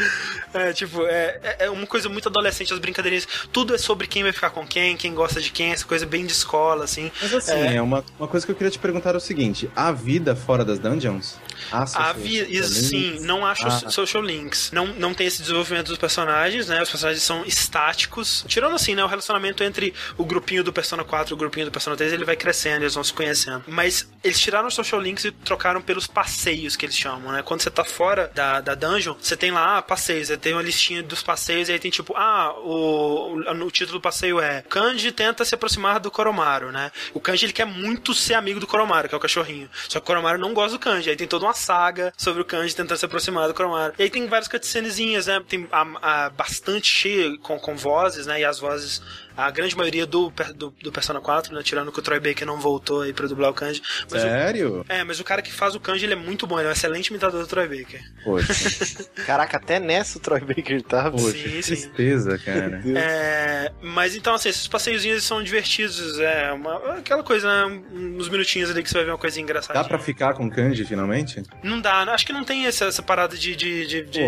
É, 0.53 0.71
tipo, 0.73 1.05
é, 1.05 1.39
é- 1.43 1.65
é 1.65 1.69
uma 1.69 1.85
coisa 1.85 2.07
muito 2.07 2.29
adolescente, 2.29 2.73
as 2.73 2.79
brincadeirinhas. 2.79 3.27
Tudo 3.51 3.75
é 3.75 3.77
sobre 3.77 4.07
quem 4.07 4.23
vai 4.23 4.31
ficar 4.31 4.49
com 4.51 4.65
quem, 4.65 4.95
quem 4.95 5.13
gosta 5.13 5.41
de 5.41 5.51
quem, 5.51 5.71
essa 5.71 5.85
coisa 5.85 6.05
bem 6.05 6.25
de 6.25 6.31
escola, 6.31 6.85
assim. 6.85 7.11
Mas 7.21 7.33
assim, 7.33 7.75
é. 7.75 7.81
uma, 7.81 8.03
uma 8.17 8.27
coisa 8.27 8.45
que 8.45 8.51
eu 8.51 8.55
queria 8.55 8.71
te 8.71 8.79
perguntar 8.79 9.13
é 9.13 9.17
o 9.17 9.21
seguinte: 9.21 9.69
há 9.75 9.91
vida 9.91 10.35
fora 10.35 10.63
das 10.63 10.79
dungeons? 10.79 11.35
Havia, 11.71 12.45
social 12.45 12.67
sim, 12.67 13.19
não 13.21 13.45
acho 13.45 13.67
Ah. 13.67 13.89
social 13.89 14.23
links. 14.23 14.71
Não, 14.71 14.87
não 14.87 15.13
tem 15.13 15.27
esse 15.27 15.41
desenvolvimento 15.41 15.87
dos 15.87 15.97
personagens, 15.97 16.67
né? 16.67 16.81
Os 16.81 16.89
personagens 16.89 17.23
são 17.23 17.43
estáticos. 17.45 18.43
Tirando 18.47 18.75
assim, 18.75 18.95
né? 18.95 19.03
O 19.03 19.07
relacionamento 19.07 19.63
entre 19.63 19.93
o 20.17 20.25
grupinho 20.25 20.63
do 20.63 20.71
Persona 20.73 21.03
4 21.03 21.33
e 21.33 21.35
o 21.35 21.37
grupinho 21.37 21.65
do 21.65 21.71
Persona 21.71 21.95
3, 21.95 22.13
ele 22.13 22.25
vai 22.25 22.35
crescendo, 22.35 22.83
eles 22.83 22.93
vão 22.93 23.03
se 23.03 23.13
conhecendo. 23.13 23.63
Mas 23.67 24.07
eles 24.23 24.39
tiraram 24.39 24.67
os 24.67 24.73
social 24.73 24.99
links 25.01 25.25
e 25.25 25.31
trocaram 25.31 25.81
pelos 25.81 26.07
passeios 26.07 26.75
que 26.75 26.85
eles 26.85 26.95
chamam, 26.95 27.31
né? 27.31 27.41
Quando 27.41 27.61
você 27.61 27.69
tá 27.69 27.83
fora 27.83 28.31
da, 28.33 28.61
da 28.61 28.75
dungeon, 28.75 29.15
você 29.19 29.35
tem 29.35 29.51
lá 29.51 29.77
ah, 29.77 29.81
passeios, 29.81 30.31
aí 30.31 30.37
tem 30.37 30.53
uma 30.53 30.61
listinha 30.61 31.03
dos 31.03 31.21
passeios 31.21 31.69
e 31.69 31.73
aí 31.73 31.79
tem 31.79 31.91
tipo, 31.91 32.13
ah, 32.15 32.53
o, 32.59 33.35
o, 33.37 33.65
o 33.65 33.71
título 33.71 33.99
do 33.99 34.01
passeio 34.01 34.39
é 34.39 34.61
Kanji 34.69 35.11
tenta 35.11 35.43
se 35.45 35.53
aproximar 35.55 35.99
do 35.99 36.09
Koromaru, 36.11 36.71
né? 36.71 36.91
O 37.13 37.19
Kanji 37.19 37.45
ele 37.45 37.53
quer 37.53 37.65
muito 37.65 38.13
ser 38.13 38.33
amigo 38.35 38.59
do 38.59 38.67
Koromaru, 38.67 39.09
que 39.09 39.15
é 39.15 39.17
o 39.17 39.21
cachorrinho. 39.21 39.69
Só 39.87 39.99
que 39.99 40.03
o 40.03 40.07
Koromaru 40.07 40.37
não 40.37 40.53
gosta 40.53 40.71
do 40.77 40.79
Kanji. 40.79 41.09
Aí 41.09 41.15
tem 41.15 41.27
toda 41.27 41.45
uma 41.45 41.53
saga 41.57 42.13
sobre 42.17 42.41
o 42.41 42.45
Kanji 42.45 42.75
tentando 42.75 42.97
se 42.97 43.05
aproximar 43.05 43.47
do 43.47 43.53
Koromaru. 43.53 43.93
E 43.97 44.03
aí 44.03 44.09
tem 44.09 44.27
várias 44.27 44.47
cutscenezinhas, 44.47 45.27
né? 45.27 45.41
Tem 45.47 45.67
a, 45.71 46.25
a 46.25 46.29
bastante 46.29 46.87
cheia 46.87 47.37
com, 47.39 47.59
com 47.59 47.75
vozes, 47.75 48.25
né? 48.25 48.41
E 48.41 48.45
as 48.45 48.59
vozes 48.59 49.01
a 49.37 49.51
grande 49.51 49.77
maioria 49.77 50.05
do, 50.05 50.33
do, 50.55 50.73
do 50.81 50.91
Persona 50.91 51.21
4, 51.21 51.53
né? 51.53 51.61
Tirando 51.63 51.91
que 51.91 51.99
o 51.99 52.01
Troy 52.01 52.19
Baker 52.19 52.45
não 52.47 52.59
voltou 52.59 53.01
aí 53.03 53.13
pra 53.13 53.27
dublar 53.27 53.51
o 53.51 53.53
Kanji. 53.53 53.81
Mas 54.09 54.23
o, 54.23 54.25
Sério? 54.25 54.85
é, 54.89 55.03
mas 55.03 55.19
o 55.19 55.23
cara 55.23 55.41
que 55.41 55.51
faz 55.53 55.75
o 55.75 55.79
Kanji, 55.79 56.05
ele 56.05 56.13
é 56.13 56.17
muito 56.17 56.47
bom. 56.47 56.57
Ele 56.59 56.65
é 56.67 56.69
um 56.69 56.73
excelente 56.73 57.07
imitador 57.07 57.41
do 57.41 57.47
Troy 57.47 57.67
Baker. 57.67 58.01
Poxa, 58.23 58.53
Caraca, 59.25 59.57
até 59.57 59.79
nessa 59.79 60.17
o 60.17 60.21
Troy 60.21 60.39
Baker 60.41 60.81
tá. 60.81 61.11
poxa, 61.11 61.31
Sim, 61.31 61.43
que 61.43 61.63
sim. 61.63 61.75
tristeza, 61.75 62.37
cara. 62.39 62.81
É, 62.95 63.71
mas 63.81 64.15
então, 64.15 64.33
assim, 64.33 64.49
esses 64.49 64.67
passeiozinhos 64.67 65.23
são 65.23 65.43
divertidos. 65.43 66.19
É 66.19 66.51
uma, 66.51 66.97
aquela 66.97 67.23
coisa, 67.23 67.47
né? 67.67 67.81
Uns 67.93 68.27
minutinhos 68.29 68.71
ali 68.71 68.81
que 68.81 68.89
você 68.89 68.95
vai 68.95 69.05
ver 69.05 69.11
uma 69.11 69.17
coisinha 69.17 69.43
engraçada. 69.43 69.79
Dá 69.79 69.85
pra 69.87 69.99
ficar 69.99 70.33
com 70.33 70.49
Kanji 70.49 70.83
finalmente? 70.85 71.43
Não 71.63 71.79
dá, 71.79 72.01
acho 72.13 72.25
que 72.25 72.33
não 72.33 72.43
tem 72.43 72.65
essa, 72.65 72.85
essa 72.85 73.03
parada 73.03 73.37
de, 73.37 73.55
de, 73.55 73.85
de, 73.85 74.01
de 74.03 74.21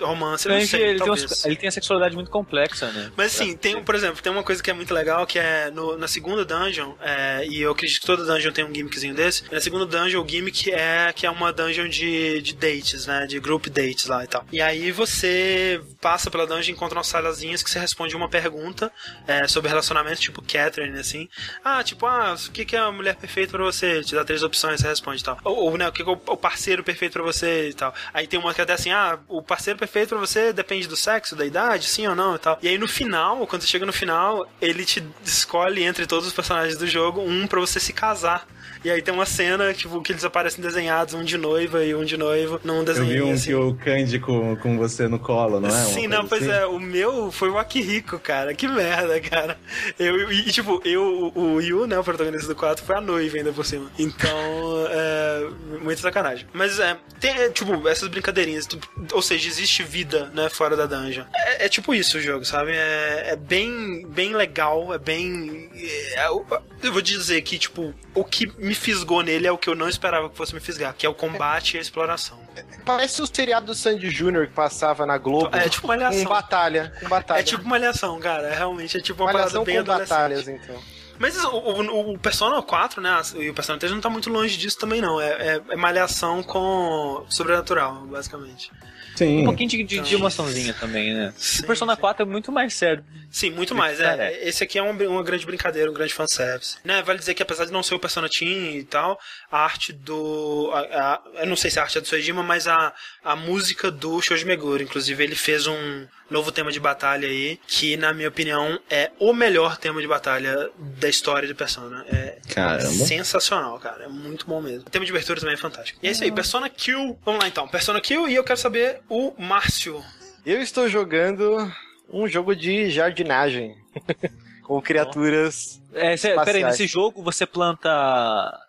romance. 0.00 0.48
Não 0.48 0.60
sei, 0.62 0.80
ele, 0.82 0.98
tem 0.98 1.06
talvez. 1.06 1.24
uns- 1.30 1.44
ele 1.44 1.56
tem 1.56 1.68
a 1.68 1.72
sexualidade 1.72 2.14
muito 2.14 2.30
complexa, 2.30 2.90
né? 2.92 3.10
Mas 3.16 3.34
assim, 3.34 3.56
tem, 3.56 3.82
por 3.82 3.94
exemplo, 3.94 4.22
tem 4.22 4.32
uma 4.32 4.42
coisa 4.46 4.62
que 4.62 4.70
é 4.70 4.72
muito 4.72 4.94
legal, 4.94 5.26
que 5.26 5.38
é 5.38 5.70
no- 5.70 5.98
na 5.98 6.08
segunda 6.08 6.44
dungeon, 6.44 6.94
é, 7.00 7.44
e 7.46 7.60
eu 7.60 7.72
acredito 7.72 8.00
que 8.00 8.06
toda 8.06 8.24
dungeon 8.24 8.52
tem 8.52 8.64
um 8.64 8.74
gimmickzinho 8.74 9.14
desse. 9.14 9.42
Na 9.52 9.60
segunda 9.60 9.84
dungeon, 9.84 10.22
o 10.24 10.28
gimmick 10.28 10.70
é 10.72 11.12
que 11.12 11.26
é 11.26 11.30
uma 11.30 11.52
dungeon 11.52 11.88
de, 11.88 12.40
de 12.40 12.54
dates, 12.54 13.06
né? 13.06 13.26
De 13.26 13.38
group 13.40 13.66
dates 13.66 14.06
lá 14.06 14.24
e 14.24 14.26
tal. 14.26 14.44
E 14.52 14.62
aí 14.62 14.92
você 14.92 15.80
passa 16.00 16.30
pela 16.30 16.46
dungeon 16.46 16.70
e 16.70 16.72
encontra 16.72 16.96
umas 16.96 17.08
salazinhas 17.08 17.62
que 17.62 17.70
você 17.70 17.78
responde 17.78 18.14
uma 18.16 18.28
pergunta 18.28 18.90
é, 19.26 19.46
sobre 19.48 19.68
relacionamento, 19.68 20.20
tipo 20.20 20.40
Catherine, 20.42 20.98
assim. 20.98 21.28
Ah, 21.64 21.82
tipo, 21.82 22.06
ah, 22.06 22.34
o 22.34 22.52
que, 22.52 22.76
é 22.76 22.78
a 22.78 22.92
mulher 22.92 23.16
perfeita 23.16 23.52
pra 23.52 23.64
você? 23.64 24.02
Te 24.02 24.14
dá 24.14 24.24
três 24.24 24.42
opções, 24.42 24.80
você 24.80 24.88
responde 24.88 25.20
e 25.20 25.24
tal. 25.24 25.38
Ou, 25.44 25.56
ou, 25.56 25.76
né, 25.76 25.88
o 25.88 25.92
que, 25.92 26.02
é 26.02 26.04
o 26.06 26.36
parceiro 26.36 26.84
perfeito 26.84 27.12
pra 27.14 27.22
você 27.22 27.70
e 27.70 27.74
tal. 27.74 27.92
Aí 28.14 28.26
tem 28.26 28.38
uma 28.38 28.54
que 28.54 28.60
é 28.60 28.64
até 28.64 28.74
assim, 28.74 28.90
ah, 28.90 29.18
o 29.28 29.42
parceiro 29.42 29.78
perfeito 29.78 30.10
pra 30.10 30.18
você 30.18 30.52
depende 30.52 30.86
do 30.86 30.96
sexo, 30.96 31.34
da 31.34 31.44
idade, 31.44 31.86
sim 31.86 32.06
ou 32.06 32.14
não 32.14 32.36
e 32.36 32.38
tal. 32.38 32.58
E 32.62 32.68
aí 32.68 32.78
no 32.78 32.86
final, 32.88 33.46
quando 33.46 33.62
você 33.62 33.68
chega 33.68 33.86
no 33.86 33.92
final, 33.92 34.35
ele 34.60 34.84
te 34.84 35.02
escolhe 35.24 35.82
entre 35.82 36.06
todos 36.06 36.26
os 36.26 36.32
personagens 36.32 36.76
do 36.76 36.86
jogo 36.86 37.20
um 37.20 37.46
pra 37.46 37.60
você 37.60 37.78
se 37.78 37.92
casar. 37.92 38.46
E 38.84 38.90
aí 38.90 39.02
tem 39.02 39.12
uma 39.12 39.26
cena, 39.26 39.72
tipo, 39.72 40.00
que 40.00 40.12
eles 40.12 40.24
aparecem 40.24 40.62
desenhados, 40.62 41.14
um 41.14 41.24
de 41.24 41.36
noiva 41.36 41.84
e 41.84 41.94
um 41.94 42.04
de 42.04 42.16
noivo, 42.16 42.60
num 42.62 42.78
Eu 42.78 42.84
desenho 42.84 43.06
vi 43.08 43.22
um 43.22 43.32
assim. 43.32 43.46
que 43.46 43.54
o 43.54 43.74
Kanji 43.74 44.18
com, 44.20 44.54
com 44.56 44.76
você 44.78 45.08
no 45.08 45.18
colo, 45.18 45.58
não 45.58 45.68
é? 45.68 45.84
Sim, 45.86 46.06
não, 46.06 46.26
pois 46.26 46.42
assim? 46.42 46.52
é, 46.52 46.66
o 46.66 46.78
meu 46.78 47.32
foi 47.32 47.48
o 47.50 47.58
Akihiko, 47.58 48.18
cara. 48.18 48.54
Que 48.54 48.68
merda, 48.68 49.20
cara. 49.20 49.58
Eu, 49.98 50.30
e, 50.30 50.44
tipo, 50.52 50.80
eu, 50.84 51.32
o 51.34 51.60
Yu, 51.60 51.86
né, 51.86 51.98
o 51.98 52.04
protagonista 52.04 52.46
do 52.46 52.54
4, 52.54 52.84
foi 52.84 52.96
a 52.96 53.00
noiva 53.00 53.36
ainda 53.36 53.52
por 53.52 53.64
cima. 53.64 53.90
Então, 53.98 54.30
é. 54.90 55.48
Muita 55.82 56.02
sacanagem. 56.02 56.46
Mas 56.52 56.78
é, 56.78 56.96
tem, 57.20 57.30
é, 57.32 57.48
tipo, 57.48 57.88
essas 57.88 58.08
brincadeirinhas. 58.08 58.68
ou 59.12 59.22
seja, 59.22 59.48
existe 59.48 59.82
vida, 59.82 60.30
né, 60.34 60.48
fora 60.48 60.76
da 60.76 60.86
dungeon. 60.86 61.24
É, 61.34 61.66
é 61.66 61.68
tipo 61.68 61.94
isso 61.94 62.18
o 62.18 62.20
jogo, 62.20 62.44
sabe? 62.44 62.72
É, 62.72 63.30
é 63.30 63.36
bem, 63.36 64.06
bem 64.06 64.25
legal, 64.32 64.92
é 64.92 64.98
bem. 64.98 65.70
é, 65.74 66.26
eu, 66.26 66.46
eu 66.82 66.92
vou 66.92 67.02
dizer 67.02 67.42
que, 67.42 67.58
tipo, 67.58 67.94
o 68.14 68.24
que 68.24 68.46
me 68.58 68.74
fisgou 68.74 69.22
nele 69.22 69.46
é 69.46 69.52
o 69.52 69.58
que 69.58 69.68
eu 69.68 69.74
não 69.74 69.88
esperava 69.88 70.28
que 70.28 70.36
fosse 70.36 70.54
me 70.54 70.60
fisgar, 70.60 70.94
que 70.94 71.06
é 71.06 71.08
o 71.08 71.14
combate 71.14 71.74
e 71.74 71.78
a 71.78 71.80
exploração. 71.80 72.38
Parece 72.84 73.20
o 73.22 73.26
seriado 73.26 73.66
do 73.66 73.74
Sandy 73.74 74.08
Jr. 74.08 74.46
que 74.46 74.54
passava 74.54 75.04
na 75.04 75.18
Globo. 75.18 75.54
É 75.56 75.68
tipo 75.68 75.86
uma 75.86 76.10
com 76.10 76.24
batalha. 76.24 76.92
Com 77.00 77.08
batalha. 77.08 77.40
É 77.40 77.42
tipo 77.42 77.66
malhação, 77.68 78.18
cara. 78.20 78.48
É, 78.48 78.56
realmente 78.56 78.96
é 78.96 79.00
tipo 79.00 79.22
uma 79.22 79.32
Malhação 79.32 79.64
parada 79.64 79.84
bem 79.84 79.94
com 79.94 80.00
batalhas, 80.00 80.48
então. 80.48 80.76
Mas 81.18 81.42
o, 81.44 81.48
o, 81.48 82.12
o 82.14 82.18
Persona 82.18 82.60
4, 82.62 83.00
né? 83.00 83.20
E 83.36 83.50
o 83.50 83.54
Persona 83.54 83.78
3 83.78 83.92
não 83.92 84.00
tá 84.00 84.10
muito 84.10 84.30
longe 84.30 84.56
disso 84.56 84.78
também, 84.78 85.00
não. 85.00 85.20
É, 85.20 85.56
é, 85.56 85.62
é 85.70 85.76
malhação 85.76 86.42
com 86.42 87.24
sobrenatural, 87.28 88.06
basicamente. 88.06 88.70
Sim. 89.16 89.40
Um 89.40 89.44
pouquinho 89.44 89.68
de, 89.70 89.82
de, 89.82 90.00
de 90.00 90.14
emoçãozinha 90.14 90.72
também, 90.74 91.12
né? 91.14 91.32
Sim, 91.36 91.62
o 91.64 91.66
Persona 91.66 91.94
sim. 91.94 92.00
4 92.00 92.22
é 92.22 92.26
muito 92.26 92.52
mais 92.52 92.74
sério. 92.74 93.04
Sim, 93.30 93.50
muito 93.50 93.74
mais. 93.74 93.98
É, 94.00 94.32
É. 94.32 94.48
esse 94.48 94.62
aqui 94.62 94.78
é 94.78 94.82
um- 94.82 94.90
uma 95.08 95.22
grande 95.22 95.44
brincadeira, 95.44 95.90
um 95.90 95.94
grande 95.94 96.14
fanservice. 96.14 96.76
Né, 96.84 97.02
vale 97.02 97.18
dizer 97.18 97.34
que 97.34 97.42
apesar 97.42 97.64
de 97.64 97.72
não 97.72 97.82
ser 97.82 97.94
o 97.94 97.98
Persona 97.98 98.28
Team 98.28 98.70
e 98.76 98.84
tal, 98.84 99.18
a 99.50 99.58
arte 99.58 99.92
do. 99.92 100.70
A, 100.72 100.80
a- 101.14 101.22
eu 101.40 101.46
não 101.46 101.56
sei 101.56 101.70
se 101.70 101.78
a 101.78 101.82
arte 101.82 101.98
é 101.98 102.00
do 102.00 102.06
Sojima, 102.06 102.42
mas 102.42 102.68
a, 102.68 102.92
a 103.24 103.34
música 103.34 103.90
do 103.90 104.20
Shoji 104.22 104.44
Meguro. 104.44 104.82
Inclusive, 104.82 105.22
ele 105.24 105.34
fez 105.34 105.66
um 105.66 106.06
novo 106.30 106.50
tema 106.52 106.70
de 106.72 106.80
batalha 106.80 107.28
aí, 107.28 107.58
que 107.66 107.96
na 107.96 108.12
minha 108.12 108.28
opinião 108.28 108.78
é 108.90 109.10
o 109.18 109.32
melhor 109.32 109.76
tema 109.76 110.00
de 110.00 110.08
batalha 110.08 110.70
da 110.78 111.08
história 111.08 111.48
do 111.48 111.54
Persona. 111.54 112.04
É 112.08 112.38
Caramba. 112.52 112.88
sensacional, 112.88 113.78
cara. 113.78 114.04
É 114.04 114.08
muito 114.08 114.46
bom 114.46 114.60
mesmo. 114.60 114.86
O 114.86 114.90
tema 114.90 115.04
de 115.04 115.10
abertura 115.10 115.40
também 115.40 115.54
é 115.54 115.58
fantástico. 115.58 115.98
E 116.02 116.08
é 116.08 116.10
isso 116.10 116.24
aí, 116.24 116.32
Persona 116.32 116.68
Kill. 116.68 117.18
Vamos 117.24 117.40
lá 117.40 117.48
então, 117.48 117.66
Persona 117.68 118.00
Kill 118.00 118.28
e 118.28 118.34
eu 118.34 118.44
quero 118.44 118.58
saber 118.58 119.00
o 119.08 119.32
Márcio. 119.38 120.02
Eu 120.44 120.60
estou 120.60 120.88
jogando 120.88 121.72
um 122.10 122.28
jogo 122.28 122.54
de 122.54 122.90
jardinagem. 122.90 123.76
com 124.66 124.82
criaturas. 124.82 125.80
É, 125.94 126.16
cê, 126.16 126.34
peraí, 126.44 126.64
nesse 126.64 126.86
jogo 126.88 127.22
você 127.22 127.46
planta. 127.46 127.88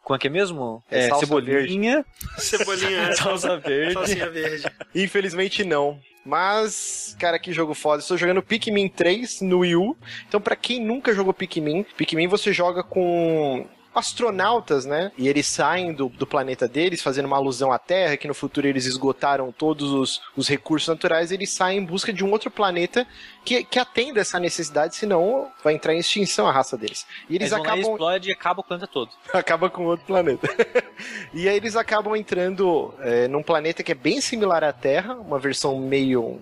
Como 0.04 0.16
é 0.16 0.20
que 0.20 0.28
é 0.28 0.30
mesmo? 0.30 0.84
É 0.90 1.08
salsa 1.10 1.26
cebolinha, 1.26 2.06
Cebolinha, 2.38 3.16
salsa 3.18 3.58
verde. 3.58 3.94
salsinha 3.94 4.30
verde. 4.30 4.64
Infelizmente 4.94 5.64
não. 5.64 6.00
Mas, 6.28 7.16
cara, 7.18 7.40
que 7.40 7.54
jogo 7.54 7.74
foda. 7.74 8.02
Estou 8.02 8.18
jogando 8.18 8.44
Pikmin 8.44 8.90
3 8.90 9.40
no 9.42 9.60
Wii 9.60 9.78
U. 9.78 9.96
Então, 10.28 10.42
pra 10.42 10.58
quem 10.58 10.84
nunca 10.84 11.14
jogou 11.14 11.34
Pikmin, 11.34 11.86
Pikmin 11.96 12.28
você 12.28 12.52
joga 12.52 12.84
com 12.84 13.66
astronautas, 13.94 14.86
né? 14.86 15.12
E 15.18 15.28
eles 15.28 15.48
saem 15.48 15.94
do, 15.94 16.10
do 16.10 16.28
planeta 16.28 16.68
deles, 16.68 17.02
fazendo 17.02 17.26
uma 17.26 17.38
alusão 17.38 17.72
à 17.72 17.80
Terra, 17.80 18.18
que 18.18 18.28
no 18.28 18.34
futuro 18.34 18.68
eles 18.68 18.86
esgotaram 18.86 19.52
todos 19.52 19.92
os, 19.92 20.22
os 20.36 20.48
recursos 20.48 20.88
naturais, 20.88 21.32
eles 21.32 21.50
saem 21.50 21.80
em 21.80 21.86
busca 21.86 22.14
de 22.14 22.24
um 22.24 22.32
outro 22.32 22.52
planeta 22.52 23.08
que, 23.44 23.64
que 23.64 23.80
atenda 23.80 24.20
essa 24.20 24.40
necessidade, 24.40 24.96
senão 24.96 25.52
vai 25.64 25.74
entrar 25.74 25.94
em 25.94 26.00
extinção 26.00 26.48
a 26.48 26.52
raça 26.52 26.78
deles. 26.78 27.06
E 27.30 27.36
eles 27.36 27.48
Eles 27.48 27.52
vão 27.52 27.60
lá 27.60 27.74
acabam 27.74 27.92
explode 27.92 28.30
e 28.30 28.32
acaba 28.32 28.62
o 28.62 28.64
planeta 28.64 28.88
todo. 28.88 29.12
acaba 29.34 29.70
com 29.70 29.86
outro 29.86 30.06
planeta. 30.06 30.48
e 31.34 31.48
aí 31.48 31.56
eles 31.56 31.76
acabam 31.76 32.16
entrando 32.16 32.94
é, 33.00 33.28
num 33.28 33.44
planeta 33.44 33.84
que 33.84 33.92
é 33.92 33.96
bem 33.96 34.22
similar 34.22 34.64
à 34.64 34.74
Terra, 34.74 35.16
uma 35.16 35.40
versão 35.40 35.80
meio. 35.80 36.40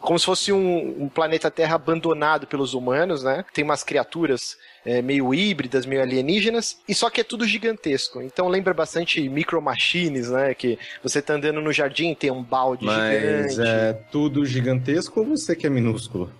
Como 0.00 0.18
se 0.18 0.26
fosse 0.26 0.52
um, 0.52 1.04
um 1.04 1.08
planeta 1.08 1.50
Terra 1.50 1.74
abandonado 1.74 2.46
pelos 2.46 2.72
humanos, 2.72 3.24
né? 3.24 3.44
Tem 3.52 3.64
umas 3.64 3.82
criaturas 3.82 4.56
é, 4.88 5.02
meio 5.02 5.34
híbridas, 5.34 5.84
meio 5.84 6.00
alienígenas, 6.00 6.78
e 6.88 6.94
só 6.94 7.10
que 7.10 7.20
é 7.20 7.24
tudo 7.24 7.46
gigantesco. 7.46 8.22
Então 8.22 8.48
lembra 8.48 8.72
bastante 8.72 9.28
Micro 9.28 9.60
Machines, 9.60 10.30
né? 10.30 10.54
Que 10.54 10.78
você 11.02 11.20
tá 11.20 11.34
andando 11.34 11.60
no 11.60 11.70
jardim, 11.70 12.14
tem 12.14 12.30
um 12.30 12.42
balde 12.42 12.86
Mas 12.86 13.52
gigante. 13.52 13.68
é 13.68 13.92
tudo 14.10 14.46
gigantesco 14.46 15.20
ou 15.20 15.26
você 15.26 15.54
que 15.54 15.66
é 15.66 15.70
minúsculo? 15.70 16.32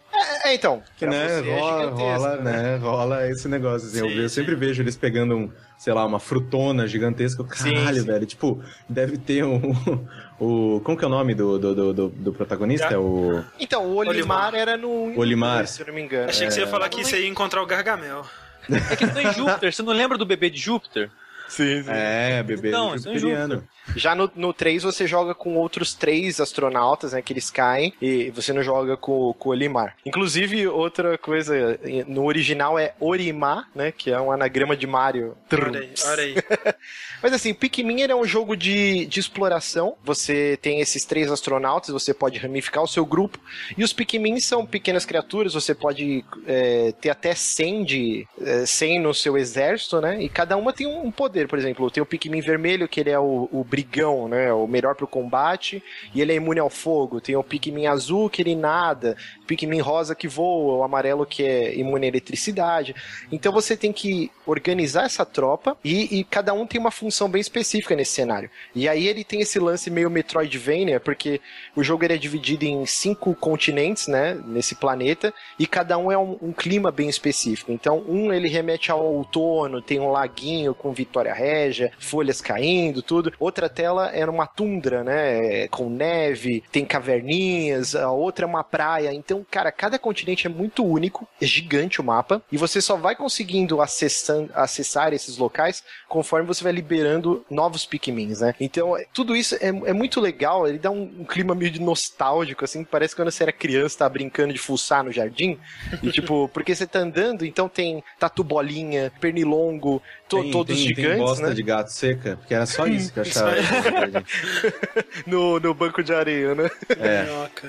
É, 0.44 0.54
então. 0.54 0.82
Que 0.96 1.06
né, 1.06 1.28
você 1.28 1.48
é 1.50 1.58
rola, 1.60 1.80
gigantesco, 1.84 2.02
rola, 2.22 2.36
né? 2.36 2.76
Rola 2.76 3.28
esse 3.28 3.48
negócio. 3.48 3.88
Assim, 3.88 3.98
eu, 4.00 4.08
Sim, 4.08 4.14
eu 4.22 4.28
sim. 4.28 4.34
sempre 4.36 4.54
vejo 4.54 4.82
eles 4.82 4.96
pegando 4.96 5.36
um, 5.36 5.50
sei 5.76 5.92
lá, 5.92 6.04
uma 6.04 6.18
frutona 6.20 6.86
gigantesca. 6.86 7.44
Caralho, 7.44 8.00
sim. 8.00 8.06
velho. 8.06 8.26
Tipo, 8.26 8.62
deve 8.88 9.18
ter 9.18 9.44
um. 9.44 9.60
O, 10.40 10.80
como 10.84 10.96
que 10.96 11.02
é 11.04 11.08
o 11.08 11.10
nome 11.10 11.34
do, 11.34 11.58
do, 11.58 11.74
do, 11.74 11.92
do- 11.92 12.08
do 12.10 12.32
protagonista? 12.32 12.86
É 12.94 12.96
o. 12.96 13.42
Então, 13.58 13.84
o 13.84 13.96
Olimar, 13.96 14.14
Olimar. 14.14 14.54
era 14.54 14.76
no. 14.76 15.18
Olimar. 15.18 15.66
Se 15.66 15.82
eu 15.82 15.88
não 15.88 15.94
me 15.94 16.00
engano. 16.00 16.28
Achei 16.30 16.46
que 16.46 16.54
você 16.54 16.60
ia 16.60 16.66
falar 16.68 16.88
que 16.88 17.02
você 17.04 17.22
ia 17.22 17.28
encontrar 17.28 17.60
o 17.60 17.66
Gargamel. 17.66 18.24
É 18.70 18.94
que 18.94 19.02
estão 19.02 19.20
em 19.20 19.32
Júpiter. 19.34 19.72
Você 19.74 19.82
não 19.82 19.92
lembra 19.92 20.16
do 20.16 20.24
bebê 20.24 20.48
de 20.48 20.60
Júpiter? 20.60 21.10
Sim, 21.48 21.82
sim. 21.82 21.90
É, 21.90 22.40
bebê 22.44 22.68
Então, 22.68 22.94
é 22.94 22.98
jupiteriano. 22.98 23.66
Já 23.96 24.14
no, 24.14 24.30
no 24.34 24.52
3 24.52 24.82
você 24.82 25.06
joga 25.06 25.34
com 25.34 25.56
outros 25.56 25.94
três 25.94 26.40
astronautas, 26.40 27.12
né? 27.12 27.22
Que 27.22 27.32
eles 27.32 27.50
caem 27.50 27.92
e 28.00 28.30
você 28.30 28.52
não 28.52 28.62
joga 28.62 28.96
com, 28.96 29.32
com 29.34 29.48
o 29.48 29.52
Olimar. 29.52 29.96
Inclusive, 30.04 30.66
outra 30.68 31.18
coisa, 31.18 31.78
no 32.06 32.24
original 32.24 32.78
é 32.78 32.94
Orimar, 33.00 33.68
né? 33.74 33.92
Que 33.92 34.10
é 34.10 34.20
um 34.20 34.30
anagrama 34.30 34.76
de 34.76 34.86
Mario. 34.86 35.36
Olha 35.52 35.80
aí, 35.80 35.92
olha 36.04 36.22
aí. 36.22 36.34
Mas 37.22 37.32
assim, 37.32 37.52
Pikmin 37.52 38.02
é 38.02 38.14
um 38.14 38.24
jogo 38.24 38.56
de, 38.56 39.06
de 39.06 39.18
exploração. 39.18 39.96
Você 40.04 40.58
tem 40.62 40.80
esses 40.80 41.04
três 41.04 41.30
astronautas, 41.30 41.90
você 41.90 42.14
pode 42.14 42.38
ramificar 42.38 42.82
o 42.82 42.88
seu 42.88 43.04
grupo. 43.04 43.40
E 43.76 43.82
os 43.82 43.92
Pikmin 43.92 44.38
são 44.38 44.64
pequenas 44.64 45.04
criaturas, 45.04 45.54
você 45.54 45.74
pode 45.74 46.24
é, 46.46 46.92
ter 47.00 47.10
até 47.10 47.34
100, 47.34 47.84
de, 47.84 48.28
é, 48.40 48.64
100 48.64 49.00
no 49.00 49.12
seu 49.12 49.36
exército, 49.36 50.00
né? 50.00 50.22
E 50.22 50.28
cada 50.28 50.56
uma 50.56 50.72
tem 50.72 50.86
um 50.86 51.08
um 51.08 51.10
poder, 51.10 51.48
por 51.48 51.58
exemplo, 51.58 51.90
tem 51.90 52.02
o 52.02 52.06
Pikmin 52.06 52.40
vermelho, 52.40 52.88
que 52.88 53.00
ele 53.00 53.10
é 53.10 53.18
o, 53.18 53.48
o 53.50 53.64
brigão, 53.78 54.28
né? 54.28 54.52
O 54.52 54.66
melhor 54.66 54.94
pro 54.94 55.06
combate, 55.06 55.82
e 56.14 56.20
ele 56.20 56.32
é 56.32 56.36
imune 56.36 56.58
ao 56.58 56.68
fogo. 56.68 57.20
Tem 57.20 57.36
o 57.36 57.44
Pikmin 57.44 57.86
azul, 57.86 58.28
que 58.28 58.42
ele 58.42 58.56
nada. 58.56 59.16
Pikmin 59.48 59.80
rosa 59.80 60.14
que 60.14 60.28
voa, 60.28 60.78
o 60.78 60.82
amarelo 60.82 61.24
que 61.24 61.42
é 61.42 61.74
imune 61.74 62.04
à 62.04 62.08
eletricidade. 62.08 62.94
Então 63.32 63.50
você 63.50 63.76
tem 63.76 63.92
que 63.92 64.30
organizar 64.46 65.06
essa 65.06 65.24
tropa 65.24 65.76
e, 65.82 66.18
e 66.18 66.24
cada 66.24 66.52
um 66.52 66.66
tem 66.66 66.78
uma 66.78 66.90
função 66.90 67.28
bem 67.28 67.40
específica 67.40 67.96
nesse 67.96 68.12
cenário. 68.12 68.50
E 68.74 68.86
aí 68.88 69.08
ele 69.08 69.24
tem 69.24 69.40
esse 69.40 69.58
lance 69.58 69.90
meio 69.90 70.10
Metroidvania, 70.10 71.00
porque 71.00 71.40
o 71.74 71.82
jogo 71.82 72.04
ele 72.04 72.14
é 72.14 72.18
dividido 72.18 72.66
em 72.66 72.84
cinco 72.84 73.34
continentes, 73.34 74.06
né, 74.06 74.38
nesse 74.46 74.74
planeta, 74.74 75.32
e 75.58 75.66
cada 75.66 75.96
um 75.96 76.12
é 76.12 76.18
um, 76.18 76.36
um 76.42 76.52
clima 76.52 76.90
bem 76.90 77.08
específico. 77.08 77.72
Então 77.72 78.04
um 78.06 78.32
ele 78.32 78.48
remete 78.48 78.90
ao 78.90 79.02
outono, 79.02 79.80
tem 79.80 79.98
um 79.98 80.10
laguinho 80.10 80.74
com 80.74 80.92
Vitória 80.92 81.32
Régia, 81.32 81.90
folhas 81.98 82.40
caindo, 82.42 83.00
tudo. 83.02 83.32
Outra 83.40 83.68
tela 83.68 84.10
é 84.10 84.26
uma 84.26 84.46
tundra, 84.46 85.02
né, 85.02 85.68
com 85.68 85.88
neve, 85.88 86.62
tem 86.70 86.84
caverninhas, 86.84 87.94
a 87.94 88.10
outra 88.10 88.44
é 88.44 88.48
uma 88.48 88.64
praia. 88.64 89.12
Então, 89.14 89.37
cara, 89.50 89.70
cada 89.72 89.98
continente 89.98 90.46
é 90.46 90.50
muito 90.50 90.84
único, 90.84 91.26
é 91.40 91.46
gigante 91.46 92.00
o 92.00 92.04
mapa, 92.04 92.42
e 92.50 92.56
você 92.56 92.80
só 92.80 92.96
vai 92.96 93.14
conseguindo 93.14 93.80
acessando, 93.80 94.50
acessar 94.54 95.12
esses 95.12 95.36
locais 95.36 95.82
conforme 96.08 96.46
você 96.46 96.62
vai 96.64 96.72
liberando 96.72 97.44
novos 97.50 97.84
Pikmins, 97.84 98.40
né? 98.40 98.54
Então, 98.60 98.96
é- 98.96 99.06
tudo 99.12 99.34
isso 99.36 99.54
é, 99.56 99.68
é 99.68 99.92
muito 99.92 100.20
legal, 100.20 100.66
ele 100.66 100.78
dá 100.78 100.90
um, 100.90 101.02
um 101.20 101.24
clima 101.24 101.54
meio 101.54 101.70
de 101.70 101.80
nostálgico, 101.80 102.64
assim, 102.64 102.84
parece 102.84 103.14
quando 103.14 103.30
você 103.30 103.42
era 103.42 103.52
criança, 103.52 103.98
tá 103.98 104.08
brincando 104.08 104.52
de 104.52 104.58
fuçar 104.58 105.04
no 105.04 105.12
jardim, 105.12 105.58
e 106.02 106.10
tipo, 106.10 106.48
porque 106.52 106.74
você 106.74 106.86
tá 106.86 107.00
andando, 107.00 107.44
então 107.44 107.68
tem 107.68 108.02
tatu 108.18 108.42
bolinha, 108.42 109.12
pernilongo, 109.20 110.02
to- 110.28 110.42
Tem- 110.42 110.50
todos 110.50 110.76
tem, 110.76 110.86
gigantes, 110.86 111.10
tem 111.10 111.18
bosta 111.18 111.46
né? 111.48 111.54
de 111.54 111.62
gato 111.62 111.88
seca, 111.88 112.36
porque 112.36 112.54
era 112.54 112.66
só 112.66 112.86
isso 112.86 113.12
que 113.12 113.18
eu 113.18 113.22
achava. 113.22 113.54
No, 115.26 115.58
no 115.58 115.74
banco 115.74 116.02
de 116.02 116.12
areia, 116.12 116.54
né? 116.54 116.70
É. 116.98 117.26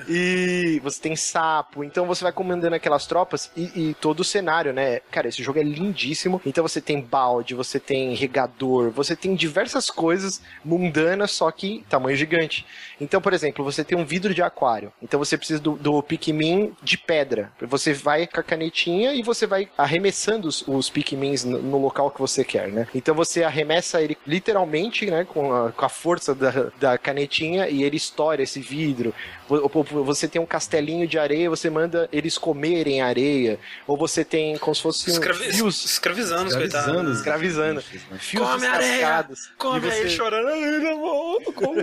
E 0.08 0.80
você 0.82 1.00
tem 1.00 1.16
sapo, 1.16 1.82
então 1.84 2.06
você 2.06 2.22
vai 2.22 2.32
comandando 2.32 2.74
aquelas 2.74 3.06
tropas 3.06 3.50
e, 3.56 3.90
e 3.90 3.94
todo 3.94 4.20
o 4.20 4.24
cenário, 4.24 4.72
né? 4.72 5.00
Cara, 5.10 5.28
esse 5.28 5.42
jogo 5.42 5.58
é 5.58 5.62
lindíssimo. 5.62 6.40
Então 6.46 6.62
você 6.66 6.80
tem 6.80 7.00
balde, 7.00 7.54
você 7.54 7.78
tem 7.78 8.14
regador, 8.14 8.90
você 8.90 9.14
tem 9.16 9.34
diversas 9.34 9.90
coisas 9.90 10.40
mundanas, 10.64 11.32
só 11.32 11.50
que 11.50 11.84
tamanho 11.88 12.16
gigante. 12.16 12.64
Então, 13.00 13.20
por 13.20 13.32
exemplo, 13.32 13.64
você 13.64 13.82
tem 13.84 13.96
um 13.98 14.04
vidro 14.04 14.34
de 14.34 14.42
aquário. 14.42 14.92
Então 15.02 15.18
você 15.18 15.36
precisa 15.36 15.60
do, 15.60 15.72
do 15.72 16.02
Pikmin 16.02 16.72
de 16.82 16.96
pedra. 16.98 17.50
Você 17.62 17.92
vai 17.92 18.26
com 18.26 18.40
a 18.40 18.42
canetinha 18.42 19.14
e 19.14 19.22
você 19.22 19.46
vai 19.46 19.68
arremessando 19.76 20.48
os, 20.48 20.66
os 20.66 20.90
Pikmins 20.90 21.44
no, 21.44 21.60
no 21.60 21.78
local 21.78 22.10
que 22.10 22.20
você 22.20 22.44
quer, 22.50 22.68
né? 22.68 22.86
Então 22.94 23.14
você 23.14 23.42
arremessa 23.44 24.02
ele 24.02 24.16
literalmente, 24.26 25.10
né? 25.10 25.24
Com 25.24 25.52
a, 25.54 25.70
com 25.72 25.84
a 25.84 25.88
força 25.88 26.34
da, 26.34 26.50
da 26.80 26.98
canetinha 26.98 27.68
e 27.68 27.82
ele 27.82 27.96
estoura 27.96 28.42
esse 28.42 28.60
vidro. 28.60 29.14
Vo- 29.48 29.68
vo- 29.68 30.04
Você 30.04 30.26
tem 30.28 30.40
um 30.40 30.46
castelinho 30.46 31.06
de 31.06 31.18
areia, 31.18 31.48
você 31.48 31.68
manda 31.70 32.08
eles 32.12 32.36
comerem 32.38 33.00
areia. 33.02 33.58
Ou 33.86 33.96
você 33.96 34.24
tem 34.24 34.56
como 34.58 34.74
se 34.74 34.82
fosse 34.82 35.10
um 35.10 35.12
Escravi- 35.14 35.52
fios 35.52 35.84
Escravizando 35.84 36.46
os 36.48 36.54
Escravizando 36.54 36.84
coitados. 36.86 37.10
os 37.12 37.18
escravizando. 37.18 37.74
né? 38.10 38.18
Fios 38.18 38.48
Come 38.48 38.66
areia! 38.66 39.28
Come 39.56 39.86
E 39.86 39.90
aí 39.90 40.02
você- 40.02 40.08
chorando. 40.10 40.48
Ai, 40.48 40.78
não 40.78 41.00
volto, 41.00 41.52
come. 41.52 41.82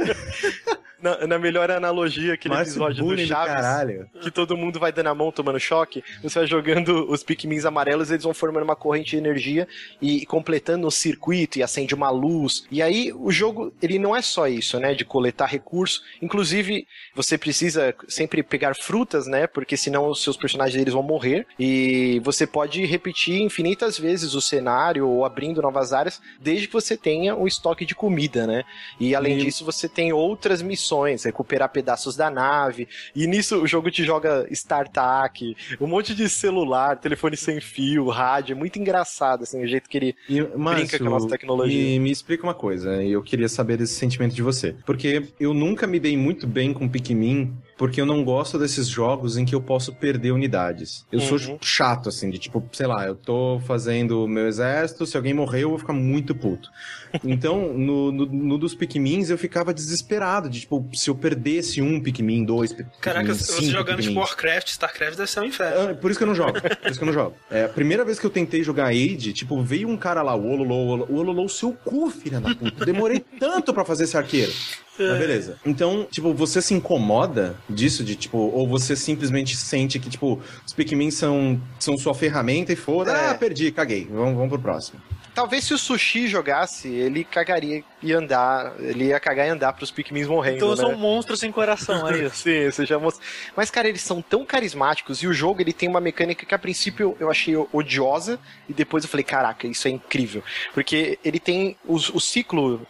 na, 1.02 1.28
na 1.28 1.38
melhor 1.40 1.70
analogia, 1.70 2.34
aquele 2.34 2.54
Márcio 2.56 2.72
episódio 2.74 3.06
do 3.06 3.18
Chaves. 3.26 3.54
caralho. 3.54 4.10
que 4.22 4.32
todo 4.32 4.58
mundo 4.58 4.80
vai 4.80 4.92
dando 4.92 5.08
a 5.08 5.16
mão 5.16 5.32
tomando 5.32 5.60
choque, 5.60 6.04
você 6.24 6.40
vai 6.40 6.48
jogando 6.48 7.10
os 7.10 7.22
pikmins 7.24 7.66
amarelos, 7.66 8.10
eles 8.10 8.24
vão 8.24 8.34
formando 8.34 8.64
uma 8.64 8.76
corrente 8.76 9.12
de 9.12 9.18
energia 9.18 9.68
e 10.02 10.26
completando 10.26 10.57
coletando 10.58 10.88
um 10.88 10.92
circuito 10.92 11.60
e 11.60 11.64
acende 11.64 11.94
uma 11.94 12.10
luz. 12.10 12.66
E 12.72 12.82
aí 12.82 13.14
o 13.14 13.32
jogo, 13.32 13.72
ele 13.82 14.00
não 14.00 14.16
é 14.16 14.22
só 14.22 14.48
isso, 14.48 14.80
né, 14.80 14.94
de 14.94 15.06
coletar 15.06 15.46
recursos. 15.46 16.02
Inclusive, 16.22 16.88
você 17.16 17.38
precisa 17.38 17.94
sempre 18.08 18.42
pegar 18.42 18.76
frutas, 18.76 19.28
né, 19.28 19.46
porque 19.46 19.78
senão 19.78 20.10
os 20.10 20.24
seus 20.24 20.36
personagens 20.36 20.82
eles 20.82 20.94
vão 20.94 21.04
morrer. 21.04 21.46
E 21.60 22.20
você 22.24 22.48
pode 22.48 22.84
repetir 22.86 23.42
infinitas 23.42 23.98
vezes 24.00 24.34
o 24.34 24.42
cenário 24.42 25.08
ou 25.08 25.26
abrindo 25.26 25.62
novas 25.62 25.94
áreas, 25.94 26.20
desde 26.40 26.68
que 26.68 26.74
você 26.74 26.98
tenha 26.98 27.36
um 27.36 27.46
estoque 27.46 27.86
de 27.86 27.94
comida, 27.94 28.48
né? 28.48 28.64
E 29.00 29.14
além 29.14 29.38
e... 29.38 29.44
disso, 29.44 29.64
você 29.64 29.88
tem 29.88 30.12
outras 30.12 30.62
missões, 30.62 31.24
recuperar 31.24 31.70
pedaços 31.70 32.16
da 32.16 32.30
nave. 32.30 32.88
E 33.16 33.28
nisso 33.28 33.62
o 33.62 33.68
jogo 33.68 33.92
te 33.92 34.04
joga 34.04 34.48
StarTAC, 34.50 35.56
um 35.80 35.88
monte 35.88 36.16
de 36.16 36.28
celular, 36.28 36.98
telefone 36.98 37.38
sem 37.38 37.62
fio, 37.62 38.10
rádio. 38.10 38.54
É 38.54 38.56
muito 38.56 38.80
engraçado, 38.80 39.44
assim, 39.44 39.64
o 39.64 39.68
jeito 39.68 39.90
que 39.90 39.98
ele 39.98 40.16
e, 40.30 40.42
brinca 40.56 40.98
com 40.98 41.08
a 41.08 41.10
nossa 41.10 41.28
tecnologia. 41.28 41.96
E 41.96 42.00
me 42.00 42.12
explica 42.12 42.44
uma 42.44 42.54
coisa, 42.54 43.04
eu 43.04 43.22
queria 43.22 43.50
saber 43.50 43.78
desse 43.78 43.94
sentimento 43.94 44.34
de 44.34 44.42
você. 44.42 44.76
Porque 44.86 45.24
eu 45.40 45.54
nunca 45.54 45.88
me 45.88 46.00
dei 46.00 46.18
muito 46.18 46.48
bem 46.48 46.74
com 46.74 46.88
Pikmin 46.88 47.54
porque 47.78 48.02
eu 48.02 48.06
não 48.06 48.24
gosto 48.24 48.58
desses 48.58 48.88
jogos 48.88 49.38
em 49.38 49.46
que 49.46 49.54
eu 49.54 49.62
posso 49.62 49.94
perder 49.94 50.32
unidades. 50.32 51.06
Eu 51.12 51.20
uhum. 51.20 51.38
sou 51.38 51.60
chato, 51.62 52.10
assim, 52.10 52.30
de 52.30 52.40
tipo, 52.40 52.68
sei 52.74 52.88
lá, 52.88 53.06
eu 53.06 53.16
tô 53.16 53.62
fazendo 53.66 54.24
o 54.24 54.28
meu 54.28 54.48
exército, 54.48 55.06
se 55.06 55.16
alguém 55.16 55.34
morrer 55.34 55.64
eu 55.64 55.70
vou 55.70 55.80
ficar 55.80 55.94
muito 55.94 56.34
puto. 56.34 56.70
Então, 57.24 57.74
no, 57.74 58.12
no, 58.12 58.26
no, 58.26 58.58
dos 58.58 58.76
Pikmins 58.76 59.30
eu 59.30 59.38
ficava 59.38 59.74
desesperado, 59.74 60.50
de 60.50 60.62
tipo, 60.62 60.88
se 60.94 61.10
eu 61.10 61.16
perdesse 61.16 61.82
um 61.82 62.02
Pikmin, 62.02 62.44
dois 62.44 62.74
Pikmin, 62.74 62.92
Caraca, 63.00 63.34
você 63.34 63.64
jogando 63.64 64.02
tipo 64.02 64.20
Warcraft, 64.20 64.68
Starcraft 64.68 65.18
deve 65.18 65.32
ser 65.32 65.40
um 65.40 65.46
inferno. 65.46 65.92
Ah, 65.92 65.96
por 65.96 66.12
isso 66.12 66.18
que 66.20 66.24
eu 66.24 66.28
não 66.28 66.36
jogo, 66.36 66.62
por 66.62 66.92
isso 66.92 67.00
que 67.00 67.04
eu 67.04 67.08
não 67.08 67.14
jogo. 67.14 67.36
É, 67.50 67.64
a 67.64 67.70
primeira 67.70 68.04
vez 68.04 68.20
que 68.20 68.26
eu 68.26 68.30
tentei 68.30 68.62
jogar 68.62 68.88
Age, 68.88 69.34
tipo, 69.34 69.62
veio 69.64 69.88
um 69.88 69.98
cara 69.98 70.22
lá, 70.22 70.36
o 70.36 70.48
Ololô, 70.48 71.06
o 71.08 71.16
Ololô, 71.16 71.48
seu 71.48 71.72
cu, 71.72 72.10
filha 72.10 72.40
da 72.40 72.54
puta. 72.54 72.86
Demorei 72.86 73.24
tanto 73.40 73.74
para 73.74 73.86
fazer 73.86 74.04
esse 74.04 74.18
arqueiro. 74.18 74.52
Mas 74.98 75.16
é. 75.16 75.20
beleza. 75.20 75.60
Então, 75.66 76.08
tipo, 76.10 76.34
você 76.34 76.62
se 76.62 76.74
incomoda 76.74 77.56
disso, 77.70 78.04
de 78.04 78.16
tipo, 78.16 78.38
ou 78.38 78.68
você 78.68 78.96
simplesmente 78.96 79.56
sente 79.56 80.00
que, 80.00 80.10
tipo, 80.10 80.42
os 80.66 80.74
Pikmin 80.74 81.12
são, 81.12 81.60
são 81.80 81.98
sua 81.98 82.14
ferramenta 82.14 82.74
e 82.74 82.76
foda, 82.76 83.12
é. 83.12 83.30
ah, 83.30 83.36
perdi, 83.36 83.72
caguei, 83.72 84.08
vamos, 84.10 84.36
vamos 84.36 84.50
pro 84.50 84.60
próximo. 84.60 85.02
Talvez 85.38 85.66
se 85.66 85.74
o 85.76 85.78
Sushi 85.78 86.28
jogasse, 86.28 86.88
ele 86.88 87.24
cagaria 87.24 87.84
e 88.02 88.12
andar, 88.12 88.74
ele 88.80 89.06
ia 89.06 89.20
cagar 89.20 89.46
e 89.46 89.52
andar 89.52 89.72
pros 89.74 89.92
Pikmins 89.92 90.26
morrendo, 90.26 90.58
Então 90.58 90.70
né? 90.72 90.78
são 90.78 90.98
monstros 90.98 91.40
sem 91.40 91.52
coração, 91.52 92.10
é 92.10 92.24
isso. 92.24 92.38
Sim, 92.42 92.72
você 92.72 92.88
já 92.88 92.98
mostrou. 92.98 93.24
Mas, 93.56 93.70
cara, 93.70 93.88
eles 93.88 94.02
são 94.02 94.20
tão 94.20 94.44
carismáticos 94.44 95.22
e 95.22 95.28
o 95.28 95.34
jogo, 95.34 95.62
ele 95.62 95.74
tem 95.74 95.88
uma 95.88 96.02
mecânica 96.02 96.44
que 96.44 96.56
a 96.56 96.58
princípio 96.58 97.16
eu 97.20 97.30
achei 97.30 97.56
odiosa 97.72 98.40
e 98.68 98.74
depois 98.74 99.04
eu 99.04 99.10
falei, 99.12 99.24
caraca, 99.24 99.68
isso 99.68 99.88
é 99.88 99.92
incrível. 99.92 100.44
Porque 100.74 101.20
ele 101.24 101.40
tem 101.40 101.78
o, 101.86 101.98
o 101.98 102.20
ciclo 102.20 102.82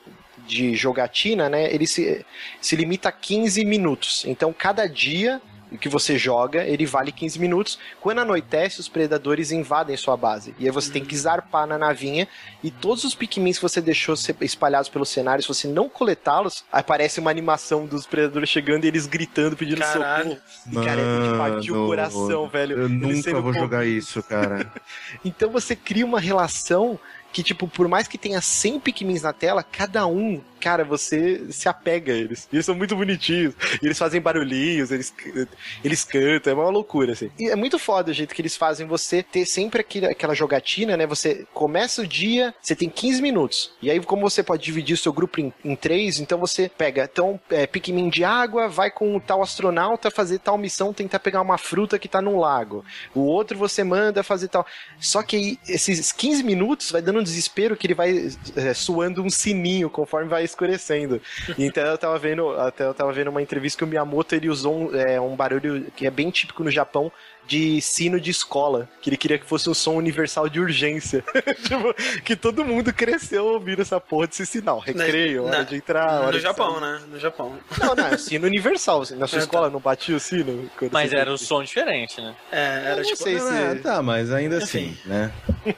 de 0.48 0.76
jogatina, 0.76 1.50
né, 1.50 1.72
ele 1.74 1.86
se, 1.86 2.26
se 2.62 2.76
limita 2.76 3.10
a 3.10 3.12
15 3.12 3.64
minutos. 3.66 4.24
Então, 4.26 4.54
cada 4.54 4.88
dia 4.88 5.42
que 5.80 5.90
você 5.90 6.18
joga, 6.18 6.64
ele 6.64 6.86
vale 6.86 7.12
15 7.12 7.40
minutos. 7.40 7.80
Quando 8.00 8.20
anoitece, 8.20 8.80
os 8.80 8.88
predadores 8.88 9.52
invadem 9.52 9.98
sua 9.98 10.16
base. 10.16 10.56
E 10.58 10.66
aí 10.66 10.72
você 10.72 10.88
uhum. 10.88 10.94
tem 10.94 11.06
que 11.06 11.18
zarpar 11.18 11.68
na 11.68 11.78
navinha. 11.78 12.28
E 12.64 12.72
todos 12.72 13.04
os 13.04 13.14
Pikmins 13.14 13.58
que 13.58 13.64
você 13.64 13.82
deixou 13.82 14.16
espalhados 14.42 14.88
pelo 14.88 15.06
cenário, 15.06 15.42
se 15.42 15.48
você 15.48 15.68
não 15.68 15.90
coletá-los, 15.90 16.64
aparece 16.72 17.20
uma 17.20 17.32
animação 17.32 17.86
dos 17.86 18.06
predadores 18.06 18.50
chegando 18.50 18.86
e 18.86 18.88
eles 18.88 19.08
gritando, 19.08 19.58
pedindo 19.58 19.80
Caralho. 19.80 20.30
socorro. 20.30 20.42
E, 20.72 20.86
cara, 20.86 21.02
é 21.02 21.32
de 21.32 21.38
partir 21.38 21.72
o 21.72 21.88
coração, 21.88 22.48
velho. 22.48 22.80
Eu 22.80 22.90
nunca 22.90 23.42
vou 23.42 23.54
jogar 23.54 23.86
isso, 23.86 24.24
cara. 24.24 24.72
então 25.26 25.50
você 25.50 25.76
cria 25.76 26.06
uma 26.06 26.20
relação 26.20 27.00
que, 27.32 27.44
tipo, 27.44 27.68
por 27.68 27.88
mais 27.88 28.08
que 28.08 28.18
tenha 28.18 28.42
100 28.42 28.80
Pikmins 28.80 29.22
na 29.22 29.34
tela, 29.34 29.64
cada 29.64 30.06
um 30.08 30.42
cara, 30.60 30.84
você 30.84 31.52
se 31.52 31.70
apega 31.70 32.12
a 32.12 32.16
eles. 32.16 32.48
E 32.52 32.56
eles 32.56 32.66
são 32.66 32.76
muito 32.76 32.96
bonitinhos. 32.96 33.54
E 33.82 33.86
eles 33.86 33.98
fazem 33.98 34.20
barulhinhos, 34.22 34.92
eles, 34.92 35.14
eles 35.84 36.04
cantam, 36.04 36.52
é 36.52 36.56
uma 36.56 36.70
loucura, 36.70 37.14
assim. 37.14 37.30
E 37.40 37.50
é 37.50 37.56
muito 37.56 37.80
foda 37.80 38.12
o 38.12 38.14
jeito 38.14 38.34
que 38.34 38.42
eles 38.42 38.56
fazem 38.56 38.88
você 38.88 39.22
ter 39.24 39.46
sempre 39.46 39.82
aquele, 39.82 40.08
aquela 40.08 40.34
jogatina, 40.34 40.98
né? 40.98 41.06
Você 41.06 41.46
começa 41.54 42.02
o 42.02 42.08
dia, 42.08 42.54
você 42.62 42.76
tem 42.76 42.90
15 42.90 43.22
minutos. 43.22 43.72
E 43.82 43.90
aí, 43.90 44.00
como 44.02 44.30
você 44.30 44.44
pode 44.44 44.64
dividir 44.64 44.94
o 44.94 44.98
seu 44.98 45.14
grupo 45.14 45.40
em, 45.40 45.54
em 45.64 45.76
três, 45.76 46.20
então 46.20 46.38
você 46.38 46.70
pega, 46.70 47.10
então, 47.12 47.40
é, 47.50 47.66
Pikmin 47.68 48.10
de 48.10 48.24
água, 48.24 48.68
vai 48.68 48.90
com 48.90 49.16
o 49.16 49.20
tal 49.20 49.42
astronauta 49.42 50.10
fazer 50.10 50.40
tal 50.40 50.58
missão, 50.58 50.94
tentar 50.94 51.20
pegar 51.20 51.42
uma 51.42 51.58
fruta 51.58 52.00
que 52.00 52.08
tá 52.08 52.22
num 52.22 52.40
lago. 52.40 52.84
O 53.14 53.22
outro 53.22 53.58
você 53.58 53.84
manda 53.84 54.24
fazer 54.24 54.48
tal. 54.48 54.66
Só 55.00 55.22
que 55.22 55.36
aí, 55.36 55.60
esses 55.68 56.12
15 56.12 56.44
minutos 56.44 56.92
vai 56.92 57.02
dando 57.02 57.20
um 57.20 57.24
desespero 57.24 57.76
que 57.76 57.88
ele 57.88 57.94
vai 57.94 58.32
é, 58.56 58.74
suando 58.74 59.22
um 59.22 59.30
sininho 59.30 59.90
conforme 59.90 60.30
vai 60.30 60.47
escurecendo. 60.48 61.22
Então 61.58 61.84
eu 61.84 61.98
tava 61.98 62.18
vendo, 62.18 62.50
até 62.60 62.86
eu 62.86 62.94
tava 62.94 63.12
vendo 63.12 63.30
uma 63.30 63.42
entrevista 63.42 63.78
que 63.78 63.84
o 63.84 63.88
Miyamoto 63.88 64.36
ele 64.36 64.50
usou 64.50 64.90
um, 64.90 64.96
é, 64.96 65.20
um 65.20 65.36
barulho 65.36 65.92
que 65.96 66.08
é 66.08 66.12
bem 66.12 66.30
típico 66.30 66.64
no 66.64 66.72
Japão, 66.72 67.12
de 67.48 67.82
sino 67.82 68.20
de 68.20 68.30
escola, 68.30 68.90
que 69.02 69.10
ele 69.10 69.18
queria 69.18 69.40
que 69.40 69.46
fosse 69.46 69.70
um 69.70 69.74
som 69.74 69.96
universal 69.96 70.50
de 70.50 70.60
urgência. 70.60 71.24
tipo, 71.64 71.94
que 72.24 72.36
todo 72.36 72.66
mundo 72.66 72.94
cresceu 72.94 73.46
ouvindo 73.46 73.82
essa 73.82 74.00
porra 74.00 74.28
desse 74.28 74.46
sinal. 74.46 74.80
Recreio, 74.80 75.44
na, 75.44 75.48
hora 75.48 75.58
na, 75.60 75.64
de 75.64 75.76
entrar. 75.76 76.32
No 76.32 76.40
Japão, 76.40 76.80
né? 76.80 77.02
No 77.10 77.20
Japão. 77.20 77.58
Não, 77.80 77.96
não, 77.96 78.08
é 78.08 78.18
sino 78.18 78.46
universal. 78.46 79.02
Assim, 79.02 79.16
na 79.16 79.28
sua 79.28 79.40
é, 79.40 79.42
escola 79.42 79.68
tá. 79.68 79.74
não 79.74 79.80
batia 79.80 80.16
o 80.16 80.20
sino? 80.20 80.70
Mas 80.92 81.14
era 81.14 81.32
um 81.32 81.38
som 81.38 81.64
diferente, 81.64 82.20
né? 82.20 82.36
É, 82.52 82.92
era 82.92 83.04
tipo. 83.04 83.18
Sei 83.18 83.40
se... 83.40 83.54
é, 83.54 83.76
tá, 83.76 84.02
mas 84.04 84.32
ainda 84.32 84.58
assim, 84.58 84.98
né? 85.06 85.32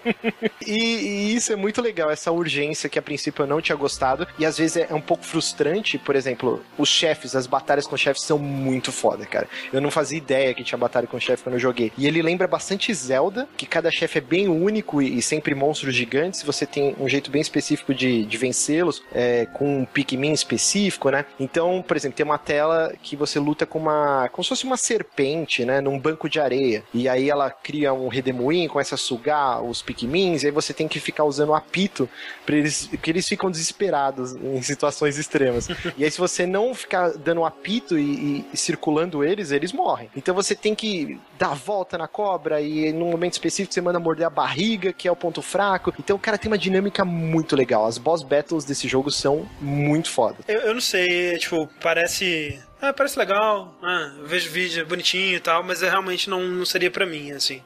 e, 0.66 0.74
e, 0.74 1.36
isso 1.36 1.54
é 1.54 1.56
muito 1.56 1.82
legal, 1.82 2.10
essa 2.10 2.32
urgência 2.32 2.90
que 2.90 2.98
a 2.98 3.02
princípio 3.02 3.44
eu 3.44 3.48
não 3.48 3.62
tinha 3.62 3.76
gostado. 3.76 4.28
E 4.40 4.46
às 4.46 4.58
vezes 4.58 4.78
é 4.78 4.94
um 4.94 5.02
pouco 5.02 5.24
frustrante, 5.24 5.98
por 5.98 6.16
exemplo, 6.16 6.64
os 6.78 6.90
chefes, 6.90 7.36
as 7.36 7.46
batalhas 7.46 7.86
com 7.86 7.96
chefes 7.96 8.24
são 8.24 8.40
muito 8.40 8.91
foda, 8.91 9.26
cara. 9.26 9.48
Eu 9.72 9.80
não 9.80 9.91
fazia 9.91 10.18
ideia 10.18 10.54
que 10.54 10.64
tinha 10.64 10.78
batalha 10.78 11.06
com 11.06 11.20
chefe 11.20 11.44
quando 11.44 11.59
eu 11.60 11.61
joguei. 11.61 11.91
E 11.98 12.07
ele 12.07 12.22
lembra 12.22 12.48
bastante 12.48 12.94
Zelda, 12.94 13.48
que 13.56 13.65
cada 13.65 13.91
chefe 13.91 14.18
é 14.18 14.22
bem 14.22 14.48
único 14.48 15.02
e, 15.02 15.18
e 15.18 15.22
sempre 15.22 15.53
monstros 15.53 15.94
gigantes. 15.94 16.41
Você 16.44 16.65
tem 16.65 16.95
um 16.99 17.07
jeito 17.07 17.30
bem 17.30 17.41
específico 17.41 17.94
de, 17.94 18.26
de 18.26 18.38
vencê-los, 18.38 19.03
é, 19.11 19.45
com 19.45 19.81
um 19.81 19.86
Pikmin 19.86 20.31
específico, 20.31 21.10
né? 21.10 21.26
Então, 21.40 21.84
por 21.86 21.98
exemplo, 21.98 22.15
tem 22.15 22.26
uma 22.26 22.38
tela 22.38 22.94
que 23.02 23.15
você 23.15 23.40
luta 23.40 23.65
com 23.65 23.80
uma. 23.80 24.30
como 24.31 24.44
se 24.44 24.49
fosse 24.49 24.64
uma 24.64 24.77
serpente, 24.77 25.65
né? 25.65 25.81
Num 25.81 25.99
banco 25.99 26.30
de 26.30 26.40
areia. 26.40 26.84
E 26.94 27.07
aí 27.07 27.30
ela 27.30 27.49
cria 27.52 27.94
um 27.94 28.07
redemoinho, 28.07 28.69
começa 28.69 28.95
a 28.95 28.98
sugar 28.98 29.61
os 29.61 29.81
Pikmins, 29.81 30.44
e 30.44 30.48
aí 30.48 30.52
você 30.52 30.73
tem 30.73 30.88
que 30.88 30.99
ficar 30.99 31.26
usando 31.26 31.49
o 31.49 31.56
apito 31.56 32.10
para 32.45 32.56
eles. 32.56 32.88
porque 32.88 33.10
eles 33.10 33.27
ficam 33.27 33.52
desesperados 33.52 34.36
em 34.36 34.61
situações 34.61 35.18
extremas. 35.18 35.68
e 35.98 36.03
aí, 36.03 36.11
se 36.11 36.19
você 36.19 36.45
não 36.45 36.73
ficar 36.73 37.10
dando 37.11 37.44
apito 37.44 37.98
e, 37.98 38.03
e, 38.03 38.45
e 38.53 38.57
circulando 38.57 39.23
eles, 39.23 39.52
eles 39.52 39.73
morrem. 39.73 40.10
Então 40.15 40.34
você 40.34 40.56
tem 40.56 40.73
que 40.73 41.19
dar 41.38 41.49
a 41.50 41.54
volta 41.54 41.98
na 41.98 42.08
cobra 42.08 42.62
e 42.62 42.94
num 42.94 43.10
momento 43.10 43.34
específico 43.34 43.74
você 43.74 43.82
manda 43.82 44.00
morder 44.00 44.28
a 44.28 44.30
barriga, 44.30 44.94
que 44.94 45.08
é 45.08 45.12
o 45.12 45.16
ponto 45.16 45.42
fraco. 45.42 45.94
Então 46.00 46.16
o 46.16 46.20
cara 46.20 46.38
tem 46.38 46.50
uma 46.50 46.58
dinâmica 46.58 47.04
muito 47.04 47.56
legal. 47.56 47.86
As 47.86 47.98
boss 47.98 48.24
battles 48.24 48.66
desse 48.66 48.88
jogo 48.88 49.10
são 49.10 49.50
muito 49.60 50.10
fodas. 50.10 50.46
Eu, 50.48 50.62
eu 50.62 50.74
não 50.74 50.82
sei, 50.82 51.38
tipo, 51.38 51.68
parece 51.82 52.60
ah, 52.82 52.94
parece 52.94 53.20
legal, 53.20 53.76
ah, 53.84 54.14
vejo 54.24 54.50
vídeo 54.50 54.86
bonitinho 54.86 55.36
e 55.36 55.40
tal, 55.40 55.62
mas 55.64 55.84
é, 55.84 55.90
realmente 55.90 56.30
não, 56.30 56.42
não 56.42 56.66
seria 56.66 56.90
para 56.90 57.06
mim, 57.06 57.32
assim. 57.32 57.62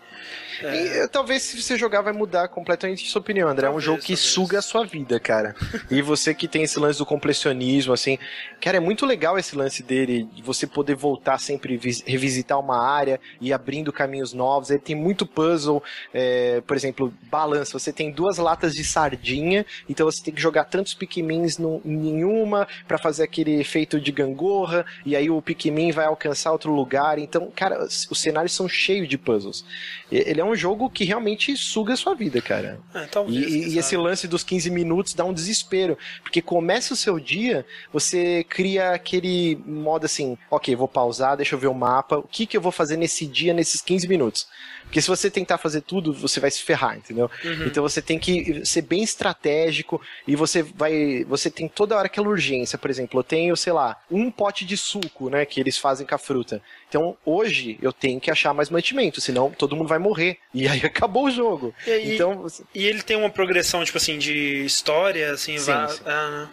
É. 0.61 1.03
E, 1.03 1.07
talvez 1.07 1.43
se 1.43 1.61
você 1.61 1.77
jogar 1.77 2.01
vai 2.01 2.13
mudar 2.13 2.47
completamente 2.47 3.09
sua 3.09 3.21
opinião, 3.21 3.49
André. 3.49 3.67
Talvez, 3.67 3.73
é 3.73 3.77
um 3.77 3.81
jogo 3.81 4.01
que 4.01 4.13
talvez. 4.13 4.19
suga 4.19 4.59
a 4.59 4.61
sua 4.61 4.85
vida, 4.85 5.19
cara. 5.19 5.55
e 5.89 6.01
você 6.01 6.33
que 6.33 6.47
tem 6.47 6.63
esse 6.63 6.79
lance 6.79 6.99
do 6.99 7.05
completionismo, 7.05 7.93
assim, 7.93 8.17
cara, 8.61 8.77
é 8.77 8.79
muito 8.79 9.05
legal 9.05 9.37
esse 9.37 9.55
lance 9.55 9.83
dele, 9.83 10.27
de 10.33 10.41
você 10.41 10.67
poder 10.67 10.95
voltar 10.95 11.39
sempre, 11.39 11.79
revisitar 12.05 12.59
uma 12.59 12.83
área 12.83 13.19
e 13.39 13.53
abrindo 13.53 13.91
caminhos 13.91 14.33
novos. 14.33 14.69
Ele 14.69 14.79
tem 14.79 14.95
muito 14.95 15.25
puzzle, 15.25 15.83
é, 16.13 16.61
por 16.61 16.75
exemplo, 16.75 17.13
balança. 17.29 17.77
Você 17.77 17.91
tem 17.91 18.11
duas 18.11 18.37
latas 18.37 18.73
de 18.73 18.83
sardinha, 18.83 19.65
então 19.87 20.05
você 20.05 20.23
tem 20.23 20.33
que 20.33 20.41
jogar 20.41 20.65
tantos 20.65 20.93
Pikmins 20.93 21.59
em 21.59 21.81
nenhuma 21.85 22.67
para 22.87 22.97
fazer 22.97 23.23
aquele 23.23 23.59
efeito 23.59 23.99
de 23.99 24.11
gangorra, 24.11 24.85
e 25.05 25.15
aí 25.15 25.29
o 25.29 25.41
Pikmin 25.41 25.91
vai 25.91 26.05
alcançar 26.05 26.51
outro 26.51 26.73
lugar. 26.73 27.17
Então, 27.17 27.51
cara, 27.55 27.85
os 27.85 28.19
cenários 28.19 28.53
são 28.53 28.67
cheios 28.67 29.07
de 29.07 29.17
puzzles. 29.17 29.65
Ele 30.11 30.39
é 30.39 30.42
um 30.43 30.55
jogo 30.55 30.89
que 30.89 31.03
realmente 31.03 31.55
suga 31.55 31.93
a 31.93 31.97
sua 31.97 32.13
vida, 32.13 32.41
cara. 32.41 32.79
É, 32.93 33.05
talvez, 33.05 33.51
e, 33.51 33.69
e 33.69 33.79
esse 33.79 33.95
lance 33.95 34.27
dos 34.27 34.43
15 34.43 34.69
minutos 34.69 35.13
dá 35.13 35.23
um 35.23 35.33
desespero. 35.33 35.97
Porque 36.21 36.41
começa 36.41 36.93
o 36.93 36.97
seu 36.97 37.19
dia, 37.19 37.65
você 37.91 38.43
cria 38.47 38.91
aquele 38.91 39.55
modo 39.65 40.05
assim: 40.05 40.37
ok, 40.49 40.75
vou 40.75 40.87
pausar, 40.87 41.37
deixa 41.37 41.55
eu 41.55 41.59
ver 41.59 41.67
o 41.67 41.73
mapa, 41.73 42.17
o 42.17 42.27
que, 42.27 42.45
que 42.45 42.57
eu 42.57 42.61
vou 42.61 42.71
fazer 42.71 42.97
nesse 42.97 43.25
dia, 43.25 43.53
nesses 43.53 43.81
15 43.81 44.07
minutos. 44.07 44.47
Porque 44.93 45.01
se 45.01 45.07
você 45.07 45.27
tentar 45.31 45.57
fazer 45.57 45.81
tudo, 45.81 46.13
você 46.13 46.39
vai 46.39 46.51
se 46.51 46.61
ferrar, 46.61 46.95
entendeu? 46.95 47.27
Uhum. 47.43 47.65
Então 47.65 47.81
você 47.81 47.99
tem 47.99 48.19
que 48.19 48.63
ser 48.63 48.83
bem 48.83 49.01
estratégico 49.01 49.99
e 50.27 50.35
você 50.35 50.61
vai. 50.61 51.23
Você 51.27 51.49
tem 51.49 51.67
toda 51.67 51.97
hora 51.97 52.05
aquela 52.05 52.27
urgência. 52.27 52.77
Por 52.77 52.91
exemplo, 52.91 53.19
eu 53.19 53.23
tenho, 53.23 53.57
sei 53.57 53.73
lá, 53.73 53.99
um 54.11 54.29
pote 54.29 54.63
de 54.63 54.77
suco, 54.77 55.31
né? 55.31 55.47
Que 55.47 55.59
eles 55.59 55.79
fazem 55.79 56.05
com 56.05 56.13
a 56.13 56.17
fruta. 56.19 56.61
Então 56.87 57.17
hoje 57.25 57.79
eu 57.81 57.91
tenho 57.91 58.19
que 58.21 58.29
achar 58.29 58.53
mais 58.53 58.69
mantimento, 58.69 59.19
senão 59.19 59.49
todo 59.49 59.75
mundo 59.75 59.87
vai 59.87 59.97
morrer. 59.97 60.37
E 60.53 60.67
aí 60.67 60.81
acabou 60.85 61.25
o 61.25 61.31
jogo. 61.31 61.73
E, 61.87 62.13
Então, 62.13 62.37
você- 62.43 62.63
e 62.75 62.85
ele 62.85 63.01
tem 63.01 63.17
uma 63.17 63.31
progressão, 63.31 63.83
tipo 63.83 63.97
assim, 63.97 64.19
de 64.19 64.63
história, 64.63 65.31
assim, 65.31 65.57
Sim, 65.57 65.65
vai- 65.71 65.89
sim. 65.89 66.01
ah, 66.05 66.49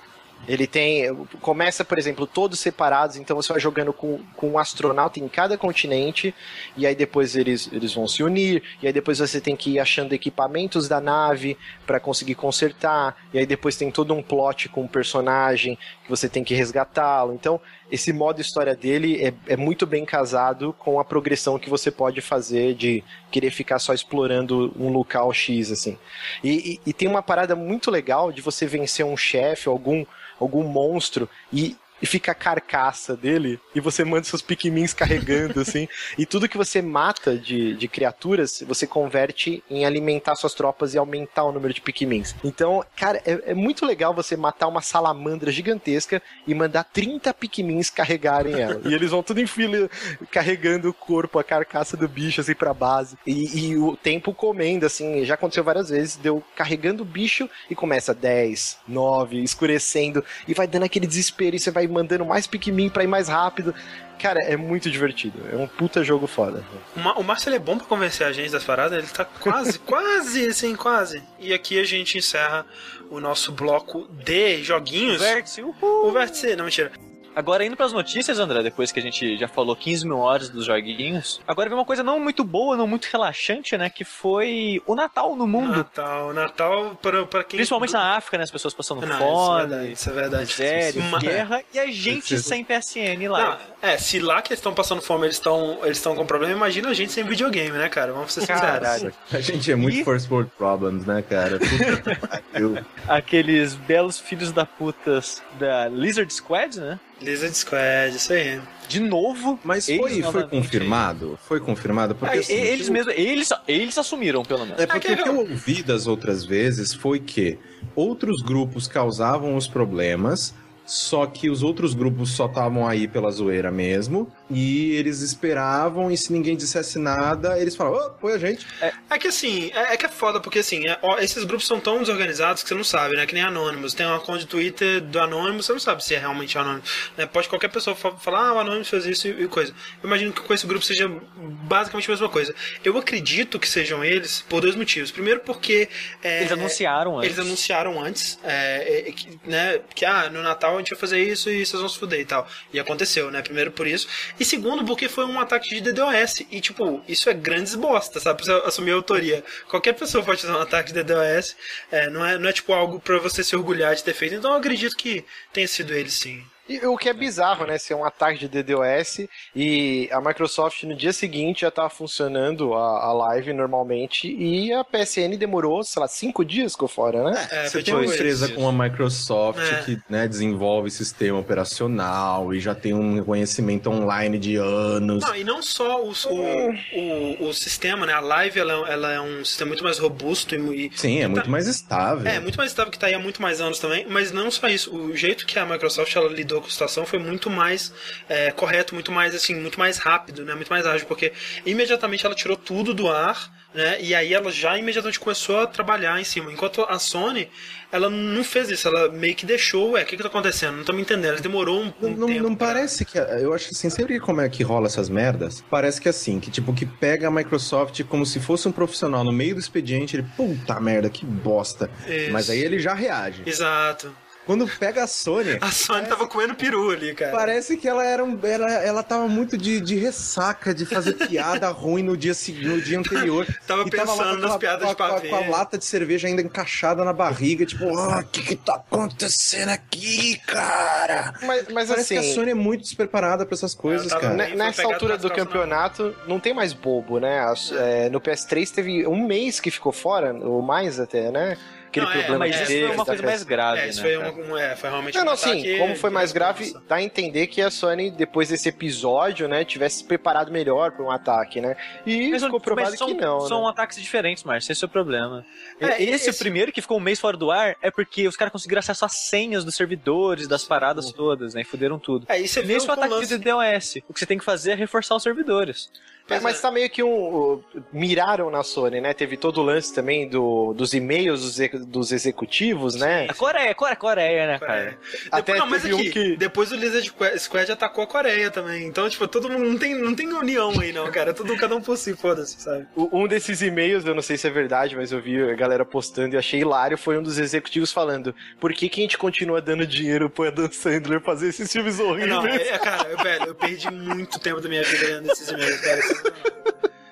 Ele 0.48 0.66
tem. 0.66 1.14
Começa, 1.40 1.84
por 1.84 1.98
exemplo, 1.98 2.26
todos 2.26 2.58
separados, 2.58 3.16
então 3.16 3.36
você 3.36 3.52
vai 3.52 3.60
jogando 3.60 3.92
com, 3.92 4.20
com 4.36 4.50
um 4.50 4.58
astronauta 4.58 5.20
em 5.20 5.28
cada 5.28 5.56
continente, 5.56 6.34
e 6.76 6.86
aí 6.86 6.94
depois 6.94 7.36
eles, 7.36 7.68
eles 7.72 7.94
vão 7.94 8.08
se 8.08 8.22
unir, 8.22 8.62
e 8.82 8.86
aí 8.86 8.92
depois 8.92 9.18
você 9.18 9.40
tem 9.40 9.54
que 9.54 9.72
ir 9.72 9.78
achando 9.78 10.12
equipamentos 10.12 10.88
da 10.88 11.00
nave 11.00 11.56
para 11.86 12.00
conseguir 12.00 12.34
consertar, 12.34 13.16
e 13.32 13.38
aí 13.38 13.46
depois 13.46 13.76
tem 13.76 13.90
todo 13.90 14.14
um 14.14 14.22
plot 14.22 14.68
com 14.68 14.84
o 14.84 14.88
personagem 14.88 15.78
que 16.04 16.10
você 16.10 16.28
tem 16.28 16.42
que 16.42 16.54
resgatá-lo. 16.54 17.34
Então, 17.34 17.60
esse 17.90 18.12
modo 18.12 18.40
história 18.40 18.74
dele 18.74 19.22
é, 19.24 19.34
é 19.52 19.56
muito 19.56 19.86
bem 19.86 20.04
casado 20.04 20.72
com 20.78 21.00
a 21.00 21.04
progressão 21.04 21.58
que 21.58 21.68
você 21.70 21.90
pode 21.90 22.20
fazer 22.20 22.74
de 22.74 23.02
querer 23.30 23.50
ficar 23.50 23.78
só 23.78 23.92
explorando 23.92 24.72
um 24.78 24.88
local 24.90 25.32
X, 25.32 25.70
assim. 25.72 25.98
E, 26.42 26.74
e- 26.74 26.80
e 26.86 26.92
tem 26.92 27.08
uma 27.08 27.22
parada 27.22 27.56
muito 27.56 27.90
legal 27.90 28.30
de 28.32 28.40
você 28.40 28.66
vencer 28.66 29.04
um 29.04 29.16
chefe, 29.16 29.68
algum, 29.68 30.04
algum 30.38 30.62
monstro, 30.62 31.28
e, 31.52 31.76
e 32.00 32.06
fica 32.06 32.32
a 32.32 32.34
carcaça 32.34 33.16
dele, 33.16 33.60
e 33.74 33.80
você 33.80 34.04
manda 34.04 34.24
seus 34.24 34.42
pikmins 34.42 34.92
carregando, 34.92 35.60
assim. 35.60 35.88
E 36.18 36.24
tudo 36.24 36.48
que 36.48 36.56
você 36.56 36.80
mata 36.80 37.36
de, 37.36 37.74
de 37.74 37.88
criaturas, 37.88 38.62
você 38.66 38.86
converte 38.86 39.62
em 39.70 39.84
alimentar 39.84 40.34
suas 40.34 40.54
tropas 40.54 40.94
e 40.94 40.98
aumentar 40.98 41.44
o 41.44 41.52
número 41.52 41.74
de 41.74 41.80
pikmins. 41.80 42.34
Então, 42.44 42.84
cara, 42.96 43.22
é, 43.24 43.50
é 43.50 43.54
muito 43.54 43.84
legal 43.84 44.14
você 44.14 44.36
matar 44.36 44.68
uma 44.68 44.80
salamandra 44.80 45.50
gigantesca 45.50 46.22
e 46.46 46.54
mandar 46.54 46.84
30 46.84 47.32
pikmins 47.34 47.90
carregarem 47.90 48.54
ela. 48.54 48.80
e 48.84 48.94
eles 48.94 49.10
vão 49.10 49.22
tudo 49.22 49.40
em 49.40 49.46
fila, 49.46 49.88
carregando 50.30 50.88
o 50.88 50.94
corpo, 50.94 51.38
a 51.38 51.44
carcaça 51.44 51.96
do 51.96 52.08
bicho, 52.08 52.40
assim, 52.40 52.54
pra 52.54 52.72
base. 52.72 53.16
E, 53.26 53.70
e 53.70 53.76
o 53.76 53.96
tempo 53.96 54.32
comendo, 54.32 54.86
assim, 54.86 55.24
já 55.24 55.34
aconteceu 55.34 55.64
várias 55.64 55.90
vezes, 55.90 56.16
deu 56.16 56.42
carregando 56.56 57.02
o 57.02 57.06
bicho 57.06 57.48
e 57.68 57.74
começa 57.74 58.14
10, 58.14 58.78
9, 58.86 59.42
escurecendo, 59.42 60.24
e 60.46 60.54
vai 60.54 60.66
dando 60.66 60.84
aquele 60.84 61.06
desespero, 61.06 61.56
e 61.56 61.58
você 61.58 61.70
vai 61.70 61.86
mandando 61.90 62.24
mais 62.24 62.46
Pikmin 62.46 62.88
pra 62.88 63.02
ir 63.04 63.06
mais 63.08 63.28
rápido. 63.28 63.74
Cara, 64.18 64.40
é 64.42 64.54
muito 64.56 64.90
divertido. 64.90 65.38
É 65.50 65.56
um 65.56 65.66
puta 65.66 66.04
jogo 66.04 66.26
foda. 66.26 66.62
O, 66.94 67.00
Ma- 67.00 67.14
o 67.14 67.22
Márcio 67.24 67.48
ele 67.48 67.56
é 67.56 67.58
bom 67.58 67.78
pra 67.78 67.86
convencer 67.86 68.26
a 68.26 68.32
gente 68.32 68.50
das 68.52 68.62
paradas, 68.62 68.98
ele 68.98 69.06
tá 69.12 69.24
quase, 69.24 69.78
quase, 69.80 70.46
assim, 70.46 70.76
quase. 70.76 71.22
E 71.38 71.54
aqui 71.54 71.80
a 71.80 71.84
gente 71.84 72.18
encerra 72.18 72.66
o 73.10 73.18
nosso 73.18 73.50
bloco 73.50 74.06
de 74.12 74.62
joguinhos. 74.62 75.20
Vértice, 75.22 75.62
uhul. 75.62 76.08
O 76.08 76.12
vértice, 76.12 76.54
não, 76.54 76.64
mentira. 76.66 76.92
Agora, 77.34 77.64
indo 77.64 77.76
pras 77.76 77.92
notícias, 77.92 78.38
André, 78.38 78.62
depois 78.62 78.90
que 78.90 78.98
a 78.98 79.02
gente 79.02 79.36
já 79.36 79.46
falou 79.48 79.76
15 79.76 80.04
mil 80.06 80.18
horas 80.18 80.48
dos 80.48 80.66
joguinhos, 80.66 81.40
agora 81.46 81.68
vem 81.68 81.78
uma 81.78 81.84
coisa 81.84 82.02
não 82.02 82.18
muito 82.18 82.42
boa, 82.42 82.76
não 82.76 82.86
muito 82.86 83.06
relaxante, 83.06 83.76
né? 83.78 83.88
Que 83.88 84.04
foi 84.04 84.82
o 84.86 84.94
Natal 84.94 85.36
no 85.36 85.46
mundo. 85.46 85.76
Natal, 85.78 86.32
Natal 86.34 86.98
para, 87.00 87.24
para 87.26 87.44
quem. 87.44 87.58
Principalmente 87.58 87.92
na 87.92 88.16
África, 88.16 88.36
né? 88.36 88.44
As 88.44 88.50
pessoas 88.50 88.74
passando 88.74 89.06
Não, 89.06 89.18
fome, 89.18 89.92
Isso 89.92 90.10
é 90.10 90.12
verdade. 90.12 90.50
Isso 90.50 90.62
é 90.62 90.66
verdade. 90.92 90.98
miséria, 91.00 91.20
guerra, 91.20 91.62
e 91.72 91.78
a 91.78 91.86
gente 91.86 92.18
Preciso- 92.20 92.48
sem 92.48 92.64
PSN 92.64 93.28
lá. 93.28 93.58
Não, 93.82 93.88
é, 93.90 93.96
se 93.96 94.18
lá 94.18 94.42
que 94.42 94.48
eles 94.52 94.58
estão 94.58 94.74
passando 94.74 95.00
fome, 95.00 95.26
eles 95.26 95.36
estão 95.36 95.78
eles 95.84 95.98
estão 95.98 96.14
com 96.16 96.26
problema, 96.26 96.52
imagina 96.54 96.88
a 96.90 96.94
gente 96.94 97.12
sem 97.12 97.24
videogame, 97.24 97.76
né, 97.78 97.88
cara? 97.88 98.12
Vamos 98.12 98.32
ser 98.32 98.40
sinceros. 98.40 98.60
Caralho. 98.62 99.14
A 99.32 99.40
gente 99.40 99.70
é 99.70 99.76
muito 99.76 99.96
E- 99.98 100.04
first 100.04 100.30
world 100.30 100.50
problems, 100.58 101.06
né, 101.06 101.22
cara? 101.22 101.58
Puta. 101.58 102.86
Aqueles 103.08 103.74
belos 103.74 104.18
filhos 104.18 104.52
da 104.52 104.66
putas 104.66 105.42
da 105.58 105.88
Lizard 105.88 106.32
Squad, 106.32 106.78
né? 106.80 106.98
Lizard 107.20 107.54
Squad, 107.56 108.14
isso 108.16 108.32
aí. 108.32 108.60
De 108.88 108.98
novo. 109.00 109.58
Mas 109.62 109.88
eles 109.88 110.00
foi, 110.00 110.10
foi 110.12 110.20
novamente- 110.22 110.50
confirmado? 110.50 111.38
Foi 111.46 111.60
confirmado? 111.60 112.14
Porque 112.14 112.36
Ah, 112.38 112.40
assim, 112.40 112.54
eles 112.54 112.86
eu- 112.88 112.92
mesmos, 112.92 113.14
eles, 113.16 113.48
eles 113.68 113.98
assumiram, 113.98 114.42
pelo 114.42 114.64
menos. 114.64 114.80
É 114.80 114.86
porque 114.86 115.12
o 115.12 115.16
que 115.22 115.28
eu 115.28 115.38
ouvi 115.38 115.82
das 115.82 116.06
outras 116.06 116.44
vezes 116.44 116.92
foi 116.94 117.20
que 117.20 117.58
outros 117.94 118.42
grupos 118.42 118.88
causavam 118.88 119.54
os 119.56 119.68
problemas, 119.68 120.54
só 120.86 121.24
que 121.26 121.48
os 121.50 121.62
outros 121.62 121.94
grupos 121.94 122.30
só 122.32 122.46
estavam 122.46 122.86
aí 122.88 123.06
pela 123.06 123.30
zoeira 123.30 123.70
mesmo, 123.70 124.26
e 124.50 124.92
eles 124.96 125.20
esperavam, 125.20 126.10
e 126.10 126.16
se 126.16 126.32
ninguém 126.32 126.56
dissesse 126.56 126.98
nada, 126.98 127.58
eles 127.58 127.76
falavam, 127.76 128.10
oh, 128.14 128.20
foi 128.20 128.34
a 128.34 128.38
gente. 128.38 128.66
É 129.08 129.18
que 129.18 129.28
assim, 129.28 129.70
é, 129.74 129.94
é 129.94 129.96
que 129.96 130.06
é 130.06 130.08
foda, 130.08 130.40
porque 130.40 130.58
assim, 130.58 130.86
é- 130.88 130.98
ó, 131.02 131.18
esses 131.18 131.44
grupos 131.44 131.66
são 131.66 131.78
tão 131.80 131.98
desorganizados 131.98 132.62
que 132.62 132.68
você 132.68 132.74
não 132.74 132.84
sabe, 132.84 133.16
né? 133.16 133.26
Que 133.26 133.34
nem 133.34 133.42
Anonymous. 133.44 133.94
Tem 133.94 134.04
uma 134.06 134.20
conta 134.20 134.40
de 134.40 134.46
Twitter 134.46 135.00
do 135.00 135.18
Anonymous, 135.20 135.66
você 135.66 135.72
não 135.72 135.80
sabe 135.80 136.04
se 136.04 136.14
é 136.14 136.18
realmente 136.18 136.56
Anonymous. 136.58 136.90
Né? 137.16 137.26
Pode 137.26 137.48
qualquer 137.48 137.68
pessoa 137.68 137.94
fa- 137.94 138.16
falar, 138.16 138.48
ah, 138.48 138.54
o 138.54 138.58
Anonymous 138.58 138.88
fez 138.88 139.06
isso 139.06 139.28
e, 139.28 139.44
e 139.44 139.48
coisa. 139.48 139.72
Eu 140.02 140.06
imagino 140.08 140.32
que 140.32 140.40
com 140.40 140.52
esse 140.52 140.66
grupo 140.66 140.84
seja 140.84 141.08
basicamente 141.36 142.08
a 142.10 142.12
mesma 142.14 142.28
coisa. 142.28 142.54
Eu 142.84 142.96
acredito 142.98 143.58
que 143.58 143.68
sejam 143.68 144.04
eles 144.04 144.42
por 144.48 144.60
dois 144.60 144.74
motivos. 144.74 145.10
Primeiro 145.10 145.40
porque... 145.40 145.88
é, 146.22 146.40
Eles 146.40 146.52
anunciaram 146.52 147.18
antes. 147.18 147.26
Eles 147.26 147.38
anunciaram 147.46 148.02
antes, 148.02 148.38
é, 148.44 149.08
é, 149.08 149.12
que, 149.12 149.40
né, 149.44 149.80
que 149.94 150.04
ah, 150.04 150.28
no 150.30 150.42
Natal 150.42 150.74
a 150.74 150.78
gente 150.78 150.90
vai 150.90 150.98
fazer 150.98 151.22
isso 151.22 151.50
e 151.50 151.64
vocês 151.64 151.80
vão 151.80 151.88
se 151.88 151.98
fuder 151.98 152.20
e 152.20 152.24
tal. 152.24 152.46
E 152.72 152.80
aconteceu, 152.80 153.30
né? 153.30 153.42
Primeiro 153.42 153.70
por 153.70 153.86
isso. 153.86 154.08
E 154.40 154.44
segundo, 154.44 154.86
porque 154.86 155.06
foi 155.06 155.26
um 155.26 155.38
ataque 155.38 155.68
de 155.68 155.82
DDoS. 155.82 156.46
E, 156.50 156.62
tipo, 156.62 157.04
isso 157.06 157.28
é 157.28 157.34
grandes 157.34 157.74
bosta, 157.74 158.18
sabe? 158.18 158.42
Pra 158.42 158.46
você 158.46 158.66
assumir 158.66 158.92
a 158.92 158.94
autoria. 158.94 159.44
Qualquer 159.68 159.92
pessoa 159.92 160.24
pode 160.24 160.40
fazer 160.40 160.54
um 160.54 160.62
ataque 160.62 160.94
de 160.94 161.02
DDoS. 161.02 161.54
É, 161.92 162.08
não, 162.08 162.24
é, 162.24 162.38
não 162.38 162.48
é, 162.48 162.52
tipo, 162.52 162.72
algo 162.72 162.98
pra 162.98 163.18
você 163.18 163.44
se 163.44 163.54
orgulhar 163.54 163.94
de 163.94 164.02
ter 164.02 164.14
feito. 164.14 164.34
Então 164.34 164.52
eu 164.52 164.56
acredito 164.56 164.96
que 164.96 165.26
tenha 165.52 165.68
sido 165.68 165.92
eles, 165.92 166.14
sim. 166.14 166.42
E 166.70 166.86
o 166.86 166.96
que 166.96 167.08
é 167.08 167.12
bizarro, 167.12 167.66
né? 167.66 167.76
Ser 167.78 167.94
um 167.94 168.04
ataque 168.04 168.38
de 168.38 168.48
DDoS 168.48 169.26
e 169.56 170.08
a 170.12 170.20
Microsoft 170.20 170.84
no 170.84 170.94
dia 170.94 171.12
seguinte 171.12 171.62
já 171.62 171.68
estava 171.68 171.90
funcionando 171.90 172.74
a, 172.74 173.06
a 173.06 173.12
live 173.12 173.52
normalmente 173.52 174.32
e 174.32 174.72
a 174.72 174.84
PSN 174.84 175.36
demorou, 175.36 175.82
sei 175.82 176.00
lá, 176.00 176.06
cinco 176.06 176.44
dias 176.44 176.72
ficou 176.72 176.86
fora, 176.86 177.24
né? 177.24 177.48
É, 177.50 177.64
Você 177.64 177.70
foi 177.72 177.82
tem 177.82 177.94
uma 177.94 178.02
tipo 178.02 178.14
empresa 178.14 178.46
isso. 178.46 178.54
com 178.54 178.68
a 178.68 178.72
Microsoft 178.72 179.58
É. 179.60 179.82
que 179.82 179.98
né, 180.08 180.28
desenvolve 180.28 180.90
sistema 180.92 181.40
operacional 181.40 182.54
e 182.54 182.60
já 182.60 182.72
tem 182.72 182.94
um 182.94 183.24
conhecimento 183.24 183.90
online 183.90 184.38
de 184.38 184.54
anos. 184.54 185.24
Não, 185.24 185.34
e 185.34 185.42
não 185.42 185.62
só 185.62 186.00
o, 186.04 186.12
o, 186.12 186.70
o, 186.92 187.48
o 187.48 187.52
sistema, 187.52 188.06
né? 188.06 188.12
A 188.12 188.20
live 188.20 188.60
ela, 188.60 188.88
ela 188.88 189.12
é 189.12 189.20
um 189.20 189.44
sistema 189.44 189.70
muito 189.70 189.82
mais 189.82 189.98
robusto 189.98 190.54
e, 190.54 190.86
e 190.86 190.90
Sim, 190.96 191.20
é 191.20 191.26
muito 191.26 191.50
mais 191.50 191.66
estável. 191.66 192.30
É, 192.30 192.38
muito 192.38 192.56
mais 192.56 192.70
estável 192.70 192.92
que 192.92 192.98
tá 192.98 193.08
aí 193.08 193.14
há 193.14 193.18
muito 193.18 193.42
mais 193.42 193.60
anos 193.60 193.80
também, 193.80 194.06
mas 194.08 194.30
não 194.30 194.50
só 194.52 194.68
isso. 194.68 194.94
O 194.94 195.16
jeito 195.16 195.46
que 195.46 195.58
a 195.58 195.66
Microsoft 195.66 196.14
ela 196.14 196.28
lidou 196.28 196.59
situação 196.68 197.06
foi 197.06 197.18
muito 197.18 197.48
mais 197.48 197.92
é, 198.28 198.50
correto, 198.50 198.94
muito 198.94 199.12
mais 199.12 199.34
assim, 199.34 199.54
muito 199.54 199.78
mais 199.78 199.98
rápido, 199.98 200.44
né? 200.44 200.54
Muito 200.54 200.68
mais 200.68 200.86
ágil, 200.86 201.06
porque 201.06 201.32
imediatamente 201.64 202.26
ela 202.26 202.34
tirou 202.34 202.56
tudo 202.56 202.92
do 202.92 203.08
ar, 203.08 203.52
né? 203.74 203.98
E 204.00 204.14
aí 204.14 204.34
ela 204.34 204.50
já 204.50 204.76
imediatamente 204.76 205.20
começou 205.20 205.60
a 205.60 205.66
trabalhar 205.66 206.20
em 206.20 206.24
cima. 206.24 206.52
Enquanto 206.52 206.82
a 206.82 206.98
Sony, 206.98 207.48
ela 207.92 208.10
não 208.10 208.42
fez 208.42 208.70
isso, 208.70 208.88
ela 208.88 209.08
meio 209.08 209.34
que 209.34 209.46
deixou, 209.46 209.92
ué, 209.92 210.02
o 210.02 210.06
que 210.06 210.16
que 210.16 210.22
tá 210.22 210.28
acontecendo? 210.28 210.76
Não 210.76 210.84
tô 210.84 210.92
me 210.92 211.02
entendendo, 211.02 211.32
ela 211.32 211.40
demorou 211.40 211.82
um, 211.82 211.92
um 212.02 212.16
não, 212.16 212.26
tempo. 212.26 212.42
não 212.42 212.54
parece 212.54 213.04
que. 213.04 213.18
Eu 213.18 213.52
acho 213.52 213.70
assim, 213.70 213.88
sempre 213.90 214.18
como 214.18 214.40
é 214.40 214.48
que 214.48 214.62
rola 214.62 214.86
essas 214.86 215.08
merdas, 215.08 215.64
parece 215.70 216.00
que 216.00 216.08
assim, 216.08 216.40
que 216.40 216.50
tipo, 216.50 216.72
que 216.72 216.86
pega 216.86 217.28
a 217.28 217.30
Microsoft 217.30 218.02
como 218.04 218.26
se 218.26 218.40
fosse 218.40 218.66
um 218.68 218.72
profissional 218.72 219.24
no 219.24 219.32
meio 219.32 219.54
do 219.54 219.60
expediente, 219.60 220.16
ele, 220.16 220.26
puta 220.36 220.78
merda, 220.80 221.08
que 221.08 221.24
bosta. 221.24 221.90
Isso. 222.08 222.32
Mas 222.32 222.50
aí 222.50 222.60
ele 222.60 222.78
já 222.78 222.94
reage. 222.94 223.42
Exato. 223.46 224.14
Quando 224.46 224.66
pega 224.78 225.04
a 225.04 225.06
Sony. 225.06 225.58
A 225.60 225.70
Sony 225.70 226.06
tava 226.08 226.26
comendo 226.26 226.54
peru 226.56 226.90
ali, 226.90 227.14
cara. 227.14 227.30
Parece 227.30 227.76
que 227.76 227.86
ela 227.86 228.04
era 228.04 228.24
um. 228.24 228.38
Ela, 228.42 228.72
ela 228.72 229.02
tava 229.02 229.28
muito 229.28 229.56
de, 229.56 229.80
de 229.80 229.94
ressaca, 229.96 230.74
de 230.74 230.84
fazer 230.84 231.12
piada 231.12 231.68
ruim 231.70 232.02
no 232.02 232.16
dia, 232.16 232.32
no 232.62 232.80
dia 232.80 232.98
anterior. 232.98 233.46
Tava 233.66 233.82
E 233.82 233.90
pensando 233.90 234.16
lá 234.16 234.16
com 234.16 234.22
nas 234.24 234.34
aquela- 234.54 234.58
piadas 234.58 234.82
com 234.82 234.90
a- 234.90 234.90
de 234.90 234.96
pavê. 235.14 235.28
Com 235.28 235.36
a, 235.36 235.38
com 235.38 235.44
a 235.44 235.48
lata 235.48 235.78
de 235.78 235.84
cerveja 235.84 236.26
ainda 236.26 236.42
encaixada 236.42 237.04
na 237.04 237.12
barriga, 237.12 237.64
tipo, 237.64 237.96
ah, 237.96 238.20
o 238.20 238.24
que 238.24 238.42
que 238.42 238.56
tá 238.56 238.74
acontecendo 238.74 239.68
aqui, 239.68 240.40
cara? 240.46 241.34
Mas, 241.42 241.68
mas 241.68 241.88
Parece 241.88 242.16
assim, 242.16 242.24
que 242.26 242.30
a 242.32 242.34
Sony 242.34 242.50
é 242.50 242.54
muito 242.54 242.80
despreparada 242.82 243.46
pra 243.46 243.54
essas 243.54 243.74
coisas, 243.74 244.08
tava- 244.08 244.20
cara. 244.22 244.34
nessa 244.54 244.82
altura 244.82 245.16
do 245.16 245.30
campeonato 245.30 246.14
não 246.26 246.40
tem 246.40 246.52
mais 246.54 246.72
bobo, 246.72 247.20
né? 247.20 247.44
É, 247.78 248.08
no 248.08 248.20
PS3 248.20 248.70
teve 248.70 249.06
um 249.06 249.24
mês 249.26 249.60
que 249.60 249.70
ficou 249.70 249.92
fora, 249.92 250.32
ou 250.34 250.60
mais 250.62 250.98
até, 250.98 251.30
né? 251.30 251.56
Aquele 251.90 252.06
Não, 252.06 252.12
é, 252.12 252.18
problema 252.18 252.38
Mas 252.46 252.56
de 252.56 252.62
isso 252.62 252.72
é, 252.72 252.86
foi 252.86 252.94
uma 252.94 253.04
coisa 253.04 253.22
mais 253.24 253.42
grave, 253.42 253.80
É, 253.80 253.88
isso 253.88 254.02
né? 254.02 254.08
foi, 254.08 254.18
um, 254.44 254.52
um- 254.52 254.56
é, 254.56 254.76
foi 254.76 254.90
realmente 254.90 255.14
Não, 255.16 255.22
um 255.22 255.24
não, 255.26 255.32
ataque 255.32 255.60
sim, 255.60 255.78
como 255.78 255.96
foi 255.96 256.10
mais 256.10 256.30
grave, 256.32 256.72
dá 256.88 256.94
a 256.96 257.02
entender 257.02 257.48
que 257.48 257.60
a 257.60 257.68
Sony, 257.70 258.12
depois 258.12 258.48
desse 258.48 258.68
episódio, 258.68 259.48
né, 259.48 259.64
tivesse 259.64 259.98
se 259.98 260.04
preparado 260.04 260.52
melhor 260.52 260.92
para 260.92 261.04
um 261.04 261.10
ataque, 261.10 261.60
né? 261.60 261.76
E 262.06 262.30
Mas, 262.30 262.44
ficou 262.44 262.60
provado 262.60 262.90
mas 262.90 262.98
são, 262.98 263.08
que 263.08 263.14
não, 263.20 263.40
são 263.40 263.64
né? 263.64 263.70
ataques 263.70 264.00
diferentes, 264.00 264.44
Márcio. 264.44 264.70
Esse 264.70 264.84
é 264.84 264.86
o 264.86 264.88
problema. 264.90 265.44
É, 265.80 266.00
esse, 266.02 266.30
esse- 266.30 266.38
primeiro, 266.38 266.70
que 266.70 266.80
ficou 266.80 266.96
um 266.96 267.00
mês 267.00 267.18
fora 267.18 267.36
do 267.36 267.50
ar, 267.50 267.74
é 267.82 267.90
porque 267.90 268.28
os 268.28 268.36
caras 268.36 268.52
conseguiram 268.52 268.78
acesso 268.78 269.04
às 269.04 269.12
senhas 269.28 269.64
dos 269.64 269.74
servidores, 269.74 270.46
das 270.46 270.64
paradas 270.64 271.10
todas, 271.12 271.54
né? 271.54 271.62
E 271.62 271.64
fuderam 271.64 271.98
tudo. 271.98 272.24
É, 272.28 272.38
você 272.40 272.62
viu 272.62 272.74
Nesse 272.74 272.86
o 272.86 272.90
o 272.90 272.92
ataque 272.92 273.14
lance... 273.14 273.36
de 273.36 273.44
DOS. 273.44 273.96
O 274.08 274.12
que 274.14 274.20
você 274.20 274.26
tem 274.26 274.38
que 274.38 274.44
fazer 274.44 274.70
é 274.72 274.74
reforçar 274.76 275.16
os 275.16 275.22
servidores. 275.24 275.90
É, 276.30 276.38
Pois 276.38 276.42
mas 276.42 276.58
é. 276.58 276.62
tá 276.62 276.70
meio 276.70 276.88
que 276.88 277.02
um. 277.02 277.60
Miraram 277.92 278.50
na 278.50 278.62
Sony, 278.62 279.00
né? 279.00 279.12
Teve 279.12 279.36
todo 279.36 279.58
o 279.60 279.62
lance 279.64 279.92
também 279.92 280.28
do, 280.28 280.72
dos 280.74 280.94
e-mails 280.94 281.40
dos, 281.56 281.86
dos 281.86 282.12
executivos, 282.12 282.94
né? 282.94 283.26
A 283.28 283.34
Coreia, 283.34 283.74
Coreia, 283.74 283.96
Coreia, 283.96 284.46
né, 284.46 284.58
cara? 284.58 284.72
Coreia. 284.72 284.98
Até 285.30 285.52
Depois, 285.52 285.58
não, 285.58 285.66
mas 285.66 285.82
teve 285.82 285.94
um 285.94 285.98
aqui, 285.98 286.10
que- 286.10 286.36
depois 286.36 286.72
o 286.72 286.76
Lizard 286.76 287.06
Squa- 287.08 287.38
Squad 287.38 287.72
atacou 287.72 288.04
a 288.04 288.06
Coreia 288.06 288.50
também. 288.50 288.84
Então, 288.86 289.08
tipo, 289.10 289.26
todo 289.26 289.50
mundo 289.50 289.64
não 289.64 289.78
tem, 289.78 289.94
não 289.94 290.14
tem 290.14 290.32
união 290.32 290.72
aí, 290.80 290.92
não, 290.92 291.10
cara. 291.10 291.30
É 291.30 291.32
tudo 291.32 291.56
cada 291.56 291.74
um 291.76 291.80
por 291.80 291.96
si, 291.96 292.14
foda-se, 292.14 292.60
sabe? 292.60 292.86
Um 292.96 293.26
desses 293.26 293.60
e-mails, 293.62 294.04
eu 294.04 294.14
não 294.14 294.22
sei 294.22 294.36
se 294.36 294.46
é 294.46 294.50
verdade, 294.50 294.94
mas 294.96 295.12
eu 295.12 295.20
vi 295.20 295.42
a 295.42 295.54
galera 295.54 295.84
postando 295.84 296.34
e 296.34 296.38
achei 296.38 296.60
hilário, 296.60 296.96
foi 296.96 297.18
um 297.18 297.22
dos 297.22 297.38
executivos 297.38 297.92
falando 297.92 298.34
por 298.60 298.72
que, 298.72 298.88
que 298.88 299.00
a 299.00 299.02
gente 299.02 299.18
continua 299.18 299.60
dando 299.60 299.86
dinheiro 299.86 300.30
pro 300.30 300.46
Adam 300.46 300.70
Sandler 300.70 301.20
fazer 301.20 301.48
esses 301.48 301.70
filmes 301.72 301.98
horríveis? 301.98 302.28
Não, 302.30 302.46
é, 302.46 302.78
cara, 302.78 303.08
eu, 303.10 303.18
velho, 303.18 303.44
eu 303.46 303.54
perdi 303.54 303.90
muito 303.90 304.38
tempo 304.38 304.60
da 304.60 304.68
minha 304.68 304.82
vida 304.82 305.06
lendo 305.06 305.30
esses 305.32 305.48
e-mails, 305.48 305.80
cara. 305.80 306.00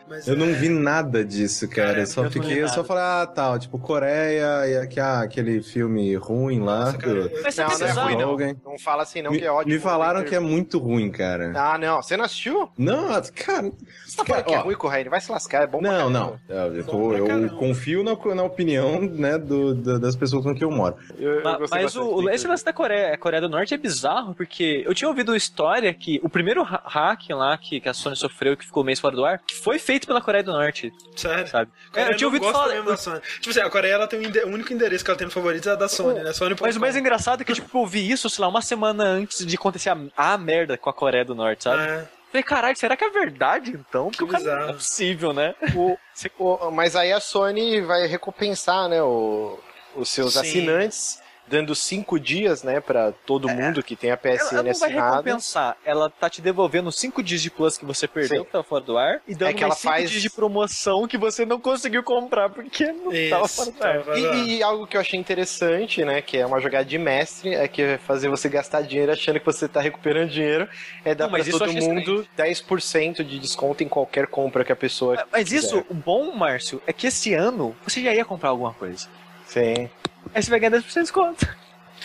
Mas, 0.08 0.26
Eu 0.26 0.36
não 0.36 0.46
é, 0.46 0.52
vi 0.52 0.70
nada 0.70 1.22
disso, 1.22 1.68
cara. 1.68 1.88
Cara, 1.88 2.00
eu 2.00 2.06
só 2.06 2.20
eu 2.22 2.24
não 2.24 2.30
fiquei, 2.30 2.62
eu 2.62 2.68
só 2.68 2.82
falei, 2.82 3.02
ah, 3.02 3.26
tal, 3.26 3.58
tipo, 3.58 3.78
Coreia 3.78 4.66
e 4.66 4.76
aqui, 4.78 4.98
ah, 4.98 5.20
aquele 5.20 5.62
filme 5.62 6.14
ruim 6.16 6.60
lá. 6.60 6.86
Nossa, 6.86 6.98
cara, 6.98 7.28
do- 7.28 7.42
Mas 7.42 7.56
Não, 7.56 7.68
sabe 7.70 7.80
não 7.82 7.86
é 7.88 8.24
ruim, 8.24 8.54
não. 8.64 8.72
Não 8.72 8.78
fala 8.78 9.02
assim, 9.02 9.20
não, 9.20 9.30
me, 9.30 9.38
que 9.38 9.44
é 9.44 9.52
ótimo. 9.52 9.74
me 9.74 9.78
falaram 9.78 10.24
que 10.24 10.34
é 10.34 10.40
muito 10.40 10.78
ruim, 10.78 11.10
cara. 11.10 11.52
Ah, 11.54 11.76
não. 11.76 12.00
Você 12.00 12.16
não 12.16 12.24
assistiu? 12.24 12.70
Não, 12.78 13.08
cara. 13.34 13.70
Você 14.18 14.24
tá 14.24 14.34
falando 14.34 14.44
que 14.46 14.54
é 14.54 14.58
ruim, 14.58 14.74
Correia? 14.74 15.08
Vai 15.10 15.20
se 15.20 15.30
lascar, 15.30 15.62
é 15.62 15.66
bom 15.66 15.80
pra 15.80 15.90
Não, 15.90 16.10
não. 16.10 16.40
Eu, 16.48 16.76
eu 16.76 16.84
tô- 16.84 17.12
eu 17.14 17.50
confio 17.56 18.02
na, 18.02 18.16
na 18.34 18.42
opinião 18.42 19.00
né, 19.00 19.38
do, 19.38 19.74
da- 19.74 19.98
das 19.98 20.16
pessoas 20.16 20.44
com 20.44 20.52
quem 20.54 20.62
eu 20.64 20.70
moro. 20.70 20.96
Eu, 21.18 21.34
eu 21.36 21.42
Ma- 21.44 21.58
Mas 21.70 21.94
o, 21.96 22.28
esse 22.30 22.46
lance 22.46 22.64
da 22.64 22.72
Coreia, 22.72 23.14
a 23.14 23.18
Coreia 23.18 23.40
do 23.40 23.48
Norte 23.48 23.74
é 23.74 23.76
bizarro, 23.78 24.34
porque 24.34 24.82
eu 24.86 24.94
tinha 24.94 25.08
ouvido 25.08 25.34
história 25.36 25.92
que 25.94 26.20
o 26.22 26.28
primeiro 26.28 26.62
ha- 26.62 26.82
hack 26.84 27.30
lá 27.30 27.56
que, 27.56 27.80
que 27.80 27.88
a 27.88 27.94
Sony 27.94 28.16
sofreu, 28.16 28.56
que 28.56 28.64
ficou 28.64 28.82
mês 28.84 28.98
fora 29.00 29.14
do 29.14 29.24
ar, 29.24 29.38
que 29.46 29.54
foi 29.54 29.78
feito 29.78 30.06
pela 30.06 30.20
Coreia 30.20 30.42
do 30.42 30.52
Norte, 30.52 30.92
Sério. 31.16 31.46
sabe? 31.46 31.70
Coreia 31.92 32.08
É, 32.08 32.12
eu 32.12 32.16
tinha 32.16 32.28
ouvido 32.28 32.44
falar. 32.50 32.68
mesmo 32.74 32.86
da 32.88 32.96
Sony. 32.96 33.20
Tipo 33.40 33.50
assim, 33.50 33.60
a 33.60 33.70
Coreia 33.70 33.92
ela 33.94 34.06
tem 34.06 34.18
um 34.18 34.22
ende- 34.22 34.40
o 34.40 34.48
único 34.48 34.72
endereço 34.72 35.04
que 35.04 35.10
ela 35.10 35.18
tem 35.18 35.26
no 35.26 35.32
favorito 35.32 35.68
é 35.68 35.72
a 35.72 35.76
da 35.76 35.88
Sony, 35.88 36.20
né? 36.20 36.32
Sony 36.32 36.56
Mas 36.60 36.76
o 36.76 36.80
mais 36.80 36.96
engraçado 36.96 37.40
é 37.40 37.44
que, 37.44 37.52
tipo, 37.52 37.68
eu 37.76 37.80
ouvi 37.80 38.10
isso, 38.10 38.28
sei 38.28 38.42
lá, 38.42 38.48
uma 38.48 38.62
semana 38.62 39.04
antes 39.04 39.46
de 39.46 39.54
acontecer 39.56 39.90
a, 39.90 39.96
a 40.16 40.36
merda 40.38 40.76
com 40.76 40.90
a 40.90 40.92
Coreia 40.92 41.24
do 41.24 41.34
Norte, 41.34 41.64
sabe? 41.64 41.82
É. 41.82 42.17
Falei, 42.30 42.42
caralho, 42.42 42.76
será 42.76 42.96
que 42.96 43.04
é 43.04 43.10
verdade, 43.10 43.70
então? 43.72 44.10
Porque 44.10 44.24
o 44.24 44.28
cara 44.28 44.44
não 44.44 44.68
é 44.70 44.72
possível, 44.74 45.32
né? 45.32 45.54
O- 45.74 45.96
o- 46.38 46.70
mas 46.70 46.94
aí 46.94 47.12
a 47.12 47.20
Sony 47.20 47.80
vai 47.80 48.06
recompensar, 48.06 48.88
né, 48.88 49.02
o- 49.02 49.58
os 49.96 50.08
seus 50.10 50.34
Sim. 50.34 50.40
assinantes, 50.40 51.22
dando 51.48 51.74
cinco 51.74 52.18
dias, 52.20 52.62
né, 52.62 52.80
pra 52.80 53.12
todo 53.24 53.48
mundo 53.48 53.82
que 53.82 53.96
tem 53.96 54.10
a 54.10 54.12
Ela, 54.12 54.16
PSN 54.38 54.54
ela 54.58 54.62
não 54.62 54.62
vai 54.62 54.88
assinada. 54.88 55.10
recompensar, 55.16 55.76
ela 55.84 56.10
tá 56.10 56.28
te 56.30 56.40
devolvendo 56.42 56.90
5 56.92 57.22
dias 57.22 57.40
de 57.42 57.50
plus 57.50 57.78
que 57.78 57.84
você 57.84 58.06
perdeu, 58.06 58.40
Sim. 58.40 58.44
que 58.44 58.52
tava 58.52 58.64
fora 58.64 58.82
do 58.84 58.98
ar, 58.98 59.20
e 59.26 59.34
dando 59.34 59.50
É 59.50 59.52
que 59.52 59.64
ela 59.64 59.74
5 59.74 59.92
faz- 59.94 60.10
dias 60.10 60.22
de 60.22 60.30
promoção 60.30 61.06
que 61.08 61.16
você 61.18 61.44
não 61.46 61.60
conseguiu 61.60 62.02
comprar 62.02 62.50
porque 62.50 62.86
não 62.92 63.10
tava 63.30 63.46
Isso, 63.46 63.54
fora 63.56 63.70
do 63.70 63.84
ar. 63.84 64.02
tava. 64.04 64.18
E, 64.18 64.56
e 64.58 64.62
algo 64.62 64.86
que 64.86 64.96
eu 64.96 65.00
achei 65.00 65.18
interessante, 65.18 66.04
né, 66.04 66.20
que 66.22 66.36
é 66.36 66.44
uma 66.46 66.60
jogada 66.60 66.84
de 66.84 66.98
mestre, 66.98 67.54
é 67.54 67.66
que 67.68 67.82
é 67.82 67.98
fazer 67.98 68.28
você 68.28 68.48
gastar 68.48 68.82
dinheiro 68.82 69.12
achando 69.12 69.40
que 69.40 69.46
você 69.46 69.66
tá 69.68 69.80
recuperando 69.80 70.30
dinheiro, 70.30 70.68
é 71.04 71.14
dar 71.14 71.24
Não, 71.24 71.32
mas 71.32 71.42
pra 71.42 71.48
isso 71.54 71.64
eu 71.64 71.66
todo 71.68 71.82
mundo 71.82 72.26
10% 72.36 73.24
de 73.24 73.38
desconto 73.38 73.82
em 73.82 73.88
qualquer 73.88 74.26
compra 74.26 74.64
que 74.64 74.72
a 74.72 74.76
pessoa 74.76 75.26
Mas 75.32 75.50
isso, 75.52 75.82
quiser. 75.82 75.86
o 75.90 75.94
bom, 75.94 76.32
Márcio, 76.34 76.82
é 76.86 76.92
que 76.92 77.06
esse 77.06 77.32
ano 77.34 77.74
você 77.86 78.02
já 78.02 78.14
ia 78.14 78.24
comprar 78.24 78.50
alguma 78.50 78.72
coisa. 78.74 79.08
Sim. 79.46 79.88
Aí 80.34 80.42
você 80.42 80.50
vai 80.50 80.60
ganhar 80.60 80.72
10% 80.72 80.86
de 80.94 81.00
desconto. 81.00 81.48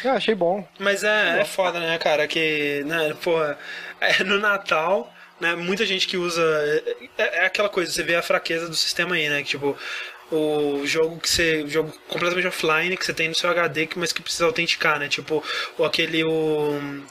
Eu 0.03 0.11
achei 0.11 0.33
bom. 0.35 0.67
Mas 0.79 1.03
é, 1.03 1.41
é 1.41 1.45
foda, 1.45 1.79
né, 1.79 1.97
cara? 1.97 2.27
Que, 2.27 2.83
né, 2.85 3.13
porra, 3.23 3.57
é, 4.01 4.23
no 4.23 4.39
Natal, 4.39 5.13
né, 5.39 5.55
muita 5.55 5.85
gente 5.85 6.07
que 6.07 6.17
usa. 6.17 6.41
É, 7.17 7.39
é 7.43 7.45
aquela 7.45 7.69
coisa, 7.69 7.91
você 7.91 8.03
vê 8.03 8.15
a 8.15 8.21
fraqueza 8.21 8.67
do 8.67 8.75
sistema 8.75 9.15
aí, 9.15 9.29
né? 9.29 9.43
Que, 9.43 9.49
tipo, 9.49 9.77
o 10.31 10.81
jogo 10.85 11.19
que 11.19 11.29
você. 11.29 11.61
O 11.63 11.69
jogo 11.69 11.93
completamente 12.07 12.47
offline 12.47 12.97
que 12.97 13.05
você 13.05 13.13
tem 13.13 13.29
no 13.29 13.35
seu 13.35 13.49
HD, 13.49 13.85
que- 13.85 13.99
mas 13.99 14.11
que 14.11 14.21
precisa 14.21 14.45
autenticar, 14.45 14.97
né? 14.99 15.07
Tipo, 15.07 15.43
ou 15.77 15.85
aquele. 15.85 16.23
O, 16.23 17.03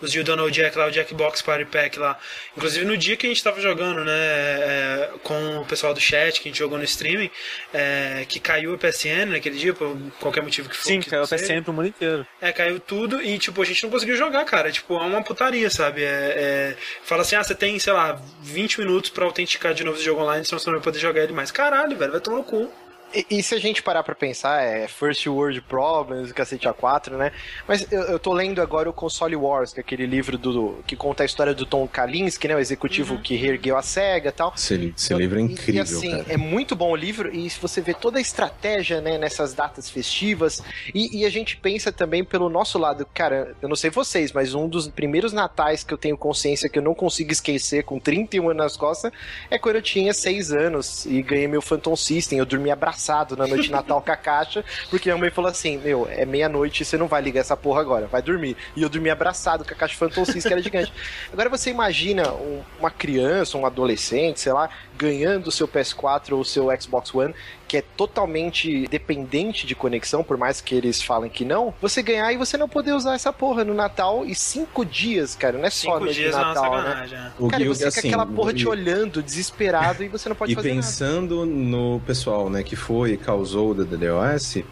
os 0.00 0.12
de 0.12 0.22
Donald 0.22 0.50
Jack 0.52 0.76
lá, 0.76 0.86
o 0.86 0.90
Jackbox 0.92 1.42
Party 1.42 1.64
Pack 1.64 1.98
lá. 1.98 2.18
Inclusive 2.56 2.84
no 2.84 2.96
dia 2.96 3.16
que 3.16 3.26
a 3.26 3.28
gente 3.30 3.42
tava 3.42 3.60
jogando, 3.60 4.04
né, 4.04 4.12
é, 4.12 5.10
com 5.22 5.58
o 5.58 5.64
pessoal 5.64 5.94
do 5.94 6.00
chat, 6.00 6.40
que 6.40 6.48
a 6.48 6.50
gente 6.50 6.58
jogou 6.58 6.76
no 6.78 6.84
streaming, 6.84 7.30
é, 7.72 8.24
que 8.28 8.38
caiu 8.38 8.74
o 8.74 8.78
PSN 8.78 9.26
naquele 9.30 9.56
dia, 9.58 9.72
por 9.74 9.96
qualquer 10.20 10.42
motivo 10.42 10.68
que 10.68 10.76
for. 10.76 10.86
Sim, 10.86 11.00
que 11.00 11.08
caiu 11.10 11.22
o 11.22 11.26
seja. 11.26 11.44
PSN 11.44 11.62
pro 11.62 11.72
mundo 11.72 11.88
inteiro. 11.88 12.26
É, 12.40 12.52
caiu 12.52 12.78
tudo 12.78 13.22
e, 13.22 13.38
tipo, 13.38 13.60
a 13.62 13.64
gente 13.64 13.82
não 13.82 13.90
conseguiu 13.90 14.16
jogar, 14.16 14.44
cara. 14.44 14.70
Tipo, 14.70 14.94
é 14.94 15.02
uma 15.02 15.22
putaria, 15.22 15.70
sabe? 15.70 16.02
É, 16.04 16.06
é- 16.06 16.76
Fala 17.02 17.22
assim, 17.22 17.36
ah, 17.36 17.42
você 17.42 17.54
tem, 17.54 17.78
sei 17.78 17.92
lá, 17.92 18.20
20 18.42 18.80
minutos 18.80 19.10
pra 19.10 19.24
autenticar 19.24 19.72
de 19.74 19.82
novo 19.84 19.96
esse 19.96 20.04
jogo 20.04 20.20
online, 20.22 20.44
senão 20.44 20.58
você 20.58 20.66
não 20.66 20.74
vai 20.76 20.84
poder 20.84 20.98
jogar 20.98 21.22
ele 21.22 21.32
mais. 21.32 21.50
Caralho, 21.50 21.96
velho, 21.96 22.12
vai 22.12 22.20
tomar 22.20 22.38
no 22.38 22.44
cu. 22.44 22.70
E, 23.16 23.38
e 23.38 23.42
se 23.42 23.54
a 23.54 23.58
gente 23.58 23.82
parar 23.82 24.02
pra 24.02 24.14
pensar, 24.14 24.62
é 24.62 24.86
First 24.86 25.26
World 25.26 25.62
Problems, 25.62 26.32
cacete 26.32 26.68
A4, 26.68 27.12
né? 27.16 27.32
Mas 27.66 27.90
eu, 27.90 28.02
eu 28.02 28.18
tô 28.18 28.34
lendo 28.34 28.60
agora 28.60 28.90
o 28.90 28.92
Console 28.92 29.34
Wars, 29.34 29.72
que 29.72 29.80
é 29.80 29.82
aquele 29.82 30.04
livro 30.04 30.36
do, 30.36 30.84
que 30.86 30.94
conta 30.94 31.22
a 31.22 31.26
história 31.26 31.54
do 31.54 31.64
Tom 31.64 31.88
Kalinske, 31.88 32.46
né? 32.46 32.54
O 32.54 32.58
executivo 32.58 33.18
que 33.18 33.34
reergueu 33.34 33.74
a 33.78 33.80
SEGA 33.82 34.28
e 34.28 34.32
tal. 34.32 34.52
Esse, 34.54 34.92
esse 34.94 35.14
livro 35.14 35.38
é 35.38 35.42
E- 35.42 35.44
incrível, 35.46 35.74
e, 35.74 35.80
assim, 35.80 36.10
cara. 36.10 36.24
é 36.28 36.36
muito 36.36 36.76
bom 36.76 36.90
o 36.90 36.96
livro, 36.96 37.34
e 37.34 37.48
se 37.48 37.58
você 37.58 37.80
vê 37.80 37.94
toda 37.94 38.18
a 38.18 38.20
estratégia, 38.20 39.00
né, 39.00 39.16
nessas 39.16 39.54
datas 39.54 39.88
festivas, 39.88 40.62
e, 40.94 41.20
e 41.20 41.24
a 41.24 41.30
gente 41.30 41.56
pensa 41.56 41.90
também 41.90 42.22
pelo 42.22 42.50
nosso 42.50 42.78
lado, 42.78 43.06
cara, 43.14 43.54
eu 43.62 43.68
não 43.68 43.76
sei 43.76 43.88
vocês, 43.88 44.30
mas 44.32 44.52
um 44.52 44.68
dos 44.68 44.88
primeiros 44.88 45.32
natais 45.32 45.82
que 45.82 45.94
eu 45.94 45.98
tenho 45.98 46.18
consciência 46.18 46.68
que 46.68 46.78
eu 46.78 46.82
não 46.82 46.94
consigo 46.94 47.32
esquecer 47.32 47.82
com 47.84 47.98
31 47.98 48.50
anos 48.50 48.56
nas 48.56 48.76
costas, 48.76 49.10
é 49.50 49.58
quando 49.58 49.76
eu 49.76 49.82
tinha 49.82 50.12
6 50.12 50.52
anos 50.52 51.06
e 51.06 51.22
ganhei 51.22 51.48
meu 51.48 51.62
Phantom 51.62 51.96
System, 51.96 52.38
eu 52.38 52.44
dormi 52.44 52.70
abraçado 52.70 53.05
na 53.36 53.46
noite 53.46 53.64
de 53.64 53.70
Natal 53.72 54.00
com 54.02 54.10
a 54.12 54.16
caixa, 54.16 54.64
porque 54.90 55.10
a 55.10 55.16
mãe 55.16 55.30
falou 55.30 55.50
assim, 55.50 55.78
meu, 55.78 56.08
é 56.10 56.24
meia-noite, 56.24 56.84
você 56.84 56.96
não 56.96 57.06
vai 57.06 57.22
ligar 57.22 57.40
essa 57.40 57.56
porra 57.56 57.80
agora, 57.80 58.06
vai 58.06 58.22
dormir. 58.22 58.56
E 58.74 58.82
eu 58.82 58.88
dormi 58.88 59.10
abraçado 59.10 59.64
com 59.64 59.72
a 59.72 59.76
caixa 59.76 59.96
Phantom 59.96 60.24
System, 60.24 60.42
que 60.42 60.52
era 60.54 60.62
gigante. 60.62 60.92
Agora 61.32 61.48
você 61.48 61.70
imagina 61.70 62.32
um- 62.32 62.62
uma 62.78 62.90
criança, 62.90 63.56
um 63.58 63.66
adolescente, 63.66 64.40
sei 64.40 64.52
lá, 64.52 64.68
ganhando 64.96 65.48
o 65.48 65.52
seu 65.52 65.68
PS4 65.68 66.32
ou 66.32 66.40
o 66.40 66.44
seu 66.44 66.68
Xbox 66.80 67.14
One, 67.14 67.34
que 67.68 67.76
é 67.76 67.82
totalmente 67.82 68.86
dependente 68.88 69.66
de 69.66 69.74
conexão, 69.74 70.22
por 70.22 70.36
mais 70.36 70.60
que 70.60 70.74
eles 70.74 71.02
falem 71.02 71.30
que 71.30 71.44
não, 71.44 71.74
você 71.80 72.02
ganhar 72.02 72.32
e 72.32 72.36
você 72.36 72.56
não 72.56 72.68
poder 72.68 72.92
usar 72.92 73.14
essa 73.14 73.32
porra 73.32 73.64
no 73.64 73.74
Natal 73.74 74.24
e 74.24 74.34
cinco 74.34 74.84
dias, 74.84 75.34
cara, 75.34 75.58
não 75.58 75.64
é 75.66 75.70
só 75.70 75.98
dias 75.98 76.34
é 76.34 76.38
Natal, 76.38 76.82
né? 76.82 77.06
né? 77.10 77.32
O 77.38 77.48
Cara, 77.48 77.62
e 77.62 77.66
Gui- 77.66 77.74
você 77.74 77.86
assim, 77.86 78.02
com 78.02 78.06
aquela 78.08 78.26
porra 78.26 78.54
te 78.54 78.62
e- 78.62 78.68
olhando, 78.68 79.22
desesperado, 79.22 80.02
e 80.04 80.08
você 80.08 80.28
não 80.28 80.36
pode 80.36 80.52
E 80.52 80.54
fazer 80.54 80.68
nada. 80.70 80.80
pensando 80.80 81.44
no 81.44 82.00
pessoal, 82.06 82.48
né, 82.48 82.62
que 82.62 82.76
foi 82.76 83.12
e 83.12 83.16
causou 83.16 83.70
o 83.70 83.74
DDoS, 83.74 84.62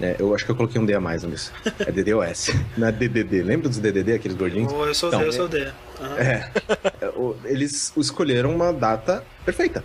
né, 0.00 0.16
eu 0.18 0.34
acho 0.34 0.44
que 0.44 0.50
eu 0.50 0.56
coloquei 0.56 0.80
um 0.80 0.84
D 0.86 0.94
a 0.94 1.00
mais 1.00 1.22
nisso. 1.24 1.52
É 1.80 1.90
DDoS, 1.90 2.50
não 2.76 2.88
é 2.88 2.92
DDD. 2.92 3.42
Lembra 3.42 3.68
dos 3.68 3.78
DDD, 3.78 4.14
aqueles 4.14 4.36
gordinhos? 4.36 4.72
Ou 4.72 4.86
eu 4.86 4.94
sou 4.94 5.08
Então, 5.08 5.20
D, 5.20 5.26
eu 5.26 5.32
sou 5.32 5.48
D. 5.48 5.68
Aham. 6.00 6.16
É. 6.18 6.50
O- 7.16 7.36
Eles 7.44 7.92
escolheram 7.96 8.54
uma 8.54 8.72
data 8.72 9.24
perfeita. 9.44 9.82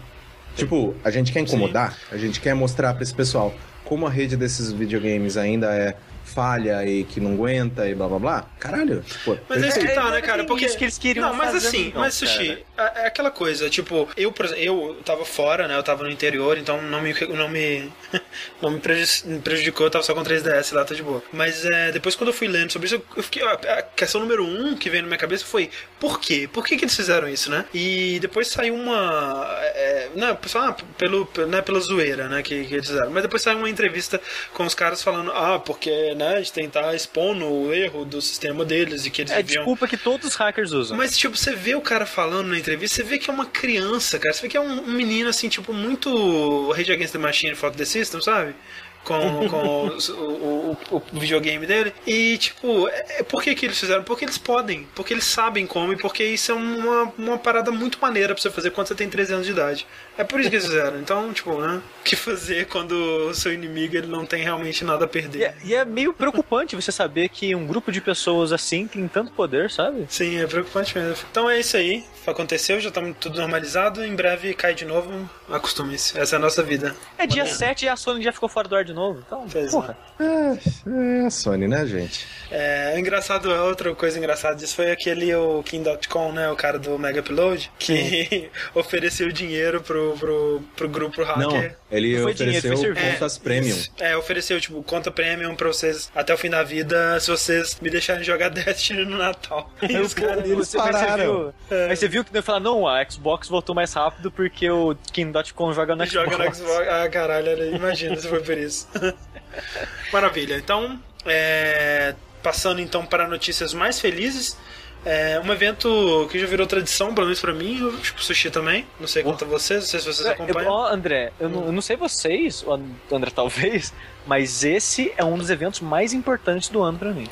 Tipo, 0.56 0.94
a 1.04 1.10
gente 1.10 1.32
quer 1.32 1.40
incomodar, 1.40 1.98
a 2.12 2.18
gente 2.18 2.42
quer 2.42 2.54
mostrar 2.54 2.94
pra 2.94 3.04
esse 3.04 3.14
pessoal 3.14 3.54
como 3.86 4.06
a 4.06 4.10
rede 4.10 4.36
desses 4.36 4.72
videogames 4.72 5.38
ainda 5.38 5.74
é 5.74 5.96
falha 6.34 6.86
e 6.86 7.04
que 7.04 7.20
não 7.20 7.34
aguenta 7.34 7.88
e 7.88 7.96
blá 7.96 8.08
blá 8.08 8.20
blá. 8.20 8.46
Caralho, 8.60 9.04
pô, 9.26 9.38
Mas 9.50 9.64
é 9.64 9.68
isso 9.68 9.80
que 9.80 9.88
tá, 9.90 10.10
né, 10.12 10.22
cara? 10.22 10.44
Porque 10.46 10.66
isso 10.66 10.78
que 10.78 10.84
eles 10.86 10.98
queriam 10.98 11.28
Não, 11.30 11.36
mas 11.36 11.52
fazer, 11.52 11.68
assim, 11.68 11.92
não, 11.94 12.02
mas 12.02 12.14
Sushi, 12.14 12.66
é, 12.78 13.04
é 13.04 13.08
aquela 13.08 13.32
coisa, 13.32 13.70
tipo, 13.70 14.08
eu, 14.16 14.32
por 14.32 14.46
exemplo, 14.46 14.64
eu 14.64 14.96
tava 15.04 15.26
fora, 15.26 15.68
né? 15.68 15.78
Eu 15.78 15.84
tava 15.84 16.04
no 16.04 16.10
interior, 16.10 16.58
então 16.58 16.82
não 16.82 17.02
me, 17.02 17.14
não 17.30 17.50
me, 17.50 17.92
não 18.62 18.72
me 18.72 18.80
prejudic- 18.80 19.26
me 19.26 19.40
prejudicou, 19.40 19.86
eu 19.88 19.92
tava 19.92 20.04
só 20.04 20.14
com 20.14 20.24
3DS 20.24 20.74
lá, 20.74 20.86
tá 20.86 20.94
de 20.96 21.04
boa. 21.04 21.22
Mas 21.34 21.66
é, 21.66 21.92
depois 21.92 22.16
quando 22.16 22.30
eu 22.30 22.34
fui 22.34 22.48
lendo 22.48 22.72
sobre 22.72 22.88
isso, 22.88 23.02
eu- 23.16 23.24
fiquei. 23.24 23.42
A, 23.44 23.82
questão 23.82 24.22
número 24.22 24.46
um 24.46 24.76
que 24.76 24.90
veio 24.90 25.04
na 25.04 25.08
minha 25.08 25.18
cabeça 25.20 25.46
foi: 25.46 25.70
por 26.00 26.20
quê? 26.20 26.50
Por 26.52 26.66
que, 26.66 26.78
que 26.78 26.86
eles 26.86 26.96
fizeram 26.96 27.28
isso, 27.28 27.50
né? 27.50 27.66
E 27.74 28.20
depois 28.20 28.48
saiu 28.48 28.76
uma. 28.76 29.48
É, 29.74 30.10
não, 30.16 30.36
pessoal, 30.36 30.70
ah, 30.70 30.76
pelo, 30.98 31.28
não 31.48 31.58
é 31.58 31.62
pela 31.62 31.80
zoeira, 31.80 32.28
né? 32.28 32.42
Que, 32.42 32.66
que 32.66 32.74
eles 32.76 32.88
fizeram. 32.88 33.10
Mas 33.12 33.24
depois 33.24 33.42
saiu 33.42 33.58
uma 33.58 33.70
entrevista 33.70 34.20
com 34.54 34.64
os 34.66 34.74
caras 34.76 35.02
falando: 35.04 35.32
ah, 35.32 35.60
porque, 35.60 36.14
né, 36.22 36.42
de 36.42 36.52
tentar 36.52 36.94
expondo 36.96 37.46
o 37.46 37.74
erro 37.74 38.06
do 38.06 38.22
sistema 38.22 38.64
deles 38.64 39.06
e 39.06 39.10
que 39.10 39.22
eles 39.22 39.32
É 39.32 39.38
viviam. 39.38 39.64
desculpa 39.64 39.88
que 39.88 39.98
todos 39.98 40.28
os 40.28 40.36
hackers 40.36 40.72
usam. 40.72 40.96
Mas, 40.98 41.18
tipo, 41.18 41.36
você 41.36 41.56
vê 41.56 41.76
o 41.76 41.82
cara 41.82 42.06
falando 42.06 42.48
na 42.50 42.58
entrevista, 42.60 42.98
você 42.98 43.04
vê 43.04 43.18
que 43.18 43.30
é 43.30 43.34
uma 43.34 43.46
criança, 43.46 44.20
cara. 44.20 44.34
Você 44.34 44.44
vê 44.44 44.48
que 44.50 44.58
é 44.58 44.62
um, 44.62 44.84
um 44.84 44.92
menino, 44.94 45.30
assim, 45.30 45.50
tipo, 45.50 45.74
muito 45.74 46.72
Rage 46.72 46.92
Against 46.92 47.14
the 47.14 47.20
Machine, 47.20 47.56
Fuck 47.56 47.76
the 47.76 47.86
System, 47.86 48.22
sabe? 48.22 48.56
com, 49.04 49.50
com 49.50 49.88
o, 49.88 49.98
o, 50.14 50.78
o, 50.92 51.04
o 51.12 51.20
videogame 51.20 51.66
dele. 51.66 51.94
E, 52.06 52.38
tipo, 52.38 52.88
é, 52.88 53.24
por 53.24 53.42
que, 53.42 53.56
que 53.56 53.66
eles 53.66 53.80
fizeram? 53.80 54.04
Porque 54.04 54.26
eles 54.26 54.38
podem, 54.38 54.88
porque 54.94 55.14
eles 55.14 55.24
sabem 55.26 55.66
como 55.66 55.94
e 55.94 55.98
porque 55.98 56.24
isso 56.24 56.52
é 56.52 56.56
uma, 56.56 57.12
uma 57.18 57.38
parada 57.38 57.72
muito 57.72 57.98
maneira 58.00 58.34
pra 58.34 58.42
você 58.42 58.52
fazer 58.52 58.72
quando 58.72 58.88
você 58.88 58.96
tem 58.96 59.10
13 59.10 59.34
anos 59.34 59.46
de 59.46 59.54
idade. 59.54 59.88
É 60.18 60.24
por 60.24 60.40
isso 60.40 60.50
que 60.50 60.56
eles 60.58 60.66
fizeram. 60.68 61.00
Então, 61.00 61.32
tipo, 61.34 61.60
né? 61.60 61.82
O 62.00 62.04
que 62.04 62.16
fazer 62.16 62.68
quando 62.68 62.92
o 62.92 63.34
seu 63.34 63.54
inimigo 63.54 63.96
ele 63.96 64.08
não 64.08 64.26
tem 64.26 64.44
realmente 64.44 64.84
nada 64.84 65.06
a 65.06 65.08
E 65.08 65.10
perder? 65.10 65.42
é, 65.44 65.56
e 65.64 65.74
é 65.74 65.86
meio 65.86 66.14
preocupante 66.14 66.76
você 66.76 66.92
saber 66.92 67.30
que 67.30 67.56
um 67.56 67.66
grupo 67.66 67.92
de 67.92 68.02
pessoas 68.02 68.52
assim 68.52 68.88
tem 68.88 69.08
tanto 69.08 69.32
poder, 69.32 69.70
sabe? 69.72 70.06
Sim, 70.10 70.40
é 70.42 70.46
preocupante 70.48 70.98
mesmo. 70.98 71.26
Então 71.32 71.50
é 71.50 71.60
isso 71.60 71.78
aí. 71.78 72.04
Aconteceu, 72.28 72.80
já 72.80 72.90
estamos 72.90 73.16
tudo 73.20 73.40
normalizado. 73.40 74.04
Em 74.04 74.16
breve 74.16 74.54
cai 74.54 74.74
de 74.76 74.86
novo. 74.86 75.30
Acostume-se. 75.50 76.18
Essa 76.20 76.36
é 76.36 76.38
a 76.38 76.40
nossa 76.40 76.62
vida. 76.62 76.96
É 77.18 77.26
dia 77.26 77.46
7 77.46 77.86
e 77.86 77.90
a 77.90 77.96
Sony 77.96 78.24
já 78.24 78.32
ficou 78.32 78.48
fora 78.50 78.68
do 78.68 78.76
ar 78.76 78.84
de 78.86 78.94
novo. 78.94 79.24
Então, 79.26 79.46
Pois 79.52 79.68
é. 79.68 79.72
porra. 79.72 79.98
É, 80.20 81.30
Sony, 81.30 81.68
né, 81.68 81.86
gente? 81.86 82.26
É, 82.50 82.98
engraçado, 83.00 83.50
outra 83.50 83.94
coisa 83.96 84.18
engraçada 84.18 84.56
disso 84.56 84.76
foi 84.76 84.92
aquele 84.92 85.34
o 85.36 85.64
King.com, 85.64 86.32
né? 86.32 86.50
O 86.50 86.56
cara 86.56 86.78
do 86.78 86.98
Mega 87.00 87.22
Upload, 87.22 87.72
que 87.80 88.50
ofereceu 88.76 89.32
dinheiro 89.32 89.82
pro, 89.82 90.01
pro, 90.20 90.62
pro 90.76 90.90
grupo 90.90 91.24
hacker. 91.24 91.42
Não, 91.48 91.72
ele 91.92 92.16
Não 92.16 92.24
foi 92.24 92.34
dinheiro, 92.34 92.58
ofereceu 92.60 92.78
foi 92.78 92.78
serviço. 92.86 93.14
contas 93.14 93.38
premium. 93.38 93.76
Isso. 93.76 93.92
É, 94.00 94.18
ofereceu, 94.18 94.60
tipo, 94.62 94.84
conta 94.84 95.10
premium 95.12 95.56
pra 95.56 95.68
vocês 95.68 96.12
até 96.16 96.34
o 96.34 96.38
fim 96.38 96.50
da 96.50 96.64
vida, 96.64 97.20
se 97.20 97.30
vocês 97.30 97.78
me 97.82 97.90
deixarem 97.90 98.24
jogar 98.24 98.50
Destiny 98.52 99.06
no 99.06 99.18
Natal. 99.18 99.72
E 99.82 99.98
os 99.98 100.14
caras. 100.14 100.44
eles 100.46 100.68
Você- 100.68 100.78
mas 100.78 100.96
você 100.96 101.06
pararam. 101.06 101.24
viu, 101.26 101.54
É. 101.78 101.88
Mas 101.88 102.00
você 102.00 102.08
viu 102.08 102.24
que 102.24 102.32
ele 102.36 102.42
falar, 102.42 102.60
não, 102.60 102.88
a 102.88 103.04
Xbox 103.10 103.48
voltou 103.48 103.74
mais 103.76 103.94
rápido 103.94 104.32
porque 104.32 104.70
o 104.70 104.96
King.com 105.14 105.74
joga 105.74 105.96
no 105.96 106.06
Xbox. 106.06 106.32
Joga 106.32 106.46
no 106.46 106.56
Xbox. 106.56 106.88
Ah, 106.90 107.10
caralho, 107.10 107.76
imagina 107.76 108.16
se 108.16 108.28
foi 108.28 108.42
por 108.42 108.58
isso. 108.58 108.88
Maravilha. 110.12 110.56
Então, 110.56 111.00
é, 111.26 112.16
passando 112.42 112.82
então 112.82 113.06
para 113.06 113.28
notícias 113.28 113.74
mais 113.74 114.00
felizes. 114.00 114.58
É 115.04 115.40
um 115.44 115.52
evento 115.52 116.28
que 116.32 116.38
já 116.40 116.46
virou 116.46 116.68
tradição, 116.68 117.14
pelo 117.16 117.26
menos 117.26 117.40
pra 117.40 117.54
mim, 117.54 117.80
eu, 117.80 117.98
tipo 117.98 118.24
sushi 118.24 118.52
também. 118.52 118.86
Não 119.00 119.08
sei 119.08 119.24
quanto 119.24 119.44
a 119.46 119.48
vocês, 119.48 119.80
não 119.82 119.88
sei 119.88 120.00
se 120.00 120.06
vocês 120.06 120.28
É, 120.28 120.32
acompanham. 120.34 120.62
eu- 120.70 120.72
ó, 120.72 120.88
André, 120.88 121.32
eu 121.40 121.50
não, 121.50 121.66
eu 121.66 121.72
não 121.72 121.82
sei 121.82 121.96
vocês, 121.96 122.64
André 123.12 123.32
talvez, 123.34 123.92
mas 124.28 124.64
esse 124.64 125.12
é 125.18 125.24
um 125.26 125.38
dos 125.38 125.50
eventos 125.50 125.80
mais 125.80 126.14
importantes 126.14 126.70
do 126.70 126.82
ano 126.84 127.00
pra 127.00 127.10
mim. 127.12 127.28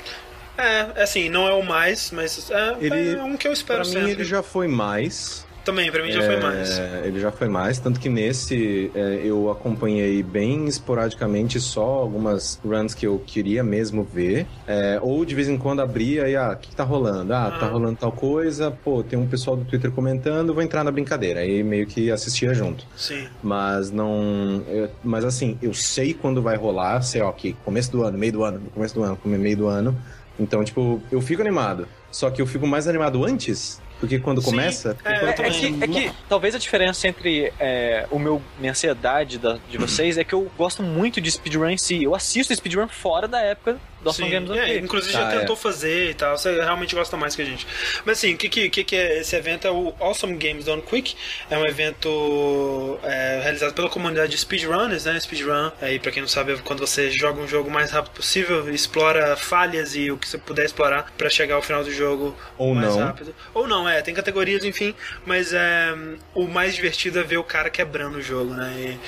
É, 0.58 1.04
assim, 1.04 1.30
não 1.30 1.48
é 1.48 1.54
o 1.54 1.62
mais, 1.64 2.10
mas 2.12 2.50
é, 2.50 2.76
Ele- 2.82 3.16
é 3.18 3.24
um 3.24 3.38
que 3.38 3.48
eu 3.48 3.54
espero 3.54 3.82
Pra 3.82 3.88
mim, 3.88 3.94
sempre. 3.94 4.12
ele 4.12 4.24
já 4.26 4.42
foi 4.44 4.68
mais. 4.68 5.46
Também, 5.66 5.92
pra 5.92 6.02
mim 6.02 6.12
já 6.12 6.22
foi 6.24 6.40
mais. 6.40 6.80
É, 6.80 7.04
ele 7.06 7.20
já 7.20 7.32
foi 7.32 7.48
mais, 7.48 7.78
tanto 7.80 8.00
que 8.00 8.10
nesse 8.10 8.90
é, 8.96 9.22
eu 9.24 9.52
acompanhei 9.52 10.24
bem 10.24 10.66
esporadicamente 10.68 11.60
só 11.60 11.84
algumas 11.84 12.60
runs 12.66 12.94
que 12.94 13.06
eu 13.06 13.22
queria 13.26 13.64
mesmo 13.64 14.04
ver. 14.04 14.48
É, 14.68 15.00
ou 15.02 15.24
de 15.24 15.36
vez 15.36 15.48
em 15.48 15.58
quando 15.58 15.82
abria 15.82 16.28
e, 16.28 16.36
ah, 16.36 16.52
o 16.54 16.58
que, 16.58 16.70
que 16.70 16.76
tá 16.76 16.84
rolando? 16.84 17.34
Ah, 17.34 17.52
tá 17.60 17.66
Ah. 17.68 17.70
rolando 17.70 17.98
tal 17.98 18.12
coisa, 18.12 18.72
pô, 18.72 19.04
tem 19.04 19.20
um 19.20 19.28
pessoal 19.28 19.56
do 19.58 19.66
Twitter 19.66 19.92
comentando, 19.92 20.54
vou 20.54 20.64
entrar 20.64 20.84
na 20.84 20.92
brincadeira. 20.92 21.42
Aí 21.42 21.62
meio 21.62 21.86
que 21.86 22.10
assistia 22.10 22.54
junto. 22.54 22.86
Sim. 22.96 23.28
Mas 23.44 23.92
não. 23.92 24.64
eu- 24.68 24.90
mas 25.04 25.24
assim, 25.26 25.58
eu 25.62 25.74
sei 25.74 26.14
quando 26.14 26.42
vai 26.42 26.56
rolar, 26.56 27.02
sei, 27.02 27.22
ó, 27.22 27.32
que 27.32 27.54
começo 27.66 27.92
do 27.92 28.04
ano, 28.04 28.18
meio 28.18 28.32
do 28.32 28.44
ano, 28.44 28.62
começo 28.74 28.96
do 28.96 29.04
ano, 29.04 29.18
meio 29.26 29.58
do 29.58 29.68
ano. 29.68 29.96
Então, 30.40 30.64
tipo, 30.64 31.02
eu 31.12 31.22
fico 31.22 31.42
animado. 31.42 31.88
Só 32.12 32.30
que 32.32 32.42
eu 32.42 32.48
fico 32.48 32.66
mais 32.66 32.88
animado 32.88 33.24
antes 33.24 33.80
do 34.02 34.08
que 34.08 34.18
quando 34.20 34.42
Sim, 34.42 34.52
começa. 34.52 34.98
é, 35.04 35.34
quando 35.34 35.46
É, 35.46 35.50
que, 35.50 35.84
é 35.84 35.88
que 35.88 36.12
talvez 36.30 36.56
a 36.56 36.58
diferença 36.58 37.08
entre 37.08 37.52
é, 37.60 38.08
o 38.10 38.18
meu, 38.18 38.42
minha 38.58 38.72
ansiedade 38.72 39.38
da- 39.38 39.58
de 39.70 39.78
vocês 39.78 40.18
é 40.18 40.24
que 40.24 40.34
eu 40.34 40.50
gosto 40.58 40.82
muito 40.82 41.20
de 41.20 41.30
speedrun 41.30 41.68
em 41.70 41.78
si. 41.78 42.04
Eu 42.04 42.16
assisto 42.16 42.56
speedrun 42.56 42.88
fora 42.88 43.28
da 43.28 43.42
época 43.42 43.78
do 44.02 44.10
Awesome 44.10 44.28
Sim, 44.30 44.34
Games 44.34 44.50
on 44.50 44.56
é, 44.56 44.78
inclusive 44.78 45.14
Tá, 45.14 45.22
já 45.22 45.32
é. 45.34 45.40
tentou 45.40 45.56
fazer 45.56 46.12
e 46.12 46.14
tal. 46.14 46.38
Você 46.38 46.54
realmente 46.62 46.96
gosta 46.96 47.18
mais 47.18 47.36
que 47.36 47.42
a 47.42 47.46
gente. 47.46 47.66
Mas 48.06 48.18
assim, 48.18 48.34
o 48.34 48.38
que, 48.38 48.50
que, 48.50 48.70
que 48.70 48.84
que 48.84 48.96
é 48.96 49.20
esse 49.20 49.36
evento? 49.36 49.68
É 49.68 49.72
o 49.72 49.94
Awesome 50.00 50.36
Games 50.38 50.66
Done 50.66 50.82
Quick. 50.82 51.16
É 51.50 51.58
um 51.58 51.66
evento 51.66 53.00
é, 53.04 53.40
realizado 53.44 53.74
pela 53.74 53.90
comunidade 53.90 54.32
de 54.32 54.38
speedrunners, 54.38 55.06
né? 55.06 55.20
Speedrun, 55.20 55.72
aí 55.82 56.00
pra 56.00 56.12
quem 56.12 56.22
não 56.22 56.30
sabe, 56.30 56.54
é 56.54 56.58
quando 56.58 56.80
você 56.80 57.10
joga 57.12 57.42
um 57.42 57.48
jogo 57.48 57.70
o 57.70 57.72
mais 57.72 57.92
rápido 57.92 58.14
possível, 58.14 58.70
explora 58.74 59.36
falhas 59.36 59.96
e 59.96 60.12
o 60.12 60.18
que 60.18 60.28
você 60.28 60.38
puder 60.38 60.66
explorar 60.66 61.12
pra 61.18 61.30
chegar 61.30 61.56
ao 61.56 61.62
final 61.62 61.84
do 61.84 61.92
jogo 61.92 62.36
Ou 62.58 62.74
mais 62.74 62.96
não. 62.96 63.06
rápido. 63.06 63.36
Ou 63.54 63.68
não, 63.68 63.88
é, 63.88 64.02
tem 64.02 64.14
categorias, 64.14 64.64
enfim, 64.64 64.94
mas 65.26 65.54
é, 65.54 65.94
o 66.34 66.48
mais 66.48 66.76
divertido 66.76 67.20
é 67.20 67.24
ver 67.24 67.38
o 67.38 67.44
cara 67.44 67.70
quebrando 67.70 68.18
o 68.18 68.22
jogo, 68.22 68.54
né? 68.54 68.74
E, 68.78 69.00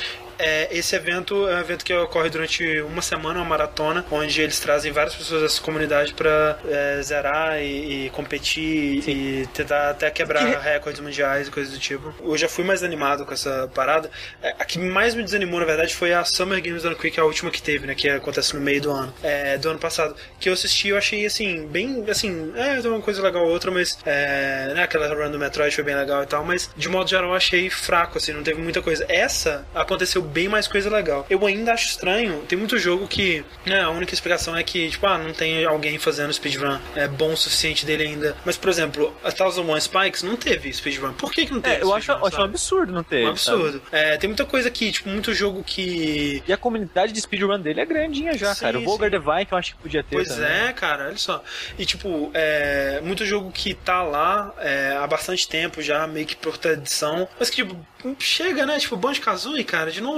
é, 0.42 0.68
esse 0.72 0.96
evento 0.96 1.48
é 1.48 1.56
um 1.56 1.60
evento 1.60 1.86
que 1.86 1.94
ocorre 1.94 2.30
durante 2.30 2.82
uma 2.82 3.02
semana, 3.02 3.40
uma 3.40 3.46
maratona, 3.46 4.06
onde 4.12 4.42
eles 4.42 4.60
trazem 4.60 4.92
várias 4.92 5.16
pessoas 5.16 5.42
dessa 5.42 5.62
comunidade 5.62 6.14
pra 6.14 6.58
é, 6.68 7.02
zerar 7.02 7.62
e, 7.62 8.08
e 8.08 8.10
competir 8.10 9.08
e 9.08 9.48
tentar 9.54 9.90
até 9.92 10.10
quebrar 10.10 10.46
Que- 10.46 10.70
recordes 10.70 11.02
mundiais 11.02 11.48
e 11.48 11.52
coisas 11.52 11.74
do 11.74 11.80
tipo. 11.80 12.14
Eu 12.24 12.38
já 12.38 12.48
fui 12.50 12.64
mais 12.64 12.84
animado 12.84 13.26
com 13.26 13.34
essa 13.34 13.70
parada. 13.74 14.10
É, 14.42 14.56
a 14.60 14.66
que 14.66 14.80
mais 14.80 15.14
me 15.16 15.24
desanimou, 15.24 15.60
na 15.60 15.66
verdade, 15.66 15.94
foi 15.96 16.14
a 16.14 16.24
Summer 16.24 16.62
Games 16.62 16.84
Done 16.84 16.96
Quick, 16.96 17.20
a 17.20 17.24
última 17.26 17.52
que 17.52 17.62
teve, 17.62 17.86
né? 17.88 17.96
Que 17.96 18.10
acontece 18.10 18.56
no 18.56 18.62
meio 18.62 18.82
do 18.82 18.92
ano, 18.92 19.14
é, 19.24 19.58
do 19.58 19.70
ano 19.70 19.80
passado. 19.80 20.16
Que 20.40 20.50
eu 20.50 20.54
assisti, 20.54 20.90
eu 20.90 20.98
achei 20.98 21.26
assim, 21.26 21.68
bem 21.68 22.04
assim, 22.10 22.52
é, 22.56 22.80
uma 22.88 23.02
coisa 23.02 23.22
legal 23.22 23.44
ou 23.44 23.50
outra, 23.52 23.70
mas 23.72 23.98
é, 24.06 24.72
né, 24.74 24.84
aquela 24.84 25.08
run 25.14 25.32
do 25.32 25.40
Metroid 25.40 25.74
foi 25.74 25.84
bem 25.84 25.96
legal 25.96 26.24
e 26.24 26.26
tal, 26.26 26.44
mas 26.44 26.70
de 26.76 26.90
modo 26.90 27.10
geral 27.10 27.30
eu 27.30 27.36
achei 27.36 27.70
fraco, 27.70 28.18
assim, 28.18 28.32
não 28.34 28.44
teve 28.44 28.62
muita 28.62 28.82
coisa. 28.82 29.06
Essa 29.08 29.66
aconteceu 29.74 30.22
bem 30.32 30.48
mais 30.48 30.68
coisa 30.68 30.90
legal. 30.90 31.26
Eu 31.30 31.46
ainda 31.46 31.74
acho 31.74 31.90
estranho, 31.90 32.42
tem 32.48 32.58
muito 32.58 32.78
jogo 32.78 33.08
que 33.08 33.44
né, 33.66 33.82
a 33.82 33.90
única 33.90 34.14
explicação 34.14 34.56
é 34.56 34.64
que, 34.64 34.90
tipo, 34.90 35.06
ah, 35.06 35.18
não 35.18 35.34
tem 35.34 35.64
alguém 35.66 35.98
fazendo 35.98 36.34
speedrun 36.34 36.80
é 36.96 37.08
bom 37.08 37.34
o 37.34 37.38
suficiente 37.38 37.86
dele 37.86 38.04
ainda. 38.04 38.36
Mas, 38.46 38.58
por 38.58 38.70
exemplo, 38.70 39.14
a 39.24 39.32
Thousand 39.32 39.64
One 39.64 39.82
Spikes 39.82 40.24
não 40.24 40.36
teve 40.36 40.72
speedrun. 40.74 41.14
Por 41.14 41.32
que, 41.32 41.46
que 41.46 41.54
não 41.54 41.62
teve 41.62 41.78
É, 41.78 41.84
eu 41.84 41.94
acho, 41.94 42.12
eu 42.12 42.26
acho 42.26 42.40
um 42.40 42.44
absurdo 42.44 42.92
não 42.92 43.04
ter. 43.04 43.26
Um 43.26 43.30
absurdo. 43.30 43.82
É, 43.92 44.18
tem 44.18 44.28
muita 44.30 44.46
coisa 44.46 44.68
aqui, 44.68 44.92
tipo, 44.92 45.10
muito 45.10 45.34
jogo 45.34 45.64
que. 45.64 46.44
E 46.48 46.54
a 46.54 46.58
comunidade 46.58 47.12
de 47.12 47.22
speedrun 47.22 47.60
dele 47.60 47.82
é 47.82 47.86
grandinha 47.86 48.38
já, 48.38 48.54
Sim, 48.54 48.62
cara. 48.62 48.80
O 48.80 48.84
Volgar 48.84 49.10
sim. 49.10 49.20
Divine 49.20 49.46
que 49.46 49.54
eu 49.54 49.58
acho 49.58 49.76
que 49.76 49.82
podia 49.82 50.04
ter 50.04 50.16
Pois 50.16 50.30
também. 50.30 50.46
é, 50.46 50.74
cara, 50.74 51.08
olha 51.08 51.18
só. 51.18 51.44
E 51.78 51.86
tipo, 51.86 52.32
é, 52.34 53.02
muito 53.04 53.26
jogo 53.26 53.52
que 53.52 53.74
tá 53.74 54.04
lá 54.04 54.54
é, 54.60 54.98
há 54.98 55.08
bastante 55.08 55.48
tempo 55.48 55.82
já, 55.82 56.06
meio 56.08 56.26
que 56.26 56.36
por 56.36 56.58
tradição, 56.58 57.28
mas 57.40 57.50
que 57.50 57.64
tipo, 57.64 57.78
chega, 58.20 58.66
né? 58.66 58.80
Tipo, 58.80 58.96
Banjo 58.96 59.22
Kazooie, 59.22 59.64
cara, 59.64 59.92
de 59.92 60.02
novo. 60.02 60.11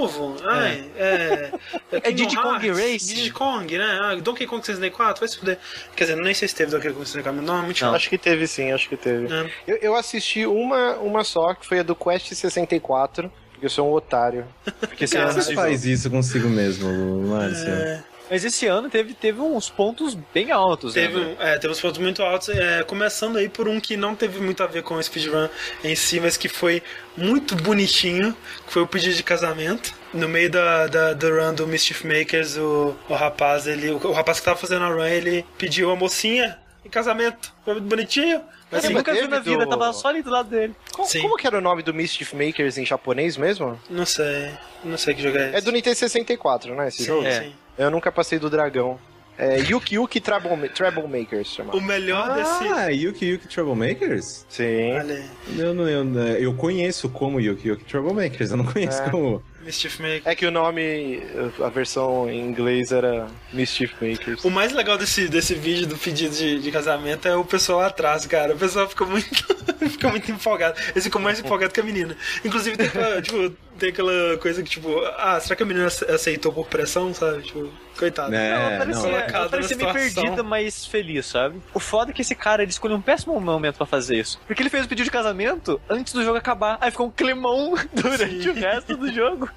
Ai, 0.44 0.84
é. 0.96 1.50
É, 1.92 1.96
É 1.96 2.00
Diddy 2.10 2.26
Kingdom 2.26 2.42
Kong 2.42 2.70
Racing. 2.70 3.14
Diddy 3.14 3.30
Kong, 3.30 3.78
né? 3.78 3.98
Ah, 4.02 4.14
Donkey 4.16 4.46
Kong 4.46 4.64
64, 4.64 5.20
vai 5.20 5.28
se 5.28 5.38
fuder. 5.38 5.58
Quer 5.94 6.04
dizer, 6.04 6.16
nem 6.16 6.34
sei 6.34 6.48
se 6.48 6.54
teve 6.54 6.70
Donkey 6.70 6.88
Kong 6.92 7.06
64, 7.06 7.36
mas 7.36 7.46
não, 7.46 7.58
é 7.58 7.62
muito 7.62 7.78
chato. 7.78 7.94
Acho 7.94 8.08
que 8.10 8.18
teve 8.18 8.46
sim, 8.46 8.72
acho 8.72 8.88
que 8.88 8.96
teve. 8.96 9.32
É. 9.32 9.50
Eu, 9.66 9.76
eu 9.76 9.94
assisti 9.96 10.46
uma, 10.46 10.94
uma 10.96 11.24
só, 11.24 11.54
que 11.54 11.66
foi 11.66 11.78
a 11.80 11.82
do 11.82 11.94
Quest 11.94 12.32
64, 12.34 13.30
porque 13.52 13.66
eu 13.66 13.70
sou 13.70 13.88
um 13.88 13.92
otário. 13.92 14.44
Porque 14.80 15.06
Você 15.06 15.54
faz 15.54 15.84
isso 15.84 16.10
consigo 16.10 16.48
mesmo, 16.48 16.88
Márcio. 17.28 17.68
É, 17.68 18.02
Mas 18.30 18.44
esse 18.44 18.66
ano 18.66 18.88
teve, 18.88 19.12
teve 19.14 19.40
uns 19.40 19.68
pontos 19.68 20.14
bem 20.32 20.50
altos, 20.50 20.94
Teve, 20.94 21.18
né? 21.20 21.36
é, 21.38 21.58
teve 21.58 21.72
uns 21.72 21.80
pontos 21.80 21.98
muito 21.98 22.22
altos, 22.22 22.48
é, 22.48 22.82
começando 22.84 23.36
aí 23.36 23.48
por 23.48 23.68
um 23.68 23.78
que 23.78 23.96
não 23.96 24.14
teve 24.16 24.40
muito 24.40 24.62
a 24.62 24.66
ver 24.66 24.82
com 24.82 24.94
o 24.94 25.02
speedrun 25.02 25.48
em 25.82 25.94
si, 25.94 26.18
mas 26.20 26.36
que 26.36 26.48
foi 26.48 26.82
muito 27.16 27.54
bonitinho, 27.54 28.34
que 28.66 28.72
foi 28.72 28.82
o 28.82 28.86
pedido 28.86 29.14
de 29.14 29.22
casamento. 29.22 29.92
No 30.12 30.28
meio 30.28 30.50
da, 30.50 30.86
da, 30.86 31.12
do 31.12 31.28
run 31.28 31.54
do 31.54 31.66
Mischief 31.66 32.04
Makers, 32.04 32.56
o, 32.56 32.96
o 33.08 33.14
rapaz, 33.14 33.66
ele, 33.66 33.90
o, 33.90 33.96
o 33.96 34.12
rapaz 34.12 34.38
que 34.40 34.44
tava 34.46 34.58
fazendo 34.58 34.84
a 34.84 34.88
run, 34.88 35.04
ele 35.04 35.44
pediu 35.58 35.90
a 35.90 35.96
mocinha 35.96 36.58
em 36.84 36.88
casamento. 36.88 37.52
Foi 37.64 37.74
muito 37.74 37.88
bonitinho. 37.88 38.42
Mas, 38.70 38.84
Eu 38.84 38.88
assim, 38.88 38.96
nunca 38.98 39.12
vi 39.12 39.28
na 39.28 39.38
vida, 39.40 39.64
do- 39.64 39.70
tava 39.70 39.92
só 39.92 40.08
ali 40.08 40.22
do 40.22 40.30
lado 40.30 40.48
dele. 40.48 40.74
Como, 40.92 41.08
como 41.20 41.36
que 41.36 41.46
era 41.46 41.58
o 41.58 41.60
nome 41.60 41.82
do 41.82 41.92
Mischief 41.92 42.32
Makers 42.34 42.78
em 42.78 42.86
japonês 42.86 43.36
mesmo? 43.36 43.78
não 43.90 44.06
sei, 44.06 44.50
não 44.82 44.96
sei 44.96 45.14
que 45.14 45.22
jogo 45.22 45.36
é 45.38 45.48
esse. 45.48 45.56
É 45.56 45.60
do 45.60 45.70
Nintendo 45.72 45.96
64, 45.96 46.74
né? 46.74 46.88
Esse 46.88 46.98
sim, 46.98 47.04
jogo? 47.04 47.26
É. 47.26 47.42
sim. 47.42 47.54
Eu 47.78 47.90
nunca 47.90 48.10
passei 48.12 48.38
do 48.38 48.48
dragão. 48.48 48.98
É 49.36 49.58
Yuki 49.58 49.96
Yuki 49.96 50.20
Trouble, 50.20 50.68
Trouble 50.68 51.08
Makers, 51.08 51.48
chamado. 51.48 51.76
O 51.76 51.80
melhor 51.80 52.34
desse... 52.36 52.68
Ah, 52.72 52.86
Yuki 52.86 53.26
Yuki 53.26 53.48
Troublemakers? 53.48 54.46
Sim. 54.48 54.92
Aí, 54.96 55.24
Eu, 55.58 55.74
não, 55.74 55.88
eu, 55.88 56.04
eu 56.38 56.54
conheço 56.54 57.08
como 57.08 57.40
Yuki 57.40 57.68
Yuki 57.68 57.84
Troublemakers, 57.84 58.52
eu 58.52 58.56
não 58.58 58.64
conheço 58.64 59.02
É. 59.02 59.10
como. 59.10 59.42
Mischief 59.64 59.98
Makers. 60.00 60.26
É 60.26 60.34
que 60.34 60.46
o 60.46 60.50
nome, 60.50 61.22
a 61.62 61.68
versão 61.68 62.28
em 62.28 62.40
inglês 62.40 62.92
era 62.92 63.26
Mischief 63.52 63.92
Makers. 64.00 64.44
O 64.44 64.50
mais 64.50 64.72
legal 64.72 64.96
desse, 64.98 65.28
desse 65.28 65.54
vídeo 65.54 65.86
do 65.86 65.96
pedido 65.96 66.34
de, 66.34 66.60
de 66.60 66.70
casamento 66.70 67.26
é 67.26 67.34
o 67.36 67.44
pessoal 67.44 67.80
atrás, 67.80 68.26
cara. 68.26 68.54
O 68.54 68.58
pessoal 68.58 68.88
fica 68.88 69.04
muito, 69.04 69.28
fica 69.90 70.08
muito 70.08 70.30
empolgado. 70.30 70.78
Eles 70.90 71.04
ficam 71.04 71.20
mais 71.20 71.40
empolgados 71.40 71.72
que 71.72 71.80
a 71.80 71.84
menina. 71.84 72.16
Inclusive, 72.44 72.76
tem 72.76 72.86
aquela, 72.86 73.22
tipo, 73.22 73.50
tem 73.78 73.88
aquela 73.88 74.36
coisa 74.38 74.62
que, 74.62 74.70
tipo, 74.70 75.00
ah, 75.18 75.38
será 75.40 75.56
que 75.56 75.62
a 75.62 75.66
menina 75.66 75.86
ace- 75.86 76.04
aceitou 76.04 76.52
por 76.52 76.66
pressão, 76.66 77.12
sabe? 77.14 77.42
Tipo, 77.42 77.70
coitado. 77.98 78.34
É, 78.34 78.50
ela 78.50 78.78
parecia, 78.78 79.10
não. 79.10 79.18
ela 79.18 79.48
parecia 79.48 79.76
meio 79.76 79.92
perdida, 79.92 80.42
mas 80.42 80.84
feliz, 80.86 81.26
sabe? 81.26 81.60
O 81.72 81.80
foda 81.80 82.10
é 82.10 82.14
que 82.14 82.22
esse 82.22 82.34
cara, 82.34 82.62
ele 82.62 82.70
escolheu 82.70 82.96
um 82.96 83.00
péssimo 83.02 83.38
momento 83.40 83.76
pra 83.76 83.86
fazer 83.86 84.16
isso. 84.18 84.40
Porque 84.46 84.62
ele 84.62 84.70
fez 84.70 84.84
o 84.84 84.88
pedido 84.88 85.04
de 85.04 85.10
casamento 85.10 85.80
antes 85.88 86.12
do 86.12 86.22
jogo 86.24 86.36
acabar. 86.38 86.78
Aí 86.80 86.90
ficou 86.90 87.06
um 87.06 87.10
climão 87.10 87.74
durante 87.92 88.42
Sim. 88.42 88.48
o 88.50 88.54
resto 88.54 88.96
do 88.96 89.12
jogo. 89.12 89.48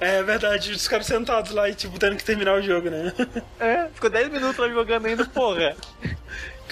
É 0.00 0.22
verdade, 0.22 0.72
os 0.72 0.88
caras 0.88 1.06
sentados 1.06 1.52
lá 1.52 1.68
e, 1.68 1.74
tipo, 1.74 1.98
tendo 1.98 2.16
que 2.16 2.24
terminar 2.24 2.54
o 2.54 2.62
jogo, 2.62 2.90
né? 2.90 3.12
É, 3.60 3.88
ficou 3.94 4.10
10 4.10 4.30
minutos 4.30 4.56
lá 4.56 4.68
jogando 4.68 5.06
ainda, 5.06 5.24
porra. 5.26 5.76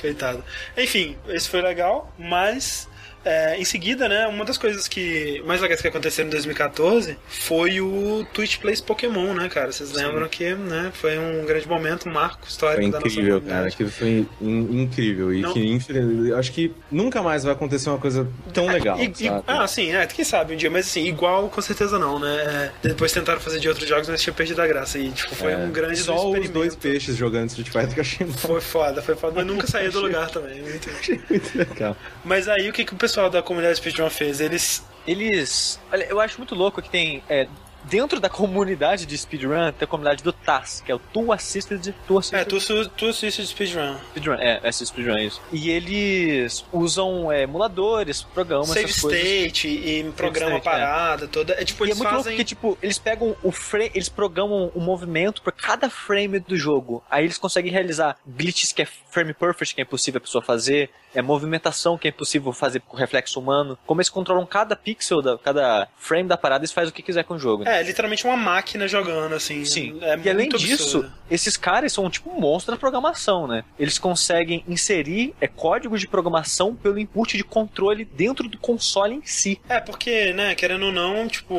Coitado. 0.01 0.45
Enfim, 0.77 1.17
esse 1.29 1.49
foi 1.49 1.63
legal, 1.63 2.13
mas 2.19 2.89
é, 3.25 3.57
em 3.59 3.65
seguida, 3.65 4.09
né, 4.09 4.27
uma 4.27 4.45
das 4.45 4.59
coisas 4.59 4.89
que 4.89 5.43
mais 5.47 5.61
legais 5.61 5.81
que 5.81 5.89
aconteceram 5.89 6.29
em 6.29 6.31
2014 6.33 7.17
foi 7.29 7.81
o 7.81 8.27
Twitch 8.33 8.59
Plays 8.59 8.81
Pokémon, 8.81 9.33
né, 9.35 9.49
cara? 9.49 9.71
Vocês 9.73 9.93
lembram 9.93 10.29
que, 10.29 10.55
né, 10.55 10.91
foi 10.95 11.19
um 11.19 11.45
grande 11.45 11.69
momento, 11.69 12.09
um 12.09 12.13
marco 12.13 12.47
histórico 12.49 12.83
Foi 12.83 12.91
da 12.91 12.99
nossa 13.01 13.09
incrível, 13.13 13.41
cara. 13.41 13.69
Aquilo 13.69 13.91
foi 13.91 14.27
in- 14.41 14.83
incrível. 14.83 15.33
E 15.33 15.41
Não. 15.41 15.53
que, 15.53 16.33
acho 16.37 16.53
que 16.53 16.73
nunca 16.91 17.23
mais 17.23 17.45
vai 17.45 17.53
acontecer 17.53 17.89
uma 17.91 17.99
coisa 17.99 18.27
tão 18.53 18.67
legal. 18.67 18.99
I- 18.99 19.13
i- 19.19 19.27
sabe? 19.29 19.45
ah, 19.47 19.67
sim, 19.67 19.93
é, 19.95 20.07
quem 20.07 20.25
sabe 20.25 20.55
um 20.55 20.57
dia, 20.57 20.71
mas 20.71 20.87
assim, 20.87 21.05
igual 21.07 21.49
com 21.49 21.61
certeza 21.61 21.99
não, 21.99 22.19
né? 22.19 22.71
É, 22.83 22.89
depois 22.89 23.13
tentaram 23.13 23.41
fazer 23.41 23.61
de 23.61 23.69
outros 23.69 23.89
jogos, 23.89 24.09
mas 24.09 24.21
tinha 24.23 24.33
perdido 24.33 24.61
a 24.61 24.67
graça. 24.67 24.99
E, 24.99 25.11
tipo, 25.11 25.35
foi 25.35 25.53
É, 25.53 25.57
um 25.57 25.71
grande 25.71 25.99
Só 26.01 26.15
os 26.17 26.25
experimento. 26.25 26.53
dois 26.53 26.75
peixes 26.75 27.17
jogando 27.17 27.49
Street 27.49 27.69
Fighter 27.69 27.93
que 27.95 28.01
eu 28.01 28.03
achei 28.03 28.27
Foi 28.43 28.61
foda, 28.61 29.01
foi 29.03 29.15
foda, 29.15 29.35
mas 29.37 29.47
nunca 29.47 29.67
saía 29.67 29.91
do 29.91 30.01
lugar 30.03 30.31
também. 30.31 30.61
Muito... 30.63 30.89
muito 31.31 31.59
legal. 31.59 31.97
Mas 32.25 32.49
aí 32.49 32.69
o 32.69 32.73
que, 32.73 32.85
que 32.85 32.93
o 32.95 32.97
pessoal 32.97 33.12
da 33.31 33.43
comunidade 33.43 33.79
Speedrun 33.79 34.09
fez? 34.11 34.41
Eles. 34.41 34.85
Eles. 35.07 35.81
Olha, 35.93 36.05
eu 36.05 36.21
acho 36.21 36.39
muito 36.39 36.55
louco 36.55 36.81
que 36.81 36.89
tem. 36.91 37.23
é, 37.29 37.49
dentro 37.85 38.21
da 38.21 38.29
comunidade 38.29 39.05
de 39.05 39.19
speedrun, 39.19 39.73
tem 39.73 39.85
a 39.85 39.87
comunidade 39.89 40.23
do 40.23 40.33
TAS, 40.33 40.81
que 40.87 40.93
é 40.93 40.95
o 40.95 41.01
Tool 41.01 41.33
Assisted 41.33 41.93
Tool 42.07 42.19
Assisted 42.21 42.41
É, 42.41 42.45
tu, 42.45 42.61
su- 42.61 42.89
tu 42.91 43.07
assiste 43.09 43.43
de 43.43 43.49
Speedrun. 43.49 43.97
Speedrun. 44.13 44.35
É, 44.35 44.61
essa 44.63 44.87
speedrun 44.87 45.17
é 45.17 45.25
isso. 45.25 45.43
E 45.53 45.69
eles 45.69 46.65
usam 46.73 47.31
é, 47.33 47.43
emuladores, 47.43 48.23
programas, 48.23 48.69
Save 48.69 48.85
essas 48.85 49.01
coisas. 49.01 49.21
state 49.21 49.67
e 49.69 50.05
programa 50.17 50.59
state, 50.59 50.69
é. 50.69 50.71
parada 50.71 51.27
toda. 51.27 51.55
É 51.55 51.65
tipo, 51.65 51.85
E 51.85 51.89
é 51.89 51.91
eles 51.91 51.99
muito 51.99 52.09
louco 52.09 52.23
fazem. 52.23 52.37
porque, 52.37 52.45
tipo, 52.45 52.79
eles 52.81 52.99
pegam 53.01 53.35
o 53.43 53.51
frame, 53.51 53.91
eles 53.97 54.09
programam 54.09 54.71
o 54.77 54.81
movimento 54.81 55.43
por 55.43 55.53
cada 55.53 55.91
frame 55.91 56.39
do 56.39 56.57
jogo. 56.57 57.03
Aí 57.11 57.25
eles 57.25 57.37
conseguem 57.37 57.73
realizar 57.73 58.17
glitches 58.25 58.73
que 58.73 58.83
é 58.83 58.87
frame 59.13 59.35
perfect, 59.35 59.75
que 59.75 59.81
é 59.81 59.85
impossível 59.85 60.19
a 60.19 60.21
pessoa 60.21 60.43
fazer, 60.43 60.91
é 61.15 61.21
movimentação 61.21 61.99
que 61.99 62.09
é 62.09 62.11
impossível 62.11 62.53
fazer 62.53 62.81
com 62.81 62.97
reflexo 62.97 63.39
humano. 63.39 63.79
Como 63.87 64.01
eles 64.01 64.09
controlam 64.09 64.47
cada 64.47 64.75
pixel, 64.75 65.21
da, 65.21 65.37
cada 65.37 65.87
frame 65.99 66.29
da 66.29 66.37
parada, 66.37 66.65
eles 66.65 66.73
fazem 66.73 66.91
o 66.91 66.93
que 66.93 67.03
quiser 67.03 67.25
com 67.25 67.35
o 67.35 67.39
jogo. 67.39 67.65
né? 67.65 67.81
É, 67.81 67.83
literalmente 67.83 68.25
uma 68.25 68.37
máquina 68.37 68.89
jogando, 68.89 69.35
assim. 69.35 69.65
Sim. 69.65 69.99
É 70.01 70.17
e 70.17 70.31
além 70.31 70.49
muito 70.49 70.59
disso, 70.59 70.99
absurdo. 70.99 71.13
esses 71.31 71.57
caras 71.57 71.93
são 71.93 72.09
tipo 72.09 72.31
um 72.31 72.41
monstro 72.41 72.73
da 72.73 72.79
programação, 72.79 73.47
né? 73.47 73.65
Eles 73.79 73.99
conseguem 73.99 74.65
inserir 74.67 75.35
é, 75.41 75.47
códigos 75.47 76.01
de 76.01 76.09
programação 76.09 76.75
pelo 76.75 76.99
input 76.99 77.37
de 77.37 77.45
controle 77.45 78.05
dentro 78.05 78.49
do 78.49 78.57
console 78.57 79.17
em 79.17 79.23
si. 79.25 79.61
É, 79.69 79.79
porque, 79.79 80.33
né, 80.33 80.55
querendo 80.55 80.87
ou 80.87 80.93
não, 80.93 81.29
tipo, 81.29 81.59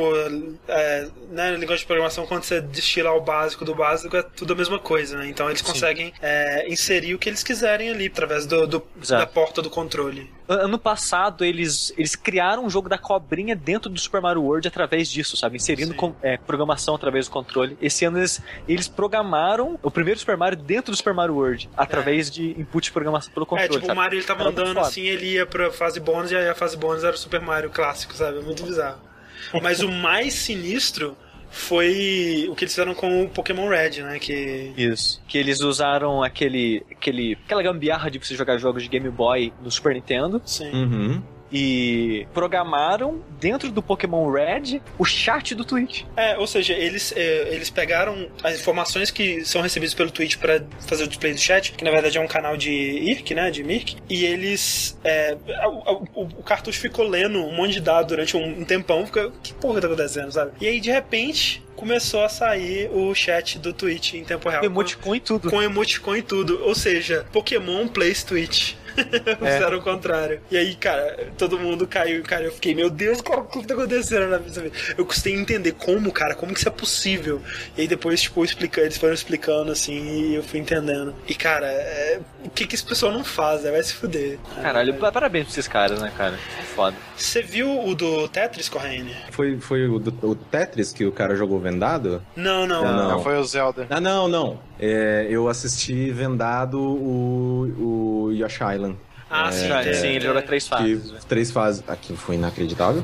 é, 0.67 1.07
né, 1.29 1.51
linguagem 1.51 1.83
de 1.83 1.85
programação, 1.85 2.25
quando 2.25 2.43
você 2.43 2.59
destila 2.59 3.11
o 3.11 3.21
básico 3.21 3.63
do 3.63 3.75
básico, 3.75 4.15
é 4.17 4.23
tudo 4.23 4.53
a 4.53 4.55
mesma 4.55 4.79
coisa, 4.79 5.17
né? 5.17 5.27
Então 5.27 5.49
eles 5.49 5.61
conseguem 5.61 6.13
é, 6.21 6.67
inserir 6.67 7.13
o 7.13 7.19
que 7.19 7.29
eles 7.29 7.42
quiserem 7.43 7.89
ali, 7.89 8.07
através 8.07 8.45
do, 8.45 8.65
do- 8.65 8.83
da 9.07 9.25
porta 9.27 9.61
do 9.61 9.69
controle. 9.69 10.31
An- 10.47 10.63
Ano 10.65 10.79
passado, 10.79 11.43
eles, 11.45 11.93
eles 11.97 12.15
criaram 12.15 12.65
um 12.65 12.69
jogo 12.69 12.87
da 12.89 12.97
cobrinha 12.97 13.55
dentro 13.55 13.89
do 13.89 13.99
Super 13.99 14.21
Mario 14.21 14.41
World 14.43 14.67
através 14.67 15.09
disso, 15.09 15.35
sabe? 15.37 15.57
Inserindo 15.57 15.93
com- 15.93 16.15
é, 16.21 16.37
programação 16.37 16.95
através 16.95 17.27
do 17.27 17.31
controle. 17.31 17.77
Esse 17.81 18.05
ano 18.05 18.17
eles, 18.19 18.41
eles 18.67 18.87
programaram 18.87 19.77
o 19.83 19.91
primeiro 19.91 20.19
Super 20.19 20.37
Mario 20.37 20.57
dentro 20.57 20.91
do 20.91 20.97
Super 20.97 21.13
Mario 21.13 21.35
World, 21.35 21.69
através 21.77 22.31
de 22.31 22.51
input 22.59 22.85
de 22.85 22.91
programação 22.91 23.31
pelo 23.33 23.45
controle. 23.45 23.69
é, 23.69 23.73
tipo, 23.73 23.83
o 23.85 23.87
sabe? 23.87 23.97
Mario 23.99 24.17
ele 24.19 24.25
tava 24.25 24.41
Era 24.41 24.49
muito 24.51 24.61
andando 24.61 24.79
assim, 24.79 25.01
ele 25.03 25.33
ia 25.33 25.45
pra 25.45 25.71
fase 25.71 25.99
bônus 25.99 26.31
e 26.31 26.35
aí 26.35 26.47
a 26.49 26.55
fase 26.55 26.75
bônus 26.77 27.03
era 27.03 27.15
o 27.15 27.17
Super 27.19 27.41
Mario 27.41 27.69
clássico, 27.69 28.13
sabe? 28.13 28.39
É 28.39 28.41
muito 28.41 28.63
bizarro. 28.63 28.99
Mas 29.61 29.81
o 29.81 29.91
mais 29.91 30.33
sinistro 30.33 31.17
foi 31.53 32.47
o 32.49 32.55
que 32.55 32.63
eles 32.63 32.73
fizeram 32.73 32.95
com 32.95 33.23
o 33.23 33.29
Pokémon 33.29 33.69
Red, 33.69 34.01
né? 34.01 34.17
Que. 34.17 34.73
Isso. 34.75 35.21
Que 35.27 35.37
eles 35.37 35.61
usaram 35.61 36.23
aquele, 36.23 36.83
aquele, 36.89 37.37
aquela 37.45 37.61
gambiarra 37.61 38.09
de 38.09 38.17
você 38.17 38.35
jogar 38.35 38.57
jogos 38.57 38.81
de 38.81 38.89
Game 38.89 39.07
Boy 39.09 39.53
no 39.61 39.69
Super 39.69 39.93
Nintendo 39.93 40.41
Sim. 40.43 40.71
Uhum. 40.71 41.21
E 41.53 42.25
programaram 42.33 43.21
dentro 43.39 43.71
do 43.71 43.81
Pokémon 43.83 44.29
Red 44.31 44.81
o 44.97 45.05
chat 45.05 45.53
do 45.53 45.63
Twitch. 45.63 46.03
É, 46.17 46.37
ou 46.37 46.47
seja, 46.47 46.73
eles, 46.73 47.13
é, 47.15 47.53
eles 47.53 47.69
pegaram 47.69 48.27
as 48.43 48.59
informações 48.59 49.11
que 49.11 49.45
são 49.45 49.61
recebidas 49.61 49.93
pelo 49.93 50.09
Twitch 50.09 50.37
pra 50.37 50.61
fazer 50.87 51.03
o 51.03 51.07
display 51.07 51.33
do 51.33 51.39
chat, 51.39 51.71
que 51.73 51.83
na 51.83 51.91
verdade 51.91 52.17
é 52.17 52.21
um 52.21 52.27
canal 52.27 52.57
de 52.57 52.71
IRC, 52.71 53.35
né, 53.35 53.51
de 53.51 53.63
Mirk, 53.63 53.97
e 54.09 54.25
eles, 54.25 54.97
é, 55.03 55.37
o, 55.65 56.03
o- 56.21 56.23
o 56.39 56.43
cartucho 56.43 56.79
ficou 56.79 57.07
lendo 57.07 57.39
um 57.39 57.53
monte 57.55 57.73
de 57.73 57.81
dados 57.81 58.07
durante 58.07 58.35
um, 58.35 58.61
um 58.61 58.65
tempão, 58.65 59.05
fica, 59.05 59.31
que 59.43 59.53
porra 59.53 59.79
tá 59.79 59.87
acontecendo, 59.87 60.31
sabe? 60.31 60.51
E 60.59 60.67
aí, 60.67 60.79
de 60.79 60.89
repente, 60.91 61.63
começou 61.75 62.23
a 62.23 62.29
sair 62.29 62.89
o 62.91 63.13
chat 63.13 63.59
do 63.59 63.73
Twitch 63.73 64.13
em 64.15 64.23
tempo 64.23 64.49
real. 64.49 64.61
Com 64.61 64.65
emoticon 64.67 65.15
e 65.15 65.19
tudo. 65.19 65.49
com 65.49 65.61
emoticon 65.61 66.15
e 66.15 66.21
tudo. 66.21 66.63
Ou 66.63 66.73
seja, 66.73 67.25
Pokémon 67.31 67.87
Plays 67.87 68.23
Twitch. 68.23 68.73
Fizeram 69.39 69.77
o 69.77 69.81
contrário. 69.81 70.41
E 70.51 70.57
aí, 70.57 70.75
cara, 70.75 71.29
todo 71.37 71.59
mundo 71.59 71.87
caiu. 71.87 72.23
Cara, 72.23 72.43
eu 72.45 72.51
fiquei, 72.51 72.73
meu 72.75 72.89
Deus, 72.89 73.21
cara, 73.21 73.41
o 73.41 73.45
que 73.45 73.65
tá 73.65 73.73
acontecendo 73.73 74.27
na 74.29 74.37
vida? 74.37 74.71
Eu 74.97 75.05
custei 75.05 75.33
entender 75.33 75.73
como, 75.73 76.11
cara, 76.11 76.35
como 76.35 76.53
que 76.53 76.59
isso 76.59 76.67
é 76.67 76.71
possível. 76.71 77.41
E 77.77 77.81
aí 77.81 77.87
depois, 77.87 78.21
tipo, 78.21 78.43
explica, 78.43 78.81
eles 78.81 78.97
foram 78.97 79.13
explicando 79.13 79.71
assim 79.71 80.29
e 80.31 80.35
eu 80.35 80.43
fui 80.43 80.59
entendendo. 80.59 81.15
E, 81.27 81.33
cara, 81.35 81.67
é, 81.67 82.19
o 82.45 82.49
que 82.49 82.65
que 82.67 82.75
esse 82.75 82.83
pessoal 82.85 83.11
não 83.11 83.23
faz? 83.23 83.63
né? 83.63 83.71
Vai 83.71 83.83
se 83.83 83.93
fuder. 83.93 84.37
Caralho, 84.61 84.93
pa- 84.95 85.11
parabéns 85.11 85.45
pra 85.45 85.51
esses 85.53 85.67
caras, 85.67 86.01
né, 86.01 86.11
cara? 86.17 86.35
É 86.59 86.63
foda. 86.63 86.95
Você 87.15 87.41
viu 87.41 87.85
o 87.85 87.95
do 87.95 88.27
Tetris, 88.27 88.69
Corraine? 88.69 89.15
Foi, 89.31 89.59
foi 89.59 89.87
o, 89.87 89.99
do- 89.99 90.29
o 90.29 90.35
Tetris 90.35 90.91
que 90.91 91.05
o 91.05 91.11
cara 91.11 91.35
jogou 91.35 91.59
vendado? 91.59 92.21
Não, 92.35 92.65
não. 92.67 92.83
Não. 92.83 93.09
Não, 93.09 93.23
foi 93.23 93.37
o 93.37 93.43
Zelda. 93.43 93.87
Ah, 93.89 93.99
não, 94.01 94.27
não. 94.27 94.59
É, 94.85 95.27
eu 95.29 95.47
assisti 95.47 96.11
vendado 96.11 96.77
o, 96.77 98.25
o 98.27 98.31
Yosh 98.33 98.55
Island. 98.75 98.97
Ah, 99.29 99.49
sim, 99.49 99.67
Sim, 99.69 99.73
tem- 99.81 99.93
sim, 99.93 100.07
ele 100.07 100.25
joga 100.25 100.41
três 100.41 100.63
Que 100.65 100.69
fases. 100.69 101.11
né? 101.11 101.19
três 101.27 101.51
fases. 101.51 101.83
Aqui 101.87 102.15
foi 102.17 102.35
inacreditável. 102.35 103.01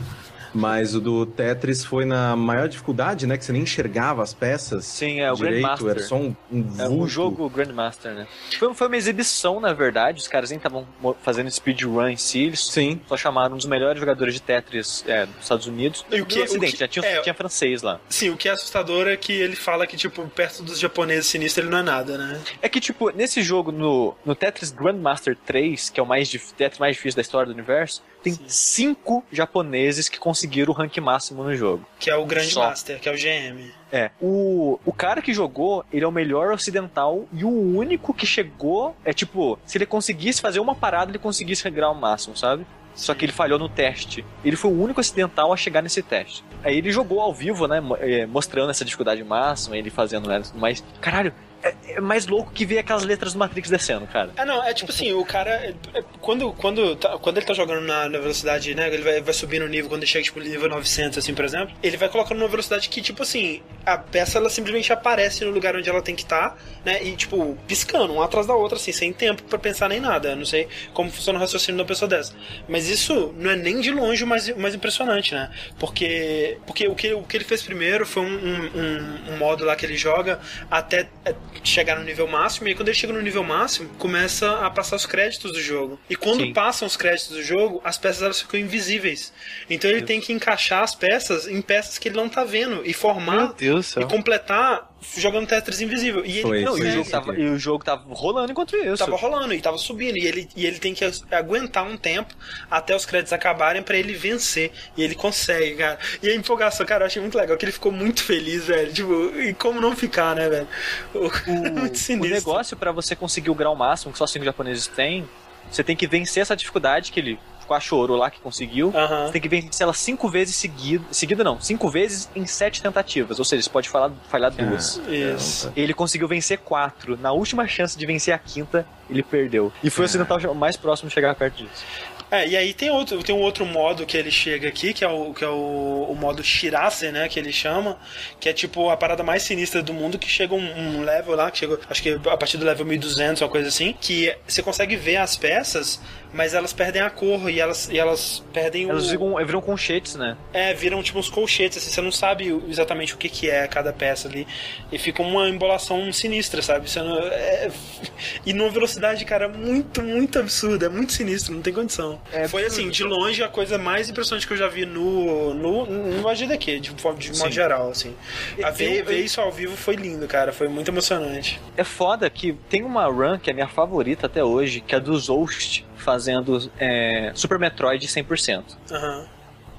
Mas 0.53 0.95
o 0.95 1.01
do 1.01 1.25
Tetris 1.25 1.83
foi 1.85 2.05
na 2.05 2.35
maior 2.35 2.67
dificuldade, 2.67 3.27
né? 3.27 3.37
Que 3.37 3.45
você 3.45 3.51
nem 3.51 3.61
enxergava 3.63 4.23
as 4.23 4.33
peças. 4.33 4.85
Sim, 4.85 5.19
é 5.21 5.31
o 5.31 5.35
direito, 5.35 5.61
Grandmaster. 5.61 5.89
Era 5.89 5.99
só 5.99 6.15
um, 6.15 6.35
um 6.51 6.59
É 6.77 6.87
vulto. 6.87 7.03
o 7.03 7.07
jogo 7.07 7.49
Grandmaster, 7.49 8.13
né? 8.13 8.27
Foi, 8.57 8.73
foi 8.73 8.87
uma 8.87 8.97
exibição, 8.97 9.59
na 9.59 9.73
verdade. 9.73 10.19
Os 10.19 10.27
caras 10.27 10.49
nem 10.49 10.57
estavam 10.57 10.87
fazendo 11.21 11.49
speedrun 11.51 12.07
em 12.07 12.17
si. 12.17 12.45
Eles 12.45 12.65
Sim. 12.65 12.99
só 13.07 13.15
chamaram 13.17 13.53
um 13.53 13.57
dos 13.57 13.65
melhores 13.65 13.99
jogadores 13.99 14.33
de 14.33 14.41
Tetris 14.41 15.03
é, 15.07 15.25
dos 15.25 15.35
Estados 15.43 15.67
Unidos. 15.67 16.05
E 16.11 16.21
o 16.21 16.25
que- 16.25 16.35
no 16.35 16.41
o 16.41 16.45
Ocidente, 16.45 16.73
que- 16.73 16.79
já 16.79 16.87
tinha, 16.87 17.05
é, 17.05 17.21
tinha 17.21 17.33
francês 17.33 17.81
lá. 17.81 17.99
Sim, 18.09 18.29
o 18.29 18.37
que 18.37 18.47
é 18.49 18.51
assustador 18.51 19.07
é 19.07 19.15
que 19.15 19.33
ele 19.33 19.55
fala 19.55 19.85
que, 19.85 19.95
tipo, 19.97 20.25
perto 20.29 20.63
dos 20.63 20.79
japoneses 20.79 21.27
sinistros 21.27 21.63
ele 21.65 21.71
não 21.71 21.79
é 21.79 21.83
nada, 21.83 22.17
né? 22.17 22.39
É 22.61 22.69
que, 22.69 22.79
tipo, 22.79 23.09
nesse 23.11 23.41
jogo, 23.43 23.71
no, 23.71 24.15
no 24.25 24.35
Tetris 24.35 24.71
Grandmaster 24.71 25.37
3, 25.45 25.89
que 25.89 25.99
é 25.99 26.03
o 26.03 26.05
mais, 26.05 26.29
Tetris 26.57 26.79
mais 26.79 26.95
difícil 26.95 27.15
da 27.17 27.21
história 27.21 27.47
do 27.47 27.53
universo, 27.53 28.01
tem 28.23 28.33
Sim. 28.33 28.43
cinco 28.47 29.23
japoneses 29.31 30.09
que 30.09 30.19
conseguiram 30.19 30.71
o 30.73 30.75
rank 30.75 30.97
máximo 30.97 31.43
no 31.43 31.55
jogo. 31.55 31.85
Que 31.99 32.09
é 32.09 32.15
o 32.15 32.25
Grande 32.25 32.51
Só. 32.51 32.67
Master, 32.67 32.99
que 32.99 33.07
é 33.07 33.11
o 33.11 33.15
GM. 33.15 33.71
É. 33.91 34.11
O, 34.21 34.79
o 34.85 34.93
cara 34.93 35.21
que 35.21 35.33
jogou, 35.33 35.83
ele 35.91 36.05
é 36.05 36.07
o 36.07 36.11
melhor 36.11 36.51
ocidental 36.53 37.25
e 37.33 37.43
o 37.43 37.49
único 37.49 38.13
que 38.13 38.25
chegou 38.25 38.95
é 39.03 39.13
tipo, 39.13 39.57
se 39.65 39.77
ele 39.77 39.85
conseguisse 39.85 40.41
fazer 40.41 40.59
uma 40.59 40.75
parada, 40.75 41.11
ele 41.11 41.19
conseguisse 41.19 41.63
regrar 41.63 41.91
o 41.91 41.95
máximo, 41.95 42.35
sabe? 42.37 42.65
Só 42.95 43.13
que 43.15 43.23
ele 43.23 43.31
falhou 43.31 43.57
no 43.57 43.69
teste. 43.69 44.25
Ele 44.43 44.57
foi 44.57 44.71
o 44.71 44.81
único 44.81 44.99
ocidental 44.99 45.53
a 45.53 45.57
chegar 45.57 45.81
nesse 45.81 46.03
teste. 46.03 46.43
Aí 46.63 46.77
ele 46.77 46.91
jogou 46.91 47.21
ao 47.21 47.33
vivo, 47.33 47.65
né? 47.67 47.81
eh, 48.01 48.25
Mostrando 48.25 48.69
essa 48.69 48.83
dificuldade 48.83 49.23
máxima, 49.23 49.77
ele 49.77 49.89
fazendo, 49.89 50.27
né? 50.27 50.41
Mas, 50.55 50.83
caralho, 50.99 51.33
é, 51.63 51.73
é 51.95 52.01
mais 52.01 52.25
louco 52.27 52.51
que 52.51 52.65
ver 52.65 52.79
aquelas 52.79 53.03
letras 53.03 53.33
do 53.33 53.39
Matrix 53.39 53.69
descendo, 53.69 54.07
cara. 54.07 54.29
Ah, 54.37 54.45
não, 54.45 54.63
é 54.63 54.73
tipo 54.73 54.91
assim, 54.91 55.11
o 55.13 55.25
cara. 55.25 55.49
é- 55.51 55.73
é- 55.93 56.03
Quando, 56.21 56.51
quando, 56.53 56.95
tá- 56.95 57.17
quando 57.17 57.37
ele 57.37 57.45
tá 57.45 57.53
jogando 57.53 57.81
na, 57.85 58.07
na 58.09 58.19
velocidade, 58.19 58.73
né? 58.75 58.87
Ele 58.93 59.01
vai, 59.03 59.21
vai 59.21 59.33
subir 59.33 59.59
no 59.59 59.67
nível, 59.67 59.89
quando 59.89 60.03
ele 60.03 60.11
chega, 60.11 60.23
tipo, 60.23 60.39
nível 60.39 60.69
900, 60.69 61.17
assim, 61.17 61.33
por 61.33 61.43
exemplo, 61.45 61.73
ele 61.81 61.97
vai 61.97 62.07
colocando 62.09 62.37
numa 62.39 62.47
velocidade 62.49 62.87
que, 62.89 63.01
tipo 63.01 63.23
assim, 63.23 63.61
a 63.85 63.97
peça 63.97 64.37
ela 64.37 64.49
simplesmente 64.49 64.91
aparece 64.93 65.43
no 65.45 65.51
lugar 65.51 65.75
onde 65.75 65.89
ela 65.89 66.01
tem 66.01 66.15
que 66.15 66.23
estar, 66.23 66.57
né? 66.85 67.01
E, 67.03 67.15
tipo, 67.15 67.57
piscando, 67.67 68.13
uma 68.13 68.25
atrás 68.25 68.45
da 68.47 68.53
outra, 68.53 68.77
assim, 68.77 68.91
sem 68.91 69.11
tempo 69.13 69.43
pra 69.43 69.57
pensar 69.57 69.89
nem 69.89 69.99
nada. 69.99 70.35
Não 70.35 70.45
sei 70.45 70.67
como 70.93 71.09
funciona 71.11 71.39
o 71.39 71.41
raciocínio 71.41 71.75
de 71.77 71.81
uma 71.81 71.87
pessoa 71.87 72.07
dessa. 72.07 72.33
Mas 72.67 72.87
isso 72.89 73.33
não 73.37 73.51
é 73.51 73.55
nem 73.55 73.79
de 73.81 73.91
longe 73.91 74.23
o 74.23 74.27
mais, 74.27 74.47
o 74.49 74.59
mais 74.59 74.75
impressionante, 74.75 75.33
né? 75.33 75.49
Porque, 75.79 76.57
porque 76.65 76.87
o, 76.87 76.95
que, 76.95 77.13
o 77.13 77.23
que 77.23 77.37
ele 77.37 77.43
fez 77.45 77.61
primeiro 77.63 78.05
foi 78.05 78.23
um, 78.23 78.27
um, 78.27 78.79
um- 78.79 79.33
um 79.33 79.37
modo 79.37 79.65
lá 79.65 79.75
que 79.75 79.85
ele 79.85 79.97
joga 79.97 80.39
até 80.69 81.07
é, 81.25 81.33
chegar 81.63 81.97
no 81.97 82.03
nível 82.03 82.27
máximo, 82.27 82.67
e 82.67 82.69
aí 82.69 82.75
quando 82.75 82.89
ele 82.89 82.97
chega 82.97 83.13
no 83.13 83.21
nível 83.21 83.43
máximo, 83.43 83.89
começa 83.97 84.59
a 84.59 84.69
passar 84.69 84.95
os 84.95 85.05
créditos 85.05 85.51
do 85.51 85.61
jogo. 85.61 85.99
E 86.09 86.15
quando 86.15 86.41
Sim. 86.41 86.53
passam 86.53 86.87
os 86.87 86.95
créditos 86.95 87.35
do 87.35 87.43
jogo, 87.43 87.81
as 87.83 87.97
peças 87.97 88.21
elas 88.21 88.41
ficam 88.41 88.59
invisíveis. 88.59 89.33
Então 89.69 89.89
ele 89.89 90.01
tem 90.01 90.19
que 90.21 90.33
encaixar 90.33 90.83
as 90.83 90.95
peças 90.95 91.47
em 91.47 91.61
peças 91.61 91.97
que 91.97 92.07
ele 92.07 92.15
não 92.15 92.29
tá 92.29 92.43
vendo 92.43 92.81
e 92.85 92.93
formar 92.93 93.53
Deus 93.53 93.95
e 93.95 94.05
completar 94.05 94.89
jogando 95.17 95.47
Tetris 95.47 95.81
invisível. 95.81 96.25
E 96.25 96.41
Foi, 96.41 96.57
ele 96.57 96.65
Não, 96.65 96.77
e, 96.77 96.81
o 96.81 96.91
jogo 96.91 97.09
tava, 97.09 97.39
e 97.39 97.49
o 97.49 97.59
jogo 97.59 97.83
tava 97.83 98.03
rolando 98.13 98.51
enquanto 98.51 98.75
isso. 98.75 98.97
Tava 98.97 99.15
rolando 99.15 99.53
e 99.53 99.61
tava 99.61 99.77
subindo. 99.77 100.17
E 100.17 100.27
ele, 100.27 100.49
e 100.55 100.65
ele 100.65 100.79
tem 100.79 100.93
que 100.93 101.03
aguentar 101.31 101.85
um 101.85 101.97
tempo 101.97 102.33
até 102.69 102.95
os 102.95 103.05
créditos 103.05 103.33
acabarem 103.33 103.81
pra 103.81 103.97
ele 103.97 104.13
vencer. 104.13 104.71
E 104.95 105.03
ele 105.03 105.15
consegue, 105.15 105.75
cara. 105.75 105.97
E 106.21 106.29
a 106.29 106.35
empolgação, 106.35 106.85
cara, 106.85 107.03
eu 107.03 107.07
achei 107.07 107.21
muito 107.21 107.37
legal 107.37 107.57
que 107.57 107.65
ele 107.65 107.71
ficou 107.71 107.91
muito 107.91 108.23
feliz, 108.23 108.65
velho. 108.65 108.91
Tipo, 108.93 109.13
e 109.39 109.53
como 109.53 109.79
não 109.79 109.95
ficar, 109.95 110.35
né, 110.35 110.49
velho? 110.49 110.67
O, 111.13 111.29
muito 111.79 111.95
O 111.95 111.97
sinistro. 111.97 112.35
negócio 112.35 112.77
pra 112.77 112.91
você 112.91 113.15
conseguir 113.15 113.49
o 113.49 113.55
grau 113.55 113.75
máximo, 113.75 114.11
que 114.11 114.17
só 114.17 114.27
cinco 114.27 114.45
japoneses 114.45 114.87
têm, 114.87 115.27
você 115.71 115.83
tem 115.83 115.95
que 115.95 116.07
vencer 116.07 116.41
essa 116.41 116.55
dificuldade 116.55 117.11
que 117.11 117.19
ele 117.19 117.39
ficou 117.69 117.77
a 117.77 117.79
choro 117.79 118.15
lá 118.15 118.31
que 118.31 118.39
conseguiu. 118.39 118.91
Você 118.91 119.31
tem 119.31 119.41
que 119.41 119.47
vencer 119.47 119.83
ela 119.83 119.93
cinco 119.93 120.27
vezes 120.27 120.55
seguida. 120.55 121.05
Seguida 121.11 121.43
não, 121.43 121.61
cinco 121.61 121.89
vezes 121.89 122.29
em 122.35 122.45
sete 122.45 122.81
tentativas. 122.81 123.37
Ou 123.37 123.45
seja, 123.45 123.61
você 123.61 123.69
pode 123.69 123.87
falar, 123.87 124.11
falhar 124.27 124.51
duas. 124.51 124.99
Isso. 125.07 125.71
Ele 125.75 125.93
conseguiu 125.93 126.27
vencer 126.27 126.57
quatro. 126.57 127.17
Na 127.17 127.31
última 127.31 127.67
chance 127.67 127.97
de 127.97 128.05
vencer 128.05 128.33
a 128.33 128.39
quinta, 128.39 128.85
ele 129.09 129.21
perdeu. 129.21 129.71
E 129.83 129.89
foi 129.89 130.05
o 130.05 130.07
ocidental 130.07 130.39
mais 130.55 130.75
próximo 130.75 131.09
de 131.09 131.13
chegar 131.13 131.35
perto 131.35 131.57
disso. 131.63 131.85
É, 132.31 132.47
e 132.47 132.55
aí 132.55 132.73
tem 132.75 132.91
outro, 132.91 133.23
tem 133.23 133.33
um 133.33 133.41
outro 133.41 133.65
modo 133.65 134.05
que 134.05 134.15
ele 134.15 134.29
chega 134.29 134.67
aqui, 134.67 134.93
que 134.93 135.03
é 135.03 135.07
o, 135.07 135.33
que 135.33 135.43
é 135.43 135.47
o, 135.47 136.07
o 136.09 136.15
modo 136.15 136.43
Shirase, 136.43 137.11
né, 137.11 137.27
que 137.27 137.39
ele 137.39 137.51
chama, 137.51 137.97
que 138.39 138.47
é 138.47 138.53
tipo 138.53 138.87
a 138.89 138.95
parada 138.95 139.23
mais 139.23 139.41
sinistra 139.41 139.81
do 139.81 139.93
mundo, 139.93 140.19
que 140.19 140.29
chega 140.29 140.53
um, 140.53 140.99
um 140.99 141.01
level 141.01 141.35
lá, 141.35 141.49
que 141.49 141.57
chega, 141.57 141.79
acho 141.89 142.03
que 142.03 142.19
a 142.29 142.37
partir 142.37 142.57
do 142.57 142.65
level 142.65 142.85
1200, 142.85 143.41
uma 143.41 143.49
coisa 143.49 143.67
assim, 143.67 143.95
que 143.99 144.35
você 144.47 144.61
consegue 144.61 144.95
ver 144.95 145.17
as 145.17 145.35
peças, 145.35 145.99
mas 146.33 146.53
elas 146.53 146.73
perdem 146.73 147.01
a 147.01 147.09
cor 147.09 147.49
e 147.49 147.59
elas, 147.59 147.89
e 147.91 147.97
elas 147.97 148.43
perdem 148.53 148.89
Elas 148.89 149.07
o... 149.07 149.09
viram, 149.09 149.45
viram 149.45 149.61
colchetes, 149.61 150.15
né? 150.15 150.37
É, 150.53 150.73
viram 150.73 151.01
tipo 151.01 151.17
uns 151.19 151.29
colchetes, 151.29 151.77
assim, 151.77 151.89
você 151.89 152.01
não 152.01 152.11
sabe 152.11 152.47
exatamente 152.69 153.13
o 153.13 153.17
que, 153.17 153.29
que 153.29 153.49
é 153.49 153.67
cada 153.67 153.91
peça 153.91 154.27
ali. 154.27 154.47
E 154.91 154.97
fica 154.97 155.21
uma 155.21 155.47
embolação 155.49 156.11
sinistra, 156.13 156.61
sabe? 156.61 156.89
Você 156.89 157.01
não- 157.01 157.17
é- 157.19 157.69
E 158.45 158.53
numa 158.53 158.69
velocidade, 158.69 159.23
cara, 159.25 159.47
muito, 159.47 160.01
muito 160.01 160.39
absurda, 160.39 160.85
é 160.85 160.89
muito 160.89 161.13
sinistro, 161.13 161.53
não 161.53 161.61
tem 161.61 161.73
condição. 161.73 162.19
É 162.31 162.47
Foi 162.47 162.65
assim, 162.65 162.89
de 162.89 163.03
longe, 163.03 163.43
a 163.43 163.47
coisa 163.47 163.77
mais 163.77 164.09
impressionante 164.09 164.45
que 164.47 164.53
eu 164.53 164.57
já 164.57 164.67
vi 164.67 164.85
no, 164.85 165.53
no, 165.53 165.85
no 165.85 166.27
AGDQ, 166.29 166.79
de, 166.79 166.93
de 166.93 167.03
modo 167.03 167.21
Sim. 167.23 167.51
geral, 167.51 167.89
assim. 167.89 168.15
A 168.63 168.69
ver, 168.69 169.03
ver 169.03 169.19
isso 169.19 169.41
ao 169.41 169.51
vivo 169.51 169.75
foi 169.75 169.95
lindo, 169.95 170.27
cara, 170.27 170.51
foi 170.51 170.67
muito 170.67 170.89
emocionante. 170.89 171.59
É 171.75 171.83
foda 171.83 172.29
que 172.29 172.53
tem 172.69 172.83
uma 172.83 173.05
run 173.05 173.37
que 173.39 173.49
é 173.49 173.53
minha 173.53 173.67
favorita 173.67 174.25
até 174.27 174.43
hoje, 174.43 174.79
que 174.81 174.95
é 174.95 174.99
do 174.99 175.17
Zost 175.17 175.85
fazendo 175.99 176.71
é, 176.79 177.31
Super 177.35 177.59
Metroid 177.59 178.05
100%. 178.07 178.63
Aham. 178.91 179.25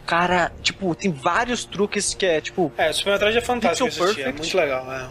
Cara, 0.06 0.50
tipo, 0.62 0.94
tem 0.94 1.12
vários 1.12 1.64
truques 1.64 2.14
que 2.14 2.26
é, 2.26 2.40
tipo, 2.40 2.72
É, 2.76 2.92
Super 2.92 3.12
Metroid 3.12 3.38
é 3.38 3.40
fantástico 3.40 3.88
assistir, 3.88 4.22
é 4.22 4.32
muito 4.32 4.56
legal, 4.56 4.92
é. 4.92 5.08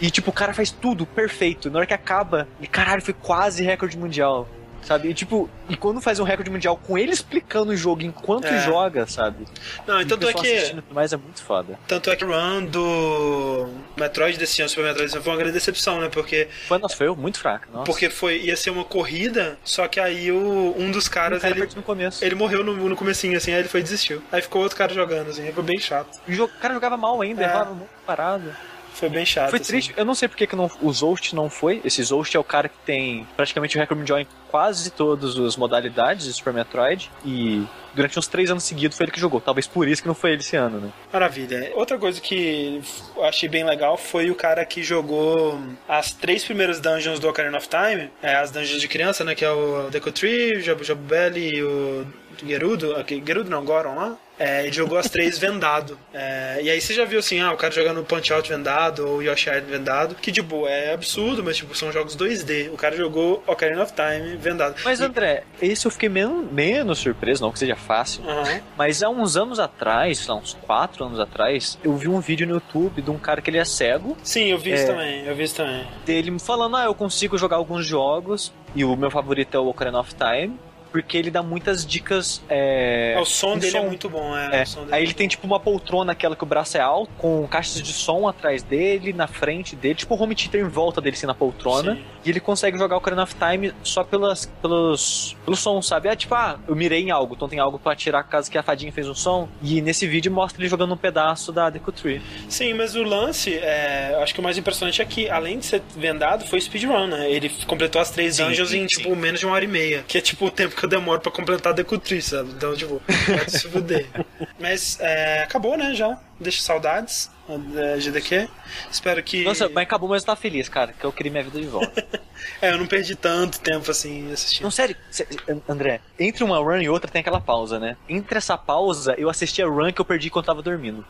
E 0.00 0.10
tipo, 0.10 0.30
o 0.30 0.32
cara 0.32 0.52
faz 0.52 0.70
tudo 0.70 1.06
perfeito. 1.06 1.70
Na 1.70 1.78
hora 1.78 1.86
que 1.86 1.94
acaba, 1.94 2.48
e 2.60 2.66
caralho, 2.66 3.00
foi 3.00 3.14
quase 3.14 3.62
recorde 3.62 3.96
mundial. 3.96 4.48
Sabe? 4.84 5.08
E 5.08 5.14
tipo, 5.14 5.48
e 5.68 5.76
quando 5.76 6.00
faz 6.00 6.20
um 6.20 6.24
recorde 6.24 6.50
mundial 6.50 6.76
com 6.76 6.98
ele 6.98 7.12
explicando 7.12 7.72
o 7.72 7.76
jogo 7.76 8.02
enquanto 8.02 8.44
É. 8.46 8.60
joga, 8.64 9.06
sabe? 9.06 9.46
Não, 9.86 10.00
E 10.00 10.04
então 10.04 10.18
tanto 10.18 10.38
é 10.38 10.42
que... 10.42 10.76
mais 10.92 11.12
é 11.12 11.16
muito 11.16 11.42
foda. 11.42 11.78
Tanto 11.88 12.10
é 12.10 12.16
que 12.16 12.24
o 12.24 12.28
run 12.30 12.66
do 12.66 13.68
Metroid 13.96 14.38
desse 14.38 14.60
ano, 14.60 14.68
Super 14.68 14.82
Metroid 14.84 15.04
desse 15.06 15.16
ano, 15.16 15.24
foi 15.24 15.32
uma 15.32 15.38
grande 15.38 15.54
decepção, 15.54 16.00
né? 16.00 16.08
Porque 16.10 16.48
Foi, 16.68 16.78
nossa, 16.78 16.96
foi 16.96 17.08
muito 17.14 17.38
fraco. 17.38 17.66
Nossa. 17.72 17.84
Porque 17.84 18.10
foi, 18.10 18.40
ia 18.42 18.56
ser 18.56 18.70
uma 18.70 18.84
corrida, 18.84 19.58
só 19.64 19.88
que 19.88 19.98
aí 19.98 20.30
o, 20.30 20.74
um 20.78 20.90
dos 20.90 21.08
caras, 21.08 21.40
cara 21.42 21.56
ele, 21.56 21.68
no 21.74 21.82
começo. 21.82 22.24
ele 22.24 22.34
morreu 22.34 22.62
no, 22.62 22.74
no 22.88 22.96
comecinho, 22.96 23.36
assim, 23.36 23.52
aí 23.52 23.60
ele 23.60 23.68
foi 23.68 23.80
e 23.80 23.82
desistiu. 23.82 24.22
Aí 24.30 24.42
ficou 24.42 24.62
outro 24.62 24.76
cara 24.76 24.92
jogando, 24.92 25.30
assim, 25.30 25.50
foi 25.52 25.62
bem 25.62 25.78
chato. 25.78 26.20
O 26.28 26.32
jogo- 26.32 26.52
o 26.56 26.60
cara 26.60 26.74
jogava 26.74 26.96
mal 26.96 27.20
ainda, 27.22 27.42
É. 27.42 27.44
errava 27.46 27.74
muito 27.74 27.90
parado. 28.06 28.54
Foi 28.94 29.08
bem 29.08 29.26
chato. 29.26 29.50
Foi 29.50 29.58
assim. 29.58 29.72
triste, 29.72 29.94
eu 29.96 30.04
não 30.04 30.14
sei 30.14 30.28
porque 30.28 30.46
que 30.46 30.56
não, 30.56 30.70
o 30.80 30.92
Zost 30.92 31.34
não 31.34 31.50
foi. 31.50 31.80
Esse 31.84 32.02
Zost 32.02 32.34
é 32.34 32.40
o 32.40 32.44
cara 32.44 32.68
que 32.68 32.78
tem 32.86 33.26
praticamente 33.36 33.76
o 33.76 33.96
mundial 33.96 34.18
em 34.20 34.26
quase 34.50 34.90
todas 34.90 35.36
as 35.36 35.56
modalidades 35.56 36.26
de 36.26 36.32
Super 36.32 36.52
Metroid. 36.52 37.10
E 37.24 37.66
durante 37.92 38.18
uns 38.18 38.28
três 38.28 38.50
anos 38.50 38.62
seguidos 38.62 38.96
foi 38.96 39.04
ele 39.04 39.12
que 39.12 39.20
jogou. 39.20 39.40
Talvez 39.40 39.66
por 39.66 39.88
isso 39.88 40.00
que 40.00 40.08
não 40.08 40.14
foi 40.14 40.30
ele 40.30 40.40
esse 40.40 40.56
ano, 40.56 40.80
né? 40.80 40.90
Maravilha. 41.12 41.72
Outra 41.74 41.98
coisa 41.98 42.20
que 42.20 42.80
eu 43.16 43.24
achei 43.24 43.48
bem 43.48 43.64
legal 43.64 43.96
foi 43.96 44.30
o 44.30 44.34
cara 44.34 44.64
que 44.64 44.82
jogou 44.82 45.60
as 45.88 46.12
três 46.12 46.44
primeiras 46.44 46.80
dungeons 46.80 47.18
do 47.18 47.28
Ocarina 47.28 47.58
of 47.58 47.68
Time, 47.68 48.10
é, 48.22 48.36
as 48.36 48.50
dungeons 48.52 48.80
de 48.80 48.88
criança, 48.88 49.24
né? 49.24 49.34
Que 49.34 49.44
é 49.44 49.50
o 49.50 49.90
Deku 49.90 50.12
Tree, 50.12 50.58
o 50.58 50.60
Jabu 50.60 50.84
Jabu 50.84 51.02
Belly 51.02 51.56
e 51.56 51.62
o 51.62 52.06
Gerudo. 52.46 52.96
Aqui, 52.96 53.22
Gerudo 53.26 53.50
não, 53.50 53.64
Goron 53.64 53.94
lá. 53.94 54.16
É, 54.36 54.64
ele 54.64 54.72
jogou 54.72 54.98
as 54.98 55.08
três 55.08 55.38
vendado. 55.38 55.96
É, 56.12 56.58
e 56.60 56.68
aí 56.68 56.80
você 56.80 56.92
já 56.92 57.04
viu 57.04 57.20
assim, 57.20 57.38
ah, 57.40 57.52
o 57.52 57.56
cara 57.56 57.72
jogando 57.72 58.02
Punch 58.02 58.32
Out 58.32 58.48
vendado 58.48 59.06
ou 59.08 59.22
Yoshi 59.22 59.48
Island 59.48 59.66
vendado, 59.70 60.14
que 60.16 60.32
de 60.32 60.42
boa 60.42 60.68
é 60.68 60.92
absurdo, 60.92 61.40
mas 61.44 61.56
tipo, 61.56 61.72
são 61.76 61.92
jogos 61.92 62.16
2D. 62.16 62.68
O 62.72 62.76
cara 62.76 62.96
jogou 62.96 63.44
Ocarina 63.46 63.80
of 63.84 63.92
Time 63.92 64.36
vendado. 64.36 64.74
Mas 64.84 64.98
E- 64.98 65.04
André, 65.04 65.44
esse 65.62 65.86
eu 65.86 65.90
fiquei 65.92 66.08
men 66.08 66.48
menos 66.50 66.98
surpreso, 66.98 67.42
não 67.44 67.52
que 67.52 67.60
seja 67.60 67.76
fácil. 67.76 68.28
Aham. 68.28 68.60
Mas 68.76 69.04
há 69.04 69.08
uns 69.08 69.36
anos 69.36 69.60
atrás, 69.60 70.26
lá, 70.26 70.34
uns 70.34 70.54
quatro 70.62 71.04
anos 71.04 71.20
atrás, 71.20 71.78
eu 71.84 71.96
vi 71.96 72.08
um 72.08 72.18
vídeo 72.18 72.44
no 72.44 72.54
YouTube 72.54 73.02
de 73.02 73.10
um 73.12 73.18
cara 73.18 73.40
que 73.40 73.48
ele 73.50 73.58
é 73.58 73.64
cego, 73.64 74.16
Sim, 74.24 74.46
eu 74.50 74.58
vi 74.58 74.72
isso 74.74 74.82
É. 74.82 74.86
também, 74.86 75.24
eu 75.26 75.36
vi 75.36 75.44
isso 75.44 75.54
também. 75.54 75.86
dele 76.04 76.32
me 76.32 76.40
falando, 76.40 76.76
ah, 76.76 76.84
eu 76.86 76.94
consigo 76.94 77.38
jogar 77.38 77.54
alguns 77.58 77.86
jogos, 77.86 78.52
e 78.74 78.84
o 78.84 78.96
meu 78.96 79.12
favorito 79.12 79.56
é 79.56 79.60
o 79.60 79.68
Ocarina 79.68 80.00
of 80.00 80.12
Time, 80.16 80.58
porque 80.94 81.18
ele 81.18 81.28
dá 81.28 81.42
muitas 81.42 81.84
dicas. 81.84 82.40
É, 82.48 83.14
É, 83.16 83.20
o 83.20 83.24
som 83.24 83.58
dele 83.58 83.76
é 83.76 83.80
som. 83.80 83.86
muito 83.88 84.08
bom, 84.08 84.36
é. 84.36 84.62
É, 84.62 84.64
o 84.78 84.94
Aí 84.94 85.00
é 85.00 85.02
ele 85.02 85.12
tem 85.12 85.26
tipo 85.26 85.44
uma 85.44 85.58
poltrona, 85.58 86.12
aquela 86.12 86.36
que 86.36 86.44
o 86.44 86.46
braço 86.46 86.76
é 86.76 86.80
alto, 86.80 87.10
com 87.18 87.44
caixas 87.48 87.82
de 87.82 87.92
som 87.92 88.28
atrás 88.28 88.62
dele, 88.62 89.12
na 89.12 89.26
frente 89.26 89.74
dele, 89.74 89.96
tipo 89.96 90.14
um 90.14 90.22
home 90.22 90.36
theater 90.36 90.60
em 90.60 90.68
volta 90.68 91.00
dele, 91.00 91.16
assim, 91.16 91.26
na 91.26 91.34
poltrona. 91.34 91.96
Sim. 91.96 92.04
E 92.24 92.30
ele 92.30 92.38
consegue 92.38 92.78
jogar 92.78 92.94
o 92.94 92.98
Ocarina 92.98 93.24
of 93.24 93.34
Time 93.34 93.72
só 93.82 94.04
pelas, 94.04 94.46
pelos, 94.62 95.36
pelo 95.44 95.56
som, 95.56 95.82
sabe? 95.82 96.08
É 96.08 96.14
tipo, 96.14 96.32
ah, 96.36 96.60
eu 96.68 96.76
mirei 96.76 97.02
em 97.02 97.10
algo, 97.10 97.34
então 97.34 97.48
tem 97.48 97.58
algo 97.58 97.76
pra 97.76 97.92
atirar 97.92 98.22
caso 98.22 98.48
que 98.48 98.56
a 98.56 98.62
fadinha 98.62 98.92
fez 98.92 99.08
um 99.08 99.16
som. 99.16 99.48
E 99.60 99.82
nesse 99.82 100.06
vídeo 100.06 100.30
mostra 100.30 100.62
ele 100.62 100.68
jogando 100.68 100.94
um 100.94 100.96
pedaço 100.96 101.50
da 101.50 101.70
Deku 101.70 101.90
Tree. 101.90 102.22
Sim, 102.48 102.72
mas 102.74 102.94
o 102.94 103.02
lance, 103.02 103.52
é, 103.52 104.16
acho 104.22 104.32
que 104.32 104.38
o 104.38 104.42
mais 104.44 104.56
impressionante 104.56 105.02
é 105.02 105.04
que, 105.04 105.28
além 105.28 105.58
de 105.58 105.66
ser 105.66 105.82
vendado, 105.96 106.46
foi 106.46 106.60
speedrun, 106.60 107.08
né? 107.08 107.28
Ele 107.28 107.50
completou 107.66 108.00
as 108.00 108.10
três 108.10 108.36
Sim, 108.36 108.44
dungeons 108.44 108.68
sim, 108.68 108.78
em, 108.78 108.86
tipo, 108.86 109.14
menos 109.16 109.40
de 109.40 109.46
uma 109.46 109.56
hora 109.56 109.64
e 109.64 109.68
meia. 109.68 110.04
Que 110.06 110.18
é, 110.18 110.20
tipo, 110.20 110.46
o 110.46 110.50
tempo 110.52 110.76
que 110.76 110.83
eu 110.84 110.88
demoro 110.88 111.20
pra 111.20 111.32
completar 111.32 111.72
a 111.72 111.76
Decutri, 111.76 112.20
sabe? 112.22 112.50
Então, 112.50 112.74
tipo, 112.76 113.00
pode 113.26 113.50
se 113.50 113.68
fuder. 113.68 114.06
Mas, 114.58 114.98
é, 115.00 115.42
acabou, 115.42 115.76
né, 115.76 115.94
já. 115.94 116.18
Deixa 116.38 116.62
saudades 116.62 117.30
da 117.74 117.96
GDQ. 117.98 118.48
Espero 118.90 119.22
que... 119.22 119.44
Nossa, 119.44 119.68
mas 119.68 119.82
acabou, 119.84 120.08
mas 120.08 120.22
eu 120.22 120.26
tava 120.26 120.40
feliz, 120.40 120.68
cara, 120.68 120.92
que 120.92 121.04
eu 121.04 121.12
queria 121.12 121.30
minha 121.30 121.44
vida 121.44 121.60
de 121.60 121.66
volta. 121.66 122.04
É, 122.60 122.72
eu 122.72 122.78
não 122.78 122.86
perdi 122.86 123.14
tanto 123.16 123.58
tempo, 123.60 123.90
assim, 123.90 124.30
assistindo. 124.32 124.64
Não, 124.64 124.70
sério, 124.70 124.94
sé- 125.10 125.26
André, 125.68 126.00
entre 126.18 126.44
uma 126.44 126.58
run 126.58 126.80
e 126.82 126.88
outra 126.88 127.10
tem 127.10 127.20
aquela 127.20 127.40
pausa, 127.40 127.78
né? 127.78 127.96
Entre 128.08 128.36
essa 128.36 128.56
pausa, 128.58 129.14
eu 129.16 129.30
assisti 129.30 129.62
a 129.62 129.66
run 129.66 129.92
que 129.92 130.00
eu 130.00 130.04
perdi 130.04 130.28
quando 130.28 130.44
tava 130.46 130.60
dormindo. 130.60 131.04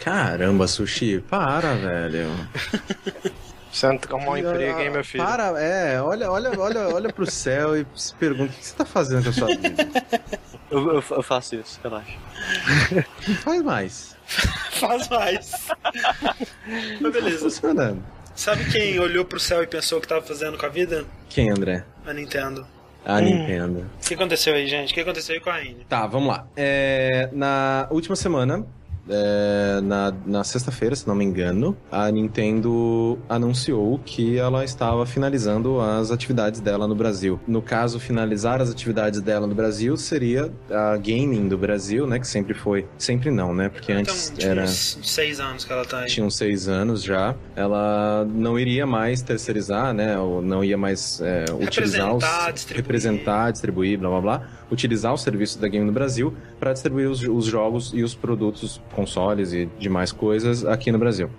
Caramba, 0.00 0.66
Sushi, 0.66 1.20
para, 1.28 1.74
velho. 1.74 2.28
Você 3.74 3.88
não 3.88 3.98
arrumar 4.08 4.32
um 4.32 4.36
emprego, 4.36 4.78
hein, 4.80 4.90
meu 4.90 5.04
filho? 5.04 5.24
Para, 5.24 5.60
é, 5.60 6.00
olha, 6.00 6.30
olha, 6.30 6.50
olha, 6.58 6.80
olha 6.94 7.12
pro 7.12 7.28
céu 7.28 7.76
e 7.76 7.84
se 7.96 8.14
pergunta 8.14 8.52
o 8.52 8.56
que 8.56 8.64
você 8.64 8.74
tá 8.76 8.84
fazendo 8.84 9.24
com 9.24 9.30
a 9.30 9.32
sua 9.32 9.48
vida. 9.48 9.88
Eu, 10.70 10.94
eu- 10.94 11.04
eu 11.10 11.22
faço 11.22 11.56
isso, 11.56 11.80
relaxa. 11.82 12.12
Faz 13.42 13.62
mais. 13.62 14.16
Faz 14.78 15.08
mais. 15.08 15.50
Mas 17.00 17.00
Tá 17.00 17.10
beleza. 17.10 17.38
funcionando. 17.40 18.02
Sabe 18.34 18.64
quem 18.70 18.98
olhou 18.98 19.24
pro 19.24 19.38
céu 19.40 19.62
e 19.62 19.66
pensou 19.66 19.98
o 19.98 20.00
que 20.00 20.08
tava 20.08 20.22
fazendo 20.22 20.56
com 20.58 20.66
a 20.66 20.68
vida? 20.68 21.04
Quem, 21.28 21.50
André? 21.50 21.84
A 22.06 22.12
Nintendo. 22.12 22.66
A 23.04 23.20
Nintendo. 23.20 23.88
O 24.02 24.06
que 24.08 24.14
aconteceu 24.14 24.54
aí, 24.54 24.66
gente? 24.66 24.90
O 24.92 24.94
que 24.94 25.00
aconteceu 25.00 25.34
aí 25.34 25.40
com 25.40 25.50
a 25.50 25.54
Raine? 25.54 25.84
Tá, 25.88 26.06
vamos 26.06 26.28
lá. 26.28 26.46
É, 26.56 27.28
na 27.32 27.86
última 27.90 28.16
semana, 28.16 28.64
é, 29.08 29.80
na, 29.82 30.12
na 30.26 30.44
sexta-feira, 30.44 30.94
se 30.96 31.06
não 31.06 31.14
me 31.14 31.24
engano, 31.24 31.76
a 31.90 32.10
Nintendo 32.10 33.18
anunciou 33.28 33.98
que 34.04 34.38
ela 34.38 34.64
estava 34.64 35.04
finalizando 35.06 35.80
as 35.80 36.10
atividades 36.10 36.60
dela 36.60 36.86
no 36.86 36.94
Brasil. 36.94 37.38
No 37.46 37.62
caso, 37.62 38.00
finalizar 38.00 38.60
as 38.60 38.70
atividades 38.70 39.20
dela 39.20 39.46
no 39.46 39.54
Brasil 39.54 39.96
seria 39.96 40.52
a 40.70 40.96
gaming 40.96 41.48
do 41.48 41.58
Brasil, 41.58 42.06
né? 42.06 42.18
Que 42.18 42.26
sempre 42.26 42.54
foi. 42.54 42.86
Sempre 42.98 43.30
não, 43.30 43.54
né? 43.54 43.68
Porque 43.68 43.92
antes 43.92 44.26
então, 44.26 44.38
tinha 44.38 44.50
era. 44.50 44.62
uns 44.64 44.98
seis 45.02 45.40
anos 45.40 45.64
que 45.64 45.72
ela 45.72 45.84
tá 45.84 46.00
aí. 46.00 46.06
tinha 46.06 46.24
uns 46.24 46.36
seis 46.36 46.68
anos 46.68 47.02
já, 47.02 47.34
ela 47.54 48.26
não 48.30 48.58
iria 48.58 48.86
mais 48.86 49.22
terceirizar, 49.22 49.92
né? 49.92 50.18
Ou 50.18 50.40
não 50.40 50.64
ia 50.64 50.76
mais 50.76 51.20
é, 51.20 51.44
utilizar 51.60 52.14
os. 52.14 52.24
Distribuir. 52.54 52.84
Representar, 52.84 53.50
distribuir, 53.50 53.98
blá 53.98 54.10
blá 54.10 54.20
blá 54.20 54.48
utilizar 54.74 55.12
o 55.14 55.16
serviço 55.16 55.58
da 55.58 55.68
Game 55.68 55.86
no 55.86 55.92
Brasil 55.92 56.34
para 56.60 56.72
distribuir 56.72 57.08
os, 57.08 57.22
os 57.22 57.46
jogos 57.46 57.92
e 57.94 58.02
os 58.02 58.14
produtos, 58.14 58.80
consoles 58.94 59.52
e 59.52 59.68
demais 59.78 60.12
coisas 60.12 60.64
aqui 60.64 60.92
no 60.92 60.98
Brasil. 60.98 61.30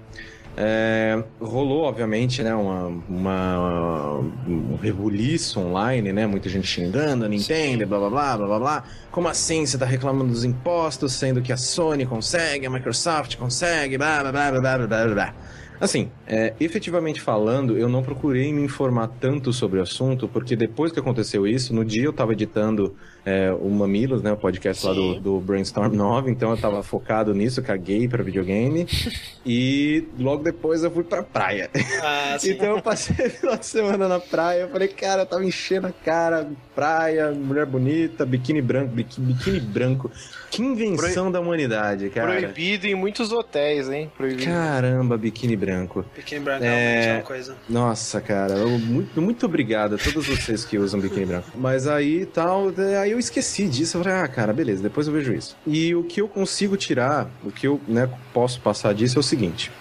É, 0.58 1.22
rolou, 1.40 1.84
obviamente, 1.84 2.42
né, 2.42 2.56
uma, 2.56 2.88
uma, 3.10 4.20
um 4.48 4.78
rebuliço 4.82 5.60
online, 5.60 6.14
né? 6.14 6.26
Muita 6.26 6.48
gente 6.48 6.66
xingando 6.66 7.26
a 7.26 7.28
Nintendo, 7.28 7.86
blá 7.86 8.00
blá 8.00 8.10
blá 8.10 8.38
blá 8.38 8.48
blá 8.48 8.60
blá. 8.60 8.84
Como 9.12 9.28
assim 9.28 9.66
você 9.66 9.76
está 9.76 9.86
reclamando 9.86 10.32
dos 10.32 10.46
impostos, 10.46 11.12
sendo 11.12 11.42
que 11.42 11.52
a 11.52 11.58
Sony 11.58 12.06
consegue, 12.06 12.66
a 12.66 12.70
Microsoft 12.70 13.36
consegue, 13.36 13.98
blá 13.98 14.22
blá 14.22 14.32
blá 14.32 14.52
blá 14.52 14.78
blá 14.78 14.88
blá 14.88 15.08
blá. 15.08 15.36
Assim, 15.80 16.10
é, 16.26 16.54
efetivamente 16.58 17.20
falando, 17.20 17.78
eu 17.78 17.90
não 17.90 18.02
procurei 18.02 18.54
me 18.54 18.62
informar 18.62 19.10
tanto 19.20 19.52
sobre 19.52 19.80
o 19.80 19.82
assunto, 19.82 20.26
porque 20.26 20.56
depois 20.56 20.90
que 20.94 21.00
aconteceu 21.00 21.46
isso, 21.46 21.74
no 21.76 21.84
dia 21.84 22.06
eu 22.06 22.12
estava 22.12 22.32
editando 22.32 22.96
é, 23.26 23.52
o 23.52 23.70
Mamilos, 23.70 24.22
né, 24.22 24.32
o 24.32 24.38
podcast 24.38 24.86
lá 24.86 24.94
do, 24.94 25.20
do, 25.20 25.40
Brainstorm 25.40 25.92
9, 25.96 26.30
então 26.30 26.52
eu 26.52 26.58
tava 26.58 26.84
focado 26.84 27.34
nisso, 27.34 27.62
caguei 27.64 28.08
pra 28.08 28.24
videogame, 28.24 28.88
e 29.44 30.08
logo 30.20 30.44
depois 30.44 30.84
eu 30.84 30.92
fui 30.92 31.04
pra 31.04 31.24
praia. 31.24 31.70
Ah, 32.04 32.38
então 32.46 32.76
eu 32.78 32.82
passei 32.82 33.26
o 33.26 33.30
final 33.30 33.58
de 33.58 33.66
semana 33.66 34.08
na 34.08 34.20
praia, 34.20 34.62
eu 34.62 34.70
falei, 34.70 34.88
cara, 34.88 35.24
eu 35.24 35.26
tava 35.26 35.44
enchendo 35.44 35.88
a 35.88 35.92
cara, 35.92 36.48
praia, 36.76 37.32
mulher 37.32 37.66
bonita, 37.66 38.26
biquíni 38.26 38.62
branco, 38.62 38.94
biquíni, 38.94 39.34
biquíni 39.34 39.60
branco. 39.60 40.12
Que 40.52 40.62
invenção 40.62 41.26
Pro... 41.26 41.34
da 41.34 41.40
humanidade, 41.42 42.10
cara. 42.10 42.28
Proibido 42.28 42.88
em 42.88 42.96
muitos 42.96 43.32
hotéis, 43.32 43.90
hein? 43.90 44.10
Proibido. 44.16 44.46
Caramba, 44.46 45.18
biquíni 45.18 45.56
branco. 45.56 46.06
Biquíni 46.16 46.42
branco 46.42 46.64
é, 46.64 47.08
é 47.08 47.14
uma 47.16 47.24
coisa. 47.24 47.56
Nossa, 47.68 48.22
cara, 48.22 48.54
eu, 48.54 48.70
muito, 48.70 49.22
muito 49.22 49.46
obrigado 49.46 49.96
a 49.96 49.98
todos 49.98 50.28
vocês 50.28 50.64
que 50.64 50.78
usam 50.78 51.00
biquíni 51.00 51.26
branco. 51.26 51.50
Mas 51.56 51.88
aí 51.88 52.26
tal, 52.26 52.72
aí 53.02 53.15
eu 53.16 53.20
esqueci 53.20 53.68
disso. 53.68 53.98
Eu 53.98 54.04
falei, 54.04 54.20
ah, 54.20 54.28
cara, 54.28 54.54
beleza, 54.54 54.84
depois 54.84 55.08
eu 55.08 55.14
vejo 55.14 55.34
isso. 55.34 55.58
E 55.66 55.96
o 55.96 56.04
que 56.04 56.22
eu 56.22 56.28
consigo 56.28 56.78
tirar, 56.78 57.30
o 57.44 57.52
que 57.52 57.68
eu 57.68 57.82
né, 57.88 58.10
posso 58.34 58.62
passar 58.62 58.94
disso 58.94 59.18
é 59.18 59.22
o 59.22 59.24
seguinte. 59.24 59.72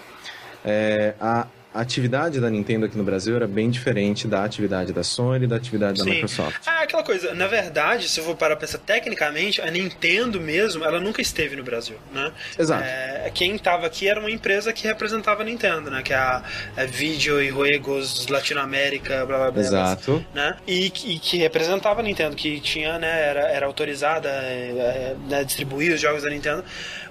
É, 0.63 1.13
a, 1.19 1.47
a 1.75 1.81
atividade 1.81 2.39
da 2.39 2.49
Nintendo 2.49 2.85
aqui 2.85 2.97
no 2.97 3.03
Brasil 3.03 3.35
era 3.35 3.45
bem 3.45 3.69
diferente 3.69 4.29
da 4.29 4.45
atividade 4.45 4.93
da 4.93 5.03
Sony, 5.03 5.45
da 5.45 5.57
atividade 5.57 5.99
da 5.99 6.05
Microsoft. 6.05 6.61
Ah, 6.65 6.83
aquela 6.83 7.03
coisa, 7.03 7.33
na 7.33 7.47
verdade, 7.47 8.07
se 8.07 8.17
eu 8.17 8.23
for 8.23 8.33
parar 8.33 8.55
pra 8.55 8.65
pensar 8.65 8.77
tecnicamente, 8.77 9.61
a 9.61 9.69
Nintendo 9.69 10.39
mesmo, 10.39 10.85
ela 10.85 11.01
nunca 11.01 11.21
esteve 11.21 11.53
no 11.57 11.63
Brasil, 11.63 11.97
né? 12.13 12.31
Exato. 12.57 12.81
É, 12.81 13.29
quem 13.33 13.55
estava 13.55 13.85
aqui 13.85 14.07
era 14.07 14.21
uma 14.21 14.31
empresa 14.31 14.71
que 14.71 14.87
representava 14.87 15.41
a 15.41 15.45
Nintendo, 15.45 15.91
né? 15.91 16.01
Que 16.01 16.13
é 16.13 16.15
a, 16.15 16.43
a 16.77 16.85
Video 16.85 17.41
e 17.41 17.49
Juegos 17.49 18.25
Latinoamérica, 18.27 19.25
blá 19.25 19.37
blá 19.37 19.51
blá. 19.51 19.61
Exato. 19.61 20.25
Né? 20.33 20.55
E, 20.65 20.85
e, 20.85 21.19
que 21.19 21.37
representava 21.39 21.99
a 21.99 22.03
Nintendo, 22.03 22.37
que 22.37 22.61
tinha, 22.61 22.97
né, 22.97 23.29
era, 23.29 23.41
era 23.49 23.65
autorizada 23.65 24.29
a 24.29 24.43
é, 24.43 24.69
é, 24.77 25.15
né, 25.27 25.43
distribuir 25.43 25.93
os 25.93 25.99
jogos 25.99 26.23
da 26.23 26.29
Nintendo 26.29 26.63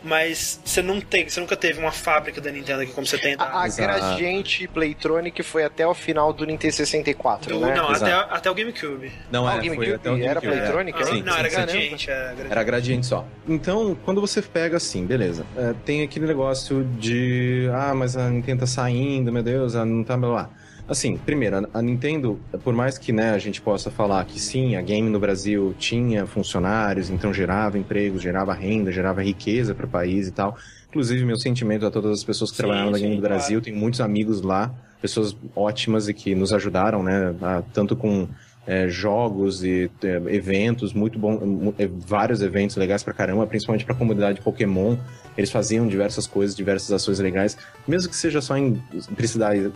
mas 0.04 0.60
você 0.62 0.82
não 0.82 1.00
tem, 1.00 1.26
você 1.26 1.40
nunca 1.40 1.56
teve 1.56 1.80
uma 1.80 1.90
fábrica 1.90 2.38
da 2.38 2.50
Nintendo 2.50 2.82
aqui 2.82 2.92
como 2.92 3.06
você 3.06 3.16
tem 3.16 3.36
da... 3.36 3.44
A, 3.44 3.64
a 3.64 3.68
Gradiente 3.68 4.53
Playtronic 4.72 5.43
foi 5.43 5.64
até 5.64 5.86
o 5.86 5.94
final 5.94 6.32
do 6.32 6.44
Nintendo 6.44 6.74
64, 6.74 7.55
do, 7.55 7.60
né? 7.60 7.74
Não, 7.74 7.89
até, 7.90 8.12
até 8.12 8.51
o 8.51 8.55
GameCube. 8.55 9.12
Não, 9.31 9.47
ah, 9.47 9.52
era, 9.52 9.62
GameCube, 9.62 9.86
foi 9.86 9.94
até 9.94 10.10
o 10.10 10.18
GameCube. 10.18 10.28
Era 10.31 10.40
Playtronic? 10.40 10.98
Ah, 11.02 11.06
sim, 11.06 11.22
não, 11.22 11.32
sim, 11.32 11.39
era, 11.39 11.48
gradiente, 11.48 12.10
era, 12.10 12.22
gradiente, 12.24 12.52
era 12.52 12.62
Gradiente. 12.62 13.06
só. 13.06 13.26
Então, 13.48 13.97
quando 14.05 14.20
você 14.20 14.40
pega 14.40 14.76
assim, 14.76 15.05
beleza, 15.05 15.44
é, 15.56 15.74
tem 15.85 16.02
aquele 16.02 16.26
negócio 16.26 16.85
de, 16.98 17.68
ah, 17.72 17.94
mas 17.94 18.16
a 18.16 18.31
Nintendo 18.31 18.60
tá 18.60 18.66
saindo, 18.66 19.32
meu 19.32 19.43
Deus, 19.43 19.74
ela 19.74 19.85
não 19.85 20.05
tá, 20.05 20.16
blá. 20.16 20.51
Assim, 20.86 21.16
primeiro, 21.16 21.66
a 21.72 21.81
Nintendo, 21.81 22.39
por 22.62 22.74
mais 22.74 22.98
que 22.98 23.10
né, 23.10 23.31
a 23.31 23.39
gente 23.39 23.59
possa 23.59 23.90
falar 23.90 24.22
que 24.26 24.39
sim, 24.39 24.76
a 24.76 24.82
game 24.82 25.09
no 25.09 25.18
Brasil 25.18 25.74
tinha 25.78 26.26
funcionários, 26.26 27.09
então 27.09 27.32
gerava 27.32 27.78
empregos, 27.78 28.22
gerava 28.22 28.52
renda, 28.52 28.93
gerava 28.93 29.22
riqueza 29.22 29.74
para 29.74 29.86
o 29.86 29.89
país 29.89 30.28
e 30.28 30.31
tal. 30.31 30.59
Inclusive, 30.94 31.24
meu 31.24 31.36
sentimento 31.36 31.84
a 31.84 31.90
todas 31.90 32.12
as 32.12 32.22
pessoas 32.22 32.52
que 32.52 32.56
sim, 32.56 32.62
trabalharam 32.62 32.92
na 32.92 32.98
game 32.98 33.16
do 33.16 33.20
Brasil, 33.20 33.58
claro. 33.58 33.64
tenho 33.64 33.76
muitos 33.76 34.00
amigos 34.00 34.42
lá, 34.42 34.72
pessoas 35.02 35.36
ótimas 35.56 36.08
e 36.08 36.14
que 36.14 36.36
nos 36.36 36.52
ajudaram, 36.52 37.02
né, 37.02 37.34
tanto 37.72 37.96
com 37.96 38.28
é, 38.66 38.88
jogos 38.88 39.62
e 39.62 39.90
é, 40.02 40.20
eventos 40.34 40.92
muito 40.92 41.18
bom, 41.18 41.72
é, 41.78 41.86
vários 41.86 42.40
eventos 42.42 42.76
legais 42.76 43.02
pra 43.02 43.12
caramba, 43.12 43.46
principalmente 43.46 43.84
pra 43.84 43.94
comunidade 43.94 44.40
Pokémon. 44.40 44.96
Eles 45.36 45.50
faziam 45.50 45.86
diversas 45.86 46.26
coisas, 46.26 46.54
diversas 46.54 46.92
ações 46.92 47.18
legais, 47.18 47.56
mesmo 47.88 48.08
que 48.08 48.16
seja 48.16 48.40
só 48.40 48.56
em 48.56 48.80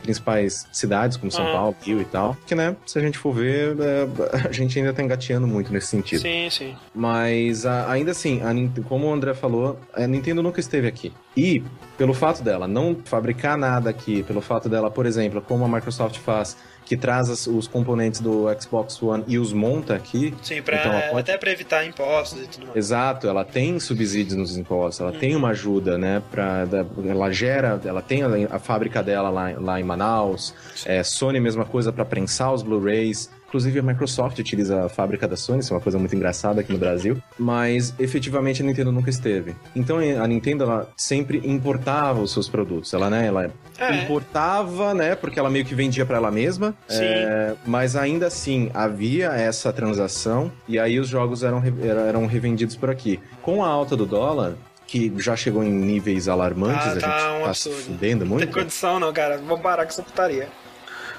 principais 0.01 0.67
cidades, 0.73 1.17
como 1.17 1.33
São 1.33 1.45
uhum. 1.45 1.53
Paulo, 1.53 1.77
Rio 1.83 2.01
e 2.01 2.05
tal. 2.05 2.37
Que, 2.47 2.55
né, 2.55 2.77
se 2.87 2.99
a 2.99 3.03
gente 3.03 3.19
for 3.19 3.33
ver, 3.33 3.77
é, 3.81 4.47
a 4.49 4.53
gente 4.53 4.79
ainda 4.79 4.93
tá 4.93 5.03
engateando 5.03 5.47
muito 5.47 5.73
nesse 5.73 5.89
sentido. 5.89 6.23
Sim, 6.23 6.49
sim. 6.49 6.77
Mas 6.95 7.67
a, 7.67 7.91
ainda 7.91 8.13
assim, 8.13 8.41
a, 8.43 8.83
como 8.85 9.09
o 9.09 9.13
André 9.13 9.35
falou, 9.35 9.79
a 9.93 10.07
Nintendo 10.07 10.43
nunca 10.43 10.61
esteve 10.61 10.87
aqui. 10.87 11.13
E 11.37 11.63
pelo 11.97 12.15
fato 12.15 12.43
dela 12.43 12.69
não 12.69 12.97
fabricar 13.05 13.57
nada 13.57 13.91
aqui, 13.91 14.23
pelo 14.23 14.41
fato 14.41 14.69
dela, 14.69 14.91
por 14.91 15.07
exemplo, 15.07 15.41
como 15.41 15.65
a 15.65 15.69
Microsoft 15.69 16.19
faz, 16.19 16.57
que 16.89 16.97
traz 16.97 17.29
as, 17.29 17.47
os 17.47 17.69
componentes 17.69 18.19
do 18.19 18.47
Xbox 18.59 19.03
One 19.03 19.23
e 19.29 19.39
os 19.39 19.53
monta 19.53 19.95
aqui. 19.95 20.35
Sim, 20.43 20.63
pra, 20.63 20.79
então 20.79 20.93
pode... 21.11 21.21
até 21.21 21.37
para 21.37 21.53
evitar 21.53 21.85
impostos 21.85 22.43
e 22.43 22.47
tudo 22.47 22.67
mais. 22.69 22.77
Exato, 22.77 23.29
ela 23.29 23.45
tem 23.45 23.79
subsídios 23.79 24.35
nos 24.35 24.57
impostos, 24.57 25.01
ela 25.01 25.13
uhum. 25.13 25.19
tem 25.19 25.37
uma 25.37 25.51
ajuda, 25.51 25.99
né? 25.99 26.23
Pra, 26.31 26.67
ela 27.07 27.31
gera, 27.31 27.79
ela 27.85 28.01
tem 28.01 28.23
a, 28.23 28.29
a 28.51 28.59
fábrica 28.59 29.03
dela 29.03 29.29
lá, 29.29 29.53
lá 29.59 29.79
em 29.79 29.85
Manaus, 29.85 30.55
é, 30.87 31.03
Sony 31.03 31.39
mesma 31.39 31.67
coisa 31.67 31.93
para 31.93 32.07
prensar 32.07 32.55
os 32.55 32.63
Blu-rays. 32.63 33.31
Inclusive 33.49 33.79
a 33.79 33.83
Microsoft 33.83 34.39
utiliza 34.39 34.85
a 34.85 34.89
fábrica 34.91 35.27
da 35.27 35.35
Sony, 35.35 35.61
isso 35.61 35.73
é 35.73 35.77
uma 35.77 35.83
coisa 35.83 35.99
muito 35.99 36.15
engraçada 36.15 36.61
aqui 36.61 36.71
no 36.71 36.79
Brasil, 36.79 37.17
mas 37.39 37.95
efetivamente 37.99 38.63
a 38.63 38.65
Nintendo 38.65 38.93
nunca 38.93 39.09
esteve. 39.09 39.57
Então 39.75 39.99
a 39.99 40.27
Nintendo 40.27 40.65
ela 40.65 40.91
sempre 40.97 41.39
importava 41.45 42.21
os 42.21 42.31
seus 42.31 42.47
produtos, 42.47 42.93
ela 42.93 43.09
né, 43.09 43.27
ela 43.27 43.51
é. 43.79 44.03
importava, 44.03 44.93
né, 44.95 45.15
porque 45.15 45.39
ela 45.39 45.51
meio 45.51 45.65
que 45.65 45.75
vendia 45.75 46.05
para 46.05 46.17
ela 46.17 46.31
mesma, 46.31 46.75
é, 46.89 47.55
mas 47.65 47.97
ainda 47.97 48.27
assim 48.27 48.71
havia 48.75 49.29
essa 49.29 49.73
transação 49.73 50.51
e 50.67 50.79
aí 50.79 50.99
os 50.99 51.09
jogos 51.09 51.43
eram 51.43 51.63
eram 52.09 52.27
revendidos 52.27 52.77
por 52.77 52.91
aqui. 52.91 53.21
Com 53.43 53.65
a 53.65 53.69
alta 53.69 53.97
do 53.97 54.07
dólar, 54.07 54.55
que 54.87 55.13
já 55.19 55.37
chegou 55.37 55.63
em 55.63 55.71
níveis 55.71 56.29
alarmantes, 56.29 56.87
ah, 56.87 56.97
tá, 56.99 57.07
a 57.07 57.31
gente 57.31 57.43
um 57.43 57.45
tá 57.45 57.55
se 57.55 57.71
fudendo 57.71 58.27
muito. 58.27 58.47
Não 58.47 58.53
tem 58.53 58.63
condição 58.63 58.99
não, 58.99 59.13
cara. 59.13 59.37
Vou 59.39 59.59
parar 59.59 59.85
com 59.85 59.91
essa 59.91 60.03
putaria. 60.03 60.49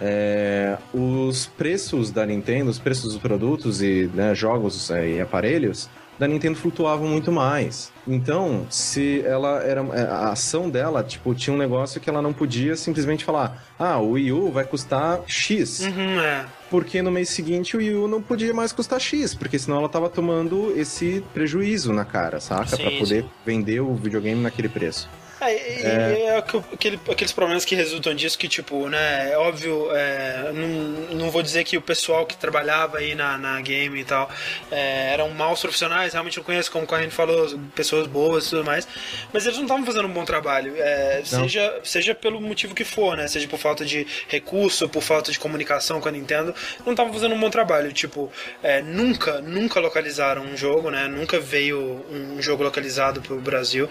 É, 0.01 0.77
os 0.93 1.45
preços 1.45 2.09
da 2.09 2.25
Nintendo, 2.25 2.71
os 2.71 2.79
preços 2.79 3.13
dos 3.13 3.21
produtos 3.21 3.81
e 3.81 4.09
né, 4.13 4.33
jogos 4.33 4.89
é, 4.89 5.07
e 5.07 5.21
aparelhos 5.21 5.89
da 6.19 6.27
Nintendo 6.27 6.57
flutuavam 6.57 7.07
muito 7.07 7.31
mais. 7.31 7.91
Então, 8.05 8.67
se 8.69 9.21
ela 9.25 9.63
era 9.63 9.81
é, 9.93 10.01
a 10.01 10.31
ação 10.31 10.69
dela, 10.69 11.01
tipo, 11.01 11.33
tinha 11.33 11.53
um 11.53 11.57
negócio 11.57 12.01
que 12.01 12.09
ela 12.09 12.21
não 12.21 12.33
podia 12.33 12.75
simplesmente 12.75 13.23
falar: 13.23 13.63
"Ah, 13.79 13.97
o 13.97 14.11
Wii 14.11 14.31
U 14.33 14.51
vai 14.51 14.65
custar 14.65 15.21
X". 15.25 15.79
Uhum, 15.79 16.19
é. 16.19 16.45
Porque 16.69 17.01
no 17.01 17.09
mês 17.09 17.29
seguinte 17.29 17.75
o 17.75 17.79
Wii 17.79 17.95
U 17.95 18.07
não 18.07 18.21
podia 18.21 18.53
mais 18.53 18.73
custar 18.73 18.99
X, 18.99 19.33
porque 19.33 19.57
senão 19.57 19.77
ela 19.77 19.89
tava 19.89 20.09
tomando 20.09 20.73
esse 20.77 21.23
prejuízo 21.33 21.93
na 21.93 22.03
cara, 22.03 22.39
saca? 22.39 22.77
Para 22.77 22.91
poder 22.91 23.23
sim. 23.23 23.29
vender 23.45 23.79
o 23.79 23.95
videogame 23.95 24.41
naquele 24.41 24.69
preço. 24.69 25.09
É, 25.41 25.53
é... 25.53 26.21
é 26.21 26.37
aquele, 26.37 26.99
aqueles 27.09 27.31
problemas 27.31 27.63
que 27.63 27.75
resultam 27.75 28.13
disso 28.13 28.37
que, 28.37 28.47
tipo, 28.47 28.89
né, 28.89 29.31
é 29.31 29.37
óbvio, 29.37 29.89
é, 29.91 30.51
não, 30.53 30.67
não 31.15 31.31
vou 31.31 31.41
dizer 31.41 31.63
que 31.63 31.77
o 31.77 31.81
pessoal 31.81 32.25
que 32.25 32.35
trabalhava 32.35 32.97
aí 32.97 33.15
na, 33.15 33.37
na 33.37 33.61
game 33.61 33.99
e 33.99 34.03
tal 34.03 34.29
é, 34.71 35.13
eram 35.13 35.29
maus 35.29 35.61
profissionais, 35.61 36.13
realmente 36.13 36.37
não 36.37 36.43
conheço, 36.43 36.71
como 36.71 36.83
o 36.83 36.87
Corrêa 36.87 37.09
falou, 37.09 37.57
pessoas 37.73 38.07
boas 38.07 38.47
e 38.47 38.49
tudo 38.49 38.65
mais, 38.65 38.87
mas 39.31 39.45
eles 39.45 39.57
não 39.57 39.65
estavam 39.65 39.85
fazendo 39.85 40.07
um 40.07 40.13
bom 40.13 40.25
trabalho, 40.25 40.73
é, 40.77 41.21
seja, 41.23 41.79
seja 41.83 42.15
pelo 42.15 42.41
motivo 42.41 42.75
que 42.75 42.83
for, 42.83 43.15
né, 43.15 43.27
seja 43.27 43.47
por 43.47 43.59
falta 43.59 43.85
de 43.85 44.05
recurso, 44.27 44.89
por 44.89 45.01
falta 45.01 45.31
de 45.31 45.39
comunicação 45.39 46.01
com 46.01 46.09
a 46.09 46.11
Nintendo, 46.11 46.53
não 46.85 46.93
estavam 46.93 47.13
fazendo 47.13 47.35
um 47.35 47.39
bom 47.39 47.49
trabalho, 47.49 47.91
tipo, 47.93 48.31
é, 48.61 48.81
nunca, 48.81 49.41
nunca 49.41 49.79
localizaram 49.79 50.43
um 50.43 50.57
jogo, 50.57 50.89
né, 50.89 51.07
nunca 51.07 51.39
veio 51.39 52.05
um 52.11 52.41
jogo 52.41 52.63
localizado 52.63 53.21
pro 53.21 53.39
Brasil, 53.39 53.89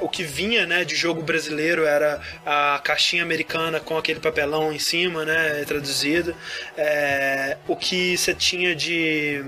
o 0.00 0.08
que 0.08 0.22
vinha, 0.40 0.64
né, 0.64 0.84
de 0.86 0.96
jogo 0.96 1.22
brasileiro 1.22 1.84
era 1.84 2.18
a 2.46 2.80
caixinha 2.82 3.22
americana 3.22 3.78
com 3.78 3.98
aquele 3.98 4.20
papelão 4.20 4.72
em 4.72 4.78
cima, 4.78 5.22
né, 5.22 5.62
traduzido. 5.66 6.34
É, 6.78 7.58
o 7.68 7.76
que 7.76 8.16
você 8.16 8.32
tinha 8.32 8.74
de 8.74 9.44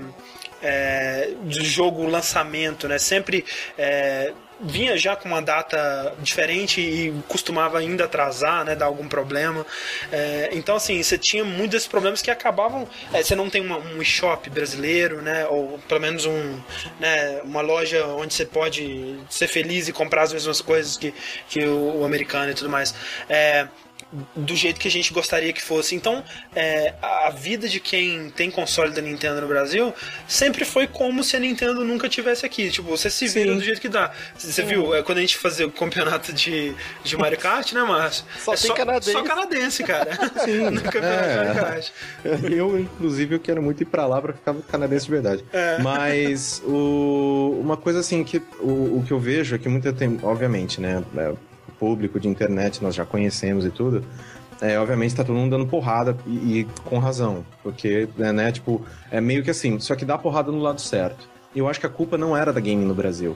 é, 0.61 1.31
de 1.43 1.65
jogo 1.65 2.05
lançamento, 2.05 2.87
né? 2.87 2.97
Sempre 2.99 3.43
é, 3.77 4.31
vinha 4.63 4.97
já 4.97 5.15
com 5.15 5.29
uma 5.29 5.41
data 5.41 6.13
diferente 6.19 6.81
e 6.81 7.13
costumava 7.27 7.79
ainda 7.79 8.05
atrasar, 8.05 8.63
né, 8.65 8.75
dar 8.75 8.85
algum 8.85 9.07
problema. 9.07 9.65
É, 10.11 10.49
então, 10.53 10.75
assim, 10.75 11.01
você 11.01 11.17
tinha 11.17 11.43
muitos 11.43 11.71
desses 11.71 11.87
problemas 11.87 12.21
que 12.21 12.31
acabavam. 12.31 12.87
É, 13.13 13.21
você 13.21 13.35
não 13.35 13.49
tem 13.49 13.61
uma, 13.61 13.77
um 13.77 14.03
shop 14.03 14.49
brasileiro, 14.49 15.21
né, 15.21 15.45
ou 15.47 15.79
pelo 15.87 15.99
menos 15.99 16.25
um, 16.25 16.59
né, 16.99 17.41
uma 17.43 17.61
loja 17.61 18.05
onde 18.07 18.33
você 18.33 18.45
pode 18.45 19.19
ser 19.29 19.47
feliz 19.47 19.87
e 19.87 19.93
comprar 19.93 20.23
as 20.23 20.33
mesmas 20.33 20.61
coisas 20.61 20.97
que, 20.97 21.13
que 21.49 21.65
o, 21.65 21.99
o 22.01 22.05
americano 22.05 22.51
e 22.51 22.53
tudo 22.53 22.69
mais. 22.69 22.93
É, 23.29 23.67
do 24.35 24.55
jeito 24.55 24.79
que 24.79 24.87
a 24.87 24.91
gente 24.91 25.13
gostaria 25.13 25.51
que 25.51 25.61
fosse. 25.61 25.95
Então, 25.95 26.23
é, 26.55 26.93
a 27.01 27.29
vida 27.29 27.67
de 27.67 27.79
quem 27.79 28.29
tem 28.29 28.51
console 28.51 28.91
da 28.91 29.01
Nintendo 29.01 29.41
no 29.41 29.47
Brasil 29.47 29.93
sempre 30.27 30.65
foi 30.65 30.87
como 30.87 31.23
se 31.23 31.35
a 31.35 31.39
Nintendo 31.39 31.83
nunca 31.83 32.07
tivesse 32.07 32.45
aqui. 32.45 32.69
Tipo, 32.69 32.89
você 32.89 33.09
se 33.09 33.27
vira 33.27 33.51
Sim. 33.51 33.57
do 33.57 33.63
jeito 33.63 33.81
que 33.81 33.89
dá. 33.89 34.11
Você 34.37 34.61
Sim. 34.61 34.67
viu, 34.67 34.95
é, 34.95 35.01
quando 35.01 35.17
a 35.17 35.21
gente 35.21 35.37
fazia 35.37 35.65
o 35.65 35.71
campeonato 35.71 36.31
de, 36.31 36.75
de 37.03 37.17
Mario 37.17 37.37
Kart, 37.37 37.71
né, 37.73 37.83
Márcio? 37.83 38.25
Só 38.43 38.53
é 38.53 38.57
só, 38.57 38.73
canadense. 38.73 39.11
Só 39.11 39.23
canadense, 39.23 39.83
cara. 39.83 40.11
Sim. 40.43 40.69
no 40.69 40.81
campeonato 40.81 41.23
é. 41.23 41.29
de 41.29 41.37
Mario 41.37 41.61
Kart. 41.61 41.89
Eu, 42.53 42.79
inclusive, 42.79 43.35
eu 43.35 43.39
quero 43.39 43.61
muito 43.61 43.81
ir 43.81 43.85
pra 43.85 44.05
lá 44.05 44.21
pra 44.21 44.33
ficar 44.33 44.53
canadense 44.69 45.05
de 45.05 45.11
verdade. 45.11 45.45
É. 45.51 45.77
Mas 45.81 46.61
o, 46.65 47.57
uma 47.59 47.75
coisa 47.75 47.99
assim 47.99 48.23
que 48.23 48.41
o, 48.59 48.99
o 48.99 49.03
que 49.05 49.11
eu 49.11 49.19
vejo 49.19 49.55
é 49.55 49.57
que 49.57 49.67
muita 49.67 49.91
tem, 49.91 50.19
obviamente, 50.21 50.79
né? 50.79 51.03
Público 51.83 52.17
de 52.17 52.29
internet, 52.29 52.81
nós 52.81 52.95
já 52.95 53.05
conhecemos 53.05 53.65
e 53.65 53.69
tudo. 53.69 54.05
É, 54.61 54.79
obviamente 54.79 55.13
tá 55.13 55.21
todo 55.25 55.35
mundo 55.35 55.51
dando 55.51 55.65
porrada 55.67 56.15
e, 56.25 56.59
e 56.59 56.63
com 56.85 56.97
razão. 56.97 57.43
Porque, 57.61 58.07
é, 58.17 58.31
né, 58.31 58.49
tipo, 58.53 58.81
é 59.11 59.19
meio 59.19 59.43
que 59.43 59.51
assim, 59.51 59.77
só 59.81 59.93
que 59.93 60.05
dá 60.05 60.17
porrada 60.17 60.49
no 60.49 60.59
lado 60.59 60.79
certo. 60.79 61.27
Eu 61.53 61.67
acho 61.67 61.77
que 61.81 61.85
a 61.85 61.89
culpa 61.89 62.17
não 62.17 62.37
era 62.37 62.53
da 62.53 62.61
game 62.61 62.85
no 62.85 62.93
Brasil. 62.95 63.35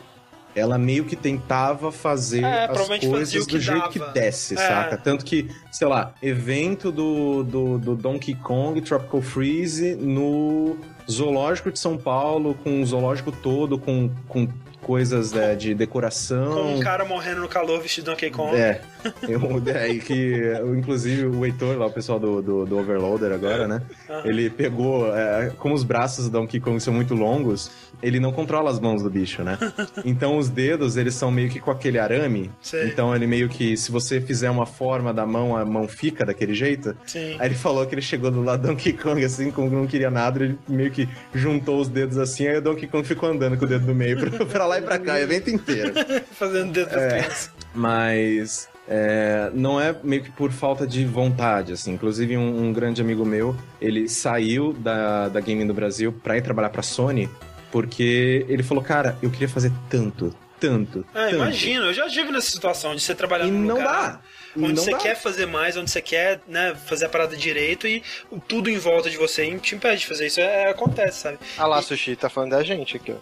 Ela 0.55 0.77
meio 0.77 1.03
que 1.03 1.17
tentava 1.17 1.91
fazer 1.91 2.43
É, 2.45 2.65
as 2.71 2.87
coisas 3.05 3.45
que 3.45 3.51
do 3.51 3.59
jeito 3.59 3.89
que 3.89 3.99
dava. 3.99 4.11
desce, 4.13 4.53
É. 4.53 4.57
saca? 4.57 4.95
Tanto 4.97 5.25
que, 5.25 5.49
sei 5.69 5.87
lá, 5.87 6.13
evento 6.23 6.89
do, 6.91 7.43
do, 7.43 7.77
do 7.77 7.95
Donkey 7.95 8.33
Kong 8.33 8.79
Tropical 8.81 9.21
Freeze 9.21 9.95
no 9.95 10.77
Zoológico 11.11 11.71
de 11.71 11.77
São 11.77 11.97
Paulo, 11.97 12.55
com 12.63 12.81
o 12.81 12.85
zoológico 12.85 13.31
todo, 13.33 13.77
com, 13.77 14.09
com 14.29 14.47
coisas 14.87 15.33
é, 15.33 15.53
de 15.53 15.75
decoração. 15.75 16.53
Com 16.53 16.75
um 16.75 16.79
cara 16.79 17.03
morrendo 17.03 17.41
no 17.41 17.49
calor 17.49 17.81
vestido 17.81 18.05
de 18.05 18.11
Donkey 18.11 18.31
Kong. 18.31 18.55
É, 18.55 18.79
eu, 19.27 19.41
é 19.73 19.89
e 19.89 19.99
que, 19.99 20.41
inclusive, 20.77 21.25
o 21.25 21.45
Heitor, 21.45 21.77
lá, 21.77 21.85
o 21.87 21.91
pessoal 21.91 22.19
do, 22.19 22.41
do, 22.41 22.65
do 22.65 22.77
Overloader 22.77 23.31
agora, 23.31 23.67
né? 23.67 23.81
Ele 24.23 24.49
pegou, 24.49 25.15
é, 25.15 25.51
como 25.57 25.73
os 25.75 25.83
braços 25.83 26.25
do 26.25 26.31
Donkey 26.31 26.59
Kong 26.59 26.79
são 26.79 26.93
muito 26.93 27.13
longos, 27.13 27.69
ele 28.01 28.19
não 28.19 28.31
controla 28.31 28.69
as 28.69 28.79
mãos 28.79 29.01
do 29.01 29.09
bicho, 29.09 29.43
né? 29.43 29.57
Então 30.05 30.37
os 30.37 30.49
dedos, 30.49 30.95
eles 30.97 31.15
são 31.15 31.29
meio 31.31 31.49
que 31.49 31.59
com 31.59 31.71
aquele 31.71 31.99
arame. 31.99 32.49
Então 32.85 33.15
ele 33.15 33.27
meio 33.27 33.49
que, 33.49 33.75
se 33.75 33.91
você 33.91 34.21
fizer 34.21 34.49
uma 34.49 34.65
forma 34.65 35.13
da 35.13 35.25
mão, 35.25 35.55
a 35.57 35.65
mão 35.65 35.87
fica 35.87 36.25
daquele 36.25 36.53
jeito. 36.53 36.95
Sim. 37.05 37.35
Aí 37.39 37.47
ele 37.47 37.55
falou 37.55 37.85
que 37.85 37.93
ele 37.95 38.01
chegou 38.01 38.29
do 38.31 38.41
lado 38.43 38.61
do 38.61 38.67
Donkey 38.69 38.93
Kong, 38.93 39.23
assim, 39.23 39.51
como 39.51 39.69
não 39.69 39.87
queria 39.87 40.09
nada, 40.09 40.43
ele 40.43 40.57
meio 40.67 40.91
que 40.91 41.07
juntou 41.33 41.79
os 41.81 41.87
dedos 41.89 42.17
assim, 42.17 42.47
aí 42.47 42.57
o 42.57 42.61
Donkey 42.61 42.87
Kong 42.87 43.05
ficou 43.07 43.29
andando 43.29 43.57
com 43.57 43.65
o 43.65 43.67
dedo 43.67 43.85
do 43.85 43.95
meio 43.95 44.17
pra, 44.19 44.45
pra 44.45 44.65
lá 44.65 44.77
e 44.79 44.81
pra 44.81 44.99
cá, 44.99 45.13
o 45.13 45.17
evento 45.17 45.49
inteiro. 45.49 45.93
Fazendo 46.31 46.71
dedo 46.71 46.89
das 46.89 47.01
É. 47.03 47.07
crianças. 47.19 47.51
Mas 47.73 48.69
é, 48.87 49.49
não 49.53 49.79
é 49.79 49.95
meio 50.03 50.23
que 50.23 50.31
por 50.31 50.51
falta 50.51 50.85
de 50.87 51.03
vontade, 51.05 51.73
assim. 51.73 51.93
Inclusive, 51.93 52.37
um, 52.37 52.65
um 52.67 52.73
grande 52.73 53.01
amigo 53.01 53.25
meu, 53.25 53.55
ele 53.81 54.07
saiu 54.07 54.73
da, 54.73 55.27
da 55.29 55.39
Gaming 55.39 55.67
do 55.67 55.73
Brasil 55.73 56.11
pra 56.23 56.37
ir 56.37 56.41
trabalhar 56.41 56.69
pra 56.69 56.81
Sony, 56.81 57.29
porque 57.71 58.45
ele 58.47 58.63
falou, 58.63 58.83
cara, 58.83 59.17
eu 59.21 59.29
queria 59.29 59.49
fazer 59.49 59.71
tanto, 59.89 60.33
tanto, 60.59 61.05
Ah, 61.13 61.23
tanto. 61.25 61.35
imagina, 61.35 61.85
eu 61.85 61.93
já 61.93 62.07
tive 62.09 62.31
nessa 62.31 62.49
situação 62.49 62.95
de 62.95 63.01
você 63.01 63.13
trabalhar 63.13 63.45
E 63.47 63.51
num 63.51 63.59
não 63.59 63.75
lugar 63.75 64.11
dá. 64.13 64.19
E 64.55 64.59
onde 64.63 64.73
não 64.73 64.83
você 64.83 64.91
dá. 64.91 64.97
quer 64.97 65.15
fazer 65.15 65.45
mais, 65.45 65.77
onde 65.77 65.91
você 65.91 66.01
quer 66.01 66.39
né, 66.47 66.73
fazer 66.87 67.05
a 67.05 67.09
parada 67.09 67.35
direito 67.35 67.85
e 67.87 68.01
tudo 68.47 68.69
em 68.69 68.77
volta 68.79 69.07
de 69.09 69.17
você 69.17 69.45
te 69.59 69.75
impede 69.75 69.99
de 70.01 70.07
fazer 70.07 70.25
isso. 70.27 70.39
É, 70.39 70.69
acontece, 70.71 71.19
sabe? 71.19 71.37
Ah 71.57 71.67
lá, 71.67 71.81
Sushi, 71.81 72.15
tá 72.15 72.27
falando 72.29 72.51
da 72.51 72.63
gente 72.63 72.95
aqui, 72.97 73.11
ó. 73.11 73.17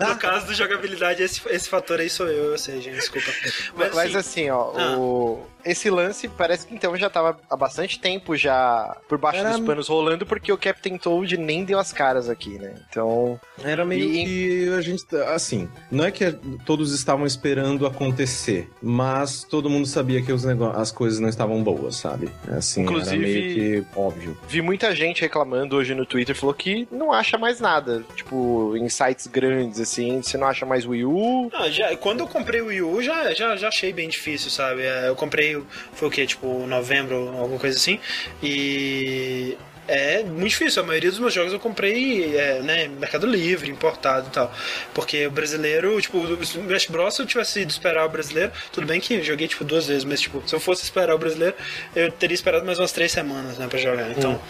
No, 0.00 0.08
no 0.08 0.16
caso 0.18 0.46
do 0.46 0.54
jogabilidade, 0.54 1.22
esse, 1.22 1.40
esse 1.48 1.68
fator 1.68 2.00
aí 2.00 2.08
sou 2.10 2.28
eu, 2.28 2.52
eu 2.52 2.58
sei, 2.58 2.80
gente, 2.80 2.96
desculpa. 2.96 3.30
Mas, 3.74 3.94
Mas, 3.94 4.16
assim, 4.16 4.48
assim, 4.48 4.50
ó, 4.50 4.72
Ah. 4.76 4.98
o... 4.98 5.46
esse 5.64 5.88
lance 5.90 6.28
parece 6.28 6.66
que 6.66 6.74
então 6.74 6.96
já 6.96 7.08
tava 7.10 7.38
há 7.50 7.56
bastante 7.56 7.98
tempo 8.00 8.36
já 8.36 8.96
por 9.08 9.18
baixo 9.18 9.40
Era- 9.40 9.50
dos 9.50 9.60
panos 9.60 9.88
rolando, 9.88 10.24
porque 10.26 10.52
o 10.52 10.58
Captain 10.58 10.96
Toad 10.98 11.36
nem 11.36 11.64
deu 11.64 11.78
as 11.78 11.92
caras 11.92 12.28
aqui, 12.28 12.58
né? 12.58 12.74
Então. 12.88 13.38
Era 13.62 13.84
meio 13.84 14.04
E- 14.12 14.24
que 14.24 14.68
a 14.76 14.80
gente. 14.80 15.04
Assim, 15.34 15.68
não 15.90 16.04
é 16.04 16.10
que 16.10 16.32
todos 16.64 16.92
estavam 16.92 17.26
esperando 17.26 17.86
acontecer, 17.86 18.68
mas 18.82 19.44
todo 19.44 19.70
mundo 19.70 19.86
sabia 19.86 20.20
que 20.22 20.32
os 20.32 20.44
nego... 20.44 20.64
as 20.66 20.90
coisas 20.90 21.18
não 21.20 21.28
estavam 21.28 21.62
boas, 21.62 21.96
sabe? 21.96 22.28
Assim, 22.50 22.82
Inclusive- 22.82 23.16
era 23.16 23.22
meio 23.24 23.84
que 23.84 23.98
óbvio. 23.98 24.36
Vi 24.48 24.60
muita 24.62 24.94
gente 24.94 25.20
reclamando 25.22 25.76
hoje 25.76 25.94
no 25.94 26.04
Twitter, 26.06 26.34
falou 26.34 26.54
que 26.54 26.86
não 26.90 27.12
acha 27.12 27.38
mais 27.38 27.60
nada. 27.60 28.02
Tipo, 28.16 28.74
em 28.76 28.88
sites 28.88 29.26
grandes, 29.26 29.80
assim, 29.80 30.20
você 30.22 30.36
não 30.36 30.46
acha 30.46 30.66
mais 30.66 30.84
Wii 30.86 31.04
U. 31.04 31.50
Ah, 31.52 31.68
já, 31.70 31.96
quando 31.96 32.20
eu 32.20 32.26
comprei 32.26 32.60
o 32.60 32.66
Wii 32.66 32.82
U, 32.82 33.02
já, 33.02 33.32
já, 33.34 33.56
já 33.56 33.68
achei 33.68 33.92
bem 33.92 34.08
difícil, 34.08 34.50
sabe? 34.50 34.82
É, 34.82 35.08
Eu 35.08 35.16
comprei, 35.16 35.51
foi 35.94 36.08
o 36.08 36.10
que, 36.10 36.26
tipo, 36.26 36.66
novembro, 36.66 37.28
alguma 37.38 37.58
coisa 37.58 37.76
assim. 37.76 37.98
E 38.42 39.56
é 39.88 40.22
muito 40.22 40.48
difícil. 40.48 40.82
A 40.82 40.86
maioria 40.86 41.10
dos 41.10 41.18
meus 41.18 41.34
jogos 41.34 41.52
eu 41.52 41.58
comprei, 41.58 42.36
é, 42.36 42.60
né, 42.62 42.88
Mercado 42.88 43.26
Livre, 43.26 43.70
importado 43.70 44.28
e 44.28 44.30
tal. 44.30 44.52
Porque 44.94 45.26
o 45.26 45.30
brasileiro, 45.30 46.00
tipo, 46.00 46.18
o 46.18 46.42
Smash 46.42 46.86
Bros, 46.86 47.14
se 47.14 47.22
eu 47.22 47.26
tivesse 47.26 47.60
ido 47.60 47.70
esperar 47.70 48.06
o 48.06 48.08
brasileiro, 48.08 48.52
tudo 48.72 48.86
bem 48.86 49.00
que 49.00 49.14
eu 49.14 49.24
joguei, 49.24 49.48
tipo, 49.48 49.64
duas 49.64 49.86
vezes, 49.86 50.04
mas, 50.04 50.20
tipo, 50.20 50.42
se 50.46 50.54
eu 50.54 50.60
fosse 50.60 50.84
esperar 50.84 51.14
o 51.14 51.18
brasileiro, 51.18 51.54
eu 51.94 52.10
teria 52.12 52.34
esperado 52.34 52.64
mais 52.64 52.78
umas 52.78 52.92
três 52.92 53.12
semanas, 53.12 53.58
né, 53.58 53.66
pra 53.68 53.78
jogar. 53.78 54.10
Então, 54.10 54.40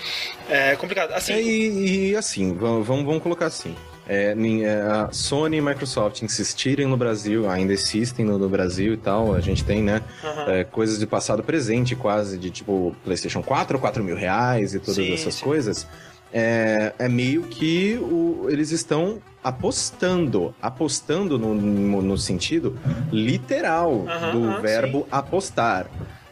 é 0.48 0.76
complicado. 0.76 1.12
Assim, 1.12 1.32
É, 1.32 1.42
e, 1.42 2.10
e, 2.10 2.16
assim, 2.16 2.54
vamos, 2.54 2.86
vamos 2.86 3.22
colocar 3.22 3.46
assim. 3.46 3.74
É, 4.06 4.34
é, 4.36 4.80
a 4.82 5.08
Sony 5.12 5.58
e 5.58 5.60
Microsoft 5.60 6.22
insistirem 6.22 6.86
no 6.86 6.96
Brasil, 6.96 7.48
ainda 7.48 7.72
existem 7.72 8.24
no, 8.24 8.36
no 8.36 8.48
Brasil 8.48 8.94
e 8.94 8.96
tal. 8.96 9.34
A 9.34 9.40
gente 9.40 9.64
tem, 9.64 9.82
né, 9.82 10.02
aham. 10.24 10.44
é, 10.52 10.64
coisas 10.64 10.98
de 10.98 11.06
passado 11.06 11.42
presente, 11.42 11.94
quase, 11.94 12.36
de 12.36 12.50
tipo 12.50 12.94
PlayStation 13.04 13.42
4, 13.42 13.78
4 13.78 14.02
mil 14.02 14.16
reais 14.16 14.74
e 14.74 14.80
todas 14.80 14.96
Sim, 14.96 15.12
essas 15.12 15.34
sim. 15.34 15.44
coisas. 15.44 15.86
É, 16.32 16.92
é 16.98 17.08
meio 17.08 17.42
que 17.42 17.98
o- 18.00 18.46
eles 18.48 18.70
estão 18.70 19.18
apostando, 19.44 20.54
apostando 20.60 21.38
no, 21.38 21.54
no, 21.54 22.02
no 22.02 22.18
sentido 22.18 22.78
literal 23.12 24.06
Aham, 24.08 24.30
do 24.30 24.44
aham, 24.50 24.60
verbo 24.60 25.06
apostar. 25.10 25.86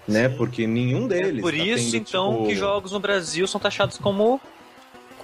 Né? 0.09 0.29
Porque 0.29 0.67
nenhum 0.67 1.07
deles. 1.07 1.39
É 1.39 1.43
por 1.43 1.53
tá 1.57 1.63
isso, 1.65 1.93
tendo, 1.93 2.03
então, 2.03 2.33
tipo, 2.33 2.47
que 2.49 2.55
jogos 2.57 2.91
no 2.93 2.99
Brasil 2.99 3.47
são 3.47 3.61
taxados 3.61 3.97
como. 3.99 4.41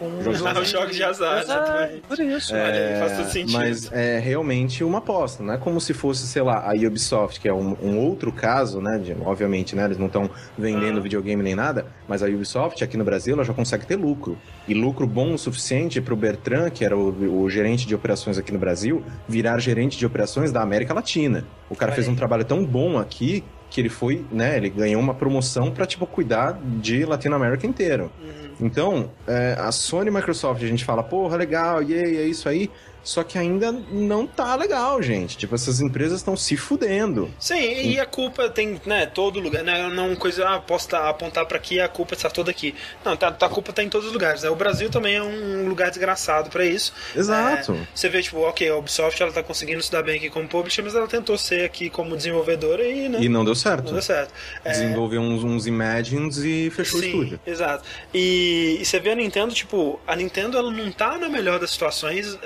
De 0.00 0.28
Ah, 0.46 0.60
os 0.60 0.68
jogos 0.68 0.94
de 0.96 1.02
azar, 1.02 1.40
exatamente. 1.42 2.02
por 2.06 2.18
isso. 2.18 2.54
Olha 2.54 2.64
aí, 2.72 3.00
faz 3.00 3.16
todo 3.16 3.30
sentido. 3.30 3.52
Mas 3.58 3.90
é 3.92 4.18
realmente 4.18 4.84
uma 4.84 4.98
aposta, 4.98 5.42
não 5.42 5.54
é 5.54 5.56
como 5.56 5.80
se 5.80 5.94
fosse, 5.94 6.26
sei 6.26 6.42
lá, 6.42 6.68
a 6.70 6.74
Ubisoft, 6.74 7.40
que 7.40 7.48
é 7.48 7.52
um, 7.54 7.76
um 7.82 7.98
outro 7.98 8.30
caso, 8.32 8.80
né? 8.80 8.98
de- 8.98 9.16
obviamente, 9.24 9.74
né? 9.74 9.84
Eles 9.84 9.98
não 9.98 10.06
estão 10.06 10.28
vendendo 10.56 10.98
Ah. 10.98 11.02
videogame 11.02 11.42
nem 11.42 11.54
nada, 11.54 11.86
mas 12.08 12.22
a 12.22 12.26
Ubisoft 12.26 12.82
aqui 12.84 12.96
no 12.96 13.04
Brasil 13.04 13.34
ela 13.34 13.44
já 13.44 13.52
consegue 13.54 13.86
ter 13.86 13.96
lucro. 13.96 14.36
E 14.68 14.74
lucro 14.74 15.06
bom 15.06 15.34
o 15.34 15.38
suficiente 15.38 16.00
pro 16.00 16.16
Bertrand, 16.16 16.70
que 16.70 16.84
era 16.84 16.96
o, 16.96 17.42
o 17.42 17.48
gerente 17.50 17.86
de 17.86 17.94
operações 17.94 18.36
aqui 18.38 18.52
no 18.52 18.58
Brasil, 18.58 19.02
virar 19.28 19.58
gerente 19.58 19.96
de 19.98 20.04
operações 20.06 20.52
da 20.52 20.60
América 20.62 20.92
Latina. 20.94 21.44
O 21.70 21.74
cara 21.76 21.90
Olha 21.90 21.94
fez 21.96 22.06
aí. 22.06 22.12
um 22.12 22.16
trabalho 22.16 22.44
tão 22.44 22.64
bom 22.64 22.98
aqui 22.98 23.42
que 23.70 23.80
ele 23.80 23.88
foi, 23.88 24.24
né? 24.30 24.56
Ele 24.56 24.70
ganhou 24.70 25.00
uma 25.00 25.12
promoção 25.14 25.70
pra, 25.70 25.84
tipo, 25.86 26.06
cuidar 26.06 26.58
de 26.80 27.04
Latinoamérica 27.04 27.66
inteiro. 27.66 28.10
Uhum. 28.22 28.45
Então, 28.60 29.10
é, 29.26 29.56
a 29.58 29.70
Sony 29.70 30.08
e 30.08 30.12
Microsoft, 30.12 30.62
a 30.62 30.66
gente 30.66 30.84
fala, 30.84 31.02
porra, 31.02 31.36
legal, 31.36 31.82
e 31.82 31.94
é 31.94 32.26
isso 32.26 32.48
aí. 32.48 32.70
Só 33.06 33.22
que 33.22 33.38
ainda 33.38 33.70
não 33.70 34.26
tá 34.26 34.56
legal, 34.56 35.00
gente. 35.00 35.36
Tipo, 35.36 35.54
essas 35.54 35.80
empresas 35.80 36.18
estão 36.18 36.36
se 36.36 36.56
fudendo. 36.56 37.30
Sim, 37.38 37.60
e 37.92 38.00
a 38.00 38.04
culpa 38.04 38.48
tem, 38.50 38.80
né, 38.84 39.06
todo 39.06 39.38
lugar, 39.38 39.62
né, 39.62 39.88
não 39.94 40.16
coisa, 40.16 40.48
ah, 40.48 40.58
posso 40.58 40.88
tá- 40.88 41.08
apontar 41.08 41.46
pra 41.46 41.56
aqui, 41.56 41.78
a 41.78 41.86
culpa 41.88 42.14
está 42.14 42.28
toda 42.28 42.50
aqui. 42.50 42.74
Não, 43.04 43.16
tá, 43.16 43.30
tá- 43.30 43.46
a 43.46 43.48
culpa 43.48 43.72
tá 43.72 43.80
em 43.84 43.88
todos 43.88 44.08
os 44.08 44.12
lugares, 44.12 44.42
né? 44.42 44.50
O 44.50 44.56
Brasil 44.56 44.90
também 44.90 45.14
é 45.14 45.22
um 45.22 45.68
lugar 45.68 45.88
desgraçado 45.88 46.50
pra 46.50 46.64
isso. 46.66 46.92
Exato. 47.14 47.72
É, 47.74 47.86
você 47.94 48.08
vê, 48.08 48.20
tipo, 48.20 48.38
ok, 48.40 48.68
a 48.68 48.76
Ubisoft, 48.76 49.22
ela 49.22 49.30
tá 49.30 49.40
conseguindo 49.42 49.80
se 49.80 49.92
dar 49.92 50.02
bem 50.02 50.16
aqui 50.16 50.28
como 50.28 50.48
publisher, 50.48 50.82
mas 50.82 50.96
ela 50.96 51.06
tentou 51.06 51.38
ser 51.38 51.64
aqui 51.64 51.88
como 51.88 52.16
desenvolvedora 52.16 52.82
e, 52.84 53.08
né, 53.08 53.18
E 53.20 53.28
não 53.28 53.44
deu 53.44 53.50
não 53.50 53.54
certo. 53.54 53.92
deu 53.92 54.02
certo. 54.02 54.32
É, 54.64 54.72
Desenvolveu 54.72 55.20
uns, 55.20 55.44
uns 55.44 55.66
Imagines 55.68 56.38
e 56.38 56.70
fechou 56.74 56.98
Sim, 57.00 57.06
o 57.06 57.10
estúdio. 57.10 57.40
Exato. 57.46 57.84
E, 58.12 58.78
e 58.80 58.84
você 58.84 58.98
vê 58.98 59.10
a 59.10 59.14
Nintendo, 59.14 59.54
tipo, 59.54 60.00
a 60.06 60.16
Nintendo 60.16 60.58
ela 60.58 60.72
não 60.72 60.90
tá 60.90 61.16
na 61.16 61.28
melhor 61.28 61.60
das 61.60 61.70
situações 61.70 62.36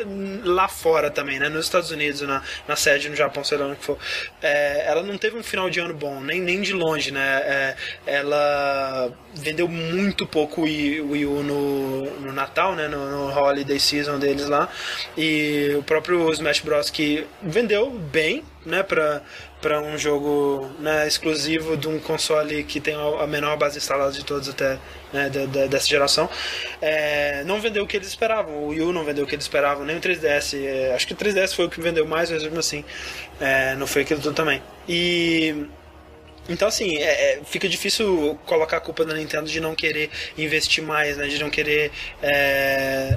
lá 0.50 0.68
fora 0.68 1.10
também, 1.10 1.38
né? 1.38 1.48
Nos 1.48 1.66
Estados 1.66 1.90
Unidos, 1.90 2.20
na, 2.22 2.42
na 2.66 2.76
sede, 2.76 3.08
no 3.08 3.16
Japão, 3.16 3.42
sei 3.42 3.58
lá 3.58 3.66
onde 3.66 3.80
for. 3.80 3.98
É, 4.42 4.84
ela 4.86 5.02
não 5.02 5.16
teve 5.16 5.36
um 5.36 5.42
final 5.42 5.70
de 5.70 5.80
ano 5.80 5.94
bom, 5.94 6.20
nem, 6.20 6.40
nem 6.40 6.60
de 6.60 6.72
longe, 6.72 7.10
né? 7.10 7.42
É, 7.44 7.76
ela 8.06 9.12
vendeu 9.34 9.68
muito 9.68 10.26
pouco 10.26 10.62
o 10.62 10.64
Wii 10.64 11.26
U 11.26 11.42
no, 11.42 12.10
no 12.20 12.32
Natal, 12.32 12.74
né? 12.74 12.88
No, 12.88 13.10
no 13.10 13.38
Holiday 13.38 13.78
Season 13.78 14.18
deles 14.18 14.46
lá. 14.46 14.68
E 15.16 15.74
o 15.78 15.82
próprio 15.82 16.30
Smash 16.32 16.60
Bros. 16.60 16.90
que 16.90 17.26
vendeu 17.42 17.90
bem, 17.90 18.44
né? 18.64 18.82
Pra, 18.82 19.22
para 19.60 19.80
um 19.80 19.96
jogo 19.98 20.70
né, 20.78 21.06
exclusivo 21.06 21.76
de 21.76 21.86
um 21.88 21.98
console 22.00 22.64
que 22.64 22.80
tem 22.80 22.94
a 22.94 23.26
menor 23.26 23.56
base 23.58 23.78
instalada 23.78 24.12
de 24.12 24.24
todos 24.24 24.48
até 24.48 24.78
né, 25.12 25.28
da- 25.28 25.44
da- 25.46 25.66
dessa 25.66 25.86
geração 25.86 26.28
é, 26.80 27.44
não 27.44 27.60
vendeu 27.60 27.84
o 27.84 27.86
que 27.86 27.96
eles 27.96 28.08
esperavam 28.08 28.54
o 28.54 28.68
Wii 28.68 28.80
U 28.82 28.92
não 28.92 29.04
vendeu 29.04 29.24
o 29.24 29.26
que 29.26 29.34
eles 29.34 29.44
esperavam 29.44 29.84
nem 29.84 29.96
o 29.96 30.00
3DS 30.00 30.54
é, 30.54 30.94
acho 30.94 31.06
que 31.06 31.12
o 31.12 31.16
3DS 31.16 31.54
foi 31.54 31.66
o 31.66 31.70
que 31.70 31.80
vendeu 31.80 32.06
mais 32.06 32.30
mas 32.30 32.42
mesmo 32.42 32.58
assim 32.58 32.84
é, 33.40 33.74
não 33.76 33.86
foi 33.86 34.02
aquilo 34.02 34.20
tudo 34.20 34.34
também 34.34 34.62
e 34.88 35.66
então, 36.48 36.66
assim, 36.66 36.96
é- 36.96 37.34
é, 37.34 37.40
fica 37.44 37.68
difícil 37.68 38.36
colocar 38.44 38.78
a 38.78 38.80
culpa 38.80 39.04
da 39.04 39.14
Nintendo 39.14 39.46
de 39.48 39.60
não 39.60 39.74
querer 39.74 40.10
investir 40.36 40.82
mais, 40.82 41.16
né? 41.16 41.28
De 41.28 41.38
não 41.38 41.48
querer 41.48 41.92
é, 42.22 43.16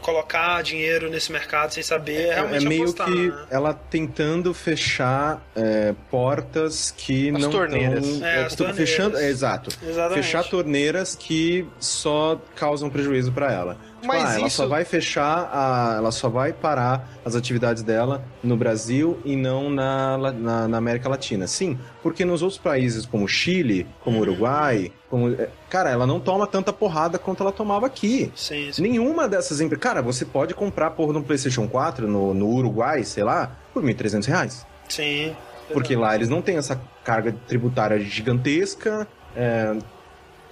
colocar 0.00 0.62
dinheiro 0.62 1.10
nesse 1.10 1.30
mercado 1.32 1.72
sem 1.72 1.82
saber 1.82 2.28
É, 2.28 2.34
realmente 2.34 2.66
meio 2.66 2.82
apostar, 2.82 3.06
que 3.06 3.28
né? 3.28 3.46
ela 3.50 3.74
tentando 3.74 4.52
fechar 4.54 5.42
é, 5.56 5.94
portas 6.10 6.92
que 6.96 7.30
As 7.30 7.42
não 7.42 7.50
torneiras. 7.50 8.06
tão- 8.18 8.26
É, 8.26 8.40
é, 8.40 8.44
as 8.44 8.54
torneiras. 8.54 8.90
fechando, 8.90 9.16
é, 9.16 9.28
exato. 9.28 9.70
Exatamente. 9.82 10.22
Fechar 10.24 10.44
torneiras 10.44 11.14
que 11.14 11.66
só 11.78 12.40
causam 12.56 12.88
prejuízo 12.90 13.32
pra 13.32 13.52
ela. 13.52 13.76
Tipo, 14.00 14.06
Mas 14.14 14.24
ah, 14.24 14.38
ela 14.38 14.46
isso- 14.46 14.56
só 14.58 14.66
vai 14.66 14.84
fechar, 14.84 15.48
a, 15.52 15.94
ela 15.96 16.12
só 16.12 16.28
vai 16.28 16.52
parar 16.52 17.08
as 17.24 17.34
atividades 17.34 17.82
dela 17.82 18.22
no 18.42 18.54
Brasil 18.56 19.18
e 19.24 19.34
não 19.34 19.70
na, 19.70 20.18
na, 20.32 20.68
na 20.68 20.76
América 20.76 21.08
Latina. 21.08 21.46
Sim, 21.46 21.78
porque 22.02 22.22
nos 22.24 22.42
outros 22.42 22.58
países 22.60 23.06
como 23.06 23.26
Chile, 23.26 23.86
como 24.00 24.20
Uruguai, 24.20 24.92
como, 25.14 25.32
é, 25.32 25.48
cara, 25.70 25.90
ela 25.90 26.08
não 26.08 26.18
toma 26.18 26.44
tanta 26.44 26.72
porrada 26.72 27.20
quanto 27.20 27.40
ela 27.40 27.52
tomava 27.52 27.86
aqui. 27.86 28.32
Sim, 28.34 28.72
sim. 28.72 28.82
Nenhuma 28.82 29.28
dessas 29.28 29.60
empresas. 29.60 29.80
Cara, 29.80 30.02
você 30.02 30.24
pode 30.24 30.54
comprar 30.54 30.90
porra 30.90 31.16
um 31.16 31.22
PlayStation 31.22 31.68
4 31.68 32.08
no, 32.08 32.34
no 32.34 32.48
Uruguai, 32.48 33.04
sei 33.04 33.22
lá, 33.22 33.56
por 33.72 33.80
1.300 33.80 34.26
reais. 34.26 34.66
Sim. 34.88 35.36
Porque 35.72 35.94
lá 35.94 36.16
eles 36.16 36.28
não 36.28 36.42
têm 36.42 36.56
essa 36.56 36.80
carga 37.04 37.32
tributária 37.46 38.00
gigantesca. 38.00 39.06
é, 39.36 39.76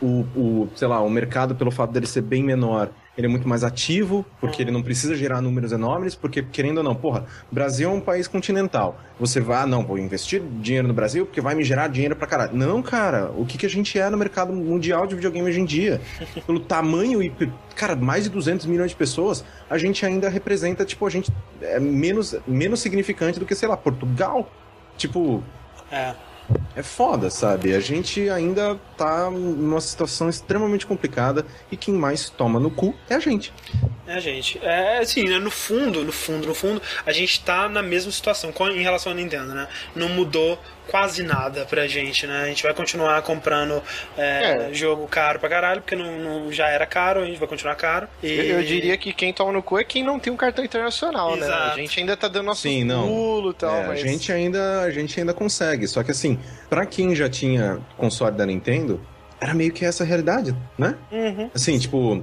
o, 0.01 0.21
o, 0.37 0.69
sei 0.77 0.87
lá, 0.87 1.01
o 1.01 1.11
mercado, 1.11 1.57
pelo 1.57 1.73
fato 1.73 1.93
dele 1.93 2.07
ser 2.07 2.23
bem 2.23 2.45
menor, 2.45 2.89
ele 3.17 3.27
é 3.27 3.31
muito 3.31 3.47
mais 3.47 3.63
ativo, 3.63 4.25
porque 4.41 4.63
ele 4.63 4.71
não 4.71 4.83
precisa 4.83 5.15
gerar 5.15 5.41
números 5.43 5.71
enormes, 5.71 6.15
porque, 6.15 6.43
querendo 6.43 6.79
ou 6.79 6.85
não, 6.85 6.95
porra, 6.95 7.27
Brasil 7.51 7.91
é 7.91 7.93
um 7.93 8.01
país 8.01 8.27
continental. 8.27 8.99
Você 9.21 9.39
vai, 9.39 9.63
ah, 9.63 9.67
não, 9.67 9.85
vou 9.85 9.99
investir 9.99 10.41
dinheiro 10.61 10.89
no 10.89 10.95
Brasil 10.95 11.27
porque 11.27 11.41
vai 11.41 11.55
me 11.55 11.63
gerar 11.63 11.89
dinheiro 11.89 12.17
pra 12.17 12.27
caralho. 12.27 12.57
Não, 12.57 12.83
cara, 12.83 13.31
o 13.37 13.45
que, 13.45 13.59
que 13.59 13.67
a 13.67 13.69
gente 13.69 13.99
é 13.99 14.09
no 14.09 14.17
mercado 14.17 14.53
mundial 14.53 15.07
de 15.07 15.15
videogame 15.15 15.47
hoje 15.47 15.61
em 15.61 15.65
dia? 15.65 16.01
Pelo 16.47 16.61
tamanho 16.61 17.23
e, 17.23 17.31
cara, 17.75 17.95
mais 17.95 18.25
de 18.25 18.31
200 18.31 18.65
milhões 18.65 18.91
de 18.91 18.97
pessoas, 18.97 19.45
a 19.69 19.77
gente 19.77 20.07
ainda 20.07 20.31
representa, 20.31 20.85
tipo, 20.85 21.07
a 21.07 21.11
gente 21.11 21.31
é 21.61 21.79
menos, 21.79 22.35
menos 22.47 22.81
significante 22.81 23.39
do 23.39 23.45
que, 23.45 23.55
sei 23.55 23.69
lá, 23.69 23.77
Portugal. 23.77 24.51
Tipo, 24.97 25.43
É. 25.91 26.15
é 26.75 26.83
foda, 26.83 27.31
sabe? 27.31 27.75
A 27.75 27.81
gente 27.81 28.29
ainda 28.31 28.79
tá 28.97 29.31
numa 29.31 29.81
situação 29.81 30.29
extremamente 30.29 30.87
complicada 30.87 31.47
e 31.71 31.77
quem 31.77 31.95
mais 31.95 32.31
toma 32.31 32.59
no 32.59 32.71
cu 32.71 32.95
é 33.09 33.15
a 33.15 33.21
gente. 33.21 33.53
É, 34.07 34.21
gente. 34.21 34.59
É 34.63 34.99
assim, 34.99 35.25
né? 35.25 35.39
No 35.39 35.51
fundo, 35.51 36.05
no 36.05 36.13
fundo, 36.13 36.47
no 36.47 36.55
fundo, 36.55 36.83
a 37.07 37.13
gente 37.13 37.43
tá 37.45 37.69
na 37.69 37.83
mesma 37.83 38.11
situação 38.11 38.53
em 38.75 38.83
relação 38.83 39.13
à 39.13 39.15
Nintendo, 39.15 39.55
né? 39.55 39.69
Não 39.95 40.09
mudou 40.09 40.59
quase 40.91 41.23
nada 41.23 41.65
pra 41.65 41.87
gente, 41.87 42.27
né? 42.27 42.43
A 42.43 42.47
gente 42.47 42.63
vai 42.63 42.75
continuar 42.75 43.21
comprando 43.23 43.83
é, 44.17 44.69
É. 44.71 44.75
jogo 44.75 45.07
caro 45.07 45.39
pra 45.39 45.49
caralho, 45.49 45.81
porque 45.81 45.95
não, 45.97 46.19
não- 46.19 46.53
já 46.53 46.69
era 46.69 46.85
caro, 46.87 47.21
a 47.21 47.25
gente 47.27 47.39
vai 47.39 47.49
continuar 47.49 47.75
caro. 47.77 48.09
E... 48.23 48.27
Eu, 48.31 48.45
eu 48.61 48.63
diria 48.63 48.97
que 48.97 49.13
quem 49.13 49.33
toma 49.33 49.53
no 49.53 49.63
cu 49.63 49.79
é 49.79 49.85
quem 49.85 50.03
não 50.05 50.19
tem 50.19 50.33
um 50.33 50.37
cartão 50.37 50.65
internacional, 50.65 51.37
né? 51.37 51.47
Exato. 51.47 51.73
A 51.73 51.77
gente 51.77 52.01
ainda 52.01 52.17
tá 52.17 52.29
dando 52.29 52.47
nosso 52.47 52.63
Sim, 52.63 52.85
não. 52.85 53.07
pulo 53.07 53.51
e 53.51 53.55
tal, 53.55 53.75
É, 53.75 53.87
mas... 53.89 54.01
a, 54.01 54.07
gente 54.07 54.33
ainda, 54.33 54.81
a 54.83 54.91
gente 54.91 55.19
ainda 55.19 55.33
consegue. 55.33 55.87
Só 55.87 56.03
que 56.03 56.11
assim, 56.11 56.39
pra 56.69 56.85
quem 56.85 57.15
já 57.15 57.29
tinha 57.29 57.79
console 57.97 58.37
da 58.37 58.45
Nintendo, 58.45 59.01
era 59.41 59.55
meio 59.55 59.73
que 59.73 59.85
essa 59.85 60.05
a 60.05 60.07
realidade, 60.07 60.55
né? 60.79 60.95
Uhum. 61.11 61.51
Assim, 61.55 61.79
tipo, 61.79 62.23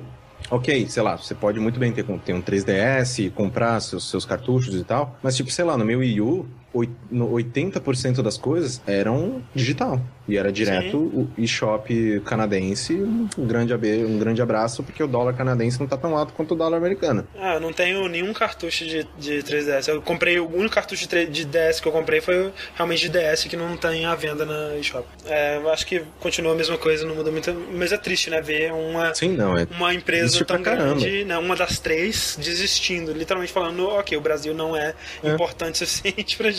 ok, 0.49 0.87
sei 0.89 1.03
lá, 1.03 1.17
você 1.17 1.33
pode 1.35 1.59
muito 1.59 1.79
bem 1.79 1.91
ter, 1.91 2.03
ter 2.25 2.33
um 2.33 2.41
3DS, 2.41 3.31
comprar 3.33 3.79
seus, 3.81 4.09
seus 4.09 4.25
cartuchos 4.25 4.73
e 4.75 4.83
tal, 4.83 5.17
mas 5.21 5.35
tipo, 5.35 5.49
sei 5.51 5.65
lá, 5.65 5.77
no 5.77 5.83
meu 5.85 5.99
Wii 5.99 6.21
U, 6.21 6.47
80% 6.73 8.21
das 8.21 8.37
coisas 8.37 8.81
eram 8.85 9.41
digital. 9.53 9.99
E 10.27 10.37
era 10.37 10.51
direto 10.51 10.97
o 10.97 11.27
eShop 11.39 12.21
canadense. 12.23 12.93
Um 12.93 13.27
grande, 13.47 13.73
um 13.73 14.19
grande 14.19 14.39
abraço, 14.43 14.83
porque 14.83 15.01
o 15.01 15.07
dólar 15.07 15.33
canadense 15.33 15.79
não 15.79 15.87
tá 15.87 15.97
tão 15.97 16.15
alto 16.15 16.33
quanto 16.33 16.53
o 16.53 16.55
dólar 16.55 16.77
americano. 16.77 17.27
Ah, 17.35 17.55
eu 17.55 17.59
não 17.59 17.73
tenho 17.73 18.07
nenhum 18.07 18.31
cartucho 18.31 18.85
de, 18.85 19.07
de 19.17 19.39
3DS. 19.41 19.87
Eu 19.87 20.01
comprei, 20.03 20.39
o 20.39 20.47
único 20.47 20.75
cartucho 20.75 21.01
de, 21.01 21.07
3 21.09 21.31
de 21.31 21.45
DS 21.45 21.79
que 21.79 21.87
eu 21.87 21.91
comprei 21.91 22.21
foi 22.21 22.51
realmente 22.75 23.09
de 23.09 23.17
DS 23.17 23.45
que 23.45 23.57
não 23.57 23.75
tem 23.75 24.05
à 24.05 24.13
venda 24.13 24.45
na 24.45 24.77
eShop. 24.77 25.07
É, 25.25 25.57
eu 25.57 25.67
acho 25.71 25.87
que 25.87 26.03
continua 26.19 26.51
a 26.53 26.55
mesma 26.55 26.77
coisa, 26.77 27.05
não 27.07 27.15
muda 27.15 27.31
muito. 27.31 27.51
Mas 27.73 27.91
é 27.91 27.97
triste, 27.97 28.29
né? 28.29 28.39
Ver 28.39 28.71
uma, 28.71 29.15
Sim, 29.15 29.29
não, 29.35 29.57
é. 29.57 29.65
uma 29.71 29.95
empresa 29.95 30.45
tão 30.45 30.61
grande, 30.61 31.25
né, 31.25 31.37
uma 31.39 31.55
das 31.55 31.79
três, 31.79 32.37
desistindo, 32.39 33.11
literalmente 33.13 33.51
falando, 33.51 33.87
ok, 33.87 34.15
o 34.15 34.21
Brasil 34.21 34.53
não 34.53 34.75
é, 34.75 34.93
É. 35.23 35.33
importante 35.33 35.73
o 35.83 35.87
suficiente 35.87 36.37
pra 36.37 36.51
gente 36.51 36.58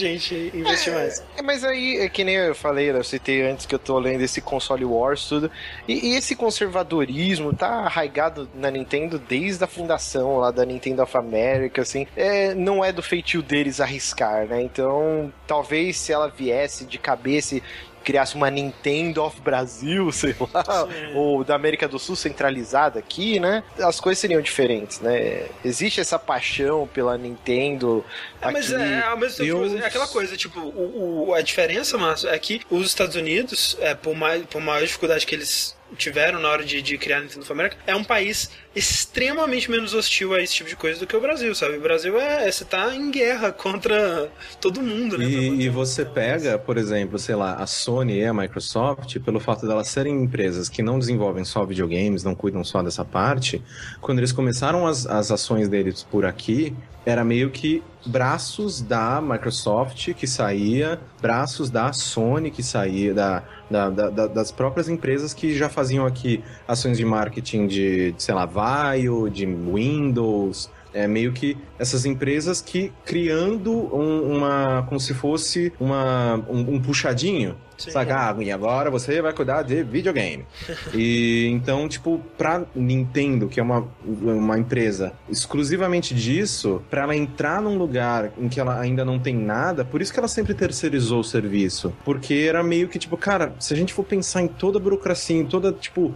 investir 0.55 0.93
mais. 0.93 1.25
É, 1.37 1.43
mas 1.43 1.65
aí, 1.65 1.99
é 1.99 2.09
que 2.09 2.25
nem 2.25 2.37
eu 2.37 2.55
falei, 2.55 2.91
eu 2.91 3.05
citei 3.05 3.43
antes 3.43 3.67
que 3.67 3.75
eu 3.75 3.79
tô 3.79 3.99
lendo 3.99 4.23
esse 4.23 4.41
console 4.41 4.85
wars 4.85 5.27
tudo, 5.27 5.51
e, 5.87 6.11
e 6.11 6.17
esse 6.17 6.35
conservadorismo 6.37 7.55
tá 7.55 7.69
arraigado 7.69 8.49
na 8.55 8.71
Nintendo 8.71 9.19
desde 9.19 9.65
a 9.65 9.67
fundação 9.67 10.39
lá 10.39 10.51
da 10.51 10.65
Nintendo 10.65 11.03
of 11.03 11.17
America, 11.17 11.83
assim, 11.83 12.07
é, 12.17 12.55
não 12.55 12.85
é 12.85 12.93
do 12.93 13.03
feitio 13.03 13.43
deles 13.43 13.81
arriscar, 13.81 14.47
né, 14.47 14.63
então 14.63 15.33
talvez 15.47 15.97
se 15.97 16.13
ela 16.13 16.29
viesse 16.29 16.85
de 16.85 16.99
cabeça 16.99 17.57
e 17.57 17.63
criasse 18.05 18.35
uma 18.35 18.51
Nintendo 18.51 19.23
of 19.23 19.41
Brasil, 19.41 20.11
sei 20.13 20.35
lá, 20.53 20.65
Sim. 20.87 21.15
ou 21.15 21.45
da 21.45 21.55
América 21.55 21.87
do 21.89 21.99
Sul 21.99 22.17
centralizada 22.17 22.99
aqui, 22.99 23.39
né, 23.41 23.63
as 23.79 24.01
coisas 24.01 24.19
seriam 24.19 24.41
diferentes, 24.41 25.01
né, 25.01 25.47
existe 25.65 26.01
essa 26.01 26.19
paixão 26.19 26.89
pela 26.93 27.17
Nintendo 27.19 28.05
É, 28.41 28.51
mas 28.51 28.73
aqui. 28.73 28.83
é, 28.83 29.03
ao 29.03 29.17
mesmo 29.17 29.37
tempo, 29.39 29.49
Eu- 29.65 29.79
é 29.79 29.87
aquela 29.87 30.07
coisa, 30.09 30.37
tipo, 30.37 30.61
o, 30.61 31.29
o- 31.29 31.35
a 31.35 31.41
diferença, 31.43 31.97
Márcio, 31.99 32.29
é 32.29 32.39
que 32.39 32.61
os 32.71 32.87
Estados 32.87 33.17
Unidos, 33.17 33.77
é, 33.81 33.95
por, 33.95 34.15
mais, 34.15 34.45
por 34.47 34.61
maior 34.61 34.81
dificuldade 34.85 35.27
que 35.27 35.35
eles 35.35 35.77
tiveram 35.97 36.39
na 36.41 36.49
hora 36.49 36.65
de, 36.65 36.81
de 36.81 36.97
criar 36.97 37.19
a 37.19 37.21
Nintendo 37.21 37.41
of 37.43 37.53
America, 37.53 37.77
é 37.87 37.95
um 37.97 38.05
país 38.05 38.51
extremamente 38.75 39.71
menos 39.71 39.95
hostil 39.95 40.33
a 40.35 40.41
esse 40.41 40.55
tipo 40.55 40.69
de 40.69 40.77
coisa 40.77 41.01
do 41.01 41.07
que 41.07 41.17
o 41.17 41.21
Brasil, 41.21 41.55
sabe? 41.55 41.77
O 41.77 41.81
Brasil 41.81 42.19
é, 42.21 42.51
você 42.51 42.65
tá 42.65 42.95
em 42.95 43.11
guerra 43.11 43.51
contra 43.53 44.31
todo 44.61 44.81
mundo, 44.81 45.19
né? 45.19 45.25
E, 45.25 45.63
e 45.63 45.69
você 45.69 46.05
pega, 46.05 46.59
por 46.59 46.77
exemplo, 46.79 47.19
sei 47.19 47.35
lá, 47.35 47.55
a 47.55 47.67
Sony 47.67 48.19
e 48.19 48.25
a 48.25 48.33
Microsoft, 48.35 49.19
pelo 49.21 49.41
fato 49.41 49.67
delas 49.67 49.89
serem 49.89 50.23
empresas 50.23 50.69
que 50.69 50.83
não 50.83 50.99
desenvolvem 50.99 51.45
só 51.45 51.65
videogames, 51.65 52.23
não 52.23 52.35
cuidam 52.35 52.63
só 52.63 52.83
dessa 52.83 53.05
parte, 53.05 53.63
quando 54.01 54.19
eles 54.19 54.33
começaram 54.33 54.87
as, 54.87 55.07
as 55.07 55.31
ações 55.31 55.69
deles 55.69 56.03
por 56.09 56.25
aqui, 56.25 56.75
era 57.05 57.25
meio 57.25 57.51
que 57.51 57.83
braços 58.07 58.81
da 58.83 59.21
Microsoft 59.21 60.13
que 60.15 60.27
saía, 60.27 61.01
braços 61.21 61.71
da 61.71 61.93
Sony 61.93 62.51
que 62.51 62.63
saía, 62.63 63.13
da- 63.15 63.43
da- 63.71 63.89
da- 63.91 64.27
das 64.27 64.51
próprias 64.53 64.89
empresas 64.89 65.33
que 65.35 65.55
já 65.57 65.69
faziam 65.69 66.05
aqui 66.07 66.43
ações 66.69 66.99
de 66.99 67.05
marketing 67.05 67.67
de, 67.67 68.13
de, 68.13 68.23
sei 68.23 68.35
lá, 68.35 68.45
Vaio, 68.61 69.31
de 69.31 69.47
Windows, 69.47 70.71
é 70.93 71.07
meio 71.07 71.33
que 71.33 71.57
essas 71.79 72.05
empresas 72.05 72.61
que 72.61 72.93
criando 73.07 73.73
um- 73.73 74.37
uma. 74.37 74.85
como 74.87 75.01
se 75.01 75.15
fosse 75.15 75.73
uma, 75.81 76.37
um, 76.49 76.75
um 76.75 76.81
puxadinho. 76.81 77.57
Sim. 77.79 77.93
Sabe? 77.93 78.13
Ah, 78.13 78.37
e 78.41 78.53
agora 78.53 78.91
você 78.91 79.23
vai 79.23 79.33
cuidar 79.33 79.63
de 79.63 79.83
videogame. 79.83 80.45
e 80.93 81.49
então, 81.51 81.89
tipo, 81.89 82.21
pra 82.37 82.65
Nintendo, 82.77 83.49
que 83.49 83.59
é 83.59 83.63
uma, 83.63 83.89
uma 84.05 84.59
empresa 84.59 85.15
exclusivamente 85.31 86.15
disso, 86.15 86.83
pra 86.91 87.05
ela 87.05 87.17
entrar 87.17 87.63
num 87.63 87.79
lugar 87.79 88.33
em 88.37 88.51
que 88.51 88.61
ela 88.61 88.79
ainda 88.79 89.03
não 89.03 89.19
tem 89.19 89.35
nada, 89.35 89.83
por 89.83 90.03
isso 90.03 90.13
que 90.13 90.19
ela 90.19 90.29
sempre 90.29 90.53
terceirizou 90.53 91.21
o 91.21 91.25
serviço. 91.25 91.91
Porque 92.05 92.35
era 92.47 92.63
meio 92.63 92.87
que, 92.87 92.99
tipo, 92.99 93.17
cara, 93.17 93.55
se 93.59 93.73
a 93.73 93.77
gente 93.79 93.95
for 93.95 94.05
pensar 94.05 94.43
em 94.43 94.49
toda 94.49 94.77
a 94.77 94.81
burocracia, 94.83 95.39
em 95.39 95.47
toda, 95.47 95.73
tipo, 95.73 96.13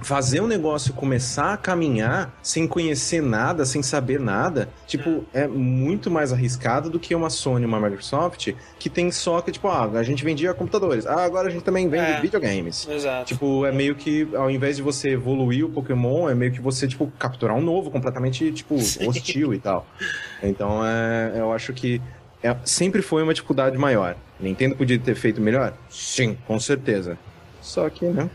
fazer 0.00 0.40
um 0.40 0.46
negócio 0.46 0.92
começar 0.94 1.52
a 1.52 1.56
caminhar 1.56 2.32
sem 2.42 2.66
conhecer 2.66 3.20
nada, 3.22 3.64
sem 3.64 3.82
saber 3.82 4.20
nada, 4.20 4.68
tipo, 4.86 5.24
é 5.32 5.46
muito 5.46 6.10
mais 6.10 6.32
arriscado 6.32 6.88
do 6.88 6.98
que 7.00 7.14
uma 7.14 7.30
Sony, 7.30 7.64
uma 7.66 7.80
Microsoft, 7.80 8.52
que 8.78 8.88
tem 8.88 9.10
só 9.10 9.40
que, 9.40 9.50
tipo, 9.52 9.68
ah, 9.68 9.84
a 9.94 10.02
gente 10.02 10.24
vendia 10.24 10.54
computadores, 10.54 11.06
ah, 11.06 11.24
agora 11.24 11.48
a 11.48 11.50
gente 11.50 11.62
também 11.64 11.88
vende 11.88 12.12
É. 12.12 12.20
videogames. 12.20 12.86
Exato. 12.88 13.26
Tipo, 13.26 13.66
é 13.66 13.72
meio 13.72 13.94
que, 13.94 14.28
ao 14.34 14.50
invés 14.50 14.76
de 14.76 14.82
você 14.82 15.10
evoluir 15.10 15.64
o 15.64 15.68
Pokémon, 15.68 16.28
é 16.28 16.34
meio 16.34 16.52
que 16.52 16.60
você, 16.60 16.86
tipo, 16.86 17.10
capturar 17.18 17.56
um 17.56 17.62
novo, 17.62 17.90
completamente, 17.90 18.50
tipo, 18.52 18.78
Sim. 18.80 19.08
hostil 19.08 19.52
e 19.52 19.58
tal. 19.58 19.86
Então, 20.42 20.80
é, 20.86 21.32
eu 21.36 21.52
acho 21.52 21.72
que 21.72 22.00
é- 22.42 22.56
sempre 22.64 23.02
foi 23.02 23.22
uma 23.22 23.34
dificuldade 23.34 23.76
maior. 23.76 24.14
Nintendo 24.38 24.76
podia 24.76 24.98
ter 24.98 25.16
feito 25.16 25.40
melhor? 25.40 25.74
Sim, 25.90 26.38
com 26.46 26.60
certeza. 26.60 27.18
Só 27.60 27.90
que, 27.90 28.04
né? 28.06 28.30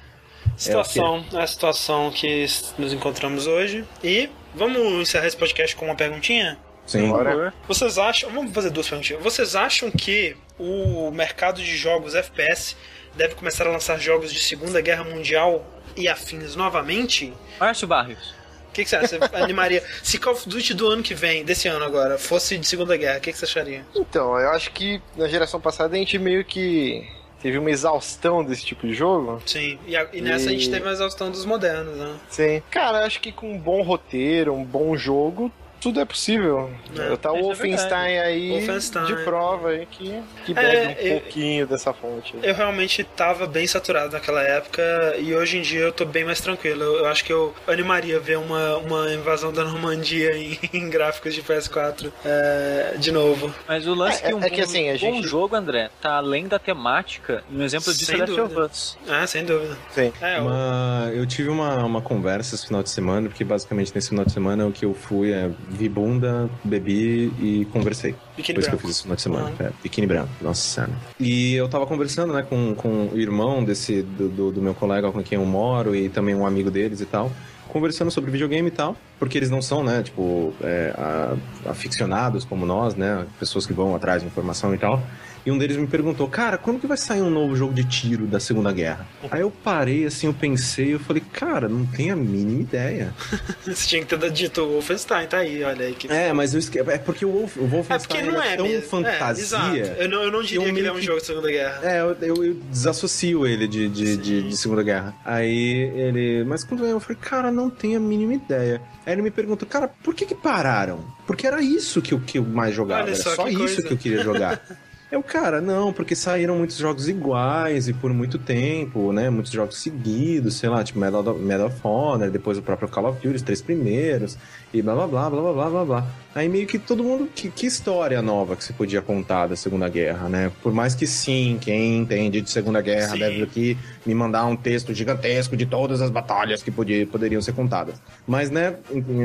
Situação, 0.58 1.26
é 1.34 1.42
a 1.42 1.48
situação 1.48 2.12
que 2.12 2.46
nos 2.78 2.94
encontramos 2.94 3.48
hoje. 3.48 3.86
E 4.04 4.30
vamos 4.54 5.02
encerrar 5.02 5.28
esse 5.28 5.38
podcast 5.38 5.76
com 5.76 5.86
uma 5.86 5.96
perguntinha? 5.96 6.58
Sim. 6.86 7.10
Bora. 7.10 7.54
Vocês 7.68 7.98
acham. 7.98 8.30
Vamos 8.32 8.54
fazer 8.54 8.70
duas 8.70 8.88
perguntinhas. 8.88 9.22
Vocês 9.22 9.56
acham 9.56 9.90
que 9.90 10.36
o 10.60 11.12
mercado 11.12 11.62
de 11.62 11.78
jogos 11.78 12.14
FPS 12.16 12.76
deve 13.16 13.36
começar 13.36 13.68
a 13.68 13.72
lançar 13.72 14.00
jogos 14.00 14.34
de 14.34 14.40
Segunda 14.40 14.82
Guerra 14.82 15.04
Mundial 15.04 15.66
e 15.96 16.08
afins 16.08 16.56
novamente? 16.56 17.34
Márcio 17.60 17.88
Barrios. 17.88 18.34
O 18.70 18.74
que, 18.74 18.84
que 18.84 18.90
você 18.90 18.96
acha? 18.96 19.20
Você 19.20 19.36
animaria? 19.36 19.84
Se 20.02 20.18
Call 20.18 20.34
of 20.34 20.50
Duty 20.50 20.74
do 20.74 20.88
ano 20.88 21.04
que 21.04 21.14
vem, 21.14 21.46
desse 21.46 21.68
ano 21.68 21.86
agora, 21.86 22.18
fosse 22.18 22.58
de 22.58 22.66
Segunda 22.66 22.98
Guerra, 22.98 23.20
o 23.20 23.22
que, 23.22 23.32
que 23.32 23.38
você 23.38 23.46
acharia? 23.46 23.86
Então, 23.94 24.38
eu 24.40 24.50
acho 24.50 24.72
que 24.72 25.00
na 25.16 25.28
geração 25.28 25.62
passada 25.62 25.96
a 25.96 25.98
gente 26.00 26.18
meio 26.18 26.44
que 26.44 27.08
teve 27.44 27.58
uma 27.60 27.70
exaustão 27.70 28.44
desse 28.44 28.66
tipo 28.66 28.88
de 28.88 28.94
jogo. 28.94 29.40
Sim. 29.46 29.78
E, 29.86 29.96
a- 29.96 30.08
e 30.14 30.22
nessa 30.22 30.50
a 30.50 30.54
gente 30.54 30.68
E- 30.68 30.72
teve 30.72 30.86
uma 30.86 30.94
exaustão 30.94 31.30
dos 31.30 31.46
modernos, 31.46 31.96
né? 31.98 32.16
Sim. 32.30 32.64
Cara, 32.72 33.00
eu 33.02 33.06
acho 33.06 33.20
que 33.20 33.32
com 33.32 33.54
um 33.54 33.58
bom 33.60 33.84
roteiro, 33.84 34.54
um 34.54 34.64
bom 34.64 34.96
jogo, 34.96 35.52
tudo 35.84 36.00
é 36.00 36.06
possível. 36.06 36.72
É, 36.98 37.16
tá 37.18 37.32
o 37.32 37.38
é 37.38 37.42
Wolfenstein 37.42 38.18
aí 38.20 38.50
Wolfenstein. 38.52 39.06
de 39.06 39.16
prova 39.24 39.70
aí 39.70 39.86
que, 39.86 40.22
que 40.46 40.52
É, 40.52 40.56
bebe 40.56 40.88
um 40.88 41.06
eu- 41.08 41.20
pouquinho 41.20 41.68
dessa 41.68 41.94
fonte. 41.94 42.34
Eu 42.42 42.54
realmente 42.56 43.04
tava 43.04 43.46
bem 43.46 43.68
saturado 43.68 44.14
naquela 44.14 44.42
época 44.42 44.82
e 45.20 45.36
hoje 45.36 45.58
em 45.58 45.62
dia 45.62 45.82
eu 45.82 45.92
tô 45.92 46.06
bem 46.06 46.24
mais 46.24 46.40
tranquilo. 46.42 46.82
Eu, 46.84 46.96
eu 47.00 47.06
acho 47.08 47.24
que 47.26 47.34
eu 47.34 47.54
animaria 47.68 48.20
ver 48.20 48.38
uma, 48.38 48.78
uma 48.78 49.14
invasão 49.14 49.52
da 49.52 49.64
Normandia 49.64 50.36
em, 50.38 50.58
em 50.74 50.90
gráficos 50.90 51.34
de 51.36 51.42
PS4 51.44 52.12
é, 52.26 52.96
de 52.98 53.12
novo. 53.12 53.54
Mas 53.68 53.86
o 53.86 53.94
lance 53.94 54.24
É, 54.24 54.30
que 54.30 54.34
um 54.34 54.40
é 54.44 54.50
que 54.50 54.58
bom- 54.58 54.64
assim, 54.64 54.90
a 54.90 54.94
bom 54.94 54.98
gente- 54.98 55.28
jogo, 55.28 55.56
André, 55.56 55.90
tá 56.02 56.14
além 56.18 56.48
da 56.48 56.58
temática. 56.60 57.44
Um 57.52 57.62
exemplo 57.62 57.94
disso 57.94 58.06
Sem 58.06 58.16
é 58.16 58.20
Last 58.20 58.32
of 58.40 58.42
dúvida. 58.54 58.66
Us. 58.72 58.98
Ah, 59.10 59.28
sem 59.28 59.44
dúvida. 59.46 59.78
Sim. 59.92 60.14
É, 60.22 60.38
eu- 60.40 60.44
Uma- 60.44 61.12
eu 61.14 61.26
tive 61.28 61.50
uma, 61.50 61.84
uma 61.84 62.02
conversa 62.02 62.56
esse 62.56 62.68
final 62.68 62.82
de 62.82 62.90
semana, 62.90 63.28
porque 63.28 63.44
basicamente 63.44 63.92
nesse 63.94 64.10
final 64.10 64.24
de 64.26 64.32
semana 64.32 64.66
o 64.66 64.72
que 64.72 64.86
eu 64.86 64.94
fui 64.94 65.32
é 65.34 65.50
vi 65.74 65.90
bunda, 65.90 66.50
bebi 66.64 67.32
e 67.42 67.68
conversei. 67.72 68.16
Biquíni 68.38 68.56
Foi 68.56 68.62
isso 68.62 68.70
que 68.70 68.76
eu 68.76 68.78
branco. 68.78 68.82
fiz 68.82 68.90
esse 68.92 69.02
final 69.04 69.16
de 69.16 69.22
semana. 69.22 69.50
Uhum. 69.50 69.66
É, 69.68 69.72
biquíni 69.82 70.08
branco, 70.08 70.30
nossa. 70.42 70.90
E 71.20 71.54
eu 71.56 71.68
tava 71.68 71.86
conversando, 71.86 72.32
né, 72.34 72.44
com, 72.44 72.74
com 72.76 73.08
o 73.14 73.18
irmão 73.20 73.64
desse, 73.64 74.02
do, 74.02 74.30
do, 74.30 74.52
do 74.52 74.62
meu 74.62 74.74
colega 74.74 75.12
com 75.12 75.22
quem 75.24 75.38
eu 75.38 75.46
moro 75.46 75.96
e 75.96 76.10
também 76.10 76.36
um 76.36 76.46
amigo 76.46 76.70
deles 76.72 77.02
e 77.02 77.06
tal. 77.06 77.32
Conversando 77.70 78.12
sobre 78.12 78.30
videogame 78.30 78.68
e 78.68 78.72
tal, 78.72 78.96
porque 79.18 79.36
eles 79.38 79.50
não 79.50 79.62
são, 79.62 79.84
né, 79.84 80.04
tipo, 80.04 80.54
é, 80.62 80.94
a- 80.96 81.36
aficionados 81.72 82.46
como 82.46 82.66
nós, 82.66 82.94
né, 82.96 83.26
pessoas 83.40 83.66
que 83.66 83.74
vão 83.74 83.96
atrás 83.96 84.22
de 84.22 84.28
informação 84.28 84.74
e 84.76 84.78
tal. 84.78 85.02
E 85.46 85.52
um 85.52 85.58
deles 85.58 85.76
me 85.76 85.86
perguntou, 85.88 86.26
cara, 86.30 86.58
quando 86.58 86.80
que 86.80 86.88
vai 86.88 86.96
sair 86.96 87.22
um 87.22 87.30
novo 87.30 87.54
jogo 87.56 87.74
de 87.74 87.84
tiro 87.84 88.26
da 88.26 88.40
Segunda 88.40 88.72
Guerra? 88.72 89.06
Aí 89.30 89.42
eu 89.42 89.52
parei, 89.52 90.06
assim, 90.06 90.28
eu 90.28 90.34
pensei, 90.34 90.94
eu 90.94 91.00
falei, 91.00 91.22
cara, 91.34 91.68
não 91.68 91.86
tenho 91.86 92.14
a 92.14 92.16
mínima 92.16 92.62
ideia. 92.62 93.14
Você 93.66 93.88
tinha 93.88 94.06
que 94.06 94.16
ter 94.18 94.32
dito 94.32 94.66
Wolfenstein, 94.66 95.28
tá 95.28 95.38
aí, 95.40 95.62
olha 95.64 95.86
aí. 95.88 95.94
Que... 95.94 96.08
É, 96.10 96.32
mas 96.32 96.54
eu 96.54 96.60
esque... 96.60 96.80
é 96.80 96.98
porque 96.98 97.26
o, 97.26 97.32
Wolf... 97.32 97.58
o 97.58 97.66
É 97.66 97.68
Wolfenstein 97.68 98.22
porque 98.22 98.32
não 98.32 98.42
ele 98.44 98.54
é, 98.54 98.56
tão 98.56 98.68
mesmo. 98.68 98.90
fantasia. 98.90 99.42
É, 99.44 99.46
exato. 99.46 99.76
Eu 100.02 100.10
não, 100.10 100.24
eu 100.24 100.32
não 100.32 100.42
diria 100.44 100.66
eu 100.68 100.74
que 100.74 100.80
ele 100.80 100.88
é 100.88 100.92
um 100.92 100.96
que- 100.96 101.02
jogo 101.02 101.20
de 101.20 101.26
Segunda 101.26 101.52
Guerra. 101.52 101.80
É, 101.84 102.00
eu, 102.00 102.18
eu, 102.22 102.46
eu 102.46 102.54
desassocio 102.72 103.46
ele 103.46 103.68
de, 103.68 103.90
de, 103.90 104.16
de, 104.18 104.44
de 104.44 104.58
Segunda 104.58 104.82
Guerra. 104.84 105.14
Aí 105.26 105.92
ele. 105.94 106.46
Mas 106.46 106.64
quando 106.64 106.86
eu 106.86 107.00
falei, 107.02 107.18
cara, 107.20 107.52
não 107.52 107.70
tenho 107.70 107.98
a 107.98 108.00
mínima 108.00 108.34
ideia. 108.36 108.82
Aí 109.06 109.12
ele 109.12 109.22
me 109.22 109.32
perguntou, 109.32 109.68
cara, 109.68 109.90
por 109.90 110.16
que 110.16 110.26
que 110.26 110.36
pararam? 110.36 111.04
Porque 111.28 111.46
era 111.46 111.62
isso 111.62 112.02
que 112.02 112.14
eu, 112.14 112.20
que 112.22 112.38
eu 112.38 112.44
mais 112.46 112.74
jogava. 112.74 113.04
Olha 113.04 113.10
era 113.12 113.16
só 113.22 113.36
só 113.36 113.50
isso 113.50 113.58
coisa. 113.58 113.82
que 113.84 113.94
eu 113.94 113.98
queria 113.98 114.24
jogar. 114.24 114.62
Eu, 115.14 115.22
cara, 115.22 115.62
não, 115.62 115.94
porque 115.94 116.16
saíram 116.16 116.58
muitos 116.58 116.76
jogos 116.76 117.08
iguais 117.08 117.88
e 117.88 117.94
por 117.94 118.12
muito 118.12 118.40
tempo, 118.40 119.14
né? 119.14 119.30
Muitos 119.30 119.52
jogos 119.52 119.78
seguidos, 119.78 120.56
sei 120.56 120.70
lá, 120.70 120.84
tipo 120.84 120.98
Medal 120.98 121.22
of, 121.22 121.40
Medal 121.40 121.68
of 121.68 121.80
Honor, 121.84 122.32
depois 122.32 122.58
o 122.58 122.64
próprio 122.64 122.90
Call 122.90 123.06
of 123.06 123.22
Duty, 123.22 123.36
os 123.36 123.44
três 123.44 123.62
primeiros, 123.62 124.40
e 124.74 124.82
blá 124.82 124.96
blá 124.96 125.08
blá 125.08 125.30
blá 125.30 125.54
blá 125.54 125.70
blá 125.70 125.86
blá. 125.86 126.08
Aí 126.36 126.50
meio 126.50 126.66
que 126.66 126.80
todo 126.80 127.04
mundo. 127.04 127.30
Que, 127.34 127.50
que 127.50 127.68
história 127.68 128.22
nova 128.22 128.56
que 128.56 128.64
se 128.64 128.74
podia 128.74 129.02
contar 129.02 129.48
da 129.48 129.56
Segunda 129.56 129.88
Guerra, 129.88 130.28
né? 130.28 130.52
Por 130.64 130.74
mais 130.74 130.96
que 130.96 131.06
sim, 131.06 131.60
quem 131.62 132.00
entende 132.00 132.42
de 132.42 132.50
Segunda 132.50 132.82
Guerra 132.82 133.12
sim. 133.12 133.20
deve 133.20 133.44
aqui 133.44 133.78
me 134.04 134.16
mandar 134.16 134.46
um 134.46 134.56
texto 134.56 134.94
gigantesco 134.94 135.56
de 135.56 135.66
todas 135.66 136.02
as 136.02 136.10
batalhas 136.10 136.64
que 136.64 136.72
podia, 136.72 137.06
poderiam 137.06 137.42
ser 137.42 137.54
contadas. 137.54 138.02
Mas, 138.26 138.50
né, 138.50 138.76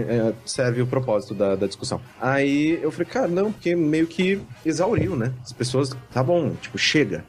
é, 0.08 0.34
serve 0.44 0.82
o 0.82 0.86
propósito 0.86 1.34
da, 1.34 1.56
da 1.56 1.66
discussão. 1.66 2.00
Aí 2.20 2.78
eu 2.82 2.90
falei, 2.90 3.06
cara, 3.06 3.28
não, 3.28 3.50
porque 3.50 3.74
meio 3.74 4.06
que 4.06 4.40
exauriu, 4.64 5.16
né? 5.16 5.32
As 5.42 5.52
pessoas, 5.52 5.96
tá 6.12 6.22
bom, 6.22 6.52
tipo, 6.60 6.76
chega. 6.76 7.24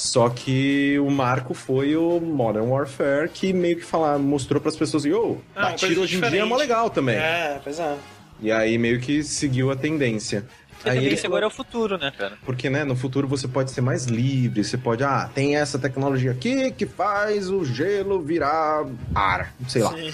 Só 0.00 0.30
que 0.30 0.98
o 0.98 1.10
marco 1.10 1.52
foi 1.52 1.94
o 1.94 2.18
Modern 2.18 2.66
Warfare, 2.68 3.28
que 3.28 3.52
meio 3.52 3.76
que 3.76 3.84
falar, 3.84 4.18
mostrou 4.18 4.58
pras 4.58 4.74
pessoas, 4.74 5.04
yo, 5.04 5.42
Ah, 5.54 5.60
uma 5.60 5.70
dar 5.72 5.76
tiro 5.76 6.00
hoje 6.00 6.16
em 6.16 6.20
dia 6.30 6.40
é 6.40 6.44
mó 6.44 6.56
legal 6.56 6.88
também. 6.88 7.16
É, 7.16 7.60
pois 7.62 7.78
é. 7.78 7.98
E 8.40 8.50
aí 8.50 8.78
meio 8.78 8.98
que 8.98 9.22
seguiu 9.22 9.70
a 9.70 9.76
tendência. 9.76 10.46
A 10.82 10.92
Aí 10.92 11.04
ele 11.04 11.20
agora 11.22 11.44
é 11.44 11.46
o 11.46 11.50
futuro, 11.50 11.98
né, 11.98 12.10
cara? 12.16 12.38
porque, 12.46 12.70
né, 12.70 12.82
no 12.82 12.96
futuro 12.96 13.28
você 13.28 13.46
pode 13.46 13.72
ser 13.72 13.82
mais 13.82 14.06
livre, 14.06 14.64
você 14.64 14.78
pode, 14.78 15.04
ah, 15.04 15.30
tem 15.34 15.56
essa 15.56 15.78
tecnologia 15.78 16.30
aqui 16.30 16.70
que 16.70 16.86
faz 16.86 17.50
o 17.50 17.62
gelo 17.62 18.22
virar 18.22 18.86
ar, 19.14 19.54
sei 19.68 19.82
lá. 19.82 19.92
Sim. 19.92 20.10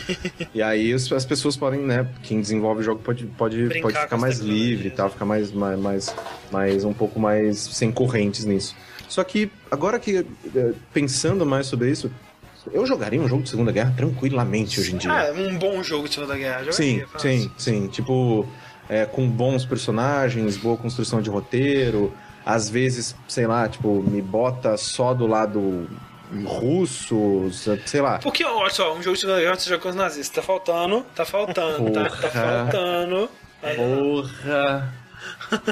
E 0.53 0.61
aí 0.61 0.93
as, 0.93 1.13
as 1.13 1.25
pessoas 1.25 1.57
podem, 1.57 1.79
né, 1.79 2.09
quem 2.25 2.41
desenvolve 2.41 2.81
o 2.81 2.83
jogo 2.83 3.01
pode, 3.01 3.25
pode, 3.27 3.67
Brincar 3.67 3.83
pode 3.83 3.99
ficar 4.01 4.17
as 4.17 4.21
mais 4.21 4.39
livre 4.41 4.89
e 4.89 4.91
tal, 4.91 5.09
ficar 5.09 5.25
mais, 5.25 5.53
mais, 5.53 5.79
mais, 5.79 6.17
mais, 6.51 6.85
um 6.85 6.93
pouco 6.93 7.21
mais 7.21 7.57
sem 7.61 7.93
correntes 7.93 8.45
nisso. 8.45 8.75
Só 9.09 9.23
que, 9.25 9.51
agora 9.71 9.99
que, 9.99 10.27
eh, 10.55 10.73
pensando 10.93 11.47
mais 11.47 11.67
sobre 11.67 11.91
isso, 11.91 12.11
eu 12.73 12.85
jogaria 12.85 13.21
um 13.21 13.29
jogo 13.29 13.43
de 13.43 13.49
Segunda 13.51 13.71
Guerra 13.73 13.95
tranquilamente 13.97 14.81
hoje 14.81 14.95
em 14.95 14.99
dia. 14.99 15.13
Ah, 15.13 15.33
um 15.33 15.57
bom 15.59 15.83
jogo 15.83 16.09
de 16.09 16.15
Segunda 16.15 16.37
Guerra. 16.37 16.65
jogaria, 16.65 16.73
Sim, 16.73 17.05
sim, 17.19 17.51
sim. 17.57 17.87
Tipo, 17.89 18.47
é, 18.89 19.07
com 19.07 19.29
bons 19.29 19.65
personagens, 19.65 20.57
boa 20.57 20.77
construção 20.77 21.21
de 21.23 21.31
roteiro. 21.31 22.13
Às 22.45 22.69
vezes, 22.69 23.15
sei 23.29 23.47
lá, 23.47 23.69
tipo, 23.69 24.03
me 24.03 24.23
bota 24.23 24.77
só 24.77 25.13
do 25.15 25.27
lado 25.27 25.89
russo, 26.45 27.49
sei 27.87 28.01
lá. 28.01 28.19
Porque, 28.19 28.45
olha 28.45 28.71
só, 28.71 28.95
um 28.95 29.03
jogo 29.03 29.15
de 29.15 29.21
Segunda 29.21 29.41
Guerra 29.41 29.55
você 29.57 29.69
joga 29.71 29.83
com 29.83 29.89
os 29.89 29.95
nazistas. 29.95 30.35
Tá 30.35 30.43
faltando, 30.43 31.05
tá 31.15 31.25
faltando, 31.25 31.91
tá, 31.93 32.05
tá 32.05 32.29
Porra. 32.29 32.31
faltando. 32.31 33.31
Aí, 33.63 33.77
Porra! 33.77 34.93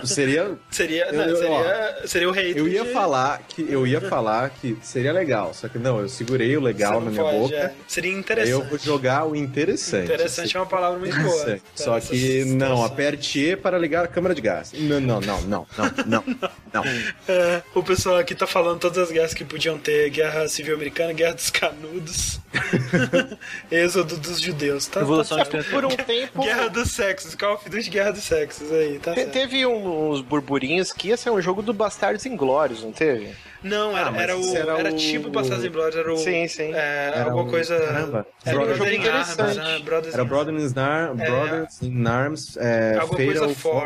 Seria. 0.05 0.53
Seria, 0.71 1.07
Eu- 1.07 1.13
não, 1.15 1.25
eu- 1.25 1.37
seria, 1.37 1.97
seria 2.07 2.29
o 2.29 2.33
rei 2.33 2.53
Eu 2.57 2.69
ia 2.69 2.85
falar 2.93 3.41
que 3.49 3.67
eu 3.71 3.87
ia 3.87 4.01
falar 4.01 4.51
que 4.51 4.77
seria 4.83 5.13
legal, 5.13 5.53
só 5.55 5.69
que 5.69 5.79
não, 5.79 6.01
eu 6.01 6.09
segurei 6.09 6.57
o 6.57 6.61
legal 6.61 7.01
na 7.01 7.11
minha 7.11 7.23
boca. 7.25 7.55
é. 7.55 7.73
Seria 7.89 8.13
interessante. 8.13 8.51
eu 8.53 8.65
vou 8.65 8.79
jogar 8.79 9.27
o 9.27 9.35
interessante. 9.35 10.05
Interessante 10.05 10.57
é 10.57 10.61
uma 10.61 10.67
palavra 10.67 10.99
muito 10.99 11.17
boa. 11.17 11.27
Interessante. 11.43 11.63
Só 11.75 12.01
que 12.01 12.45
não, 12.45 12.85
aperte 12.85 13.39
E 13.41 13.57
para 13.57 13.79
ligar 13.79 14.05
a 14.05 14.09
câmera 14.09 14.35
de 14.35 14.41
gás. 14.41 14.73
Não, 14.73 15.01
não, 15.01 15.21
não, 15.21 15.41
não, 15.43 15.67
não, 15.77 15.95
não, 16.07 16.25
não. 16.73 16.85
É, 17.29 17.63
o 17.75 17.83
pessoal 17.83 18.17
aqui 18.17 18.35
tá 18.35 18.47
falando 18.47 18.79
todas 18.81 18.99
as 18.99 19.11
guerras 19.11 19.35
que 19.35 19.45
podiam 19.45 19.79
ter: 19.79 20.11
Guerra 20.11 20.47
Civil 20.49 20.75
Americana, 20.75 21.13
Guerra 21.13 21.35
dos 21.35 21.51
Canudos, 21.51 22.41
Êxodo 23.71 24.17
dos 24.17 24.41
Judeus. 24.41 24.87
Tá, 24.87 25.01
Revolução 25.01 25.39
tá 25.39 25.45
de. 25.59 25.65
Por 25.65 25.85
um 25.85 25.89
tempo. 25.89 26.43
Guerra 26.43 26.69
dos 26.69 26.91
Sexos, 26.91 27.35
Call 27.35 27.55
of 27.55 27.69
Duty 27.69 27.91
Guerra 27.91 28.13
dos 28.13 28.25
Sexos 28.25 28.71
aí, 28.73 28.99
tá 28.99 29.13
te- 29.13 29.21
certo. 29.23 29.33
Teve 29.45 29.66
um- 29.66 30.09
uns 30.11 30.23
burburinhos 30.23 30.91
que 30.91 31.09
ia 31.09 31.19
ser 31.19 31.29
um 31.29 31.39
jogo 31.39 31.61
do 31.61 31.75
Bastardos 31.75 32.25
Inglórios, 32.25 32.83
não 32.83 32.93
teve? 32.93 33.29
Não, 33.62 33.97
era, 33.97 34.09
Ah, 34.11 34.23
era, 34.23 34.39
o, 34.39 34.57
era 34.57 34.79
era 34.79 34.91
o- 34.91 34.97
tipo 34.97 35.29
Bastardos 35.29 35.66
Inglórios, 35.66 35.97
era 35.97 36.12
o... 36.12 36.16
Sim, 36.16 36.49
sim. 36.49 36.73
É, 36.75 37.12
Era 37.15 37.25
alguma 37.25 37.43
o- 37.45 37.51
coisa... 37.51 37.79
caramba. 37.79 38.27
Era 38.45 38.59
um 38.59 38.75
jogo 38.75 38.91
interessante. 38.91 39.33
interessante. 39.35 39.57
Né? 39.59 39.79
Brothers 39.85 40.15
Era 40.15 40.23
in- 40.23 40.27
Brothers 40.27 40.73
in, 40.73 40.79
Ar- 40.81 41.15
Brothers 41.15 41.83
in 41.83 42.07
Arms, 42.07 42.57
é, 42.57 42.97
Alguma 42.99 43.19
Fatal 43.21 43.27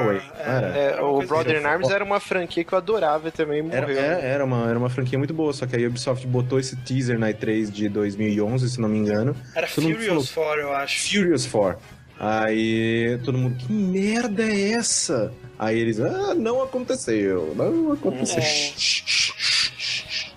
coisa 0.04 0.24
é. 0.38 0.42
Era? 0.48 0.66
É, 0.78 0.84
Era 0.92 1.04
o 1.04 1.22
Brother 1.26 1.60
in. 1.60 1.64
Arms 1.64 1.90
era 1.90 2.04
uma 2.04 2.20
franquia 2.20 2.62
que 2.62 2.72
eu 2.72 2.78
adorava 2.78 3.30
também 3.32 3.58
Era, 3.70 3.80
morreu. 3.86 4.00
é, 4.00 4.30
era, 4.30 4.44
uma, 4.44 4.70
era 4.70 4.78
uma 4.78 4.90
franquia 4.90 5.18
muito 5.18 5.34
boa, 5.34 5.52
só 5.52 5.66
que 5.66 5.74
aí 5.74 5.84
a 5.84 5.88
Ubisoft 5.88 6.24
botou 6.28 6.60
esse 6.60 6.76
teaser 6.76 7.18
na 7.18 7.30
E3 7.30 7.68
de 7.70 7.88
2011, 7.88 8.70
se 8.70 8.80
não 8.80 8.88
me 8.88 8.98
engano. 8.98 9.34
Era 9.56 9.66
Todo 9.66 9.82
Furious 9.92 10.30
4, 10.30 10.60
eu 10.60 10.72
acho. 10.72 11.08
Furious 11.10 11.46
4. 11.46 11.80
Aí 12.20 13.16
todo 13.24 13.38
mundo, 13.38 13.56
que 13.56 13.72
merda 13.72 14.42
é 14.42 14.72
essa? 14.72 15.32
Aí 15.58 15.78
eles, 15.78 15.98
ah, 16.00 16.34
não 16.34 16.62
aconteceu, 16.62 17.52
não 17.56 17.92
aconteceu. 17.92 18.38
É. 18.42 18.72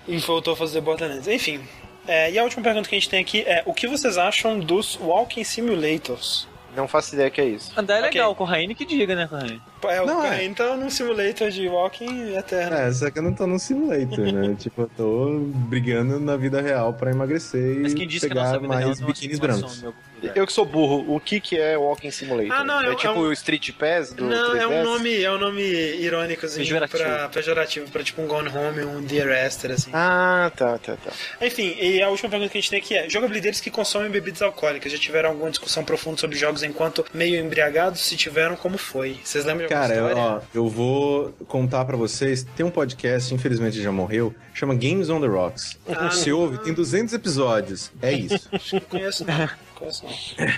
E 0.08 0.16
voltou 0.18 0.54
a 0.54 0.56
fazer 0.56 0.80
Borderlands. 0.80 1.28
Enfim. 1.28 1.60
É, 2.06 2.30
e 2.32 2.38
a 2.38 2.42
última 2.42 2.62
pergunta 2.62 2.88
que 2.88 2.94
a 2.96 2.98
gente 2.98 3.08
tem 3.08 3.20
aqui 3.20 3.42
é: 3.42 3.62
o 3.64 3.72
que 3.72 3.86
vocês 3.86 4.18
acham 4.18 4.58
dos 4.58 4.98
Walking 5.00 5.44
Simulators? 5.44 6.48
Não 6.74 6.88
faço 6.88 7.14
ideia 7.14 7.30
que 7.30 7.38
é 7.40 7.44
isso. 7.44 7.70
Andar 7.78 7.96
é 7.96 7.98
Ok. 7.98 8.10
legal, 8.12 8.34
com 8.34 8.44
o 8.44 8.46
Raine 8.46 8.74
que 8.74 8.86
diga, 8.86 9.14
né, 9.14 9.26
Corraine? 9.28 9.60
É, 9.84 10.00
o 10.00 10.06
Não, 10.06 10.24
é. 10.24 10.30
Correio 10.30 10.54
tá 10.54 10.74
num 10.74 10.88
simulator 10.88 11.50
de 11.50 11.68
walking 11.68 12.34
eterno. 12.34 12.74
É, 12.74 12.90
só 12.90 13.10
que 13.10 13.18
eu 13.18 13.22
não 13.22 13.34
tô 13.34 13.46
num 13.46 13.58
simulator, 13.58 14.32
né? 14.32 14.56
tipo, 14.58 14.80
eu 14.82 14.90
tô 14.96 15.38
brigando 15.68 16.18
na 16.18 16.34
vida 16.34 16.62
real 16.62 16.94
pra 16.94 17.10
emagrecer 17.10 17.78
Mas 17.82 17.92
e 17.92 17.94
quem 17.94 18.08
disse 18.08 18.26
que 18.26 18.32
a 18.32 18.34
pegar 18.36 18.44
nossa 18.46 18.58
vida 18.58 18.74
real 18.74 18.86
mais 18.88 19.00
não 19.00 19.06
é 19.08 19.12
biquínis 19.12 19.38
brancos. 19.38 19.82
meu? 19.82 19.94
Eu 20.34 20.46
que 20.46 20.52
sou 20.52 20.64
burro, 20.64 21.04
o 21.14 21.18
que, 21.20 21.40
que 21.40 21.58
é 21.58 21.76
Walking 21.76 22.10
Simulator? 22.10 22.52
Ah, 22.52 22.64
não, 22.64 22.80
é- 22.80 22.92
é 22.92 22.94
tipo 22.94 23.06
é 23.08 23.10
um- 23.10 23.18
o 23.20 23.32
Street 23.32 23.70
Pass 23.72 24.12
do 24.12 24.24
Não, 24.24 24.56
é 24.56 24.66
um 24.66 24.70
3DS? 24.70 24.84
nome, 24.84 25.22
é 25.22 25.30
um 25.32 25.38
nome 25.38 25.62
irônicozinho 25.62 26.64
Pejorativo. 26.66 27.02
pra 27.02 27.28
pejorativo, 27.28 27.90
pra 27.90 28.02
tipo 28.02 28.22
um 28.22 28.26
Gone 28.26 28.48
Home, 28.48 28.84
um 28.84 29.00
Dear 29.02 29.30
Esther, 29.46 29.72
assim. 29.72 29.90
Ah, 29.92 30.50
tá, 30.56 30.78
tá, 30.78 30.96
tá. 30.96 31.10
Enfim, 31.40 31.76
e 31.80 32.02
a 32.02 32.08
última 32.08 32.28
pergunta 32.30 32.50
que 32.52 32.58
a 32.58 32.60
gente 32.60 32.70
tem 32.70 32.78
aqui 32.78 32.94
é: 32.96 33.08
jogabilideiros 33.08 33.60
que 33.60 33.70
consomem 33.70 34.10
bebidas 34.10 34.42
alcoólicas 34.42 34.90
já 34.92 34.98
tiveram 34.98 35.30
alguma 35.30 35.50
discussão 35.50 35.84
profunda 35.84 36.18
sobre 36.18 36.36
jogos 36.36 36.62
enquanto 36.62 37.04
meio 37.12 37.36
embriagados? 37.44 38.00
Se 38.00 38.16
tiveram, 38.16 38.56
como 38.56 38.78
foi? 38.78 39.18
Vocês 39.24 39.44
lembram 39.44 39.66
de 39.66 39.74
alguma 39.74 39.88
Cara, 39.88 40.00
eu, 40.00 40.08
história? 40.08 40.22
ó, 40.22 40.40
eu 40.54 40.68
vou 40.68 41.32
contar 41.48 41.84
pra 41.84 41.96
vocês. 41.96 42.46
Tem 42.56 42.64
um 42.64 42.70
podcast, 42.70 43.32
infelizmente 43.34 43.82
já 43.82 43.90
morreu, 43.92 44.34
chama 44.54 44.74
Games 44.74 45.08
on 45.10 45.20
the 45.20 45.26
Rocks. 45.26 45.78
Ah. 45.88 46.10
Você 46.10 46.32
ouve, 46.32 46.58
tem 46.58 46.72
200 46.72 47.12
episódios. 47.14 47.90
É 48.00 48.12
isso. 48.12 48.48
Não 48.72 48.80
conheço, 48.80 49.24
não. 49.24 49.48
Conheço, 49.82 50.04
não. 50.06 50.52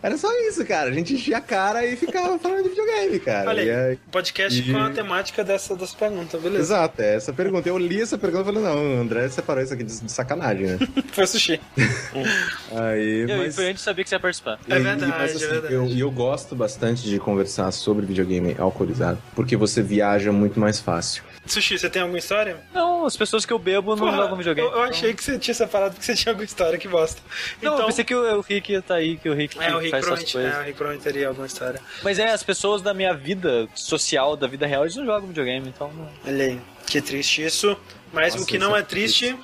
Era 0.00 0.16
só 0.16 0.28
isso, 0.48 0.64
cara. 0.64 0.90
A 0.90 0.92
gente 0.92 1.14
enchia 1.14 1.38
a 1.38 1.40
cara 1.40 1.84
e 1.84 1.96
ficava 1.96 2.38
falando 2.38 2.62
de 2.62 2.68
videogame, 2.68 3.18
cara. 3.18 3.50
Olha 3.50 3.62
aí, 3.62 3.68
E 3.68 3.72
aí- 3.72 3.98
podcast 4.12 4.60
e- 4.60 4.72
com 4.72 4.78
a 4.78 4.90
temática 4.90 5.42
dessa, 5.42 5.74
dessa 5.74 5.96
pergunta, 5.96 6.38
beleza? 6.38 6.62
Exato, 6.62 7.02
é 7.02 7.16
essa 7.16 7.32
pergunta. 7.32 7.68
Eu 7.68 7.76
li 7.76 8.00
essa 8.00 8.16
pergunta 8.16 8.42
e 8.50 8.54
falei, 8.54 8.62
não, 8.62 8.98
o 8.98 9.00
André 9.00 9.28
separou 9.28 9.60
isso 9.62 9.74
aqui 9.74 9.82
de, 9.82 10.00
de 10.00 10.12
sacanagem, 10.12 10.66
né? 10.66 10.78
Foi 11.10 11.26
sushi. 11.26 11.60
Aí, 12.76 13.26
Eu, 13.28 13.38
mas... 13.38 13.58
e 13.58 13.62
a 13.62 13.64
gente 13.64 13.80
sabia 13.80 14.04
que 14.04 14.10
você 14.10 14.16
ia 14.16 14.20
participar. 14.20 14.58
É 14.68 14.76
E- 14.76 14.80
verdade, 14.80 15.12
mas, 15.18 15.34
assim, 15.36 15.44
é 15.44 15.48
verdade. 15.48 15.74
Eu, 15.74 15.86
e 15.86 16.00
eu 16.00 16.10
gosto 16.10 16.54
bastante 16.54 17.02
de 17.08 17.18
conversar 17.18 17.70
sobre 17.72 18.06
videogame 18.06 18.54
alcoolizado, 18.58 19.18
porque 19.34 19.56
você 19.56 19.82
viaja 19.82 20.30
muito 20.30 20.60
mais 20.60 20.78
fácil. 20.78 21.24
Sushi, 21.52 21.78
você 21.78 21.88
tem 21.90 22.02
alguma 22.02 22.18
história? 22.18 22.58
Não, 22.72 23.04
as 23.06 23.16
pessoas 23.16 23.44
que 23.46 23.52
eu 23.52 23.58
bebo 23.58 23.90
não 23.96 24.04
Porra, 24.06 24.16
jogam 24.16 24.36
videogame. 24.36 24.68
Eu, 24.68 24.74
eu 24.74 24.82
achei 24.82 25.14
que 25.14 25.22
você 25.24 25.38
tinha 25.38 25.54
separado 25.54 25.92
porque 25.94 26.04
você 26.06 26.14
tinha 26.14 26.32
alguma 26.32 26.44
história, 26.44 26.78
que 26.78 26.88
bosta. 26.88 27.20
Não, 27.62 27.72
eu 27.72 27.74
então, 27.76 27.86
pensei 27.86 28.04
que 28.04 28.14
o, 28.14 28.38
o 28.38 28.40
Rick 28.40 28.72
ia 28.72 28.82
tá 28.82 28.94
aí, 28.96 29.16
que 29.16 29.28
o 29.28 29.34
Rick, 29.34 29.58
é, 29.58 29.74
o 29.74 29.78
Rick 29.78 29.90
faz 29.90 30.06
essas 30.06 30.32
coisas. 30.32 30.54
é, 30.54 30.58
o 30.58 30.62
Rick 30.62 30.72
provavelmente 30.76 31.02
teria 31.04 31.28
alguma 31.28 31.46
história. 31.46 31.80
Mas 32.02 32.18
é, 32.18 32.30
as 32.30 32.42
pessoas 32.42 32.82
da 32.82 32.92
minha 32.94 33.14
vida 33.14 33.68
social, 33.74 34.36
da 34.36 34.46
vida 34.46 34.66
real, 34.66 34.82
eles 34.84 34.96
não 34.96 35.04
jogam 35.06 35.28
videogame, 35.28 35.68
então... 35.68 35.92
não- 35.92 36.08
Olha 36.26 36.44
aí, 36.44 36.60
que 36.86 37.00
triste 37.00 37.44
isso. 37.44 37.76
Mas 38.12 38.32
Nossa, 38.34 38.44
o 38.44 38.46
que 38.46 38.58
não 38.58 38.74
é 38.76 38.80
é 38.80 38.82
triste 38.82 39.36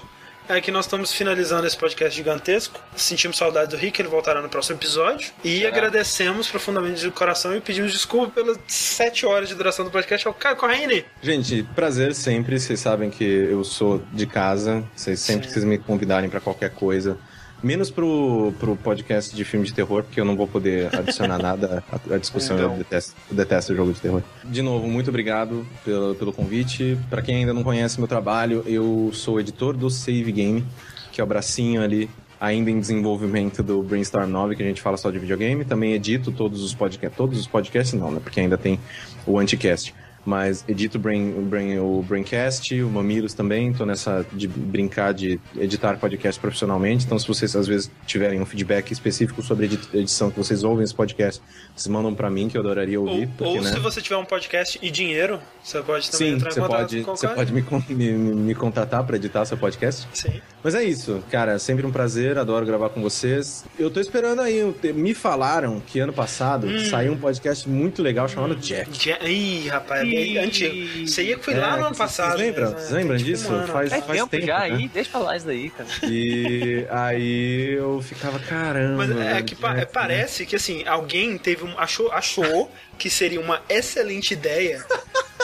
é 0.48 0.60
que 0.60 0.70
nós 0.70 0.84
estamos 0.84 1.12
finalizando 1.12 1.66
esse 1.66 1.76
podcast 1.76 2.14
gigantesco. 2.16 2.80
Sentimos 2.94 3.36
saudade 3.36 3.70
do 3.70 3.76
Rick, 3.76 4.00
ele 4.00 4.08
voltará 4.08 4.42
no 4.42 4.48
próximo 4.48 4.76
episódio. 4.76 5.32
E 5.42 5.66
agradecemos 5.66 6.48
profundamente 6.48 7.00
de 7.00 7.10
coração 7.10 7.56
e 7.56 7.60
pedimos 7.60 7.92
desculpa 7.92 8.32
pelas 8.42 8.58
sete 8.66 9.24
horas 9.24 9.48
de 9.48 9.54
duração 9.54 9.84
do 9.84 9.90
podcast 9.90 10.26
ao 10.26 10.34
Caio 10.34 10.56
Corrêne. 10.56 11.04
Gente, 11.22 11.62
prazer 11.74 12.14
sempre. 12.14 12.58
Vocês 12.58 12.80
sabem 12.80 13.10
que 13.10 13.24
eu 13.24 13.64
sou 13.64 14.02
de 14.12 14.26
casa. 14.26 14.84
Vocês 14.94 15.20
sempre 15.20 15.44
Sim. 15.44 15.48
que 15.48 15.52
vocês 15.54 15.64
me 15.64 15.78
convidarem 15.78 16.28
pra 16.28 16.40
qualquer 16.40 16.70
coisa. 16.70 17.18
Menos 17.64 17.90
pro, 17.90 18.52
pro 18.60 18.76
podcast 18.76 19.34
de 19.34 19.42
filme 19.42 19.64
de 19.64 19.72
terror, 19.72 20.02
porque 20.02 20.20
eu 20.20 20.24
não 20.24 20.36
vou 20.36 20.46
poder 20.46 20.94
adicionar 20.94 21.38
nada 21.42 21.82
à, 21.90 22.14
à 22.14 22.18
discussão. 22.18 22.56
Então. 22.56 22.72
Eu, 22.72 22.78
detesto, 22.78 23.14
eu 23.30 23.34
detesto 23.34 23.74
jogo 23.74 23.90
de 23.94 24.00
terror. 24.00 24.22
De 24.44 24.60
novo, 24.60 24.86
muito 24.86 25.08
obrigado 25.08 25.66
pelo, 25.82 26.14
pelo 26.14 26.30
convite. 26.30 26.98
Pra 27.08 27.22
quem 27.22 27.36
ainda 27.36 27.54
não 27.54 27.62
conhece 27.62 27.98
meu 27.98 28.06
trabalho, 28.06 28.62
eu 28.66 29.10
sou 29.14 29.40
editor 29.40 29.74
do 29.74 29.88
Save 29.88 30.30
Game, 30.30 30.62
que 31.10 31.22
é 31.22 31.24
o 31.24 31.26
bracinho 31.26 31.82
ali 31.82 32.10
ainda 32.38 32.70
em 32.70 32.78
desenvolvimento 32.78 33.62
do 33.62 33.82
Brainstorm 33.82 34.28
9, 34.28 34.56
que 34.56 34.62
a 34.62 34.66
gente 34.66 34.82
fala 34.82 34.98
só 34.98 35.10
de 35.10 35.18
videogame. 35.18 35.64
Também 35.64 35.94
edito 35.94 36.30
todos 36.30 36.62
os 36.62 36.74
podcasts. 36.74 37.16
Todos 37.16 37.38
os 37.38 37.46
podcasts 37.46 37.98
não, 37.98 38.10
né? 38.10 38.20
Porque 38.22 38.40
ainda 38.40 38.58
tem 38.58 38.78
o 39.26 39.38
Anticast. 39.38 39.94
Mas 40.24 40.64
edito 40.68 40.96
o, 40.96 41.00
Brain, 41.00 41.30
Brain, 41.42 41.78
o 41.78 42.02
Braincast, 42.02 42.80
o 42.82 42.88
Mamilos 42.88 43.34
também. 43.34 43.72
Tô 43.72 43.84
nessa 43.84 44.24
de 44.32 44.48
brincar 44.48 45.12
de 45.12 45.38
editar 45.56 45.98
podcast 45.98 46.40
profissionalmente. 46.40 47.04
Então, 47.04 47.18
se 47.18 47.26
vocês 47.28 47.54
às 47.54 47.66
vezes 47.66 47.90
tiverem 48.06 48.40
um 48.40 48.46
feedback 48.46 48.90
específico 48.90 49.42
sobre 49.42 49.66
edição 49.92 50.30
que 50.30 50.38
vocês 50.38 50.64
ouvem 50.64 50.84
esse 50.84 50.94
podcast, 50.94 51.42
vocês 51.74 51.86
mandam 51.92 52.14
pra 52.14 52.30
mim, 52.30 52.48
que 52.48 52.56
eu 52.56 52.60
adoraria 52.62 53.00
Ou, 53.00 53.06
ouvir. 53.06 53.28
porque, 53.36 53.44
ou 53.58 53.62
né? 53.62 53.70
se 53.72 53.78
você 53.80 54.00
tiver 54.00 54.16
um 54.16 54.24
podcast 54.24 54.78
e 54.82 54.90
dinheiro, 54.90 55.38
você 55.62 55.80
pode 55.82 56.10
também 56.10 56.28
Sim, 56.30 56.34
entrar 56.36 56.50
em 56.50 56.54
você 56.54 56.60
contato 56.60 56.80
pode, 56.80 57.02
você 57.02 57.28
pode 57.28 57.52
me, 57.52 57.64
me, 57.90 58.12
me 58.12 58.54
contratar 58.54 59.04
pra 59.04 59.16
editar 59.16 59.44
seu 59.44 59.56
podcast. 59.58 60.08
Sim. 60.12 60.40
Mas 60.62 60.74
é 60.74 60.82
isso, 60.82 61.22
cara, 61.30 61.58
sempre 61.58 61.84
um 61.86 61.92
prazer, 61.92 62.38
adoro 62.38 62.64
gravar 62.64 62.88
com 62.88 63.02
vocês. 63.02 63.64
Eu 63.78 63.90
tô 63.90 64.00
esperando 64.00 64.40
aí, 64.40 64.74
me 64.94 65.12
falaram 65.12 65.80
que 65.86 65.98
ano 66.00 66.12
passado 66.12 66.66
Hum. 66.66 66.84
saiu 66.88 67.12
um 67.12 67.18
podcast 67.18 67.68
muito 67.68 68.02
legal 68.02 68.26
chamado 68.28 68.54
Jack. 68.56 68.90
Ja- 69.06 69.18
Ih, 69.28 69.68
rapaz, 69.68 70.08
é 70.16 70.26
Ih. 70.26 70.38
antigo. 70.38 71.06
Você 71.06 71.22
ia 71.22 71.36
que 71.36 71.44
foi 71.44 71.54
É, 71.54 71.58
lá 71.58 71.76
no 71.76 71.86
ano 71.86 71.96
passado. 71.96 72.36
vocês 72.36 72.40
lembram? 72.40 72.70
né? 72.70 72.76
Vocês 72.78 72.90
lembram 72.90 73.16
tipo 73.16 73.30
disso? 73.30 73.52
ano. 73.52 73.66
Faz- 73.72 73.90
Faz, 73.90 74.04
tempo, 74.06 74.28
tempo, 74.28 74.46
já 74.46 74.58
né? 74.60 74.64
aí, 74.76 74.88
deixa 74.88 75.10
pra 75.10 75.20
lá 75.20 75.36
isso 75.36 75.46
daí, 75.46 75.70
cara. 75.70 75.88
E 76.04 76.86
aí 76.90 77.72
eu 77.74 78.00
ficava, 78.02 78.38
caramba. 78.38 79.06
Mas 79.06 79.16
é 79.16 79.42
que 79.42 79.54
pa- 79.54 79.74
né? 79.74 79.84
parece 79.84 80.46
que 80.46 80.56
assim, 80.56 80.86
alguém 80.86 81.36
teve 81.38 81.64
um, 81.64 81.78
achou, 81.78 82.10
achou 82.12 82.70
que 82.98 83.10
seria 83.10 83.40
uma 83.40 83.60
excelente 83.68 84.32
ideia 84.34 84.84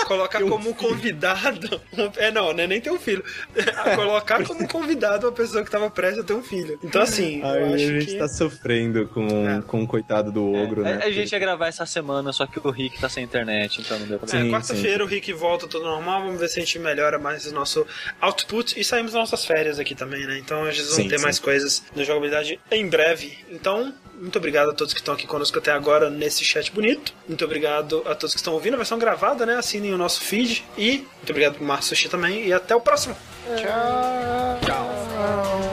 colocar 0.04 0.40
como 0.40 0.62
filho. 0.62 0.74
convidado. 0.74 1.80
um- 1.96 2.10
é, 2.16 2.30
não, 2.30 2.52
né? 2.52 2.66
Nem 2.66 2.80
ter 2.80 2.90
um 2.90 2.98
filho. 2.98 3.24
colocar 3.94 4.44
como 4.44 4.66
convidado 4.68 5.26
uma 5.26 5.32
pessoa 5.32 5.64
que 5.64 5.70
tava 5.70 5.90
prestes 5.90 6.20
a 6.22 6.26
ter 6.26 6.32
um 6.34 6.42
filho. 6.42 6.78
Então, 6.82 7.02
assim, 7.02 7.42
Aí 7.42 7.60
eu 7.62 7.66
a 7.66 7.74
acho 7.74 7.78
gente 7.78 8.06
que. 8.06 8.16
tá 8.18 8.28
sofrendo 8.28 9.06
com, 9.08 9.26
É. 9.48 9.62
com 9.62 9.82
o 9.82 9.86
coitado 9.86 10.30
do 10.32 10.52
ogro, 10.52 10.80
A- 10.82 10.84
né? 10.96 11.00
a, 11.04 11.10
gente 11.10 11.32
ia 11.32 11.38
gravar 11.38 11.68
essa 11.68 11.86
semana, 11.86 12.32
só 12.32 12.46
que 12.46 12.58
o 12.62 12.70
Rick 12.70 13.00
tá 13.00 13.08
sem 13.08 13.24
internet, 13.24 13.80
então 13.80 13.98
não 13.98 14.06
deu 14.06 14.18
pra 14.18 14.28
É, 14.38 14.42
Sim, 14.42 14.50
quarta-feira 14.50 15.04
o 15.04 15.06
Rick 15.06 15.32
volta 15.32 15.66
tudo 15.66 15.84
normal, 15.84 16.22
vamos 16.22 16.40
ver 16.40 16.48
se 16.48 16.58
a 16.58 16.62
gente 16.62 16.78
melhora 16.78 17.18
mais 17.18 17.46
o 17.46 17.54
nosso 17.54 17.86
output 18.20 18.78
e 18.78 18.84
saímos 18.84 19.12
das 19.12 19.20
nossas 19.20 19.44
férias 19.44 19.78
aqui 19.78 19.94
também, 19.94 20.26
né? 20.26 20.38
Então 20.38 20.64
a 20.64 20.70
gente 20.70 20.88
vão 20.88 21.08
ter 21.08 21.18
sim. 21.18 21.24
mais 21.24 21.38
coisas 21.38 21.82
na 21.94 22.02
jogabilidade 22.04 22.58
em 22.70 22.86
breve. 22.88 23.38
Então, 23.50 23.92
muito 24.20 24.36
obrigado 24.36 24.70
a 24.70 24.74
todos 24.74 24.92
que 24.92 25.00
estão 25.00 25.14
aqui 25.14 25.26
conosco 25.26 25.58
até 25.58 25.72
agora 25.72 26.10
nesse 26.10 26.44
chat 26.44 26.70
bonito. 26.70 27.14
Muito 27.26 27.44
obrigado 27.44 28.02
a 28.06 28.14
todos 28.14 28.34
que 28.34 28.40
estão 28.40 28.52
ouvindo 28.52 28.74
a 28.74 28.76
versão 28.76 28.98
gravada, 28.98 29.46
né? 29.46 29.56
Assinem 29.56 29.94
o 29.94 29.98
nosso 29.98 30.20
feed. 30.20 30.64
E 30.76 30.98
muito 30.98 31.30
obrigado 31.30 31.54
pro 31.54 31.64
Márcio 31.64 31.96
Sushi 31.96 32.08
também. 32.08 32.46
E 32.46 32.52
até 32.52 32.76
o 32.76 32.80
próximo. 32.80 33.16
É. 33.48 33.54
Tchau. 33.56 34.60
Tchau. 34.66 35.69